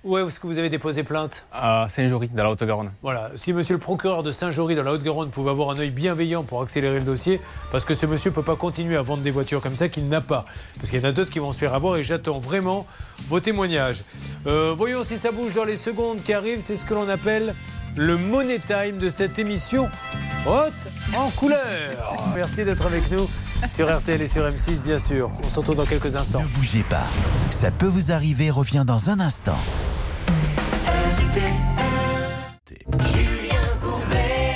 où 0.04 0.18
est-ce 0.18 0.40
que 0.40 0.48
vous 0.48 0.58
avez 0.58 0.70
déposé 0.70 1.04
plainte? 1.04 1.46
À 1.52 1.88
Saint-Jory, 1.88 2.30
dans 2.30 2.44
la 2.44 2.52
Haute-Garonne. 2.52 2.92
Voilà, 3.04 3.30
si 3.36 3.54
monsieur 3.54 3.76
le 3.76 3.80
procureur 3.80 4.24
de 4.24 4.32
Saint-Jory 4.32 4.76
dans 4.76 4.84
la 4.84 4.94
Haute-Garonne 4.94 5.30
pouvait 5.30 5.52
avoir 5.52 5.70
un 5.70 5.78
œil 5.78 5.92
bienveillant 5.92 6.44
pour 6.44 6.62
accélérer 6.62 7.00
le 7.00 7.06
dossier, 7.06 7.40
parce 7.72 7.86
que 7.86 7.94
ce 7.94 8.06
monsieur 8.06 8.32
ne 8.32 8.36
peut 8.36 8.44
pas 8.44 8.56
continuer 8.56 8.98
à 8.98 9.02
vendre 9.02 9.22
des 9.22 9.32
voitures 9.32 9.62
comme 9.62 9.76
ça 9.76 9.90
qu'il 9.90 10.10
n'a 10.10 10.22
pas. 10.22 10.46
Parce 10.78 10.90
qu'il 10.90 11.00
y 11.00 11.06
en 11.06 11.10
a 11.10 11.12
d'autres 11.12 11.30
qui 11.30 11.40
vont 11.40 11.52
se 11.52 11.60
faire 11.60 11.74
avoir 11.74 11.98
et 11.98 12.04
j'attends 12.04 12.40
vraiment 12.40 12.88
vos 13.28 13.40
témoignages. 13.40 14.04
Euh, 14.48 14.74
voyons 14.76 15.04
si 15.04 15.18
ça 15.18 15.32
bouge 15.32 15.54
dans 15.54 15.66
les 15.66 15.76
secondes 15.76 16.24
qui 16.24 16.34
arrivent, 16.34 16.62
c'est 16.62 16.76
ce 16.76 16.86
que 16.86 16.94
l'on 16.94 17.08
appelle 17.08 17.54
le 17.96 18.18
Money 18.18 18.60
Time 18.60 18.98
de 18.98 19.10
cette 19.10 19.38
émission 19.40 19.90
haute 20.46 20.90
en 21.16 21.30
couleur. 21.32 21.60
Merci 22.36 22.64
d'être 22.66 22.86
avec 22.86 23.10
nous 23.12 23.30
sur 23.70 23.96
RTL 23.96 24.22
et 24.22 24.28
sur 24.28 24.44
M6 24.44 24.84
bien 24.84 25.00
sûr. 25.00 25.32
On 25.44 25.50
se 25.50 25.60
retrouve 25.60 25.76
dans 25.76 25.86
quelques 25.86 26.16
instants. 26.16 26.42
Ne 26.42 26.48
bougez 26.48 26.84
pas. 26.84 27.08
Ça 27.50 27.72
peut 27.72 27.88
vous 27.88 28.12
arriver 28.12 28.50
revient 28.50 28.84
dans 28.86 29.10
un 29.10 29.20
instant. 29.20 29.58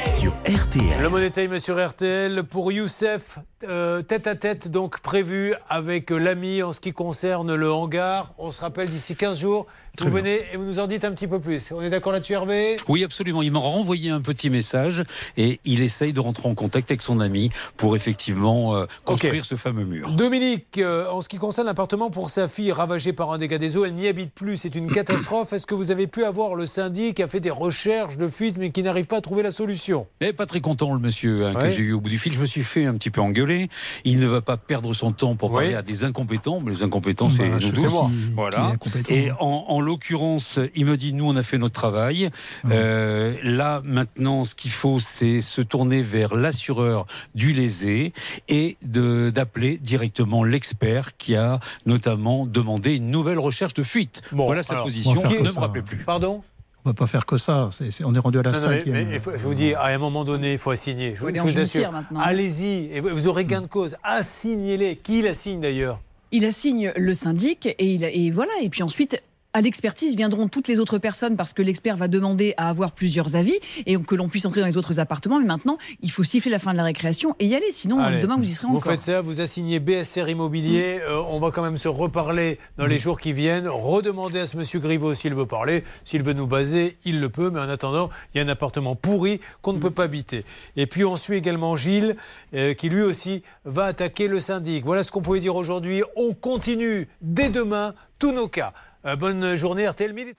Sur 0.08 0.34
RTL. 0.46 1.02
Le 1.02 1.10
Money 1.10 1.30
Time 1.32 1.60
sur 1.60 1.86
RTL 1.86 2.44
pour 2.44 2.72
Youssef, 2.72 3.40
euh, 3.64 4.02
tête 4.02 4.28
à 4.28 4.36
tête 4.36 4.68
donc 4.68 5.02
prévu 5.02 5.54
avec 5.70 6.10
l'ami 6.10 6.64
en 6.64 6.72
ce 6.72 6.80
qui 6.80 6.94
concerne 6.94 7.54
le 7.54 7.72
hangar. 7.72 8.34
On 8.38 8.52
se 8.52 8.62
rappelle 8.62 8.90
d'ici 8.90 9.16
15 9.16 9.40
jours. 9.40 9.68
Vous 10.04 10.12
venez 10.12 10.42
et 10.54 10.58
vous 10.58 10.64
nous 10.64 10.80
en 10.80 10.88
dites 10.88 11.06
un 11.06 11.12
petit 11.12 11.28
peu 11.28 11.40
plus. 11.40 11.72
On 11.72 11.82
est 11.82 11.90
d'accord 11.90 12.12
là-dessus 12.14 12.34
Hervé? 12.34 12.76
Oui, 12.88 13.04
absolument. 13.04 13.42
Il 13.42 13.52
m'a 13.52 13.60
renvoyé 13.60 14.10
un 14.10 14.22
petit 14.22 14.50
message 14.50 15.04
et 15.38 15.60
il 15.66 15.82
essaye 15.82 16.14
de 16.14 16.20
rentrer 16.20 16.48
en 16.50 16.56
contact 16.56 16.92
avec 16.92 17.02
son 17.02 17.20
ami 17.20 17.50
pour 17.78 17.96
effectivement 17.96 18.76
euh, 18.76 18.86
construire 19.04 19.46
ce 19.46 19.56
fameux 19.56 19.86
mur. 19.86 20.12
Dominique, 20.16 20.78
euh, 20.78 21.10
en 21.10 21.22
ce 21.22 21.30
qui 21.30 21.38
concerne 21.38 21.68
l'appartement 21.68 22.10
pour 22.10 22.30
sa 22.30 22.48
fille 22.48 22.72
ravagée 22.72 23.14
par 23.14 23.32
un 23.32 23.38
dégât 23.38 23.58
des 23.58 23.78
eaux, 23.78 23.86
elle 23.86 23.94
n'y 23.94 24.08
habite 24.08 24.34
plus. 24.34 24.58
C'est 24.58 24.76
une 24.76 24.92
catastrophe. 24.92 25.54
Est-ce 25.54 25.66
que 25.68 25.76
vous 25.76 25.92
avez 25.92 26.08
pu 26.08 26.24
avoir 26.24 26.56
le 26.56 26.66
syndic 26.66 27.16
qui 27.18 27.24
a 27.24 27.28
fait 27.28 27.40
des 27.40 27.52
recherches 27.52 28.18
de 28.18 28.28
fuite 28.28 28.58
mais 28.58 28.72
qui 28.72 28.84
n'arrive 28.84 29.06
pas 29.06 29.18
à 29.18 29.22
trouver 29.22 29.44
la 29.44 29.52
solution? 29.52 30.08
Mais 30.22 30.34
pas 30.34 30.46
très 30.46 30.62
content 30.62 30.94
le 30.94 31.00
monsieur 31.00 31.46
hein, 31.46 31.54
que 31.54 31.70
j'ai 31.70 31.82
eu 31.84 31.94
au 31.94 32.00
bout 32.02 32.10
du 32.10 32.18
fil. 32.18 32.34
Je 32.34 32.40
me 32.40 32.46
suis 32.46 32.64
fait 32.64 32.86
un 32.86 32.94
petit 32.94 33.10
peu 33.10 33.22
engueuler. 33.22 33.70
Il 34.04 34.20
ne 34.20 34.28
va 34.28 34.42
pas 34.42 34.58
perdre 34.58 34.94
son 34.94 35.12
temps 35.12 35.36
pour 35.36 35.52
parler 35.52 35.76
à 35.76 35.82
des 35.82 36.04
incompétents. 36.04 36.60
Mais 36.60 36.72
les 36.72 36.84
incompétents, 36.84 37.30
c'est 37.30 37.48
Bah, 37.50 37.56
nous 37.56 37.68
je 37.68 37.72
tous. 37.72 37.94
Voilà. 38.36 38.74
Et 39.10 39.32
en, 39.40 39.66
en 39.68 39.82
l'occurrence, 39.86 40.60
il 40.76 40.86
me 40.86 40.98
dit 40.98 41.14
nous 41.14 41.26
on 41.30 41.36
a 41.38 41.44
fait 41.44 41.58
notre 41.58 41.74
travail. 41.76 42.30
Euh, 42.70 43.36
là 43.44 43.82
maintenant, 43.86 44.44
ce 44.44 44.54
qu'il 44.56 44.72
faut, 44.72 45.00
c'est 45.00 45.40
se 45.42 45.62
tourner 45.62 46.02
vers 46.02 46.36
l'assureur 46.36 47.06
du 47.36 47.54
lésé 47.54 48.12
et 48.50 48.76
d'appeler 48.84 49.78
directement 49.78 50.44
l'expert 50.44 51.16
qui 51.18 51.36
a 51.36 51.60
notamment 51.86 52.46
demandé 52.46 52.96
une 52.96 53.10
nouvelle 53.12 53.40
recherche 53.40 53.74
de 53.74 53.84
fuite. 53.84 54.22
voilà 54.32 54.64
sa 54.64 54.74
alors, 54.74 54.86
position. 54.86 55.16
faire 55.22 55.30
Ne 55.42 55.50
me 55.52 55.60
rappelez 55.60 55.82
plus. 55.84 55.98
Pardon? 55.98 56.44
On 56.84 56.90
va 56.90 56.94
pas 56.94 57.08
faire 57.08 57.26
que 57.26 57.38
ça. 57.38 57.70
On 58.04 58.14
est 58.14 58.20
rendu 58.20 58.38
à 58.38 58.44
la 58.44 58.52
Non, 58.52 58.58
mais- 58.70 58.78
cinquième. 58.80 59.08
mais 59.08 59.16
il 59.16 59.20
faut- 59.20 59.32
je 59.32 59.38
vous 59.44 59.56
dis, 59.56 59.74
à 59.74 59.86
un 59.86 59.98
moment 59.98 60.24
donné, 60.24 60.54
il 60.54 60.58
faut 60.60 60.70
assigner. 60.70 61.16
Je, 61.20 61.26
je 61.34 61.42
vous 61.42 61.60
assure. 61.60 61.92
maintenant. 61.92 62.20
Allez-y, 62.20 62.92
et 62.94 63.00
vous 63.00 63.10
vous 63.10 63.28
aurez 63.28 63.46
gain 63.46 63.62
de 63.62 63.68
cause. 63.68 63.96
Assignez-les. 64.04 64.96
Qui 64.98 65.22
l'assigne 65.24 65.62
d'ailleurs? 65.62 66.00
Il 66.32 66.46
assigne 66.46 66.92
le 66.96 67.14
syndic 67.14 67.66
et, 67.66 67.76
il, 67.94 68.04
et 68.04 68.30
voilà. 68.30 68.52
Et 68.62 68.70
puis 68.70 68.84
ensuite. 68.84 69.20
À 69.56 69.62
l'expertise 69.62 70.18
viendront 70.18 70.50
toutes 70.50 70.68
les 70.68 70.82
autres 70.82 70.98
personnes 70.98 71.38
parce 71.38 71.54
que 71.54 71.62
l'expert 71.62 71.96
va 71.96 72.10
demander 72.10 72.54
à 72.58 72.68
avoir 72.68 72.92
plusieurs 72.92 73.38
avis 73.38 73.58
et 73.86 73.98
que 73.98 74.14
l'on 74.14 74.28
puisse 74.28 74.46
entrer 74.46 74.60
dans 74.60 74.68
les 74.68 74.76
autres 74.76 75.00
appartements. 75.00 75.40
Mais 75.40 75.46
maintenant, 75.46 75.78
il 76.02 76.12
faut 76.12 76.24
siffler 76.24 76.52
la 76.52 76.60
fin 76.60 76.74
de 76.74 76.78
la 76.78 76.84
récréation 76.84 77.38
et 77.40 77.46
y 77.46 77.56
aller. 77.56 77.72
Sinon, 77.72 78.04
Allez. 78.04 78.20
demain, 78.20 78.36
vous 78.36 78.44
y 78.44 78.52
serez 78.52 78.68
Vous 78.68 78.76
encore. 78.76 78.92
faites 78.92 79.02
ça, 79.02 79.22
vous 79.22 79.40
assignez 79.40 79.80
BSR 79.80 80.28
Immobilier. 80.28 81.00
Euh, 81.08 81.22
on 81.30 81.40
va 81.40 81.52
quand 81.52 81.64
même 81.64 81.78
se 81.78 81.88
reparler 81.88 82.60
dans 82.78 82.86
les 82.86 83.00
jours 83.00 83.18
qui 83.18 83.32
viennent. 83.32 83.70
Redemander 83.70 84.40
à 84.40 84.46
ce 84.46 84.58
monsieur 84.58 84.82
Griveaux 84.82 85.14
s'il 85.14 85.34
veut 85.34 85.46
parler. 85.46 85.86
S'il 86.04 86.22
veut 86.22 86.34
nous 86.34 86.48
baser, 86.48 86.98
il 87.06 87.22
le 87.22 87.30
peut. 87.30 87.50
Mais 87.50 87.62
en 87.62 87.70
attendant, 87.70 88.10
il 88.34 88.40
y 88.40 88.42
a 88.42 88.44
un 88.44 88.50
appartement 88.50 88.96
pourri 88.98 89.40
qu'on 89.62 89.72
ne 89.72 89.80
peut 89.80 89.90
pas 89.90 90.04
habiter. 90.04 90.44
Et 90.76 90.86
puis 90.86 91.06
on 91.06 91.16
suit 91.16 91.38
également 91.38 91.78
Gilles, 91.78 92.18
euh, 92.56 92.74
qui 92.74 92.90
lui 92.90 93.04
aussi 93.04 93.42
va 93.64 93.86
attaquer 93.86 94.28
le 94.28 94.42
syndic. 94.42 94.84
Voilà 94.84 95.04
ce 95.04 95.14
qu'on 95.14 95.22
pouvait 95.22 95.40
dire 95.40 95.56
aujourd'hui. 95.56 96.04
On 96.18 96.34
continue 96.34 97.08
dès 97.22 97.48
demain 97.48 97.94
tous 98.20 98.34
nos 98.34 98.50
cas. 98.50 98.74
Euh, 99.06 99.16
bonne 99.16 99.56
journée 99.56 99.88
RTL 99.88 100.14
Midi. 100.14 100.34